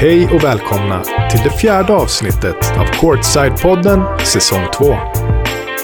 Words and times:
Hej 0.00 0.28
och 0.32 0.44
välkomna 0.44 1.02
till 1.30 1.40
det 1.44 1.50
fjärde 1.50 1.92
avsnittet 1.92 2.72
av 2.78 2.84
Courtside-podden 2.84 4.18
säsong 4.18 4.66
2. 4.74 4.96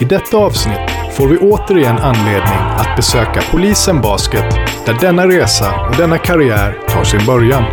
I 0.01 0.05
detta 0.05 0.37
avsnitt 0.37 0.91
får 1.17 1.29
vi 1.29 1.39
återigen 1.39 1.99
anledning 1.99 2.59
att 2.77 2.97
besöka 2.97 3.43
Polisen 3.51 4.01
Basket 4.01 4.55
där 4.87 4.97
denna 5.01 5.29
resa 5.29 5.87
och 5.89 5.97
denna 5.97 6.19
karriär 6.19 6.79
tar 6.89 7.05
sin 7.05 7.27
början. 7.27 7.65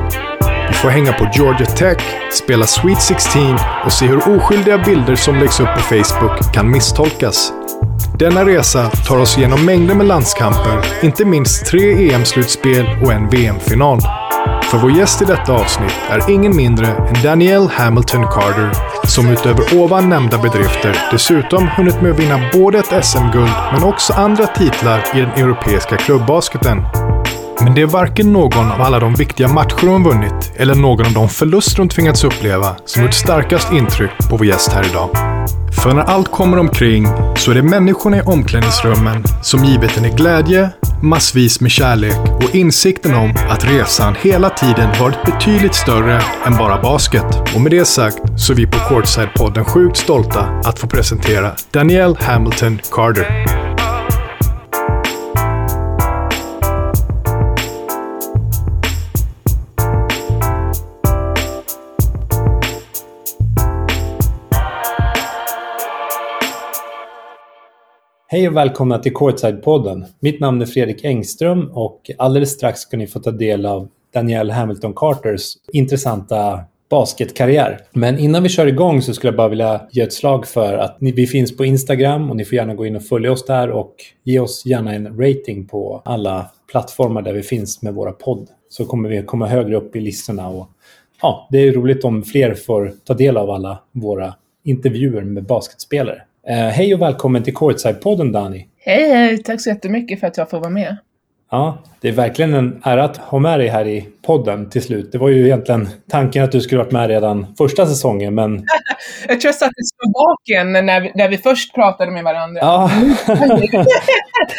Vi 0.67 0.73
får 0.73 0.89
hänga 0.89 1.13
på 1.13 1.29
Georgia 1.33 1.65
Tech, 1.65 1.97
spela 2.31 2.65
Sweet 2.65 3.01
16 3.01 3.57
och 3.85 3.93
se 3.93 4.05
hur 4.05 4.37
oskyldiga 4.37 4.77
bilder 4.77 5.15
som 5.15 5.35
läggs 5.35 5.59
upp 5.59 5.73
på 5.75 5.81
Facebook 5.81 6.53
kan 6.53 6.71
misstolkas. 6.71 7.53
Denna 8.19 8.45
resa 8.45 8.89
tar 8.89 9.17
oss 9.17 9.37
genom 9.37 9.65
mängder 9.65 9.95
med 9.95 10.05
landskamper, 10.05 10.85
inte 11.03 11.25
minst 11.25 11.65
tre 11.65 12.13
EM-slutspel 12.13 12.85
och 13.01 13.13
en 13.13 13.29
VM-final. 13.29 13.99
För 14.71 14.77
vår 14.77 14.91
gäst 14.91 15.21
i 15.21 15.25
detta 15.25 15.53
avsnitt 15.53 15.99
är 16.09 16.29
ingen 16.29 16.55
mindre 16.55 16.87
än 16.87 17.23
Danielle 17.23 17.69
Hamilton 17.71 18.23
Carter, 18.23 18.71
som 19.07 19.29
utöver 19.29 19.79
ovan 19.79 20.09
nämnda 20.09 20.37
bedrifter 20.37 20.97
dessutom 21.11 21.67
hunnit 21.67 22.01
med 22.01 22.11
att 22.11 22.19
vinna 22.19 22.39
både 22.53 22.79
ett 22.79 23.05
SM-guld 23.05 23.51
men 23.73 23.83
också 23.83 24.13
andra 24.13 24.47
titlar 24.47 25.03
i 25.15 25.19
den 25.19 25.31
europeiska 25.31 25.97
klubbasketen. 25.97 26.77
Men 27.61 27.75
det 27.75 27.81
är 27.81 27.85
varken 27.85 28.33
någon 28.33 28.71
av 28.71 28.81
alla 28.81 28.99
de 28.99 29.15
viktiga 29.15 29.47
matcher 29.47 29.87
hon 29.87 30.03
vunnit 30.03 30.51
eller 30.55 30.75
någon 30.75 31.05
av 31.05 31.13
de 31.13 31.29
förluster 31.29 31.77
hon 31.77 31.89
tvingats 31.89 32.23
uppleva 32.23 32.75
som 32.85 33.03
gjort 33.03 33.13
starkast 33.13 33.71
intryck 33.71 34.11
på 34.29 34.37
vår 34.37 34.45
gäst 34.45 34.71
här 34.71 34.85
idag. 34.89 35.09
För 35.83 35.93
när 35.93 36.03
allt 36.03 36.31
kommer 36.31 36.59
omkring 36.59 37.07
så 37.35 37.51
är 37.51 37.55
det 37.55 37.63
människorna 37.63 38.17
i 38.17 38.21
omklädningsrummen 38.21 39.23
som 39.41 39.63
givit 39.63 39.91
henne 39.91 40.09
glädje, 40.09 40.69
massvis 41.01 41.61
med 41.61 41.71
kärlek 41.71 42.17
och 42.35 42.55
insikten 42.55 43.15
om 43.15 43.33
att 43.49 43.65
resan 43.65 44.15
hela 44.21 44.49
tiden 44.49 44.89
varit 44.99 45.23
betydligt 45.25 45.75
större 45.75 46.21
än 46.45 46.57
bara 46.57 46.81
basket. 46.81 47.55
Och 47.55 47.61
med 47.61 47.71
det 47.71 47.85
sagt 47.85 48.17
så 48.37 48.53
är 48.53 48.57
vi 48.57 48.67
på 48.67 48.77
Courtside-podden 48.77 49.63
sjukt 49.63 49.97
stolta 49.97 50.41
att 50.65 50.79
få 50.79 50.87
presentera 50.87 51.51
Danielle 51.71 52.15
Hamilton 52.19 52.79
Carter. 52.91 53.62
Hej 68.33 68.47
och 68.47 68.55
välkomna 68.55 68.99
till 68.99 69.13
Courtside-podden. 69.13 70.05
Mitt 70.19 70.39
namn 70.39 70.61
är 70.61 70.65
Fredrik 70.65 71.05
Engström 71.05 71.71
och 71.73 72.11
alldeles 72.17 72.51
strax 72.51 72.79
ska 72.79 72.97
ni 72.97 73.07
få 73.07 73.19
ta 73.19 73.31
del 73.31 73.65
av 73.65 73.87
Danielle 74.13 74.53
Hamilton 74.53 74.93
Carters 74.93 75.41
intressanta 75.73 76.59
basketkarriär. 76.89 77.79
Men 77.91 78.19
innan 78.19 78.43
vi 78.43 78.49
kör 78.49 78.67
igång 78.67 79.01
så 79.01 79.13
skulle 79.13 79.27
jag 79.27 79.37
bara 79.37 79.47
vilja 79.47 79.81
ge 79.91 80.01
ett 80.01 80.13
slag 80.13 80.47
för 80.47 80.77
att 80.77 81.01
ni, 81.01 81.11
vi 81.11 81.27
finns 81.27 81.57
på 81.57 81.65
Instagram 81.65 82.29
och 82.29 82.35
ni 82.35 82.45
får 82.45 82.55
gärna 82.55 82.75
gå 82.75 82.85
in 82.85 82.95
och 82.95 83.05
följa 83.05 83.31
oss 83.31 83.45
där 83.45 83.71
och 83.71 83.95
ge 84.23 84.39
oss 84.39 84.65
gärna 84.65 84.93
en 84.93 85.17
rating 85.17 85.67
på 85.67 86.01
alla 86.05 86.51
plattformar 86.71 87.21
där 87.21 87.33
vi 87.33 87.43
finns 87.43 87.81
med 87.81 87.93
våra 87.93 88.11
podd. 88.11 88.47
Så 88.69 88.85
kommer 88.85 89.09
vi 89.09 89.23
komma 89.23 89.47
högre 89.47 89.75
upp 89.75 89.95
i 89.95 90.01
listorna 90.01 90.47
och 90.47 90.69
ja, 91.21 91.47
det 91.51 91.57
är 91.57 91.73
roligt 91.73 92.03
om 92.03 92.23
fler 92.23 92.53
får 92.53 92.93
ta 93.03 93.13
del 93.13 93.37
av 93.37 93.49
alla 93.49 93.79
våra 93.91 94.33
intervjuer 94.63 95.21
med 95.21 95.43
basketspelare. 95.43 96.21
Eh, 96.47 96.55
hej 96.55 96.93
och 96.93 97.01
välkommen 97.01 97.43
till 97.43 97.53
Courtside-podden 97.53 98.31
Dani. 98.31 98.67
Hej, 98.79 99.09
hej! 99.09 99.43
Tack 99.43 99.61
så 99.61 99.69
jättemycket 99.69 100.19
för 100.19 100.27
att 100.27 100.37
jag 100.37 100.49
får 100.49 100.59
vara 100.59 100.69
med. 100.69 100.97
Ja, 101.51 101.77
det 102.01 102.07
är 102.07 102.11
verkligen 102.11 102.53
en 102.53 102.81
ära 102.83 103.03
att 103.03 103.17
ha 103.17 103.39
med 103.39 103.59
dig 103.59 103.67
här 103.67 103.87
i 103.87 104.07
podden 104.25 104.69
till 104.69 104.81
slut. 104.81 105.11
Det 105.11 105.17
var 105.17 105.29
ju 105.29 105.45
egentligen 105.45 105.89
tanken 106.09 106.43
att 106.43 106.51
du 106.51 106.61
skulle 106.61 106.83
varit 106.83 106.91
med 106.91 107.07
redan 107.07 107.55
första 107.57 107.85
säsongen, 107.85 108.35
men... 108.35 108.51
jag 109.27 109.41
tror 109.41 109.49
jag 109.49 109.55
satt 109.55 109.69
i 109.69 109.83
Slovakien 109.95 110.85
när 110.85 111.01
vi, 111.01 111.11
när 111.15 111.29
vi 111.29 111.37
först 111.37 111.73
pratade 111.75 112.11
med 112.11 112.23
varandra. 112.23 112.61
Ja, 112.61 112.91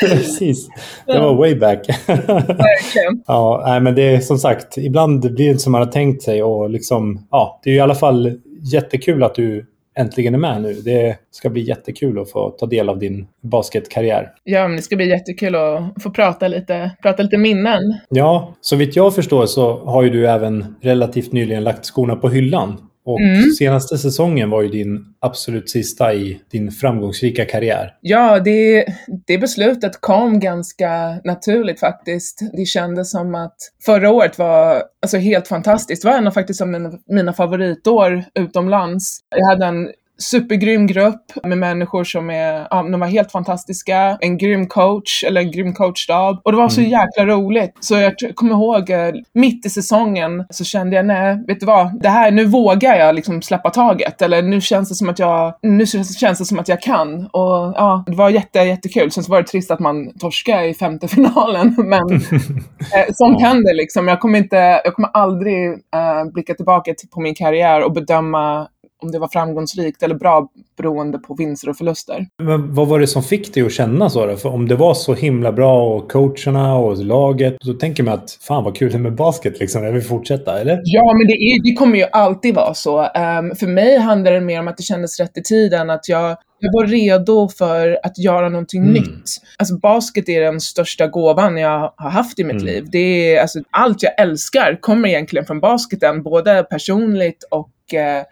precis. 0.00 0.68
Det 1.06 1.18
var 1.18 1.34
way 1.34 1.54
back. 1.54 1.88
Verkligen. 2.06 3.22
ja, 3.26 3.62
nej, 3.66 3.80
men 3.80 3.94
det 3.94 4.02
är 4.02 4.20
som 4.20 4.38
sagt, 4.38 4.78
ibland 4.78 5.20
blir 5.20 5.46
det 5.46 5.50
inte 5.50 5.62
som 5.62 5.72
man 5.72 5.82
har 5.82 5.92
tänkt 5.92 6.22
sig 6.22 6.42
och 6.42 6.70
liksom, 6.70 7.26
ja, 7.30 7.60
det 7.64 7.70
är 7.70 7.74
i 7.74 7.80
alla 7.80 7.94
fall 7.94 8.40
jättekul 8.72 9.22
att 9.22 9.34
du 9.34 9.66
äntligen 9.96 10.34
är 10.34 10.38
med 10.38 10.62
nu. 10.62 10.74
Det 10.74 11.18
ska 11.30 11.50
bli 11.50 11.62
jättekul 11.62 12.18
att 12.18 12.30
få 12.30 12.50
ta 12.50 12.66
del 12.66 12.88
av 12.88 12.98
din 12.98 13.26
basketkarriär. 13.40 14.32
Ja, 14.44 14.68
men 14.68 14.76
det 14.76 14.82
ska 14.82 14.96
bli 14.96 15.08
jättekul 15.08 15.54
att 15.54 16.02
få 16.02 16.10
prata 16.10 16.48
lite, 16.48 16.90
prata 17.02 17.22
lite 17.22 17.38
minnen. 17.38 17.94
Ja, 18.08 18.54
så 18.60 18.76
vitt 18.76 18.96
jag 18.96 19.14
förstår 19.14 19.46
så 19.46 19.84
har 19.84 20.02
ju 20.02 20.10
du 20.10 20.28
även 20.28 20.76
relativt 20.80 21.32
nyligen 21.32 21.64
lagt 21.64 21.84
skorna 21.84 22.16
på 22.16 22.28
hyllan. 22.28 22.88
Och 23.04 23.20
Mm. 23.20 23.50
senaste 23.50 23.98
säsongen 23.98 24.50
var 24.50 24.62
ju 24.62 24.68
din 24.68 25.04
absolut 25.20 25.70
sista 25.70 26.14
i 26.14 26.40
din 26.50 26.70
framgångsrika 26.70 27.44
karriär. 27.44 27.94
Ja, 28.00 28.40
det, 28.40 28.86
det 29.26 29.38
beslutet 29.38 30.00
kom 30.00 30.40
ganska 30.40 31.20
naturligt 31.24 31.80
faktiskt. 31.80 32.40
Det 32.52 32.64
kändes 32.64 33.10
som 33.10 33.34
att 33.34 33.56
förra 33.84 34.10
året 34.10 34.38
var 34.38 34.82
alltså, 35.02 35.16
helt 35.16 35.48
fantastiskt. 35.48 36.02
Det 36.02 36.08
var 36.08 36.18
en 36.18 36.26
av 36.26 36.32
faktiskt 36.32 36.62
mina 37.06 37.32
favoritår 37.32 38.24
utomlands. 38.34 39.20
Jag 39.36 39.46
hade 39.48 39.66
en 39.66 39.88
supergrym 40.18 40.86
grupp 40.86 41.24
med 41.44 41.58
människor 41.58 42.04
som 42.04 42.30
är, 42.30 42.66
ja, 42.70 42.82
de 42.82 43.00
var 43.00 43.06
helt 43.06 43.32
fantastiska. 43.32 44.18
En 44.20 44.38
grym 44.38 44.66
coach, 44.66 45.24
eller 45.24 45.40
en 45.40 45.50
grym 45.50 45.72
coachstab. 45.74 46.40
Och 46.44 46.52
det 46.52 46.58
var 46.58 46.68
så 46.68 46.80
Mm. 46.80 46.90
jäkla 46.90 47.26
roligt. 47.26 47.72
Så 47.80 47.94
jag 47.94 48.12
kommer 48.34 48.52
ihåg, 48.52 48.90
eh, 48.90 49.12
mitt 49.34 49.66
i 49.66 49.70
säsongen 49.70 50.44
så 50.50 50.64
kände 50.64 50.96
jag, 50.96 51.06
nej, 51.06 51.44
vet 51.46 51.60
du 51.60 51.66
vad? 51.66 52.00
Det 52.02 52.08
här, 52.08 52.30
nu 52.30 52.44
vågar 52.44 52.94
jag 52.96 53.14
liksom 53.14 53.42
släppa 53.42 53.70
taget. 53.70 54.22
Eller 54.22 54.42
nu 54.42 54.60
känns 54.60 54.88
det 54.88 54.94
som 54.94 55.08
att 55.08 55.18
jag, 55.18 55.54
nu 55.62 55.86
känns 55.86 56.38
det 56.38 56.44
som 56.44 56.58
att 56.58 56.68
jag 56.68 56.80
kan. 56.82 57.26
Och 57.26 57.74
ja, 57.76 58.04
det 58.06 58.16
var 58.16 58.30
jätte, 58.30 58.58
jättekul. 58.58 59.10
Sen 59.10 59.24
så 59.24 59.30
var 59.32 59.42
det 59.42 59.48
trist 59.48 59.70
att 59.70 59.80
man 59.80 60.18
torskade 60.18 60.66
i 60.68 60.74
femte 60.74 61.08
finalen. 61.08 61.74
Men 61.78 62.12
eh, 62.14 63.06
sånt 63.12 63.36
Ja. 63.40 63.46
händer 63.46 63.74
liksom. 63.76 64.08
Jag 64.08 64.20
kommer 64.20 64.38
inte, 64.38 64.56
jag 64.84 64.94
kommer 64.94 65.10
aldrig 65.14 65.68
eh, 65.70 66.32
blicka 66.34 66.54
tillbaka 66.54 66.94
till, 66.94 67.08
på 67.08 67.20
min 67.20 67.34
karriär 67.34 67.82
och 67.84 67.92
bedöma 67.92 68.68
om 69.02 69.10
det 69.10 69.18
var 69.18 69.28
framgångsrikt 69.28 70.02
eller 70.02 70.14
bra 70.14 70.48
beroende 70.78 71.18
på 71.18 71.34
vinster 71.34 71.68
och 71.68 71.76
förluster. 71.76 72.26
Men 72.42 72.74
vad 72.74 72.88
var 72.88 72.98
det 73.00 73.06
som 73.06 73.22
fick 73.22 73.54
dig 73.54 73.62
att 73.62 73.72
känna 73.72 74.10
så? 74.10 74.26
Då? 74.26 74.36
För 74.36 74.48
om 74.48 74.68
det 74.68 74.74
var 74.76 74.94
så 74.94 75.14
himla 75.14 75.52
bra 75.52 75.94
och 75.94 76.10
coacherna 76.12 76.74
och 76.76 76.98
laget, 77.04 77.56
då 77.64 77.72
tänker 77.72 78.02
man 78.02 78.14
att 78.14 78.30
fan 78.30 78.64
vad 78.64 78.76
kul 78.76 78.90
det 78.92 78.96
är 78.96 79.00
med 79.00 79.14
basket 79.14 79.60
liksom. 79.60 79.84
Jag 79.84 79.92
vill 79.92 80.02
fortsätta, 80.02 80.60
eller? 80.60 80.80
Ja, 80.84 81.14
men 81.18 81.26
det, 81.26 81.32
är, 81.32 81.62
det 81.62 81.74
kommer 81.74 81.98
ju 81.98 82.04
alltid 82.12 82.54
vara 82.54 82.74
så. 82.74 83.00
Ehm, 83.14 83.54
för 83.56 83.66
mig 83.66 83.98
handlar 83.98 84.32
det 84.32 84.40
mer 84.40 84.60
om 84.60 84.68
att 84.68 84.76
det 84.76 84.82
kändes 84.82 85.20
rätt 85.20 85.38
i 85.38 85.42
tiden, 85.42 85.90
att 85.90 86.08
jag, 86.08 86.36
jag 86.58 86.70
var 86.72 86.86
redo 86.86 87.48
för 87.48 87.98
att 88.02 88.18
göra 88.18 88.48
någonting 88.48 88.82
Mm. 88.82 88.92
nytt. 88.92 89.24
Alltså 89.58 89.78
basket 89.78 90.28
är 90.28 90.40
den 90.40 90.60
största 90.60 91.06
gåvan 91.06 91.56
jag 91.56 91.92
har 91.96 92.10
haft 92.10 92.38
i 92.38 92.44
mitt 92.44 92.52
Mm. 92.62 92.66
liv. 92.66 92.84
Det 92.92 93.34
är, 93.34 93.40
alltså, 93.40 93.58
allt 93.70 94.02
jag 94.02 94.20
älskar 94.20 94.78
kommer 94.80 95.08
egentligen 95.08 95.46
från 95.46 95.60
basketen, 95.60 96.22
både 96.22 96.62
personligt 96.70 97.44
och 97.50 97.68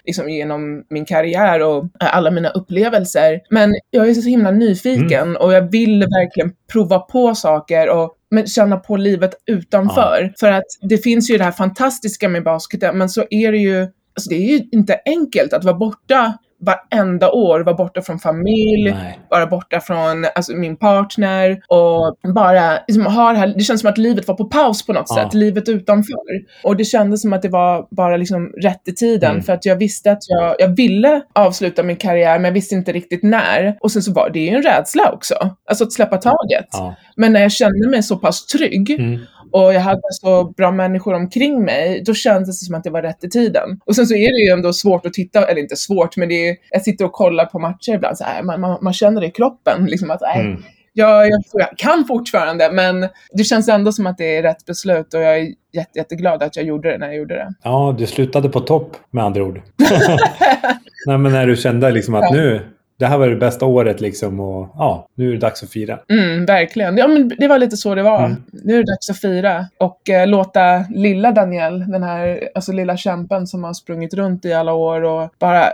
liksom 0.04 0.28
genom 0.30 0.84
min 0.90 1.04
karriär 1.04 1.62
och 1.62 1.84
eh, 1.84 2.16
alla 2.16 2.30
mina 2.30 2.48
upplevelser. 2.48 3.40
Men 3.50 3.72
jag 3.90 4.08
är 4.08 4.14
så 4.14 4.28
himla 4.28 4.50
nyfiken 4.50 5.36
och 5.36 5.52
jag 5.52 5.70
vill 5.70 6.00
verkligen 6.00 6.52
prova 6.72 6.98
på 6.98 7.34
saker 7.34 7.88
och 7.88 8.16
men 8.30 8.46
känna 8.46 8.76
på 8.76 8.96
livet 8.96 9.34
utanför. 9.46 10.32
För 10.40 10.52
att 10.52 10.64
det 10.80 10.98
finns 10.98 11.30
ju 11.30 11.38
det 11.38 11.44
här 11.44 11.52
fantastiska 11.52 12.28
med 12.28 12.44
basketen, 12.44 12.98
men 12.98 13.08
så 13.08 13.24
är 13.30 13.52
det 13.52 13.58
ju, 13.58 13.80
alltså 13.82 14.30
det 14.30 14.36
är 14.36 14.52
ju 14.52 14.68
inte 14.72 15.00
enkelt 15.06 15.52
att 15.52 15.64
vara 15.64 15.76
borta 15.76 16.38
varenda 16.62 17.30
år, 17.30 17.60
vara 17.60 17.76
borta 17.76 18.02
från 18.02 18.18
familj, 18.18 18.90
Nej. 18.92 19.18
vara 19.30 19.46
borta 19.46 19.80
från 19.80 20.26
alltså, 20.34 20.52
min 20.52 20.76
partner 20.76 21.60
och 21.68 22.16
bara 22.34 22.72
liksom, 22.88 23.06
ha 23.06 23.32
det 23.32 23.38
här, 23.38 23.46
det 23.56 23.60
känns 23.60 23.80
som 23.80 23.90
att 23.90 23.98
livet 23.98 24.28
var 24.28 24.34
på 24.34 24.44
paus 24.44 24.86
på 24.86 24.92
något 24.92 25.06
Ja. 25.08 25.14
sätt, 25.14 25.34
livet 25.34 25.68
utanför. 25.68 26.16
Och 26.64 26.76
det 26.76 26.84
kändes 26.84 27.22
som 27.22 27.32
att 27.32 27.42
det 27.42 27.48
var 27.48 27.86
bara 27.90 28.16
liksom 28.16 28.46
rätt 28.62 28.82
i 28.88 28.94
tiden 28.94 29.30
Mm. 29.30 29.42
för 29.42 29.52
att 29.52 29.66
jag 29.66 29.76
visste 29.76 30.12
att 30.12 30.22
jag, 30.28 30.54
jag 30.58 30.76
ville 30.76 31.22
avsluta 31.32 31.82
min 31.82 31.96
karriär 31.96 32.34
men 32.38 32.44
jag 32.44 32.52
visste 32.52 32.74
inte 32.74 32.92
riktigt 32.92 33.22
när. 33.22 33.76
Och 33.80 33.92
sen 33.92 34.02
så 34.02 34.12
var 34.12 34.30
det 34.30 34.38
ju 34.40 34.48
en 34.48 34.62
rädsla 34.62 35.10
också, 35.12 35.34
alltså 35.68 35.84
att 35.84 35.92
släppa 35.92 36.16
taget. 36.16 36.66
Ja. 36.72 36.94
Men 37.16 37.32
när 37.32 37.40
jag 37.40 37.52
kände 37.52 37.88
mig 37.88 38.02
så 38.02 38.16
pass 38.16 38.46
trygg 38.46 38.90
Mm. 38.90 39.20
Och 39.52 39.74
jag 39.74 39.80
hade 39.80 40.00
så 40.10 40.44
bra 40.44 40.70
människor 40.70 41.14
omkring 41.14 41.64
mig, 41.64 42.02
då 42.06 42.14
kändes 42.14 42.60
det 42.60 42.66
som 42.66 42.74
att 42.74 42.84
det 42.84 42.90
var 42.90 43.02
rätt 43.02 43.24
i 43.24 43.28
tiden. 43.30 43.80
Och 43.84 43.96
sen 43.96 44.06
så 44.06 44.14
är 44.14 44.32
det 44.32 44.46
ju 44.46 44.52
ändå 44.58 44.72
svårt 44.72 45.06
att 45.06 45.12
titta, 45.12 45.46
eller 45.46 45.60
inte 45.60 45.76
svårt, 45.76 46.16
men 46.16 46.28
det 46.28 46.48
är, 46.48 46.56
jag 46.70 46.82
sitter 46.82 47.04
och 47.04 47.12
kollar 47.12 47.44
på 47.46 47.58
matcher 47.58 47.92
ibland, 47.94 48.18
så 48.18 48.24
här, 48.24 48.42
man, 48.42 48.60
man, 48.60 48.78
man 48.82 48.92
känner 48.92 49.20
det 49.20 49.26
i 49.26 49.30
kroppen, 49.30 49.84
liksom 49.90 50.10
att 50.10 50.20
nej, 50.20 50.40
Mm. 50.40 50.62
jag, 50.92 51.28
jag, 51.30 51.42
jag 51.52 51.68
kan 51.78 52.04
fortfarande, 52.08 52.72
men 52.72 53.08
det 53.32 53.44
känns 53.44 53.68
ändå 53.68 53.92
som 53.92 54.06
att 54.06 54.18
det 54.18 54.36
är 54.36 54.42
rätt 54.42 54.66
beslut 54.66 55.14
och 55.14 55.20
jag 55.22 55.38
är 55.38 55.46
jätte, 55.72 55.98
jätteglad 55.98 56.42
att 56.42 56.56
jag 56.56 56.64
gjorde 56.64 56.90
det 56.92 56.98
när 56.98 57.06
jag 57.06 57.16
gjorde 57.16 57.34
det. 57.34 57.54
Ja, 57.62 57.94
du 57.98 58.06
slutade 58.06 58.48
på 58.48 58.60
topp 58.60 58.96
med 59.10 59.24
andra 59.24 59.42
ord. 59.44 59.60
Nej, 61.06 61.18
men 61.18 61.32
när 61.32 61.46
du 61.46 61.56
kände 61.56 61.90
liksom 61.90 62.14
att 62.14 62.22
Ja. 62.24 62.30
nu, 62.32 62.60
det 63.02 63.08
här 63.08 63.18
var 63.18 63.28
det 63.28 63.36
bästa 63.36 63.66
året 63.66 64.00
liksom 64.00 64.40
och 64.40 64.68
ja, 64.74 65.08
nu 65.14 65.28
är 65.28 65.32
det 65.32 65.38
dags 65.38 65.62
att 65.62 65.70
fira. 65.70 65.98
Mm, 66.10 66.46
verkligen. 66.46 66.96
Ja, 66.96 67.08
men 67.08 67.32
det 67.38 67.48
var 67.48 67.58
lite 67.58 67.76
så 67.76 67.94
det 67.94 68.02
var. 68.02 68.24
Mm. 68.24 68.42
Nu 68.52 68.74
är 68.74 68.78
det 68.78 68.92
dags 68.92 69.10
att 69.10 69.20
fira 69.20 69.66
och 69.78 70.10
eh, 70.10 70.26
låta 70.26 70.84
lilla 70.90 71.32
Daniel, 71.32 71.78
den 71.78 72.02
här 72.02 72.48
alltså 72.54 72.72
lilla 72.72 72.96
kämpen 72.96 73.46
som 73.46 73.64
har 73.64 73.72
sprungit 73.72 74.14
runt 74.14 74.44
i 74.44 74.52
alla 74.52 74.72
år 74.72 75.02
och 75.02 75.30
bara 75.38 75.64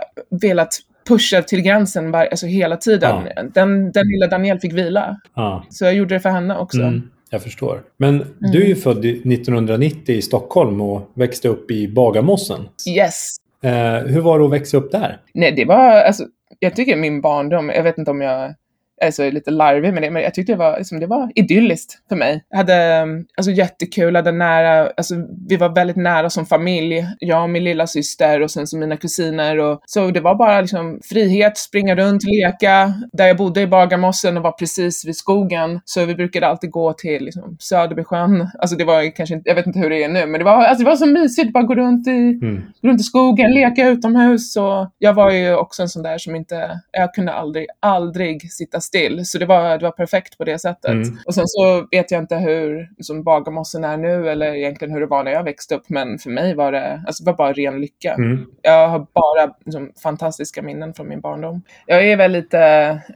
velat 0.41 0.69
pusha 1.07 1.41
till 1.41 1.61
gränsen 1.61 2.11
var, 2.11 2.25
alltså 2.25 2.45
hela 2.45 2.77
tiden. 2.77 3.27
Den, 3.53 3.91
den 3.91 4.07
lilla 4.07 4.27
Daniel 4.27 4.59
fick 4.59 4.73
vila. 4.73 5.17
Ja. 5.35 5.63
Så 5.69 5.85
jag 5.85 5.93
gjorde 5.93 6.15
det 6.15 6.19
för 6.19 6.29
henne 6.29 6.57
också. 6.57 6.81
Mm, 6.81 7.09
jag 7.29 7.43
förstår. 7.43 7.81
Men 7.97 8.25
du 8.39 8.63
är 8.63 8.67
ju 8.67 8.75
född 8.75 9.05
i 9.05 9.09
1990 9.09 10.15
i 10.15 10.21
Stockholm 10.21 10.81
och 10.81 11.11
växte 11.13 11.47
upp 11.47 11.71
i 11.71 11.87
Bagarmossen. 11.87 12.61
Yes. 12.89 13.35
Eh, 13.63 14.05
hur 14.05 14.21
var 14.21 14.39
det 14.39 14.45
att 14.45 14.51
växa 14.51 14.77
upp 14.77 14.91
där? 14.91 15.21
Nej, 15.33 15.51
det 15.51 15.65
var, 15.65 16.01
alltså, 16.01 16.23
jag 16.59 16.75
tycker 16.75 16.95
min 16.95 17.21
barndom, 17.21 17.69
jag 17.69 17.83
vet 17.83 17.97
inte 17.97 18.11
om 18.11 18.21
jag 18.21 18.55
är 19.01 19.11
så 19.11 19.29
lite 19.31 19.51
larvig 19.51 19.93
med 19.93 20.03
det, 20.03 20.11
men 20.11 20.21
jag 20.23 20.33
tyckte 20.33 20.53
det 20.53 20.57
var, 20.57 20.77
liksom, 20.77 20.99
det 20.99 21.07
var 21.07 21.31
idylliskt 21.35 21.99
för 22.09 22.15
mig. 22.15 22.43
Jag 22.49 22.57
hade 22.57 23.05
alltså, 23.37 23.51
jättekul, 23.51 24.15
hade 24.15 24.31
nära, 24.31 24.91
alltså, 24.97 25.15
vi 25.47 25.55
var 25.57 25.69
väldigt 25.69 25.97
nära 25.97 26.29
som 26.29 26.45
familj, 26.45 27.05
jag 27.19 27.43
och 27.43 27.49
min 27.49 27.63
lilla 27.63 27.87
syster 27.87 28.41
och 28.41 28.51
sen 28.51 28.67
så 28.67 28.77
mina 28.77 28.97
kusiner. 28.97 29.57
Och, 29.59 29.81
så 29.85 30.11
det 30.11 30.19
var 30.19 30.35
bara 30.35 30.61
liksom, 30.61 30.99
frihet, 31.09 31.57
springa 31.57 31.95
runt, 31.95 32.23
leka. 32.23 32.93
Där 33.13 33.27
jag 33.27 33.37
bodde 33.37 33.61
i 33.61 33.67
Bagarmossen 33.67 34.37
och 34.37 34.43
var 34.43 34.51
precis 34.51 35.05
vid 35.05 35.15
skogen, 35.15 35.79
så 35.85 36.05
vi 36.05 36.15
brukade 36.15 36.47
alltid 36.47 36.71
gå 36.71 36.93
till 36.93 37.23
liksom, 37.25 37.57
Söderbysjön. 37.59 38.47
Alltså 38.59 38.75
det 38.75 38.83
var 38.85 39.15
kanske 39.15 39.35
inte, 39.35 39.49
jag 39.49 39.55
vet 39.55 39.67
inte 39.67 39.79
hur 39.79 39.89
det 39.89 40.03
är 40.03 40.09
nu, 40.09 40.25
men 40.25 40.39
det 40.39 40.45
var, 40.45 40.63
alltså, 40.63 40.83
det 40.83 40.89
var 40.89 40.95
så 40.97 41.05
mysigt, 41.05 41.53
bara 41.53 41.63
gå 41.63 41.75
runt 41.75 42.07
i, 42.07 42.39
Mm. 42.41 42.61
runt 42.83 43.01
i 43.01 43.03
skogen, 43.03 43.51
leka 43.53 43.87
utomhus. 43.87 44.57
Och 44.57 44.89
jag 44.99 45.13
var 45.13 45.31
ju 45.31 45.55
också 45.55 45.81
en 45.81 45.89
sån 45.89 46.03
där 46.03 46.17
som 46.17 46.35
inte, 46.35 46.79
jag 46.91 47.13
kunde 47.13 47.33
aldrig, 47.33 47.67
aldrig 47.79 48.51
sitta 48.51 48.81
still. 48.89 49.25
Så 49.25 49.37
det 49.37 49.45
var, 49.45 49.77
det 49.77 49.83
var 49.83 49.91
perfekt 49.91 50.37
på 50.37 50.43
det 50.43 50.59
sättet. 50.59 50.91
Mm. 50.91 51.17
Och 51.25 51.35
sen 51.35 51.47
så 51.47 51.87
vet 51.91 52.11
jag 52.11 52.21
inte 52.21 52.35
hur 52.35 52.89
liksom, 52.97 53.23
Bagarmossen 53.23 53.83
är 53.83 53.97
nu 53.97 54.29
eller 54.29 54.55
egentligen 54.55 54.93
hur 54.93 54.99
det 54.99 55.05
var 55.07 55.23
när 55.23 55.31
jag 55.31 55.43
växte 55.43 55.75
upp. 55.75 55.89
Men 55.89 56.19
för 56.19 56.29
mig 56.29 56.55
var 56.55 56.71
det, 56.71 57.03
alltså, 57.07 57.23
det 57.23 57.31
var 57.31 57.37
bara 57.37 57.53
ren 57.53 57.81
lycka. 57.81 58.13
Mm. 58.13 58.45
Jag 58.61 58.87
har 58.87 58.99
bara 58.99 59.53
liksom, 59.65 59.91
fantastiska 60.03 60.61
minnen 60.61 60.93
från 60.93 61.09
min 61.09 61.21
barndom. 61.21 61.61
Jag 61.85 62.07
är 62.07 62.17
väl 62.17 62.31
lite, 62.31 62.59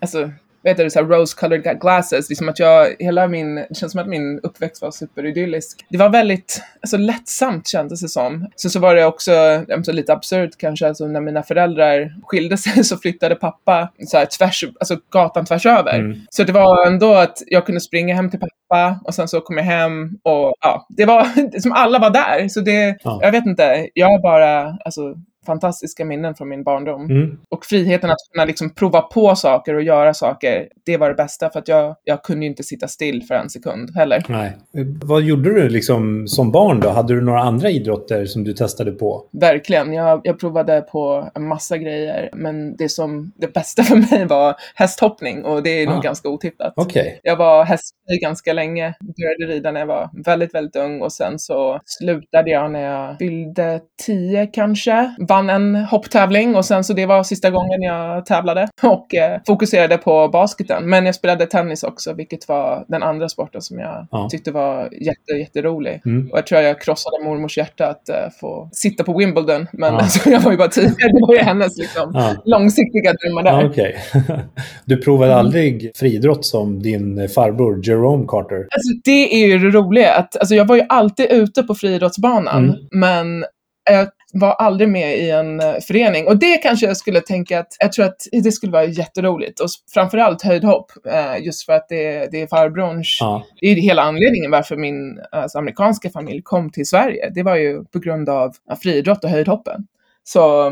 alltså, 0.02 0.32
vet 0.64 0.78
du, 0.78 0.90
så 0.90 1.00
här 1.00 1.06
rose-colored 1.06 1.80
glasses. 1.80 2.30
Liksom 2.30 2.50
att 2.50 2.60
jag, 2.60 2.96
hela 3.00 3.28
min, 3.28 3.56
det 3.56 3.76
känns 3.78 3.92
som 3.92 4.02
att 4.02 4.08
min 4.08 4.40
uppväxt 4.44 4.82
var 4.82 4.92
superidyllisk. 4.92 5.86
Det 5.90 5.98
var 5.98 6.10
väldigt, 6.10 6.62
alltså 6.82 6.98
lättsamt 6.98 7.68
kändes 7.68 8.02
det 8.02 8.10
som. 8.10 8.48
Så, 8.56 8.70
så 8.70 8.80
var 8.80 8.96
det 8.96 9.06
också, 9.06 9.34
alltså, 9.74 9.92
lite 9.92 10.14
absurt 10.14 10.58
kanske, 10.58 10.88
alltså 10.88 11.08
när 11.08 11.22
mina 11.22 11.44
föräldrar 11.44 12.16
skilde 12.24 12.58
sig 12.58 12.84
så 12.84 12.98
flyttade 12.98 13.36
pappa 13.36 13.90
så 14.08 14.18
här, 14.18 14.26
tvärs, 14.26 14.64
alltså 14.80 14.98
gatan 15.10 15.46
tvärs 15.46 15.66
över. 15.66 16.00
Mm. 16.00 16.20
Så 16.30 16.44
det 16.44 16.52
var 16.52 16.88
ändå 16.88 17.14
att 17.14 17.38
jag 17.48 17.66
kunde 17.66 17.82
springa 17.82 18.16
hem 18.16 18.30
till 18.30 18.40
pappa 18.40 19.00
och 19.04 19.14
sen 19.14 19.28
så 19.28 19.42
kom 19.42 19.58
jag 19.58 19.64
hem 19.66 20.10
och 20.24 20.54
ja, 20.62 20.86
det 20.90 21.06
var 21.06 21.28
som 21.60 21.72
alla 21.72 22.00
var 22.00 22.10
där. 22.10 22.48
Så 22.48 22.62
det, 22.62 22.98
Ja. 23.04 23.20
jag 23.22 23.32
vet 23.32 23.46
inte, 23.46 23.88
jag 23.94 24.22
bara, 24.22 24.78
alltså 24.86 25.16
fantastiska 25.46 26.06
minnen 26.06 26.36
från 26.36 26.50
min 26.50 26.64
barndom. 26.64 27.06
Mm. 27.06 27.38
Och 27.50 27.66
friheten 27.66 28.10
att 28.10 28.18
kunna 28.34 28.46
liksom 28.46 28.70
prova 28.70 29.02
på 29.02 29.36
saker 29.36 29.76
och 29.76 29.84
göra 29.84 30.14
saker, 30.14 30.68
det 30.86 30.98
var 30.98 31.10
det 31.10 31.16
bästa 31.16 31.50
för 31.50 31.60
att 31.60 31.68
jag, 31.68 31.96
jag 32.04 32.24
kunde 32.24 32.46
inte 32.46 32.64
sitta 32.64 32.88
still 32.88 33.24
för 33.24 33.36
en 33.36 33.50
sekund 33.50 33.96
heller. 33.96 34.26
Nej. 34.30 34.58
Vad 35.04 35.22
gjorde 35.22 35.54
du 35.54 35.70
liksom 35.70 36.28
som 36.28 36.52
barn 36.52 36.80
då? 36.80 36.90
Hade 36.90 37.14
du 37.16 37.22
några 37.22 37.42
andra 37.42 37.70
idrotter 37.70 38.26
som 38.26 38.44
du 38.44 38.54
testade 38.54 38.92
på? 38.92 39.26
Verkligen, 39.32 39.94
jag, 39.94 40.22
jag 40.24 40.40
provade 40.40 40.82
på 40.82 41.30
en 41.36 41.48
massa 41.48 41.78
grejer, 41.78 42.30
men 42.34 42.76
det 42.76 42.90
som 42.90 43.32
det 43.36 43.54
bästa 43.54 43.84
för 43.84 43.96
mig 43.96 44.26
var 44.26 44.56
hästhoppning 44.76 45.46
och 45.46 45.64
det 45.64 45.70
är 45.70 45.88
nog 45.88 45.98
Ah. 45.98 46.02
ganska 46.02 46.30
otippat. 46.30 46.74
Okej. 46.76 47.20
Jag 47.24 47.36
var 47.36 47.64
hästtjej 47.64 48.20
ganska 48.22 48.54
länge, 48.54 48.94
började 49.00 49.54
rida 49.54 49.72
när 49.72 49.80
jag 49.80 49.88
var 49.88 50.10
väldigt, 50.26 50.56
väldigt 50.56 50.76
ung 50.76 51.02
och 51.02 51.14
sen 51.14 51.40
så 51.40 51.80
slutade 51.86 52.52
jag 52.52 52.72
när 52.72 52.82
jag 52.82 53.18
fyllde 53.18 53.80
tio 54.06 54.48
kanske. 54.48 55.16
Vann 55.34 55.50
en 55.50 55.76
hopptävling 55.76 56.56
och 56.56 56.66
sen 56.66 56.84
så 56.84 56.94
det 56.94 57.06
var 57.06 57.24
sista 57.24 57.50
gången 57.50 57.82
jag 57.82 58.26
tävlade 58.26 58.68
och 58.84 59.16
eh, 59.16 59.40
fokuserade 59.48 59.98
på 59.98 60.28
basketen. 60.28 60.90
Men 60.90 61.06
jag 61.06 61.16
spelade 61.16 61.46
tennis 61.46 61.84
också, 61.84 62.14
vilket 62.14 62.48
var 62.48 62.86
den 62.88 63.04
andra 63.04 63.30
sporten 63.30 63.62
som 63.62 63.80
jag 63.80 64.08
Ja. 64.12 64.28
tyckte 64.32 64.52
var 64.52 64.90
jätte, 65.02 65.32
jätterolig. 65.40 66.02
Mm. 66.06 66.32
Och 66.32 66.38
jag 66.38 66.48
tror 66.48 66.62
jag 66.62 66.82
krossade 66.82 67.24
mormors 67.24 67.58
hjärta 67.58 67.88
att 67.88 68.10
eh, 68.10 68.16
få 68.40 68.70
sitta 68.72 69.04
på 69.04 69.18
Wimbledon. 69.18 69.68
Men 69.74 69.94
Ja. 69.94 70.00
alltså, 70.02 70.30
jag 70.30 70.40
var 70.40 70.52
ju 70.52 70.58
bara 70.58 70.68
tio, 70.68 70.88
det 70.88 71.26
var 71.28 71.34
ju 71.34 71.40
hennes 71.40 71.78
liksom, 71.78 72.12
Ja. 72.14 72.34
långsiktiga 72.46 73.14
drömmar 73.14 73.44
där. 73.44 73.62
Ja, 73.62 73.68
Okej. 73.70 73.96
Du 74.86 74.98
provade 74.98 75.32
Mm. 75.34 75.40
aldrig 75.46 75.92
friidrott 75.96 76.46
som 76.46 76.82
din 76.84 77.30
farbror 77.30 77.88
Jerome 77.88 78.26
Carter? 78.28 78.58
Alltså, 78.58 79.02
det 79.04 79.44
är 79.44 79.48
ju 79.48 79.60
det 79.60 79.78
roliga. 79.78 80.14
Att, 80.14 80.38
alltså, 80.38 80.56
jag 80.56 80.66
var 80.66 80.76
ju 80.76 80.84
alltid 80.90 81.32
ute 81.32 81.64
på 81.64 81.76
friidrottsbanan, 81.76 82.64
Mm. 82.64 82.76
men 82.92 83.46
jag 83.90 84.08
var 84.34 84.52
aldrig 84.52 84.90
med 84.90 85.18
i 85.18 85.30
en 85.30 85.60
eh, 85.60 85.76
förening. 85.88 86.28
Och 86.28 86.38
det 86.38 86.58
kanske 86.58 86.86
jag 86.86 86.98
skulle 86.98 87.22
tänka 87.22 87.60
att, 87.60 87.68
jag 87.80 87.92
tror 87.94 88.06
att 88.06 88.28
det 88.32 88.52
skulle 88.52 88.72
vara 88.72 88.86
jätteroligt. 88.86 89.60
Och 89.60 89.68
framförallt 89.94 90.42
höjdhopp, 90.42 90.92
eh, 91.06 91.46
just 91.46 91.66
för 91.66 91.74
att 91.74 91.86
det, 91.90 92.32
det 92.32 92.42
är 92.42 92.48
farbrorns 92.48 93.18
Ja. 93.20 93.44
det 93.62 93.68
är 93.68 93.76
hela 93.76 94.02
anledningen 94.02 94.52
varför 94.52 94.76
min 94.76 95.20
alltså, 95.32 95.58
amerikanska 95.58 96.10
familj 96.10 96.42
kom 96.44 96.72
till 96.72 96.86
Sverige. 96.86 97.30
Det 97.36 97.44
var 97.44 97.56
ju 97.56 97.84
på 97.86 98.00
grund 98.00 98.30
av 98.30 98.56
friidrott 98.84 99.24
och 99.24 99.30
höjdhoppen. 99.30 99.88
Så 100.24 100.72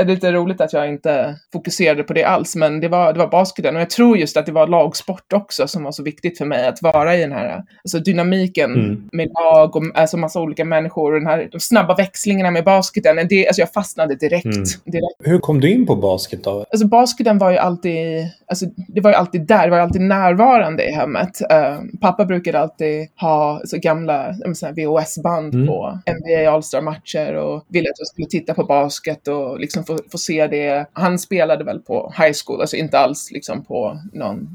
är 0.00 0.04
det 0.04 0.14
lite 0.14 0.32
roligt 0.32 0.60
att 0.60 0.72
jag 0.72 0.88
inte 0.88 1.34
fokuserade 1.52 2.02
på 2.02 2.12
det 2.12 2.24
alls, 2.24 2.56
men 2.56 2.80
det 2.80 2.88
var, 2.88 3.12
det 3.12 3.18
var 3.18 3.28
basketen. 3.28 3.74
Och 3.76 3.80
jag 3.80 3.90
tror 3.90 4.18
just 4.18 4.36
att 4.36 4.46
det 4.46 4.52
var 4.52 4.66
lagsport 4.66 5.32
också 5.32 5.68
som 5.68 5.84
var 5.84 5.92
så 5.92 6.02
viktigt 6.02 6.38
för 6.38 6.44
mig, 6.44 6.66
att 6.66 6.82
vara 6.82 7.16
i 7.16 7.20
den 7.20 7.32
här 7.32 7.62
alltså, 7.84 7.98
dynamiken 7.98 8.74
Mm. 8.74 9.08
med 9.12 9.28
lag 9.28 9.76
och 9.76 9.82
alltså, 9.94 10.16
massa 10.16 10.40
olika 10.40 10.64
människor 10.64 11.12
och 11.14 11.20
den 11.20 11.26
här, 11.28 11.48
de 11.52 11.60
snabba 11.60 11.94
växlingarna 11.94 12.50
med 12.50 12.64
basketen. 12.64 13.16
Det, 13.28 13.46
alltså, 13.48 13.60
jag 13.62 13.72
fastnade 13.72 14.14
direkt. 14.14 14.44
Mm. 14.44 14.64
direkt. 14.84 15.14
Hur 15.24 15.38
kom 15.38 15.60
du 15.60 15.70
in 15.70 15.86
på 15.86 15.96
basket 15.96 16.44
då? 16.44 16.64
Alltså 16.70 16.86
basketen 16.86 17.38
var 17.38 17.50
ju 17.50 17.56
alltid, 17.56 18.26
alltså 18.46 18.66
det 18.88 19.00
var 19.00 19.10
ju 19.10 19.16
alltid 19.16 19.46
där, 19.46 19.64
det 19.64 19.70
var 19.70 19.78
alltid 19.78 20.00
närvarande 20.02 20.84
i 20.88 20.92
hemmet. 20.92 21.40
Eh, 21.50 21.78
pappa 22.00 22.24
brukade 22.24 22.58
alltid 22.60 23.08
ha 23.20 23.60
så 23.64 23.78
gamla 23.78 24.34
VHS-band 24.76 25.54
Mm. 25.54 25.66
på 25.66 25.98
NBA 26.06 26.50
All-Star-matcher 26.50 27.34
och 27.34 27.64
ville 27.68 27.88
att 27.90 27.98
jag 27.98 28.06
skulle 28.06 28.26
titta 28.26 28.54
på 28.54 28.64
basket 28.64 29.28
och 29.28 29.60
liksom 29.60 29.84
få, 29.88 29.98
få 30.12 30.18
se 30.18 30.46
det. 30.46 30.86
Han 30.92 31.18
spelade 31.18 31.64
väl 31.64 31.78
på 31.78 32.12
high 32.18 32.32
school, 32.46 32.60
alltså 32.60 32.76
inte 32.76 32.98
alls 32.98 33.30
liksom 33.32 33.64
på 33.64 33.98
någon 34.12 34.48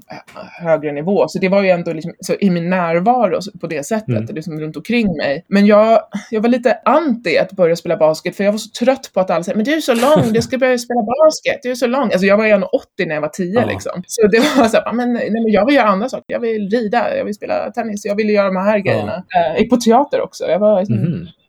högre 0.62 0.92
nivå. 0.92 1.26
Så 1.28 1.40
det 1.40 1.50
var 1.50 1.62
ju 1.64 1.70
ändå 1.70 1.94
liksom, 1.94 2.14
så 2.20 2.34
i 2.40 2.50
min 2.50 2.70
närvaro 2.70 3.40
på 3.62 3.68
det 3.68 3.84
sättet, 3.86 4.10
Mm. 4.10 4.36
liksom 4.36 4.60
runt 4.60 4.78
omkring 4.78 5.18
mig. 5.18 5.46
Men 5.48 5.66
jag, 5.66 6.00
jag 6.32 6.42
var 6.42 6.50
lite 6.50 6.78
anti 6.86 7.38
att 7.38 7.52
börja 7.52 7.76
spela 7.76 7.98
basket 7.98 8.36
för 8.36 8.44
jag 8.44 8.52
var 8.52 8.60
så 8.60 8.70
trött 8.86 9.12
på 9.14 9.20
att 9.20 9.30
alla 9.30 9.44
säger 9.44 9.56
men 9.56 9.66
du 9.66 9.74
är 9.74 9.80
så 9.82 9.94
lång, 9.96 10.34
du 10.34 10.42
ska 10.42 10.58
börja 10.58 10.78
spela 10.78 11.02
basket, 11.02 11.60
du 11.64 11.72
är 11.72 11.76
så 11.76 11.88
lång. 11.88 12.04
Alltså 12.04 12.26
jag 12.26 12.38
var 12.38 12.46
ju 12.46 12.52
1,80 12.54 12.68
när 13.08 13.14
jag 13.16 13.22
var 13.22 13.28
10 13.28 13.54
Ja. 13.54 13.66
liksom. 13.66 14.04
Så 14.08 14.28
det 14.28 14.40
var 14.58 14.66
så 14.68 14.78
här, 14.78 14.94
men, 14.94 15.14
nej, 15.14 15.32
men 15.32 15.52
jag 15.52 15.66
vill 15.66 15.76
göra 15.76 15.88
andra 15.88 16.10
saker. 16.10 16.26
Jag 16.28 16.40
vill 16.40 16.70
rida, 16.70 17.18
jag 17.18 17.26
vill 17.26 17.34
spela 17.36 17.72
tennis, 17.72 18.06
jag 18.06 18.16
vill 18.16 18.30
göra 18.30 18.46
de 18.48 18.56
här 18.56 18.80
grejerna. 18.80 19.24
Eh, 19.58 19.68
på 19.70 19.78
teater 19.78 20.22
också. 20.22 20.44
Jag 20.46 20.60
var 20.60 20.76
här 20.80 20.86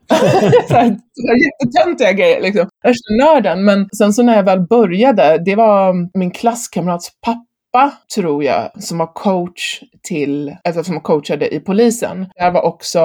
jättetöntiga 1.45 2.13
grejer 2.13 2.41
liksom. 2.41 2.69
Värsta 2.83 3.15
nörden. 3.25 3.65
Men 3.65 3.89
sen 3.99 4.13
så 4.13 4.23
när 4.23 4.37
jag 4.37 4.45
väl 4.45 4.61
började, 4.61 5.43
det 5.45 5.57
var 5.57 6.19
min 6.19 6.31
klasskamrats 6.31 7.11
pappa 7.27 7.54
tror 8.15 8.45
jag, 8.45 8.83
som 8.83 8.99
var 8.99 9.15
coach 9.15 9.83
till, 10.03 10.57
alltså 10.65 10.85
som 10.85 11.01
coachade 11.01 11.55
i 11.55 11.61
polisen. 11.61 12.27
Där 12.37 12.51
var 12.51 12.63
också 12.63 13.01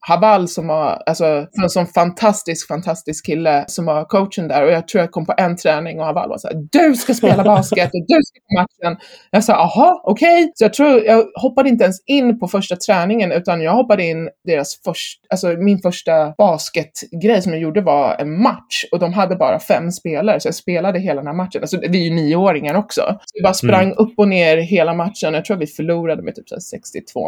Haval 0.00 0.48
som 0.48 0.66
var, 0.66 1.02
alltså 1.06 1.46
en 1.62 1.70
sån 1.70 1.86
fantastisk, 1.86 2.68
fantastisk 2.68 3.26
kille 3.26 3.64
som 3.68 3.84
var 3.84 4.04
coachen 4.04 4.48
där. 4.48 4.64
Och 4.64 4.70
jag 4.72 4.88
tror 4.88 5.00
jag 5.00 5.10
kom 5.10 5.26
på 5.26 5.34
en 5.36 5.56
träning 5.56 6.00
och 6.00 6.06
Haval 6.06 6.28
var 6.28 6.38
så 6.38 6.48
här, 6.48 6.56
du 6.72 6.94
ska 6.94 7.14
spela 7.14 7.44
basket 7.44 7.90
och 7.94 8.04
du 8.08 8.18
ska 8.22 8.40
på 8.40 8.60
matchen. 8.60 9.00
Jag 9.30 9.44
sa, 9.44 9.54
aha, 9.54 10.02
okej. 10.04 10.52
Så 10.54 10.64
jag 10.64 10.72
tror, 10.72 11.04
jag 11.04 11.26
hoppade 11.34 11.68
inte 11.68 11.84
ens 11.84 11.96
in 12.06 12.40
på 12.40 12.48
första 12.48 12.76
träningen 12.76 13.32
utan 13.32 13.60
jag 13.60 13.72
hoppade 13.72 14.04
in 14.04 14.28
deras 14.44 14.82
första, 14.84 15.26
alltså 15.30 15.48
min 15.48 15.78
första 15.78 16.34
basketgrej 16.38 17.42
som 17.42 17.52
jag 17.52 17.60
gjorde 17.60 17.80
var 17.80 18.16
en 18.18 18.42
match 18.42 18.84
och 18.92 18.98
de 18.98 19.12
hade 19.12 19.36
bara 19.36 19.58
fem 19.58 19.90
spelare 19.90 20.40
så 20.40 20.48
jag 20.48 20.54
spelade 20.54 20.98
hela 20.98 21.20
den 21.20 21.26
här 21.26 21.34
matchen. 21.34 21.62
Alltså 21.62 21.78
vi 21.88 22.00
är 22.00 22.04
ju 22.04 22.14
nioåringar 22.14 22.74
också. 22.74 23.00
Så 23.00 23.32
vi 23.34 23.42
bara 23.42 23.54
sprang 23.54 23.92
upp 23.92 24.11
och 24.16 24.28
ner 24.28 24.56
hela 24.56 24.94
matchen. 24.94 25.34
Jag 25.34 25.44
tror 25.44 25.56
vi 25.56 25.66
förlorade 25.66 26.22
med 26.22 26.34
typ 26.34 26.48
så 26.48 26.54
här 26.54 26.80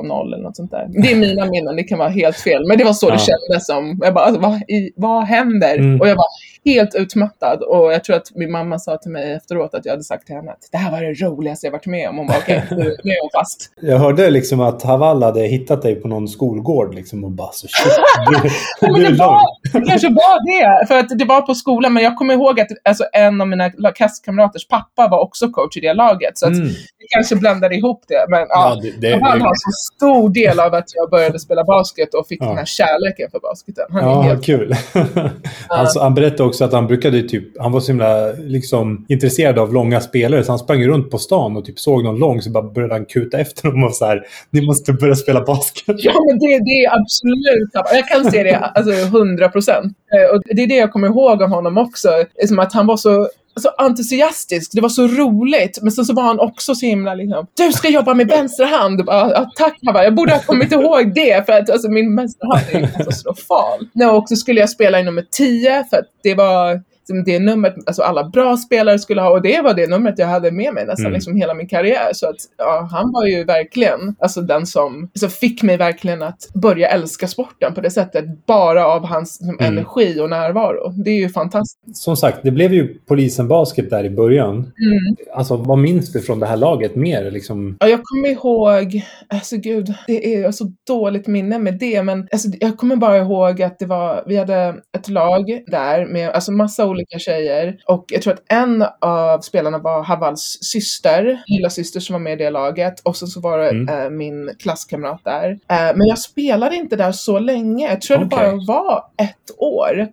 62-0 0.04 0.26
eller 0.26 0.42
något 0.42 0.56
sånt 0.56 0.70
där. 0.70 0.86
Det 0.88 1.12
är 1.12 1.16
mina 1.16 1.44
minnen, 1.46 1.76
det 1.76 1.84
kan 1.84 1.98
vara 1.98 2.08
helt 2.08 2.36
fel. 2.36 2.66
Men 2.68 2.78
det 2.78 2.84
var 2.84 2.92
så 2.92 3.06
Ja. 3.08 3.12
det 3.12 3.18
kändes 3.18 3.66
som. 3.66 4.00
Jag 4.02 4.14
bara, 4.14 4.24
alltså, 4.24 4.40
vad, 4.40 4.54
i, 4.68 4.92
vad 4.96 5.24
händer? 5.24 5.78
Mm. 5.78 6.00
Och 6.00 6.08
jag 6.08 6.16
var 6.16 6.26
helt 6.64 6.94
utmattad 6.94 7.62
och 7.62 7.92
jag 7.92 8.04
tror 8.04 8.16
att 8.16 8.34
min 8.34 8.52
mamma 8.52 8.78
sa 8.78 8.96
till 8.96 9.10
mig 9.10 9.32
efteråt 9.32 9.74
att 9.74 9.84
jag 9.84 9.92
hade 9.92 10.04
sagt 10.04 10.26
till 10.26 10.36
henne 10.36 10.50
att 10.50 10.68
det 10.72 10.78
här 10.78 10.90
var 10.90 11.00
det 11.00 11.26
roligaste 11.26 11.66
jag 11.66 11.72
varit 11.72 11.86
med 11.86 12.08
om. 12.08 12.18
Hon 12.18 12.26
bara 12.26 12.38
okej, 12.38 12.62
okay, 12.66 12.78
nu, 12.78 13.10
är 13.10 13.22
hon 13.22 13.30
fast. 13.34 13.70
Jag 13.80 13.98
hörde 13.98 14.30
liksom 14.30 14.60
att 14.60 14.82
Haval 14.82 15.22
hade 15.22 15.40
hittat 15.40 15.82
dig 15.82 15.94
på 15.94 16.08
någon 16.08 16.28
skolgård 16.28 16.94
liksom 16.94 17.24
och 17.24 17.30
bara 17.30 17.52
så 17.52 17.68
shit, 17.68 17.92
du, 18.80 18.88
du 18.88 19.04
det, 19.04 19.18
var, 19.18 19.40
det 19.72 19.86
kanske 19.86 20.08
var 20.08 20.60
det, 20.60 20.86
för 20.86 20.98
att 20.98 21.18
det 21.18 21.24
var 21.24 21.42
på 21.42 21.54
skolan, 21.54 21.92
men 21.92 22.02
jag 22.02 22.16
kommer 22.16 22.34
ihåg 22.34 22.60
att 22.60 22.68
alltså, 22.84 23.04
en 23.12 23.40
av 23.40 23.48
mina 23.48 23.70
klasskamraters 23.70 24.68
pappa 24.68 25.08
var 25.08 25.20
också 25.20 25.48
coach 25.48 25.76
i 25.76 25.80
det 25.80 25.94
laget, 25.94 26.38
så 26.38 26.46
att 26.46 26.52
mm. 26.52 26.68
Kanske 27.08 27.36
blandade 27.36 27.74
ihop 27.74 28.04
det. 28.08 28.26
Men 28.28 28.40
ja, 28.40 28.46
ja 28.48 28.80
det, 28.82 29.00
det, 29.00 29.14
Haval 29.14 29.40
har 29.40 29.54
så 29.54 29.94
stor 29.94 30.28
del 30.28 30.60
av 30.60 30.74
att 30.74 30.84
jag 30.94 31.10
började 31.10 31.38
spela 31.38 31.64
basket 31.64 32.14
och 32.14 32.28
fick 32.28 32.42
ja. 32.42 32.46
den 32.46 32.56
här 32.56 32.64
kärleken 32.64 33.30
för 33.30 33.40
basketen. 33.40 33.84
Han 33.90 34.02
ja, 34.02 34.20
helt... 34.20 34.44
kul. 34.44 34.74
alltså, 35.68 36.00
han 36.00 36.14
berättade 36.14 36.42
också 36.42 36.64
att 36.64 36.72
han 36.72 36.86
brukade 36.86 37.22
typ, 37.22 37.44
han 37.58 37.72
var 37.72 37.80
så 37.80 37.86
himla 37.86 38.32
liksom, 38.32 39.06
intresserad 39.08 39.58
av 39.58 39.72
långa 39.72 40.00
spelare 40.00 40.44
så 40.44 40.52
han 40.52 40.58
sprang 40.58 40.86
runt 40.86 41.10
på 41.10 41.18
stan 41.18 41.56
och 41.56 41.64
typ 41.64 41.78
såg 41.78 42.04
någon 42.04 42.18
lång 42.18 42.42
så 42.42 42.50
bara 42.50 42.62
började 42.62 42.94
han 42.94 43.04
kuta 43.04 43.38
efter 43.38 43.70
dem 43.70 43.84
och 43.84 43.94
så 43.94 44.06
här, 44.06 44.26
ni 44.50 44.66
måste 44.66 44.92
börja 44.92 45.14
spela 45.14 45.40
basket. 45.40 45.96
Ja, 45.98 46.12
men 46.28 46.38
det, 46.38 46.58
det 46.58 46.84
är 46.84 47.00
absolut, 47.00 47.70
jag 47.72 48.08
kan 48.08 48.30
se 48.32 48.42
det 48.42 48.56
alltså 48.56 48.92
100 48.92 49.48
procent. 49.48 49.96
Eh, 50.14 50.34
och 50.34 50.42
det 50.44 50.62
är 50.62 50.66
det 50.66 50.74
jag 50.74 50.92
kommer 50.92 51.08
ihåg 51.08 51.42
om 51.42 51.52
honom 51.52 51.78
också, 51.78 52.08
som 52.48 52.58
att 52.58 52.72
han 52.72 52.86
var 52.86 52.96
så 52.96 53.28
så 53.60 53.70
entusiastisk, 53.78 54.70
det 54.72 54.80
var 54.80 54.88
så 54.88 55.06
roligt. 55.06 55.78
Men 55.82 55.92
sen 55.92 56.04
så 56.04 56.14
var 56.14 56.22
han 56.22 56.40
också 56.40 56.74
så 56.74 56.86
himla 56.86 57.14
liksom, 57.14 57.46
du 57.56 57.72
ska 57.72 57.88
jobba 57.88 58.14
med 58.14 58.28
vänsterhand. 58.28 59.04
Bara, 59.04 59.30
ja, 59.30 59.50
tack 59.56 59.78
Hava, 59.86 60.04
jag 60.04 60.14
borde 60.14 60.32
ha 60.32 60.40
kommit 60.40 60.72
ihåg 60.72 61.14
det 61.14 61.46
för 61.46 61.52
att 61.52 61.70
alltså, 61.70 61.88
min 61.88 62.16
vänsterhand 62.16 62.62
är 62.72 62.86
katastrofal. 62.86 63.88
Och 64.12 64.28
så 64.28 64.36
skulle 64.36 64.60
jag 64.60 64.70
spela 64.70 65.00
i 65.00 65.02
nummer 65.02 65.24
10 65.30 65.84
för 65.90 65.96
att 65.96 66.08
det 66.22 66.34
var 66.34 66.82
det 67.24 67.38
numret 67.38 67.74
alltså 67.86 68.02
alla 68.02 68.28
bra 68.28 68.56
spelare 68.56 68.98
skulle 68.98 69.20
ha 69.20 69.30
och 69.30 69.42
det 69.42 69.60
var 69.60 69.74
det 69.74 69.90
numret 69.90 70.18
jag 70.18 70.26
hade 70.26 70.50
med 70.50 70.74
mig 70.74 70.86
nästan 70.86 71.06
mm. 71.06 71.12
liksom 71.12 71.36
hela 71.36 71.54
min 71.54 71.68
karriär. 71.68 72.10
Så 72.12 72.26
att 72.26 72.36
ja, 72.58 72.88
han 72.90 73.12
var 73.12 73.26
ju 73.26 73.44
verkligen 73.44 74.16
alltså 74.18 74.40
den 74.40 74.66
som 74.66 75.02
alltså, 75.02 75.28
fick 75.28 75.62
mig 75.62 75.76
verkligen 75.76 76.22
att 76.22 76.48
börja 76.54 76.88
älska 76.88 77.28
sporten 77.28 77.74
på 77.74 77.80
det 77.80 77.90
sättet 77.90 78.46
bara 78.46 78.86
av 78.86 79.06
hans 79.06 79.40
liksom, 79.40 79.58
mm. 79.60 79.72
energi 79.72 80.20
och 80.20 80.30
närvaro. 80.30 80.92
Det 81.04 81.10
är 81.10 81.18
ju 81.18 81.28
fantastiskt. 81.28 81.96
Som 81.96 82.16
sagt, 82.16 82.38
det 82.42 82.50
blev 82.50 82.72
ju 82.72 82.98
polisen 83.06 83.48
basket 83.48 83.90
där 83.90 84.04
i 84.04 84.10
början. 84.10 84.54
Mm. 84.54 85.16
Alltså 85.34 85.56
vad 85.56 85.78
minns 85.78 86.12
du 86.12 86.20
från 86.20 86.40
det 86.40 86.46
här 86.46 86.56
laget 86.56 86.96
mer? 86.96 87.30
Liksom? 87.30 87.76
Ja, 87.80 87.88
jag 87.88 88.00
kommer 88.02 88.28
ihåg, 88.28 89.02
alltså 89.28 89.56
gud, 89.56 89.94
det 90.06 90.34
är 90.34 90.52
så 90.52 90.72
dåligt 90.86 91.26
minne 91.26 91.58
med 91.58 91.78
det, 91.78 92.02
men 92.02 92.28
alltså, 92.32 92.48
jag 92.60 92.76
kommer 92.76 92.96
bara 92.96 93.18
ihåg 93.18 93.62
att 93.62 93.78
det 93.78 93.86
var, 93.86 94.24
vi 94.26 94.36
hade 94.36 94.74
ett 94.96 95.08
lag 95.08 95.62
där 95.66 96.06
med 96.06 96.30
alltså 96.30 96.52
massa 96.52 96.84
olika 96.94 97.18
tjejer 97.18 97.76
och 97.86 98.04
jag 98.08 98.22
tror 98.22 98.32
att 98.32 98.42
en 98.48 98.84
av 99.00 99.40
spelarna 99.40 99.78
var 99.78 100.02
Havals 100.02 100.58
syster, 100.60 101.42
lilla 101.46 101.70
syster 101.70 102.00
som 102.00 102.12
var 102.12 102.20
med 102.20 102.32
i 102.32 102.44
det 102.44 102.50
laget 102.50 103.00
och 103.00 103.16
så, 103.16 103.26
så 103.26 103.40
var 103.40 103.58
det 103.58 103.68
mm. 103.68 103.88
äh, 103.88 104.10
min 104.10 104.50
klasskamrat 104.58 105.20
där. 105.24 105.50
Äh, 105.50 105.96
men 105.96 106.06
jag 106.06 106.18
spelade 106.18 106.76
inte 106.76 106.96
där 106.96 107.12
så 107.12 107.38
länge, 107.38 107.88
jag 107.88 108.00
tror 108.00 108.16
okay. 108.16 108.28
det 108.28 108.36
bara 108.36 108.52
var 108.76 109.04
ett 109.16 109.58
år. 109.58 110.08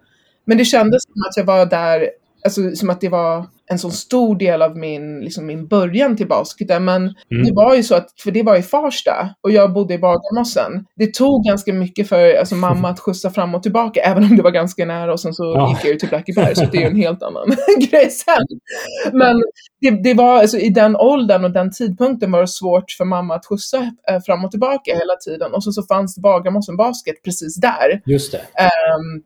Men 0.46 0.58
det 0.58 0.66
kändes 0.66 1.04
som 1.04 1.22
att 1.28 1.38
jag 1.38 1.44
var 1.44 1.66
där, 1.66 2.10
alltså 2.46 2.76
som 2.76 2.90
att 2.90 3.02
det 3.02 3.10
var 3.10 3.46
en 3.72 3.80
så 3.80 3.90
stor 3.90 4.36
del 4.36 4.62
av 4.62 4.78
min, 4.78 5.20
liksom 5.20 5.46
min 5.46 5.68
början 5.68 6.18
till 6.18 6.28
basketen. 6.28 6.86
Men 6.86 7.02
mm. 7.02 7.46
det 7.46 7.54
var 7.54 7.76
ju 7.76 7.84
så 7.84 7.96
att, 7.96 8.08
för 8.24 8.32
det 8.32 8.44
var 8.44 8.56
i 8.56 8.62
Farsta 8.62 9.36
och 9.42 9.52
jag 9.52 9.74
bodde 9.74 9.94
i 9.94 9.98
Bagarmossen. 9.98 10.86
Det 10.96 11.14
tog 11.14 11.44
ganska 11.44 11.74
mycket 11.74 12.10
för 12.10 12.36
alltså, 12.36 12.56
mamma 12.56 12.90
att 12.90 13.00
skjutsa 13.00 13.30
fram 13.30 13.56
och 13.56 13.64
tillbaka, 13.64 14.02
även 14.06 14.24
om 14.24 14.38
det 14.38 14.44
var 14.44 14.52
ganska 14.52 14.86
nära 14.86 15.14
och 15.14 15.20
sen 15.20 15.34
så 15.34 15.44
ja. 15.44 15.70
gick 15.70 15.86
jag 15.86 15.94
ju 15.94 16.00
till 16.00 16.10
Blackeberg, 16.10 16.56
så 16.56 16.66
det 16.72 16.78
är 16.78 16.82
ju 16.82 16.88
en 16.88 16.96
helt 16.96 17.24
annan 17.24 17.56
grej 17.92 18.10
sen. 18.10 18.46
Men 19.14 19.44
det, 19.82 20.04
det, 20.04 20.14
var, 20.14 20.40
alltså, 20.40 20.58
i 20.58 20.70
den 20.70 20.96
åldern 20.96 21.44
och 21.44 21.52
den 21.52 21.72
tidpunkten 21.72 22.32
var 22.32 22.42
det 22.42 22.48
svårt 22.48 22.92
för 22.92 23.06
mamma 23.06 23.36
att 23.36 23.46
skjutsa 23.46 23.92
äh, 24.10 24.20
fram 24.26 24.46
och 24.46 24.52
tillbaka 24.52 24.92
hela 24.92 25.16
tiden. 25.26 25.54
Och 25.54 25.64
så, 25.64 25.72
så 25.72 25.84
fanns 25.84 26.18
Bagarmossen 26.18 26.78
Basket 26.78 27.24
precis 27.24 27.56
där. 27.56 28.02
Just 28.06 28.32
det. 28.32 28.38
Um, 28.38 29.24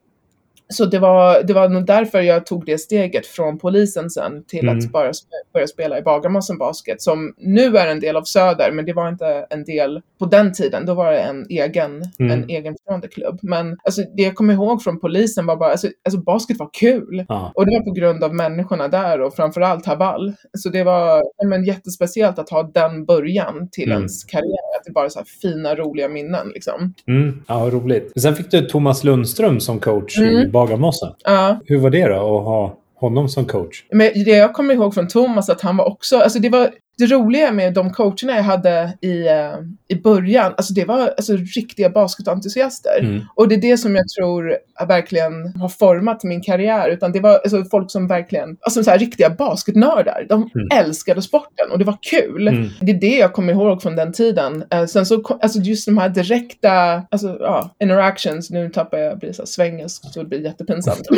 så 0.73 0.85
det 0.85 0.99
var, 0.99 1.43
det 1.43 1.53
var 1.53 1.69
nog 1.69 1.85
därför 1.85 2.21
jag 2.21 2.45
tog 2.45 2.65
det 2.65 2.77
steget 2.77 3.27
från 3.27 3.57
polisen 3.57 4.09
sen 4.09 4.43
till 4.47 4.67
mm. 4.67 4.77
att 4.77 4.91
bara 4.91 5.11
börja 5.53 5.67
spela 5.67 5.99
i 5.99 6.01
Bagarmossen 6.01 6.57
Basket 6.57 7.01
som 7.01 7.33
nu 7.37 7.77
är 7.77 7.87
en 7.87 7.99
del 7.99 8.15
av 8.15 8.23
Söder, 8.23 8.71
men 8.71 8.85
det 8.85 8.93
var 8.93 9.09
inte 9.09 9.47
en 9.49 9.63
del 9.63 10.01
på 10.19 10.25
den 10.25 10.53
tiden. 10.53 10.85
Då 10.85 10.93
var 10.93 11.11
det 11.11 11.19
en 11.19 11.45
egen, 11.49 12.03
mm. 12.19 12.31
en 12.31 12.49
egenstående 12.49 13.07
klubb. 13.07 13.39
Men 13.41 13.77
alltså, 13.83 14.01
det 14.17 14.23
jag 14.23 14.35
kommer 14.35 14.53
ihåg 14.53 14.83
från 14.83 14.99
polisen 14.99 15.45
var 15.45 15.55
bara, 15.55 15.71
alltså, 15.71 15.87
alltså 16.05 16.19
basket 16.19 16.59
var 16.59 16.69
kul. 16.73 17.25
Ah. 17.29 17.51
Och 17.55 17.65
det 17.65 17.71
var 17.77 17.85
på 17.85 17.91
grund 17.91 18.23
av 18.23 18.35
människorna 18.35 18.87
där 18.87 19.21
och 19.21 19.35
framförallt 19.35 19.85
Haval. 19.85 20.33
Så 20.57 20.69
det 20.69 20.83
var 20.83 21.23
men, 21.47 21.63
jättespeciellt 21.63 22.39
att 22.39 22.49
ha 22.49 22.63
den 22.63 23.05
början 23.05 23.69
till 23.71 23.91
mm. 23.91 23.97
ens 23.97 24.23
karriär. 24.23 24.77
Att 24.79 24.85
det 24.85 24.91
bara 24.91 25.09
så 25.09 25.19
här 25.19 25.25
fina, 25.41 25.75
roliga 25.75 26.09
minnen 26.09 26.47
liksom. 26.53 26.93
Mm. 27.07 27.43
Ja, 27.47 27.69
roligt. 27.71 28.21
Sen 28.21 28.35
fick 28.35 28.51
du 28.51 28.61
Thomas 28.61 29.03
Lundström 29.03 29.59
som 29.59 29.79
coach 29.79 30.19
i 30.19 30.23
mm. 30.23 30.51
Bagarmossen. 30.55 31.09
Ja. 31.23 31.59
Hur 31.65 31.77
var 31.77 31.89
det 31.89 32.07
då 32.07 32.37
att 32.37 32.45
ha 32.45 32.77
honom 32.95 33.29
som 33.29 33.45
coach? 33.45 33.83
Men 33.91 34.11
det 34.25 34.31
jag 34.31 34.53
kommer 34.53 34.73
ihåg 34.73 34.93
från 34.93 35.07
Thomas 35.07 35.49
att 35.49 35.61
han 35.61 35.77
var 35.77 35.85
också, 35.85 36.17
alltså 36.17 36.39
det 36.39 36.49
var 36.49 36.69
det 36.97 37.05
roliga 37.05 37.51
med 37.51 37.73
de 37.73 37.93
coacherna 37.93 38.35
jag 38.35 38.43
hade 38.43 38.97
i, 39.01 39.23
uh, 39.23 39.55
i 39.87 39.95
början, 39.95 40.53
alltså 40.57 40.73
det 40.73 40.85
var 40.85 41.13
alltså 41.17 41.33
riktiga 41.55 41.89
basketentusiaster. 41.89 42.99
Mm. 42.99 43.21
Och 43.35 43.47
det 43.47 43.55
är 43.55 43.61
det 43.61 43.77
som 43.77 43.95
jag 43.95 44.05
tror 44.19 44.57
verkligen 44.87 45.47
har 45.59 45.69
format 45.69 46.23
min 46.23 46.41
karriär. 46.41 46.89
Utan 46.89 47.11
det 47.11 47.19
var 47.19 47.31
alltså, 47.33 47.63
folk 47.63 47.91
som 47.91 48.07
verkligen, 48.07 48.57
alltså 48.61 48.83
så 48.83 48.91
här, 48.91 48.97
riktiga 48.97 49.29
basketnördar. 49.29 50.25
De 50.29 50.49
mm. 50.55 50.67
älskade 50.85 51.21
sporten 51.21 51.71
och 51.71 51.79
det 51.79 51.85
var 51.85 51.97
kul. 52.01 52.47
Mm. 52.47 52.69
Det 52.81 52.91
är 52.91 52.99
det 52.99 53.17
jag 53.17 53.33
kommer 53.33 53.53
ihåg 53.53 53.81
från 53.81 53.95
den 53.95 54.13
tiden. 54.13 54.63
Uh, 54.73 54.85
sen 54.85 55.05
så, 55.05 55.37
alltså 55.41 55.59
just 55.59 55.85
de 55.85 55.97
här 55.97 56.09
direkta, 56.09 56.71
alltså 57.11 57.37
ja, 57.39 57.75
interactions, 57.79 58.49
nu 58.49 58.69
tappar 58.69 58.97
jag, 58.97 59.19
blir 59.19 59.33
så 59.33 59.41
här 59.41 59.47
svengelsk 59.47 60.13
så 60.13 60.19
det 60.19 60.25
blir 60.29 60.39
jättepinsamt. 60.39 61.11
uh, 61.11 61.17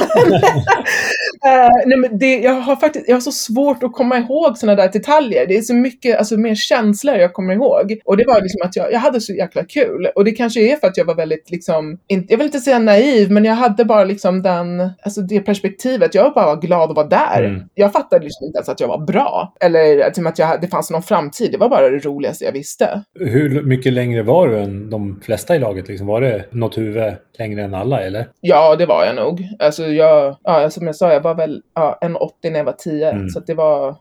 nej, 1.86 1.98
men 1.98 2.20
det, 2.20 2.40
jag 2.40 2.54
har 2.54 2.76
faktiskt, 2.76 3.08
jag 3.08 3.16
har 3.16 3.22
så 3.22 3.32
svårt 3.32 3.84
att 3.84 3.94
komma 3.94 4.18
ihåg 4.18 4.58
sådana 4.58 4.82
där 4.82 4.92
detaljer. 4.92 5.48
Det 5.48 5.58
är 5.58 5.67
så 5.68 5.74
mycket 5.74 6.18
alltså, 6.18 6.38
mer 6.38 6.56
känslor 6.56 7.16
jag 7.16 7.34
kommer 7.34 7.54
ihåg. 7.54 8.00
Och 8.06 8.18
det 8.18 8.24
var 8.28 8.42
liksom 8.42 8.62
att 8.64 8.76
jag, 8.76 8.92
jag 8.94 9.00
hade 9.00 9.22
så 9.22 9.34
jäkla 9.34 9.64
kul. 9.64 10.08
Och 10.16 10.26
det 10.26 10.32
kanske 10.32 10.62
är 10.62 10.76
för 10.76 10.88
att 10.88 10.98
jag 10.98 11.06
var 11.06 11.16
väldigt, 11.16 11.52
liksom, 11.52 12.00
inte, 12.08 12.34
jag 12.34 12.38
vill 12.38 12.46
inte 12.46 12.60
säga 12.60 12.80
naiv, 12.80 13.32
men 13.32 13.46
jag 13.46 13.54
hade 13.54 13.86
bara 13.86 14.04
liksom 14.04 14.42
den, 14.42 14.90
alltså 15.02 15.22
det 15.22 15.40
perspektivet. 15.40 16.16
Jag 16.16 16.24
var 16.24 16.32
bara 16.32 16.56
glad 16.56 16.90
att 16.90 16.96
vara 16.96 17.08
där. 17.08 17.44
Mm. 17.44 17.62
Jag 17.74 17.94
fattade 17.94 18.24
liksom 18.24 18.46
inte 18.46 18.58
ens 18.58 18.70
att 18.70 18.80
jag 18.80 18.88
var 18.88 19.06
bra. 19.06 19.54
Eller 19.60 19.96
liksom 20.06 20.28
att 20.28 20.40
jag, 20.40 20.62
det 20.62 20.68
fanns 20.68 20.92
någon 20.92 21.04
framtid. 21.04 21.52
Det 21.52 21.58
var 21.58 21.70
bara 21.70 21.90
det 21.90 22.06
roligaste 22.06 22.46
jag 22.46 22.52
visste. 22.52 23.04
Hur 23.20 23.64
mycket 23.64 23.94
längre 23.94 24.24
var 24.24 24.48
du 24.48 24.60
än 24.60 24.90
de 24.90 25.22
flesta 25.24 25.56
i 25.56 25.60
laget? 25.60 25.88
Liksom? 25.88 26.08
Var 26.08 26.22
det 26.22 26.46
något 26.52 26.78
huvud 26.78 27.14
längre 27.40 27.64
än 27.64 27.74
alla, 27.74 28.02
eller? 28.02 28.28
Ja, 28.42 28.76
det 28.76 28.86
var 28.86 29.06
jag 29.06 29.16
nog. 29.16 29.48
Alltså 29.60 29.86
jag, 29.88 30.38
ja, 30.44 30.70
som 30.70 30.86
jag 30.88 30.96
sa, 30.96 31.14
jag 31.14 31.22
var 31.22 31.36
väl 31.36 31.62
ja, 31.76 32.00
1,80 32.02 32.30
när 32.44 32.58
jag 32.58 32.66
var 32.66 32.72
10. 32.72 33.12
Mm. 33.12 33.30
Så 33.30 33.40
det 33.40 33.54
var 33.54 33.96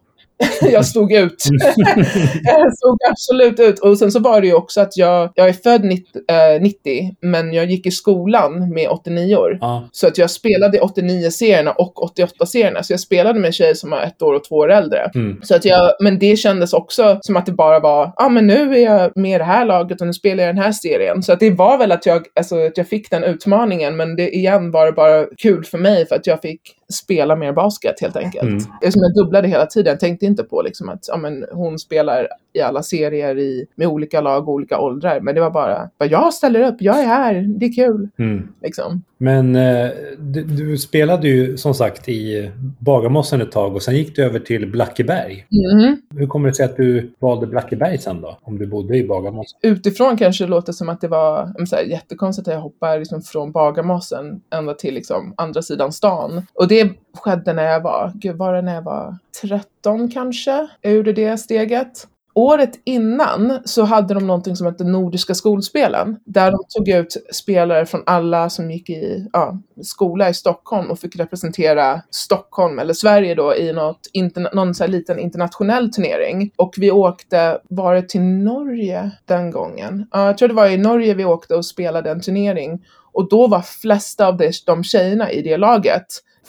jag 0.73 0.87
stod 0.87 1.13
ut. 1.13 1.45
jag 2.43 2.77
stod 2.77 2.99
absolut 3.11 3.61
ut. 3.61 3.79
Och 3.79 3.99
sen 3.99 4.13
så 4.13 4.21
var 4.21 4.41
det 4.41 4.47
ju 4.47 4.55
också 4.55 4.81
att 4.81 4.97
jag, 4.97 5.31
jag 5.35 5.49
är 5.49 5.53
född 5.53 5.85
90, 5.85 6.07
äh, 6.57 6.63
90 6.63 7.17
men 7.21 7.53
jag 7.53 7.71
gick 7.71 7.87
i 7.87 7.91
skolan 7.91 8.73
med 8.75 8.89
89 8.89 9.37
år. 9.37 9.59
Ah. 9.61 9.81
Så 9.93 10.07
att 10.07 10.19
jag 10.19 10.31
spelade 10.31 10.79
89-serierna 10.79 11.71
och 11.71 12.13
88-serierna. 12.17 12.83
Så 12.83 12.93
jag 12.93 13.01
spelade 13.01 13.41
med 13.41 13.55
tjejer 13.55 13.75
som 13.75 13.91
var 13.91 14.03
ett 14.03 14.23
år 14.23 14.35
och 14.35 14.45
två 14.45 14.55
år 14.57 14.73
äldre. 14.73 15.11
Mm. 15.15 15.41
Så 15.43 15.57
att 15.57 15.65
jag, 15.65 15.93
men 16.01 16.19
det 16.19 16.37
kändes 16.37 16.73
också 16.73 17.19
som 17.21 17.37
att 17.37 17.47
det 17.47 17.53
bara 17.53 17.81
var, 17.81 18.05
ja 18.05 18.13
ah, 18.17 18.29
men 18.29 18.47
nu 18.47 18.75
är 18.75 18.85
jag 18.85 19.17
med 19.17 19.35
i 19.35 19.39
det 19.39 19.45
här 19.45 19.65
laget 19.65 20.01
och 20.01 20.07
nu 20.07 20.13
spelar 20.13 20.45
jag 20.45 20.55
den 20.55 20.65
här 20.65 20.73
serien. 20.73 21.23
Så 21.23 21.33
att 21.33 21.41
det 21.41 21.51
var 21.51 21.79
väl 21.79 21.93
att 21.93 22.07
jag, 22.07 22.27
alltså, 22.35 22.67
att 22.67 22.77
jag 22.77 22.89
fick 22.89 23.11
den 23.11 23.25
utmaningen. 23.25 23.97
Men 23.97 24.17
det 24.17 24.37
igen 24.37 24.71
var 24.71 24.87
det 24.87 24.93
bara 24.93 25.25
kul 25.39 25.65
för 25.65 25.79
mig 25.79 26.07
för 26.07 26.17
att 26.17 26.27
jag 26.27 26.43
fick 26.43 26.61
spela 26.93 27.37
mer 27.37 27.53
basket 27.53 28.01
helt 28.01 28.17
enkelt. 28.17 28.43
Mm. 28.45 28.93
Som 28.93 29.03
jag 29.03 29.15
dubblade 29.15 29.49
hela 29.49 29.67
tiden. 29.67 29.91
Jag 29.91 30.01
tänkte 30.01 30.27
inte 30.27 30.45
på 30.45 30.63
liksom 30.63 30.89
att 30.89 31.09
ja, 31.09 31.17
men 31.17 31.45
hon 31.53 31.79
spelar 31.79 32.29
i 32.53 32.61
alla 32.61 32.83
serier 32.83 33.39
i, 33.39 33.67
med 33.75 33.89
olika 33.89 34.21
lag 34.21 34.49
och 34.49 34.55
olika 34.55 34.79
åldrar. 34.79 35.21
Men 35.21 35.35
det 35.35 35.41
var 35.41 35.51
bara, 35.51 35.91
bara 35.99 36.09
jag 36.09 36.35
ställer 36.35 36.61
upp, 36.61 36.77
jag 36.79 37.01
är 37.01 37.07
här, 37.07 37.35
det 37.59 37.67
är 37.67 37.73
kul. 37.73 38.09
Mm. 38.19 38.49
Liksom. 38.63 39.03
Men 39.19 39.57
eh, 39.57 39.91
du, 40.19 40.45
du, 40.45 40.79
spelade 40.79 41.29
ju 41.29 41.57
som 41.57 41.75
sagt 41.75 42.09
i 42.09 42.51
Bagarmossen 42.79 43.41
ett 43.41 43.53
tag 43.53 43.75
och 43.75 43.83
sen 43.83 43.97
gick 43.97 44.17
du 44.17 44.25
över 44.25 44.39
till 44.39 44.71
Blackeberg. 44.71 45.47
Mm. 45.75 45.97
Hur 46.17 46.27
kommer 46.27 46.49
det 46.49 46.55
sig 46.55 46.65
att 46.65 46.77
du 46.77 47.13
valde 47.19 47.47
Blackeberg 47.47 47.99
sen 47.99 48.21
då? 48.21 48.39
Om 48.43 48.59
du 48.59 48.67
bodde 48.67 48.97
i 48.97 49.07
Bagarmossen? 49.07 49.59
Utifrån 49.63 50.17
kanske 50.17 50.45
det 50.45 50.51
låter 50.51 50.73
som 50.73 50.89
att 50.89 51.01
det 51.01 51.09
var 51.09 51.67
så 51.67 51.77
här, 51.77 51.83
jättekonstigt 51.83 52.49
att 52.49 52.55
jag 52.55 52.61
hoppar 52.61 52.99
liksom 52.99 53.23
från 53.23 53.53
Bagarmossen 53.53 54.41
ända 54.55 54.75
till 54.75 54.95
liksom 54.95 55.35
andra 55.37 55.63
sidan 55.63 55.93
stan. 55.93 56.47
Och 56.55 56.69
det 56.69 56.93
skedde 57.15 57.53
när 57.53 57.65
jag 57.65 57.81
var, 57.81 58.13
gud 58.15 58.37
var 58.37 58.55
det 58.55 58.63
när 58.63 58.75
jag 58.75 58.83
var 58.83 59.19
13 59.43 60.11
kanske? 60.11 60.69
Jag 60.81 60.93
gjorde 60.93 61.13
det 61.13 61.39
steget 61.39 62.07
året 62.37 62.81
innan 62.85 63.59
så 63.65 63.85
hade 63.85 64.15
de 64.15 64.27
någonting 64.27 64.57
som 64.57 64.67
hette 64.67 64.85
Nordiska 64.85 65.35
skolspelen. 65.35 66.17
Där 66.25 66.51
de 66.51 66.59
tog 66.69 66.89
ut 66.89 67.17
spelare 67.33 67.87
från 67.87 68.03
alla 68.07 68.51
som 68.51 68.71
gick 68.71 68.91
i 68.91 69.29
ja, 69.33 69.59
skola 69.83 70.29
i 70.29 70.35
Stockholm 70.35 70.91
och 70.91 70.99
fick 70.99 71.17
representera 71.17 72.03
Stockholm 72.11 72.79
eller 72.79 72.95
Sverige 72.95 73.35
då 73.35 73.55
i 73.55 73.73
något, 73.73 74.01
interna- 74.13 74.51
någon 74.55 74.75
så 74.75 74.85
här 74.85 74.89
liten 74.89 75.19
internationell 75.19 75.93
turnering. 75.93 76.51
Och 76.57 76.75
vi 76.77 76.91
åkte, 76.91 77.59
var 77.69 77.95
det 77.95 78.09
till 78.09 78.23
Norge 78.23 79.11
den 79.25 79.51
gången? 79.51 80.07
Ja, 80.13 80.27
jag 80.27 80.39
tror 80.39 80.49
det 80.49 80.55
var 80.55 80.69
i 80.69 80.77
Norge 80.77 81.15
vi 81.15 81.25
åkte 81.25 81.55
och 81.55 81.67
spelade 81.67 82.11
en 82.11 82.21
turnering. 82.21 82.85
Och 83.13 83.29
då 83.29 83.47
var 83.47 83.61
flesta 83.61 84.27
av 84.27 84.37
de, 84.37 84.53
de 84.67 84.85
tjejerna 84.85 85.33
i 85.33 85.43
det 85.43 85.57
laget 85.57 86.07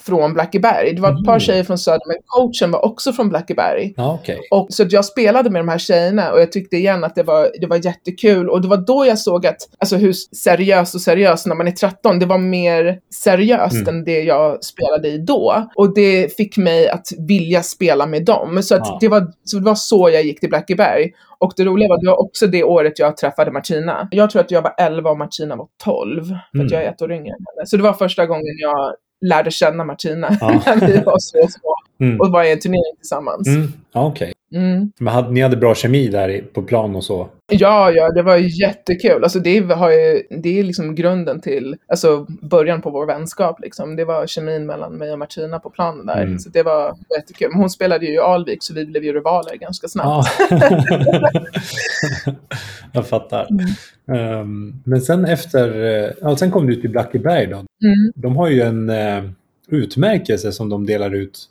från 0.08 0.34
Blackeberg. 0.34 0.94
Det 0.94 1.02
var 1.02 1.10
ett 1.10 1.26
par 1.26 1.32
Mm. 1.34 1.40
tjejer 1.40 1.64
från 1.64 1.78
Söder, 1.78 2.02
men 2.08 2.18
coachen 2.26 2.72
var 2.72 2.86
också 2.86 3.14
från 3.14 3.30
Blackeberg. 3.30 3.94
Ja, 3.98 4.20
okej. 4.22 4.40
Och, 4.52 4.68
så 4.70 4.84
jag 4.90 5.06
spelade 5.06 5.50
med 5.50 5.60
de 5.60 5.68
här 5.70 5.78
tjejerna 5.78 6.32
och 6.32 6.42
jag 6.42 6.52
tyckte 6.52 6.76
igen 6.78 7.04
att 7.04 7.16
det 7.16 7.24
var, 7.24 7.50
det 7.62 7.68
var 7.68 7.86
jättekul. 7.86 8.50
Och 8.50 8.62
det 8.62 8.68
var 8.68 8.78
då 8.78 9.06
jag 9.06 9.20
såg 9.20 9.48
att, 9.48 9.58
alltså 9.80 9.96
hur 9.96 10.14
seriöst 10.36 10.96
och 10.96 11.02
seriöst 11.02 11.48
när 11.48 11.56
man 11.56 11.68
är 11.68 11.72
13, 11.72 12.20
det 12.20 12.26
var 12.26 12.38
mer 12.38 13.00
seriöst 13.14 13.76
Mm. 13.76 13.96
än 13.96 14.04
det 14.04 14.22
jag 14.22 14.64
spelade 14.64 15.08
i 15.08 15.18
då. 15.18 15.68
Och 15.76 15.94
det 15.96 16.38
fick 16.38 16.58
mig 16.58 16.90
att 16.90 17.08
vilja 17.28 17.64
spela 17.64 18.06
med 18.06 18.26
dem. 18.26 18.64
Så, 18.64 18.76
att 18.76 18.82
Ja. 18.84 18.98
det, 19.02 19.08
var, 19.08 19.28
så 19.44 19.58
det 19.58 19.66
var 19.66 19.76
så 19.76 20.10
jag 20.10 20.24
gick 20.24 20.40
till 20.40 20.50
Blackeberg. 20.50 21.12
Och 21.40 21.54
det 21.58 21.64
roliga 21.66 21.88
var 21.90 21.96
att 21.96 22.02
det 22.02 22.08
var 22.08 22.22
också 22.22 22.48
det 22.48 22.64
året 22.64 23.00
jag 23.00 23.18
träffade 23.18 23.52
Martina. 23.52 24.08
Jag 24.12 24.30
tror 24.30 24.42
att 24.42 24.52
jag 24.52 24.62
var 24.62 24.74
11 24.78 25.10
och 25.10 25.18
Martina 25.18 25.56
var 25.56 25.68
12. 25.84 26.24
För 26.26 26.40
Mm. 26.54 26.66
att 26.66 26.72
jag 26.72 26.84
är 26.84 26.90
ett 26.92 27.02
år 27.02 27.12
yngre 27.12 27.28
än 27.28 27.46
henne. 27.56 27.66
Så 27.66 27.78
det 27.78 27.84
var 27.84 27.94
första 27.94 28.26
gången 28.26 28.56
jag 28.62 28.94
lärde 29.26 29.52
känna 29.52 29.84
Martina. 29.84 30.38
Ja. 30.42 30.48
när 30.66 30.88
vi 30.88 30.98
var 30.98 31.20
så 31.20 31.48
små. 31.48 31.76
Mm. 32.00 32.20
Och 32.22 32.32
var 32.32 32.44
i 32.44 32.52
en 32.52 32.60
turnering 32.60 32.96
tillsammans. 33.00 33.48
Mm. 33.48 33.68
Ja, 33.94 34.06
okej. 34.06 34.34
Mm. 34.54 34.92
Men 35.00 35.14
hade, 35.14 35.32
ni 35.32 35.42
hade 35.42 35.58
bra 35.58 35.76
kemi 35.76 36.08
där 36.08 36.42
på 36.54 36.62
plan 36.62 36.96
och 36.96 37.04
så? 37.04 37.30
Ja, 37.52 37.92
ja, 37.92 38.12
det 38.12 38.22
var 38.22 38.38
jättekul. 38.38 39.24
Alltså 39.24 39.40
det, 39.40 39.60
har 39.60 39.92
ju, 39.92 40.24
det 40.30 40.60
är 40.60 40.64
liksom 40.64 40.96
grunden 40.96 41.42
till, 41.42 41.76
alltså 41.88 42.26
början 42.42 42.82
på 42.82 42.90
vår 42.90 43.06
vänskap 43.06 43.60
liksom. 43.62 43.96
Det 43.96 44.06
var 44.06 44.28
kemin 44.28 44.66
mellan 44.66 44.94
mig 44.94 45.12
och 45.12 45.20
Martina 45.20 45.60
på 45.60 45.70
planen 45.70 46.06
där. 46.06 46.22
Mm. 46.24 46.40
Så 46.40 46.50
det 46.50 46.64
var 46.64 46.96
jättekul. 47.18 47.50
Men 47.52 47.60
hon 47.60 47.70
spelade 47.70 48.06
ju 48.06 48.14
i 48.14 48.18
Alvik 48.18 48.64
så 48.64 48.74
vi 48.74 48.86
blev 48.86 49.04
ju 49.04 49.14
rivaler 49.14 49.56
ganska 49.56 49.88
snabbt. 49.88 50.28
Ja. 50.50 50.62
jag 52.92 53.08
fattar. 53.08 53.48
Ehm, 54.12 54.82
men 54.84 55.02
sen 55.02 55.26
efter, 55.26 55.84
eh, 55.84 56.12
ja, 56.22 56.36
sen 56.36 56.52
kom 56.52 56.68
du 56.68 56.76
till 56.76 56.90
Blackeberg 56.90 57.48
då. 57.48 57.58
Mm. 57.58 58.12
De 58.16 58.36
har 58.36 58.48
ju 58.48 58.62
en 58.62 58.90
eh, 58.90 59.24
utmärkelse 59.68 60.52
som 60.52 60.70
de 60.70 60.86
delar 60.86 61.16
ut 61.16 61.50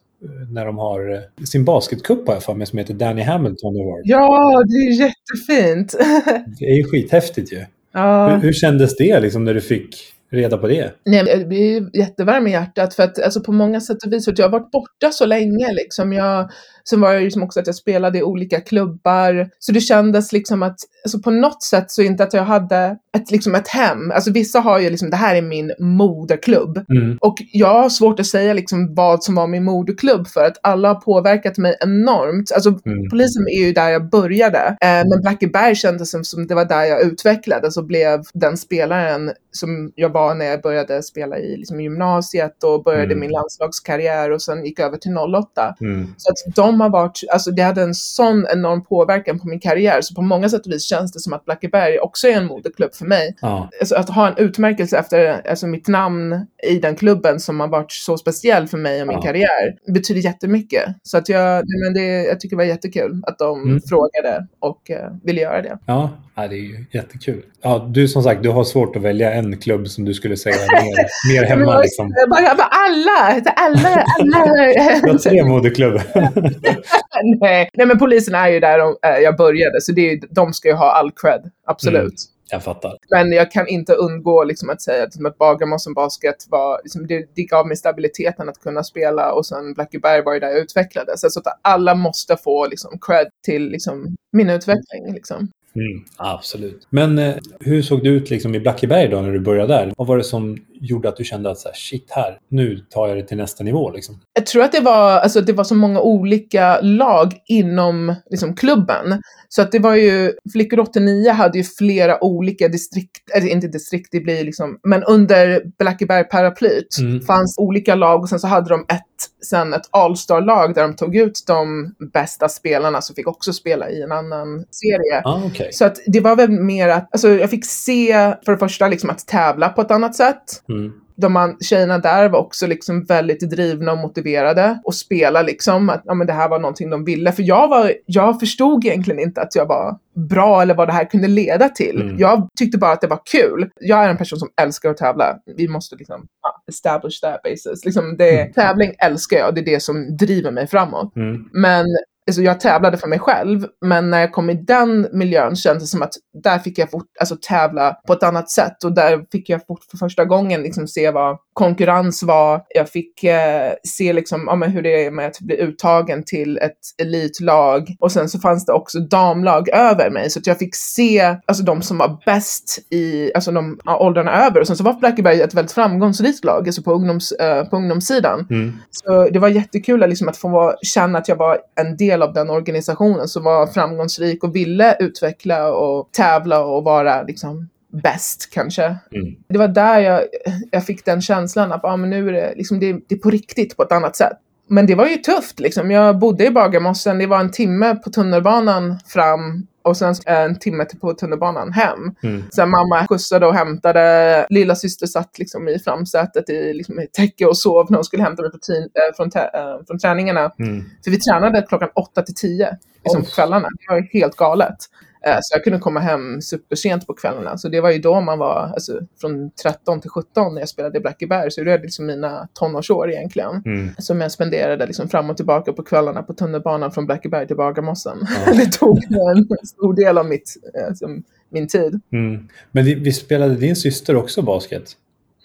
när 0.51 0.67
de 0.67 0.79
har 0.79 1.13
eh, 1.15 1.45
sin 1.45 1.65
basketcup 1.65 2.27
har 2.27 2.35
jag 2.35 2.43
för 2.43 2.55
mig 2.55 2.67
som 2.67 2.79
heter 2.79 2.95
Danny 2.95 3.23
Hamilton 3.23 3.77
Award. 3.77 4.01
Ja, 4.05 4.63
det 4.69 4.77
är 4.77 4.91
jättefint. 4.91 5.95
Det 6.59 6.65
är 6.65 6.77
ju 6.77 6.85
skithäftigt 6.85 7.53
ju. 7.53 7.57
Hur, 7.57 7.67
ja. 7.93 8.37
hur 8.37 8.53
kändes 8.53 8.97
det 8.97 9.21
liksom 9.21 9.45
när 9.45 9.55
du 9.55 9.61
fick 9.61 9.97
reda 10.31 10.59
på 10.59 10.69
det? 10.69 10.93
Nej, 11.05 11.25
men 11.25 11.39
det 11.39 11.45
blir 11.45 11.97
jättevarm 11.97 12.47
i 12.47 12.51
hjärtat 12.51 12.95
för 12.95 13.03
att 13.03 13.23
alltså, 13.23 13.41
på 13.41 13.53
många 13.53 13.81
sätt 13.81 14.03
och 14.07 14.13
vis, 14.13 14.29
jag 14.37 14.45
har 14.45 14.51
varit 14.51 14.71
borta 14.71 15.11
så 15.11 15.27
länge 15.27 15.73
liksom. 15.73 16.13
Jag, 16.13 16.51
sen 16.91 17.01
var 17.01 17.15
det 17.15 17.21
liksom 17.21 17.43
också 17.43 17.61
att 17.61 17.67
jag 17.67 17.77
spelade 17.77 18.19
i 18.19 18.23
olika 18.23 18.61
klubbar. 18.61 19.49
Så 19.59 19.73
det 19.73 19.81
kändes 19.81 20.33
liksom 20.33 20.63
att, 20.63 20.77
alltså 21.05 21.19
på 21.19 21.31
något 21.31 21.63
sätt 21.63 21.91
så 21.91 22.03
inte 22.03 22.25
att 22.25 22.33
jag 22.35 22.45
hade 22.45 22.97
ett, 23.17 23.31
liksom 23.31 23.55
ett 23.55 23.69
hem. 23.69 24.11
Alltså 24.11 24.33
vissa 24.33 24.61
har 24.61 24.79
ju 24.79 24.91
liksom, 24.91 25.11
det 25.11 25.17
här 25.17 25.35
är 25.37 25.43
min 25.43 25.73
moderklubb. 25.79 26.85
Mm. 26.91 27.19
Och 27.21 27.37
jag 27.53 27.83
har 27.83 27.89
svårt 27.89 28.21
att 28.21 28.27
säga 28.27 28.55
liksom 28.55 28.95
vad 28.95 29.25
som 29.25 29.35
var 29.35 29.47
min 29.47 29.65
moderklubb 29.65 30.29
för 30.29 30.45
att 30.45 30.57
alla 30.63 30.89
har 30.89 30.95
påverkat 30.95 31.59
mig 31.59 31.77
enormt. 31.81 32.53
Alltså 32.53 32.79
Mm. 32.87 33.11
polisen 33.11 33.43
är 33.49 33.67
ju 33.67 33.73
där 33.73 33.89
jag 33.91 34.11
började. 34.11 34.59
Eh, 34.59 35.09
men 35.09 35.21
Blackeberg 35.23 35.75
kändes 35.75 36.11
som, 36.11 36.25
som 36.25 36.47
det 36.47 36.55
var 36.55 36.65
där 36.65 36.85
jag 36.85 37.03
utvecklades 37.03 37.77
och 37.77 37.85
blev 37.87 38.23
den 38.35 38.57
spelaren 38.57 39.33
som 39.51 39.93
jag 39.95 40.09
var 40.09 40.35
när 40.35 40.45
jag 40.47 40.63
började 40.63 41.03
spela 41.03 41.39
i 41.39 41.57
liksom, 41.57 41.81
gymnasiet 41.81 42.65
och 42.65 42.85
började 42.85 43.05
Mm. 43.07 43.21
min 43.21 43.31
landslagskarriär 43.31 44.31
och 44.31 44.43
sen 44.43 44.65
gick 44.65 44.79
över 44.81 44.97
till 44.97 45.11
08. 45.19 45.75
Mm. 45.81 46.07
Så 46.17 46.31
att 46.31 46.55
de 46.57 46.76
har 46.81 46.91
varit, 46.91 47.21
alltså 47.33 47.51
det 47.51 47.63
hade 47.63 47.83
en 47.83 47.95
sån 47.95 48.47
enorm 48.53 48.85
påverkan 48.85 49.39
på 49.39 49.49
min 49.49 49.61
karriär. 49.61 50.01
Så 50.01 50.15
på 50.15 50.23
många 50.23 50.49
sätt 50.49 50.67
och 50.67 50.73
vis 50.73 50.83
känns 50.85 51.13
det 51.13 51.21
som 51.21 51.33
att 51.33 51.45
Blackeberg 51.45 51.99
också 51.99 52.29
är 52.29 52.33
en 52.33 52.47
moderklubb 52.47 52.95
för 52.95 53.05
mig 53.05 53.37
Ja. 53.41 53.69
alltså 53.81 53.95
att 53.95 54.09
ha 54.11 54.29
en 54.29 54.35
utmärkelse 54.37 54.99
efter 54.99 55.49
alltså 55.51 55.67
mitt 55.67 55.89
namn 55.89 56.47
i 56.69 56.79
den 56.79 56.97
klubben 56.97 57.41
som 57.41 57.61
har 57.61 57.69
varit 57.69 57.93
så 57.93 58.19
speciell 58.19 58.69
för 58.69 58.79
mig 58.79 59.01
och 59.03 59.09
min 59.09 59.17
Ja. 59.17 59.23
karriär 59.23 59.77
betyder 59.93 60.21
jättemycket. 60.21 60.85
Så 61.03 61.19
att 61.19 61.29
jag, 61.29 61.65
men 61.85 61.95
det, 61.95 62.07
jag 62.25 62.41
tycker 62.41 62.57
det 62.57 62.61
var 62.63 62.65
jättekul 62.69 63.23
att 63.27 63.39
de 63.39 63.63
Mm. 63.63 63.81
frågade 63.89 64.47
och 64.61 64.91
eh, 64.91 65.11
ville 65.25 65.41
göra 65.41 65.63
det. 65.63 65.79
Ja, 65.87 66.11
ja, 66.37 66.49
det 66.49 66.57
är 66.57 66.61
ju 66.61 66.85
jättekul. 66.93 67.43
Ja, 67.63 67.89
du 67.91 68.09
som 68.09 68.23
sagt, 68.23 68.43
du 68.43 68.49
har 68.49 68.65
svårt 68.65 68.97
att 68.97 69.03
välja 69.03 69.33
en 69.33 69.59
klubb 69.59 69.89
som 69.89 70.05
du 70.05 70.15
skulle 70.15 70.37
säga 70.37 70.57
mer, 70.57 71.33
mer 71.33 71.41
Men 71.41 71.59
hemma. 71.59 71.73
jag, 71.73 71.83
Liksom. 71.83 72.15
jag 72.17 72.43
jag 72.43 72.61
alla, 72.61 73.43
alla, 73.57 74.05
alla. 74.19 74.57
Du 75.03 75.11
har 75.11 75.19
tre 75.19 75.45
moderklubbar. 75.45 76.03
nej. 77.41 77.71
nej, 77.75 77.87
men 77.87 77.99
polisen 77.99 78.35
är 78.35 78.49
ju 78.49 78.61
där 78.61 78.79
de, 78.79 78.97
eh, 79.03 79.19
jag 79.19 79.37
började 79.37 79.81
så 79.81 79.93
det 79.93 80.13
är, 80.13 80.21
de 80.31 80.53
ska 80.53 80.69
ju 80.69 80.75
ha 80.75 80.93
all 80.93 81.11
cred, 81.11 81.51
absolut. 81.67 82.03
Mm. 82.03 82.37
Jag 82.51 82.65
fattar. 82.65 82.97
Men 83.11 83.33
jag 83.33 83.51
kan 83.51 83.69
inte 83.69 83.93
undgå 83.93 84.45
liksom, 84.45 84.71
att 84.71 84.83
säga 84.83 85.03
att, 85.03 85.07
liksom, 85.07 85.27
att 85.27 85.39
Bagarmossen 85.39 85.95
Basket 85.95 86.37
var, 86.49 86.81
liksom, 86.83 87.07
det, 87.07 87.29
det 87.35 87.43
gav 87.43 87.67
mig 87.67 87.77
stabiliteten 87.77 88.49
att 88.49 88.61
kunna 88.61 88.85
spela 88.85 89.33
och 89.33 89.47
sen 89.47 89.75
Blackeberg 89.75 90.23
var 90.23 90.35
ju 90.35 90.41
där 90.41 90.49
jag 90.49 90.59
utvecklades. 90.59 91.25
Alltså 91.25 91.41
att 91.41 91.61
alla 91.63 91.95
måste 91.95 92.37
få 92.37 92.67
liksom, 92.67 92.99
cred 93.01 93.29
till 93.45 93.69
liksom, 93.69 94.17
min 94.33 94.51
utveckling. 94.51 95.15
Liksom. 95.15 95.49
Mm, 95.77 96.05
absolut. 96.17 96.87
Men 96.91 97.19
eh, 97.19 97.35
hur 97.61 97.83
såg 97.83 98.05
det 98.05 98.09
ut 98.09 98.31
liksom, 98.31 98.55
i 98.55 98.61
Blackeberg 98.61 99.09
då 99.09 99.21
när 99.21 99.33
du 99.33 99.41
började 99.41 99.75
där? 99.75 99.93
Vad 99.97 100.09
var 100.09 100.17
det 100.17 100.25
som 100.25 100.59
gjorde 100.81 101.09
att 101.09 101.17
du 101.17 101.25
kände 101.25 101.51
att 101.51 101.59
så 101.59 101.69
här, 101.69 101.75
shit 101.75 102.11
här, 102.11 102.39
nu 102.51 102.79
tar 102.91 103.09
jag 103.09 103.17
det 103.17 103.23
till 103.23 103.37
nästa 103.37 103.65
nivå? 103.65 103.91
Liksom? 103.91 104.21
Jag 104.35 104.47
tror 104.47 104.63
att 104.63 104.73
det 104.73 104.81
var, 104.81 105.11
alltså, 105.11 105.41
det 105.41 105.53
var 105.53 105.65
så 105.65 105.75
många 105.75 106.01
olika 106.01 106.81
lag 106.81 107.35
inom 107.47 108.15
liksom, 108.31 108.57
klubben. 108.57 109.23
Så 109.49 109.63
att 109.63 109.73
det 109.73 109.79
var 109.79 109.95
ju, 109.95 110.33
Flickor 110.53 110.81
89 110.81 111.31
hade 111.31 111.59
ju 111.59 111.65
flera 111.65 112.25
olika 112.25 112.69
distrikt, 112.69 113.31
eller 113.35 113.47
inte 113.47 113.69
distrikt, 113.69 114.09
det 114.13 114.21
blir 114.21 114.45
liksom, 114.45 114.79
men 114.83 115.05
under 115.05 115.63
Blackeberg-paraplyt 115.79 116.99
Mm. 117.01 117.21
fanns 117.21 117.55
olika 117.59 117.95
lag 117.95 118.23
och 118.23 118.29
sen 118.29 118.41
så 118.41 118.47
hade 118.47 118.69
de 118.69 118.81
ett, 118.89 119.03
sen 119.49 119.75
ett 119.75 119.89
All-star-lag 119.91 120.75
där 120.75 120.83
de 120.83 120.97
tog 120.97 121.17
ut 121.17 121.43
de 121.47 121.95
bästa 122.13 122.49
spelarna 122.49 123.01
som 123.01 123.15
fick 123.17 123.29
också 123.29 123.53
spela 123.53 123.91
i 123.91 124.03
en 124.03 124.13
annan 124.13 124.65
serie. 124.71 125.23
Ah, 125.25 125.43
okej. 125.47 125.73
Så 125.73 125.85
att 125.85 125.97
det 126.07 126.21
var 126.21 126.37
väl 126.37 126.51
mer 126.51 126.89
att, 126.89 127.09
alltså 127.13 127.29
jag 127.29 127.51
fick 127.51 127.67
se 127.67 128.35
för 128.45 128.53
det 128.53 128.59
första 128.59 128.89
liksom 128.89 129.11
att 129.11 129.27
tävla 129.27 129.69
på 129.69 129.81
ett 129.81 129.91
annat 129.91 130.15
sätt 130.15 130.63
Mm. 130.69 130.93
de 131.17 131.37
an- 131.37 131.57
tjejerna 131.61 131.99
där 131.99 132.29
var 132.29 132.39
också 132.39 132.67
liksom 132.67 133.05
väldigt 133.05 133.51
drivna 133.51 133.93
och 133.93 133.99
motiverade 133.99 134.81
och 134.85 134.95
spela 134.95 135.43
liksom 135.43 135.91
att 135.91 136.03
ja, 136.05 136.15
men 136.15 136.27
det 136.27 136.33
här 136.33 136.49
var 136.49 136.59
någonting 136.59 136.91
de 136.91 137.05
ville. 137.05 137.33
För 137.33 137.43
jag, 137.43 137.69
var, 137.69 137.93
jag 138.07 138.41
förstod 138.41 138.85
egentligen 138.85 139.21
inte 139.21 139.41
att 139.41 139.55
jag 139.55 139.67
var 139.67 139.99
bra 140.29 140.63
eller 140.63 140.75
vad 140.75 140.89
det 140.89 140.93
här 140.93 141.05
kunde 141.05 141.29
leda 141.29 141.69
till. 141.69 142.03
Mm. 142.03 142.17
Jag 142.19 142.49
tyckte 142.59 142.79
bara 142.79 142.93
att 142.93 143.01
det 143.01 143.07
var 143.07 143.21
kul. 143.33 143.71
Jag 143.81 144.05
är 144.05 144.09
en 144.09 144.17
person 144.17 144.39
som 144.39 144.49
älskar 144.61 144.91
att 144.91 144.97
tävla. 144.97 145.37
Vi 145.57 145.69
måste 145.69 145.97
liksom 145.97 146.27
establish 146.69 147.21
that 147.21 147.43
basis. 147.43 147.85
Liksom 147.85 148.17
det, 148.17 148.41
Mm. 148.41 148.53
Tävling 148.53 148.93
älskar 148.99 149.37
jag, 149.37 149.55
det 149.55 149.61
är 149.61 149.65
det 149.65 149.81
som 149.83 150.17
driver 150.17 150.51
mig 150.51 150.67
framåt. 150.67 151.17
Mm. 151.17 151.49
Men 151.53 151.85
alltså, 152.27 152.43
jag 152.43 152.61
tävlade 152.61 152.97
för 152.97 153.09
mig 153.09 153.19
själv, 153.19 153.67
men 153.85 154.11
när 154.11 154.21
jag 154.21 154.33
kom 154.33 154.51
i 154.51 154.55
den 154.55 155.09
miljön 155.13 155.57
kändes 155.57 155.83
det 155.83 155.87
som 155.87 156.03
att 156.03 156.15
där 156.43 156.59
fick 156.59 156.79
jag 156.79 156.91
fort, 156.91 157.07
alltså, 157.21 157.37
tävla 157.49 157.93
på 158.07 158.13
ett 158.13 158.23
annat 158.23 158.51
sätt 158.51 158.85
och 158.85 158.95
där 158.95 159.25
fick 159.33 159.49
jag 159.49 159.67
fort, 159.67 159.85
för 159.91 159.97
första 159.97 160.25
gången 160.25 160.63
liksom, 160.63 160.89
se 160.89 161.11
vad 161.11 161.39
konkurrens 161.57 162.23
var. 162.23 162.63
Jag 162.69 162.89
fick 162.89 163.25
eh, 163.25 163.73
se 163.89 164.13
liksom, 164.13 164.45
ja, 164.47 164.57
men 164.57 164.71
hur 164.71 164.83
det 164.83 165.05
är 165.05 165.11
med 165.11 165.27
att 165.27 165.41
bli 165.41 165.61
uttagen 165.61 166.25
till 166.25 166.59
ett 166.59 166.79
elitlag 167.03 167.97
och 168.01 168.13
sen 168.13 168.29
så 168.29 168.39
fanns 168.39 168.67
det 168.67 168.73
också 168.73 169.01
damlag 169.01 169.69
över 169.69 170.11
mig 170.11 170.31
så 170.31 170.39
att 170.39 170.47
jag 170.47 170.59
fick 170.59 170.75
se 170.75 171.37
alltså, 171.47 171.65
de 171.65 171.83
som 171.83 171.99
var 171.99 172.23
bäst 172.27 172.79
i 172.91 173.35
alltså, 173.35 173.53
de 173.53 173.81
ja, 173.85 173.99
åldrarna 173.99 174.47
över 174.47 174.61
och 174.61 174.67
sen 174.67 174.77
så 174.77 174.85
var 174.85 174.93
Blackeberg 174.93 175.41
ett 175.41 175.55
väldigt 175.55 175.73
framgångsrikt 175.73 176.45
lag 176.45 176.67
alltså 176.67 176.83
på, 176.83 176.93
ungdoms, 176.93 177.33
eh, 177.33 177.65
på 177.65 177.77
ungdomssidan. 177.77 178.47
Mm. 178.51 178.73
Så 178.91 179.29
det 179.29 179.39
var 179.39 179.49
jättekul 179.49 180.03
att 180.03 180.09
liksom, 180.09 180.29
att 180.29 180.37
få 180.37 180.75
känna 180.83 181.19
att 181.19 181.29
jag 181.29 181.37
var 181.37 181.59
en 181.81 181.97
del 181.97 182.16
av 182.23 182.33
den 182.33 182.51
organisationen 182.51 183.29
som 183.29 183.45
var 183.45 183.67
framgångsrik 183.67 184.45
och 184.45 184.57
ville 184.57 184.97
utveckla 185.01 185.73
och 185.73 186.09
tävla 186.13 186.65
och 186.65 186.85
vara 186.85 187.23
liksom 187.23 187.69
bäst 188.03 188.51
kanske. 188.53 188.85
Mm. 188.85 189.35
Det 189.49 189.59
var 189.59 189.69
där 189.69 190.01
jag, 190.01 190.23
jag 190.71 190.87
fick 190.87 191.05
den 191.05 191.21
känslan 191.21 191.73
att 191.73 191.85
ah, 191.85 191.97
men 191.97 192.11
nu 192.11 192.29
är 192.29 192.33
det, 192.33 192.55
liksom, 192.57 192.81
det, 192.81 192.93
det 192.93 193.15
är 193.15 193.19
på 193.19 193.31
riktigt 193.31 193.77
på 193.77 193.83
ett 193.83 193.93
annat 193.93 194.17
sätt. 194.17 194.39
Men 194.69 194.87
det 194.87 194.95
var 194.95 195.07
ju 195.07 195.17
tufft 195.17 195.61
liksom. 195.61 195.91
Jag 195.91 196.19
bodde 196.19 196.47
i 196.47 196.51
Bagarmossen, 196.51 197.19
det 197.19 197.27
var 197.27 197.41
en 197.41 197.51
timme 197.51 197.97
på 197.97 198.11
tunnelbanan 198.11 198.99
fram 199.07 199.67
och 199.87 199.97
sen 199.97 200.15
en 200.27 200.59
timme 200.59 200.85
till 200.85 201.01
på 201.01 201.15
tunnelbanan 201.15 201.73
hem. 201.73 202.15
Mm. 202.23 202.43
Sen 202.51 202.71
mamma 202.71 203.07
skjutsade 203.07 203.47
och 203.47 203.55
hämtade. 203.55 204.47
Lilla 204.51 204.75
syster 204.75 205.07
satt 205.07 205.39
liksom 205.39 205.69
i 205.69 205.79
framsätet 205.79 206.51
i, 206.51 206.73
liksom, 206.73 207.01
i 207.01 207.07
täcke 207.07 207.47
och 207.47 207.59
sov 207.59 207.87
när 207.91 207.99
hon 207.99 208.05
skulle 208.05 208.23
hämta 208.23 208.43
mig 208.43 208.51
äh, 208.51 209.17
från, 209.17 209.31
äh, 209.35 209.87
från 209.87 209.99
träningarna. 209.99 210.53
Mm. 210.59 210.85
För 211.05 211.11
vi 211.11 211.19
tränade 211.19 211.67
klockan 211.69 211.89
8 211.95 212.23
till 212.23 212.35
10 212.35 212.77
liksom, 213.05 213.23
på 213.23 213.31
kvällarna. 213.31 213.69
Det 213.69 213.95
var 213.95 214.09
helt 214.13 214.37
galet. 214.37 214.77
Eh, 215.27 215.39
Så 215.41 215.55
jag 215.55 215.65
kunde 215.65 215.79
komma 215.79 216.01
hem 216.01 216.43
supersent 216.43 217.07
på 217.07 217.15
kvällarna. 217.15 217.59
Så 217.59 217.69
det 217.69 217.81
var 217.81 217.91
ju 217.91 217.99
då 217.99 218.21
man 218.21 218.39
var, 218.39 218.73
alltså 218.75 219.01
från 219.21 219.51
13 219.51 220.01
till 220.01 220.11
17 220.11 220.55
när 220.55 220.61
jag 220.61 220.69
spelade 220.69 220.99
i 220.99 221.01
Blackeberg. 221.01 221.51
Så 221.51 221.65
det 221.65 221.73
är 221.73 221.83
liksom 221.83 222.07
mina 222.07 222.49
tonårsår 222.53 223.11
egentligen. 223.11 223.63
Mm. 223.67 223.91
Som 223.99 224.21
jag 224.21 224.33
spenderade 224.33 224.87
liksom 224.87 225.09
fram 225.09 225.31
och 225.31 225.37
tillbaka 225.37 225.73
på 225.73 225.83
kvällarna 225.83 226.23
på 226.23 226.35
tunnelbanan 226.35 226.93
från 226.93 227.07
Blackeberg 227.07 227.47
till 227.47 227.57
Bagarmossen. 227.57 228.19
Ja. 228.47 228.53
det 228.57 228.73
tog 228.73 228.99
en 229.05 229.67
stor 229.67 229.95
del 229.95 230.19
av 230.19 230.27
mitt, 230.27 230.57
som, 230.95 231.23
min 231.49 231.69
tid. 231.69 232.01
Mm. 232.13 232.49
Men 232.73 232.85
vi, 232.85 232.95
vi 232.95 233.13
spelade 233.13 233.55
din 233.55 233.77
syster 233.77 234.17
också 234.17 234.43
basket? 234.43 234.93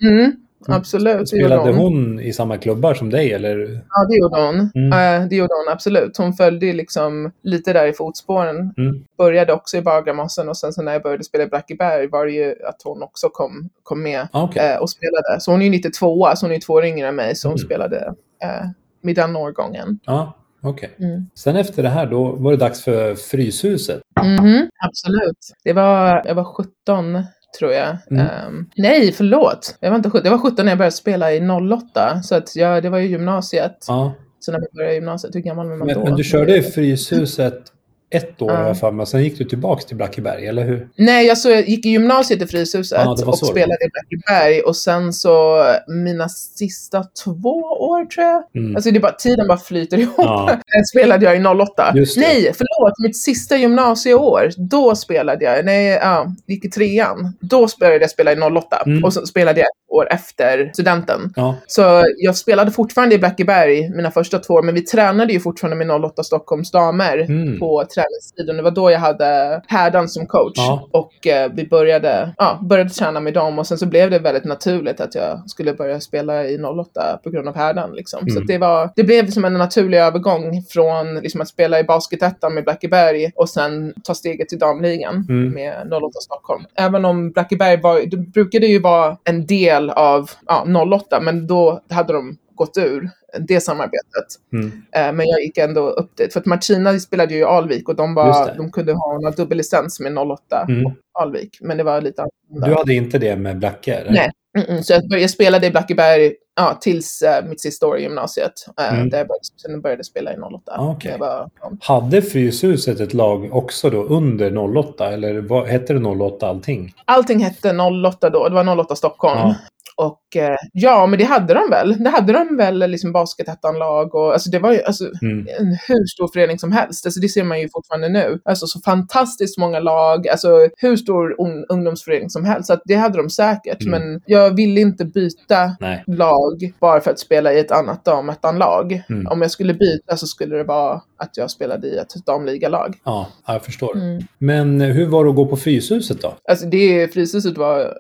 Mm, 0.01 0.31
absolut, 0.67 1.05
det 1.31 1.37
gjorde 1.37 1.55
Spelade 1.55 1.71
hon. 1.77 2.19
i 2.19 2.33
samma 2.33 2.57
klubbar 2.57 2.93
som 2.93 3.09
dig? 3.09 3.33
Eller? 3.33 3.81
Ja, 3.89 4.05
det 4.09 4.17
gjorde 4.17 4.41
hon. 4.45 4.71
Mm. 4.75 5.21
Eh, 5.23 5.27
det 5.29 5.35
gjorde 5.35 5.53
hon 5.53 5.73
absolut. 5.73 6.17
Hon 6.17 6.33
följde 6.33 6.73
liksom 6.73 7.31
lite 7.43 7.73
där 7.73 7.87
i 7.87 7.93
fotspåren. 7.93 8.73
Mm. 8.77 9.03
Började 9.17 9.53
också 9.53 9.77
i 9.77 9.81
Bagarmossen 9.81 10.49
och 10.49 10.57
sen 10.57 10.73
så 10.73 10.81
när 10.81 10.93
jag 10.93 11.03
började 11.03 11.23
spela 11.23 11.43
i 11.43 11.47
Blackeberg 11.47 12.07
var 12.07 12.25
det 12.25 12.31
ju 12.31 12.55
att 12.65 12.81
hon 12.83 13.03
också 13.03 13.29
kom, 13.29 13.69
kom 13.83 14.03
med 14.03 14.27
Ah, 14.31 14.43
okej. 14.43 14.69
eh, 14.71 14.77
och 14.77 14.89
spelade. 14.89 15.39
Så 15.39 15.51
hon 15.51 15.61
är 15.61 15.65
ju 15.65 15.71
92 15.71 16.27
så 16.35 16.45
hon 16.45 16.55
är 16.55 16.59
två 16.59 16.73
år 16.73 16.85
yngre 16.85 17.07
än 17.07 17.15
mig, 17.15 17.35
så 17.35 17.47
hon 17.47 17.57
Mm. 17.57 17.65
spelade 17.65 18.13
eh, 18.43 18.65
med 19.03 19.15
den 19.15 19.35
årgången. 19.35 19.99
Ja, 20.05 20.37
okej. 20.63 20.89
Mm. 20.99 21.25
Sen 21.35 21.55
efter 21.55 21.83
det 21.83 21.89
här, 21.89 22.05
då 22.05 22.23
var 22.31 22.51
det 22.51 22.57
dags 22.57 22.83
för 22.83 23.15
Fryshuset. 23.15 24.01
Mhm, 24.21 24.69
absolut. 24.87 25.37
Det 25.63 25.73
var, 25.73 26.21
jag 26.25 26.35
var 26.35 26.43
17 26.43 27.23
tror 27.59 27.71
jag. 27.71 27.97
Mm. 28.11 28.27
Ehm, 28.27 28.69
nej, 28.75 29.11
förlåt. 29.11 29.77
Jag 29.79 29.89
var 29.89 29.97
inte 29.97 30.09
17. 30.09 30.25
Jag 30.25 30.31
var 30.31 30.49
17 30.49 30.65
när 30.65 30.71
jag 30.71 30.77
började 30.77 30.95
spela 30.95 31.33
i 31.33 31.41
08. 31.41 32.21
Så 32.23 32.35
att 32.35 32.55
jag, 32.55 32.83
det 32.83 32.89
var 32.89 32.99
ju 32.99 33.07
gymnasiet. 33.07 33.85
Ja. 33.87 34.13
Så 34.39 34.51
när 34.51 34.59
man 34.59 34.67
började 34.73 34.95
gymnasiet, 34.95 35.35
hur 35.35 35.39
gammal 35.39 35.69
var 35.69 35.75
man 35.75 35.87
Men, 35.87 35.95
då? 35.95 36.03
men 36.03 36.15
du 36.15 36.23
körde 36.23 36.57
i 36.57 36.61
Fryshuset 36.61 37.63
ett 38.11 38.41
år 38.41 38.51
Ja. 38.51 38.61
i 38.61 38.65
alla 38.65 38.75
fall, 38.75 38.93
men 38.93 39.05
sen 39.05 39.23
gick 39.23 39.37
du 39.37 39.43
tillbaka 39.43 39.81
till 39.81 39.95
Blackeberg, 39.97 40.47
eller 40.47 40.63
hur? 40.63 40.87
Nej, 40.95 41.25
jag, 41.27 41.37
så, 41.37 41.49
jag 41.49 41.69
gick 41.69 41.85
i 41.85 41.89
gymnasiet 41.89 42.41
i 42.41 42.47
Fryshuset 42.47 42.97
Ja, 42.99 43.05
var 43.25 43.27
och 43.27 43.37
spelade 43.37 43.85
i 43.85 43.89
Blackeberg. 43.89 44.61
Och 44.61 44.75
sen 44.75 45.13
så 45.13 45.63
mina 45.87 46.29
sista 46.29 47.03
två 47.23 47.55
år 47.79 48.05
tror 48.05 48.25
jag. 48.25 48.43
Mm. 48.55 48.75
Alltså 48.75 48.91
det 48.91 48.99
bara, 48.99 49.11
tiden 49.11 49.47
bara 49.47 49.57
flyter 49.57 49.97
ihop. 49.97 50.15
Ja. 50.17 50.47
Sen 50.73 50.85
spelade 50.85 51.25
jag 51.25 51.37
i 51.37 51.61
08. 51.61 51.91
Just 51.95 52.15
det. 52.15 52.21
Nej, 52.21 52.41
förlåt. 52.57 52.93
Mitt 53.03 53.17
sista 53.17 53.57
gymnasieår, 53.57 54.49
då 54.57 54.95
spelade 54.95 55.45
jag. 55.45 55.65
Nej, 55.65 55.85
ja, 55.87 56.27
gick 56.47 56.65
i 56.65 56.69
trean. 56.69 57.37
Då 57.41 57.67
började 57.79 57.99
jag 58.03 58.09
spela 58.09 58.33
i 58.33 58.35
08. 58.41 58.83
Mm. 58.85 59.03
Och 59.03 59.13
så 59.13 59.25
spelade 59.25 59.59
jag 59.59 59.65
ett 59.67 59.91
år 59.93 60.07
efter 60.11 60.71
studenten. 60.73 61.33
Ja. 61.35 61.55
Så 61.67 62.03
jag 62.17 62.35
spelade 62.35 62.71
fortfarande 62.71 63.15
i 63.15 63.17
Blackeberg 63.17 63.89
mina 63.89 64.11
första 64.11 64.39
två 64.39 64.53
år, 64.53 64.63
men 64.63 64.75
vi 64.75 64.81
tränade 64.81 65.33
ju 65.33 65.39
fortfarande 65.39 65.85
med 65.85 66.05
08 66.05 66.23
Stockholms 66.23 66.71
damer 66.71 67.17
Mm. 67.17 67.59
på 67.59 67.83
träningstiden. 68.01 68.57
Det 68.57 68.63
var 68.63 68.71
då 68.71 68.91
jag 68.91 68.99
hade 68.99 69.61
Härdan 69.67 70.09
som 70.09 70.25
coach. 70.25 70.53
Ja. 70.57 70.87
Och 70.91 71.27
eh, 71.27 71.51
vi 71.53 71.67
började, 71.67 72.33
ja, 72.37 72.59
började 72.61 72.89
träna 72.89 73.19
med 73.19 73.33
dem 73.33 73.59
och 73.59 73.67
sen 73.67 73.77
så 73.77 73.85
blev 73.85 74.09
det 74.11 74.19
väldigt 74.19 74.45
naturligt 74.45 75.01
att 75.01 75.15
jag 75.15 75.49
skulle 75.49 75.73
börja 75.73 75.99
spela 75.99 76.43
i 76.45 76.63
08 76.63 77.19
på 77.23 77.29
grund 77.29 77.47
av 77.47 77.55
Härdan. 77.55 77.91
Liksom. 77.91 78.19
Så 78.19 78.31
Mm. 78.31 78.41
att 78.43 78.47
det, 78.47 78.57
var, 78.57 78.89
det 78.95 79.03
blev 79.03 79.29
som 79.29 79.45
en 79.45 79.53
naturlig 79.53 79.97
övergång 79.97 80.63
från 80.69 81.15
liksom, 81.15 81.41
att 81.41 81.47
spela 81.47 81.79
i 81.79 81.83
basketettan 81.83 82.53
med 82.53 82.63
Blackeberg 82.63 83.31
och 83.35 83.49
sen 83.49 83.93
ta 84.03 84.13
steget 84.13 84.49
till 84.49 84.59
damligan 84.59 85.25
Mm. 85.29 85.53
med 85.53 85.93
08 85.93 86.19
Stockholm. 86.21 86.63
Även 86.75 87.05
om 87.05 87.31
Blackeberg 87.31 87.81
var, 87.81 87.99
det 88.05 88.17
brukade 88.17 88.65
ju 88.67 88.79
vara 88.79 89.17
en 89.23 89.45
del 89.45 89.89
av 89.89 90.29
ja, 90.47 90.65
08, 90.95 91.19
men 91.21 91.47
då 91.47 91.81
hade 91.89 92.13
de 92.13 92.37
gått 92.55 92.77
ur 92.77 93.09
det 93.39 93.61
samarbetet. 93.61 94.25
Mm. 94.53 94.71
Eh, 94.95 95.13
Men 95.13 95.27
jag 95.27 95.41
gick 95.41 95.57
ändå 95.57 95.89
upp 95.89 96.17
dit. 96.17 96.33
För 96.33 96.39
att 96.39 96.45
Martina 96.45 96.99
spelade 96.99 97.33
ju 97.33 97.39
i 97.39 97.43
Alvik 97.43 97.89
och 97.89 97.95
de, 97.95 98.13
var, 98.13 98.53
de 98.57 98.71
kunde 98.71 98.93
ha 98.93 99.15
en 99.27 99.31
dubbellicens 99.35 99.99
med 99.99 100.17
08 100.17 100.65
Mm. 100.69 100.85
och 100.85 100.91
Alvik. 101.21 101.57
Men 101.61 101.77
det 101.77 101.83
var 101.83 102.01
lite 102.01 102.21
annorlunda. 102.21 102.67
Du 102.67 102.75
hade 102.75 102.93
inte 102.93 103.17
det 103.17 103.35
med 103.35 103.59
Blacke? 103.59 103.93
eller? 103.93 104.11
Nej. 104.11 104.31
Mm-mm. 104.57 104.81
Så 104.81 104.93
jag, 104.93 105.01
började, 105.09 105.21
jag 105.21 105.29
spelade 105.29 105.67
i 105.67 105.71
Blackeberg 105.71 106.33
ja, 106.55 106.77
tills 106.81 107.21
eh, 107.21 107.45
mitt 107.45 107.61
sista 107.61 107.87
år 107.87 107.97
i 107.97 108.01
gymnasiet. 108.01 108.51
eh, 108.81 108.93
Mm. 108.93 109.09
Där 109.09 109.17
jag 109.17 109.27
började, 109.27 109.43
sen 109.61 109.81
började 109.81 109.99
jag 109.99 110.05
spela 110.05 110.33
i 110.33 110.37
08. 110.37 110.71
Ah. 110.79 110.95
Jag 111.03 111.17
var, 111.17 111.49
ja. 111.61 111.71
Hade 111.81 112.21
Fryshuset 112.21 112.99
ett 112.99 113.13
lag 113.13 113.49
också 113.55 113.89
då 113.89 114.03
under 114.03 114.57
08? 114.77 115.11
Eller 115.11 115.41
vad, 115.41 115.67
hette 115.67 115.93
det 115.93 116.05
08 116.09 116.47
allting? 116.47 116.93
Allting 117.05 117.39
hette 117.39 117.77
08 118.07 118.29
då. 118.29 118.49
Det 118.49 118.55
var 118.55 118.79
08 118.79 118.95
Stockholm. 118.95 119.39
Ja. 119.39 119.55
Och 120.01 120.35
eh, 120.41 120.55
ja, 120.73 121.05
men 121.05 121.19
det 121.19 121.25
hade 121.25 121.53
de 121.53 121.69
väl. 121.69 122.03
Det 122.03 122.09
hade 122.09 122.33
de 122.33 122.57
väl, 122.57 122.91
liksom 122.91 123.11
basketettan-lag 123.11 124.15
och 124.15 124.33
alltså 124.33 124.49
det 124.51 124.59
var 124.59 124.71
ju 124.73 124.81
alltså, 124.83 125.03
Mm. 125.21 125.47
en 125.59 125.67
hur 125.87 126.05
stor 126.07 126.29
förening 126.33 126.59
som 126.59 126.71
helst. 126.71 127.05
Alltså 127.05 127.19
det 127.19 127.29
ser 127.29 127.43
man 127.43 127.59
ju 127.61 127.69
fortfarande 127.73 128.09
nu. 128.09 128.39
Alltså 128.45 128.67
så 128.67 128.79
fantastiskt 128.79 129.57
många 129.57 129.79
lag, 129.79 130.27
alltså 130.27 130.49
hur 130.77 130.95
stor 130.95 131.35
un- 131.39 131.65
ungdomsförening 131.69 132.29
som 132.29 132.45
helst. 132.45 132.67
Så 132.67 132.73
att 132.73 132.81
det 132.85 132.95
hade 132.95 133.17
de 133.17 133.29
säkert. 133.29 133.81
Mm. 133.83 133.91
Men 134.01 134.21
jag 134.25 134.55
ville 134.55 134.81
inte 134.81 135.05
byta 135.05 135.75
Nej. 135.79 136.03
lag 136.07 136.73
bara 136.79 137.01
för 137.01 137.11
att 137.11 137.19
spela 137.19 137.53
i 137.53 137.59
ett 137.59 137.71
annat 137.71 138.05
damettan-lag. 138.05 139.03
Mm. 139.09 139.27
Om 139.27 139.41
jag 139.41 139.51
skulle 139.51 139.73
byta 139.73 140.17
så 140.17 140.27
skulle 140.27 140.55
det 140.57 140.63
vara 140.63 141.01
att 141.21 141.37
jag 141.37 141.51
spelade 141.51 141.87
i 141.87 141.97
ett 141.97 142.25
damligalag. 142.25 142.97
Ja, 143.03 143.27
jag 143.47 143.63
förstår. 143.65 143.95
Mm. 143.95 144.23
Men 144.37 144.81
hur 144.81 145.05
var 145.07 145.23
det 145.23 145.29
att 145.29 145.35
gå 145.35 145.45
på 145.45 145.57
Fryshuset 145.57 146.21
då? 146.21 146.33
Alltså 146.49 146.65
det 146.65 147.13
Fryshuset 147.13 147.57
var... 147.57 147.93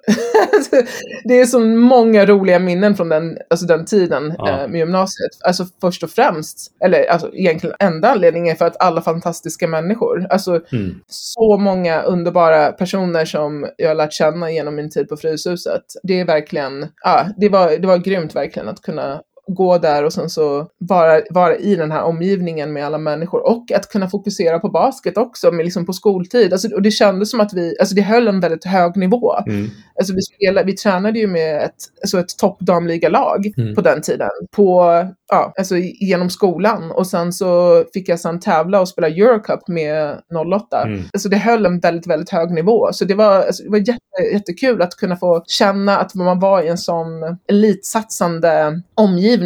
det 1.23 1.39
är 1.39 1.45
så 1.45 1.59
många 1.59 2.25
roliga 2.25 2.59
minnen 2.59 2.95
från 2.95 3.09
den, 3.09 3.37
alltså 3.49 3.65
den 3.65 3.85
tiden 3.85 4.35
Ja. 4.37 4.49
eh, 4.61 4.67
med 4.67 4.79
gymnasiet. 4.79 5.31
Alltså 5.47 5.65
först 5.81 6.03
och 6.03 6.09
främst, 6.09 6.57
eller 6.83 7.09
alltså 7.11 7.29
egentligen 7.33 7.75
enda 7.79 8.09
anledningen 8.11 8.51
är 8.51 8.55
för 8.57 8.65
att 8.65 8.81
alla 8.83 9.01
fantastiska 9.01 9.67
människor. 9.67 10.27
Alltså 10.29 10.61
Mm. 10.71 10.95
så 11.07 11.57
många 11.57 12.01
underbara 12.01 12.71
personer 12.71 13.25
som 13.25 13.65
jag 13.77 13.87
har 13.87 13.95
lärt 13.95 14.13
känna 14.13 14.51
genom 14.51 14.75
min 14.75 14.89
tid 14.89 15.09
på 15.09 15.17
Fryshuset. 15.17 15.83
Det 16.03 16.19
är 16.19 16.25
verkligen, 16.25 16.87
ja, 17.03 17.25
det 17.37 17.49
var, 17.49 17.77
det 17.77 17.87
var 17.87 17.97
grymt 17.97 18.35
verkligen 18.35 18.69
att 18.69 18.81
kunna 18.81 19.21
gå 19.53 19.77
där 19.77 20.03
och 20.03 20.13
sen 20.13 20.29
så 20.29 20.67
vara, 20.77 21.21
vara 21.29 21.55
i 21.55 21.75
den 21.75 21.91
här 21.91 22.03
omgivningen 22.03 22.73
med 22.73 22.85
alla 22.85 22.97
människor 22.97 23.47
och 23.47 23.71
att 23.71 23.89
kunna 23.89 24.09
fokusera 24.09 24.59
på 24.59 24.69
basket 24.69 25.17
också, 25.17 25.51
med 25.51 25.65
liksom 25.65 25.85
på 25.85 25.93
skoltid. 25.93 26.53
Alltså, 26.53 26.67
och 26.75 26.81
det 26.81 26.91
kändes 26.91 27.31
som 27.31 27.39
att 27.39 27.53
vi, 27.53 27.75
alltså 27.79 27.95
det 27.95 28.01
höll 28.01 28.27
en 28.27 28.39
väldigt 28.39 28.65
hög 28.65 28.97
nivå. 28.97 29.33
Mm. 29.47 29.69
Alltså 29.95 30.13
vi, 30.13 30.21
spelade, 30.21 30.65
vi 30.65 30.75
tränade 30.75 31.19
ju 31.19 31.27
med 31.27 31.63
ett, 31.63 31.75
alltså 32.01 32.19
ett 32.19 32.37
toppdamligalag 32.37 33.51
Mm. 33.57 33.75
på 33.75 33.81
den 33.81 34.01
tiden. 34.01 34.29
På, 34.55 34.83
ja, 35.31 35.53
alltså 35.57 35.75
genom 35.77 36.29
skolan. 36.29 36.91
Och 36.91 37.07
sen 37.07 37.33
så 37.33 37.83
fick 37.93 38.09
jag 38.09 38.19
sen 38.19 38.39
tävla 38.39 38.81
och 38.81 38.87
spela 38.87 39.07
Eurocup 39.07 39.67
med 39.67 40.17
08. 40.55 40.83
Mm. 40.83 41.03
Alltså 41.13 41.29
det 41.29 41.37
höll 41.37 41.65
en 41.65 41.79
väldigt, 41.79 42.07
väldigt 42.07 42.29
hög 42.29 42.51
nivå. 42.51 42.89
Så 42.93 43.05
det 43.05 43.13
var, 43.15 43.35
alltså, 43.35 43.63
det 43.63 43.69
var 43.69 43.77
jätte, 43.77 44.33
jättekul 44.33 44.81
att 44.81 44.95
kunna 44.95 45.15
få 45.15 45.43
känna 45.47 45.97
att 45.97 46.15
man 46.15 46.39
var 46.39 46.61
i 46.61 46.67
en 46.67 46.77
sån 46.77 47.07
elitsatsande 47.47 48.81
omgivning 48.95 49.40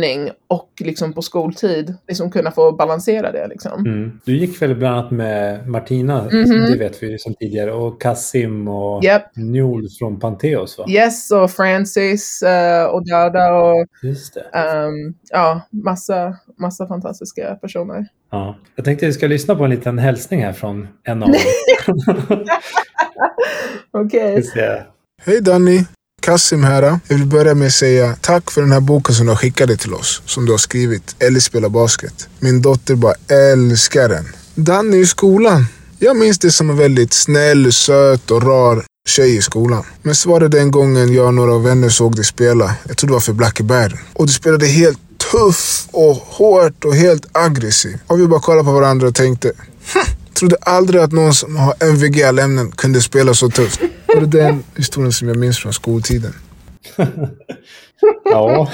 och 0.48 0.70
liksom 0.80 1.14
på 1.14 1.22
skoltid 1.22 1.96
liksom 2.08 2.32
kunna 2.32 2.52
få 2.52 2.72
balansera 2.72 3.32
det. 3.32 3.48
Liksom. 3.48 3.86
Mm. 3.86 4.20
Du 4.26 4.38
gick 4.38 4.62
väl 4.62 4.76
bland 4.76 4.98
annat 4.98 5.12
med 5.12 5.68
Martina, 5.68 6.24
Mhm. 6.24 6.50
det 6.72 6.78
vet 6.78 7.04
vi 7.04 7.20
sedan 7.20 7.34
tidigare, 7.40 7.74
och 7.74 8.02
Kassim 8.02 8.68
och 8.68 9.04
Japp. 9.04 9.36
Njol 9.36 9.88
från 10.00 10.20
Panteos 10.20 10.78
va? 10.78 10.86
Yes, 10.90 11.32
och 11.32 11.52
Francis 11.52 12.44
uh, 12.46 12.86
och 12.94 13.06
Dada 13.10 13.54
och 13.56 13.86
Just 14.04 14.34
det. 14.34 14.60
ehm, 14.60 15.14
ja, 15.30 15.62
massa, 15.70 16.36
massa 16.60 16.88
fantastiska 16.88 17.56
personer. 17.56 18.08
Ja. 18.32 18.56
Jag 18.76 18.86
tänkte 18.86 19.06
att 19.06 19.10
vi 19.10 19.14
ska 19.14 19.28
lyssna 19.28 19.56
på 19.56 19.64
en 19.64 19.70
liten 19.70 20.00
hälsning 20.00 20.44
här 20.44 20.54
från 20.54 20.88
en 21.04 21.24
av 21.24 21.30
dem. 21.30 21.38
Okej. 23.92 24.44
Hej 25.26 25.42
Danny! 25.42 25.80
Kassim 26.26 26.64
här. 26.64 26.84
Jag 26.84 27.00
vill 27.08 27.26
börja 27.26 27.56
med 27.56 27.68
att 27.68 27.74
säga 27.74 28.16
tack 28.22 28.52
för 28.52 28.62
den 28.62 28.72
här 28.72 28.80
boken 28.80 29.16
som 29.16 29.26
du 29.26 29.32
har 29.32 29.38
skickat 29.38 29.80
till 29.80 29.94
oss. 29.94 30.22
Som 30.26 30.46
du 30.46 30.52
har 30.52 30.58
skrivit. 30.58 31.16
Ellie 31.20 31.42
spelar 31.42 31.70
basket. 31.70 32.28
Min 32.40 32.62
dotter 32.62 32.96
bara 32.96 33.14
älskar 33.28 34.10
den. 34.10 34.26
Danny 34.56 34.98
i 34.98 35.06
skolan. 35.06 35.66
Jag 36.00 36.18
minns 36.18 36.40
det 36.40 36.52
som 36.52 36.70
en 36.70 36.78
väldigt 36.78 37.14
snäll, 37.14 37.74
söt 37.74 38.32
och 38.32 38.44
rar 38.44 38.84
tjej 39.08 39.36
i 39.36 39.42
skolan. 39.42 39.84
Men 40.02 40.16
så 40.16 40.30
var 40.30 40.40
det 40.40 40.48
den 40.48 40.72
gången 40.72 41.14
jag 41.14 41.26
och 41.26 41.34
några 41.34 41.58
vänner 41.58 41.90
såg 41.90 42.16
dig 42.16 42.26
spela. 42.26 42.76
Jag 42.88 42.98
tror 42.98 43.08
det 43.08 43.14
var 43.14 43.20
för 43.20 43.34
Blackeberg. 43.34 43.94
Och 44.14 44.28
du 44.28 44.34
spelade 44.34 44.66
helt 44.66 45.00
tuff 45.32 45.88
och 45.92 46.16
hårt 46.16 46.86
och 46.86 46.96
helt 46.96 47.26
aggressiv. 47.32 47.98
Och 48.08 48.20
vi 48.20 48.28
bara 48.28 48.42
kollade 48.42 48.64
på 48.64 48.72
varandra 48.72 49.08
och 49.08 49.16
tänkte 49.16 49.52
hm, 49.94 50.04
Trodde 50.34 50.58
aldrig 50.62 51.02
att 51.02 51.12
någon 51.12 51.34
som 51.34 51.56
har 51.56 51.74
MVG 51.80 52.24
alla 52.24 52.42
ämnen 52.42 52.72
kunde 52.72 53.02
spela 53.02 53.34
så 53.34 53.50
tufft. 53.50 53.80
Och 54.16 54.30
det 54.30 54.42
är 54.42 54.48
den 54.48 54.64
historien 54.78 55.12
som 55.12 55.28
jag 55.28 55.38
minns 55.38 55.60
från 55.60 55.74
skoltiden. 55.74 56.34
Ja. 58.24 58.72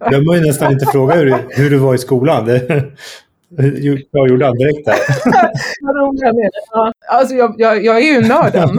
Jag 0.00 0.26
må 0.26 0.34
ju 0.34 0.40
nästan 0.40 0.72
inte 0.72 0.86
fråga 0.86 1.14
hur, 1.14 1.46
hur 1.48 1.70
du 1.70 1.76
var 1.76 1.94
i 1.94 1.98
skolan. 1.98 2.44
Det, 2.44 2.84
Jag 4.10 4.28
gjorde 4.28 4.46
han 4.46 4.56
direkt 4.56 4.86
där. 4.86 4.94
Vad 5.82 5.96
rolig 5.96 6.26
han 6.26 6.38
är. 6.38 6.50
Ja. 6.70 6.92
Alltså 7.08 7.34
jag, 7.34 7.54
jag, 7.58 7.84
jag 7.84 7.96
är 7.96 8.12
ju 8.12 8.20
nörden. 8.20 8.78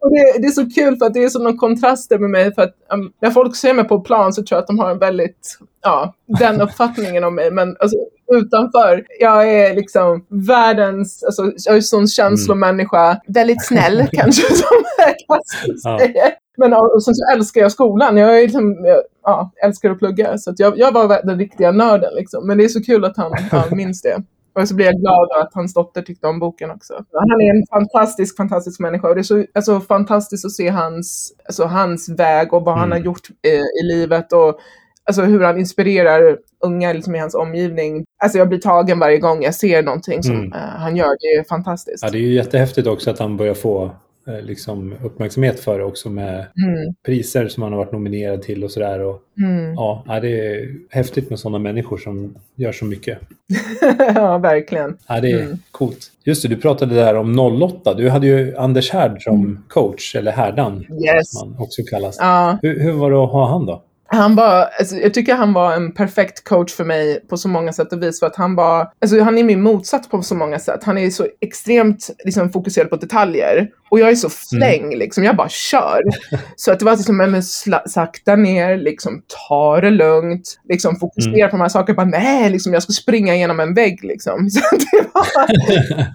och 0.00 0.10
det, 0.10 0.38
det, 0.38 0.46
är 0.46 0.50
så 0.50 0.70
kul 0.70 0.96
för 0.96 1.06
att 1.06 1.14
det 1.14 1.24
är 1.24 1.28
sådana 1.28 1.56
kontraster 1.56 2.18
med 2.18 2.30
mig. 2.30 2.54
För 2.54 2.62
att 2.62 2.74
um, 2.92 3.12
när 3.20 3.30
folk 3.30 3.56
ser 3.56 3.74
mig 3.74 3.84
på 3.84 4.00
plan 4.00 4.32
så 4.32 4.42
tror 4.42 4.56
jag 4.56 4.62
att 4.62 4.66
de 4.66 4.78
har 4.78 4.90
en 4.90 4.98
väldigt, 4.98 5.58
ja, 5.82 6.14
den 6.26 6.60
uppfattningen 6.60 7.24
om 7.24 7.34
mig. 7.34 7.50
Men 7.50 7.76
alltså, 7.78 7.96
utanför, 8.32 9.04
jag 9.20 9.48
är 9.48 9.74
liksom 9.74 10.26
världens, 10.28 11.24
alltså 11.24 11.52
jag 11.66 11.76
är 11.76 11.80
sån 11.80 12.08
känslomänniska. 12.08 13.04
Mm. 13.04 13.18
Väldigt 13.26 13.66
snäll 13.66 14.08
kanske 14.12 14.54
som 14.54 14.84
Kasper 15.28 15.98
säger. 15.98 16.44
Men 16.56 16.72
och 16.72 17.04
sen 17.04 17.14
så 17.14 17.32
älskar 17.32 17.60
jag 17.60 17.72
skolan. 17.72 18.16
Jag 18.16 18.38
är 18.38 18.42
liksom, 18.42 18.76
ja, 19.22 19.52
älskar 19.64 19.90
att 19.90 19.98
plugga. 19.98 20.38
Så 20.38 20.50
att 20.50 20.58
jag, 20.58 20.78
jag 20.78 20.92
var 20.92 21.26
den 21.26 21.38
riktiga 21.38 21.72
nörden. 21.72 22.14
Liksom. 22.14 22.46
Men 22.46 22.58
det 22.58 22.64
är 22.64 22.68
så 22.68 22.82
kul 22.82 23.04
att 23.04 23.16
han, 23.16 23.32
han 23.50 23.68
minns 23.76 24.02
det. 24.02 24.22
Och 24.54 24.68
så 24.68 24.74
blir 24.74 24.86
jag 24.86 24.94
glad 24.94 25.28
att 25.42 25.54
hans 25.54 25.74
dotter 25.74 26.02
tyckte 26.02 26.26
om 26.26 26.38
boken 26.38 26.70
också. 26.70 26.92
Han 27.12 27.40
är 27.40 27.56
en 27.56 27.66
fantastisk, 27.70 28.36
fantastisk 28.36 28.80
människa. 28.80 29.08
Och 29.08 29.14
det 29.14 29.20
är 29.20 29.22
så 29.22 29.44
alltså, 29.54 29.80
fantastiskt 29.80 30.44
att 30.44 30.52
se 30.52 30.68
hans, 30.68 31.32
alltså, 31.46 31.64
hans 31.64 32.08
väg 32.08 32.52
och 32.52 32.62
vad 32.62 32.74
mm. 32.74 32.80
han 32.80 32.92
har 32.92 32.98
gjort 32.98 33.30
i, 33.42 33.48
i 33.48 33.82
livet. 33.82 34.32
Och 34.32 34.58
alltså, 35.04 35.22
hur 35.22 35.40
han 35.40 35.58
inspirerar 35.58 36.38
unga 36.64 36.92
liksom, 36.92 37.14
i 37.14 37.18
hans 37.18 37.34
omgivning. 37.34 38.04
Alltså, 38.22 38.38
jag 38.38 38.48
blir 38.48 38.58
tagen 38.58 38.98
varje 38.98 39.18
gång 39.18 39.42
jag 39.42 39.54
ser 39.54 39.82
någonting 39.82 40.22
som 40.22 40.36
mm. 40.36 40.52
uh, 40.52 40.58
han 40.58 40.96
gör. 40.96 41.16
Det 41.20 41.26
är 41.26 41.44
fantastiskt. 41.44 42.02
Ja, 42.02 42.10
det 42.10 42.18
är 42.18 42.22
ju 42.22 42.34
jättehäftigt 42.34 42.86
också 42.86 43.10
att 43.10 43.18
han 43.18 43.36
börjar 43.36 43.54
få 43.54 43.90
Eh, 44.26 44.42
liksom 44.42 44.94
uppmärksamhet 45.02 45.60
för 45.60 45.80
också 45.80 46.10
med 46.10 46.34
mm. 46.34 46.94
priser 47.06 47.48
som 47.48 47.62
han 47.62 47.72
har 47.72 47.78
varit 47.78 47.92
nominerad 47.92 48.42
till 48.42 48.64
och 48.64 48.70
sådär. 48.70 48.98
Mm. 49.38 49.74
Ja, 49.74 50.04
det 50.22 50.40
är 50.40 50.68
häftigt 50.90 51.30
med 51.30 51.38
sådana 51.38 51.58
människor 51.58 51.98
som 51.98 52.34
gör 52.54 52.72
så 52.72 52.84
mycket. 52.84 53.18
ja, 54.14 54.38
verkligen. 54.38 54.96
Ja, 55.06 55.20
det 55.20 55.30
är 55.30 55.42
mm. 55.42 55.58
coolt. 55.70 56.10
Just 56.24 56.42
det, 56.42 56.48
du 56.48 56.56
pratade 56.56 56.94
där 56.94 57.14
om 57.14 57.38
08. 57.38 57.94
Du 57.94 58.08
hade 58.08 58.26
ju 58.26 58.56
Anders 58.56 58.90
Härd 58.90 59.22
som 59.22 59.40
mm. 59.40 59.62
coach, 59.68 60.16
eller 60.16 60.32
Härdan 60.32 60.86
yes. 61.04 61.32
som 61.32 61.52
han 61.52 61.62
också 61.62 61.82
kallas. 61.90 62.16
Ja. 62.20 62.58
Hur, 62.62 62.80
hur 62.80 62.92
var 62.92 63.10
det 63.10 63.24
att 63.24 63.32
ha 63.32 63.48
han 63.48 63.66
då? 63.66 63.82
Han 64.06 64.34
var, 64.34 64.68
alltså, 64.78 64.96
jag 64.96 65.14
tycker 65.14 65.34
han 65.34 65.52
var 65.52 65.72
en 65.72 65.92
perfekt 65.92 66.44
coach 66.44 66.74
för 66.74 66.84
mig 66.84 67.20
på 67.28 67.36
så 67.36 67.48
många 67.48 67.72
sätt 67.72 67.92
och 67.92 68.02
vis. 68.02 68.20
För 68.20 68.26
att 68.26 68.36
han 68.36 68.54
var, 68.54 68.92
alltså, 69.00 69.20
han 69.20 69.38
är 69.38 69.44
min 69.44 69.62
motsats 69.62 70.08
på 70.08 70.22
så 70.22 70.34
många 70.34 70.58
sätt. 70.58 70.84
Han 70.84 70.98
är 70.98 71.10
så 71.10 71.26
extremt 71.40 72.10
liksom, 72.24 72.50
fokuserad 72.50 72.90
på 72.90 72.96
detaljer. 72.96 73.68
Och 73.94 74.00
jag 74.00 74.10
är 74.10 74.14
så 74.14 74.28
fläng, 74.28 74.84
mm. 74.84 74.98
liksom. 74.98 75.24
jag 75.24 75.36
bara 75.36 75.48
kör. 75.48 76.02
Så 76.56 76.72
att 76.72 76.78
det 76.78 76.84
var 76.84 76.96
liksom, 76.96 77.16
men 77.16 77.42
sakta 77.86 78.36
ner, 78.36 78.76
liksom, 78.76 79.22
ta 79.48 79.80
det 79.80 79.90
lugnt, 79.90 80.60
liksom, 80.68 80.96
fokusera 80.96 81.34
mm. 81.34 81.50
på 81.50 81.56
de 81.56 81.60
här 81.60 81.68
sakerna. 81.68 81.96
Bara, 81.96 82.06
nej, 82.06 82.50
liksom, 82.50 82.72
jag 82.72 82.82
ska 82.82 82.92
springa 82.92 83.34
igenom 83.34 83.60
en 83.60 83.74
vägg. 83.74 84.04
Liksom. 84.04 84.50
Så 84.50 84.76
det, 84.76 85.06
var, 85.14 85.46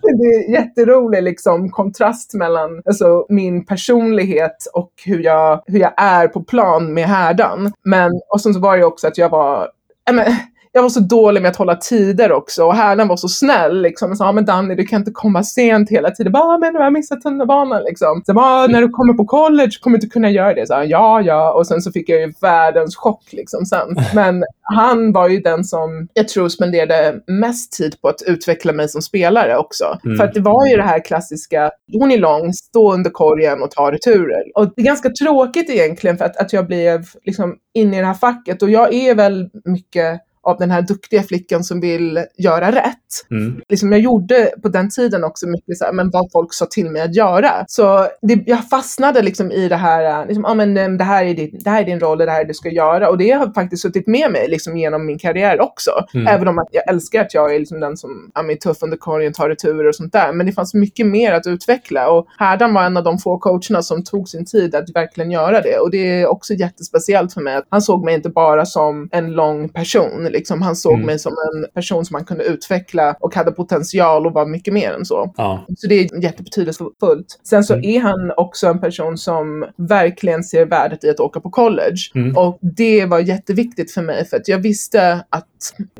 det 0.18 0.24
är 0.24 0.52
jätterolig 0.52 1.24
liksom, 1.24 1.70
kontrast 1.70 2.34
mellan 2.34 2.82
alltså, 2.86 3.26
min 3.30 3.66
personlighet 3.66 4.68
och 4.74 4.92
hur 5.06 5.24
jag, 5.24 5.64
hur 5.66 5.80
jag 5.80 5.94
är 5.98 6.28
på 6.28 6.44
plan 6.44 6.94
med 6.94 7.08
härdan. 7.08 7.74
Men, 7.84 8.12
och 8.30 8.42
sen 8.42 8.54
så 8.54 8.60
var 8.60 8.78
det 8.78 8.84
också 8.84 9.08
att 9.08 9.18
jag 9.18 9.30
var, 9.30 9.70
äh, 10.10 10.36
jag 10.72 10.82
var 10.82 10.90
så 10.90 11.00
dålig 11.00 11.42
med 11.42 11.50
att 11.50 11.56
hålla 11.56 11.76
tider 11.76 12.32
också 12.32 12.64
och 12.64 12.76
härden 12.76 13.08
var 13.08 13.18
så 13.18 13.28
snäll 13.28 13.82
liksom. 13.82 14.12
Och 14.12 14.18
sa, 14.18 14.32
men 14.32 14.46
Danny 14.46 14.76
du 14.76 14.86
kan 14.86 15.02
inte 15.02 15.12
komma 15.12 15.44
sent 15.44 15.90
hela 15.90 16.12
tiden. 16.12 16.32
Bara, 16.32 16.58
men 16.58 16.74
du 16.74 16.80
har 16.80 16.92
missat 16.92 17.22
tunnelbanan 17.22 17.84
liksom. 17.84 18.22
Så 18.26 18.34
bara, 18.34 18.68
när 18.68 18.82
du 18.82 18.90
kommer 18.90 19.14
på 19.14 19.26
college 19.26 19.72
kommer 19.82 19.98
du 19.98 20.04
inte 20.04 20.14
kunna 20.14 20.30
göra 20.30 20.54
det. 20.54 20.68
Så, 20.68 20.84
ja, 20.88 21.22
ja. 21.22 21.54
Och 21.54 21.68
sen 21.68 21.82
så 21.82 21.92
fick 21.92 22.10
jag 22.10 22.22
ju 22.22 22.34
världens 22.42 22.96
chock 22.96 23.24
liksom 23.34 23.66
sen. 23.66 23.96
Men 24.16 24.44
han 24.62 25.12
var 25.12 25.30
ju 25.30 25.40
den 25.40 25.64
som 25.64 26.08
jag 26.14 26.28
tror 26.28 26.50
spenderade 26.50 27.20
mest 27.28 27.72
tid 27.72 28.02
på 28.02 28.08
att 28.08 28.22
utveckla 28.28 28.74
mig 28.74 28.90
som 28.90 29.02
spelare 29.02 29.58
också. 29.58 30.00
Mm. 30.06 30.18
För 30.18 30.24
att 30.24 30.34
det 30.34 30.42
var 30.42 30.68
ju 30.68 30.76
det 30.76 30.84
här 30.84 31.06
klassiska, 31.06 31.72
hon 31.94 32.12
är 32.12 32.18
lång, 32.18 32.54
stå 32.54 32.94
under 32.94 33.10
korgen 33.10 33.62
och 33.62 33.72
ta 33.72 33.92
returer. 33.92 34.44
Och 34.56 34.74
det 34.76 34.82
är 34.82 34.86
ganska 34.86 35.10
tråkigt 35.10 35.70
egentligen 35.70 36.18
för 36.18 36.26
att, 36.26 36.38
att 36.38 36.54
jag 36.54 36.68
blev 36.68 37.06
liksom 37.24 37.56
inne 37.74 37.98
i 37.98 38.00
det 38.00 38.06
här 38.06 38.14
facket 38.14 38.64
och 38.64 38.70
jag 38.70 38.94
är 38.94 39.16
väl 39.16 39.50
mycket 39.66 40.22
av 40.50 40.58
den 40.58 40.72
här 40.72 40.82
duktiga 40.82 41.24
flickan 41.24 41.64
som 41.64 41.82
vill 41.82 42.26
göra 42.38 42.72
rätt. 42.72 42.96
Mm. 43.32 43.62
Liksom 43.70 43.92
jag 43.92 44.02
gjorde 44.02 44.52
på 44.62 44.70
den 44.70 44.90
tiden 44.90 45.24
också 45.24 45.48
mycket 45.48 45.78
så 45.78 45.86
här, 45.86 45.94
men 45.94 46.10
vad 46.10 46.32
folk 46.32 46.54
sa 46.54 46.66
till 46.66 46.90
mig 46.90 47.02
att 47.02 47.16
göra. 47.16 47.66
Så 47.68 48.08
det, 48.22 48.44
jag 48.46 48.70
fastnade 48.70 49.22
liksom 49.22 49.52
i 49.52 49.68
det 49.68 49.76
här, 49.76 50.26
liksom, 50.26 50.46
ah, 50.46 50.54
men, 50.54 50.98
det, 50.98 51.04
här 51.04 51.26
är 51.26 51.34
din, 51.34 51.60
det 51.64 51.70
här 51.70 51.82
är 51.82 51.86
din 51.86 52.00
roll, 52.00 52.18
det 52.18 52.32
här 52.32 52.40
är 52.40 52.44
det 52.44 52.50
du 52.50 52.54
ska 52.54 52.70
göra. 52.70 53.10
Och 53.10 53.18
det 53.18 53.32
har 53.32 53.54
faktiskt 53.54 53.82
suttit 53.82 54.08
med 54.08 54.32
mig 54.32 54.48
liksom, 54.48 54.78
genom 54.78 55.06
min 55.06 55.20
karriär 55.20 55.62
också. 55.62 55.92
Mm. 56.14 56.28
Även 56.28 56.48
om 56.48 56.60
att 56.60 56.68
jag 56.72 56.90
älskar 56.90 57.22
att 57.22 57.34
jag 57.34 57.56
är 57.56 57.60
liksom 57.60 57.80
den 57.80 57.98
som 57.98 58.32
är 58.36 58.56
tuff 58.56 58.84
under 58.84 58.98
korgen, 58.98 59.34
tar 59.34 59.50
returer 59.50 59.88
och 59.88 59.96
sånt 59.96 60.14
där. 60.14 60.34
Men 60.34 60.46
det 60.46 60.52
fanns 60.52 60.74
mycket 60.74 61.08
mer 61.08 61.34
att 61.34 61.48
utveckla. 61.48 62.10
Och 62.10 62.28
Härdan 62.38 62.74
var 62.74 62.84
en 62.84 62.98
av 62.98 63.04
de 63.04 63.18
få 63.18 63.38
coacherna 63.38 63.82
som 63.82 64.04
tog 64.04 64.30
sin 64.30 64.46
tid 64.46 64.76
att 64.76 64.96
verkligen 64.96 65.32
göra 65.32 65.62
det. 65.62 65.78
Och 65.78 65.92
det 65.92 66.22
är 66.22 66.28
också 66.28 66.54
jättespeciellt 66.54 67.34
för 67.34 67.42
mig 67.42 67.56
att 67.56 67.66
han 67.70 67.82
såg 67.82 68.06
mig 68.06 68.16
inte 68.16 68.30
bara 68.30 68.66
som 68.66 69.10
en 69.12 69.32
lång 69.32 69.70
person 69.70 70.28
Liksom, 70.40 70.62
han 70.62 70.76
såg 70.76 70.94
mm. 70.94 71.06
mig 71.06 71.20
som 71.20 71.32
en 71.32 71.72
person 71.74 72.06
som 72.06 72.14
man 72.14 72.26
kunde 72.26 72.44
utveckla 72.44 73.16
och 73.20 73.36
hade 73.36 73.52
potential 73.52 74.28
och 74.28 74.34
var 74.34 74.46
mycket 74.46 74.74
mer 74.74 74.92
än 74.92 75.06
så. 75.06 75.34
Ja. 75.38 75.66
Så 75.78 75.88
det 75.88 75.96
är 75.96 76.24
jättebetydelsefullt. 76.24 77.40
Sen 77.44 77.64
så 77.64 77.74
mm. 77.74 77.86
är 77.86 78.00
han 78.00 78.32
också 78.38 78.68
en 78.68 78.80
person 78.80 79.18
som 79.18 79.66
verkligen 79.76 80.44
ser 80.44 80.66
värdet 80.66 81.04
i 81.04 81.10
att 81.10 81.20
åka 81.20 81.40
på 81.40 81.50
college. 81.50 81.98
Mm. 82.16 82.38
Och 82.38 82.58
det 82.62 83.06
var 83.06 83.20
jätteviktigt 83.20 83.92
för 83.92 84.02
mig 84.02 84.26
för 84.26 84.38
att 84.38 84.48
jag 84.48 84.60
visste 84.60 85.26
att 85.30 85.48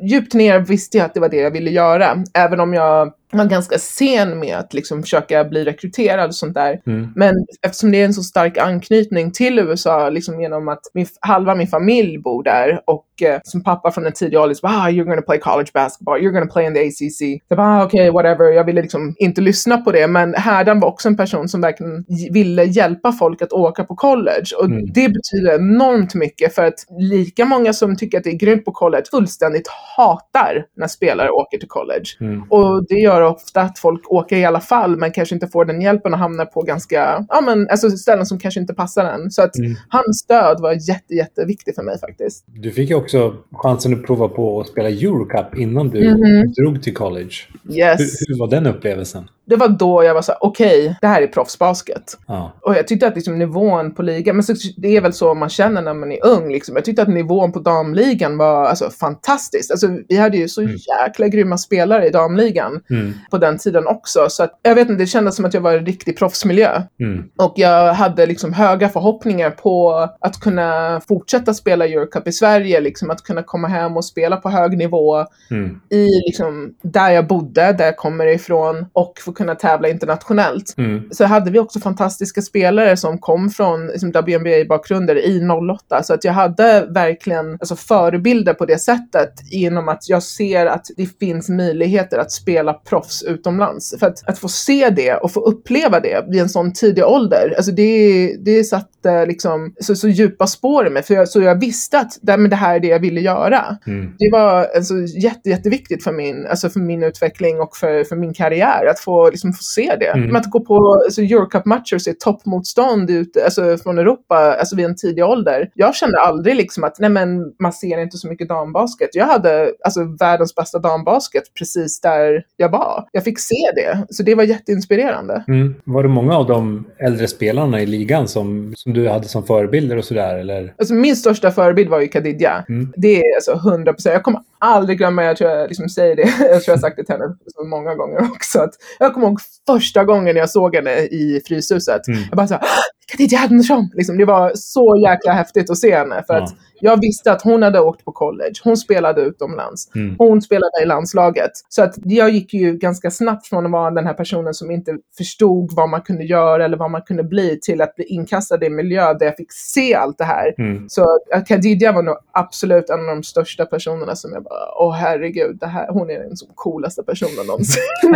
djupt 0.02 0.34
ner 0.34 0.58
visste 0.58 0.98
jag 0.98 1.04
att 1.04 1.14
det 1.14 1.20
var 1.20 1.28
det 1.28 1.36
jag 1.36 1.50
ville 1.50 1.70
göra. 1.70 2.24
Även 2.34 2.60
om 2.60 2.74
jag 2.74 3.12
var 3.32 3.44
ganska 3.44 3.78
sen 3.78 4.38
med 4.38 4.56
att 4.56 4.74
liksom 4.74 5.02
försöka 5.02 5.44
bli 5.44 5.64
rekryterad 5.64 6.28
och 6.28 6.34
sånt 6.34 6.54
där. 6.54 6.80
Mm. 6.86 7.12
Men 7.16 7.34
eftersom 7.62 7.92
det 7.92 8.00
är 8.00 8.04
en 8.04 8.14
så 8.14 8.22
stark 8.22 8.58
anknytning 8.58 9.32
till 9.32 9.58
USA, 9.58 10.08
liksom 10.08 10.40
genom 10.40 10.68
att 10.68 10.80
min, 10.94 11.06
halva 11.20 11.54
min 11.54 11.66
familj 11.66 12.18
bor 12.18 12.42
där 12.42 12.80
och 12.86 13.06
eh, 13.22 13.40
som 13.44 13.62
pappa 13.62 13.90
från 13.90 14.06
en 14.06 14.12
tidig 14.12 14.38
ålder 14.38 14.54
så 14.54 14.66
bara, 14.66 14.76
ah, 14.76 14.90
you're 14.90 15.04
gonna 15.04 15.22
play 15.22 15.38
college 15.38 15.70
basketball, 15.74 16.18
you're 16.18 16.30
gonna 16.30 16.52
play 16.52 16.66
in 16.66 16.74
the 16.74 16.80
ACC. 16.80 17.42
Så 17.48 17.56
bara, 17.56 17.66
ah, 17.66 17.84
okej, 17.84 18.00
okay, 18.00 18.10
whatever. 18.10 18.52
Jag 18.52 18.64
ville 18.64 18.82
liksom 18.82 19.14
inte 19.18 19.40
lyssna 19.40 19.78
på 19.78 19.92
det, 19.92 20.06
men 20.06 20.34
Härdan 20.34 20.80
var 20.80 20.88
också 20.88 21.08
en 21.08 21.16
person 21.16 21.48
som 21.48 21.60
verkligen 21.60 22.04
ville 22.30 22.64
hjälpa 22.64 23.12
folk 23.12 23.42
att 23.42 23.52
åka 23.52 23.84
på 23.84 23.96
college 23.96 24.46
och 24.58 24.64
mm. 24.64 24.86
det 24.86 25.08
betyder 25.08 25.54
enormt 25.54 26.14
mycket 26.14 26.54
för 26.54 26.64
att 26.64 26.86
lika 26.98 27.44
många 27.44 27.72
som 27.72 27.96
tycker 27.96 28.18
att 28.18 28.24
det 28.24 28.30
är 28.30 28.38
grymt 28.38 28.64
på 28.64 28.72
college 28.72 29.04
fullständigt 29.10 29.49
hatar 29.96 30.66
när 30.76 30.86
spelare 30.86 31.30
åker 31.30 31.58
till 31.58 31.68
college. 31.68 32.04
Mm. 32.20 32.42
Och 32.42 32.86
det 32.88 32.94
gör 32.94 33.22
ofta 33.22 33.60
att 33.60 33.78
folk 33.78 34.12
åker 34.12 34.36
i 34.36 34.44
alla 34.44 34.60
fall 34.60 34.96
men 34.96 35.12
kanske 35.12 35.34
inte 35.34 35.48
får 35.48 35.64
den 35.64 35.80
hjälpen 35.80 36.12
och 36.12 36.18
hamnar 36.18 36.46
på 36.46 36.62
ganska, 36.62 37.26
ja 37.28 37.40
men 37.40 37.68
alltså 37.68 37.90
ställen 37.90 38.26
som 38.26 38.38
kanske 38.38 38.60
inte 38.60 38.74
passar 38.74 39.04
en. 39.04 39.30
Så 39.30 39.42
att 39.42 39.56
mm. 39.56 39.76
hans 39.88 40.18
stöd 40.18 40.60
var 40.60 40.72
jätte, 40.72 41.14
jätteviktig 41.14 41.74
för 41.74 41.82
mig 41.82 41.98
faktiskt. 41.98 42.44
Du 42.46 42.70
fick 42.70 42.90
ju 42.90 42.96
också 42.96 43.34
chansen 43.52 43.94
att 43.94 44.06
prova 44.06 44.28
på 44.28 44.60
att 44.60 44.68
spela 44.68 44.88
Eurocup 44.88 45.56
innan 45.56 45.88
du 45.88 46.06
mm 46.06 46.18
-hmm. 46.18 46.54
drog 46.54 46.82
till 46.82 46.94
college. 46.94 47.34
Yes. 47.70 48.00
Hur, 48.00 48.34
hur 48.34 48.38
var 48.38 48.48
den 48.48 48.66
upplevelsen? 48.66 49.28
Det 49.50 49.56
var 49.56 49.68
då 49.68 50.04
jag 50.04 50.14
var 50.14 50.22
så 50.22 50.32
okej, 50.40 50.80
okay, 50.84 50.94
det 51.00 51.06
här 51.06 51.22
är 51.22 51.26
proffsbasket. 51.26 52.18
Ja. 52.26 52.52
Och 52.60 52.74
jag 52.74 52.88
tyckte 52.88 53.06
att 53.06 53.14
liksom, 53.14 53.38
nivån 53.38 53.94
på 53.94 54.02
ligan, 54.02 54.36
men 54.36 54.42
så, 54.42 54.54
det 54.76 54.96
är 54.96 55.00
väl 55.00 55.12
så 55.12 55.34
man 55.34 55.48
känner 55.48 55.82
när 55.82 55.94
man 55.94 56.12
är 56.12 56.26
ung. 56.26 56.52
Liksom. 56.52 56.76
Jag 56.76 56.84
tyckte 56.84 57.02
att 57.02 57.08
nivån 57.08 57.52
på 57.52 57.58
damligan 57.58 58.38
var 58.38 58.64
alltså, 58.64 58.90
fantastisk. 58.90 59.70
Alltså, 59.70 59.88
vi 60.08 60.16
hade 60.16 60.36
ju 60.36 60.48
så 60.48 60.60
mm. 60.60 60.76
jäkla 60.76 61.28
grymma 61.28 61.58
spelare 61.58 62.06
i 62.06 62.10
damligan 62.10 62.80
mm. 62.90 63.12
på 63.30 63.38
den 63.38 63.58
tiden 63.58 63.86
också. 63.86 64.26
Så 64.28 64.42
att, 64.42 64.60
jag 64.62 64.74
vet 64.74 64.88
inte, 64.88 65.02
det 65.02 65.06
kändes 65.06 65.36
som 65.36 65.44
att 65.44 65.54
jag 65.54 65.60
var 65.60 65.72
i 65.72 65.78
en 65.78 65.86
riktig 65.86 66.18
proffsmiljö. 66.18 66.82
Mm. 67.00 67.24
Och 67.38 67.54
jag 67.56 67.94
hade 67.94 68.26
liksom 68.26 68.52
höga 68.52 68.88
förhoppningar 68.88 69.50
på 69.50 70.08
att 70.20 70.40
kunna 70.40 71.00
fortsätta 71.08 71.54
spela 71.54 71.86
Eurocup 71.86 72.28
i 72.28 72.32
Sverige, 72.32 72.80
liksom, 72.80 73.10
att 73.10 73.22
kunna 73.22 73.42
komma 73.42 73.68
hem 73.68 73.96
och 73.96 74.04
spela 74.04 74.36
på 74.36 74.50
hög 74.50 74.78
nivå 74.78 75.24
mm. 75.50 75.80
i 75.90 76.06
liksom, 76.26 76.74
där 76.82 77.10
jag 77.10 77.26
bodde, 77.26 77.72
där 77.72 77.84
jag 77.84 77.96
kommer 77.96 78.26
ifrån 78.26 78.86
och 78.92 79.12
få 79.24 79.32
kunna 79.40 79.54
tävla 79.54 79.88
internationellt. 79.88 80.74
Mm. 80.78 81.02
Så 81.10 81.24
hade 81.24 81.50
vi 81.50 81.58
också 81.58 81.80
fantastiska 81.80 82.42
spelare 82.42 82.96
som 82.96 83.18
kom 83.18 83.50
från 83.50 83.86
liksom, 83.86 84.12
WNBA-bakgrunder 84.12 85.16
i 85.16 85.40
08. 85.70 86.02
Så 86.02 86.14
att 86.14 86.24
jag 86.24 86.32
hade 86.32 86.86
verkligen 86.90 87.52
alltså, 87.52 87.76
förebilder 87.76 88.54
på 88.54 88.66
det 88.66 88.78
sättet 88.78 89.32
genom 89.52 89.88
att 89.88 90.08
jag 90.08 90.22
ser 90.22 90.66
att 90.66 90.86
det 90.96 91.18
finns 91.18 91.48
möjligheter 91.48 92.18
att 92.18 92.32
spela 92.32 92.72
proffs 92.72 93.22
utomlands. 93.22 93.94
För 93.98 94.06
att, 94.06 94.28
att 94.28 94.38
få 94.38 94.48
se 94.48 94.90
det 94.90 95.14
och 95.14 95.32
få 95.32 95.40
uppleva 95.40 96.00
det 96.00 96.24
vid 96.28 96.40
en 96.40 96.48
sån 96.48 96.72
tidig 96.72 97.04
ålder, 97.04 97.54
alltså 97.56 97.72
det, 97.72 98.36
det 98.44 98.64
satte 98.64 99.26
liksom 99.26 99.74
så, 99.80 99.94
så 99.96 100.08
djupa 100.08 100.46
spår 100.46 100.86
i 100.86 100.90
mig. 100.90 101.02
För 101.02 101.14
jag, 101.14 101.28
så 101.28 101.42
jag 101.42 101.60
visste 101.60 101.98
att 101.98 102.18
det, 102.22 102.36
men 102.36 102.50
det 102.50 102.56
här 102.56 102.74
är 102.74 102.80
det 102.80 102.88
jag 102.88 103.00
ville 103.00 103.20
göra. 103.20 103.76
Mm. 103.86 104.12
Det 104.18 104.30
var 104.32 104.66
alltså, 104.76 104.94
jätte, 104.96 105.50
jätteviktigt 105.50 106.04
för 106.04 106.12
min, 106.12 106.46
alltså 106.46 106.70
för 106.70 106.80
min 106.80 107.02
utveckling 107.02 107.60
och 107.60 107.76
för, 107.76 108.04
för 108.04 108.16
min 108.16 108.34
karriär 108.34 108.86
att 108.90 109.00
få 109.00 109.29
att 109.30 109.34
liksom 109.34 109.52
få 109.52 109.62
se 109.62 109.96
det. 110.00 110.06
Mm. 110.06 110.36
Att 110.36 110.50
gå 110.50 110.60
på 110.60 111.02
alltså, 111.04 111.22
Eurocup-matcher 111.22 111.94
och 111.94 112.02
se 112.02 112.12
toppmotstånd 112.12 113.10
ut, 113.10 113.36
alltså, 113.44 113.76
från 113.76 113.98
Europa 113.98 114.34
alltså, 114.34 114.76
vid 114.76 114.84
en 114.84 114.96
tidig 114.96 115.24
ålder. 115.24 115.70
Jag 115.74 115.94
kände 115.94 116.18
aldrig 116.18 116.56
liksom 116.56 116.84
att 116.84 116.98
nej, 116.98 117.10
men, 117.10 117.52
man 117.58 117.72
ser 117.72 117.98
inte 117.98 118.18
så 118.18 118.28
mycket 118.28 118.48
dambasket. 118.48 119.10
Jag 119.12 119.26
hade 119.26 119.72
alltså, 119.84 120.00
världens 120.20 120.54
bästa 120.54 120.78
dambasket 120.78 121.42
precis 121.58 122.00
där 122.00 122.44
jag 122.56 122.68
var. 122.68 123.08
Jag 123.12 123.24
fick 123.24 123.38
se 123.38 123.70
det, 123.74 124.06
så 124.10 124.22
det 124.22 124.34
var 124.34 124.44
jätteinspirerande. 124.44 125.44
Mm. 125.48 125.74
Var 125.84 126.02
det 126.02 126.08
många 126.08 126.36
av 126.36 126.46
de 126.46 126.84
äldre 126.98 127.28
spelarna 127.28 127.82
i 127.82 127.86
ligan 127.86 128.28
som, 128.28 128.72
som 128.76 128.92
du 128.92 129.08
hade 129.08 129.28
som 129.28 129.42
förebilder 129.42 129.96
och 129.96 130.04
sådär? 130.04 130.38
Eller? 130.38 130.74
Alltså, 130.78 130.94
min 130.94 131.16
största 131.16 131.50
förebild 131.50 131.90
var 131.90 132.00
ju 132.00 132.08
Khadija. 132.08 132.64
Mm. 132.68 132.92
Det 132.96 133.20
är 133.20 133.34
alltså 133.34 133.68
100 133.68 133.92
procent. 133.92 134.12
Jag 134.12 134.22
kommer 134.22 134.40
aldrig 134.60 134.98
glömma, 134.98 135.24
jag 135.24 135.36
tror 135.36 135.50
jag 135.50 135.68
liksom 135.68 135.88
säger 135.88 136.16
det, 136.16 136.22
jag 136.38 136.62
tror 136.62 136.72
jag 136.72 136.80
sagt 136.80 136.96
det 136.96 137.04
till 137.04 137.14
henne 137.14 137.36
så 137.46 137.64
många 137.64 137.94
gånger 137.94 138.20
också. 138.32 138.60
Att 138.60 138.74
jag 138.98 139.14
kommer 139.14 139.26
ihåg 139.26 139.40
första 139.66 140.04
gången 140.04 140.36
jag 140.36 140.50
såg 140.50 140.74
henne 140.74 140.96
i 141.00 141.42
Fryshuset. 141.46 142.08
Mm. 142.08 142.20
Jag 142.28 142.36
bara 142.36 142.46
så 142.46 142.54
här, 142.54 142.64
Khadija 143.10 143.38
Andersson! 143.38 143.88
Liksom, 143.94 144.18
det 144.18 144.24
var 144.24 144.52
så 144.54 144.96
jäkla 145.02 145.32
häftigt 145.32 145.70
att 145.70 145.78
se 145.78 145.96
henne. 145.96 146.24
För 146.26 146.34
Ja. 146.34 146.42
att 146.42 146.54
jag 146.82 147.00
visste 147.00 147.32
att 147.32 147.42
hon 147.42 147.62
hade 147.62 147.80
åkt 147.80 148.04
på 148.04 148.12
college. 148.12 148.52
Hon 148.64 148.76
spelade 148.76 149.20
utomlands. 149.20 149.94
Mm. 149.94 150.14
Hon 150.18 150.42
spelade 150.42 150.82
i 150.82 150.86
landslaget. 150.86 151.50
Så 151.68 151.82
att 151.82 151.94
jag 152.04 152.30
gick 152.30 152.54
ju 152.54 152.76
ganska 152.76 153.10
snabbt 153.10 153.46
från 153.46 153.66
att 153.66 153.72
vara 153.72 153.90
den 153.90 154.06
här 154.06 154.14
personen 154.14 154.54
som 154.54 154.70
inte 154.70 154.96
förstod 155.18 155.70
vad 155.76 155.88
man 155.88 156.02
kunde 156.02 156.24
göra 156.24 156.64
eller 156.64 156.76
vad 156.76 156.90
man 156.90 157.02
kunde 157.02 157.22
bli 157.24 157.58
till 157.62 157.80
att 157.82 157.96
bli 157.96 158.04
inkastad 158.04 158.62
i 158.64 158.66
en 158.66 158.76
miljö 158.76 159.14
där 159.14 159.26
jag 159.26 159.36
fick 159.36 159.52
se 159.52 159.94
allt 159.94 160.18
det 160.18 160.24
här. 160.24 160.54
Mm. 160.58 160.88
Så 160.88 161.06
Khadija 161.48 161.92
var 161.92 162.02
nog 162.02 162.16
absolut 162.32 162.90
en 162.90 163.00
av 163.00 163.06
de 163.06 163.22
största 163.22 163.66
personerna 163.66 164.16
som 164.16 164.32
jag 164.32 164.42
bara, 164.42 164.74
åh 164.78 164.94
herregud, 164.94 165.56
det 165.60 165.66
här, 165.66 165.88
hon 165.92 166.10
är 166.10 166.18
den 166.18 166.36
som 166.36 166.48
coolaste 166.54 167.02
personen 167.02 167.46
någonsin. 167.46 167.82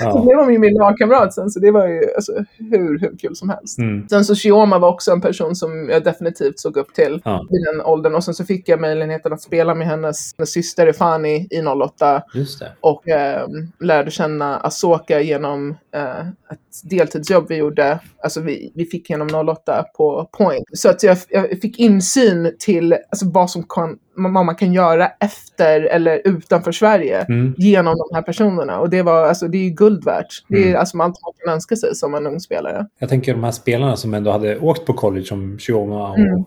Ja. 0.00 0.24
det 0.28 0.36
var 0.36 0.50
ju 0.50 0.58
min 0.58 0.74
lagkamrat 0.74 1.34
sen, 1.34 1.50
så 1.50 1.60
det 1.60 1.70
var 1.70 1.86
ju 1.86 2.00
alltså, 2.14 2.32
hur, 2.58 2.98
hur 2.98 3.16
kul 3.18 3.36
som 3.36 3.41
helst. 3.50 3.78
Mm. 3.78 4.08
Sen 4.08 4.24
så 4.24 4.34
Shioma 4.34 4.78
var 4.78 4.88
också 4.88 5.10
en 5.12 5.20
person 5.20 5.56
som 5.56 5.88
jag 5.88 6.04
definitivt 6.04 6.58
såg 6.60 6.76
upp 6.76 6.94
till 6.94 7.20
Ja. 7.24 7.46
vid 7.50 7.64
den 7.64 7.80
åldern. 7.86 8.14
Och 8.14 8.24
sen 8.24 8.34
så 8.34 8.44
fick 8.44 8.68
jag 8.68 8.80
möjligheten 8.80 9.32
att 9.32 9.42
spela 9.42 9.74
med 9.74 9.86
hennes, 9.86 10.34
hennes 10.38 10.50
syster 10.52 10.86
Ifani 10.86 11.48
i 11.50 11.62
08 11.62 12.22
Just 12.34 12.58
det. 12.60 12.72
och 12.80 13.08
eh, 13.08 13.46
lärde 13.80 14.10
känna 14.10 14.56
Asoka 14.56 15.20
genom 15.20 15.70
eh, 15.94 16.20
ett 16.28 16.90
deltidsjobb 16.90 17.46
vi 17.48 17.56
gjorde. 17.56 17.98
Alltså 18.22 18.40
vi, 18.40 18.72
vi 18.74 18.84
fick 18.84 19.10
genom 19.10 19.48
08 19.48 19.84
på 19.96 20.28
Point. 20.38 20.64
Så 20.72 20.88
att 20.90 21.02
jag, 21.02 21.18
jag 21.28 21.60
fick 21.62 21.78
insyn 21.78 22.56
till 22.58 22.92
alltså, 23.10 23.30
vad, 23.30 23.50
som 23.50 23.62
kan, 23.68 23.98
vad 24.16 24.44
man 24.46 24.54
kan 24.54 24.72
göra 24.72 25.08
efter 25.20 25.80
eller 25.80 26.22
utanför 26.24 26.72
Sverige 26.72 27.20
Mm. 27.28 27.54
genom 27.58 27.94
de 27.96 28.14
här 28.14 28.22
personerna. 28.22 28.78
Och 28.80 28.90
det, 28.90 29.02
var, 29.02 29.24
alltså, 29.28 29.48
det 29.48 29.58
är 29.58 29.62
ju 29.64 29.70
guld 29.70 30.04
värt. 30.04 30.44
Det 30.48 30.56
är 30.58 30.66
Mm. 30.66 30.80
alltså 30.80 30.98
allt 30.98 31.16
man 31.22 31.32
kan 31.44 31.54
önska 31.54 31.76
sig 31.76 31.94
som 31.94 32.14
en 32.14 32.26
ung 32.26 32.40
spelare. 32.40 32.86
Jag 32.98 33.08
tänker 33.08 33.32
de 33.34 33.44
här 33.44 33.50
spelarna 33.50 33.96
som 33.96 34.14
ändå 34.14 34.30
hade 34.30 34.58
åkt 34.58 34.86
på 34.86 34.92
college 34.92 35.24
som 35.26 35.58
Shioma 35.58 36.10
och 36.10 36.18
Mm. 36.18 36.44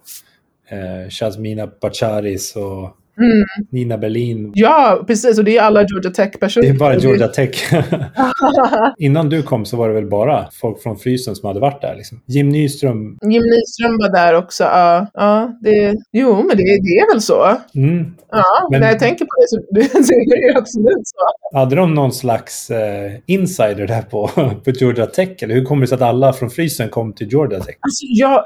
eh, 0.69 1.09
Shazmina 1.09 1.67
Bacharis 1.81 2.55
och 2.55 2.97
Mm. 3.17 3.45
Nina 3.71 3.97
Berlin. 3.97 4.51
Ja, 4.55 5.03
precis. 5.07 5.37
Och 5.37 5.45
det 5.45 5.57
är 5.57 5.61
alla 5.61 5.83
Georgia 5.83 6.11
Tech-personer. 6.11 6.67
Det 6.67 6.73
är 6.73 6.77
bara 6.79 6.97
Georgia 6.97 7.27
Tech. 7.27 7.73
Innan 8.97 9.29
du 9.29 9.43
kom 9.43 9.65
så 9.65 9.77
var 9.77 9.87
det 9.87 9.93
väl 9.93 10.09
bara 10.09 10.47
folk 10.61 10.83
från 10.83 10.97
Frysen 10.97 11.35
som 11.35 11.47
hade 11.47 11.59
varit 11.59 11.81
där. 11.81 11.95
Liksom. 11.95 12.21
Jim 12.25 12.49
Nyström. 12.49 13.17
Jim 13.21 13.43
Nyström 13.43 13.97
var 13.97 14.09
där 14.09 14.33
också. 14.33 14.63
Ja, 14.63 15.07
ja 15.13 15.57
det, 15.61 15.95
jo, 16.11 16.35
men 16.35 16.57
det, 16.57 16.63
det 16.63 16.99
är 16.99 17.13
väl 17.13 17.21
så. 17.21 17.57
Mm. 17.75 18.05
Ja, 18.31 18.43
Men- 18.71 18.81
när 18.81 18.87
jag 18.87 18.99
tänker 18.99 19.25
på 19.25 19.31
det 19.41 19.47
så, 19.49 19.57
så 20.03 20.13
är 20.13 20.53
det 20.53 20.57
absolut 20.59 21.07
så. 21.07 21.57
Hade 21.57 21.75
de 21.75 21.93
någon 21.93 22.11
slags 22.11 22.71
eh, 22.71 23.11
insider 23.25 23.87
där 23.87 24.01
på, 24.01 24.27
på 24.65 24.71
Georgia 24.71 25.05
Tech? 25.05 25.29
Eller 25.43 25.55
hur 25.55 25.65
kommer 25.65 25.81
det 25.81 25.87
sig 25.87 25.95
att 25.95 26.01
alla 26.01 26.33
från 26.33 26.49
Frysen 26.49 26.89
kom 26.89 27.13
till 27.13 27.27
Georgia 27.27 27.59
Tech? 27.59 27.75
Alltså 27.79 28.05
jag, 28.09 28.43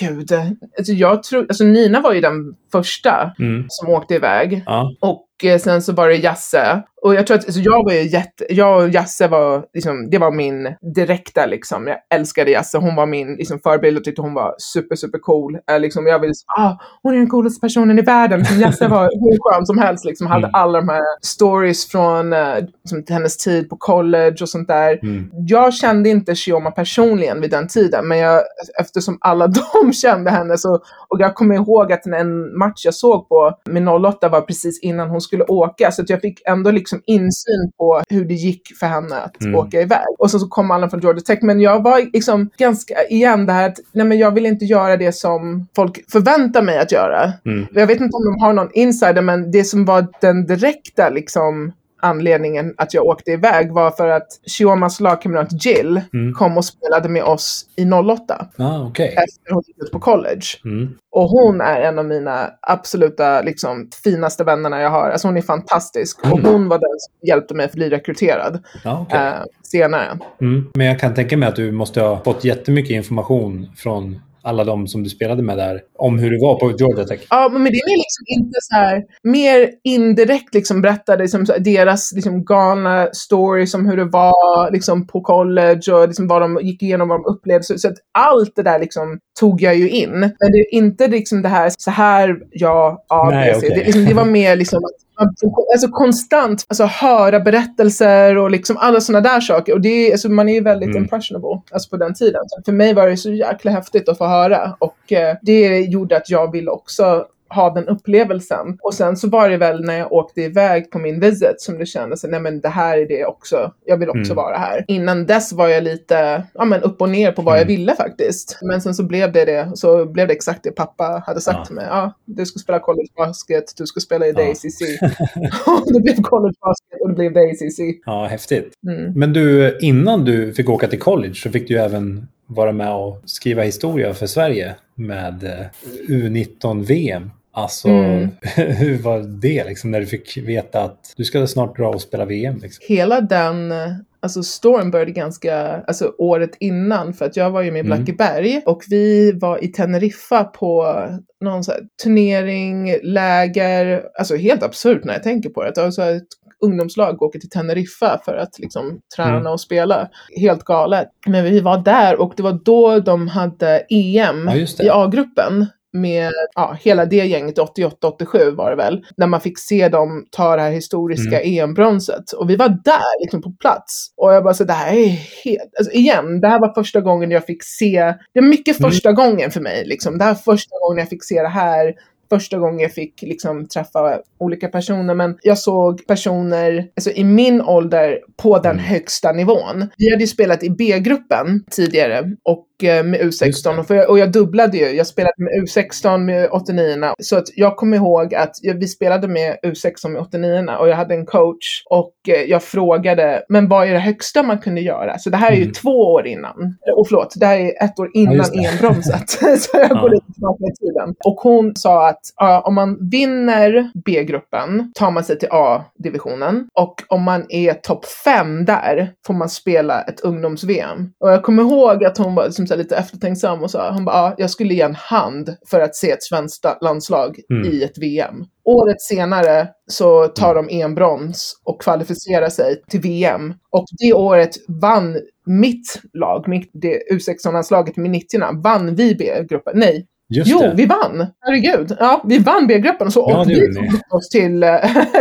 gud. 0.00 0.32
Alltså 0.78 0.92
jag 0.92 1.22
tror, 1.22 1.46
alltså 1.48 1.64
Nina 1.64 2.00
var 2.00 2.12
ju 2.12 2.20
den 2.20 2.54
första 2.72 3.32
Mm. 3.38 3.64
som 3.68 3.88
åkte 3.88 4.14
iväg. 4.14 4.62
Ja. 4.66 4.92
Och 5.00 5.26
eh, 5.44 5.58
sen 5.58 5.82
så 5.82 5.92
var 5.92 6.08
det 6.08 6.14
Jasse. 6.16 6.82
Och 7.06 7.14
jag 7.14 7.26
tror 7.26 7.38
att 7.38 7.44
alltså 7.44 7.60
jag 7.60 7.84
var 7.84 7.92
ju 7.92 8.02
jätte, 8.02 8.46
jag 8.48 8.82
och 8.82 8.88
Jasse 8.88 9.28
var 9.28 9.64
liksom, 9.74 10.10
det 10.10 10.18
var 10.18 10.30
min 10.30 10.74
direkta 10.94 11.46
liksom. 11.46 11.86
Jag 11.86 11.96
älskade 12.14 12.50
Jasse. 12.50 12.78
Hon 12.78 12.96
var 12.96 13.06
min 13.06 13.34
liksom, 13.34 13.58
förebild 13.58 13.98
och 13.98 14.04
tyckte 14.04 14.22
hon 14.22 14.34
var 14.34 14.54
super, 14.58 14.96
super 14.96 15.18
cool. 15.18 15.58
Eh, 15.70 15.80
liksom, 15.80 16.06
jag 16.06 16.18
ville, 16.18 16.32
ah, 16.58 16.72
hon 17.02 17.14
är 17.14 17.18
den 17.18 17.30
coolaste 17.30 17.60
personen 17.60 17.98
i 17.98 18.02
världen. 18.02 18.38
Liksom, 18.38 18.60
Jasse 18.60 18.88
var 18.88 19.02
hur 19.20 19.38
skön 19.40 19.66
som 19.66 19.78
helst 19.78 20.04
liksom. 20.04 20.26
Hade 20.26 20.46
Mm. 20.46 20.50
alla 20.54 20.80
de 20.80 20.88
här 20.88 21.02
stories 21.22 21.88
från 21.88 22.32
eh, 22.32 22.54
liksom, 22.84 23.04
hennes 23.08 23.36
tid 23.36 23.68
på 23.70 23.76
college 23.76 24.36
och 24.40 24.48
sånt 24.48 24.68
där. 24.68 24.98
Mm. 25.02 25.30
Jag 25.32 25.74
kände 25.74 26.08
inte 26.08 26.34
Shioma 26.34 26.70
personligen 26.70 27.40
vid 27.40 27.50
den 27.50 27.68
tiden, 27.68 28.08
men 28.08 28.18
jag, 28.18 28.42
eftersom 28.80 29.18
alla 29.20 29.46
de 29.82 29.92
kände 29.92 30.30
henne 30.30 30.58
så, 30.58 30.74
och 31.08 31.20
jag 31.20 31.34
kommer 31.34 31.54
ihåg 31.54 31.92
att 31.92 32.06
en 32.06 32.58
match 32.58 32.84
jag 32.84 32.94
såg 32.94 33.28
på 33.28 33.52
med 33.64 33.88
08 33.88 34.28
var 34.28 34.40
precis 34.40 34.80
innan 34.82 35.10
hon 35.10 35.20
skulle 35.20 35.44
åka, 35.44 35.90
så 35.90 36.04
jag 36.08 36.20
fick 36.20 36.42
ändå 36.48 36.70
liksom 36.70 36.95
insyn 37.06 37.72
på 37.78 38.02
hur 38.08 38.24
det 38.24 38.34
gick 38.34 38.76
för 38.80 38.86
henne 38.86 39.16
att 39.16 39.42
Mm. 39.42 39.54
åka 39.54 39.80
iväg. 39.80 40.04
Och 40.18 40.30
så, 40.30 40.38
så 40.38 40.48
kom 40.48 40.70
alla 40.70 40.90
från 40.90 41.00
Georgia 41.00 41.20
Tech, 41.22 41.38
men 41.42 41.60
jag 41.60 41.82
var 41.82 42.12
liksom 42.12 42.50
ganska, 42.58 42.94
igen 43.10 43.46
det 43.46 43.52
här 43.52 43.68
att, 43.68 43.78
nej 43.92 44.06
men 44.06 44.18
jag 44.18 44.30
vill 44.30 44.46
inte 44.46 44.64
göra 44.64 44.96
det 44.96 45.12
som 45.12 45.66
folk 45.76 46.10
förväntar 46.12 46.62
mig 46.62 46.78
att 46.78 46.92
göra. 46.92 47.32
Mm. 47.46 47.66
Jag 47.72 47.86
vet 47.86 48.00
inte 48.00 48.16
om 48.16 48.24
de 48.24 48.42
har 48.44 48.52
någon 48.52 48.70
insider, 48.72 49.22
men 49.22 49.50
det 49.50 49.64
som 49.64 49.84
var 49.84 50.06
den 50.20 50.46
direkta 50.46 51.08
liksom, 51.10 51.72
anledningen 52.06 52.74
att 52.76 52.94
jag 52.94 53.04
åkte 53.06 53.30
iväg 53.30 53.72
var 53.72 53.90
för 53.90 54.08
att 54.08 54.26
Shiomas 54.58 55.00
lagkamrat 55.00 55.64
Jill 55.66 56.00
Mm. 56.14 56.34
kom 56.34 56.56
och 56.56 56.64
spelade 56.64 57.08
med 57.08 57.22
oss 57.22 57.66
i 57.76 57.84
08 57.84 58.46
Ah, 58.58 58.80
okej. 58.82 59.06
efter 59.08 59.52
hon 59.52 59.62
gick 59.66 59.82
ut 59.82 59.90
på 59.92 59.98
college. 60.00 60.46
Mm. 60.64 60.88
Och 61.10 61.28
hon 61.28 61.60
är 61.60 61.80
en 61.80 61.98
av 61.98 62.04
mina 62.04 62.50
absoluta 62.62 63.42
liksom, 63.42 63.88
finaste 64.04 64.44
vännerna 64.44 64.80
jag 64.80 64.90
har. 64.90 65.10
Alltså 65.10 65.28
hon 65.28 65.36
är 65.36 65.42
fantastisk. 65.42 66.20
Och 66.20 66.38
Mm. 66.38 66.52
hon 66.52 66.68
var 66.68 66.78
den 66.78 66.98
som 66.98 67.28
hjälpte 67.28 67.54
mig 67.54 67.66
att 67.66 67.72
bli 67.72 67.90
rekryterad 67.90 68.64
Ja, 68.84 68.98
okej. 69.08 69.18
eh, 69.26 69.32
senare. 69.62 70.18
Mm. 70.40 70.70
Men 70.74 70.86
jag 70.86 71.00
kan 71.00 71.14
tänka 71.14 71.36
mig 71.36 71.48
att 71.48 71.56
du 71.56 71.72
måste 71.72 72.00
ha 72.00 72.22
fått 72.24 72.44
jättemycket 72.44 72.90
information 72.90 73.70
från 73.76 74.20
alla 74.46 74.64
de 74.64 74.86
som 74.86 75.02
du 75.02 75.10
spelade 75.10 75.42
med 75.42 75.58
där 75.58 75.80
om 75.98 76.18
hur 76.18 76.30
det 76.30 76.38
var 76.40 76.60
på 76.60 76.72
Georgia 76.78 77.04
Tech. 77.04 77.20
Ja, 77.30 77.48
men 77.52 77.64
det 77.64 77.78
är 77.78 77.96
liksom 77.96 78.24
inte 78.26 78.58
så 78.62 78.74
här, 78.74 79.04
mer 79.22 79.70
indirekt 79.84 80.54
liksom 80.54 80.82
berättade 80.82 81.22
liksom, 81.22 81.44
deras 81.58 82.12
liksom, 82.12 82.44
galna 82.44 83.08
stories 83.12 83.74
om 83.74 83.86
hur 83.86 83.96
det 83.96 84.04
var 84.04 84.70
liksom, 84.70 85.06
på 85.06 85.20
college 85.20 85.92
och 85.92 86.08
liksom, 86.08 86.28
vad 86.28 86.42
de 86.42 86.58
gick 86.62 86.82
igenom, 86.82 87.08
vad 87.08 87.20
de 87.20 87.34
upplevde. 87.34 87.64
Så, 87.64 87.78
så 87.78 87.88
att 87.88 87.96
allt 88.18 88.56
det 88.56 88.62
där 88.62 88.78
liksom, 88.78 89.18
tog 89.40 89.62
jag 89.62 89.76
ju 89.76 89.88
in. 89.90 90.20
Men 90.20 90.52
det 90.52 90.58
är 90.58 90.74
inte 90.74 91.08
liksom 91.08 91.42
det 91.42 91.48
här, 91.48 91.72
så 91.78 91.90
här, 91.90 92.36
ja, 92.50 93.04
A, 93.08 93.30
Nej, 93.30 93.54
okej. 93.56 93.70
Det, 93.70 93.84
liksom, 93.84 94.04
det 94.04 94.14
var 94.14 94.24
mer 94.24 94.56
liksom 94.56 94.84
att 94.84 95.05
Alltså 95.18 95.88
konstant 95.88 96.64
alltså, 96.68 96.84
höra 96.84 97.40
berättelser 97.40 98.38
och 98.38 98.50
liksom 98.50 98.76
alla 98.76 99.00
sådana 99.00 99.28
där 99.28 99.40
saker. 99.40 99.72
Och 99.72 99.80
det 99.80 99.88
är, 100.08 100.12
alltså, 100.12 100.28
man 100.28 100.48
är 100.48 100.54
ju 100.54 100.60
väldigt 100.60 100.88
Mm. 100.88 101.02
impressionable 101.02 101.60
alltså, 101.72 101.90
på 101.90 101.96
den 101.96 102.14
tiden. 102.14 102.40
Så 102.46 102.62
för 102.64 102.72
mig 102.72 102.94
var 102.94 103.08
det 103.08 103.16
så 103.16 103.30
jäkla 103.32 103.70
häftigt 103.70 104.08
att 104.08 104.18
få 104.18 104.26
höra. 104.26 104.76
Och 104.78 105.12
eh, 105.12 105.36
det 105.42 105.80
gjorde 105.80 106.16
att 106.16 106.30
jag 106.30 106.52
ville 106.52 106.70
också 106.70 107.26
ha 107.48 107.74
den 107.74 107.88
upplevelsen. 107.88 108.78
Och 108.82 108.94
sen 108.94 109.16
så 109.16 109.28
var 109.28 109.48
det 109.48 109.56
väl 109.56 109.84
när 109.84 109.98
jag 109.98 110.12
åkte 110.12 110.42
iväg 110.42 110.90
på 110.90 110.98
min 110.98 111.20
visit 111.20 111.54
som 111.60 111.78
det 111.78 111.86
kändes, 111.86 112.24
nej 112.24 112.40
men 112.40 112.60
det 112.60 112.68
här 112.68 112.98
är 112.98 113.08
det 113.08 113.24
också, 113.24 113.72
jag 113.84 113.96
vill 113.96 114.08
också 114.10 114.32
Mm. 114.32 114.36
vara 114.36 114.56
här. 114.56 114.84
Innan 114.88 115.26
dess 115.26 115.52
var 115.52 115.68
jag 115.68 115.84
lite, 115.84 116.42
ja 116.54 116.64
men 116.64 116.82
upp 116.82 117.00
och 117.00 117.08
ner 117.08 117.32
på 117.32 117.42
vad 117.42 117.54
jag 117.56 117.62
Mm. 117.62 117.76
ville 117.76 117.94
faktiskt. 117.94 118.58
Men 118.62 118.80
sen 118.80 118.94
så 118.94 119.02
blev 119.02 119.32
det 119.32 119.44
det, 119.44 119.70
så 119.74 120.04
blev 120.06 120.26
det 120.28 120.32
exakt 120.34 120.60
det 120.62 120.70
pappa 120.70 121.22
hade 121.26 121.40
sagt 121.40 121.58
Ja. 121.58 121.64
till 121.64 121.74
mig. 121.74 121.86
Ja, 121.90 122.12
du 122.24 122.46
ska 122.46 122.58
spela 122.58 122.78
college 122.78 123.08
basket, 123.16 123.64
du 123.76 123.86
ska 123.86 124.00
spela 124.00 124.26
i 124.26 124.32
Ja. 124.36 124.42
Och 125.86 125.92
det 125.92 126.00
blev 126.00 126.22
college 126.22 126.54
basket 126.60 127.00
och 127.02 127.08
det 127.08 127.14
blev 127.14 127.32
DACC. 127.32 127.80
Ja, 128.06 128.26
häftigt. 128.30 128.72
Mm. 128.88 129.12
Men 129.12 129.32
du, 129.32 129.78
innan 129.80 130.24
du 130.24 130.52
fick 130.52 130.68
åka 130.68 130.88
till 130.88 130.98
college 131.00 131.34
så 131.34 131.50
fick 131.50 131.68
du 131.68 131.78
även 131.78 132.28
vara 132.46 132.72
med 132.72 132.92
och 132.92 133.22
skriva 133.24 133.62
historia 133.62 134.14
för 134.14 134.26
Sverige 134.26 134.74
med 134.94 135.44
eh, 135.44 135.66
U19-VM. 136.08 137.30
Alltså, 137.52 137.88
Mm. 137.88 138.28
hur 138.56 138.98
var 138.98 139.18
det 139.40 139.64
liksom 139.64 139.90
när 139.90 140.00
du 140.00 140.06
fick 140.06 140.36
veta 140.36 140.82
att 140.82 141.14
du 141.16 141.24
ska 141.24 141.46
snart 141.46 141.76
dra 141.76 141.88
och 141.88 142.00
spela 142.00 142.24
VM? 142.24 142.58
Liksom? 142.62 142.84
Hela 142.88 143.20
den 143.20 143.72
eh, 143.72 143.92
alltså 144.20 144.42
storyn 144.42 144.90
började 144.90 145.12
ganska, 145.12 145.82
alltså 145.86 146.12
året 146.18 146.50
innan 146.60 147.14
för 147.14 147.24
att 147.24 147.36
jag 147.36 147.50
var 147.50 147.62
ju 147.62 147.70
med 147.70 147.78
i 147.78 147.86
Mm. 147.86 148.04
Blackeberg 148.04 148.62
och 148.66 148.82
vi 148.88 149.32
var 149.32 149.64
i 149.64 149.68
Teneriffa 149.68 150.44
på 150.44 150.96
någon 151.40 151.64
så 151.64 151.72
turnering, 152.04 152.96
läger, 153.02 154.02
alltså 154.18 154.36
helt 154.36 154.62
absurt 154.62 155.04
när 155.04 155.12
jag 155.12 155.22
tänker 155.22 155.50
på 155.50 155.64
det. 155.64 155.82
Alltså 155.82 156.02
ett 156.02 156.28
ungdomslag 156.64 157.22
åker 157.22 157.38
till 157.38 157.50
Teneriffa 157.50 158.20
för 158.24 158.34
att 158.36 158.58
liksom 158.58 159.00
träna 159.16 159.36
Mm. 159.36 159.52
och 159.52 159.60
spela. 159.60 160.08
Helt 160.40 160.64
galet. 160.64 161.08
Men 161.26 161.44
vi 161.44 161.60
var 161.60 161.78
där 161.78 162.20
och 162.20 162.32
det 162.36 162.42
var 162.42 162.60
då 162.64 163.00
de 163.00 163.28
hade 163.28 163.78
EM 163.90 164.48
Ja, 164.48 164.84
i 164.84 164.90
A-gruppen 164.90 165.66
med 165.92 166.32
ja, 166.54 166.76
hela 166.80 167.04
det 167.06 167.16
gänget, 167.16 167.58
88-87 167.58 168.54
var 168.56 168.70
det 168.70 168.76
väl, 168.76 169.04
när 169.16 169.26
man 169.26 169.40
fick 169.40 169.58
se 169.58 169.88
dem 169.88 170.26
ta 170.30 170.56
det 170.56 170.62
här 170.62 170.70
historiska 170.70 171.40
Mm. 171.40 171.58
EM-bronset. 171.70 172.32
Och 172.32 172.50
vi 172.50 172.56
var 172.56 172.68
där 172.68 173.20
liksom 173.22 173.42
på 173.42 173.52
plats. 173.60 174.08
Och 174.16 174.32
jag 174.32 174.44
bara 174.44 174.54
så 174.54 174.64
det 174.64 174.72
här 174.72 174.92
är 174.96 175.08
helt, 175.44 175.74
alltså 175.78 175.92
igen, 175.92 176.40
det 176.40 176.48
här 176.48 176.60
var 176.60 176.74
första 176.74 177.00
gången 177.00 177.30
jag 177.30 177.46
fick 177.46 177.64
se, 177.64 178.14
det 178.34 178.38
är 178.38 178.42
mycket 178.48 178.78
Mm. 178.80 178.90
första 178.90 179.12
gången 179.12 179.50
för 179.50 179.60
mig 179.60 179.84
liksom. 179.86 180.18
Det 180.18 180.24
här 180.24 180.30
är 180.30 180.34
första 180.34 180.76
gången 180.86 180.98
jag 180.98 181.08
fick 181.08 181.24
se 181.24 181.42
det 181.42 181.48
här 181.48 181.94
första 182.30 182.58
gången 182.58 182.80
jag 182.80 182.92
fick 182.92 183.22
liksom 183.22 183.66
träffa 183.68 184.18
olika 184.38 184.68
personer. 184.68 185.14
Men 185.14 185.38
jag 185.42 185.58
såg 185.58 186.06
personer 186.06 186.88
alltså, 186.96 187.10
i 187.10 187.24
min 187.24 187.62
ålder 187.62 188.18
på 188.42 188.58
den 188.58 188.72
Mm. 188.72 188.84
högsta 188.84 189.32
nivån. 189.32 189.88
Vi 189.98 190.10
hade 190.10 190.22
ju 190.22 190.26
spelat 190.26 190.62
i 190.62 190.70
B-gruppen 190.70 191.64
tidigare 191.70 192.30
och 192.42 192.66
med 192.82 193.20
Just 193.20 193.42
U16 193.42 193.74
det. 193.74 193.80
och, 193.80 193.90
jag, 193.96 194.10
och 194.10 194.18
jag 194.18 194.32
dubblade 194.32 194.76
ju. 194.76 194.84
Jag 194.90 195.06
spelade 195.06 195.34
med 195.36 195.52
U16 195.62 196.18
med 196.18 196.48
89 196.52 197.12
Så 197.18 197.36
att 197.36 197.44
jag 197.56 197.76
kommer 197.76 197.96
ihåg 197.96 198.34
att 198.34 198.50
vi 198.80 198.88
spelade 198.88 199.28
med 199.28 199.56
U16 199.62 200.08
med 200.08 200.22
89 200.22 200.66
och 200.80 200.88
jag 200.88 200.96
hade 200.96 201.14
en 201.14 201.26
coach 201.26 201.82
och 201.90 202.12
eh, 202.28 202.42
jag 202.42 202.62
frågade, 202.62 203.42
men 203.48 203.68
vad 203.68 203.88
är 203.88 203.92
det 203.92 203.98
högsta 203.98 204.42
man 204.42 204.58
kunde 204.58 204.80
göra? 204.80 205.18
Så 205.18 205.30
det 205.30 205.36
här 205.36 205.52
är 205.52 205.56
ju 205.56 205.62
Mm. 205.62 205.72
två 205.74 205.90
år 206.12 206.26
innan. 206.26 206.76
Och 206.96 207.08
förlåt, 207.08 207.34
det 207.36 207.46
här 207.46 207.58
är 207.58 207.84
ett 207.84 207.98
år 207.98 208.10
innan 208.14 208.34
just 208.34 208.52
det. 208.52 208.58
EM-bromset. 208.58 209.30
så 209.60 209.70
jag 209.78 209.88
går 209.88 209.98
Ja. 209.98 210.08
lite 210.08 210.32
tillbaka 210.32 210.64
i 210.64 210.74
tiden. 210.86 211.14
Och 211.24 211.34
hon 211.36 211.72
sa 211.76 212.08
att 212.08 212.20
ja, 212.36 212.60
om 212.60 212.74
man 212.74 213.08
vinner 213.10 213.90
B-gruppen 214.04 214.92
tar 214.94 215.10
man 215.10 215.24
sig 215.24 215.38
till 215.38 215.48
A-divisionen. 215.52 216.68
Och 216.78 216.94
om 217.08 217.22
man 217.22 217.46
är 217.48 217.74
topp 217.74 218.04
fem 218.24 218.64
där 218.64 219.12
får 219.26 219.34
man 219.34 219.48
spela 219.48 220.02
ett 220.02 220.20
ungdoms-VM. 220.20 221.10
Och 221.20 221.30
jag 221.32 221.42
kommer 221.42 221.62
ihåg 221.62 222.04
att 222.04 222.18
hon 222.18 222.34
var 222.34 222.44
liksom 222.46 222.65
så 222.66 222.74
här 222.74 222.78
lite 222.78 222.96
eftertänksam 222.96 223.62
och 223.62 223.70
sa, 223.70 223.90
hon 223.92 224.04
bara, 224.04 224.16
ja, 224.16 224.34
jag 224.38 224.50
skulle 224.50 224.74
ge 224.74 224.80
en 224.80 224.94
hand 224.94 225.56
för 225.70 225.80
att 225.80 225.96
se 225.96 226.10
ett 226.10 226.22
svenskt 226.22 226.66
landslag 226.80 227.40
Mm. 227.50 227.72
i 227.72 227.82
ett 227.82 227.98
VM. 227.98 228.44
Året 228.64 229.00
senare 229.00 229.68
så 229.86 230.26
tar 230.26 230.54
de 230.54 230.68
EM-brons 230.70 231.60
och 231.64 231.80
kvalificerar 231.82 232.48
sig 232.48 232.82
till 232.88 233.00
VM. 233.00 233.54
Och 233.70 233.84
det 233.98 234.12
året 234.12 234.50
vann 234.68 235.16
mitt 235.46 236.00
lag, 236.12 236.48
mitt, 236.48 236.70
det 236.72 237.02
U16-landslaget 237.12 237.96
med 237.96 238.10
90 238.10 238.62
vann 238.62 238.94
vi 238.94 239.14
B-gruppen. 239.14 239.72
Nej, 239.78 240.06
Just 240.28 240.50
jo, 240.50 240.58
det. 240.58 240.72
vi 240.76 240.86
vann. 240.86 241.26
Herregud. 241.40 241.96
Ja, 242.00 242.22
vi 242.26 242.38
vann 242.38 242.66
B-gruppen 242.66 243.06
och 243.06 243.12
så 243.12 243.26
Ja, 243.30 243.44
det 243.44 243.54
vi 243.54 243.74
tog 243.74 244.14
oss 244.18 244.28
till, 244.28 244.62
eh, 244.62 244.78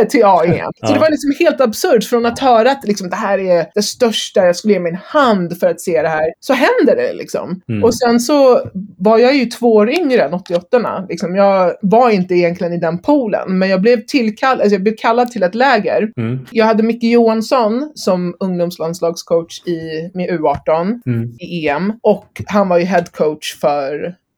till 0.09 0.23
AEM. 0.25 0.71
Så 0.75 0.85
Ja. 0.85 0.93
det 0.93 0.99
var 0.99 1.09
liksom 1.09 1.31
helt 1.39 1.61
absurt 1.61 2.03
från 2.03 2.25
att 2.25 2.39
höra 2.39 2.71
att 2.71 2.83
liksom, 2.87 3.09
det 3.09 3.15
här 3.15 3.39
är 3.39 3.65
det 3.75 3.81
största, 3.81 4.45
jag 4.45 4.55
skulle 4.55 4.73
ge 4.73 4.79
min 4.79 4.97
hand 5.03 5.59
för 5.59 5.67
att 5.67 5.81
se 5.81 6.01
det 6.01 6.07
här. 6.07 6.25
Så 6.39 6.53
händer 6.53 6.95
det 6.95 7.13
liksom. 7.13 7.61
Mm. 7.69 7.83
Och 7.83 7.95
sen 7.95 8.19
så 8.19 8.61
var 8.97 9.17
jag 9.17 9.35
ju 9.35 9.45
två 9.45 9.73
år 9.75 9.89
yngre 9.89 10.21
än 10.23 10.33
88 10.33 11.05
liksom, 11.09 11.35
Jag 11.35 11.73
var 11.81 12.09
inte 12.09 12.33
egentligen 12.35 12.73
i 12.73 12.77
den 12.77 12.97
poolen, 13.01 13.57
men 13.59 13.69
jag 13.69 13.81
blev 13.81 14.05
tillkallad, 14.07 14.61
alltså 14.61 14.75
jag 14.75 14.83
blev 14.83 14.95
kallad 14.97 15.31
till 15.31 15.43
ett 15.43 15.55
läger. 15.55 16.09
Mm. 16.17 16.39
Jag 16.51 16.65
hade 16.65 16.83
Micke 16.83 17.03
Johansson 17.03 17.91
som 17.95 18.35
ungdomslandslagscoach 18.39 19.61
i, 19.67 20.09
med 20.13 20.29
U18 20.29 20.99
Mm. 21.05 21.29
i 21.39 21.67
EM 21.67 21.93
och 22.03 22.41
han 22.47 22.69
var 22.69 22.77
ju 22.77 22.85
head 22.85 23.03
coach 23.11 23.55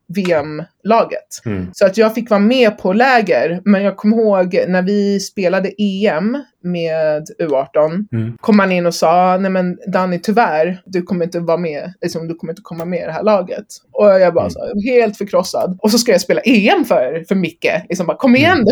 VM 0.10 0.68
VM-laget. 0.88 1.46
Mm. 1.46 1.68
Så 1.74 1.86
att 1.86 1.98
jag 1.98 2.14
fick 2.16 2.30
vara 2.30 2.40
med 2.40 2.78
på 2.78 2.94
läger, 2.94 3.62
men 3.66 3.84
jag 3.84 3.98
kommer 3.98 4.18
ihåg 4.18 4.60
när 4.68 4.82
vi 4.82 5.20
spelade 5.20 5.72
EM 5.78 6.38
med 6.64 7.24
U18 7.42 8.06
Mm. 8.14 8.38
kom 8.42 8.60
han 8.60 8.72
in 8.72 8.86
och 8.86 8.94
sa, 8.94 9.38
nej 9.38 9.52
men 9.52 9.78
Danny 9.88 10.20
tyvärr, 10.20 10.82
du 10.86 11.02
kommer 11.02 11.26
inte 11.26 11.40
vara 11.40 11.58
med, 11.58 11.94
liksom, 12.02 12.28
du 12.28 12.36
kommer 12.36 12.54
inte 12.54 12.62
komma 12.62 12.86
med 12.86 13.00
i 13.00 13.06
det 13.06 13.12
här 13.12 13.24
laget. 13.24 13.66
Och 13.94 14.06
jag 14.08 14.34
bara 14.34 14.42
Mm. 14.44 14.52
så, 14.52 14.60
helt 14.92 15.18
förkrossad. 15.18 15.78
Och 15.82 15.92
så 15.92 15.98
ska 15.98 16.12
jag 16.12 16.22
spela 16.22 16.42
EM 16.42 16.86
för, 16.86 17.24
för 17.28 17.36
Micke. 17.36 17.66
Liksom 17.90 18.08
bara, 18.08 18.18
kom 18.18 18.36
igen 18.36 18.58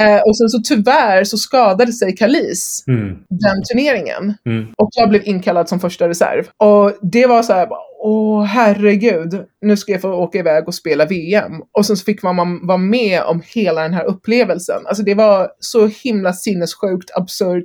eh, 0.00 0.20
Och 0.26 0.36
sen 0.38 0.48
så 0.48 0.58
tyvärr 0.64 1.24
så 1.24 1.38
skadade 1.38 1.92
sig 1.92 2.16
Kalis 2.16 2.84
Mm. 2.88 3.08
den 3.28 3.62
turneringen. 3.70 4.34
Mm. 4.46 4.66
Och 4.76 4.88
jag 4.96 5.08
blev 5.08 5.22
inkallad 5.24 5.68
som 5.68 5.80
första 5.80 6.08
reserv. 6.08 6.44
Och 6.58 6.92
det 7.02 7.26
var 7.26 7.42
så 7.42 7.52
här, 7.52 7.66
bara, 7.66 7.80
åh 8.02 8.44
herregud, 8.44 9.44
nu 9.60 9.76
ska 9.76 9.92
jag 9.92 10.00
få 10.00 10.12
åka 10.12 10.38
iväg 10.38 10.55
och 10.64 10.74
spela 10.74 11.06
VM. 11.06 11.52
Och 11.72 11.86
sen 11.86 11.96
så 11.96 12.04
fick 12.04 12.22
man, 12.22 12.36
man 12.36 12.66
vara 12.66 12.78
med 12.78 13.22
om 13.22 13.42
hela 13.46 13.82
den 13.82 13.94
här 13.94 14.04
upplevelsen. 14.04 14.86
Alltså 14.86 15.02
det 15.02 15.14
var 15.14 15.48
så 15.60 15.86
himla 15.86 16.32
sinnessjukt 16.32 17.10
absurt. 17.14 17.64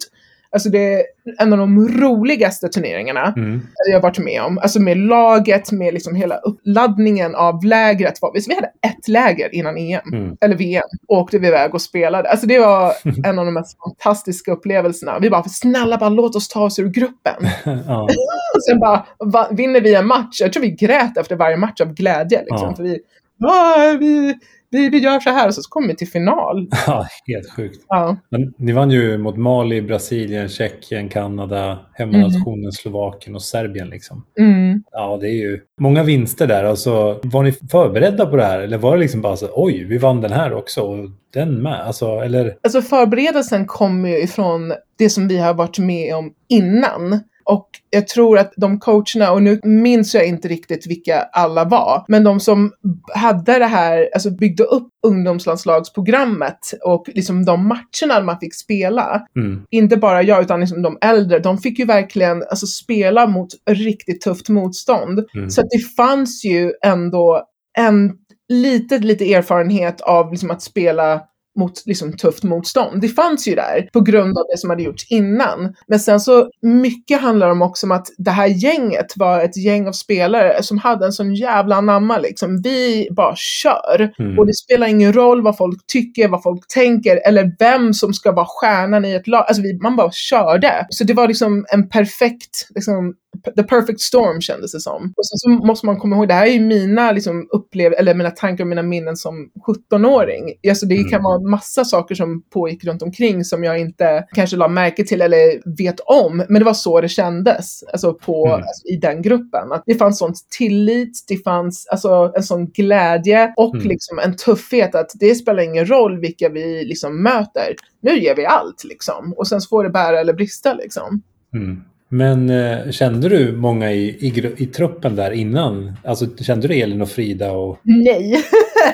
Alltså 0.53 0.69
det 0.69 0.93
är 0.93 1.03
en 1.39 1.53
av 1.53 1.59
de 1.59 1.87
roligaste 2.01 2.67
turneringarna 2.69 3.33
Mm. 3.37 3.61
jag 3.89 3.95
har 3.95 4.01
varit 4.01 4.19
med 4.19 4.41
om. 4.41 4.57
Alltså 4.57 4.79
med 4.81 4.97
laget, 4.97 5.71
med 5.71 5.93
liksom 5.93 6.15
hela 6.15 6.37
uppladdningen 6.37 7.35
av 7.35 7.63
lägret. 7.65 8.13
Vi 8.47 8.55
hade 8.55 8.67
ett 8.67 9.07
läger 9.07 9.55
innan 9.55 9.77
EM, 9.77 10.01
Mm. 10.13 10.37
eller 10.41 10.55
VM, 10.55 10.83
och 11.07 11.17
åkte 11.17 11.39
vi 11.39 11.47
iväg 11.47 11.73
och 11.73 11.81
spelade. 11.81 12.29
Alltså 12.29 12.47
det 12.47 12.59
var 12.59 12.93
en 13.27 13.39
av 13.39 13.45
de 13.45 13.53
mest 13.53 13.77
fantastiska 13.83 14.51
upplevelserna. 14.51 15.19
Vi 15.19 15.29
bara, 15.29 15.43
snälla 15.43 15.97
bara 15.97 16.09
låt 16.09 16.35
oss 16.35 16.47
ta 16.47 16.63
oss 16.63 16.79
ur 16.79 16.87
gruppen. 16.89 17.35
Ja. 17.87 18.03
Och 18.55 18.63
sen 18.63 18.79
bara 18.79 19.05
va, 19.19 19.47
vinner 19.51 19.81
vi 19.81 19.95
en 19.95 20.07
match. 20.07 20.41
Jag 20.41 20.53
tror 20.53 20.61
vi 20.63 20.71
grät 20.71 21.17
efter 21.17 21.35
varje 21.35 21.57
match 21.57 21.81
av 21.81 21.93
glädje. 21.93 22.39
Liksom, 22.39 22.67
Ja. 22.69 22.75
För 22.75 22.83
vi, 22.83 22.99
"Ja, 23.37 23.97
vi, 23.99 24.35
vi, 24.71 24.89
vi 24.89 24.97
gör 24.97 25.19
så 25.19 25.29
här 25.29 25.47
och 25.47 25.55
så 25.55 25.61
kommer 25.69 25.87
vi 25.87 25.95
till 25.95 26.07
final. 26.07 26.67
ja, 26.87 27.07
helt 27.27 27.51
sjukt. 27.51 27.85
Ja. 27.87 28.17
Men 28.29 28.53
ni 28.57 28.71
vann 28.71 28.91
ju 28.91 29.17
mot 29.17 29.37
Mali, 29.37 29.81
Brasilien, 29.81 30.49
Tjeckien, 30.49 31.09
Kanada, 31.09 31.79
hemmanationen 31.93 32.71
Slovakien 32.71 33.35
och 33.35 33.41
Serbien. 33.41 33.89
Liksom. 33.89 34.25
Mm. 34.39 34.83
Ja, 34.91 35.17
det 35.21 35.27
är 35.27 35.35
ju 35.35 35.59
många 35.79 36.03
vinster 36.03 36.47
där. 36.47 36.63
Alltså, 36.63 37.19
var 37.23 37.43
ni 37.43 37.51
förberedda 37.51 38.25
på 38.25 38.35
det 38.35 38.45
här? 38.45 38.59
Eller 38.59 38.77
var 38.77 38.93
det 38.93 38.99
liksom 38.99 39.21
bara 39.21 39.35
så 39.35 39.47
oj, 39.53 39.83
vi 39.83 39.97
vann 39.97 40.21
den 40.21 40.31
här 40.31 40.53
också 40.53 40.81
och 40.81 41.09
den 41.33 41.61
med? 41.61 41.81
Alltså, 41.81 42.05
eller? 42.05 42.55
Alltså 42.63 42.81
förberedelsen 42.81 43.65
kommer 43.65 44.09
ju 44.09 44.17
ifrån 44.17 44.73
det 44.97 45.09
som 45.09 45.27
vi 45.27 45.37
har 45.37 45.53
varit 45.53 45.79
med 45.79 46.15
om 46.15 46.33
innan. 46.49 47.19
Och 47.51 47.69
jag 47.89 48.07
tror 48.07 48.37
att 48.37 48.53
de 48.57 48.79
coacherna, 48.79 49.31
och 49.31 49.43
nu 49.43 49.59
minns 49.63 50.15
jag 50.15 50.27
inte 50.27 50.47
riktigt 50.47 50.87
vilka 50.87 51.21
alla 51.21 51.65
var, 51.65 52.05
men 52.07 52.23
de 52.23 52.39
som 52.39 52.71
hade 53.13 53.59
det 53.59 53.65
här, 53.65 54.09
alltså 54.13 54.31
byggde 54.31 54.63
upp 54.63 54.87
ungdomslandslagsprogrammet 55.07 56.59
och 56.85 57.05
liksom 57.07 57.45
de 57.45 57.67
matcherna 57.67 58.25
man 58.25 58.39
fick 58.39 58.55
spela, 58.55 59.27
Mm, 59.35 59.63
inte 59.69 59.97
bara 59.97 60.23
jag 60.23 60.41
utan 60.41 60.59
liksom 60.59 60.81
de 60.81 60.97
äldre, 61.01 61.39
de 61.39 61.57
fick 61.57 61.79
ju 61.79 61.85
verkligen 61.85 62.43
alltså, 62.49 62.65
spela 62.65 63.27
mot 63.27 63.49
riktigt 63.69 64.21
tufft 64.21 64.49
motstånd. 64.49 65.25
mm, 65.35 65.49
Så 65.49 65.61
att 65.61 65.69
det 65.69 65.95
fanns 65.95 66.45
ju 66.45 66.73
ändå 66.85 67.43
en 67.77 68.11
liten, 68.49 69.01
lite 69.01 69.33
erfarenhet 69.33 70.01
av 70.01 70.31
liksom, 70.31 70.51
att 70.51 70.61
spela 70.61 71.21
mot 71.59 71.85
liksom, 71.85 72.17
tufft 72.17 72.43
motstånd. 72.43 73.01
Det 73.01 73.07
fanns 73.07 73.47
ju 73.47 73.55
där 73.55 73.89
på 73.93 74.01
grund 74.01 74.37
av 74.37 74.43
det 74.51 74.57
som 74.57 74.69
hade 74.69 74.83
gjorts 74.83 75.11
innan. 75.11 75.75
Men 75.87 75.99
sen 75.99 76.19
så 76.19 76.49
mycket 76.61 77.21
handlar 77.21 77.49
om 77.49 77.61
också 77.61 77.85
om 77.85 77.91
att 77.91 78.07
det 78.17 78.31
här 78.31 78.47
gänget 78.47 79.13
var 79.15 79.39
ett 79.39 79.57
gäng 79.57 79.87
av 79.87 79.91
spelare 79.91 80.63
som 80.63 80.77
hade 80.77 81.05
en 81.05 81.11
sån 81.11 81.35
jävla 81.35 81.75
anamma 81.75 82.17
liksom. 82.17 82.61
Vi 82.63 83.07
bara 83.11 83.35
kör. 83.35 84.13
mm. 84.19 84.39
Och 84.39 84.47
det 84.47 84.53
spelar 84.53 84.87
ingen 84.87 85.13
roll 85.13 85.41
vad 85.41 85.57
folk 85.57 85.87
tycker, 85.87 86.27
vad 86.27 86.43
folk 86.43 86.67
tänker 86.67 87.27
eller 87.27 87.51
vem 87.59 87.93
som 87.93 88.13
ska 88.13 88.31
vara 88.31 88.47
stjärnan 88.49 89.05
i 89.05 89.13
ett 89.13 89.27
lag. 89.27 89.45
Alltså 89.47 89.61
vi, 89.61 89.79
man 89.81 89.95
bara 89.95 90.11
körde. 90.11 90.87
Så 90.89 91.03
det 91.03 91.13
var 91.13 91.27
liksom 91.27 91.65
en 91.73 91.89
perfekt, 91.89 92.67
liksom, 92.75 93.13
the 93.55 93.63
perfect 93.63 93.99
storm 94.01 94.41
kändes 94.41 94.71
det 94.71 94.79
som. 94.79 95.13
Och 95.17 95.25
sen 95.27 95.37
så 95.37 95.49
måste 95.49 95.85
man 95.85 95.97
komma 95.99 96.15
ihåg, 96.15 96.27
det 96.27 96.33
här 96.33 96.45
är 96.47 96.51
ju 96.51 96.59
mina 96.59 97.11
liksom, 97.11 97.47
upplev 97.51 97.93
eller 97.93 98.13
mina 98.13 98.31
tankar 98.31 98.63
och 98.63 98.67
mina 98.67 98.81
minnen 98.83 99.15
som 99.17 99.49
17-åring. 99.67 100.53
Alltså 100.69 100.85
det 100.85 100.95
Mm. 100.95 101.09
kan 101.09 101.23
vara 101.23 101.39
massa 101.39 101.85
saker 101.85 102.15
som 102.15 102.43
pågick 102.53 102.83
runt 102.85 103.01
omkring 103.01 103.43
som 103.45 103.63
jag 103.63 103.79
inte 103.79 104.25
kanske 104.35 104.57
la 104.57 104.67
märke 104.67 105.03
till 105.03 105.21
eller 105.21 105.75
vet 105.77 105.99
om. 105.99 106.37
Men 106.49 106.59
det 106.59 106.65
var 106.65 106.73
så 106.73 107.01
det 107.01 107.09
kändes, 107.09 107.83
alltså, 107.91 108.13
på, 108.13 108.45
Mm. 108.47 108.57
alltså, 108.57 108.87
i 108.87 108.95
den 108.97 109.21
gruppen. 109.21 109.71
Att 109.71 109.83
det 109.85 109.95
fanns 109.95 110.17
sån 110.17 110.33
tillit, 110.57 111.25
det 111.27 111.37
fanns 111.43 111.87
alltså, 111.87 112.33
en 112.35 112.43
sån 112.43 112.67
glädje 112.67 113.53
och 113.57 113.75
Mm. 113.75 113.87
liksom 113.87 114.19
en 114.19 114.35
tuffhet 114.35 114.95
att 114.95 115.11
det 115.19 115.35
spelar 115.35 115.63
ingen 115.63 115.85
roll 115.89 116.19
vilka 116.19 116.49
vi 116.49 116.83
liksom 116.85 117.23
möter. 117.23 117.75
Nu 118.01 118.19
ger 118.19 118.35
vi 118.35 118.45
allt 118.45 118.83
liksom. 118.83 119.33
Och 119.37 119.47
sen 119.47 119.61
så 119.61 119.67
får 119.67 119.83
det 119.83 119.89
bära 119.89 120.19
eller 120.19 120.33
brista 120.33 120.73
liksom. 120.73 121.21
Mm. 121.53 121.81
Men 122.13 122.49
eh, 122.49 122.91
kände 122.91 123.29
du 123.29 123.51
många 123.51 123.91
i, 123.91 124.07
i, 124.09 124.53
i 124.57 124.65
truppen 124.65 125.15
där 125.15 125.31
innan? 125.31 125.97
Alltså 126.03 126.25
kände 126.37 126.67
du 126.67 126.73
Elin 126.73 127.01
och 127.01 127.09
Frida 127.09 127.51
och... 127.51 127.79
Nej. 127.83 128.43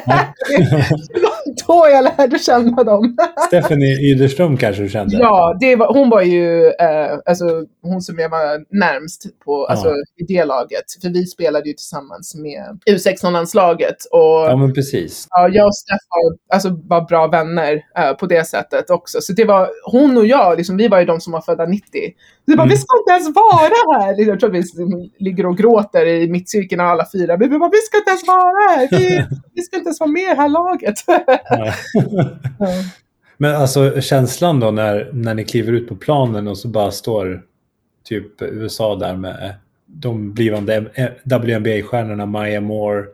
Nej. 0.07 0.34
så 1.66 1.88
jag 1.91 2.03
lärde 2.03 2.39
känna 2.39 2.84
dem. 2.84 3.18
Stephanie 3.47 4.12
Yderström 4.14 4.58
kanske 4.58 4.84
du 4.84 4.89
kände? 4.89 5.18
Ja, 5.18 5.58
det 5.60 5.76
var, 5.76 5.93
hon 5.93 6.10
var 6.10 6.22
ju 6.22 6.66
eh, 6.66 7.20
alltså, 7.26 7.45
hon 7.82 8.01
som 8.01 8.20
jag 8.20 8.30
var 8.30 8.78
närmst 8.80 9.26
på, 9.45 9.66
alltså, 9.66 9.89
i 10.18 10.24
det 10.28 10.45
laget. 10.45 10.86
För 11.01 11.10
vi 11.10 11.26
spelade 11.26 11.68
ju 11.70 11.74
tillsammans 11.74 12.36
med 12.36 12.80
U16-landslaget. 12.95 13.95
Och 14.12 14.20
Ja, 14.20 14.55
men 14.58 14.74
precis. 14.74 15.28
ja, 15.30 15.47
jag 15.51 15.68
och 15.68 15.76
Steff 15.76 16.01
var, 16.10 16.55
alltså, 16.55 16.70
var 16.84 17.01
bra 17.01 17.28
vänner 17.28 17.82
eh, 17.97 18.14
på 18.14 18.26
det 18.26 18.47
sättet 18.47 18.89
också. 18.89 19.22
Så 19.22 19.34
det 19.34 19.45
var 19.45 19.70
hon 19.91 20.18
och 20.18 20.26
jag, 20.26 20.58
liksom, 20.58 20.78
vi 20.78 20.88
var 20.88 20.99
ju 20.99 21.05
de 21.05 21.22
som 21.22 21.34
var 21.34 21.41
födda 21.41 21.66
90. 21.66 21.82
Så 22.45 22.51
det 22.51 22.58
bara, 22.58 22.64
Mm. 22.64 22.70
vi 22.70 22.78
ska 22.78 22.97
inte 22.99 23.12
ens 23.12 23.36
vara 23.36 24.01
här! 24.01 24.16
Liksom, 24.16 24.30
Jag 24.30 24.39
tror 24.39 24.49
att 24.49 24.53
vi 24.55 24.60
liksom 24.60 25.10
ligger 25.20 25.45
och 25.45 25.58
gråter 25.58 26.05
i 26.05 26.30
mittcirkeln 26.30 26.82
alla 26.82 27.05
fyra. 27.14 27.38
Vi 27.38 27.47
bara, 27.49 27.70
vi 27.70 27.78
ska 27.78 27.97
inte 27.97 28.10
ens 28.10 28.28
vara 28.28 28.70
här! 28.70 28.88
Vi, 28.91 29.26
vi 29.53 29.62
ska 29.62 29.78
inte 29.78 29.88
ens 29.88 29.99
vara 29.99 30.10
med 30.10 30.22
i 30.24 30.26
det 30.26 30.36
här 30.41 30.49
laget. 30.49 30.95
Ja. 31.50 31.74
Men 33.38 33.56
alltså 33.56 34.02
känslan 34.02 34.60
då 34.60 34.72
när, 34.72 35.10
när 35.14 35.34
ni 35.34 35.43
kliver 35.43 35.74
ut 35.74 35.89
på 35.89 35.95
planen 35.95 36.48
och 36.48 36.58
så 36.58 36.68
bara 36.68 36.91
står 36.91 37.41
typ 38.04 38.41
USA 38.41 38.95
där 38.95 39.16
med 39.16 39.56
de 39.86 40.34
blivande 40.34 40.86
WNBA-stjärnorna 41.24 42.26
Maya 42.26 42.62
Moore, 42.62 43.06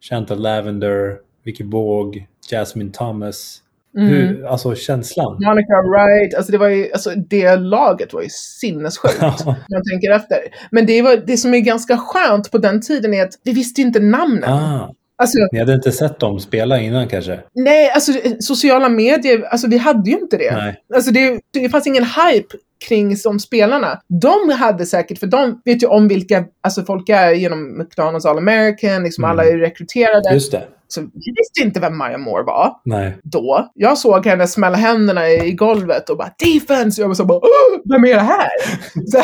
Chantal 0.00 0.40
Lavender, 0.40 1.16
Vicky 1.44 1.64
Båg, 1.64 2.26
Jasmine 2.50 2.90
Thomas. 2.92 3.58
Mm. 3.96 4.08
Hur, 4.08 4.46
alltså 4.46 4.74
känslan. 4.74 5.32
Monica 5.32 5.82
Wright, 5.82 6.34
alltså 6.34 6.52
det 6.52 6.58
var 6.58 6.68
ju, 6.68 6.92
alltså 6.92 7.10
det 7.10 7.56
laget 7.56 8.12
var 8.12 8.22
ju 8.22 8.28
sinnessjukt. 8.30 9.44
man 9.46 9.82
tänker 9.90 10.10
efter. 10.10 10.38
Men 10.70 10.86
det, 10.86 11.02
var, 11.02 11.16
det 11.26 11.36
som 11.36 11.54
är 11.54 11.58
ganska 11.58 11.98
skönt 11.98 12.50
på 12.50 12.58
den 12.58 12.80
tiden 12.80 13.14
är 13.14 13.22
att 13.22 13.38
vi 13.42 13.52
visste 13.52 13.80
inte 13.80 14.00
namnen. 14.00 14.50
ah, 14.52 14.94
Alltså, 15.22 15.38
ni 15.52 15.58
hade 15.58 15.74
inte 15.74 15.92
sett 15.92 16.18
dem 16.20 16.40
spela 16.40 16.80
innan 16.80 17.08
kanske? 17.08 17.40
nej, 17.54 17.90
alltså 17.90 18.12
sociala 18.40 18.88
medier, 18.88 19.42
alltså 19.42 19.68
vi 19.68 19.78
hade 19.78 20.10
ju 20.10 20.18
inte 20.18 20.36
det. 20.36 20.56
Nej. 20.56 20.76
Alltså 20.94 21.10
det, 21.10 21.40
det 21.52 21.68
fanns 21.68 21.86
ingen 21.86 22.04
hype 22.04 22.56
kring 22.88 23.16
de 23.24 23.38
spelarna. 23.40 24.00
De 24.08 24.50
hade 24.50 24.86
säkert, 24.86 25.18
för 25.18 25.26
de 25.26 25.60
vet 25.64 25.82
ju 25.82 25.86
om 25.86 26.08
vilka 26.08 26.44
alltså 26.62 26.82
folk 26.84 27.08
är 27.08 27.32
genom 27.32 27.78
McDonalds 27.78 28.26
All 28.26 28.38
American, 28.38 29.02
liksom 29.02 29.24
Mm. 29.24 29.30
alla 29.38 29.48
är 29.48 29.58
rekryterade. 29.58 30.34
Just 30.34 30.52
det. 30.52 30.62
Så 30.88 31.00
vi 31.00 31.06
visste 31.36 31.60
inte 31.66 31.80
vem 31.80 31.98
Maya 31.98 32.18
Moore 32.18 32.42
var 32.44 32.72
Nej. 32.84 33.18
då. 33.22 33.70
Jag 33.74 33.98
såg 33.98 34.26
henne 34.26 34.46
smälla 34.46 34.76
händerna 34.76 35.28
i, 35.30 35.52
golvet 35.52 36.10
och 36.10 36.16
bara 36.16 36.30
defense! 36.38 37.00
Jag 37.00 37.08
var 37.08 37.14
så 37.14 37.24
bara, 37.24 37.38
"Åh, 37.38 37.78
vem 37.92 38.04
är 38.04 38.14
det 38.14 38.20
här? 38.20 38.48
Så, 39.06 39.18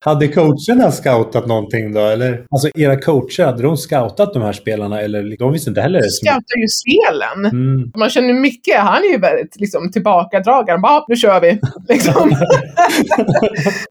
Hade 0.00 0.28
coacherna 0.28 0.90
scoutat 0.90 1.46
någonting 1.46 1.92
då? 1.92 2.00
Eller? 2.00 2.46
Alltså 2.50 2.68
era 2.74 3.00
coacher, 3.00 3.44
hade 3.44 3.62
de 3.62 3.76
scoutat 3.76 4.34
de 4.34 4.42
här 4.42 4.52
spelarna? 4.52 5.00
Eller 5.00 5.36
de 5.38 5.52
visste 5.52 5.70
inte 5.70 5.80
heller? 5.80 6.02
scoutar 6.02 6.56
ju 6.60 6.68
spelen. 6.68 7.44
Mm. 7.44 7.92
Man 7.96 8.10
känner 8.10 8.32
Micke, 8.32 8.74
han 8.76 9.02
är 9.02 9.12
ju 9.12 9.18
väldigt 9.18 9.60
liksom, 9.60 9.90
tillbakadragen. 9.92 10.80
Bara, 10.80 11.04
nu 11.08 11.16
kör 11.16 11.40
vi. 11.40 11.60
Liksom. 11.88 12.36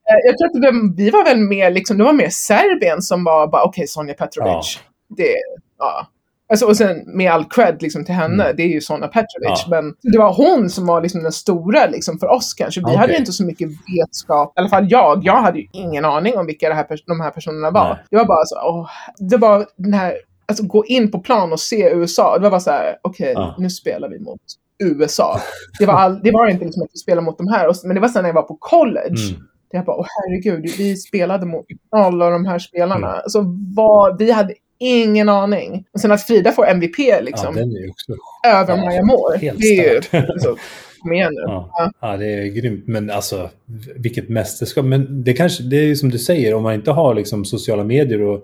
Eh, 0.08 0.18
jag 0.26 0.38
tror 0.38 0.46
att 0.46 0.62
det, 0.62 1.02
vi 1.04 1.10
var 1.10 1.24
väl 1.24 1.38
mer, 1.38 1.70
liksom, 1.70 1.98
det 1.98 2.04
var 2.04 2.12
mer 2.12 2.28
Serbien 2.30 3.02
som 3.02 3.24
var 3.24 3.46
bara, 3.46 3.62
okej, 3.62 3.86
Sonja 3.86 4.14
Petrovic. 4.14 4.78
Det, 5.16 5.34
ja. 5.78 6.06
Alltså, 6.48 6.66
och 6.66 6.76
sen 6.76 7.02
med 7.06 7.32
all 7.32 7.44
cred 7.44 7.82
liksom, 7.82 8.04
till 8.04 8.14
henne, 8.14 8.44
Mm. 8.44 8.56
det 8.56 8.62
är 8.62 8.68
ju 8.68 8.80
Sonja 8.80 9.08
Petrovic. 9.08 9.64
Ja. 9.66 9.66
Men 9.70 9.94
det 10.12 10.18
var 10.18 10.32
hon 10.34 10.70
som 10.70 10.86
var 10.86 11.02
liksom, 11.02 11.22
den 11.22 11.32
stora 11.32 11.86
liksom, 11.86 12.18
för 12.18 12.26
oss 12.26 12.54
kanske. 12.54 12.80
Vi 12.80 12.84
Okej. 12.84 12.96
hade 12.96 13.16
inte 13.16 13.32
så 13.32 13.44
mycket 13.44 13.68
vetskap, 13.68 14.52
i 14.56 14.60
alla 14.60 14.68
fall 14.68 14.86
jag. 14.90 15.20
Jag 15.24 15.36
hade 15.42 15.58
ju 15.58 15.66
ingen 15.72 16.04
aning 16.04 16.38
om 16.38 16.46
vilka 16.46 16.68
det 16.68 16.74
här, 16.74 16.86
de 17.06 17.20
här 17.20 17.30
personerna 17.30 17.70
var. 17.70 17.88
Nej. 17.88 18.04
Det 18.10 18.16
var 18.16 18.24
bara 18.24 18.44
så, 18.44 18.56
åh, 18.64 18.88
det 19.18 19.36
var 19.36 19.66
den 19.76 19.92
här, 19.92 20.14
alltså 20.48 20.64
gå 20.66 20.84
in 20.86 21.10
på 21.10 21.18
plan 21.18 21.52
och 21.52 21.60
se 21.60 21.90
USA. 21.94 22.36
Det 22.38 22.42
var 22.42 22.50
bara 22.50 22.60
så 22.60 22.70
här, 22.70 22.96
okej, 23.02 23.32
Ja. 23.34 23.54
nu 23.58 23.70
spelar 23.70 24.08
vi 24.08 24.18
mot 24.20 24.40
USA. 24.84 25.40
Det 25.78 25.86
var, 25.86 25.94
all, 25.94 26.20
det 26.22 26.30
var 26.30 26.46
inte 26.46 26.64
liksom 26.64 26.82
att 26.82 26.90
vi 26.92 26.98
spelade 26.98 27.24
mot 27.24 27.38
de 27.38 27.48
här, 27.48 27.86
men 27.86 27.94
det 27.94 28.00
var 28.00 28.08
sen 28.08 28.22
när 28.22 28.28
jag 28.28 28.34
var 28.34 28.42
på 28.42 28.56
college. 28.60 29.22
Mm. 29.30 29.42
Det 29.70 29.76
jag 29.76 29.84
bara, 29.86 29.96
åh 29.96 30.06
herregud, 30.22 30.70
vi 30.78 30.96
spelade 30.96 31.46
mot 31.46 31.66
alla 31.90 32.30
de 32.30 32.44
här 32.44 32.58
spelarna. 32.58 33.06
Mm. 33.08 33.20
Alltså, 33.22 33.44
vad, 33.76 34.18
vi 34.18 34.30
hade 34.32 34.54
ingen 34.78 35.28
aning. 35.28 35.84
Och 35.92 36.00
sen 36.00 36.12
att 36.12 36.22
Frida 36.22 36.52
får 36.52 36.66
MVP 36.68 36.98
Ja, 36.98 37.20
liksom, 37.20 37.54
den 37.54 37.70
är 37.76 37.80
ju 37.80 37.90
också 37.90 38.12
över 38.46 38.76
ja, 38.76 38.84
Maja 38.84 39.02
Moore. 39.04 39.38
Det 39.38 39.66
är 39.66 39.94
ju, 39.94 40.02
stört. 40.02 40.30
alltså, 40.30 40.56
kom 41.00 41.12
igen 41.12 41.32
nu. 41.34 41.40
Ja. 41.46 41.70
Ja. 41.72 41.92
ja, 42.00 42.16
det 42.16 42.26
är 42.26 42.44
grymt. 42.46 42.84
Men 42.86 43.10
alltså, 43.10 43.50
vilket 43.96 44.28
mästerskap. 44.28 44.84
Men 44.84 45.24
det 45.24 45.32
kanske, 45.32 45.62
det 45.62 45.76
är 45.76 45.94
som 45.94 46.10
du 46.10 46.18
säger, 46.18 46.54
om 46.54 46.62
man 46.62 46.74
inte 46.74 46.90
har 46.90 47.14
liksom 47.14 47.44
sociala 47.44 47.84
medier 47.84 48.22
och 48.22 48.40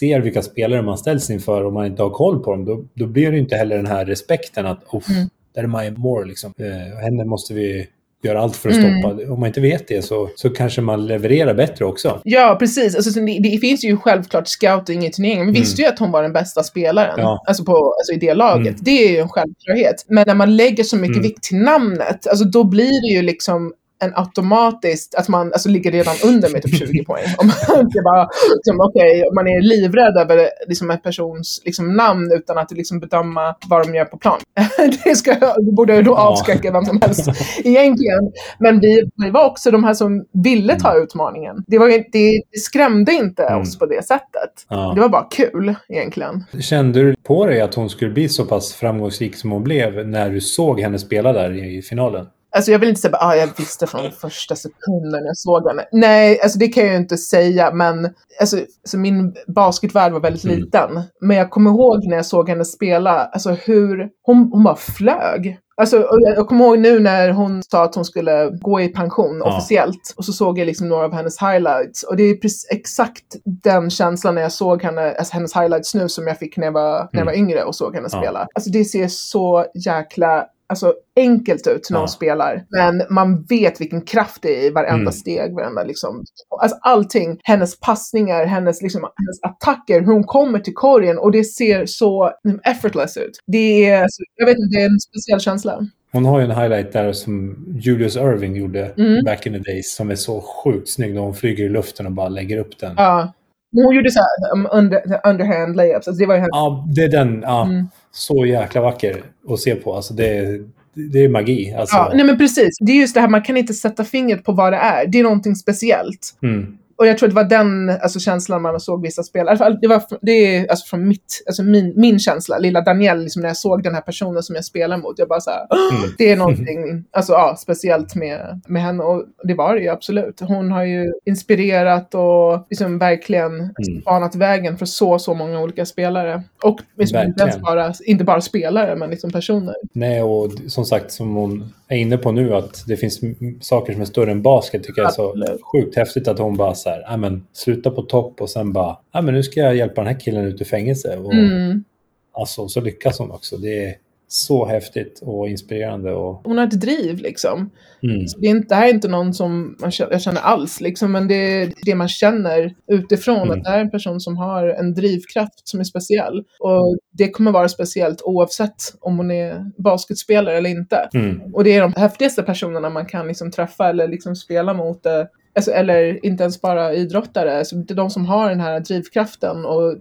ser 0.00 0.20
vilka 0.20 0.42
spelare 0.42 0.82
man 0.82 0.98
ställs 0.98 1.30
inför 1.30 1.64
och 1.64 1.72
man 1.72 1.86
inte 1.86 2.02
har 2.02 2.10
koll 2.10 2.42
på 2.42 2.50
dem, 2.50 2.64
då, 2.64 2.84
då 2.94 3.06
blir 3.06 3.32
det 3.32 3.38
inte 3.38 3.56
heller 3.56 3.76
den 3.76 3.86
här 3.86 4.04
respekten 4.06 4.66
att 4.66 4.92
Mm. 4.92 5.28
där 5.54 5.62
är 5.62 5.66
Maya 5.66 5.90
Moore 5.90 6.26
liksom. 6.28 6.52
Eh, 6.58 6.98
henne 7.02 7.24
måste 7.24 7.54
vi 7.54 7.86
göra 8.22 8.40
allt 8.40 8.56
för 8.56 8.68
att 8.68 8.76
Mm. 8.76 9.00
stoppa. 9.00 9.32
Om 9.32 9.40
man 9.40 9.46
inte 9.46 9.60
vet 9.60 9.88
det 9.88 10.02
så, 10.02 10.30
så 10.36 10.50
kanske 10.50 10.80
man 10.80 11.06
levererar 11.06 11.54
bättre 11.54 11.84
också. 11.84 12.20
Ja, 12.24 12.56
precis. 12.58 12.94
Alltså, 12.96 13.10
så 13.10 13.20
det, 13.20 13.38
det 13.42 13.58
finns 13.60 13.84
ju 13.84 13.96
självklart 13.96 14.48
scouting 14.48 15.06
i 15.06 15.10
turneringen. 15.10 15.46
Vi 15.52 15.60
visste 15.60 15.82
ju 15.82 15.88
att 15.88 15.98
hon 15.98 16.10
var 16.10 16.22
den 16.22 16.32
bästa 16.32 16.62
spelaren 16.62 17.14
Ja. 17.18 17.44
alltså 17.46 17.64
på, 17.64 17.72
alltså 17.98 18.12
i 18.12 18.16
det 18.16 18.34
laget. 18.34 18.66
Mm. 18.66 18.80
Det 18.80 18.90
är 19.08 19.10
ju 19.10 19.18
en 19.18 19.28
självklarhet. 19.28 20.04
Men 20.08 20.24
när 20.26 20.34
man 20.34 20.56
lägger 20.56 20.84
så 20.84 20.96
mycket 20.96 21.16
Mm. 21.16 21.22
vikt 21.28 21.42
till 21.42 21.56
namnet, 21.58 22.26
alltså 22.26 22.44
då 22.44 22.64
blir 22.64 23.02
det 23.08 23.14
ju 23.16 23.22
liksom 23.22 23.72
en 24.00 24.12
automatiskt, 24.16 25.14
att 25.14 25.28
man 25.28 25.52
alltså, 25.52 25.68
ligger 25.68 25.90
redan 25.92 26.14
under 26.24 26.50
med 26.52 26.62
typ 26.62 26.78
20 26.78 27.04
poäng. 27.04 27.24
Om 27.38 27.46
man 27.46 27.80
inte 27.80 28.00
bara, 28.04 28.28
liksom, 28.56 28.80
om 29.28 29.34
man 29.34 29.46
är 29.48 29.60
livrädd 29.60 30.16
över 30.16 30.48
liksom, 30.68 30.90
en 30.90 30.98
persons 30.98 31.62
liksom, 31.64 31.96
namn 31.96 32.32
utan 32.32 32.58
att 32.58 32.70
liksom, 32.72 33.00
bedöma 33.00 33.54
vad 33.68 33.86
de 33.86 33.94
gör 33.94 34.04
på 34.04 34.18
plan. 34.18 34.38
det, 35.04 35.16
ska, 35.16 35.34
det 35.58 35.72
borde 35.72 36.02
då 36.02 36.16
avskräcka 36.16 36.72
vem 36.72 36.84
som 36.84 37.00
helst 37.02 37.28
egentligen. 37.64 38.32
Men 38.58 38.80
vi, 38.80 39.10
vi 39.24 39.30
var 39.30 39.44
också 39.44 39.70
de 39.70 39.84
här 39.84 39.94
som 39.94 40.24
ville 40.32 40.80
ta 40.80 40.94
utmaningen. 40.98 41.56
Det, 41.66 41.78
var, 41.78 41.88
det, 41.88 42.04
det 42.12 42.58
skrämde 42.58 43.12
inte 43.12 43.42
Mm. 43.48 43.60
oss 43.60 43.78
på 43.78 43.86
det 43.86 44.06
sättet. 44.06 44.50
Ja. 44.68 44.92
Det 44.94 45.00
var 45.00 45.08
bara 45.08 45.26
kul 45.30 45.74
egentligen. 45.88 46.44
Kände 46.60 47.00
du 47.02 47.14
på 47.22 47.46
dig 47.46 47.60
att 47.60 47.74
hon 47.74 47.90
skulle 47.90 48.10
bli 48.10 48.28
så 48.28 48.44
pass 48.44 48.74
framgångsrik 48.74 49.36
som 49.36 49.50
hon 49.50 49.64
blev 49.64 50.08
när 50.08 50.30
du 50.30 50.40
såg 50.40 50.80
henne 50.80 50.98
spela 50.98 51.32
där 51.32 51.64
i 51.64 51.82
finalen? 51.82 52.26
Alltså 52.58 52.72
jag 52.72 52.78
vill 52.78 52.88
inte 52.88 53.00
säga 53.00 53.16
att 53.16 53.22
ah, 53.22 53.34
jag 53.36 53.48
visste 53.56 53.86
från 53.86 54.12
första 54.12 54.56
sekunden 54.56 55.24
jag 55.24 55.36
såg 55.36 55.68
henne. 55.68 55.84
Nej, 55.92 56.40
alltså 56.42 56.58
det 56.58 56.68
kan 56.68 56.82
jag 56.84 56.92
ju 56.92 56.98
inte 56.98 57.16
säga, 57.16 57.70
men 57.74 58.14
alltså, 58.40 58.56
alltså 58.56 58.96
min 58.98 59.34
basketvärld 59.46 60.12
var 60.12 60.20
väldigt 60.20 60.44
Mm. 60.44 60.56
liten. 60.58 61.02
Men 61.20 61.36
jag 61.36 61.50
kommer 61.50 61.70
ihåg 61.70 62.04
när 62.06 62.16
jag 62.16 62.26
såg 62.26 62.48
henne 62.48 62.64
spela, 62.64 63.24
alltså 63.24 63.50
hur 63.50 64.08
hon, 64.22 64.48
hon 64.52 64.64
bara 64.64 64.76
flög. 64.76 65.58
Alltså, 65.80 65.96
jag, 65.96 66.36
jag 66.36 66.46
kommer 66.48 66.64
ihåg 66.64 66.78
nu 66.78 67.00
när 67.00 67.30
hon 67.30 67.62
sa 67.62 67.84
att 67.84 67.94
hon 67.94 68.04
skulle 68.04 68.50
gå 68.50 68.80
i 68.80 68.88
pension 68.88 69.42
Ja. 69.44 69.56
officiellt. 69.56 70.14
Och 70.16 70.24
så 70.24 70.32
såg 70.32 70.58
jag 70.58 70.66
liksom 70.66 70.88
några 70.88 71.04
av 71.04 71.12
hennes 71.14 71.38
highlights. 71.42 72.02
Och 72.02 72.16
det 72.16 72.22
är 72.22 72.34
precis 72.34 72.66
exakt 72.70 73.24
den 73.44 73.90
känslan 73.90 74.34
när 74.34 74.42
jag 74.42 74.52
såg 74.52 74.82
henne, 74.82 75.12
alltså 75.12 75.34
hennes 75.34 75.56
highlights 75.56 75.94
nu 75.94 76.08
som 76.08 76.26
jag 76.26 76.38
fick 76.38 76.56
när 76.56 76.64
jag 76.64 76.72
var, 76.72 77.08
när 77.12 77.20
jag 77.20 77.26
var 77.26 77.32
yngre 77.36 77.62
och 77.64 77.74
såg 77.74 77.94
henne 77.94 78.08
Ja. 78.12 78.18
spela. 78.18 78.46
Alltså 78.54 78.70
det 78.70 78.84
ser 78.84 79.08
så 79.08 79.66
jäkla 79.74 80.46
alltså, 80.68 80.94
enkelt 81.16 81.66
ut 81.66 81.86
när 81.90 81.96
Ja. 81.96 82.00
hon 82.00 82.08
spelar. 82.08 82.64
Men 82.70 83.02
man 83.10 83.42
vet 83.44 83.80
vilken 83.80 84.00
kraft 84.02 84.42
det 84.42 84.60
är 84.64 84.66
i 84.66 84.70
varenda 84.70 84.94
Mm. 85.00 85.12
steg, 85.12 85.54
varenda 85.54 85.82
liksom. 85.84 86.24
Alltså 86.62 86.78
allting, 86.82 87.40
hennes 87.44 87.80
passningar, 87.80 88.44
hennes, 88.44 88.82
liksom, 88.82 89.00
hennes 89.00 89.42
attacker, 89.42 90.00
hur 90.00 90.12
hon 90.12 90.24
kommer 90.24 90.58
till 90.58 90.74
korgen 90.74 91.18
och 91.18 91.32
det 91.32 91.44
ser 91.44 91.86
så 91.86 92.32
effortless 92.64 93.16
ut. 93.16 93.30
Det 93.46 93.86
är, 93.90 94.02
alltså, 94.02 94.22
jag 94.36 94.46
vet 94.46 94.56
inte, 94.58 94.76
det 94.78 94.82
är 94.82 94.86
en 94.90 95.00
speciell 95.00 95.40
känsla. 95.40 95.86
Hon 96.12 96.24
har 96.24 96.38
ju 96.38 96.44
en 96.44 96.50
highlight 96.50 96.92
där 96.92 97.12
som 97.12 97.64
Julius 97.80 98.16
Irving 98.16 98.56
gjorde 98.56 98.92
Mm. 98.98 99.24
back 99.24 99.46
in 99.46 99.52
the 99.52 99.58
days 99.72 99.94
som 99.94 100.10
är 100.10 100.14
så 100.14 100.40
sjukt 100.40 100.88
snygg 100.88 101.14
när 101.14 101.20
hon 101.20 101.34
flyger 101.34 101.64
i 101.64 101.68
luften 101.68 102.06
och 102.06 102.12
bara 102.12 102.28
lägger 102.28 102.58
upp 102.58 102.78
den. 102.80 102.94
Ja. 102.96 103.32
Hon 103.72 103.94
gjorde 103.96 104.10
så 104.10 104.18
här, 104.20 104.52
um, 104.54 104.68
under, 104.72 105.20
underhand 105.26 105.76
layups, 105.76 106.08
alltså 106.08 106.12
det 106.20 106.26
var 106.26 106.34
ju 106.34 106.40
hennes... 106.40 106.50
Ja, 106.52 106.86
det 106.96 107.02
är 107.02 107.08
den. 107.08 107.42
Ja, 107.42 107.64
Mm. 107.66 107.88
Så 108.12 108.46
jäkla 108.46 108.80
vacker 108.80 109.22
att 109.48 109.58
se 109.60 109.74
på. 109.74 109.94
Alltså 109.94 110.14
det, 110.14 110.26
är- 110.38 110.64
det 111.12 111.18
är 111.24 111.28
magi. 111.28 111.74
Alltså, 111.78 111.96
Ja, 111.96 112.12
nej 112.14 112.24
men 112.26 112.38
precis. 112.38 112.76
Det 112.80 112.92
är 112.92 112.96
just 112.96 113.14
det 113.14 113.20
här, 113.20 113.28
man 113.28 113.42
kan 113.42 113.56
inte 113.56 113.74
sätta 113.74 114.04
fingret 114.04 114.44
på 114.44 114.52
vad 114.52 114.72
det 114.72 114.76
är. 114.76 115.06
Det 115.06 115.18
är 115.18 115.22
någonting 115.22 115.54
speciellt. 115.56 116.34
mm. 116.42 116.78
Och 116.98 117.06
jag 117.06 117.18
tror 117.18 117.28
det 117.28 117.34
var 117.34 117.44
den 117.44 117.90
alltså, 117.90 118.20
känslan 118.20 118.62
man 118.62 118.80
såg 118.80 119.02
vissa 119.02 119.22
spel. 119.22 119.46
I 119.46 119.48
alla 119.48 119.58
fall, 119.58 119.78
det, 119.80 119.88
var, 119.88 120.02
det 120.20 120.32
är 120.56 120.70
alltså, 120.70 120.86
från 120.86 121.08
mitt, 121.08 121.42
alltså, 121.46 121.62
min, 121.62 121.92
min 121.96 122.18
känsla, 122.18 122.58
lilla 122.58 122.80
Danielle, 122.80 123.22
liksom, 123.22 123.42
när 123.42 123.48
jag 123.48 123.56
såg 123.56 123.82
den 123.82 123.94
här 123.94 124.00
personen 124.00 124.42
som 124.42 124.54
jag 124.54 124.64
spelar 124.64 124.96
mot. 124.98 125.18
Jag 125.18 125.28
bara 125.28 125.40
så 125.40 125.50
här, 125.50 125.66
Mm. 125.98 126.10
det 126.18 126.32
är 126.32 126.36
någonting 126.36 127.04
alltså, 127.10 127.32
ja, 127.32 127.56
speciellt 127.58 128.14
med, 128.14 128.60
med 128.68 128.82
henne. 128.82 129.02
Och 129.02 129.24
det 129.44 129.54
var 129.54 129.74
det 129.74 129.80
ju 129.80 129.88
absolut. 129.88 130.40
Hon 130.40 130.72
har 130.72 130.84
ju 130.84 131.12
inspirerat 131.24 132.14
och 132.14 132.66
liksom 132.70 132.98
verkligen 132.98 133.52
Mm. 133.54 134.02
banat 134.04 134.34
vägen 134.34 134.78
för 134.78 134.86
så, 134.86 135.18
så 135.18 135.34
många 135.34 135.60
olika 135.60 135.86
spelare. 135.86 136.42
Och 136.64 136.80
liksom, 136.98 137.18
inte, 137.22 137.60
bara, 137.62 137.92
inte 138.04 138.24
bara 138.24 138.40
spelare, 138.40 138.96
men 138.96 139.10
liksom 139.10 139.30
personer. 139.30 139.74
Nej, 139.92 140.22
och 140.22 140.50
som 140.66 140.84
sagt, 140.84 141.12
som 141.12 141.34
hon 141.34 141.72
är 141.94 141.96
inne 141.98 142.16
på 142.16 142.32
nu, 142.32 142.54
att 142.54 142.84
det 142.86 142.96
finns 142.96 143.20
saker 143.60 143.92
som 143.92 144.02
är 144.02 144.06
större 144.06 144.30
än 144.30 144.42
basket, 144.42 144.82
tycker 144.84 145.02
jag 145.02 145.08
är 145.08 145.14
så 145.14 145.34
sjukt 145.72 145.96
häftigt 145.96 146.28
att 146.28 146.38
hon 146.38 146.56
bara 146.56 146.74
så 146.74 146.88
här, 146.90 147.00
"Ja, 147.08 147.16
men 147.16 147.46
sluta 147.52 147.90
på 147.90 148.02
topp 148.02 148.40
och 148.40 148.50
sen 148.50 148.72
bara, 148.72 148.98
ja 149.12 149.20
men 149.22 149.34
nu 149.34 149.42
ska 149.42 149.60
jag 149.60 149.76
hjälpa 149.76 150.00
den 150.00 150.12
här 150.14 150.20
killen 150.20 150.44
ut 150.44 150.60
ur 150.60 150.64
fängelse. 150.64 151.16
Och, 151.18 151.34
Mm. 151.34 151.84
Alltså, 152.32 152.68
så 152.68 152.80
lyckas 152.80 153.18
hon 153.18 153.30
också. 153.30 153.56
Det 153.56 153.84
är, 153.84 153.94
så 154.28 154.66
häftigt 154.66 155.20
och 155.22 155.48
inspirerande. 155.48 156.12
Och... 156.12 156.40
Hon 156.44 156.58
har 156.58 156.64
ett 156.64 156.80
driv 156.80 157.18
liksom. 157.18 157.70
Mm. 158.02 158.26
Det, 158.38 158.46
är 158.46 158.50
inte, 158.50 158.68
det 158.68 158.74
här 158.74 158.88
är 158.88 158.94
inte 158.94 159.08
någon 159.08 159.34
som 159.34 159.76
man 159.80 159.90
känner, 159.90 160.12
jag 160.12 160.22
känner 160.22 160.40
alls, 160.40 160.80
liksom, 160.80 161.12
men 161.12 161.28
det 161.28 161.34
är 161.34 161.72
det 161.84 161.94
man 161.94 162.08
känner 162.08 162.74
utifrån. 162.86 163.42
Mm. 163.42 163.50
Att 163.50 163.64
det 163.64 163.70
här 163.70 163.78
är 163.78 163.82
en 163.84 163.90
person 163.90 164.20
som 164.20 164.36
har 164.36 164.68
en 164.68 164.94
drivkraft 164.94 165.68
som 165.68 165.80
är 165.80 165.84
speciell. 165.84 166.44
Och 166.60 166.98
det 167.12 167.30
kommer 167.30 167.52
vara 167.52 167.68
speciellt 167.68 168.22
oavsett 168.22 168.94
om 169.00 169.16
hon 169.16 169.30
är 169.30 169.82
basketspelare 169.82 170.56
eller 170.56 170.70
inte. 170.70 171.08
Mm. 171.14 171.54
Och 171.54 171.64
det 171.64 171.76
är 171.76 171.80
de 171.80 171.92
häftigaste 171.96 172.42
personerna 172.42 172.90
man 172.90 173.06
kan 173.06 173.26
liksom 173.26 173.50
träffa 173.50 173.88
eller 173.88 174.08
liksom 174.08 174.36
spela 174.36 174.74
mot. 174.74 175.06
eh, 175.06 175.24
Alltså, 175.54 175.70
eller 175.70 176.26
inte 176.26 176.42
ens 176.42 176.60
bara 176.60 176.94
idrottare. 176.94 177.58
Alltså, 177.58 177.76
det 177.76 177.94
är 177.94 177.96
de 177.96 178.10
som 178.10 178.26
har 178.26 178.48
den 178.50 178.60
här 178.60 178.80
drivkraften 178.80 179.64
och 179.64 179.96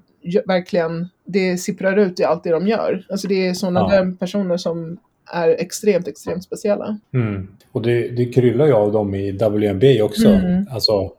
verkligen 0.47 1.07
det 1.27 1.57
sipprar 1.57 1.97
ut 1.97 2.19
i 2.19 2.23
allt 2.23 2.43
det 2.43 2.51
de 2.51 2.67
gör. 2.67 3.05
Alltså 3.09 3.27
det 3.27 3.47
är 3.47 3.53
sådana 3.53 3.79
Ja. 3.79 3.87
där 3.87 4.11
personer 4.11 4.57
som 4.57 4.97
är 5.33 5.49
extremt, 5.49 6.07
extremt 6.07 6.43
speciella. 6.43 6.97
Mm. 7.13 7.47
Och 7.71 7.81
det, 7.81 8.07
det 8.07 8.25
kryllar 8.25 8.65
ju 8.65 8.73
av 8.73 8.91
dem 8.91 9.15
i 9.15 9.31
WNBA 9.31 10.03
också. 10.03 10.27
Mm. 10.27 10.65
Alltså, 10.71 11.11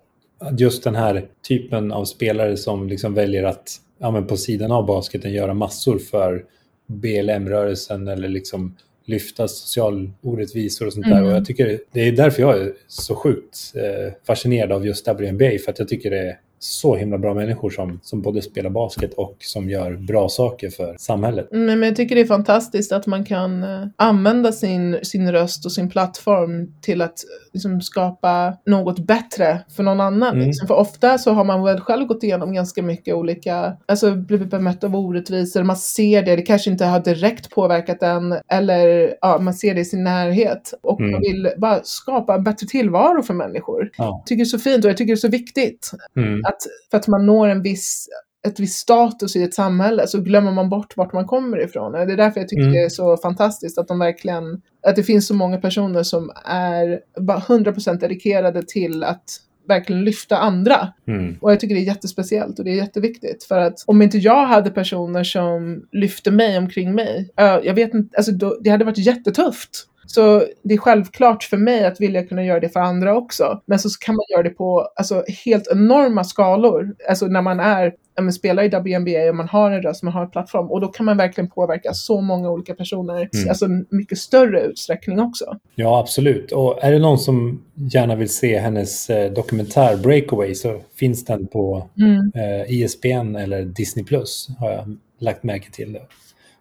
just 0.58 0.84
den 0.84 0.94
här 0.94 1.26
typen 1.48 1.92
av 1.92 2.04
spelare 2.04 2.56
som 2.56 2.88
liksom 2.88 3.14
väljer 3.14 3.44
att 3.44 3.70
ja, 3.98 4.10
men 4.10 4.26
på 4.26 4.36
sidan 4.36 4.72
av 4.72 4.86
basketen 4.86 5.32
göra 5.32 5.54
massor 5.54 5.98
för 5.98 6.44
BLM-rörelsen 6.86 8.08
eller 8.08 8.28
liksom 8.28 8.76
lyfta 9.04 9.48
social 9.48 10.10
orättvisor 10.22 10.86
och 10.86 10.92
sånt 10.92 11.06
där. 11.06 11.12
Mm. 11.12 11.26
Och 11.26 11.32
jag 11.32 11.44
tycker 11.44 11.80
det 11.92 12.00
är 12.00 12.12
därför 12.12 12.42
jag 12.42 12.60
är 12.60 12.72
så 12.88 13.14
sjukt 13.14 13.72
eh, 13.74 14.12
fascinerad 14.26 14.72
av 14.72 14.86
just 14.86 15.08
WNBA. 15.08 15.50
För 15.64 15.70
att 15.72 15.78
jag 15.78 15.88
tycker 15.88 16.10
det 16.10 16.18
är 16.18 16.38
så 16.58 16.96
himla 16.96 17.18
bra 17.18 17.34
människor 17.34 17.70
som, 17.70 18.00
som 18.02 18.22
både 18.22 18.42
spelar 18.42 18.70
basket 18.70 19.14
och 19.14 19.36
som 19.40 19.68
gör 19.70 19.92
bra 19.96 20.28
saker 20.28 20.70
för 20.70 20.96
samhället. 20.98 21.52
Mm, 21.52 21.66
Men 21.80 21.82
jag 21.88 21.96
tycker 21.96 22.14
det 22.14 22.20
är 22.20 22.26
fantastiskt 22.26 22.92
att 22.92 23.06
man 23.06 23.24
kan 23.24 23.62
eh, 23.62 23.84
använda 23.96 24.52
sin, 24.52 24.98
sin 25.02 25.32
röst 25.32 25.64
och 25.66 25.72
sin 25.72 25.90
plattform 25.90 26.72
till 26.80 27.02
att 27.02 27.08
eh, 27.24 27.50
liksom, 27.52 27.80
skapa 27.80 28.56
något 28.66 28.98
bättre 28.98 29.58
för 29.76 29.82
någon 29.82 30.00
annan. 30.00 30.34
Mm. 30.34 30.46
Liksom. 30.46 30.68
För 30.68 30.74
ofta 30.74 31.18
så 31.18 31.32
har 31.32 31.44
man 31.44 31.64
väl 31.64 31.80
själv 31.80 32.06
gått 32.06 32.22
igenom 32.22 32.52
ganska 32.54 32.82
mycket 32.82 33.14
olika, 33.14 33.76
alltså 33.86 34.14
blivit 34.14 34.50
bemött 34.50 34.84
av 34.84 34.96
orättvisor, 34.96 35.62
man 35.62 35.76
ser 35.76 36.22
det, 36.22 36.36
det 36.36 36.42
kanske 36.42 36.70
inte 36.70 36.84
har 36.84 37.00
direkt 37.00 37.50
påverkat 37.50 38.02
en, 38.02 38.34
eller 38.52 39.14
ja, 39.20 39.38
man 39.40 39.54
ser 39.54 39.74
det 39.74 39.80
i 39.80 39.84
sin 39.84 40.04
närhet. 40.04 40.74
Och 40.82 40.98
Mm. 41.00 41.10
man 41.12 41.20
vill 41.20 41.48
bara 41.56 41.80
skapa 41.82 42.34
en 42.34 42.44
bättre 42.44 42.66
tillvaro 42.66 43.22
för 43.22 43.34
människor. 43.34 43.90
Ja. 43.98 44.04
Jag 44.04 44.26
tycker 44.26 44.36
det 44.38 44.42
är 44.42 44.44
så 44.44 44.58
fint 44.58 44.84
och 44.84 44.90
jag 44.90 44.96
tycker 44.96 45.12
det 45.12 45.14
är 45.14 45.16
så 45.16 45.28
viktigt 45.28 45.90
Mm. 46.16 46.40
Att 46.48 46.62
för 46.90 46.98
att 46.98 47.08
man 47.08 47.26
når 47.26 47.48
en 47.48 47.62
viss 47.62 48.08
ett 48.46 48.60
visst 48.60 48.78
status 48.78 49.36
i 49.36 49.42
ett 49.42 49.54
samhälle 49.54 50.06
så 50.06 50.20
glömmer 50.20 50.52
man 50.52 50.68
bort 50.68 50.96
vart 50.96 51.12
man 51.12 51.26
kommer 51.26 51.64
ifrån. 51.64 51.92
Det 51.92 51.98
är 51.98 52.16
därför 52.16 52.40
jag 52.40 52.48
tycker 52.48 52.62
Mm. 52.62 52.72
det 52.74 52.82
är 52.82 52.88
så 52.88 53.16
fantastiskt 53.16 53.78
att 53.78 53.88
de 53.88 53.98
verkligen, 53.98 54.62
att 54.86 54.96
det 54.96 55.02
finns 55.02 55.26
så 55.26 55.34
många 55.34 55.58
personer 55.58 56.02
som 56.02 56.30
är 56.44 57.00
bara 57.20 57.38
100% 57.38 58.00
dedikerade 58.00 58.62
till 58.62 59.04
att 59.04 59.24
verkligen 59.68 60.04
lyfta 60.04 60.36
andra. 60.36 60.92
Mm. 61.08 61.36
Och 61.40 61.52
jag 61.52 61.60
tycker 61.60 61.74
det 61.74 61.80
är 61.80 61.84
jättespeciellt 61.84 62.58
och 62.58 62.64
det 62.64 62.70
är 62.70 62.76
jätteviktigt. 62.76 63.44
För 63.44 63.58
att 63.58 63.84
om 63.86 64.02
inte 64.02 64.18
jag 64.18 64.46
hade 64.46 64.70
personer 64.70 65.24
som 65.24 65.82
lyfte 65.92 66.30
mig 66.30 66.58
omkring 66.58 66.94
mig, 66.94 67.30
jag 67.36 67.74
vet 67.74 67.94
inte, 67.94 68.16
alltså 68.16 68.32
då, 68.32 68.58
det 68.60 68.70
hade 68.70 68.84
varit 68.84 68.98
jättetufft. 68.98 69.84
Så 70.10 70.44
det 70.62 70.74
är 70.74 70.78
självklart 70.78 71.42
för 71.44 71.56
mig 71.56 71.84
att 71.84 72.00
vilja 72.00 72.26
kunna 72.26 72.44
göra 72.44 72.60
det 72.60 72.68
för 72.68 72.80
andra 72.80 73.16
också. 73.16 73.62
Men 73.66 73.78
så 73.78 73.88
kan 74.00 74.14
man 74.14 74.24
göra 74.32 74.42
det 74.42 74.50
på 74.50 74.88
alltså, 74.96 75.24
helt 75.44 75.68
enorma 75.72 76.24
skalor. 76.24 76.96
Alltså 77.08 77.26
när 77.26 77.42
man 77.42 77.60
är 77.60 77.92
men 78.20 78.32
spelar 78.32 78.62
i 78.62 78.68
WNBA 78.68 79.28
och 79.28 79.36
man 79.36 79.48
har 79.48 79.70
en 79.70 79.82
röst, 79.82 80.02
man 80.02 80.12
har 80.12 80.22
en 80.22 80.30
plattform. 80.30 80.70
Och 80.70 80.80
då 80.80 80.88
kan 80.88 81.06
man 81.06 81.16
verkligen 81.16 81.50
påverka 81.50 81.92
så 81.92 82.20
många 82.20 82.50
olika 82.50 82.74
personer. 82.74 83.14
Mm. 83.14 83.48
Alltså 83.48 83.68
mycket 83.90 84.18
större 84.18 84.60
utsträckning 84.60 85.20
också. 85.20 85.56
Ja, 85.74 86.00
absolut. 86.00 86.52
Och 86.52 86.84
är 86.84 86.92
det 86.92 86.98
någon 86.98 87.18
som 87.18 87.64
gärna 87.74 88.14
vill 88.16 88.28
se 88.28 88.58
hennes 88.58 89.10
eh, 89.10 89.32
dokumentär 89.32 89.96
Breakaway 89.96 90.54
så 90.54 90.80
finns 90.96 91.24
den 91.24 91.46
på 91.46 91.88
Mm. 91.98 92.32
eh, 92.34 92.72
ISBN 92.72 93.36
eller 93.36 93.62
Disney 93.62 94.04
Plus 94.04 94.48
har 94.58 94.70
jag 94.70 94.96
lagt 95.18 95.42
märke 95.42 95.70
till. 95.70 95.92
Det. 95.92 96.02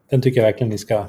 Den 0.10 0.22
tycker 0.22 0.40
jag 0.42 0.46
verkligen 0.46 0.70
ni 0.70 0.78
ska 0.78 1.06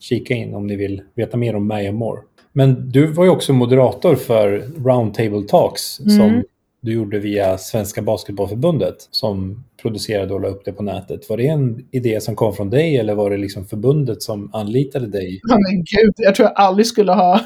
kika 0.00 0.34
in 0.34 0.54
om 0.54 0.66
ni 0.66 0.76
vill 0.76 1.02
veta 1.14 1.36
mer 1.36 1.56
om 1.56 1.68
Maya 1.68 1.92
Moore. 1.92 2.20
Men 2.52 2.90
du 2.90 3.06
var 3.06 3.24
ju 3.24 3.30
också 3.30 3.52
moderator 3.52 4.14
för 4.14 4.64
Roundtable 4.84 5.42
Talks 5.48 6.00
Mm. 6.00 6.16
som 6.16 6.42
du 6.80 6.92
gjorde 6.92 7.18
via 7.18 7.58
Svenska 7.58 8.02
Basketbollförbundet 8.02 8.96
som 9.10 9.64
producerade 9.82 10.34
och 10.34 10.40
la 10.40 10.48
upp 10.48 10.64
det 10.64 10.72
på 10.72 10.82
nätet. 10.82 11.28
Var 11.30 11.36
det 11.36 11.46
en 11.46 11.86
idé 11.90 12.20
som 12.20 12.36
kom 12.36 12.52
från 12.54 12.70
dig 12.70 12.96
eller 12.96 13.14
var 13.14 13.30
det 13.30 13.36
liksom 13.36 13.66
förbundet 13.66 14.22
som 14.22 14.50
anlitade 14.52 15.06
dig? 15.06 15.40
Ja, 15.42 15.54
men 15.58 15.76
gud, 15.76 16.14
jag 16.16 16.34
tror 16.34 16.48
jag 16.48 16.56
aldrig 16.56 16.86
skulle 16.86 17.12
ha 17.12 17.40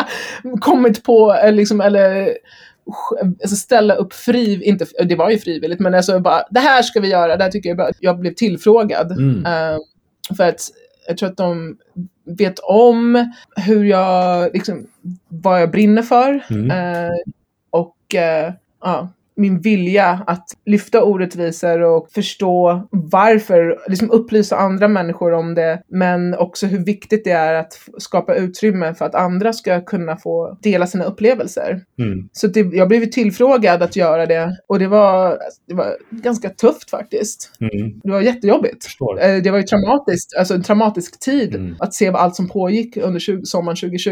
kommit 0.60 1.04
på, 1.04 1.32
eller 1.32 1.56
liksom, 1.56 1.80
eller 1.80 2.36
alltså 3.42 3.56
ställa 3.56 3.94
upp 3.94 4.12
fri, 4.12 4.62
inte, 4.64 4.86
det 5.04 5.16
var 5.16 5.30
ju 5.30 5.38
frivilligt, 5.38 5.80
men 5.80 5.94
alltså 5.94 6.20
bara, 6.20 6.42
det 6.50 6.60
här 6.60 6.82
ska 6.82 7.00
vi 7.00 7.08
göra, 7.08 7.36
det 7.36 7.44
här 7.44 7.50
tycker 7.50 7.68
jag 7.68 7.74
är 7.74 7.84
bra. 7.84 7.90
Jag 8.00 8.18
blev 8.18 8.34
tillfrågad. 8.34 9.12
Mm. 9.12 9.46
eh, 9.46 9.78
för 10.36 10.44
att 10.48 10.60
jag 11.06 11.18
tror 11.18 11.28
att 11.28 11.36
de 11.36 11.78
vet 12.24 12.58
om 12.58 13.32
hur 13.56 13.84
jag, 13.84 14.50
liksom, 14.54 14.86
vad 15.28 15.62
jag 15.62 15.70
brinner 15.70 16.02
för. 16.02 16.44
Mm. 16.50 16.70
Eh, 16.70 17.12
och 17.70 18.14
eh, 18.14 18.52
ja, 18.80 19.08
min 19.36 19.60
vilja 19.60 20.22
att 20.26 20.44
lyfta 20.66 21.02
orättvisor 21.04 21.80
och 21.80 22.08
förstå 22.14 22.88
varför, 22.90 23.78
liksom 23.88 24.10
upplysa 24.10 24.56
andra 24.56 24.88
människor 24.88 25.32
om 25.32 25.54
det, 25.54 25.82
men 25.88 26.34
också 26.34 26.66
hur 26.66 26.84
viktigt 26.84 27.24
det 27.24 27.30
är 27.30 27.54
att 27.54 27.72
skapa 27.98 28.34
utrymme 28.34 28.94
för 28.94 29.04
att 29.04 29.14
andra 29.14 29.52
ska 29.52 29.80
kunna 29.80 30.16
få 30.16 30.58
dela 30.62 30.86
sina 30.86 31.04
upplevelser. 31.04 31.80
Mm. 31.98 32.28
Så 32.32 32.46
det, 32.46 32.60
jag 32.60 32.88
blev 32.88 33.04
tillfrågad 33.06 33.82
att 33.82 33.96
göra 33.96 34.26
det 34.26 34.56
och 34.68 34.78
det 34.78 34.86
var, 34.86 35.38
det 35.68 35.74
var 35.74 35.96
ganska 36.10 36.48
tufft 36.50 36.90
faktiskt. 36.90 37.50
Mm. 37.60 38.00
Det 38.02 38.10
var 38.10 38.20
jättejobbigt. 38.20 38.86
Eh, 39.20 39.42
Det 39.42 39.50
var 39.50 39.58
ju 39.58 39.64
traumatiskt, 39.64 40.36
alltså 40.38 40.54
en 40.54 40.62
traumatisk 40.62 41.20
tid 41.20 41.54
Mm. 41.54 41.76
att 41.78 41.94
se 41.94 42.08
allt 42.08 42.36
som 42.36 42.48
pågick 42.48 42.96
under 42.96 43.20
20, 43.20 43.44
sommaren 43.44 43.76
2020, 43.76 44.10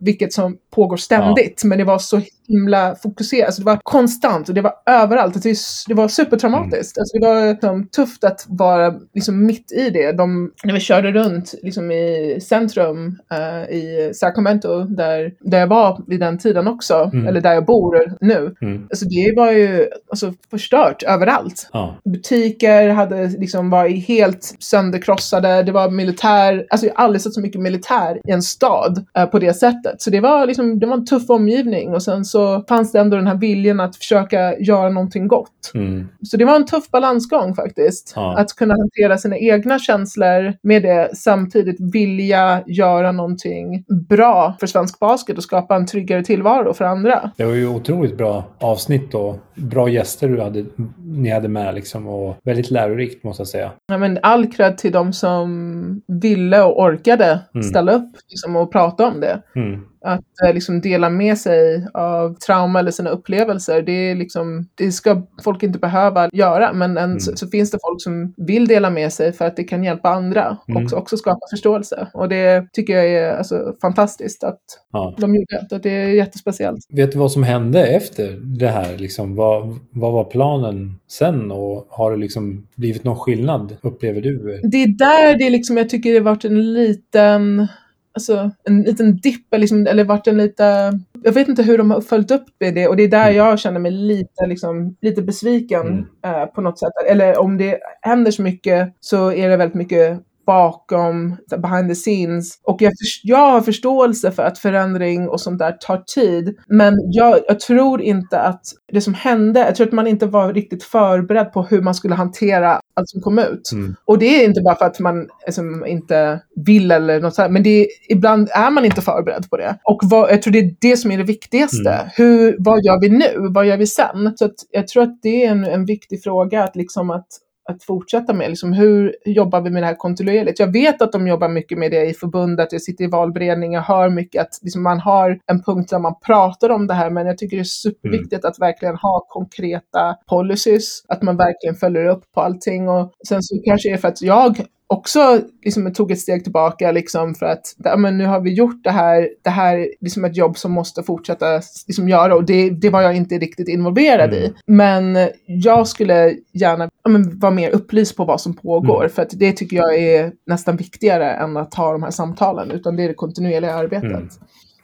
vilket 0.00 0.32
som 0.32 0.56
pågår 0.74 0.96
ständigt. 0.96 1.64
Men 1.64 1.78
det 1.78 1.84
var 1.84 1.98
så 1.98 2.20
himla 2.48 2.94
fokuserat, 3.02 3.46
alltså 3.46 3.62
det 3.62 3.66
var 3.66 3.78
konstant 3.82 4.48
och 4.48 4.54
det 4.54 4.59
var 4.62 4.72
överallt. 4.86 5.34
Alltså 5.36 5.48
Det, 5.48 5.56
det 5.88 5.94
var 5.94 6.08
supertraumatiskt. 6.08 6.98
Alltså 6.98 7.18
det 7.18 7.26
var 7.26 7.50
liksom, 7.52 7.88
tufft 7.88 8.24
att 8.24 8.44
vara 8.48 8.94
liksom, 9.14 9.46
mitt 9.46 9.72
i 9.72 9.90
det. 9.90 10.12
De, 10.12 10.52
när 10.64 10.74
vi 10.74 10.80
körde 10.80 11.12
runt 11.12 11.54
liksom, 11.62 11.90
i 11.90 12.38
centrum 12.42 13.18
eh, 13.32 13.74
i 13.76 14.10
Sacramento, 14.14 14.84
där, 14.84 15.32
där 15.40 15.58
jag 15.60 15.66
var 15.66 16.02
vid 16.06 16.20
den 16.20 16.38
tiden 16.38 16.68
också, 16.68 17.10
Mm. 17.12 17.26
eller 17.26 17.40
där 17.40 17.52
jag 17.52 17.64
bor 17.64 18.14
nu. 18.20 18.54
Mm. 18.62 18.82
Alltså 18.90 19.04
det 19.04 19.34
var 19.36 19.52
ju 19.52 19.88
alltså, 20.10 20.32
förstört 20.50 21.02
överallt 21.02 21.68
Ja. 21.72 21.96
butiker 22.04 22.88
hade 22.88 23.28
liksom 23.28 23.70
varit 23.70 24.08
helt 24.08 24.54
sönderkrossade. 24.58 25.62
Det 25.62 25.72
var 25.72 25.90
militär. 25.90 26.66
Alltså 26.70 26.86
jag 26.86 26.94
har 26.94 27.04
aldrig 27.04 27.20
sett 27.22 27.34
så 27.34 27.40
mycket 27.40 27.60
militär 27.60 28.20
i 28.28 28.30
en 28.30 28.42
stad 28.42 29.04
eh, 29.16 29.26
på 29.26 29.38
det 29.38 29.54
sättet. 29.54 30.02
Så 30.02 30.10
det 30.10 30.20
var 30.20 30.46
liksom, 30.46 30.78
det 30.78 30.86
var 30.86 30.94
en 30.94 31.06
tuff 31.06 31.30
omgivning 31.30 31.94
och 31.94 32.02
sen 32.02 32.24
så 32.24 32.64
fanns 32.68 32.92
det 32.92 33.00
ändå 33.00 33.16
den 33.16 33.26
här 33.26 33.34
viljan 33.34 33.80
att 33.80 33.96
försöka 33.96 34.49
göra 34.58 34.88
någonting 34.88 35.28
gott. 35.28 35.70
Mm. 35.74 36.08
Så 36.22 36.36
det 36.36 36.44
var 36.44 36.56
en 36.56 36.66
tuff 36.66 36.90
balansgång 36.90 37.54
faktiskt. 37.54 38.12
Ja. 38.16 38.38
Att 38.38 38.56
kunna 38.56 38.74
hantera 38.74 39.18
sina 39.18 39.36
egna 39.38 39.78
känslor 39.78 40.54
med 40.62 40.82
det 40.82 41.10
samtidigt 41.16 41.76
vilja 41.92 42.62
göra 42.66 43.12
någonting 43.12 43.84
bra 44.08 44.56
för 44.60 44.66
svensk 44.66 44.98
basket 44.98 45.36
och 45.36 45.42
skapa 45.42 45.76
en 45.76 45.86
tryggare 45.86 46.24
tillvaro 46.24 46.74
för 46.74 46.84
andra. 46.84 47.30
Det 47.36 47.44
var 47.44 47.52
ju 47.52 47.68
otroligt 47.68 48.16
bra 48.16 48.44
avsnitt 48.60 49.14
och 49.14 49.36
bra 49.54 49.88
gäster 49.88 50.28
du 50.28 50.40
hade, 50.40 50.64
ni 51.04 51.30
hade 51.30 51.48
med 51.48 51.74
liksom 51.74 52.06
och 52.06 52.36
väldigt 52.44 52.70
lärorikt 52.70 53.24
måste 53.24 53.40
jag 53.40 53.48
säga. 53.48 53.70
Ja, 53.86 53.98
men 53.98 54.18
all 54.22 54.46
cred 54.52 54.78
till 54.78 54.92
de 54.92 55.12
som 55.12 56.00
ville 56.06 56.62
och 56.62 56.82
orkade 56.82 57.40
Mm. 57.54 57.62
ställa 57.62 57.92
upp 57.92 58.10
liksom, 58.30 58.56
och 58.56 58.72
prata 58.72 59.06
om 59.06 59.20
det. 59.20 59.42
Mm. 59.56 59.80
Att 60.04 60.20
eh, 60.46 60.54
liksom, 60.54 60.80
dela 60.80 61.10
med 61.10 61.38
sig 61.38 61.86
av 61.94 62.34
trauma 62.34 62.78
eller 62.78 62.90
sina 62.90 63.10
upplevelser, 63.10 63.82
det, 63.82 63.92
är 63.92 64.14
liksom, 64.14 64.68
det 64.74 64.92
ska 64.92 65.22
folk 65.44 65.62
inte 65.62 65.78
behöva 65.78 66.28
göra. 66.32 66.72
Men 66.72 66.96
en, 66.98 67.04
Mm. 67.10 67.20
så, 67.20 67.36
så 67.36 67.48
finns 67.48 67.70
det 67.70 67.78
folk 67.88 68.02
som 68.02 68.34
vill 68.36 68.68
dela 68.68 68.90
med 68.90 69.12
sig 69.12 69.32
för 69.32 69.44
att 69.44 69.56
det 69.56 69.64
kan 69.64 69.84
hjälpa 69.84 70.08
andra 70.08 70.56
Mm. 70.68 70.84
och 70.86 70.92
också 70.92 71.16
skapa 71.16 71.40
förståelse. 71.50 72.06
Och 72.14 72.28
det 72.28 72.72
tycker 72.72 72.92
jag 72.96 73.06
är 73.08 73.32
alltså, 73.36 73.74
fantastiskt 73.82 74.44
att 74.44 74.60
Ja. 74.92 75.14
de 75.18 75.34
gjorde. 75.34 75.66
Att 75.76 75.82
det 75.82 75.90
är 75.90 76.08
jättespeciellt. 76.08 76.80
Vet 76.92 77.12
du 77.12 77.18
vad 77.18 77.32
som 77.32 77.42
hände 77.42 77.86
efter 77.86 78.40
det 78.58 78.68
här? 78.68 78.98
Liksom, 78.98 79.34
vad, 79.36 79.78
vad 79.90 80.12
var 80.12 80.24
planen 80.24 80.94
sen 81.08 81.50
och 81.50 81.86
har 81.90 82.10
det 82.10 82.16
liksom 82.16 82.66
blivit 82.74 83.04
någon 83.04 83.16
skillnad 83.18 83.76
upplever 83.82 84.20
du? 84.20 84.60
det 84.62 84.82
är 84.82 84.88
där 84.98 85.38
det 85.38 85.50
liksom, 85.50 85.76
jag 85.76 85.88
tycker 85.88 86.10
det 86.12 86.18
har 86.18 86.24
varit 86.24 86.44
en 86.44 86.72
liten, 86.72 87.66
alltså 88.14 88.50
en 88.64 88.82
liten 88.82 89.16
dipp, 89.16 89.46
liksom, 89.56 89.86
eller 89.86 90.04
varit 90.04 90.26
en 90.26 90.36
lite, 90.36 90.92
jag 91.22 91.32
vet 91.32 91.48
inte 91.48 91.62
hur 91.62 91.78
de 91.78 91.90
har 91.90 92.00
följt 92.00 92.30
upp 92.30 92.44
det 92.58 92.88
och 92.88 92.96
det 92.96 93.02
är 93.02 93.08
där 93.08 93.24
Mm. 93.24 93.36
jag 93.36 93.58
känner 93.58 93.80
mig 93.80 93.90
lite, 93.92 94.46
liksom, 94.46 94.96
lite 95.00 95.22
besviken 95.22 95.80
Mm. 95.80 96.04
eh, 96.42 96.46
på 96.46 96.60
något 96.60 96.78
sätt. 96.78 96.92
Eller 97.08 97.38
om 97.38 97.58
det 97.58 97.78
händer 98.02 98.30
så 98.30 98.42
mycket 98.42 98.94
så 99.00 99.32
är 99.32 99.48
det 99.48 99.56
väldigt 99.56 99.74
mycket 99.74 100.20
bakom, 100.50 101.36
behind 101.62 101.88
the 101.88 101.94
scenes. 101.94 102.58
Och 102.62 102.82
jag, 102.82 102.92
jag 103.22 103.50
har 103.50 103.60
förståelse 103.60 104.30
för 104.30 104.42
att 104.42 104.58
förändring 104.58 105.28
och 105.28 105.40
sånt 105.40 105.58
där 105.58 105.72
tar 105.72 106.02
tid. 106.14 106.56
Men 106.68 106.94
jag, 107.12 107.38
jag 107.48 107.60
tror 107.60 108.02
inte 108.02 108.40
att 108.40 108.62
det 108.92 109.00
som 109.00 109.14
hände, 109.14 109.60
jag 109.60 109.74
tror 109.74 109.86
att 109.86 109.92
man 109.92 110.06
inte 110.06 110.26
var 110.26 110.52
riktigt 110.52 110.84
förberedd 110.84 111.52
på 111.52 111.62
hur 111.62 111.82
man 111.82 111.94
skulle 111.94 112.14
hantera 112.14 112.80
allt 112.94 113.08
som 113.08 113.20
kom 113.20 113.38
ut. 113.38 113.72
Mm. 113.72 113.94
Och 114.04 114.18
det 114.18 114.26
är 114.26 114.44
inte 114.44 114.60
bara 114.60 114.74
för 114.76 114.84
att 114.84 115.00
man 115.00 115.28
liksom, 115.46 115.86
inte 115.86 116.40
vill 116.66 116.90
eller 116.90 117.20
något 117.20 117.34
sånt, 117.34 117.52
men 117.52 117.62
det 117.62 117.80
är, 117.80 117.86
ibland 118.08 118.48
är 118.52 118.70
man 118.70 118.84
inte 118.84 119.00
förberedd 119.00 119.50
på 119.50 119.56
det. 119.56 119.78
Och 119.84 120.00
vad, 120.04 120.30
jag 120.30 120.42
tror 120.42 120.52
det 120.52 120.58
är 120.58 120.74
det 120.80 120.96
som 120.96 121.10
är 121.10 121.18
det 121.18 121.24
viktigaste. 121.24 121.90
Mm. 121.90 122.08
Hur, 122.16 122.56
vad 122.58 122.84
gör 122.84 123.00
vi 123.00 123.08
nu? 123.08 123.48
Vad 123.54 123.66
gör 123.66 123.76
vi 123.76 123.86
sen? 123.86 124.32
Så 124.36 124.50
jag 124.70 124.88
tror 124.88 125.02
att 125.02 125.22
det 125.22 125.44
är 125.44 125.50
en, 125.50 125.64
en 125.64 125.84
viktig 125.84 126.22
fråga 126.22 126.64
att 126.64 126.76
liksom 126.76 127.10
att 127.10 127.28
att 127.70 127.84
fortsätta 127.84 128.32
med. 128.32 128.48
Liksom 128.48 128.72
hur 128.72 129.16
jobbar 129.24 129.60
vi 129.60 129.70
med 129.70 129.82
det 129.82 129.86
här 129.86 129.94
kontinuerligt? 129.94 130.60
Jag 130.60 130.72
vet 130.72 131.02
att 131.02 131.12
de 131.12 131.28
jobbar 131.28 131.48
mycket 131.48 131.78
med 131.78 131.90
det 131.90 132.04
i 132.04 132.14
förbundet. 132.14 132.72
Jag 132.72 132.82
sitter 132.82 133.04
i 133.04 133.06
valberedning, 133.06 133.72
jag 133.72 133.82
hör 133.82 134.10
mycket 134.10 134.42
att 134.42 134.58
liksom 134.62 134.82
man 134.82 135.00
har 135.00 135.38
en 135.46 135.62
punkt 135.62 135.90
där 135.90 135.98
man 135.98 136.14
pratar 136.26 136.70
om 136.70 136.86
det 136.86 136.94
här, 136.94 137.10
men 137.10 137.26
jag 137.26 137.38
tycker 137.38 137.56
det 137.56 137.62
är 137.62 137.64
superviktigt 137.64 138.44
mm. 138.44 138.50
att 138.50 138.58
verkligen 138.58 138.96
ha 138.96 139.26
konkreta 139.28 140.16
policies, 140.28 141.04
att 141.08 141.22
man 141.22 141.36
verkligen 141.36 141.74
följer 141.74 142.06
upp 142.06 142.32
på 142.34 142.40
allting. 142.40 142.88
Och 142.88 143.12
sen 143.28 143.42
så 143.42 143.62
kanske 143.64 143.88
det 143.88 143.92
är 143.92 143.98
för 143.98 144.08
att 144.08 144.22
jag 144.22 144.64
också 144.90 145.40
liksom 145.64 145.92
tog 145.92 146.10
ett 146.10 146.18
steg 146.18 146.42
tillbaka 146.42 146.92
liksom 146.92 147.34
för 147.34 147.46
att 147.46 147.74
ja, 147.84 147.96
men 147.96 148.18
nu 148.18 148.26
har 148.26 148.40
vi 148.40 148.52
gjort 148.52 148.84
det 148.84 148.90
här. 148.90 149.28
Det 149.42 149.50
här 149.50 149.78
är 149.78 149.88
liksom 150.00 150.24
ett 150.24 150.36
jobb 150.36 150.58
som 150.58 150.72
måste 150.72 151.02
fortsätta 151.02 151.60
liksom 151.86 152.08
göra 152.08 152.34
och 152.34 152.44
det, 152.44 152.70
det 152.70 152.90
var 152.90 153.02
jag 153.02 153.16
inte 153.16 153.38
riktigt 153.38 153.68
involverad 153.68 154.32
mm. 154.32 154.44
i. 154.44 154.52
Men 154.66 155.18
jag 155.46 155.88
skulle 155.88 156.36
gärna 156.52 156.90
ja, 157.04 157.10
men, 157.10 157.38
vara 157.38 157.52
mer 157.52 157.70
upplyst 157.70 158.16
på 158.16 158.24
vad 158.24 158.40
som 158.40 158.54
pågår 158.54 159.00
mm. 159.00 159.10
för 159.10 159.22
att 159.22 159.30
det 159.30 159.52
tycker 159.52 159.76
jag 159.76 159.98
är 159.98 160.32
nästan 160.46 160.76
viktigare 160.76 161.30
än 161.30 161.56
att 161.56 161.74
ha 161.74 161.92
de 161.92 162.02
här 162.02 162.10
samtalen 162.10 162.70
utan 162.70 162.96
det 162.96 163.02
är 163.02 163.08
det 163.08 163.14
kontinuerliga 163.14 163.74
arbetet. 163.74 164.10
Mm. 164.10 164.28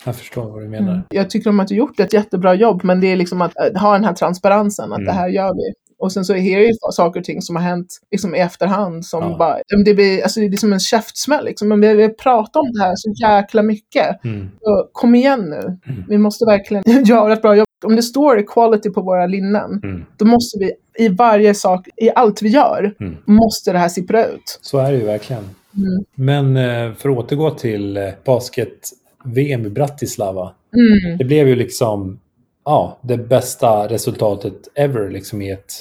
Jag 0.04 0.16
förstår 0.16 0.50
vad 0.50 0.62
du 0.62 0.68
menar. 0.68 0.92
Mm. 0.92 1.04
Jag 1.10 1.30
tycker 1.30 1.44
de 1.44 1.58
har 1.58 1.72
gjort 1.72 2.00
ett 2.00 2.12
jättebra 2.12 2.54
jobb, 2.54 2.84
men 2.84 3.00
det 3.00 3.06
är 3.06 3.16
liksom 3.16 3.42
att 3.42 3.52
ha 3.80 3.92
den 3.92 4.04
här 4.04 4.14
transparensen, 4.14 4.92
att 4.92 4.98
det 4.98 5.10
mm. 5.10 5.16
här 5.16 5.28
gör 5.28 5.54
vi. 5.54 5.85
Och 5.98 6.12
sen 6.12 6.24
så 6.24 6.32
är 6.32 6.58
det 6.58 6.66
ju 6.66 6.72
saker 6.92 7.20
och 7.20 7.26
ting 7.26 7.42
som 7.42 7.56
har 7.56 7.62
hänt 7.62 7.86
liksom, 8.10 8.34
i 8.34 8.38
efterhand 8.38 9.06
som 9.06 9.22
ja. 9.22 9.36
bara, 9.38 9.58
det 9.84 9.94
blir, 9.94 10.22
alltså 10.22 10.40
det 10.40 10.46
är 10.46 10.56
som 10.56 10.72
en 10.72 10.80
käftsmäll 10.80 11.44
liksom. 11.44 11.68
Men 11.68 11.80
vi 11.80 12.02
har 12.02 12.08
pratat 12.08 12.56
om 12.56 12.72
det 12.72 12.80
här 12.80 12.92
så 12.96 13.12
jäkla 13.22 13.62
mycket. 13.62 14.24
Mm. 14.24 14.48
Så, 14.60 14.88
kom 14.92 15.14
igen 15.14 15.40
nu. 15.40 15.78
Mm. 15.92 16.04
Vi 16.08 16.18
måste 16.18 16.44
verkligen 16.44 17.04
göra 17.04 17.32
ett 17.32 17.42
bra 17.42 17.56
jobb. 17.56 17.66
Om 17.84 17.96
det 17.96 18.02
står 18.02 18.38
equality 18.38 18.90
på 18.90 19.00
våra 19.00 19.26
linnen, 19.26 19.80
mm. 19.82 20.04
då 20.16 20.24
måste 20.24 20.58
vi 20.58 20.72
i 21.04 21.08
varje 21.08 21.54
sak, 21.54 21.88
i 21.96 22.10
allt 22.14 22.42
vi 22.42 22.48
gör, 22.48 22.94
mm. 23.00 23.16
måste 23.24 23.72
det 23.72 23.78
här 23.78 23.88
sippra 23.88 24.26
ut. 24.26 24.58
Så 24.62 24.78
är 24.78 24.92
det 24.92 24.98
ju 24.98 25.04
verkligen. 25.04 25.44
Mm. 25.76 26.04
Men 26.14 26.56
eh, 26.56 26.94
för 26.94 27.08
att 27.08 27.16
återgå 27.16 27.50
till 27.50 27.96
eh, 27.96 28.08
basket-VM 28.24 29.66
i 29.66 29.70
Bratislava. 29.70 30.52
Mm. 30.76 31.18
Det 31.18 31.24
blev 31.24 31.48
ju 31.48 31.54
liksom 31.56 32.18
ja, 32.66 32.98
det 33.02 33.16
bästa 33.16 33.88
resultatet 33.88 34.68
ever 34.74 35.10
liksom 35.10 35.42
i 35.42 35.50
ett 35.50 35.72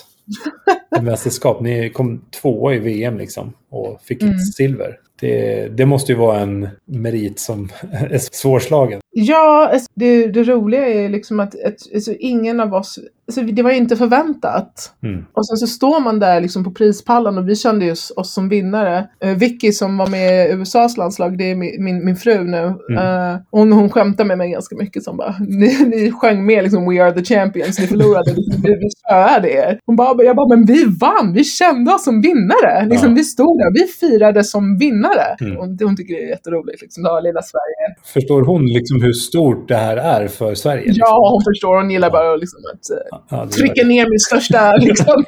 mästerskap. 1.02 1.62
Ni 1.62 1.90
kom 1.90 2.26
tvåa 2.42 2.74
i 2.74 2.80
VM 2.80 3.18
liksom 3.18 3.54
och 3.70 4.02
fick 4.02 4.22
mm. 4.22 4.36
ett 4.36 4.54
silver. 4.54 5.00
Det, 5.20 5.68
det, 5.68 5.86
måste 5.86 6.12
ju 6.12 6.18
vara 6.18 6.40
en 6.40 6.70
merit 6.86 7.40
som 7.40 7.70
är 7.92 8.18
svårslagen. 8.18 9.00
Ja, 9.12 9.70
alltså, 9.74 9.88
det, 9.96 10.28
det 10.28 10.44
roliga 10.44 10.88
är 10.88 11.10
liksom 11.10 11.40
att, 11.40 11.64
att 11.64 11.94
alltså, 11.94 12.14
ingen 12.20 12.60
av 12.60 12.74
oss 12.74 13.00
alltså, 13.28 13.42
det 13.42 13.62
var 13.62 13.72
inte 13.72 13.96
förväntat. 13.96 14.94
Mm. 15.04 15.26
Och 15.34 15.48
sen 15.48 15.58
så 15.58 15.68
står 15.68 16.00
man 16.00 16.20
där 16.20 16.42
liksom 16.42 16.64
på 16.64 16.72
prispallen 16.72 17.38
och 17.38 17.50
vi 17.50 17.56
kände 17.56 17.86
just 17.86 18.12
oss 18.12 18.34
som 18.34 18.50
vinnare. 18.50 19.08
Uh, 19.26 19.34
Vicky 19.34 19.72
som 19.72 19.98
var 19.98 20.08
med 20.08 20.50
i 20.50 20.54
USAs 20.54 20.98
landslag, 20.98 21.38
det 21.38 21.52
är 21.52 21.56
min, 21.56 21.84
min, 21.84 22.06
min 22.06 22.16
fru 22.16 22.44
nu. 22.44 22.74
Mm. 22.90 23.04
Uh, 23.04 23.38
hon, 23.52 23.72
hon 23.72 23.90
skämtar 23.90 24.26
med 24.26 24.38
mig 24.38 24.52
ganska 24.52 24.76
mycket 24.76 25.04
som 25.04 25.18
bara, 25.18 25.36
ni, 25.48 25.86
ni 25.86 26.12
sjöng 26.12 26.46
med 26.46 26.64
liksom 26.64 26.90
We 26.90 27.04
are 27.04 27.12
the 27.12 27.36
champions, 27.36 27.80
ni 27.80 27.88
förlorade, 27.88 28.34
vi, 28.34 28.76
vi 28.76 28.90
spöade 28.90 29.50
er. 29.52 29.80
Hon 29.86 29.96
bara, 29.96 30.24
jag 30.24 30.36
bara, 30.36 30.48
men 30.56 30.66
vi 30.66 30.86
vann, 30.86 31.34
vi 31.34 31.44
kände 31.44 31.94
oss 31.94 32.04
som 32.04 32.22
vinnare. 32.22 32.86
Liksom, 32.86 33.10
ja. 33.10 33.16
Vi 33.16 33.24
stod 33.24 33.58
där, 33.58 33.74
vi 33.74 33.88
firade 33.88 34.44
som 34.44 34.78
vinnare. 34.78 35.36
Mm. 35.42 35.58
Hon, 35.58 35.78
hon 35.82 35.98
tycker 35.98 36.14
det 36.14 36.24
är 36.24 36.30
jätteroligt, 36.30 36.82
liksom, 36.82 37.04
det 37.04 37.22
lilla 37.22 37.42
Sverige. 37.42 37.96
Förstår 38.14 38.46
hon 38.46 38.66
liksom 38.66 39.02
hur 39.02 39.14
stort 39.14 39.68
det 39.68 39.76
här 39.76 39.98
är 39.98 40.28
för 40.28 40.56
Sverige? 40.56 40.82
Liksom? 40.82 41.04
Ja, 41.08 41.30
hon 41.32 41.54
förstår, 41.54 41.76
hon 41.76 41.92
gillar 41.92 42.12
bara 42.12 42.36
liksom, 42.36 42.60
att 42.74 42.86
ja, 43.30 43.48
trycker 43.48 43.86
ner 43.86 44.10
min 44.10 44.20
största 44.20 44.76
liksom, 44.80 45.26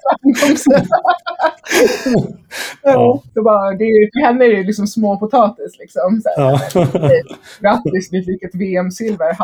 ja. 2.84 3.24
det, 3.34 3.42
bara, 3.42 3.72
det 3.72 3.84
är, 3.84 4.12
för 4.14 4.26
henne 4.26 4.46
är 4.46 4.50
det 4.50 4.64
liksom 4.64 4.88
små 4.88 5.20
potatis. 5.20 5.78
Liksom. 5.80 6.22
Så 6.24 6.30
ja. 6.36 6.62
Grattis, 7.62 8.10
vi 8.12 8.24
fick 8.24 8.44
ett 8.44 8.56
VM-silver. 8.56 9.38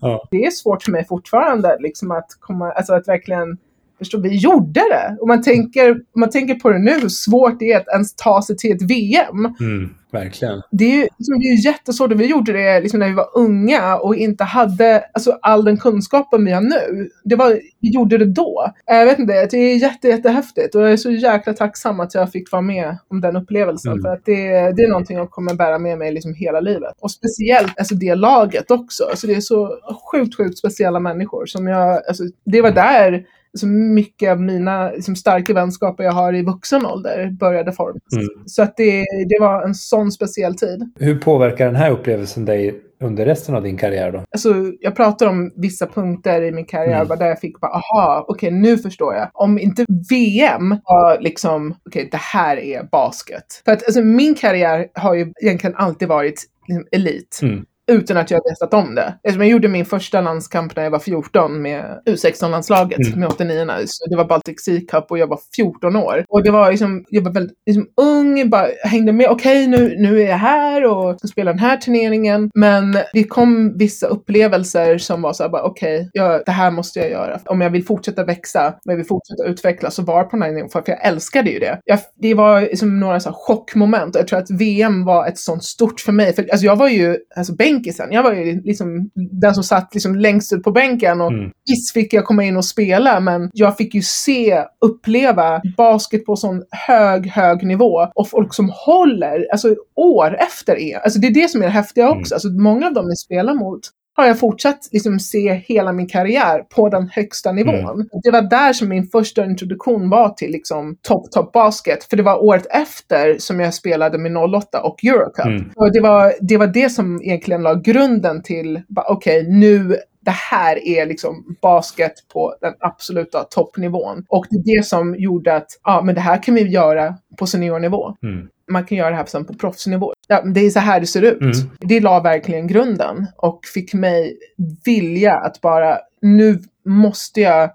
ja. 0.00 0.26
Det 0.30 0.44
är 0.44 0.50
svårt 0.50 0.82
för 0.82 0.92
mig 0.92 1.06
fortfarande 1.06 1.76
liksom, 1.80 2.10
att, 2.10 2.28
komma, 2.40 2.72
alltså, 2.72 2.94
att 2.94 3.08
verkligen 3.08 3.58
Förstår, 3.98 4.18
vi 4.18 4.36
gjorde 4.36 4.80
det! 4.80 5.16
Och 5.20 5.28
man 5.28 5.42
tänker, 5.42 6.00
man 6.16 6.30
tänker 6.30 6.54
på 6.54 6.70
det 6.70 6.78
nu, 6.78 7.00
hur 7.00 7.08
svårt 7.08 7.58
det 7.58 7.72
är 7.72 7.76
att 7.76 7.88
ens 7.88 8.14
ta 8.14 8.42
sig 8.42 8.56
till 8.56 8.72
ett 8.72 8.82
VM. 8.82 9.54
Mm. 9.60 9.90
Verkligen. 10.12 10.62
Det 10.70 10.84
är 10.84 10.96
ju 10.96 11.02
liksom, 11.02 11.38
det 11.40 11.48
är 11.48 11.64
jättesvårt. 11.64 12.12
Vi 12.12 12.26
gjorde 12.26 12.52
det 12.52 12.80
liksom, 12.80 13.00
när 13.00 13.08
vi 13.08 13.14
var 13.14 13.28
unga 13.34 13.96
och 13.96 14.16
inte 14.16 14.44
hade 14.44 15.04
alltså, 15.12 15.38
all 15.42 15.64
den 15.64 15.76
kunskapen 15.76 16.44
vi 16.44 16.52
har 16.52 16.60
nu. 16.60 17.08
Det 17.24 17.36
var, 17.36 17.60
vi 17.80 17.90
gjorde 17.90 18.18
det 18.18 18.24
då. 18.24 18.72
Jag 18.86 19.06
vet 19.06 19.18
inte, 19.18 19.46
det 19.46 19.56
är 19.56 19.76
jätte, 19.76 20.08
jättehäftigt 20.08 20.74
och 20.74 20.82
jag 20.82 20.92
är 20.92 20.96
så 20.96 21.10
jäkla 21.10 21.52
tacksam 21.52 22.00
att 22.00 22.14
jag 22.14 22.32
fick 22.32 22.52
vara 22.52 22.62
med 22.62 22.98
om 23.08 23.20
den 23.20 23.36
upplevelsen. 23.36 23.92
Mm. 23.92 24.02
För 24.02 24.08
att 24.08 24.24
det, 24.24 24.72
det 24.76 24.82
är 24.82 24.88
någonting 24.88 25.16
jag 25.16 25.30
kommer 25.30 25.54
bära 25.54 25.78
med 25.78 25.98
mig 25.98 26.12
liksom 26.12 26.34
hela 26.34 26.60
livet. 26.60 26.94
Och 27.00 27.10
speciellt 27.10 27.78
alltså, 27.78 27.94
det 27.94 28.14
laget 28.14 28.70
också. 28.70 29.04
Alltså, 29.04 29.26
det 29.26 29.34
är 29.34 29.40
så 29.40 29.78
sjukt, 30.12 30.36
sjukt 30.36 30.58
speciella 30.58 31.00
människor 31.00 31.46
som 31.46 31.66
jag, 31.66 32.02
alltså, 32.08 32.24
det 32.44 32.62
var 32.62 32.70
där 32.70 33.24
så 33.54 33.66
mycket 33.66 34.30
av 34.30 34.40
mina 34.40 34.90
liksom, 34.90 35.16
starka 35.16 35.54
vänskaper 35.54 36.04
jag 36.04 36.12
har 36.12 36.34
i 36.34 36.42
vuxen 36.42 36.86
ålder 36.86 37.30
började 37.30 37.72
formas. 37.72 38.12
Mm. 38.12 38.28
Så 38.46 38.62
att 38.62 38.76
det, 38.76 39.04
det 39.28 39.38
var 39.40 39.62
en 39.62 39.74
sån 39.74 40.12
speciell 40.12 40.54
tid. 40.54 40.92
Hur 40.98 41.18
påverkar 41.18 41.66
den 41.66 41.76
här 41.76 41.90
upplevelsen 41.90 42.44
dig 42.44 42.80
under 43.00 43.26
resten 43.26 43.54
av 43.54 43.62
din 43.62 43.76
karriär 43.76 44.12
då? 44.12 44.24
Alltså, 44.30 44.54
jag 44.80 44.96
pratar 44.96 45.26
om 45.26 45.52
vissa 45.56 45.86
punkter 45.86 46.42
i 46.42 46.52
min 46.52 46.64
karriär 46.64 47.04
mm. 47.04 47.18
där 47.18 47.26
jag 47.26 47.40
fick 47.40 47.60
bara, 47.60 47.72
aha, 47.72 48.24
okej, 48.28 48.48
okay, 48.48 48.60
nu 48.60 48.78
förstår 48.78 49.14
jag. 49.14 49.30
Om 49.34 49.58
inte 49.58 49.84
VM 50.10 50.76
var 50.84 51.20
liksom, 51.20 51.70
okej, 51.86 52.00
okay, 52.00 52.08
det 52.10 52.20
här 52.20 52.56
är 52.56 52.82
basket. 52.82 53.62
För 53.64 53.72
att 53.72 53.84
alltså, 53.84 54.02
min 54.02 54.34
karriär 54.34 54.86
har 54.94 55.14
ju 55.14 55.32
egentligen 55.42 55.76
alltid 55.76 56.08
varit 56.08 56.42
liksom, 56.68 56.86
elit. 56.92 57.40
Mm 57.42 57.64
utan 57.88 58.16
att 58.16 58.30
jag 58.30 58.40
vetat 58.50 58.74
om 58.74 58.94
det. 58.94 59.14
Eftersom 59.22 59.42
jag 59.42 59.50
gjorde 59.50 59.68
min 59.68 59.84
första 59.84 60.20
landskamp 60.20 60.76
när 60.76 60.82
jag 60.82 60.90
var 60.90 60.98
14 60.98 61.62
med 61.62 62.02
U16-landslaget 62.06 63.06
mm. 63.06 63.20
med 63.20 63.28
89 63.28 63.66
så 63.86 64.10
Det 64.10 64.16
var 64.16 64.24
Baltic 64.24 64.64
Sea 64.64 64.80
Cup 64.80 65.10
och 65.10 65.18
jag 65.18 65.26
var 65.26 65.38
14 65.56 65.96
år. 65.96 66.24
Och 66.28 66.42
det 66.42 66.50
var 66.50 66.70
liksom, 66.70 67.04
jag 67.08 67.22
var 67.22 67.32
väldigt 67.32 67.56
liksom, 67.66 67.86
ung, 67.96 68.50
bara 68.50 68.68
hängde 68.84 69.12
med. 69.12 69.28
Okej, 69.28 69.68
okay, 69.68 69.80
nu, 69.80 69.96
nu 69.98 70.22
är 70.22 70.28
jag 70.28 70.38
här 70.38 70.84
och 70.84 71.18
ska 71.18 71.28
spela 71.28 71.52
den 71.52 71.58
här 71.58 71.76
turneringen. 71.76 72.50
Men 72.54 72.98
det 73.12 73.24
kom 73.24 73.78
vissa 73.78 74.06
upplevelser 74.06 74.98
som 74.98 75.22
var 75.22 75.32
så 75.32 75.42
här, 75.42 75.62
okej, 75.62 76.08
okay, 76.14 76.42
det 76.46 76.52
här 76.52 76.70
måste 76.70 76.98
jag 76.98 77.10
göra. 77.10 77.40
Om 77.44 77.60
jag 77.60 77.70
vill 77.70 77.84
fortsätta 77.84 78.24
växa, 78.24 78.66
om 78.66 78.90
jag 78.90 78.96
vill 78.96 79.06
fortsätta 79.06 79.44
utvecklas 79.44 79.98
och 79.98 80.06
vara 80.06 80.24
på 80.24 80.36
den 80.36 80.42
här 80.42 80.52
nivån, 80.52 80.70
för 80.70 80.82
jag 80.86 81.06
älskade 81.06 81.50
ju 81.50 81.58
det. 81.58 81.80
Jag, 81.84 81.98
det 82.16 82.34
var 82.34 82.60
liksom 82.60 83.00
några 83.00 83.20
så 83.20 83.32
chockmoment 83.32 84.14
och 84.14 84.20
jag 84.20 84.28
tror 84.28 84.38
att 84.38 84.50
VM 84.50 85.04
var 85.04 85.26
ett 85.26 85.38
sånt 85.38 85.64
stort 85.64 86.00
för 86.00 86.12
mig. 86.12 86.32
För 86.34 86.42
alltså, 86.42 86.66
jag 86.66 86.76
var 86.76 86.88
ju, 86.88 87.16
alltså 87.36 87.54
bänkisen. 87.78 88.12
Jag 88.12 88.22
var 88.22 88.32
ju 88.32 88.62
liksom 88.62 89.10
den 89.14 89.54
som 89.54 89.64
satt 89.64 89.94
liksom 89.94 90.14
längst 90.16 90.52
ut 90.52 90.62
på 90.62 90.70
bänken 90.70 91.20
och 91.20 91.32
mm. 91.32 91.50
visst 91.66 91.92
fick 91.92 92.12
jag 92.12 92.24
komma 92.24 92.44
in 92.44 92.56
och 92.56 92.64
spela 92.64 93.20
men 93.20 93.50
jag 93.52 93.76
fick 93.76 93.94
ju 93.94 94.02
se, 94.02 94.64
uppleva 94.84 95.60
basket 95.76 96.24
på 96.24 96.36
sån 96.36 96.62
hög, 96.70 97.26
hög 97.26 97.66
nivå 97.66 98.06
och 98.14 98.28
folk 98.28 98.54
som 98.54 98.70
håller, 98.86 99.46
alltså 99.52 99.76
år 99.96 100.36
efter 100.40 100.78
er. 100.78 100.98
Alltså 100.98 101.20
det 101.20 101.26
är 101.26 101.34
det 101.34 101.50
som 101.50 101.62
är 101.62 101.66
det 101.66 101.72
häftiga 101.72 102.06
mm. 102.06 102.18
också. 102.18 102.34
Mm. 102.34 102.36
Alltså 102.36 102.48
många 102.48 102.86
av 102.86 102.94
dem 102.94 103.08
ni 103.08 103.16
spelar 103.16 103.54
mot 103.54 103.80
har 104.18 104.26
jag 104.26 104.38
fortsatt 104.38 104.88
liksom 104.92 105.20
se 105.20 105.52
hela 105.54 105.92
min 105.92 106.06
karriär 106.06 106.58
på 106.58 106.88
den 106.88 107.08
högsta 107.08 107.52
nivån. 107.52 107.74
Mm. 107.74 108.08
Det 108.22 108.30
var 108.30 108.42
där 108.42 108.72
som 108.72 108.88
min 108.88 109.06
första 109.06 109.44
introduktion 109.44 110.10
var 110.10 110.28
till 110.28 110.50
liksom 110.50 110.96
top, 111.02 111.30
top 111.30 111.52
basket. 111.52 112.04
För 112.04 112.16
det 112.16 112.22
var 112.22 112.44
året 112.44 112.66
efter 112.70 113.36
som 113.38 113.60
jag 113.60 113.74
spelade 113.74 114.18
med 114.18 114.36
08 114.36 114.80
och 114.80 115.04
Eurocup. 115.04 115.46
Mm. 115.46 115.70
Och 115.76 115.92
det 115.92 116.00
var, 116.00 116.32
det 116.40 116.56
var 116.56 116.66
det 116.66 116.90
som 116.90 117.22
egentligen 117.22 117.62
la 117.62 117.74
grunden 117.74 118.42
till, 118.42 118.82
okej, 119.06 119.40
okay, 119.40 119.52
nu 119.52 119.96
det 120.28 120.34
här 120.50 120.88
är 120.88 121.06
liksom 121.06 121.56
basket 121.62 122.12
på 122.32 122.54
den 122.60 122.74
absoluta 122.80 123.44
toppnivån. 123.44 124.24
Och 124.28 124.46
det 124.50 124.56
är 124.56 124.76
det 124.76 124.86
som 124.86 125.14
gjorde 125.18 125.56
att, 125.56 125.66
ja 125.84 126.02
men 126.04 126.14
det 126.14 126.20
här 126.20 126.42
kan 126.42 126.54
vi 126.54 126.62
göra 126.62 127.14
på 127.38 127.46
seniornivå. 127.46 128.14
Mm. 128.22 128.48
Man 128.70 128.84
kan 128.84 128.98
göra 128.98 129.10
det 129.10 129.16
här 129.16 129.24
sen 129.24 129.44
på 129.44 129.54
proffsnivå. 129.54 130.12
Ja, 130.26 130.42
det 130.42 130.60
är 130.60 130.70
så 130.70 130.80
här 130.80 131.00
det 131.00 131.06
ser 131.06 131.22
ut. 131.22 131.40
Mm. 131.40 131.70
Det 131.80 132.00
la 132.00 132.20
verkligen 132.20 132.66
grunden 132.66 133.26
och 133.36 133.60
fick 133.74 133.94
mig 133.94 134.38
vilja 134.84 135.34
att 135.34 135.60
bara, 135.60 135.98
nu 136.22 136.58
måste 136.84 137.40
jag 137.40 137.70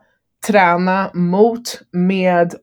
träna 0.47 1.11
mot, 1.13 1.81
med 1.91 2.55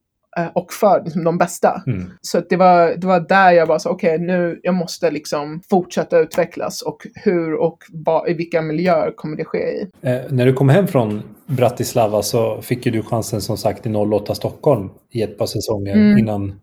och 0.55 0.73
för 0.73 1.03
liksom, 1.05 1.25
de 1.25 1.39
bästa. 1.39 1.83
Mm. 1.87 2.11
Så 2.21 2.41
det, 2.49 2.57
var, 2.57 2.95
det 2.97 3.07
var 3.07 3.21
där 3.21 3.51
jag 3.53 3.69
bara 3.69 3.79
sa, 3.79 3.91
okej 3.91 4.19
nu, 4.19 4.61
jag 4.63 4.75
måste 4.75 5.11
liksom 5.11 5.61
fortsätta 5.71 6.19
utvecklas 6.19 6.83
och 6.83 7.07
hur 7.15 7.55
och 7.55 7.79
vad, 7.93 8.29
i 8.29 8.35
vilka 8.35 8.63
miljöer 8.63 9.13
kommer 9.17 9.37
det 9.37 9.45
ske 9.45 9.59
i. 9.59 9.87
Eh, 10.03 10.21
när 10.29 10.47
du 10.47 10.53
kom 10.53 10.69
hem 10.69 10.87
från 10.87 11.23
Bratislava 11.47 12.23
så 12.23 12.63
fick 12.63 12.87
ju 12.87 12.93
du 12.93 13.03
chansen 13.03 13.41
som 13.41 13.57
sagt 13.57 13.87
i 13.87 13.95
08 13.95 14.35
Stockholm 14.35 14.89
i 15.11 15.23
ett 15.23 15.39
par 15.39 15.47
säsonger 15.47 15.95
Mm. 15.95 16.19
innan 16.19 16.61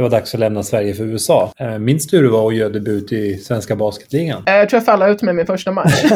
det 0.00 0.04
var 0.04 0.10
dags 0.10 0.34
att 0.34 0.40
lämna 0.40 0.62
Sverige 0.62 0.94
för 0.94 1.04
USA. 1.04 1.52
Eh, 1.58 1.78
minns 1.78 2.06
du 2.06 2.16
hur 2.16 2.24
det 2.24 2.30
var 2.30 2.48
att 2.48 2.56
göra 2.56 2.68
debut 2.68 3.12
i 3.12 3.36
svenska 3.36 3.76
basketligan? 3.76 4.42
Eh, 4.46 4.54
Jag 4.54 4.68
tror 4.68 4.78
jag 4.78 4.84
fallade 4.84 5.12
ut 5.12 5.22
med 5.22 5.34
min 5.34 5.46
första 5.46 5.72
match. 5.72 6.02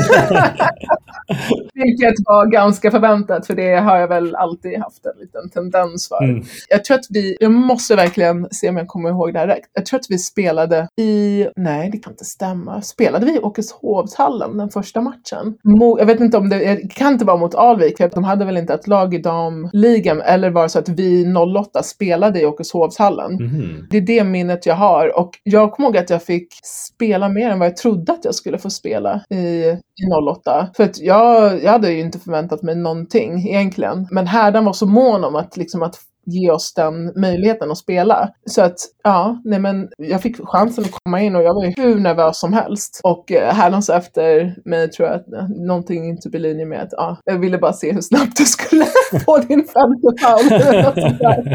Vilket 1.75 2.15
var 2.25 2.47
ganska 2.47 2.91
förväntat, 2.91 3.47
för 3.47 3.55
det 3.55 3.77
har 3.77 3.97
jag 3.97 4.09
väl 4.09 4.35
alltid 4.35 4.79
haft 4.79 5.07
en 5.07 5.21
liten 5.21 5.51
tendens 5.51 6.09
för. 6.09 6.25
Mm. 6.25 6.45
Jag 6.69 6.85
tror 6.85 6.95
att 6.99 7.07
vi, 7.11 7.37
jag 7.41 7.53
måste 7.53 7.97
verkligen 7.97 8.49
se 8.51 8.69
om 8.69 8.77
jag 8.77 8.89
kommer 8.89 9.09
ihåg 9.09 9.33
det 9.33 9.39
här 9.39 9.47
rätt. 9.47 9.65
Jag 9.73 9.87
tror 9.87 10.01
att 10.01 10.07
vi 10.09 10.19
spelade 10.19 10.89
i, 11.01 11.47
nej 11.57 11.91
det 11.91 11.99
kan 11.99 12.13
inte 12.13 12.25
stämma. 12.25 12.83
Spelade 12.83 13.27
vi 13.27 13.37
i 13.37 13.39
Åkeshovshallen 13.39 14.57
den 14.57 14.69
första 14.71 15.01
matchen? 15.01 15.55
Mo, 15.65 15.99
jag 15.99 16.07
vet 16.07 16.21
inte 16.21 16.37
om 16.37 16.49
det, 16.49 16.59
det 16.59 16.95
kan 16.95 17.13
inte 17.13 17.25
vara 17.25 17.37
mot 17.37 17.55
Alvik, 17.55 17.97
för 17.97 18.11
de 18.15 18.25
hade 18.25 18.45
väl 18.45 18.57
inte 18.57 18.75
ett 18.75 18.87
lag 18.87 19.15
i 19.15 19.19
damligan. 19.19 20.21
Eller 20.21 20.51
var 20.51 20.63
det 20.63 20.69
så 20.69 20.79
att 20.79 20.89
vi 20.89 21.35
08 21.57 21.83
spelade 21.83 22.41
i 22.41 22.47
Åkeshovshallen? 22.47 23.39
Mhm. 23.75 23.87
Det 23.91 23.97
är 23.97 24.01
det 24.01 24.25
minnet 24.25 24.67
jag 24.67 24.75
har. 24.75 25.19
Och 25.19 25.31
jag 25.43 25.73
kommer 25.73 25.89
ihåg 25.89 25.97
att 25.97 26.11
jag 26.11 26.23
fick 26.23 26.49
spela 26.65 27.29
mer 27.29 27.51
än 27.51 27.59
vad 27.59 27.69
jag 27.69 27.77
trodde 27.77 28.13
att 28.13 28.25
jag 28.25 28.35
skulle 28.35 28.59
få 28.59 28.71
spela 28.71 29.21
i, 29.31 29.37
i 29.37 30.07
08. 30.31 30.69
För 30.77 30.85
att 30.85 31.01
jag, 31.01 31.63
jag 31.63 31.73
hade 31.73 31.93
ju 31.93 32.01
inte 32.01 32.19
förväntat 32.19 32.63
mig 32.63 32.75
någonting 32.75 33.49
egentligen. 33.49 34.09
Men 34.11 34.27
härdan 34.27 34.65
var 34.65 34.73
så 34.73 34.87
mån 34.87 35.25
om 35.25 35.37
att, 35.37 35.57
liksom, 35.57 35.83
att 35.83 35.97
ge 36.27 36.51
oss 36.51 36.75
den 36.75 37.21
möjligheten 37.21 37.71
att 37.71 37.79
spela. 37.79 38.29
Så 38.47 38.63
att, 38.63 38.77
ja, 39.05 39.41
nej 39.45 39.59
men 39.59 39.89
jag 39.99 40.23
fick 40.23 40.37
chansen 40.45 40.85
att 40.85 40.91
komma 41.05 41.21
in 41.21 41.37
och 41.37 41.43
jag 41.43 41.55
var 41.55 41.65
ju 41.65 41.73
hur 41.77 42.01
nervös 42.01 42.41
som 42.41 42.53
helst. 42.53 43.01
Och 43.05 43.33
eh, 43.33 43.55
härnans 43.55 43.91
efter 43.91 44.57
mig 44.65 44.91
tror 44.91 45.09
jag 45.09 45.17
att 45.17 45.33
eh, 45.33 45.49
någonting 45.49 46.09
inte 46.09 46.29
blir 46.29 46.41
linje 46.41 46.67
med 46.67 46.83
att, 46.83 46.93
ja, 46.93 47.17
jag 47.25 47.39
ville 47.39 47.59
bara 47.59 47.73
se 47.73 47.93
hur 47.93 48.01
snabbt 48.01 48.37
du 48.37 48.45
skulle 48.45 48.87
få 49.27 49.39
din 49.39 49.65
femte 49.65 50.09
foul. 50.21 50.61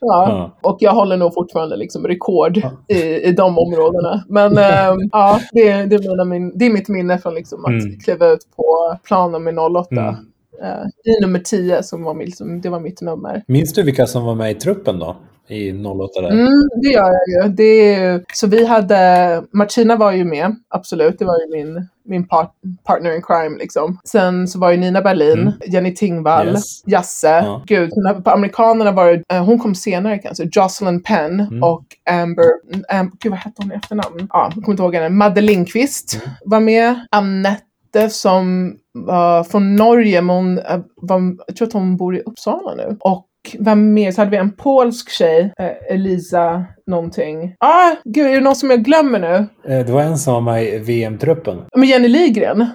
Ja, 0.00 0.50
och 0.62 0.76
jag 0.80 0.92
håller 0.92 1.16
nog 1.16 1.34
fortfarande 1.34 1.76
liksom 1.76 2.06
rekord 2.06 2.56
i, 2.88 2.98
i 3.28 3.32
de 3.32 3.58
områdena. 3.58 4.24
Men 4.28 4.58
ehm, 4.58 4.98
ja, 5.12 5.40
det, 5.52 5.72
det, 5.86 5.94
är 5.96 6.24
min, 6.24 6.58
det 6.58 6.66
är 6.66 6.70
mitt 6.72 6.88
minne 6.88 7.18
från 7.18 7.34
liksom 7.34 7.64
att 7.64 7.70
Mm. 7.70 7.98
kliva 7.98 8.26
ut 8.28 8.40
på 8.56 8.96
planen 9.04 9.42
med 9.44 9.58
08. 9.58 9.86
Mm. 9.90 10.14
Eh, 10.62 11.12
I 11.12 11.20
nummer 11.20 11.38
10 11.38 11.82
som 11.82 12.02
var, 12.04 12.14
mitt- 12.14 12.26
liksom, 12.26 12.60
det 12.60 12.68
var 12.68 12.80
mitt 12.80 13.00
nummer. 13.00 13.42
Minns 13.46 13.72
du 13.72 13.82
vilka 13.82 14.06
som 14.06 14.24
var 14.24 14.34
med 14.34 14.50
i 14.50 14.54
truppen 14.54 14.98
då? 14.98 15.16
I 15.48 15.72
08 15.84 16.20
där? 16.20 16.30
Mm, 16.30 16.46
det 16.82 16.88
gör 16.88 17.10
jag 17.26 17.46
ju. 17.46 17.52
Det 17.52 17.94
är, 17.94 18.24
så 18.34 18.46
vi 18.46 18.66
hade, 18.66 19.42
Martina 19.52 19.96
var 19.96 20.12
ju 20.12 20.24
med, 20.24 20.56
absolut. 20.68 21.18
Det 21.18 21.24
var 21.24 21.38
ju 21.40 21.64
min, 21.64 21.88
min 22.10 22.28
part, 22.28 22.52
partner 22.84 23.14
in 23.16 23.22
crime 23.22 23.58
liksom. 23.58 23.98
Sen 24.04 24.48
så 24.48 24.58
var 24.58 24.70
ju 24.70 24.76
Nina 24.76 25.00
Berlin, 25.02 25.38
Mm. 25.38 25.52
Jenny 25.66 25.94
Tingvall, 25.94 26.46
Yes. 26.48 26.82
Jasse. 26.86 27.28
Ja. 27.28 27.62
Gud, 27.66 27.90
på 28.24 28.30
amerikanerna 28.30 28.92
var 28.92 29.06
det, 29.06 29.22
eh, 29.36 29.44
hon 29.44 29.58
kom 29.58 29.74
senare 29.74 30.18
kanske, 30.18 30.48
Jocelyn 30.52 31.02
Penn 31.02 31.40
Mm. 31.40 31.62
och 31.62 31.84
Amber, 32.10 32.44
Am, 32.88 33.12
gud 33.20 33.30
vad 33.32 33.38
hette 33.38 33.62
hon 33.62 33.72
i 33.72 33.74
efternamn? 33.74 34.28
Ja, 34.32 34.50
jag 34.54 34.64
kommer 34.64 34.70
inte 34.70 34.82
ihåg 34.82 34.94
henne. 34.94 35.08
Madde 35.08 35.40
Lindqvist 35.40 36.14
Mm. 36.24 36.34
var 36.44 36.60
med. 36.60 36.94
Annette 37.10 38.10
som 38.10 38.74
var 38.92 39.44
från 39.44 39.76
Norge, 39.76 40.22
men 40.22 40.36
hon 40.36 40.58
eh, 40.58 40.80
var, 40.96 41.36
jag 41.46 41.56
tror 41.56 41.66
att 41.68 41.72
hon 41.72 41.96
bor 41.96 42.16
i 42.16 42.20
Uppsala 42.20 42.74
nu. 42.74 42.96
Och 43.00 43.26
vem 43.58 43.94
mer? 43.94 44.12
Så 44.12 44.20
hade 44.20 44.30
vi 44.30 44.36
en 44.36 44.52
polsk 44.52 45.10
tjej, 45.10 45.52
eh, 45.60 45.94
Elisa 45.94 46.64
någonting. 46.86 47.54
Ah, 47.58 47.90
gud, 48.04 48.26
är 48.26 48.32
det 48.34 48.40
någon 48.40 48.56
som 48.56 48.70
jag 48.70 48.84
glömmer 48.84 49.18
nu? 49.18 49.34
Eh, 49.74 49.86
Det 49.86 49.92
var 49.92 50.02
en 50.02 50.18
som 50.18 50.34
var 50.34 50.40
med 50.40 50.64
i 50.64 50.78
VM-truppen. 50.78 51.58
Men 51.76 51.88
Jenny 51.88 52.08
Ligren 52.08 52.66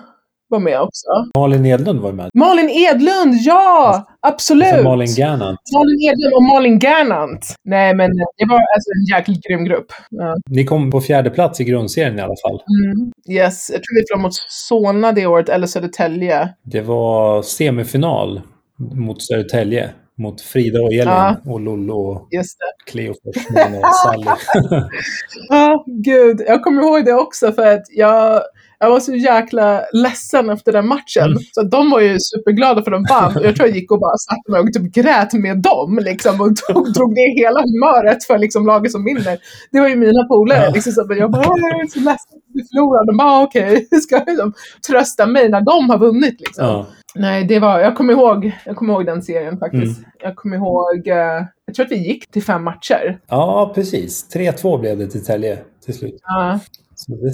var 0.50 0.60
med 0.60 0.82
också. 0.82 1.08
Malin 1.38 1.66
Edlund 1.66 2.00
var 2.00 2.12
med. 2.12 2.30
Malin 2.34 2.70
Edlund, 2.70 3.34
ja! 3.40 4.06
Absolut! 4.22 4.84
Malin 4.84 5.08
Gernandt. 5.08 5.60
Malin 5.74 6.00
Edlund 6.10 6.34
och 6.36 6.44
Malin 6.44 6.80
Gernandt. 6.80 7.56
Nej, 7.64 7.94
men 7.96 8.10
det 8.38 8.46
var 8.50 8.56
alltså 8.58 8.90
en 8.98 9.18
jäkligt 9.18 9.44
grym 9.44 9.66
grupp. 9.66 9.86
Ja. 10.10 10.36
Ni 10.50 10.66
kom 10.66 10.92
på 10.92 11.02
fjärde 11.02 11.30
plats 11.30 11.62
i 11.62 11.64
grundserien 11.64 12.20
i 12.20 12.22
alla 12.22 12.36
fall. 12.48 12.62
Mm. 12.86 13.12
Yes, 13.30 13.70
jag 13.74 13.84
tror 13.84 13.96
vi 13.96 14.04
förlorade 14.08 14.24
mot 14.24 14.34
Solna 14.50 15.12
det 15.12 15.26
året, 15.26 15.50
eller 15.50 15.68
Södertälje. 15.68 16.50
Det 16.64 16.82
var 16.82 17.42
semifinal 17.42 18.42
mot 18.96 19.22
Södertälje. 19.24 19.90
Mot 20.18 20.42
Frida 20.42 20.82
och 20.82 20.94
Elin 20.94 21.08
Ja. 21.08 21.36
och 21.46 21.60
Lollo 21.60 21.94
och. 21.94 22.28
Cleo 22.86 23.14
Forsman 23.24 23.74
och 23.84 23.96
Sally. 24.04 24.26
Ja, 25.50 25.84
gud. 26.04 26.42
Jag 26.48 26.64
kommer 26.64 26.82
ihåg 26.82 27.06
det 27.06 27.14
också 27.14 27.52
för 27.52 27.68
att 27.74 27.84
jag, 27.90 28.42
jag 28.80 28.90
var 28.90 29.00
så 29.00 29.16
jäkla 29.16 29.82
ledsen 29.94 30.50
efter 30.50 30.72
den 30.72 30.88
matchen. 30.88 31.24
Mm. 31.26 31.38
Så 31.52 31.64
de 31.64 31.90
var 31.92 32.00
ju 32.02 32.18
superglada 32.20 32.84
för 32.84 32.92
de 32.92 33.06
vann. 33.10 33.34
Jag 33.44 33.56
tror 33.56 33.68
jag 33.68 33.78
gick 33.78 33.92
och 33.92 34.00
bara 34.00 34.18
satte 34.18 34.52
mig 34.52 34.60
och 34.62 34.74
typ 34.74 34.94
grät 34.94 35.34
med 35.34 35.58
dem. 35.62 36.00
Liksom, 36.02 36.42
och 36.42 36.56
tog, 36.56 36.94
drog 36.94 37.12
ner 37.14 37.44
hela 37.44 37.60
humöret 37.62 38.24
för 38.24 38.38
liksom, 38.38 38.66
laget 38.66 38.92
som 38.92 39.06
vinner. 39.06 39.38
Det 39.72 39.80
var 39.80 39.88
ju 39.88 39.96
mina 39.96 40.24
polare. 40.28 40.64
Ja. 40.64 40.72
Liksom, 40.74 40.92
så 40.94 41.06
jag 41.10 41.32
bara, 41.32 41.46
"Åh, 41.50 41.56
jag 41.60 41.80
är 41.82 41.88
så 41.88 42.00
ledsen 42.00 42.38
att 42.38 42.54
vi 42.54 42.62
förlorade. 42.64 43.06
De 43.12 43.18
bara, 43.18 43.28
"Ah, 43.32 43.44
okej, 43.44 43.88
ska 44.04 44.24
liksom, 44.28 44.54
trösta 44.88 45.26
mig 45.26 45.50
när 45.50 45.62
de 45.62 45.90
har 45.90 45.98
vunnit. 45.98 46.42
Liksom. 46.42 46.66
Ja. 46.66 46.86
Nej, 47.16 47.44
det 47.44 47.60
var, 47.60 47.80
jag 47.80 47.96
kommer 47.96 48.14
ihåg, 48.14 48.52
jag 48.66 48.76
kommer 48.76 48.94
ihåg 48.94 49.06
den 49.06 49.22
serien 49.22 49.58
faktiskt. 49.58 49.98
Mm. 49.98 50.10
Jag 50.20 50.36
kommer 50.36 50.58
ihåg, 50.58 51.08
eh, 51.08 51.46
jag 51.66 51.76
tror 51.76 51.86
att 51.86 51.92
vi 51.92 52.08
gick 52.08 52.32
till 52.32 52.44
fem 52.44 52.64
matcher. 52.64 53.20
ja, 53.28 53.72
precis. 53.76 54.36
3-2 54.36 54.80
blev 54.80 54.98
det 54.98 55.08
till 55.08 55.26
Tälje 55.26 55.58
till 55.86 55.94
slut. 55.94 56.16
Ja. 56.24 56.60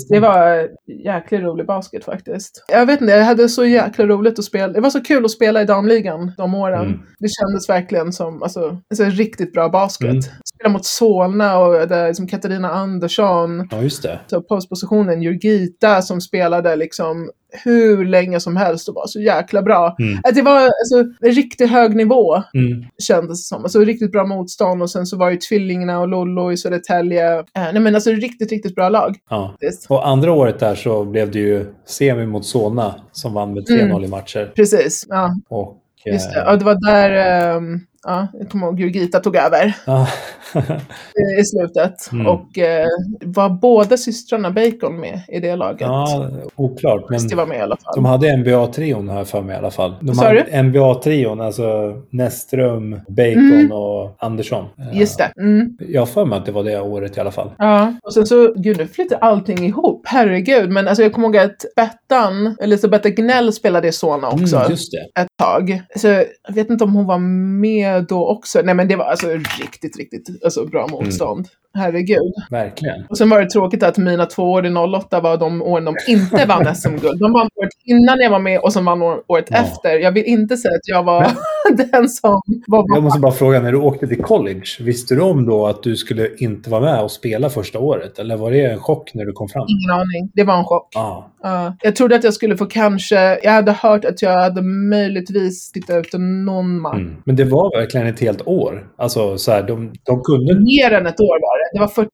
Det, 0.10 0.20
var 0.20 0.70
jäkligt 1.06 1.42
rolig 1.42 1.66
basket 1.66 2.06
faktiskt. 2.06 2.66
Jag 2.68 2.86
vet 2.86 3.02
inte, 3.02 3.14
jag 3.14 3.26
hade 3.26 3.50
så 3.50 3.66
jäkla 3.66 4.06
roligt 4.06 4.40
att 4.40 4.46
spela. 4.46 4.74
Det 4.74 4.82
var 4.82 4.90
så 4.90 5.04
kul 5.04 5.26
att 5.26 5.32
spela 5.32 5.62
i 5.62 5.66
damligan 5.66 6.32
de 6.38 6.56
åren. 6.56 6.86
Mm. 6.86 7.00
Det 7.20 7.28
kändes 7.30 7.70
verkligen 7.70 8.14
som 8.14 8.44
alltså, 8.44 8.78
alltså, 8.90 9.04
riktigt 9.06 9.54
bra 9.54 9.70
basket. 9.70 10.10
Mm. 10.10 10.22
Spela 10.62 10.74
mot 10.74 10.86
Solna 10.86 11.58
och 11.60 11.88
där, 11.88 12.08
liksom, 12.08 12.28
Katarina 12.28 12.70
Andersson. 12.72 13.68
Ja, 13.72 13.82
just 13.82 14.04
det. 14.04 14.20
Så 14.28 14.42
postpositionen 14.42 15.22
Jurgita 15.22 16.02
som 16.02 16.22
spelade 16.22 16.76
liksom 16.76 17.30
hur 17.64 18.06
länge 18.06 18.40
som 18.40 18.56
helst 18.58 18.90
och 18.90 18.96
var 18.96 19.08
så 19.08 19.20
jäkla 19.22 19.62
bra. 19.62 19.96
Mm. 20.00 20.20
Att 20.24 20.36
det 20.36 20.42
var 20.42 20.62
alltså, 20.62 21.26
en 21.26 21.32
riktigt 21.32 21.70
hög 21.72 21.96
nivå 21.96 22.36
Mm. 22.36 22.86
kändes 23.04 23.40
det 23.44 23.56
som. 23.56 23.64
Alltså 23.64 23.80
riktigt 23.80 24.12
bra 24.12 24.26
motstånd 24.26 24.82
och 24.82 24.90
sen 24.90 25.06
så 25.06 25.18
var 25.18 25.30
ju 25.30 25.38
tvillingarna 25.38 26.00
och 26.00 26.08
Lollo 26.08 26.52
i 26.52 26.58
Södertälje. 26.58 27.40
Eh, 27.40 27.44
nej 27.56 27.80
men 27.80 27.96
alltså 27.96 28.12
riktigt, 28.12 28.52
riktigt 28.52 28.76
bra 28.76 28.90
lag. 28.90 29.16
Ja. 29.30 29.56
Och 29.90 30.08
andra 30.08 30.32
året 30.32 30.60
där 30.60 30.76
så 30.76 31.06
blev 31.06 31.32
det 31.32 31.40
ju 31.40 31.66
semi 31.88 32.26
mot 32.26 32.46
Solna 32.46 32.96
som 33.12 33.34
vann 33.34 33.54
med 33.54 33.64
3-0 33.68 33.82
Mm. 33.82 34.04
i 34.04 34.08
matcher. 34.08 34.52
Precis, 34.56 35.06
ja. 35.10 35.30
Och, 35.50 35.78
Just 36.06 36.28
eh, 36.28 36.34
det. 36.34 36.40
Ja, 36.40 36.56
det 36.56 36.66
var 36.66 36.92
där, 36.92 37.10
ehm, 37.56 37.80
ja, 38.08 38.28
jag 38.34 38.50
kommer 38.50 38.68
ihåg 38.68 38.80
Jurgita 38.80 39.20
tog 39.20 39.36
över 39.36 39.74
ja. 39.86 40.08
i, 41.40 41.44
slutet. 41.44 42.12
Mm. 42.12 42.28
Och 42.28 42.58
eh, 42.58 42.88
var 43.26 43.50
båda 43.50 43.98
systrarna 43.98 44.52
Bacon 44.52 45.00
med 45.00 45.22
i 45.28 45.40
det 45.40 45.56
laget? 45.56 45.82
ja, 45.82 46.30
oklart. 46.56 47.10
Men 47.10 47.38
var 47.38 47.46
med 47.46 47.58
i 47.58 47.62
alla 47.62 47.78
fall. 47.78 47.94
de 47.96 48.06
hade 48.06 48.28
NBA-trion 48.38 49.10
här 49.10 49.24
för 49.24 49.42
mig 49.42 49.56
i 49.56 49.58
alla 49.58 49.72
fall. 49.72 49.96
De 50.02 50.16
Sa 50.16 50.28
hade? 50.28 50.64
NBA-trion, 50.64 51.42
alltså 51.46 51.94
Näsström, 52.10 52.92
Bacon 53.08 53.52
Mm. 53.52 53.72
och 53.72 54.16
Andersson. 54.20 54.66
Eh, 54.80 55.00
Just 55.00 55.18
det. 55.18 55.32
Mm. 55.42 55.78
Jag 55.80 56.02
har 56.02 56.06
för 56.06 56.26
mig 56.26 56.38
att 56.40 56.46
det 56.46 56.52
var 56.52 56.64
det 56.64 56.80
året 56.82 57.18
i 57.18 57.20
alla 57.20 57.32
fall. 57.32 57.52
Ja, 57.58 57.94
och 58.04 58.14
sen 58.14 58.26
så, 58.26 58.54
gud 58.56 58.78
nu 58.78 58.88
flyttar 58.88 59.18
allting 59.18 59.66
ihop, 59.66 60.02
herregud. 60.06 60.70
Men 60.70 60.88
alltså 60.88 61.04
jag 61.04 61.14
kommer 61.14 61.28
ihåg 61.28 61.38
att 61.38 61.66
Bettan, 61.76 62.56
Elisabeth 62.62 63.10
Gnell 63.10 63.54
spelade 63.54 63.88
i 63.88 63.92
Solna 63.92 64.28
också 64.30 64.56
Mm, 64.56 64.70
just 64.72 64.92
det. 64.92 65.22
ett 65.22 65.28
tag. 65.38 65.82
Så 65.96 66.08
jag 66.08 66.54
vet 66.54 66.70
inte 66.70 66.84
om 66.84 66.96
hon 66.96 67.06
var 67.06 67.18
med 67.62 67.91
då 68.00 68.28
också. 68.28 68.62
Nej 68.62 68.76
men 68.76 68.88
det 68.88 68.96
var 68.96 69.06
alltså 69.06 69.28
riktigt, 69.62 69.98
riktigt 69.98 70.44
alltså, 70.44 70.66
bra 70.66 70.84
Mm. 70.84 70.92
motstånd. 70.92 71.48
Herregud. 71.74 72.34
Verkligen. 72.50 73.06
Och 73.10 73.18
sen 73.18 73.30
var 73.30 73.42
det 73.42 73.50
tråkigt 73.50 73.84
att 73.84 73.98
mina 73.98 74.26
två 74.26 74.44
år 74.44 74.66
i 74.66 74.70
08 74.70 75.20
var 75.20 75.38
de 75.38 75.62
åren 75.62 75.86
de 75.86 75.96
inte 76.08 76.46
vann 76.46 76.76
SM-guld. 76.76 77.20
De 77.20 77.34
vann 77.34 77.50
året 77.56 77.70
innan 77.86 78.20
jag 78.20 78.30
var 78.32 78.40
med 78.40 78.60
och 78.60 78.74
sen 78.74 78.86
vann 78.86 79.02
år- 79.02 79.22
året 79.28 79.46
Ja. 79.50 79.58
efter. 79.58 79.90
Jag 80.00 80.12
vill 80.12 80.26
inte 80.26 80.58
säga 80.58 80.74
att 80.76 80.88
jag 80.88 81.04
var 81.04 81.28
den 81.92 82.10
som 82.10 82.42
var 82.68 82.86
Jag 82.96 83.04
måste 83.04 83.20
bara 83.20 83.32
fråga, 83.32 83.60
när 83.62 83.72
du 83.72 83.78
åkte 83.78 84.08
till 84.08 84.22
college, 84.24 84.64
visste 84.80 85.16
du 85.16 85.22
om 85.22 85.46
då 85.46 85.68
att 85.68 85.84
du 85.84 85.96
skulle 85.96 86.30
inte 86.38 86.70
vara 86.70 86.82
med 86.82 87.04
och 87.04 87.12
spela 87.12 87.50
första 87.50 87.80
året? 87.80 88.20
Eller 88.20 88.38
var 88.38 88.52
det 88.52 88.66
en 88.66 88.80
chock 88.80 89.12
när 89.14 89.26
du 89.26 89.32
kom 89.32 89.48
fram? 89.50 89.66
Ingen 89.70 89.92
aning. 90.00 90.32
Det 90.34 90.44
var 90.44 90.58
en 90.58 90.66
chock. 90.66 90.88
Ja, 90.92 91.28
Ja. 91.44 91.76
jag 91.82 91.96
trodde 91.96 92.16
att 92.16 92.24
jag 92.24 92.34
skulle 92.34 92.58
få 92.58 92.66
kanske, 92.66 93.40
jag 93.44 93.52
hade 93.52 93.72
hört 93.72 94.06
att 94.06 94.22
jag 94.22 94.32
hade 94.42 94.62
möjligtvis 94.62 95.72
tittat 95.72 95.96
ut 96.06 96.14
någon 96.46 96.80
match. 96.82 96.96
mm. 96.96 97.16
Men 97.26 97.36
det 97.36 97.44
var 97.44 97.80
verkligen 97.80 98.08
ett 98.08 98.20
helt 98.20 98.48
år. 98.48 98.88
Alltså 98.98 99.38
så 99.38 99.52
här, 99.52 99.64
de, 99.64 99.94
de 100.04 100.22
kunde... 100.24 100.54
Mer 100.60 100.92
än 100.92 101.06
ett 101.08 101.20
år 101.20 101.38
var 101.42 101.58
det. 101.58 101.61
Det 101.74 101.80
var 101.80 101.88
44 101.88 102.10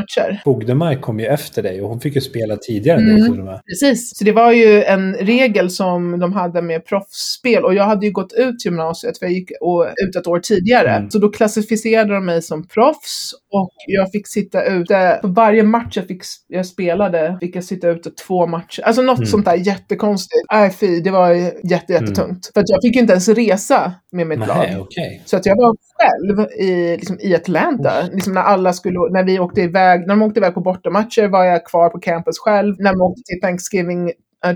matcher. 0.00 0.40
Fogdemark 0.44 1.00
kom 1.00 1.20
ju 1.20 1.26
efter 1.26 1.62
dig 1.62 1.82
och 1.82 1.88
hon 1.88 2.00
fick 2.00 2.14
ju 2.14 2.20
spela 2.20 2.56
tidigare 2.56 2.98
än 2.98 3.04
Mm. 3.04 3.16
dig 3.20 3.30
till 3.30 3.38
och 3.40 3.46
med. 3.46 3.60
Precis. 3.66 4.18
Så 4.18 4.24
det 4.24 4.32
var 4.32 4.52
ju 4.52 4.82
en 4.84 5.14
regel 5.14 5.70
som 5.70 6.18
de 6.18 6.32
hade 6.32 6.62
med 6.62 6.86
proffsspel 6.86 7.64
och 7.64 7.74
jag 7.74 7.84
hade 7.84 8.06
ju 8.06 8.12
gått 8.12 8.32
ut 8.32 8.64
gymnasiet 8.64 9.18
för 9.18 9.26
jag 9.26 9.32
gick 9.32 9.50
och, 9.60 9.86
ut 10.08 10.16
ett 10.16 10.26
år 10.26 10.38
tidigare. 10.38 10.90
Mm. 10.96 11.10
Så 11.10 11.18
då 11.18 11.28
klassificerade 11.30 12.14
de 12.14 12.24
mig 12.26 12.42
som 12.42 12.66
proffs 12.68 13.32
och 13.52 13.70
jag 13.86 14.10
fick 14.10 14.26
sitta 14.28 14.64
ute, 14.64 15.18
på 15.22 15.28
varje 15.28 15.62
match 15.62 15.96
jag, 15.96 16.06
fick, 16.06 16.22
jag 16.48 16.66
spelade 16.66 17.36
fick 17.40 17.56
jag 17.56 17.64
sitta 17.64 17.88
ute 17.88 18.10
två 18.10 18.46
matcher. 18.46 18.82
Alltså 18.82 19.02
något 19.02 19.18
Mm. 19.18 19.26
sånt 19.26 19.44
där 19.44 19.54
jättekonstigt. 19.54 20.42
Nej 20.52 20.70
fy, 20.70 21.00
det 21.00 21.10
var 21.10 21.30
jätte, 21.70 21.92
jättetungt. 21.92 22.50
För 22.54 22.60
att 22.60 22.68
jag 22.68 22.78
fick 22.82 22.94
ju 22.94 23.00
inte 23.00 23.12
ens 23.12 23.28
resa 23.28 23.92
med 24.12 24.26
mitt 24.26 24.38
Nej, 24.38 24.48
lag. 24.48 24.80
okej. 24.82 25.22
Så 25.24 25.36
att 25.36 25.46
jag 25.46 25.56
var 25.56 25.76
själv 26.02 26.46
i, 26.58 26.96
liksom, 26.96 27.18
i 27.20 27.34
Atlanta. 27.34 27.92
Liksom 28.12 28.32
när 28.32 28.42
alla 28.42 28.72
skulle, 28.72 28.98
när 29.10 29.24
vi 29.24 29.38
åkte 29.38 29.60
iväg, 29.60 30.00
när 30.00 30.16
de 30.16 30.22
åkte 30.22 30.40
iväg 30.40 30.54
på 30.54 30.60
bortamatcher 30.60 31.28
var 31.28 31.44
jag 31.44 31.66
kvar 31.66 31.88
på 31.88 31.98
campus 31.98 32.38
själv. 32.38 32.74
När 32.78 32.92
de 32.92 33.00
åkte 33.00 33.22
till 33.22 33.40
Thanksgiving 33.40 34.12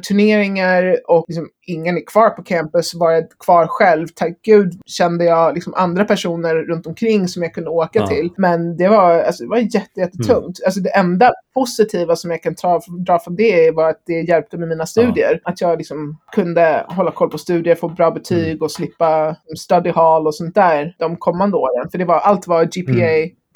turneringar 0.09 1.01
och 1.09 1.25
liksom 1.29 1.49
ingen 1.67 1.97
är 1.97 2.07
kvar 2.07 2.31
på 2.31 2.43
campus 2.43 2.95
var 2.95 3.11
jag 3.11 3.25
kvar 3.45 3.67
själv. 3.67 4.07
Tack 4.15 4.33
gud 4.43 4.81
kände 4.87 5.25
jag 5.25 5.55
liksom 5.55 5.75
andra 5.75 6.05
personer 6.05 6.55
runt 6.55 6.87
omkring 6.87 7.29
som 7.29 7.43
jag 7.43 7.55
kunde 7.55 7.71
åka 7.71 7.99
Ja. 7.99 8.07
till. 8.07 8.31
Men 8.37 8.77
det 8.77 8.89
var, 8.89 9.19
alltså, 9.21 9.43
det 9.45 9.49
var 9.51 9.59
jätte, 9.59 10.01
jättetungt. 10.01 10.59
Alltså 10.65 10.81
det 10.81 10.91
enda 10.97 11.33
positiva 11.55 12.17
som 12.17 12.31
jag 12.31 12.43
kan 12.43 12.55
dra, 12.63 12.81
dra 13.07 13.19
från 13.19 13.37
det 13.37 13.71
var 13.71 13.91
att 13.91 14.03
det 14.07 14.21
hjälpte 14.21 14.57
med 14.59 14.69
mina 14.69 14.87
studier. 14.87 15.41
Att 15.45 15.61
jag 15.61 15.79
liksom 15.79 16.19
kunde 16.33 16.85
hålla 16.89 17.11
koll 17.11 17.31
på 17.31 17.39
studier, 17.39 17.75
få 17.75 17.89
bra 17.89 18.11
betyg 18.11 18.63
och 18.63 18.71
slippa 18.71 19.37
study 19.59 19.91
hall 19.91 20.27
och 20.27 20.35
sånt 20.35 20.55
där 20.55 20.95
de 20.99 21.17
kommande 21.17 21.57
åren. 21.57 21.91
För 21.91 21.99
det 21.99 22.05
var, 22.05 22.19
allt 22.19 22.47
var 22.47 22.65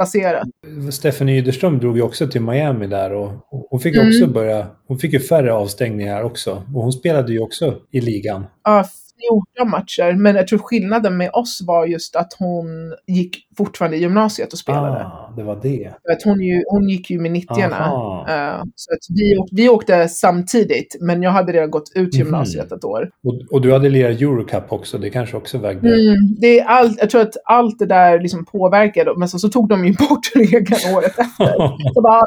GPA-baserat. 0.04 0.48
Stephanie 0.92 1.38
Yderström 1.38 1.78
drog 1.78 1.96
ju 1.96 2.02
också 2.02 2.28
till 2.28 2.40
Miami 2.40 2.86
där 2.86 3.12
och 3.12 3.32
hon 3.70 3.80
fick 3.80 3.96
Mm. 3.96 4.08
också 4.08 4.26
börja... 4.26 4.66
Hon 4.86 4.98
fick 4.98 5.12
ju 5.12 5.20
färre 5.20 5.52
avstängningar 5.52 6.22
också. 6.22 6.50
Och 6.74 6.82
hon 6.82 6.92
spelade 6.92 7.32
ju 7.32 7.40
också 7.40 7.74
i 7.90 8.00
ligan. 8.00 8.46
Ja, 8.64 8.84
14 9.56 9.70
matcher. 9.70 10.12
Men 10.12 10.36
jag 10.36 10.48
tror 10.48 10.58
skillnaden 10.58 11.16
med 11.16 11.30
oss 11.32 11.60
var 11.66 11.86
just 11.86 12.16
att 12.16 12.32
hon 12.38 12.66
gick 13.06 13.36
fortfarande 13.64 13.96
i 13.96 14.00
gymnasiet 14.00 14.52
och 14.52 14.58
spelade. 14.58 15.04
Ah, 15.04 15.32
det 15.36 15.42
var 15.42 15.58
det. 15.62 15.94
För 16.06 16.12
Att 16.12 16.22
hon, 16.22 16.40
ju, 16.40 16.62
hon 16.66 16.88
gick 16.88 17.10
ju 17.10 17.20
med 17.20 17.30
90 17.30 17.62
Aha. 17.62 18.26
Uh, 18.28 18.62
så 18.74 18.94
att 18.94 19.16
vi, 19.16 19.36
åkte, 19.38 19.54
vi 19.54 19.68
åkte 19.68 20.08
samtidigt, 20.08 20.96
men 21.00 21.22
jag 21.22 21.30
hade 21.30 21.52
redan 21.52 21.70
gått 21.70 21.92
ut 21.94 22.14
gymnasiet 22.14 22.72
ett 22.72 22.84
år. 22.84 23.10
Och, 23.24 23.54
och 23.54 23.60
du 23.60 23.72
hade 23.72 23.88
lirat 23.88 24.20
Eurocup 24.20 24.72
också. 24.72 24.98
Det 24.98 25.10
kanske 25.10 25.36
också 25.36 25.58
vägde... 25.58 25.88
Mm, 25.88 26.16
det 26.40 26.60
är 26.60 26.64
allt, 26.64 26.98
jag 27.00 27.10
tror 27.10 27.20
att 27.20 27.34
allt 27.44 27.78
det 27.78 27.86
där 27.86 28.20
liksom 28.20 28.44
påverkade, 28.44 29.14
men 29.16 29.28
så, 29.28 29.38
så 29.38 29.48
tog 29.48 29.68
de 29.68 29.84
ju 29.84 29.92
bort 29.92 30.30
regeln 30.34 30.96
året 30.96 31.18
efter. 31.18 31.56
Så 31.94 32.02
bara, 32.02 32.22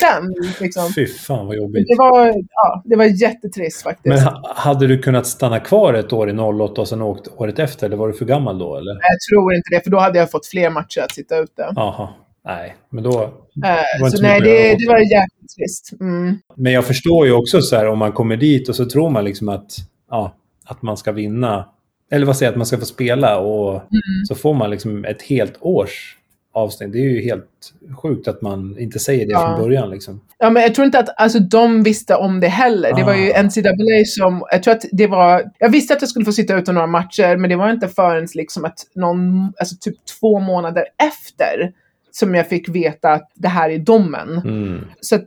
den, 0.00 0.34
liksom. 0.60 0.92
Fy 0.94 1.06
fan 1.06 1.46
vad 1.46 1.56
jobbigt. 1.56 1.88
Det 1.88 1.96
var, 1.98 2.26
ja, 2.50 2.82
det 2.84 2.96
var 2.96 3.04
jättetrist 3.04 3.82
faktiskt. 3.82 4.06
Men 4.06 4.18
ha, 4.18 4.54
hade 4.56 4.86
du 4.86 4.98
kunnat 4.98 5.26
stanna 5.26 5.60
kvar 5.60 5.94
ett 5.94 6.12
år 6.12 6.30
i 6.30 6.32
08 6.32 6.80
och 6.80 6.88
sen 6.88 7.02
åkt 7.02 7.28
året 7.36 7.58
efter? 7.58 7.86
Eller 7.86 7.96
var 7.96 8.08
du 8.08 8.14
för 8.14 8.24
gammal 8.24 8.58
då? 8.58 8.76
Eller? 8.76 8.92
Jag 8.92 9.20
tror 9.30 9.54
inte 9.54 9.70
det, 9.70 9.80
för 9.84 9.90
då 9.90 9.98
hade 9.98 10.18
jag 10.18 10.30
fått 10.30 10.46
fler 10.46 10.69
matcher 10.70 11.00
att 11.00 11.14
sitta 11.14 11.38
ute. 11.38 11.72
Jaha. 11.76 12.08
Nej, 12.44 12.76
men 12.90 13.04
då... 13.04 13.22
Eh, 13.22 14.08
så 14.10 14.22
nej, 14.22 14.40
det, 14.40 14.74
det 14.74 14.88
var 14.88 14.98
jäkligt 14.98 15.54
trist. 15.58 15.92
Mm. 16.00 16.38
Men 16.54 16.72
jag 16.72 16.84
förstår 16.84 17.26
ju 17.26 17.32
också 17.32 17.60
så 17.60 17.76
här 17.76 17.86
om 17.88 17.98
man 17.98 18.12
kommer 18.12 18.36
dit 18.36 18.68
och 18.68 18.76
så 18.76 18.84
tror 18.84 19.10
man 19.10 19.24
liksom 19.24 19.48
att, 19.48 19.76
ja, 20.10 20.36
att 20.64 20.82
man 20.82 20.96
ska 20.96 21.12
vinna. 21.12 21.68
Eller 22.10 22.26
vad 22.26 22.36
säger 22.36 22.48
jag, 22.48 22.52
att 22.52 22.58
man 22.58 22.66
ska 22.66 22.78
få 22.78 22.84
spela 22.84 23.38
och 23.38 23.70
Mm. 23.74 24.24
så 24.28 24.34
får 24.34 24.54
man 24.54 24.70
liksom 24.70 25.04
ett 25.04 25.22
helt 25.22 25.56
års 25.60 26.16
avstängning. 26.60 26.92
Det 26.92 27.08
är 27.08 27.10
ju 27.10 27.22
helt 27.22 27.72
sjukt 28.02 28.28
att 28.28 28.42
man 28.42 28.78
inte 28.78 28.98
säger 28.98 29.26
det 29.26 29.32
Ja. 29.32 29.56
från 29.56 29.66
början. 29.66 29.90
Liksom. 29.90 30.20
Ja, 30.38 30.50
men 30.50 30.62
jag 30.62 30.74
tror 30.74 30.84
inte 30.86 30.98
att 30.98 31.20
alltså, 31.20 31.38
de 31.38 31.82
visste 31.82 32.14
om 32.14 32.40
det 32.40 32.48
heller. 32.48 32.96
Det 32.96 33.04
var 33.04 33.14
ju 33.14 33.32
Ah. 33.32 33.42
NCAA 33.42 34.04
som... 34.06 34.44
Jag 34.52 34.62
tror 34.62 34.74
att 34.74 34.84
det 34.92 35.06
var... 35.06 35.50
Jag 35.58 35.70
visste 35.70 35.94
att 35.94 36.02
jag 36.02 36.08
skulle 36.08 36.24
få 36.24 36.32
sitta 36.32 36.56
ute 36.58 36.72
några 36.72 36.86
matcher, 36.86 37.36
men 37.36 37.50
det 37.50 37.56
var 37.56 37.70
inte 37.70 37.88
förrän 37.88 38.28
liksom 38.34 38.64
att 38.64 38.78
någon... 38.94 39.52
Alltså 39.58 39.76
typ 39.80 39.96
två 40.20 40.40
månader 40.40 40.84
efter 41.08 41.72
som 42.12 42.34
jag 42.34 42.48
fick 42.48 42.68
veta 42.68 43.12
att 43.12 43.30
det 43.34 43.48
här 43.48 43.70
är 43.70 43.78
domen. 43.78 44.28
Mm. 44.44 44.80
Så 45.00 45.14
att, 45.14 45.24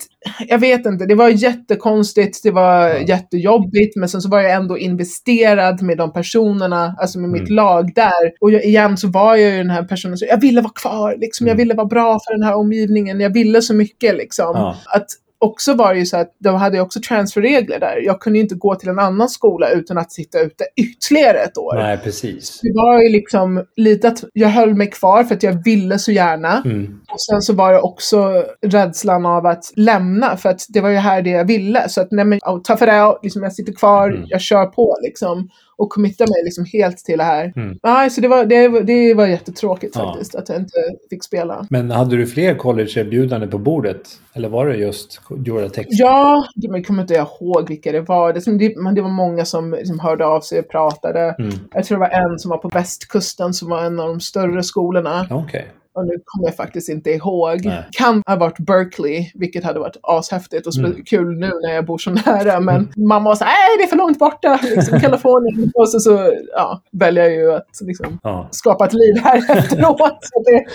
jag 0.47 0.59
vet 0.59 0.85
inte, 0.85 1.05
det 1.05 1.15
var 1.15 1.29
jättekonstigt, 1.29 2.43
det 2.43 2.51
var 2.51 2.87
Ja. 2.87 2.97
jättejobbigt, 2.99 3.95
men 3.95 4.09
sen 4.09 4.21
så 4.21 4.29
var 4.29 4.41
jag 4.41 4.51
ändå 4.51 4.77
investerad 4.77 5.81
med 5.81 5.97
de 5.97 6.13
personerna, 6.13 6.95
alltså 6.99 7.19
med 7.19 7.29
mitt 7.29 7.41
Mm. 7.49 7.55
lag 7.55 7.93
där. 7.95 8.31
Och 8.41 8.51
jag, 8.51 8.63
igen 8.63 8.97
så 8.97 9.07
var 9.07 9.35
jag 9.35 9.51
ju 9.51 9.57
den 9.57 9.69
här 9.69 9.83
personen 9.83 10.17
som, 10.17 10.27
jag 10.27 10.41
ville 10.41 10.61
vara 10.61 10.73
kvar, 10.73 11.15
liksom. 11.19 11.47
jag 11.47 11.53
Mm. 11.53 11.57
ville 11.63 11.73
vara 11.73 11.87
bra 11.87 12.19
för 12.27 12.33
den 12.33 12.43
här 12.43 12.55
omgivningen, 12.55 13.19
jag 13.19 13.33
ville 13.33 13.61
så 13.61 13.73
mycket 13.73 14.15
liksom. 14.15 14.51
Ja. 14.55 14.75
Att 14.85 15.05
också 15.43 15.73
var 15.73 15.93
det 15.93 15.99
ju 15.99 16.05
så 16.05 16.17
att 16.17 16.35
de 16.39 16.55
hade 16.55 16.79
också 16.81 16.99
transferregler 17.07 17.79
där. 17.79 18.01
Jag 18.05 18.19
kunde 18.19 18.39
ju 18.39 18.43
inte 18.43 18.55
gå 18.55 18.75
till 18.75 18.89
en 18.89 18.99
annan 18.99 19.29
skola 19.29 19.69
utan 19.69 19.97
att 19.97 20.11
sitta 20.11 20.39
ute 20.39 20.63
ytterligare 20.75 21.37
ett 21.37 21.57
år. 21.57 21.75
Nej, 21.75 21.97
precis. 21.97 22.59
Det 22.61 22.71
var 22.75 23.01
ju 23.01 23.09
liksom 23.09 23.65
lite 23.75 24.07
att 24.07 24.23
jag 24.33 24.49
höll 24.49 24.73
mig 24.75 24.87
kvar 24.91 25.23
för 25.23 25.35
att 25.35 25.43
jag 25.43 25.63
ville 25.63 25.99
så 25.99 26.11
gärna. 26.11 26.61
Mm. 26.65 26.99
Och 27.11 27.21
sen 27.21 27.41
så 27.41 27.53
var 27.53 27.73
det 27.73 27.79
också 27.79 28.43
rädslan 28.65 29.25
av 29.25 29.45
att 29.45 29.63
lämna, 29.75 30.37
för 30.37 30.49
att 30.49 30.61
det 30.69 30.81
var 30.81 30.89
ju 30.89 30.97
här 30.97 31.21
det 31.21 31.29
jag 31.29 31.45
ville. 31.45 31.89
Så 31.89 32.01
att 32.01 32.07
nej 32.11 32.25
men, 32.25 32.39
tough 32.39 32.83
it 32.83 32.89
out, 32.89 33.19
liksom, 33.23 33.43
jag 33.43 33.53
sitter 33.53 33.73
kvar, 33.73 34.09
Mm. 34.09 34.25
jag 34.27 34.41
kör 34.41 34.65
på 34.65 34.97
liksom. 35.01 35.49
Och 35.83 35.89
committar 35.89 36.27
mig 36.27 36.43
liksom 36.43 36.65
helt 36.73 36.97
till 36.97 37.17
det 37.17 37.23
här. 37.23 37.53
Mm. 37.55 37.79
Nej, 37.83 38.09
så 38.09 38.21
det 38.21 38.27
var, 38.27 38.45
det, 38.45 38.81
det 38.83 39.13
var 39.13 39.27
jättetråkigt 39.27 39.95
Ja. 39.95 40.05
faktiskt, 40.05 40.35
att 40.35 40.49
jag 40.49 40.57
inte 40.57 40.77
fick 41.09 41.23
spela. 41.23 41.67
Men 41.69 41.91
hade 41.91 42.17
du 42.17 42.27
fler 42.27 42.55
collegeerbjudanden 42.55 43.49
på 43.49 43.57
bordet? 43.57 44.01
Eller 44.33 44.49
var 44.49 44.67
det 44.67 44.75
just 44.75 45.21
Georgia 45.45 45.69
Tech? 45.69 45.85
Ja, 45.89 46.45
jag 46.55 46.85
kommer 46.85 47.01
inte 47.01 47.13
ihåg 47.13 47.69
vilka 47.69 47.91
det 47.91 48.01
var. 48.01 48.33
Det, 48.33 48.57
det, 48.57 48.77
men 48.77 48.95
det 48.95 49.01
var 49.01 49.09
många 49.09 49.45
som 49.45 49.71
liksom 49.71 49.99
hörde 49.99 50.25
av 50.25 50.41
sig 50.41 50.59
och 50.59 50.69
pratade. 50.69 51.35
Mm. 51.39 51.53
Jag 51.73 51.85
tror 51.85 51.97
det 51.97 51.99
var 52.09 52.31
en 52.31 52.39
som 52.39 52.49
var 52.49 52.57
på 52.57 52.69
västkusten 52.69 53.53
som 53.53 53.69
var 53.69 53.83
en 53.85 53.99
av 53.99 54.07
de 54.07 54.19
större 54.19 54.63
skolorna. 54.63 55.27
Okej. 55.31 55.67
Och 55.95 56.05
nu 56.05 56.13
kommer 56.25 56.47
jag 56.47 56.55
faktiskt 56.55 56.89
inte 56.89 57.09
ihåg. 57.11 57.65
Nej. 57.65 57.83
Kan 57.91 58.23
ha 58.27 58.35
varit 58.35 58.59
Berkeley, 58.59 59.31
vilket 59.35 59.63
hade 59.63 59.79
varit 59.79 59.97
ashäftigt 60.03 60.67
och 60.67 60.73
Mm. 60.77 61.03
kul 61.05 61.37
nu 61.39 61.51
när 61.63 61.73
jag 61.73 61.85
bor 61.85 61.97
så 61.97 62.11
nära. 62.11 62.59
Men 62.59 62.89
mamma 62.97 63.29
var 63.29 63.35
så 63.35 63.43
här, 63.43 63.51
nej 63.53 63.77
det 63.77 63.83
är 63.83 63.87
för 63.87 63.95
långt 63.97 64.19
borta, 64.19 64.59
liksom, 64.63 64.99
Kalifornien. 65.01 65.71
och 65.75 65.89
så, 65.89 65.99
så 65.99 66.33
ja, 66.55 66.81
väljer 66.91 67.23
jag 67.23 67.33
ju 67.33 67.53
att 67.53 67.67
liksom, 67.81 68.19
Ja. 68.23 68.47
skapa 68.51 68.85
ett 68.85 68.93
liv 68.93 69.13
här 69.23 69.37
efteråt. 69.57 70.17
så 70.21 70.43
det, 70.45 70.65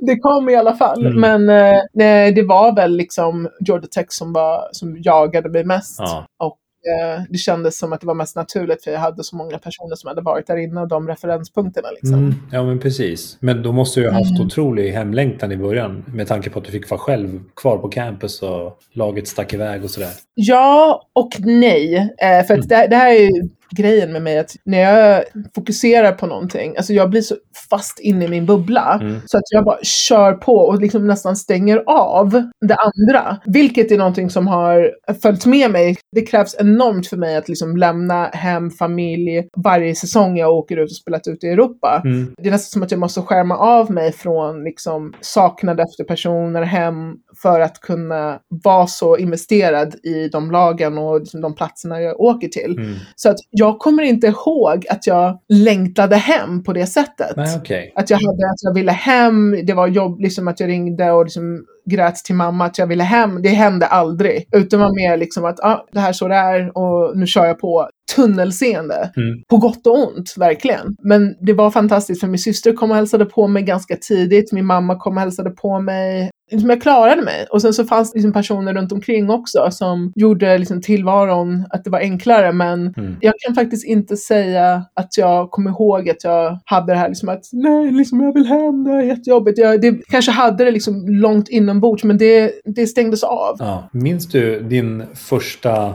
det 0.00 0.18
kom 0.18 0.48
i 0.48 0.56
alla 0.56 0.74
fall. 0.76 1.06
Mm. 1.06 1.20
Men 1.46 1.48
eh, 1.74 2.34
det 2.34 2.42
var 2.42 2.76
väl 2.76 2.96
liksom 2.96 3.48
Georgia 3.60 3.88
Tech 3.88 4.06
som, 4.08 4.32
var, 4.32 4.68
som 4.72 4.96
jagade 5.02 5.48
mig 5.48 5.64
mest. 5.64 5.98
Ja. 5.98 6.26
Och 6.44 6.56
eh, 6.88 7.22
det 7.28 7.38
kändes 7.38 7.78
som 7.78 7.92
att 7.92 8.00
det 8.00 8.06
var 8.06 8.14
mest 8.14 8.36
naturligt 8.36 8.84
för 8.84 8.90
jag 8.90 9.00
hade 9.00 9.24
så 9.24 9.36
många 9.36 9.58
personer 9.58 9.96
som 9.96 10.08
hade 10.08 10.20
varit 10.20 10.46
där 10.46 10.56
inne 10.56 10.80
och 10.80 10.88
de 10.88 11.08
referenspunkterna. 11.08 11.88
Liksom. 11.90 12.18
Mm, 12.18 12.34
ja, 12.52 12.62
men 12.62 12.78
precis. 12.78 13.36
Men 13.40 13.62
då 13.62 13.72
måste 13.72 14.00
du 14.00 14.06
ha 14.10 14.14
haft 14.18 14.30
Mm. 14.30 14.46
otrolig 14.46 14.92
hemlängtan 14.92 15.52
i 15.52 15.56
början 15.56 16.04
med 16.14 16.28
tanke 16.28 16.50
på 16.50 16.58
att 16.58 16.64
du 16.64 16.70
fick 16.70 16.90
vara 16.90 17.00
själv 17.00 17.40
kvar 17.56 17.78
på 17.78 17.88
campus 17.88 18.42
och 18.42 18.78
laget 18.92 19.28
stack 19.28 19.52
iväg 19.54 19.84
och 19.84 19.90
sådär. 19.90 20.10
Ja 20.34 21.02
och 21.12 21.30
nej. 21.38 21.94
Eh, 22.18 22.46
för 22.46 22.54
att 22.54 22.64
Mm. 22.64 22.68
det, 22.68 22.86
det 22.86 22.96
här 22.96 23.12
är 23.14 23.20
ju 23.20 23.48
grejen 23.76 24.12
med 24.12 24.22
mig 24.22 24.38
att 24.38 24.56
när 24.64 24.78
jag 24.78 25.24
fokuserar 25.54 26.12
på 26.12 26.26
någonting, 26.26 26.76
alltså 26.76 26.92
jag 26.92 27.10
blir 27.10 27.20
så 27.20 27.34
fast 27.70 27.98
inne 27.98 28.24
i 28.24 28.28
min 28.28 28.46
bubbla 28.46 28.98
Mm. 29.00 29.20
så 29.26 29.36
att 29.36 29.42
jag 29.50 29.64
bara 29.64 29.78
kör 29.82 30.32
på 30.32 30.56
och 30.56 30.80
liksom 30.80 31.06
nästan 31.06 31.36
stänger 31.36 31.82
av 31.86 32.30
det 32.60 32.76
andra. 32.76 33.36
Vilket 33.46 33.90
är 33.92 33.98
någonting 33.98 34.30
som 34.30 34.46
har 34.46 34.92
följt 35.22 35.46
med 35.46 35.70
mig. 35.70 35.96
Det 36.12 36.20
krävs 36.20 36.56
enormt 36.58 37.06
för 37.06 37.16
mig 37.16 37.36
att 37.36 37.48
liksom 37.48 37.76
lämna 37.76 38.26
hem, 38.26 38.70
familj 38.70 39.48
varje 39.64 39.94
säsong 39.94 40.36
jag 40.38 40.50
åker 40.50 40.76
ut 40.76 40.90
och 40.90 40.96
spelat 40.96 41.28
ute 41.28 41.46
i 41.46 41.50
Europa. 41.50 42.02
Mm. 42.04 42.34
Det 42.38 42.48
är 42.48 42.52
nästan 42.52 42.70
som 42.70 42.82
att 42.82 42.90
jag 42.90 43.00
måste 43.00 43.22
skärma 43.22 43.56
av 43.56 43.90
mig 43.90 44.12
från 44.12 44.64
liksom, 44.64 45.12
saknad 45.20 45.80
efter 45.80 46.04
personer 46.04 46.62
hem 46.62 47.14
för 47.42 47.60
att 47.60 47.80
kunna 47.80 48.38
vara 48.64 48.86
så 48.86 49.16
investerad 49.16 49.94
i 50.02 50.28
de 50.28 50.50
lagen 50.50 50.98
och 50.98 51.20
liksom, 51.20 51.40
de 51.40 51.54
platserna 51.54 52.00
jag 52.00 52.20
åker 52.20 52.48
till. 52.48 52.78
Mm. 52.78 52.94
Så 53.16 53.30
att 53.30 53.36
jag 53.62 53.78
kommer 53.78 54.02
inte 54.02 54.26
ihåg 54.26 54.86
att 54.90 55.06
jag 55.06 55.38
längtade 55.48 56.16
hem 56.16 56.62
på 56.62 56.72
det 56.72 56.86
sättet. 56.86 57.36
Nej, 57.36 57.56
okej. 57.56 57.92
Att 57.96 58.10
jag 58.10 58.16
hade 58.16 58.46
att 58.46 58.62
jag 58.62 58.74
ville 58.74 58.92
hem, 58.92 59.66
det 59.66 59.72
var 59.72 59.86
jobb, 59.86 60.20
liksom 60.20 60.48
att 60.48 60.60
jag 60.60 60.68
ringde 60.68 61.10
och 61.10 61.24
liksom 61.24 61.64
grät 61.90 62.16
till 62.16 62.34
mamma 62.34 62.64
att 62.64 62.78
jag 62.78 62.86
ville 62.86 63.04
hem. 63.04 63.42
Det 63.42 63.48
hände 63.48 63.86
aldrig. 63.86 64.48
Utan 64.52 64.80
var 64.80 64.94
mer 64.94 65.16
liksom 65.16 65.44
att 65.44 65.60
ah, 65.60 65.86
det 65.92 66.00
här 66.00 66.08
är 66.08 66.12
så 66.12 66.28
det 66.28 66.34
är 66.34 66.78
och 66.78 67.18
nu 67.18 67.26
kör 67.26 67.46
jag 67.46 67.58
på. 67.58 67.88
Tunnelseende. 68.16 69.12
Mm. 69.16 69.42
På 69.50 69.56
gott 69.56 69.86
och 69.86 70.08
ont, 70.08 70.34
verkligen. 70.36 70.96
Men 71.02 71.34
det 71.40 71.52
var 71.52 71.70
fantastiskt 71.70 72.20
för 72.20 72.28
min 72.28 72.38
syster 72.38 72.72
kom 72.72 72.90
och 72.90 72.96
hälsade 72.96 73.24
på 73.24 73.48
mig 73.48 73.62
ganska 73.62 73.96
tidigt. 73.96 74.52
Min 74.52 74.66
mamma 74.66 74.96
kom 74.98 75.16
och 75.16 75.20
hälsade 75.20 75.50
på 75.50 75.80
mig. 75.80 76.30
Liksom, 76.52 76.70
jag 76.70 76.82
klarade 76.82 77.22
mig. 77.22 77.46
Och 77.50 77.62
sen 77.62 77.72
så 77.72 77.84
fanns 77.84 78.12
det 78.12 78.16
liksom 78.18 78.32
personer 78.32 78.74
runt 78.74 78.92
omkring 78.92 79.30
också 79.30 79.68
som 79.70 80.12
gjorde 80.16 80.58
liksom 80.58 80.80
tillvaron 80.82 81.64
att 81.70 81.84
det 81.84 81.90
var 81.90 81.98
enklare. 81.98 82.52
Men 82.52 82.94
Mm. 82.96 83.16
jag 83.20 83.34
kan 83.38 83.54
faktiskt 83.54 83.84
inte 83.86 84.16
säga 84.16 84.84
att 84.94 85.18
jag 85.18 85.50
kommer 85.50 85.70
ihåg 85.70 86.10
att 86.10 86.24
jag 86.24 86.58
hade 86.64 86.92
det 86.92 86.98
här 86.98 87.08
liksom 87.08 87.28
att 87.28 87.44
nej, 87.52 87.90
liksom 87.90 88.20
jag 88.20 88.34
vill 88.34 88.46
hem, 88.46 88.84
det 88.84 88.90
är 88.90 89.02
jättejobbigt. 89.02 89.58
Jag 89.58 89.80
det, 89.80 90.00
kanske 90.08 90.30
hade 90.30 90.64
det 90.64 90.70
liksom 90.70 91.08
långt 91.08 91.48
inombords 91.48 92.04
men 92.04 92.18
det, 92.18 92.52
det 92.64 92.86
stängdes 92.86 93.22
av. 93.24 93.56
Ja. 93.58 93.88
Minns 93.92 94.26
du 94.28 94.60
din 94.60 95.02
första 95.14 95.94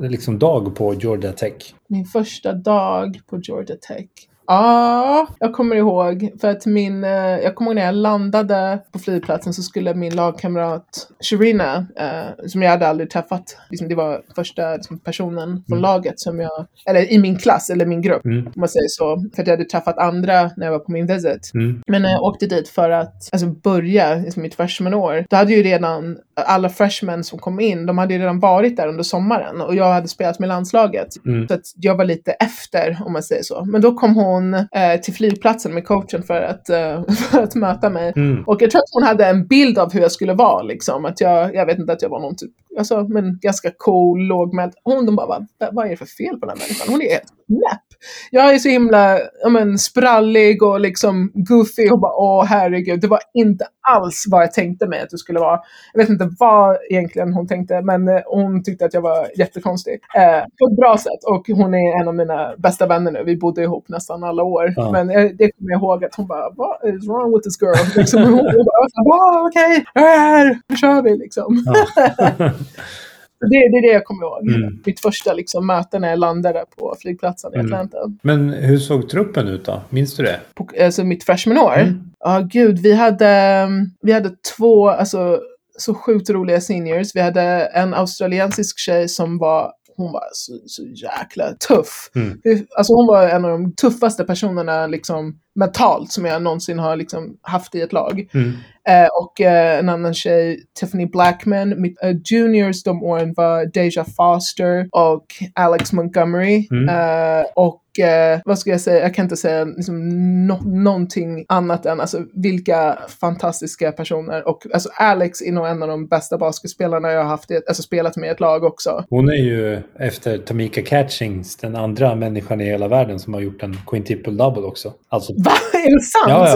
liksom, 0.00 0.38
dag 0.38 0.76
på 0.76 0.94
Georgia 0.94 1.32
Tech? 1.32 1.74
Min 1.88 2.04
första 2.04 2.52
dag 2.52 3.20
på 3.30 3.38
Georgia 3.42 3.76
Tech. 3.76 4.06
Ja, 4.50 5.26
jag 5.38 5.52
kommer 5.52 5.76
ihåg. 5.76 6.30
För 6.40 6.48
att 6.48 6.66
min, 6.66 7.04
eh, 7.04 7.10
jag 7.10 7.54
kommer 7.54 7.70
ihåg 7.70 7.74
när 7.76 7.84
jag 7.86 7.94
landade 7.94 8.78
på 8.92 8.98
flygplatsen 8.98 9.54
så 9.54 9.62
skulle 9.62 9.94
min 9.94 10.14
lagkamrat 10.16 11.08
Sharina, 11.30 11.86
eh, 11.96 12.46
som 12.46 12.62
jag 12.62 12.70
hade 12.70 12.88
aldrig 12.88 13.10
träffat, 13.10 13.56
liksom, 13.70 13.88
det 13.88 13.94
var 13.94 14.22
första 14.36 14.74
liksom, 14.74 14.98
personen 14.98 15.64
från 15.68 15.78
Mm. 15.78 15.82
laget 15.82 16.20
som 16.20 16.40
jag, 16.40 16.66
eller 16.86 17.12
i 17.12 17.18
min 17.18 17.38
klass 17.38 17.70
eller 17.70 17.86
min 17.86 18.02
grupp, 18.02 18.24
Mm. 18.24 18.46
om 18.46 18.52
man 18.56 18.68
säger 18.68 18.88
så. 18.88 19.24
För 19.34 19.42
att 19.42 19.48
jag 19.48 19.56
hade 19.56 19.68
träffat 19.68 19.98
andra 19.98 20.50
när 20.56 20.66
jag 20.66 20.72
var 20.72 20.78
på 20.78 20.92
min 20.92 21.06
visit. 21.06 21.50
Mm. 21.54 21.82
Men 21.86 22.02
när 22.02 22.10
jag 22.10 22.22
åkte 22.22 22.46
dit 22.46 22.68
för 22.68 22.90
att 22.90 23.28
alltså, 23.32 23.46
börja 23.46 24.14
liksom, 24.14 24.42
mitt 24.42 24.54
freshman-år, 24.54 25.26
då 25.30 25.36
hade 25.36 25.52
ju 25.54 25.62
redan 25.62 26.18
alla 26.46 26.68
freshmen 26.68 27.24
som 27.24 27.38
kom 27.38 27.60
in, 27.60 27.86
de 27.86 27.98
hade 27.98 28.14
ju 28.14 28.20
redan 28.20 28.40
varit 28.40 28.76
där 28.76 28.88
under 28.88 29.02
sommaren 29.02 29.60
och 29.60 29.74
jag 29.74 29.92
hade 29.92 30.08
spelat 30.08 30.38
med 30.38 30.48
landslaget. 30.48 31.08
Mm. 31.26 31.48
Så 31.48 31.54
att 31.54 31.62
jag 31.76 31.96
var 31.96 32.04
lite 32.04 32.32
efter, 32.32 32.98
om 33.04 33.12
man 33.12 33.22
säger 33.22 33.42
så. 33.42 33.64
Men 33.64 33.80
då 33.80 33.94
kom 33.94 34.14
hon 34.14 34.54
eh, 34.54 35.00
till 35.02 35.14
flygplatsen 35.14 35.74
med 35.74 35.86
coachen 35.86 36.22
för 36.22 36.42
att, 36.42 36.68
eh, 36.68 37.04
för 37.30 37.42
att 37.42 37.54
möta 37.54 37.90
mig. 37.90 38.12
Mm. 38.16 38.44
Och 38.44 38.62
jag 38.62 38.70
tror 38.70 38.78
att 38.78 38.92
hon 38.92 39.02
hade 39.02 39.26
en 39.26 39.46
bild 39.46 39.78
av 39.78 39.92
hur 39.92 40.00
jag 40.00 40.12
skulle 40.12 40.34
vara. 40.34 40.62
Liksom. 40.62 41.04
Att 41.04 41.20
jag, 41.20 41.54
jag 41.54 41.66
vet 41.66 41.78
inte 41.78 41.92
att 41.92 42.02
jag 42.02 42.08
var 42.08 42.20
någon 42.20 42.36
typ, 42.36 42.52
alltså, 42.78 43.08
men 43.08 43.38
ganska 43.38 43.70
cool, 43.76 44.20
lågmäld. 44.20 44.72
Hon 44.84 45.06
de 45.06 45.16
bara, 45.16 45.26
vad, 45.26 45.74
vad 45.74 45.86
är 45.86 45.90
det 45.90 45.96
för 45.96 46.06
fel 46.06 46.36
på 46.40 46.46
den 46.46 46.48
här 46.48 46.64
människan? 46.66 46.86
Hon 46.88 47.02
är 47.02 47.10
helt 47.10 47.32
knäpp. 47.46 47.87
Jag 48.30 48.54
är 48.54 48.58
så 48.58 48.68
himla 48.68 49.18
ja, 49.42 49.48
men, 49.48 49.78
sprallig 49.78 50.62
och 50.62 50.80
liksom 50.80 51.32
goofy 51.34 51.90
och 51.90 51.98
bara, 51.98 52.12
åh 52.14 52.44
herregud. 52.44 53.00
Det 53.00 53.06
var 53.06 53.20
inte 53.34 53.66
alls 53.88 54.24
vad 54.28 54.42
jag 54.42 54.52
tänkte 54.52 54.86
mig 54.86 55.00
att 55.00 55.10
det 55.10 55.18
skulle 55.18 55.40
vara. 55.40 55.60
Jag 55.92 56.00
vet 56.00 56.08
inte 56.08 56.30
vad 56.38 56.76
egentligen 56.90 57.32
hon 57.32 57.46
tänkte, 57.48 57.82
men 57.82 58.08
eh, 58.08 58.20
hon 58.26 58.62
tyckte 58.62 58.84
att 58.84 58.94
jag 58.94 59.00
var 59.00 59.28
jättekonstig. 59.38 60.00
Eh, 60.16 60.40
på 60.58 60.66
ett 60.70 60.76
bra 60.76 60.98
sätt. 60.98 61.24
Och 61.26 61.46
hon 61.48 61.74
är 61.74 62.00
en 62.00 62.08
av 62.08 62.14
mina 62.14 62.54
bästa 62.58 62.86
vänner 62.86 63.10
nu. 63.12 63.22
Vi 63.24 63.36
bodde 63.36 63.62
ihop 63.62 63.88
nästan 63.88 64.24
alla 64.24 64.42
år. 64.42 64.72
Ja. 64.76 64.90
Men 64.92 65.10
eh, 65.10 65.22
det 65.38 65.50
kommer 65.52 65.70
jag 65.70 65.78
ihåg 65.80 66.04
att 66.04 66.14
hon 66.14 66.26
bara, 66.26 66.50
what 66.50 66.84
is 66.84 67.08
wrong 67.08 67.32
with 67.34 67.44
this 67.44 67.62
girl? 67.62 67.96
Liksom, 67.96 68.22
hon 68.22 68.36
bara, 68.64 69.14
"Ah, 69.14 69.46
okej, 69.48 69.84
jag 69.94 70.14
är 70.14 70.18
här, 70.18 70.58
nu 70.68 70.76
kör 70.76 71.02
vi 71.02 71.16
liksom. 71.16 71.64
Ja. 71.66 72.50
Det, 73.40 73.46
det 73.48 73.78
är 73.78 73.82
det 73.82 73.92
jag 73.92 74.04
kommer 74.04 74.22
ihåg. 74.22 74.48
Mm. 74.48 74.78
Mitt 74.86 75.00
första 75.00 75.32
liksom, 75.32 75.66
möte 75.66 75.98
när 75.98 76.08
jag 76.08 76.18
landade 76.18 76.64
på 76.78 76.96
flygplatsen 77.00 77.52
i 77.54 77.58
Mm. 77.58 77.66
Atlanta. 77.66 77.98
Men 78.22 78.48
hur 78.48 78.78
såg 78.78 79.08
truppen 79.08 79.48
ut 79.48 79.64
då? 79.64 79.82
Minns 79.90 80.16
du 80.16 80.22
det? 80.22 80.40
På, 80.54 80.68
alltså 80.80 81.04
mitt 81.04 81.24
freshman-år. 81.24 81.76
Mm. 81.76 82.00
Ja, 82.20 82.40
gud, 82.52 82.78
vi 82.78 82.92
hade, 82.92 83.68
vi 84.02 84.12
hade 84.12 84.30
två, 84.56 84.88
alltså 84.88 85.40
så 85.78 85.94
sjukt 85.94 86.30
roliga 86.30 86.60
seniors. 86.60 87.14
Vi 87.14 87.20
hade 87.20 87.42
en 87.74 87.94
australiensisk 87.94 88.78
tjej 88.78 89.08
som 89.08 89.38
var 89.38 89.72
hon 89.96 90.12
var 90.12 90.22
så, 90.32 90.52
så 90.66 90.82
jäkla 90.82 91.52
tuff. 91.68 92.10
Mm. 92.14 92.38
Alltså 92.76 92.92
hon 92.94 93.06
var 93.06 93.28
en 93.28 93.44
av 93.44 93.50
de 93.50 93.74
tuffaste 93.74 94.24
personerna 94.24 94.86
liksom 94.86 95.38
mentalt 95.58 96.12
som 96.12 96.24
jag 96.24 96.42
någonsin 96.42 96.78
har 96.78 96.96
liksom 96.96 97.36
haft 97.42 97.74
i 97.74 97.80
ett 97.80 97.92
lag. 97.92 98.28
Mm. 98.34 98.52
Eh, 98.88 99.08
och 99.22 99.40
eh, 99.40 99.78
en 99.78 99.88
annan 99.88 100.14
tjej, 100.14 100.60
Tiffany 100.80 101.06
Blackman. 101.06 101.80
Mitt, 101.80 102.02
eh, 102.02 102.16
juniors 102.24 102.82
de 102.82 103.02
åren 103.02 103.34
var 103.36 103.66
Deja 103.66 104.04
Foster 104.04 104.88
och 104.92 105.26
Alex 105.54 105.92
Montgomery. 105.92 106.66
Mm. 106.70 106.88
Eh, 106.88 107.44
och 107.56 107.82
eh, 108.04 108.40
vad 108.44 108.58
ska 108.58 108.70
jag 108.70 108.80
säga, 108.80 109.02
jag 109.02 109.14
kan 109.14 109.24
inte 109.24 109.36
säga 109.36 109.64
liksom, 109.64 110.08
no 110.46 110.58
någonting 110.64 111.44
annat 111.48 111.86
än 111.86 112.00
alltså, 112.00 112.18
vilka 112.34 112.98
fantastiska 113.20 113.92
personer. 113.92 114.48
Och 114.48 114.66
alltså, 114.74 114.88
Alex 114.94 115.42
är 115.42 115.52
nog 115.52 115.66
en 115.66 115.82
av 115.82 115.88
de 115.88 116.06
bästa 116.06 116.38
basketspelarna 116.38 117.12
jag 117.12 117.20
har 117.22 117.28
haft, 117.28 117.50
i 117.50 117.54
ett- 117.54 117.68
alltså, 117.68 117.82
spelat 117.82 118.16
med 118.16 118.26
i 118.28 118.30
ett 118.30 118.40
lag 118.40 118.64
också. 118.64 119.04
Hon 119.10 119.28
är 119.28 119.34
ju 119.44 119.82
efter 119.98 120.38
Tamika 120.38 120.82
Catchings 120.82 121.56
den 121.56 121.76
andra 121.76 122.14
människan 122.14 122.60
i 122.60 122.64
hela 122.64 122.88
världen 122.88 123.18
som 123.18 123.34
har 123.34 123.40
gjort 123.40 123.62
en 123.62 123.76
quintuple 123.86 124.32
double 124.32 124.62
också. 124.62 124.92
Alltså, 125.08 125.32
Va? 125.48 125.78
Är 125.78 125.94
det 125.94 126.02
sant? 126.02 126.28
ja, 126.28 126.48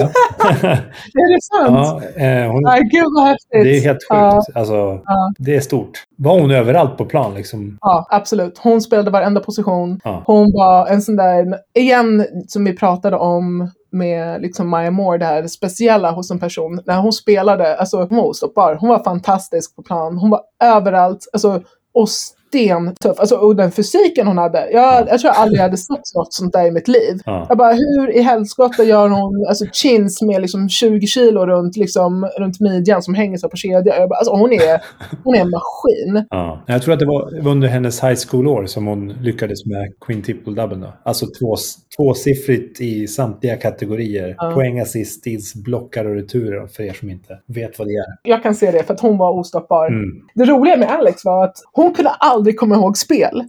ja. 0.63 0.69
Är 1.23 1.35
det 1.35 1.43
sant? 1.43 2.03
ja 2.17 2.23
eh, 2.25 2.53
hon, 2.53 2.63
Nej, 2.63 2.81
gud 2.93 3.07
vad 3.17 3.25
häftigt. 3.27 3.49
det 3.51 3.77
är 3.77 3.81
helt 3.81 3.99
sjukt. 4.11 4.57
Alltså, 4.57 4.75
Ja. 5.07 5.33
Det 5.39 5.57
är 5.57 5.61
stort. 5.61 5.91
Var 6.19 6.41
hon 6.41 6.51
överallt 6.51 6.97
på 6.99 7.05
plan 7.05 7.35
liksom? 7.35 7.79
Ja, 7.81 8.07
absolut. 8.11 8.59
Hon 8.59 8.81
spelade 8.81 9.11
varenda 9.11 9.41
position. 9.41 10.01
Ja. 10.05 10.23
Hon 10.27 10.53
var 10.53 10.87
en 10.87 11.03
sån 11.03 11.17
där, 11.17 11.47
igen, 11.75 12.27
som 12.49 12.65
vi 12.65 12.77
pratade 12.77 13.17
om 13.17 13.71
med 13.93 14.43
liksom 14.43 14.69
Maya 14.69 14.91
Moore, 14.91 15.19
det 15.19 15.25
här 15.25 15.47
speciella 15.47 16.11
hos 16.11 16.31
en 16.31 16.39
person. 16.39 16.81
När 16.87 16.99
hon 17.01 17.13
spelade, 17.13 17.77
alltså 17.77 17.97
hon 17.97 18.17
var 18.17 18.25
ostoppbar. 18.25 18.77
Hon 18.81 18.89
var 18.89 19.05
fantastisk 19.05 19.77
på 19.77 19.83
plan. 19.83 20.19
Hon 20.19 20.31
var 20.31 20.41
överallt. 20.65 21.29
Alltså, 21.33 21.63
och 21.95 22.09
stentuff. 22.53 23.21
Alltså, 23.21 23.37
och 23.37 23.57
den 23.57 23.73
fysiken 23.73 24.27
hon 24.27 24.39
hade. 24.39 24.71
Jag, 24.73 25.09
jag 25.09 25.21
tror 25.21 25.33
jag 25.35 25.37
aldrig 25.37 25.61
hade 25.61 25.77
sett 25.77 26.15
något 26.15 26.33
sånt 26.33 26.53
där 26.53 26.67
i 26.67 26.71
mitt 26.71 26.89
liv. 26.89 27.21
Ja. 27.27 27.47
Jag 27.49 27.59
bara, 27.59 27.73
hur 27.73 28.17
i 28.17 28.21
helskotta 28.23 28.85
gör 28.85 29.09
hon 29.09 29.47
alltså, 29.49 29.65
chins 29.73 30.23
med 30.23 30.41
liksom 30.41 30.69
20 30.69 31.07
kilo 31.07 31.47
runt, 31.47 31.77
liksom, 31.77 32.31
runt 32.39 32.61
midjan 32.61 33.03
som 33.03 33.15
hänger 33.15 33.37
så 33.39 33.49
på 33.49 33.57
kedja? 33.57 33.99
Jag 33.99 34.09
bara, 34.09 34.19
alltså, 34.19 34.35
hon, 34.35 34.53
är, 34.53 34.83
hon 35.25 35.35
är 35.35 35.41
en 35.41 35.51
maskin. 35.51 36.27
Ja. 36.31 36.63
Jag 36.67 36.83
tror 36.83 36.95
att 36.95 37.01
det 37.01 37.07
var 37.07 37.49
under 37.49 37.69
hennes 37.69 38.05
high 38.05 38.19
school-år 38.29 38.67
som 38.67 38.87
hon 38.87 39.09
lyckades 39.09 39.67
med 39.67 39.93
quintuple 40.07 40.55
double. 40.55 40.77
Då. 40.77 40.93
Alltså 41.03 41.27
två, 41.27 41.57
tvåsiffrigt 41.97 42.81
i 42.81 43.07
samtliga 43.07 43.57
kategorier. 43.57 44.35
Ja. 44.39 44.53
Poäng, 44.55 44.81
assist, 44.81 45.55
blockar 45.65 46.05
och 46.05 46.15
returer 46.15 46.67
för 46.67 46.83
er 46.83 46.93
som 46.93 47.11
inte 47.11 47.39
vet 47.47 47.79
vad 47.79 47.89
det 47.89 47.95
är. 47.95 48.31
Jag 48.31 48.43
kan 48.43 48.55
se 48.55 48.71
det 48.71 48.83
för 48.83 48.95
att 48.95 49.01
hon 49.01 49.19
var 49.19 49.39
ostoppbar. 49.39 49.87
Mm. 49.87 50.11
Det 50.35 50.45
roliga 50.45 50.77
med 50.77 50.91
Alex 50.91 51.25
var 51.25 51.45
att 51.45 51.57
hon 51.73 51.95
kunde 51.95 52.11
aldrig 52.11 52.42
komma 52.53 52.75
ihåg 52.75 52.99
spel. 52.99 53.45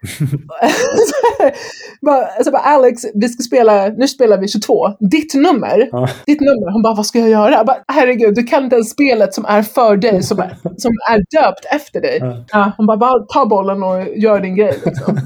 bara, 2.02 2.26
alltså 2.26 2.50
bara, 2.50 2.62
Alex, 2.62 3.02
vi 3.14 3.28
ska 3.28 3.42
spela, 3.42 3.88
nu 3.88 4.08
spelar 4.08 4.38
vi 4.38 4.48
22. 4.48 4.88
Ditt 5.10 5.34
nummer, 5.34 5.88
Ja. 5.92 6.08
ditt 6.26 6.40
nummer. 6.40 6.72
Hon 6.72 6.82
bara, 6.82 6.94
vad 6.94 7.06
ska 7.06 7.18
jag 7.18 7.28
göra? 7.28 7.50
Jag 7.52 7.66
bara, 7.66 7.76
Herregud, 7.88 8.34
du 8.34 8.42
kan 8.42 8.64
inte 8.64 8.76
ens 8.76 8.90
spelet 8.90 9.34
som 9.34 9.44
är 9.44 9.62
för 9.62 9.96
dig, 9.96 10.22
som 10.22 10.38
är, 10.38 10.56
som 10.76 10.92
är 11.10 11.40
döpt 11.40 11.64
efter 11.70 12.00
dig. 12.00 12.18
Ja. 12.20 12.44
Ja, 12.52 12.72
hon 12.76 12.86
bara, 12.86 12.96
bara 12.96 13.24
ta 13.34 13.46
bollen 13.46 13.82
och 13.82 14.16
gör 14.16 14.40
din 14.40 14.56
grej. 14.56 14.78
Liksom. 14.84 15.18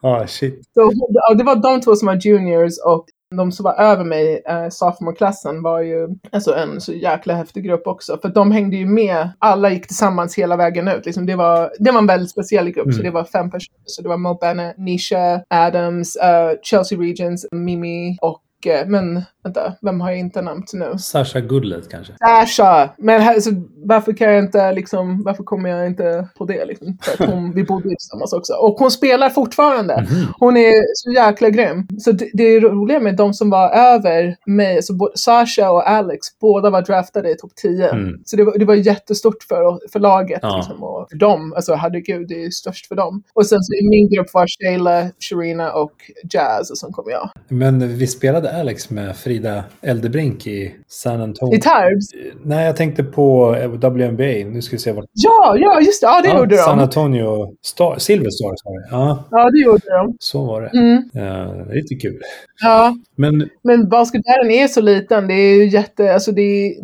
ah, 0.00 0.26
shit. 0.26 0.62
Så, 0.74 0.90
ja, 1.08 1.34
det 1.34 1.44
var 1.44 1.56
de 1.56 1.80
två 1.80 1.96
som 1.96 2.06
var 2.06 2.14
juniors 2.26 2.72
och 2.86 3.06
de 3.36 3.52
som 3.52 3.64
var 3.64 3.74
över 3.74 4.04
mig, 4.04 4.42
eh, 4.48 4.68
sophomore-klassen, 4.68 5.62
var 5.62 5.80
ju 5.80 6.08
alltså 6.32 6.54
en 6.54 6.80
så 6.80 6.92
jäkla 6.92 7.34
häftig 7.34 7.64
grupp 7.64 7.86
också. 7.86 8.18
För 8.22 8.28
de 8.28 8.52
hängde 8.52 8.76
ju 8.76 8.86
med, 8.86 9.28
alla 9.38 9.70
gick 9.70 9.86
tillsammans 9.86 10.34
hela 10.38 10.56
vägen 10.56 10.88
ut. 10.88 11.06
Liksom 11.06 11.26
det, 11.26 11.36
var, 11.36 11.70
det 11.78 11.90
var 11.90 11.98
en 11.98 12.06
väldigt 12.06 12.30
speciell 12.30 12.70
grupp, 12.70 12.92
så 12.94 13.00
Mm. 13.00 13.04
det 13.04 13.10
var 13.10 13.24
fem 13.24 13.50
personer. 13.50 13.78
Så 13.84 14.02
det 14.02 14.08
var 14.08 14.16
Mo 14.16 14.34
Bennett, 14.34 14.78
Nisha, 14.78 15.40
Adams, 15.50 16.16
eh, 16.16 16.50
Chelsea 16.62 16.98
Regents, 16.98 17.46
Mimi 17.52 18.18
och 18.22 18.66
eh, 18.66 18.86
men 18.86 19.22
vänta, 19.44 19.74
vem 19.82 20.00
har 20.00 20.10
jag 20.10 20.18
inte 20.18 20.42
nämnt 20.42 20.72
nu? 20.72 20.98
Sasha 20.98 21.40
Goodlet 21.40 21.88
kanske? 21.90 22.12
Asha! 22.20 22.90
Men 22.98 23.20
här, 23.20 23.40
så, 23.40 23.50
varför 23.84 24.12
kan 24.12 24.32
jag 24.32 24.44
inte 24.44 24.72
liksom, 24.72 25.22
varför 25.22 25.44
kommer 25.44 25.70
jag 25.70 25.86
inte 25.86 26.28
på 26.38 26.44
det 26.44 26.64
liksom? 26.64 26.98
För 27.02 27.26
hon, 27.26 27.52
vi 27.54 27.64
bodde 27.64 27.88
ju 27.88 27.94
tillsammans 27.96 28.32
också. 28.32 28.52
Och 28.52 28.78
hon 28.78 28.90
spelar 28.90 29.30
fortfarande. 29.30 30.06
Mhm. 30.10 30.26
Hon 30.38 30.56
är 30.56 30.94
så 30.94 31.10
jäkla 31.10 31.50
grym. 31.50 31.86
Så 31.98 32.12
det, 32.12 32.30
det 32.32 32.42
är 32.42 32.60
roliga 32.60 33.00
med 33.00 33.16
de 33.16 33.34
som 33.34 33.50
var 33.50 33.70
över 33.70 34.36
mig, 34.46 34.82
så 34.82 35.10
Sasha 35.14 35.70
och 35.70 35.88
Alex, 35.90 36.20
båda 36.40 36.70
var 36.70 36.82
draftade 36.82 37.30
i 37.30 37.36
topp 37.36 37.52
10. 37.62 37.88
Mm. 37.90 38.20
Så 38.24 38.36
det 38.36 38.44
var, 38.44 38.58
det 38.58 38.64
var 38.64 38.74
jättestort 38.74 39.42
för, 39.48 39.90
för 39.92 40.00
laget 40.00 40.38
Ja. 40.42 40.56
liksom, 40.56 40.82
och 40.82 41.06
för 41.10 41.16
dem. 41.16 41.52
Alltså 41.56 41.74
herregud, 41.74 42.28
det 42.28 42.44
är 42.44 42.50
störst 42.50 42.86
för 42.86 42.94
dem. 42.94 43.22
Och 43.34 43.46
sen 43.46 43.62
så 43.62 43.74
i 43.74 43.88
min 43.88 44.10
grupp 44.10 44.34
var 44.34 44.46
Shayla, 44.46 45.10
Sharina 45.30 45.72
och 45.72 45.92
Jazz 46.32 46.70
och 46.70 46.78
sen 46.78 46.92
kom 46.92 47.04
jag. 47.10 47.30
Men 47.48 47.96
vi 47.98 48.06
spelade 48.06 48.60
Alex 48.60 48.90
med 48.90 49.16
Frida 49.34 49.64
Eldebrink 49.82 50.46
i 50.46 50.74
San 50.88 51.20
Antonio. 51.20 51.54
I 51.58 51.60
Tarbs? 51.60 52.06
Nej, 52.42 52.66
jag 52.66 52.76
tänkte 52.76 53.04
på 53.04 53.54
eh, 53.56 53.70
WNBA. 53.70 54.50
Nu 54.50 54.62
ska 54.62 54.76
vi 54.76 54.80
se 54.80 54.92
vad... 54.92 55.04
Ja, 55.12 55.56
ja 55.58 55.80
just 55.80 56.00
det, 56.00 56.06
ja 56.06 56.20
det 56.22 56.28
ja, 56.28 56.38
gjorde 56.38 56.56
San 56.56 56.78
de. 56.78 56.82
Antonio 56.84 57.54
Star, 57.62 57.98
Silver 57.98 58.30
Stars 58.30 58.58
var 58.64 58.80
det. 58.80 58.88
Ja, 58.90 59.24
Ja, 59.30 59.50
det 59.50 59.58
gjorde 59.58 59.90
de. 59.90 60.16
så 60.18 60.44
var 60.44 60.62
det. 60.62 60.68
Mm, 60.78 61.02
Ja, 61.12 61.22
det 61.64 61.70
är 61.72 61.74
lite 61.74 61.94
kul. 61.94 62.20
ja. 62.62 62.96
Men 63.16 63.48
Men 63.62 63.88
basketvärlden 63.88 64.50
är 64.50 64.68
så 64.68 64.80
liten. 64.80 65.26
Det 65.26 65.34
är 65.34 65.54
ju 65.56 65.68
jätte, 65.68 66.14
alltså 66.14 66.32
det 66.32 66.42
är 66.42 66.74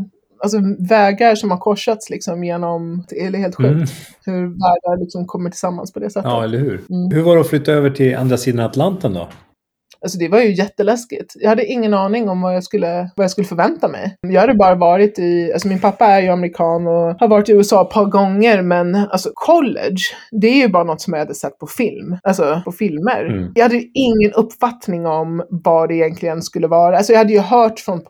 alltså 0.42 0.59
vägar 0.88 1.34
som 1.34 1.51
har 1.51 1.59
korsats 1.59 2.11
liksom 2.11 2.44
genom, 2.44 3.05
det 3.09 3.20
är 3.26 3.32
helt 3.36 3.55
sjukt 3.55 3.70
Mm. 3.70 3.84
hur 4.26 4.42
världar 4.46 5.01
liksom 5.01 5.26
kommer 5.26 5.51
tillsammans 5.51 5.92
på 5.92 5.98
det 6.01 6.11
sättet. 6.11 6.30
Ja, 6.30 6.44
eller 6.44 6.59
hur? 6.59 6.72
Mm. 6.90 7.11
Hur 7.12 7.22
var 7.22 7.34
det 7.34 7.40
att 7.40 7.48
flytta 7.48 7.72
över 7.72 7.90
till 7.90 8.16
andra 8.16 8.36
sidan 8.36 8.66
Atlanten 8.66 9.14
då? 9.14 9.28
Alltså 10.03 10.18
det 10.18 10.28
var 10.28 10.40
ju 10.40 10.53
jätteläskigt. 10.53 11.34
Jag 11.34 11.48
hade 11.48 11.64
ingen 11.64 11.94
aning 11.94 12.28
om 12.28 12.40
vad 12.40 12.55
jag 12.55 12.64
skulle, 12.64 13.11
vad 13.16 13.24
jag 13.24 13.30
skulle 13.30 13.46
förvänta 13.46 13.88
mig. 13.88 14.16
Jag 14.20 14.40
hade 14.40 14.55
bara 14.55 14.74
varit 14.74 15.18
i, 15.18 15.53
alltså 15.53 15.68
min 15.68 15.80
pappa 15.80 16.07
är 16.07 16.20
ju 16.20 16.28
amerikan 16.28 16.86
och 16.86 17.20
har 17.20 17.28
varit 17.28 17.48
i 17.48 17.53
USA 17.53 17.82
ett 17.82 17.90
par 17.90 18.05
gånger 18.05 18.62
men 18.62 18.94
alltså 18.94 19.30
college, 19.34 20.01
det 20.30 20.46
är 20.46 20.57
ju 20.57 20.68
bara 20.68 20.84
något 20.84 21.01
som 21.01 21.12
jag 21.12 21.20
hade 21.20 21.34
sett 21.34 21.59
på 21.59 21.66
film. 21.66 22.16
Alltså 22.22 22.62
på 22.64 22.72
filmer. 22.72 23.24
Mm. 23.24 23.53
Jag 23.55 23.62
hade 23.62 23.84
ingen 23.94 24.32
uppfattning 24.34 25.07
om 25.07 25.44
vad 25.51 25.88
det 25.88 25.94
egentligen 25.94 26.42
skulle 26.42 26.66
vara. 26.66 26.96
Alltså 26.96 27.12
jag 27.12 27.18
hade 27.18 27.32
ju 27.32 27.40
hört 27.40 27.80
från 27.80 28.01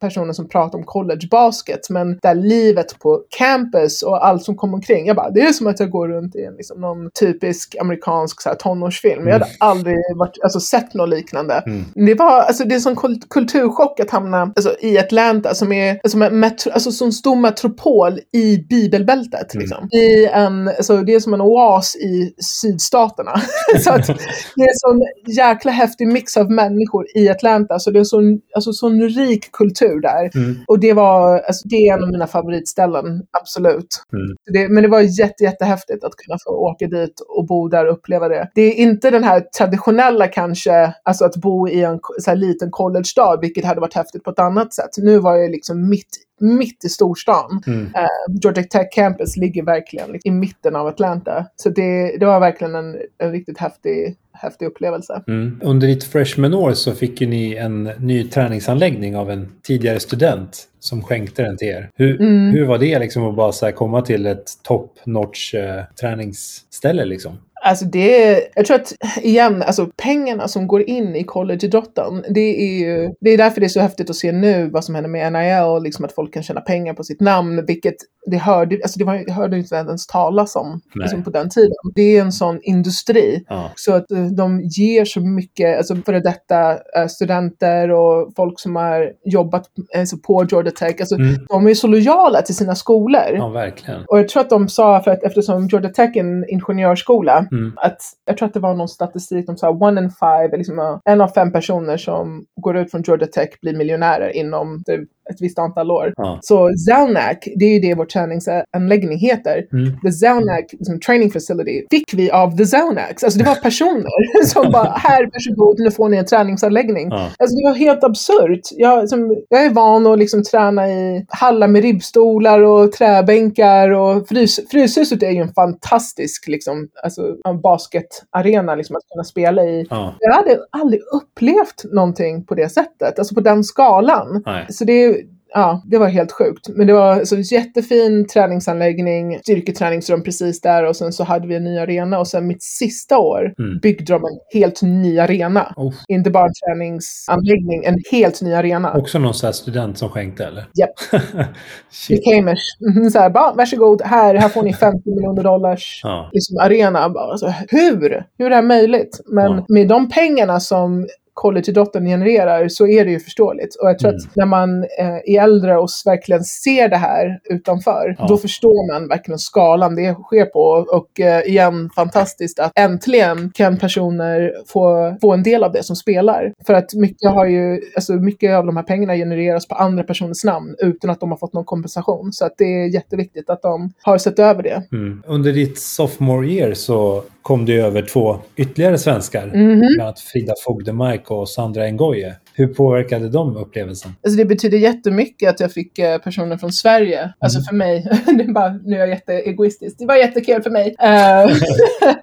på 0.00 0.06
personer 0.06 0.32
som 0.32 0.48
pratar 0.48 0.78
om 0.78 0.84
college 0.84 1.28
basket, 1.30 1.90
men 1.90 2.18
där 2.22 2.34
livet 2.34 2.98
på 2.98 3.22
campus 3.38 4.02
och 4.02 4.26
allt 4.26 4.44
som 4.44 4.56
kommer 4.56 4.74
omkring. 4.74 5.06
Jag 5.06 5.16
bara, 5.16 5.30
det 5.30 5.40
är 5.40 5.52
som 5.52 5.66
att 5.66 5.80
jag 5.80 5.90
går 5.90 6.08
runt 6.08 6.36
i 6.36 6.44
en, 6.44 6.54
liksom, 6.54 6.80
någon 6.80 7.10
typisk 7.20 7.76
amerikansk 7.80 8.42
så 8.42 8.48
här, 8.48 8.56
tonårsfilm. 8.56 9.26
Jag 9.26 9.32
hade 9.32 9.46
aldrig 9.60 9.96
varit, 10.16 10.38
alltså, 10.42 10.60
sett 10.60 10.94
något 10.94 11.08
liknande. 11.08 11.62
Mm. 11.66 11.84
Det 11.94 12.14
var 12.14 12.40
alltså, 12.40 12.64
det 12.64 12.72
är 12.72 12.76
en 12.76 12.80
sån 12.80 12.96
kult- 12.96 13.28
kulturchock 13.30 14.00
att 14.00 14.10
hamna 14.10 14.42
alltså, 14.56 14.76
i 14.80 14.98
Atlanta 14.98 15.54
som 15.54 15.72
är 15.72 16.00
alltså, 16.02 16.18
en 16.18 16.40
metro, 16.40 16.70
alltså, 16.70 16.92
som 16.92 17.12
stor 17.12 17.36
metropol 17.36 18.20
i 18.32 18.58
bibelbältet. 18.58 19.54
Mm. 19.54 19.60
Liksom. 19.60 19.88
I 19.92 20.26
en, 20.26 20.68
alltså, 20.68 20.96
det 20.96 21.14
är 21.14 21.20
som 21.20 21.34
en 21.34 21.40
oas 21.40 21.96
i 21.96 22.34
sydstaterna. 22.60 23.32
så 23.84 23.90
att 23.90 24.06
det 24.06 24.62
är 24.62 24.68
en 24.68 24.74
sån 24.74 25.00
jäkla 25.36 25.72
häftig 25.72 26.08
mix 26.08 26.36
av 26.36 26.50
människor 26.50 27.06
i 27.14 27.28
Atlanta. 27.28 27.78
Så 27.78 27.90
det 27.90 27.98
är 27.98 28.00
en 28.00 28.06
sån, 28.06 28.40
alltså, 28.54 28.72
sån 28.72 29.02
rik 29.02 29.52
kultur 29.52 29.87
där. 29.96 30.30
Mm. 30.34 30.56
Och 30.66 30.80
det 30.80 30.92
var, 30.92 31.38
alltså, 31.38 31.68
det 31.68 31.76
är 31.76 31.94
en 31.94 32.02
av 32.02 32.10
mina 32.10 32.26
favoritställen, 32.26 33.22
absolut. 33.40 34.04
Mm. 34.12 34.36
Det, 34.52 34.68
men 34.68 34.82
det 34.82 34.88
var 34.88 35.00
jätte, 35.00 35.44
jättehäftigt 35.44 36.04
att 36.04 36.16
kunna 36.16 36.38
få 36.46 36.50
åka 36.50 36.86
dit 36.86 37.20
och 37.28 37.46
bo 37.46 37.68
där 37.68 37.86
och 37.86 37.92
uppleva 37.92 38.28
det. 38.28 38.50
Det 38.54 38.62
är 38.62 38.74
inte 38.74 39.10
den 39.10 39.24
här 39.24 39.40
traditionella 39.58 40.26
kanske, 40.26 40.94
alltså 41.02 41.24
att 41.24 41.36
bo 41.36 41.68
i 41.68 41.84
en 41.84 42.00
så 42.20 42.30
här, 42.30 42.36
liten 42.36 42.70
college-stad, 42.70 43.40
vilket 43.40 43.64
hade 43.64 43.80
varit 43.80 43.94
häftigt 43.94 44.24
på 44.24 44.30
ett 44.30 44.38
annat 44.38 44.74
sätt. 44.74 44.90
Nu 44.98 45.18
var 45.18 45.36
jag 45.36 45.50
liksom 45.50 45.88
mitt 45.88 46.28
mitt 46.40 46.84
i 46.84 46.88
storstan. 46.88 47.62
Mm. 47.66 47.86
Eh, 47.94 48.40
Georgia 48.42 48.64
Tech 48.64 48.88
Campus 48.92 49.36
ligger 49.36 49.62
verkligen 49.62 50.12
liksom, 50.12 50.32
i 50.32 50.34
mitten 50.34 50.76
av 50.76 50.86
Atlanta. 50.86 51.46
Så 51.56 51.70
det, 51.70 52.16
det 52.20 52.26
var 52.26 52.40
verkligen 52.40 52.74
en, 52.74 52.96
en 53.18 53.32
riktigt 53.32 53.58
häftig, 53.58 54.16
häftig 54.38 54.66
upplevelse. 54.66 55.22
Mm. 55.28 55.60
Under 55.64 55.86
ditt 55.88 56.04
freshman-år 56.04 56.72
så 56.72 56.92
fick 56.92 57.20
ju 57.20 57.26
ni 57.26 57.54
en 57.54 57.84
ny 57.84 58.24
träningsanläggning 58.24 59.16
av 59.16 59.30
en 59.30 59.48
tidigare 59.62 60.00
student 60.00 60.64
som 60.80 61.02
skänkte 61.02 61.42
den 61.42 61.56
till 61.56 61.68
er. 61.68 61.90
Hur, 61.94 62.20
Mm. 62.20 62.50
hur 62.50 62.66
var 62.66 62.78
det 62.78 62.98
liksom 62.98 63.24
att 63.28 63.36
bara 63.36 63.52
så 63.52 63.72
komma 63.72 64.02
till 64.02 64.26
ett 64.26 64.46
top 64.62 64.98
notch 65.06 65.54
eh, 65.54 65.84
träningsställe 66.00 67.04
liksom? 67.04 67.38
Alltså 67.64 67.84
det, 67.84 68.40
jag 68.54 68.66
tror 68.66 68.76
att 68.76 68.92
igen, 69.22 69.62
alltså 69.62 69.90
pengarna 69.96 70.48
som 70.48 70.66
går 70.66 70.82
in 70.82 71.16
i 71.16 71.24
collegeidrotten, 71.24 72.24
det 72.28 72.62
är 72.62 72.78
ju, 72.78 73.10
det 73.20 73.30
är 73.30 73.38
därför 73.38 73.60
det 73.60 73.66
är 73.66 73.68
så 73.68 73.80
häftigt 73.80 74.10
att 74.10 74.16
se 74.16 74.32
nu 74.32 74.70
vad 74.70 74.84
som 74.84 74.94
händer 74.94 75.10
med 75.10 75.32
NIL, 75.32 75.82
liksom 75.82 76.04
att 76.04 76.12
folk 76.12 76.34
kan 76.34 76.42
tjäna 76.42 76.60
pengar 76.60 76.94
på 76.94 77.04
sitt 77.04 77.20
namn, 77.20 77.66
vilket 77.66 77.96
det 78.30 78.36
hörde, 78.38 78.78
alltså 78.82 78.98
det 78.98 79.04
var, 79.04 79.24
det 79.26 79.32
hörde 79.32 79.58
inte 79.58 79.74
ens 79.74 80.06
talas 80.06 80.56
om 80.56 80.80
liksom 80.94 81.22
på 81.24 81.30
den 81.30 81.50
tiden. 81.50 81.72
Det 81.94 82.16
är 82.16 82.22
en 82.22 82.32
sån 82.32 82.60
industri. 82.62 83.44
Ja. 83.48 83.70
Så 83.74 83.94
att 83.94 84.10
eh, 84.10 84.24
de 84.26 84.60
ger 84.62 85.04
så 85.04 85.20
mycket, 85.20 85.76
alltså 85.78 85.96
före 85.96 86.20
detta 86.20 86.70
eh, 86.72 87.06
studenter 87.08 87.90
och 87.90 88.32
folk 88.36 88.60
som 88.60 88.76
har 88.76 89.12
jobbat 89.24 89.64
alltså 89.98 90.16
på 90.16 90.46
Georgia 90.50 90.70
Tech, 90.72 90.96
alltså 91.00 91.14
Mm. 91.18 91.46
de 91.48 91.66
är 91.66 91.74
så 91.74 91.86
lojala 91.86 92.42
till 92.42 92.56
sina 92.56 92.74
skolor. 92.74 93.22
ja, 93.34 93.48
verkligen. 93.48 94.00
Och 94.06 94.18
jag 94.18 94.28
tror 94.28 94.40
att 94.42 94.50
de 94.50 94.68
sa, 94.68 95.00
för 95.02 95.10
att 95.10 95.22
eftersom 95.22 95.66
Georgia 95.68 95.90
Tech 95.90 96.16
är 96.16 96.20
en 96.20 96.44
ingenjörsskola, 96.48 97.46
Mm. 97.52 97.72
att 97.76 97.98
jag 98.24 98.36
tror 98.36 98.48
att 98.48 98.54
det 98.54 98.60
var 98.60 98.74
någon 98.74 98.88
statistik, 98.88 99.46
de 99.46 99.56
sa 99.56 99.70
one 99.70 100.00
in 100.00 100.10
five, 100.10 100.56
liksom, 100.56 101.00
en 101.04 101.20
av 101.20 101.28
fem 101.28 101.52
personer 101.52 101.96
som 101.96 102.44
går 102.60 102.76
ut 102.76 102.90
från 102.90 103.02
Georgia 103.02 103.26
Tech 103.28 103.48
blir 103.62 103.76
miljonärer 103.76 104.36
inom 104.36 104.82
det, 104.86 104.98
ett 105.30 105.40
visst 105.40 105.58
antal 105.58 105.90
år. 105.90 106.12
Ja. 106.16 106.38
Så 106.42 106.70
Zelnac, 106.88 107.38
det 107.56 107.64
är 107.64 107.74
ju 107.74 107.80
det 107.80 107.94
vår 107.94 108.04
träningsanläggning 108.04 109.18
heter. 109.18 109.66
Mm. 109.72 110.00
The 110.00 110.12
Zelnac 110.12 110.64
liksom, 110.72 111.00
training 111.00 111.30
facility 111.30 111.86
fick 111.90 112.14
vi 112.14 112.30
av 112.30 112.56
The 112.56 112.66
Zelnacs. 112.66 113.24
Alltså 113.24 113.38
det 113.38 113.44
var 113.44 113.54
personer 113.54 114.44
som 114.46 114.72
bara, 114.72 114.90
här 114.90 115.28
varsågod, 115.32 115.80
nu 115.80 115.90
får 115.90 116.08
ni 116.08 116.16
en 116.16 116.26
träningsanläggning. 116.26 117.08
Ja. 117.10 117.30
Alltså 117.38 117.56
det 117.56 117.64
var 117.64 117.74
helt 117.74 118.04
absurt. 118.04 118.60
Jag, 118.70 119.08
som, 119.08 119.36
jag 119.48 119.64
är 119.64 119.70
van 119.70 120.06
att 120.06 120.18
liksom 120.18 120.42
träna 120.42 120.88
i 120.88 121.26
hallar 121.28 121.68
med 121.68 121.82
ribbstolar 121.82 122.60
och 122.60 122.92
träbänkar 122.92 123.90
och 123.90 124.28
frys, 124.28 124.60
Fryshuset 124.70 125.22
är 125.22 125.30
ju 125.30 125.40
en 125.40 125.52
fantastisk 125.52 126.48
liksom, 126.48 126.88
alltså, 127.02 127.22
en 127.48 127.60
basketarena 127.60 128.74
liksom, 128.74 128.96
att 128.96 129.02
kunna 129.12 129.24
spela 129.24 129.64
i. 129.64 129.86
Ja. 129.90 130.14
Jag 130.18 130.32
hade 130.32 130.58
aldrig 130.70 131.00
upplevt 131.12 131.84
någonting 131.92 132.44
på 132.44 132.54
det 132.54 132.68
sättet, 132.68 133.18
alltså 133.18 133.34
på 133.34 133.40
den 133.40 133.64
skalan. 133.64 134.42
Nej. 134.46 134.66
Så 134.68 134.84
det, 134.84 135.17
ja, 135.54 135.82
det 135.86 135.98
var 135.98 136.08
helt 136.08 136.32
sjukt. 136.32 136.68
Men 136.68 136.86
det 136.86 136.92
var 136.92 137.24
så 137.24 137.36
jättefin 137.54 138.26
träningsanläggning, 138.26 139.38
styrketräningsrum 139.38 140.22
precis 140.22 140.60
där 140.60 140.84
och 140.84 140.96
sen 140.96 141.12
så 141.12 141.24
hade 141.24 141.46
vi 141.48 141.54
en 141.56 141.64
ny 141.64 141.78
arena 141.78 142.18
och 142.18 142.26
sen 142.28 142.46
mitt 142.46 142.62
sista 142.62 143.18
år 143.18 143.54
Mm. 143.58 143.78
byggde 143.82 144.12
de 144.12 144.24
en 144.24 144.60
helt 144.60 144.82
ny 144.82 145.18
arena. 145.18 145.72
Oh. 145.76 145.94
Inte 146.08 146.30
bara 146.30 146.44
en 146.46 146.52
träningsanläggning, 146.66 147.84
en 147.84 147.98
helt 148.10 148.42
ny 148.42 148.54
arena. 148.54 148.92
Också 148.94 149.18
någon 149.18 149.34
sån 149.34 149.52
student 149.52 149.98
som 149.98 150.08
skänkte 150.08 150.44
eller? 150.46 150.64
Japp. 150.74 151.22
I 152.08 152.16
Camish. 152.16 152.76
Mhm, 152.80 153.10
Så 153.10 153.18
här, 153.18 153.30
bara, 153.30 153.52
varsågod, 153.54 154.02
här, 154.02 154.34
här 154.34 154.48
får 154.48 154.62
ni 154.62 154.72
50 154.74 155.10
miljoner 155.10 155.42
dollars 155.42 156.00
Ja. 156.04 156.30
liksom, 156.32 156.58
arena. 156.58 157.08
Bara, 157.08 157.30
alltså, 157.30 157.54
hur? 157.68 158.24
Hur 158.38 158.46
är 158.46 158.50
det 158.50 158.56
här 158.56 158.62
möjligt? 158.62 159.20
Men 159.26 159.52
Ja. 159.52 159.64
med 159.68 159.88
de 159.88 160.08
pengarna 160.08 160.60
som 160.60 161.06
collegeidrotten 161.42 162.04
genererar 162.06 162.68
så 162.68 162.86
är 162.86 163.04
det 163.04 163.10
ju 163.10 163.20
förståeligt. 163.20 163.76
Och 163.76 163.88
jag 163.88 163.98
tror 163.98 164.10
Mm. 164.10 164.20
att 164.28 164.36
när 164.36 164.46
man 164.46 164.84
eh, 164.84 165.34
är 165.34 165.42
äldre 165.42 165.78
och 165.78 165.88
verkligen 166.04 166.44
ser 166.44 166.88
det 166.88 166.96
här 166.96 167.38
utanför, 167.50 168.16
Ja. 168.18 168.26
då 168.28 168.36
förstår 168.36 168.92
man 168.92 169.08
verkligen 169.08 169.38
skalan 169.38 169.94
det 169.94 170.14
sker 170.14 170.44
på. 170.44 170.60
Och 170.98 171.20
eh, 171.20 171.40
igen, 171.46 171.90
fantastiskt 171.96 172.58
att 172.60 172.72
äntligen 172.78 173.50
kan 173.54 173.76
personer 173.76 174.52
få, 174.66 175.16
få 175.20 175.32
en 175.32 175.42
del 175.42 175.64
av 175.64 175.72
det 175.72 175.82
som 175.82 175.96
spelar. 175.96 176.52
För 176.66 176.74
att 176.74 176.94
mycket 176.94 177.30
har 177.30 177.46
ju, 177.46 177.80
alltså 177.96 178.12
mycket 178.12 178.54
av 178.56 178.66
de 178.66 178.76
här 178.76 178.84
pengarna 178.84 179.14
genereras 179.14 179.68
på 179.68 179.74
andra 179.74 180.02
personers 180.04 180.44
namn 180.44 180.74
utan 180.78 181.10
att 181.10 181.20
de 181.20 181.30
har 181.30 181.38
fått 181.38 181.52
någon 181.52 181.64
kompensation. 181.64 182.32
Så 182.32 182.44
att 182.44 182.52
det 182.58 182.64
är 182.64 182.94
jätteviktigt 182.94 183.50
att 183.50 183.62
de 183.62 183.92
har 184.02 184.18
sett 184.18 184.38
över 184.38 184.62
det. 184.62 184.82
Mm. 184.92 185.22
Under 185.26 185.52
ditt 185.52 185.78
sophomore 185.78 186.46
year 186.48 186.74
så 186.74 187.22
kom 187.42 187.64
det 187.64 187.76
över 187.76 188.02
två 188.02 188.38
ytterligare 188.56 188.98
svenskar. 188.98 189.46
Mhm. 189.46 189.78
Bland 189.78 190.00
annat 190.00 190.20
Frida 190.20 190.54
Fogdemark 190.64 191.30
och 191.30 191.48
Sandra 191.48 191.90
Ngoye. 191.90 192.34
Hur 192.54 192.66
påverkade 192.66 193.28
de 193.28 193.56
upplevelsen? 193.56 194.12
Alltså 194.22 194.38
det 194.38 194.44
betyder 194.44 194.78
jättemycket 194.78 195.50
att 195.50 195.60
jag 195.60 195.72
fick 195.72 195.98
eh, 195.98 196.18
personer 196.18 196.56
från 196.56 196.72
Sverige. 196.72 197.32
Alltså 197.38 197.60
för 197.60 197.74
mig, 197.74 198.02
det 198.26 198.44
är 198.44 198.52
bara, 198.52 198.72
nu 198.72 198.96
är 198.96 199.00
jag 199.00 199.08
jätteegoistisk. 199.08 199.98
Det 199.98 200.06
var 200.06 200.16
jättekul 200.16 200.62
för 200.62 200.70
mig. 200.70 200.94
Eh, 201.00 201.46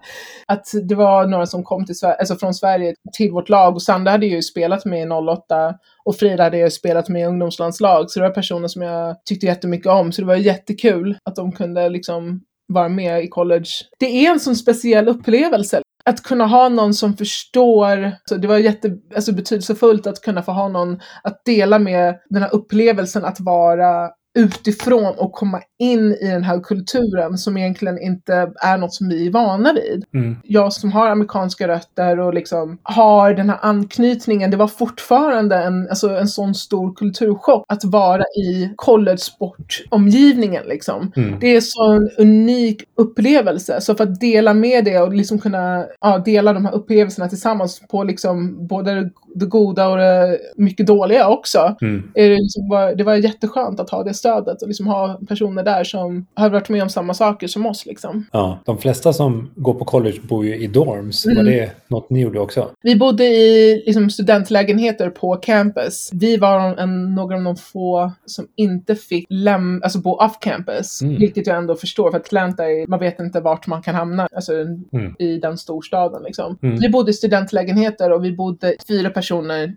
att 0.48 0.68
det 0.84 0.96
var 0.96 1.28
några 1.28 1.46
som 1.46 1.64
kom 1.64 1.86
till 1.86 1.96
Sverige, 1.96 2.16
alltså 2.16 2.36
från 2.36 2.54
Sverige 2.54 2.94
till 3.18 3.32
vårt 3.32 3.50
lag. 3.50 3.76
Och 3.76 3.82
Sandra 3.82 4.12
hade 4.12 4.26
ju 4.26 4.42
spelat 4.42 4.86
med 4.86 5.08
i 5.08 5.10
08 5.10 5.74
och 6.06 6.16
Frida 6.16 6.44
hade 6.44 6.58
ju 6.58 6.70
spelat 6.70 7.10
med 7.10 7.22
i 7.22 7.26
ungdomslandslag. 7.26 8.12
Så 8.12 8.20
det 8.20 8.28
var 8.28 8.34
personer 8.34 8.68
som 8.68 8.82
jag 8.82 9.16
tyckte 9.26 9.46
jättemycket 9.46 9.88
om. 9.88 10.12
Så 10.12 10.22
det 10.22 10.28
var 10.28 10.36
jättekul 10.36 11.18
att 11.24 11.36
de 11.36 11.52
kunde 11.52 11.90
liksom 11.90 12.42
vara 12.68 12.90
med 12.90 13.24
i 13.24 13.28
college. 13.28 13.70
Det 14.00 14.26
är 14.26 14.32
en 14.32 14.40
sån 14.40 14.56
speciell 14.56 15.08
upplevelse. 15.08 15.82
Att 16.06 16.24
kunna 16.24 16.46
ha 16.46 16.70
någon 16.70 16.94
som 16.94 17.18
förstår, 17.18 18.12
så 18.30 18.36
det 18.36 18.48
var 18.48 18.58
jätte, 18.58 18.98
alltså 19.16 19.34
betydelsefullt 19.34 20.08
att 20.08 20.22
kunna 20.22 20.44
få 20.44 20.52
ha 20.52 20.68
någon 20.68 21.00
att 21.24 21.46
dela 21.46 21.80
med 21.80 22.16
den 22.30 22.42
här 22.42 22.56
upplevelsen 22.56 23.26
att 23.26 23.40
vara 23.40 24.10
utifrån 24.36 25.14
och 25.18 25.34
komma 25.34 25.62
in 25.80 26.12
i 26.22 26.28
den 26.28 26.44
här 26.44 26.60
kulturen 26.60 27.38
som 27.38 27.58
egentligen 27.58 28.00
inte 28.02 28.52
är 28.62 28.78
något 28.78 28.94
som 28.94 29.10
vi 29.10 29.28
är 29.28 29.32
vana 29.32 29.74
vid. 29.74 30.06
Mm. 30.14 30.36
Jag 30.44 30.74
som 30.74 30.92
har 30.92 31.10
amerikanska 31.10 31.68
rötter 31.68 32.20
och 32.20 32.34
liksom 32.34 32.78
har 32.84 33.34
den 33.34 33.50
här 33.50 33.60
anknytningen, 33.62 34.52
det 34.52 34.58
var 34.58 34.68
fortfarande 34.68 35.56
en, 35.56 35.90
alltså 35.90 36.10
en 36.10 36.28
sån 36.28 36.56
stor 36.56 36.94
kulturchock 36.94 37.66
att 37.68 37.84
vara 37.84 38.24
i 38.24 38.74
collegesportomgivningen 38.76 40.64
liksom. 40.68 41.12
Mm. 41.16 41.40
Det 41.40 41.56
är 41.56 41.62
så 41.62 41.92
en 41.92 42.10
unik 42.18 42.84
upplevelse. 42.98 43.82
Så 43.82 43.96
för 43.96 44.04
att 44.04 44.20
dela 44.20 44.54
med 44.54 44.86
det 44.86 45.00
och 45.00 45.14
liksom 45.14 45.40
kunna 45.40 45.86
ja, 46.02 46.18
dela 46.18 46.54
de 46.54 46.66
här 46.66 46.74
upplevelserna 46.74 47.30
tillsammans 47.30 47.82
på 47.90 48.04
liksom 48.04 48.68
både 48.68 48.96
det 48.96 49.10
goda 49.46 49.88
och 49.88 49.98
det 49.98 50.40
mycket 50.56 50.88
dåliga 50.88 51.28
också. 51.30 51.76
Mm. 51.82 52.12
Är 52.16 52.30
det, 52.30 52.36
liksom 52.36 52.70
var, 52.70 52.96
det 52.96 53.04
var 53.04 53.16
jätteskönt 53.16 53.80
att 53.80 53.90
ha 53.90 54.04
det 54.04 54.14
stödet 54.14 54.62
och 54.62 54.68
liksom 54.68 54.88
ha 54.88 55.20
personer 55.28 55.64
där 55.64 55.84
som 55.84 56.26
har 56.34 56.50
varit 56.50 56.70
med 56.70 56.84
om 56.84 56.90
samma 56.90 57.14
saker 57.14 57.48
som 57.48 57.66
oss. 57.66 57.86
Liksom. 57.86 58.26
Ja, 58.32 58.60
de 58.66 58.78
flesta 58.78 59.14
som 59.14 59.52
går 59.56 59.74
på 59.74 59.86
college 59.86 60.18
bor 60.24 60.46
ju 60.46 60.56
i 60.58 60.68
dorms. 60.68 61.26
Var 61.26 61.32
Mm. 61.32 61.46
det 61.46 61.72
något 61.88 62.10
ni 62.10 62.22
gjorde 62.22 62.40
också? 62.40 62.70
Vi 62.82 62.96
bodde 62.96 63.24
i 63.26 63.84
liksom, 63.86 64.10
studentlägenheter 64.10 65.10
på 65.10 65.36
campus. 65.36 66.10
Vi 66.14 66.38
var 66.38 66.78
en, 66.78 67.16
några 67.16 67.36
av 67.36 67.44
de 67.44 67.56
få 67.56 68.12
som 68.26 68.48
inte 68.56 68.96
fick 68.96 69.30
läm- 69.30 69.80
alltså 69.84 70.00
bo 70.00 70.12
off 70.12 70.40
campus. 70.40 71.02
Mm. 71.02 71.16
Vilket 71.20 71.48
jag 71.48 71.58
ändå 71.58 71.76
förstår 71.76 72.12
för 72.12 72.18
Atlanta, 72.18 72.66
är, 72.72 72.88
man 72.88 73.00
vet 73.00 73.20
inte 73.20 73.40
vart 73.40 73.68
man 73.68 73.82
kan 73.82 73.96
hamna 73.96 74.28
alltså, 74.36 74.54
Mm. 74.56 75.16
i 75.20 75.38
den 75.38 75.58
storstaden. 75.58 76.24
Liksom. 76.24 76.58
Mm. 76.62 76.78
Vi 76.80 76.90
bodde 76.90 77.12
i 77.12 77.14
studentlägenheter 77.14 78.12
och 78.12 78.26
vi 78.26 78.32
bodde 78.32 78.76
fyra 78.88 79.10
personer 79.10 79.25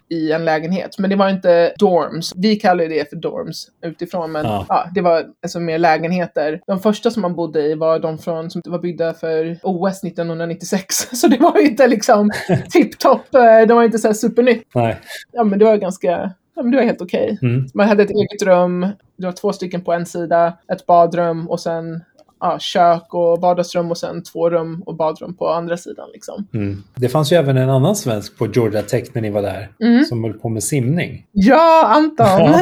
i 0.08 0.32
en 0.32 0.44
lägenhet. 0.44 0.98
Men 0.98 1.10
det 1.10 1.16
var 1.16 1.28
inte 1.28 1.72
dorms. 1.78 2.32
Vi 2.36 2.56
kallar 2.56 2.84
det 2.84 3.10
för 3.10 3.16
dorms 3.16 3.66
utifrån, 3.82 4.32
men 4.32 4.44
Ja. 4.46 4.66
ja. 4.68 4.86
det 4.94 5.00
var 5.00 5.24
alltså 5.42 5.60
mer 5.60 5.78
lägenheter. 5.78 6.60
De 6.66 6.80
första 6.80 7.10
som 7.10 7.22
man 7.22 7.34
bodde 7.34 7.62
i 7.62 7.74
var 7.74 7.98
de 7.98 8.18
från, 8.18 8.50
som 8.50 8.62
var 8.66 8.78
byggda 8.78 9.14
för 9.14 9.58
OS 9.62 10.04
1996. 10.04 10.94
Så 11.12 11.28
det 11.28 11.38
var 11.40 11.58
ju 11.58 11.66
inte 11.66 11.86
liksom 11.86 12.30
tipptopp. 12.70 13.34
eh, 13.34 13.60
Det 13.68 13.74
var 13.74 13.84
inte 13.84 13.98
så 13.98 14.08
här 14.08 14.14
supernytt. 14.14 14.62
Nej. 14.74 14.96
Ja, 15.32 15.44
men 15.44 15.58
det 15.58 15.64
var 15.64 15.76
ganska, 15.76 16.10
ja, 16.56 16.62
men 16.62 16.70
det 16.70 16.76
var 16.76 16.84
helt 16.84 17.00
okej. 17.02 17.38
Mm. 17.42 17.66
Man 17.74 17.88
hade 17.88 18.02
ett 18.02 18.10
eget 18.10 18.42
rum. 18.42 18.80
Det 19.16 19.26
var 19.26 19.32
två 19.32 19.52
stycken 19.52 19.80
på 19.84 19.92
en 19.92 20.06
sida, 20.06 20.52
ett 20.72 20.86
badrum 20.86 21.48
och 21.48 21.60
sen 21.60 22.00
ja, 22.40 22.58
kök 22.58 23.14
och 23.14 23.40
vardagsrum 23.40 23.90
och 23.90 23.98
sen 23.98 24.22
två 24.22 24.50
rum 24.50 24.82
och 24.86 24.96
badrum 24.96 25.34
på 25.34 25.48
andra 25.48 25.76
sidan. 25.76 26.08
Liksom. 26.12 26.48
Mm. 26.54 26.82
Det 26.94 27.08
fanns 27.08 27.32
ju 27.32 27.36
även 27.36 27.56
en 27.56 27.70
annan 27.70 27.96
svensk 27.96 28.38
på 28.38 28.46
Georgia 28.46 28.82
Tech 28.82 29.08
när 29.12 29.22
ni 29.22 29.30
var 29.30 29.42
där. 29.42 29.70
Mm. 29.82 30.04
Som 30.04 30.24
höll 30.24 30.32
på 30.32 30.48
med 30.48 30.64
simning. 30.64 31.26
Ja, 31.32 31.86
Anton! 31.86 32.54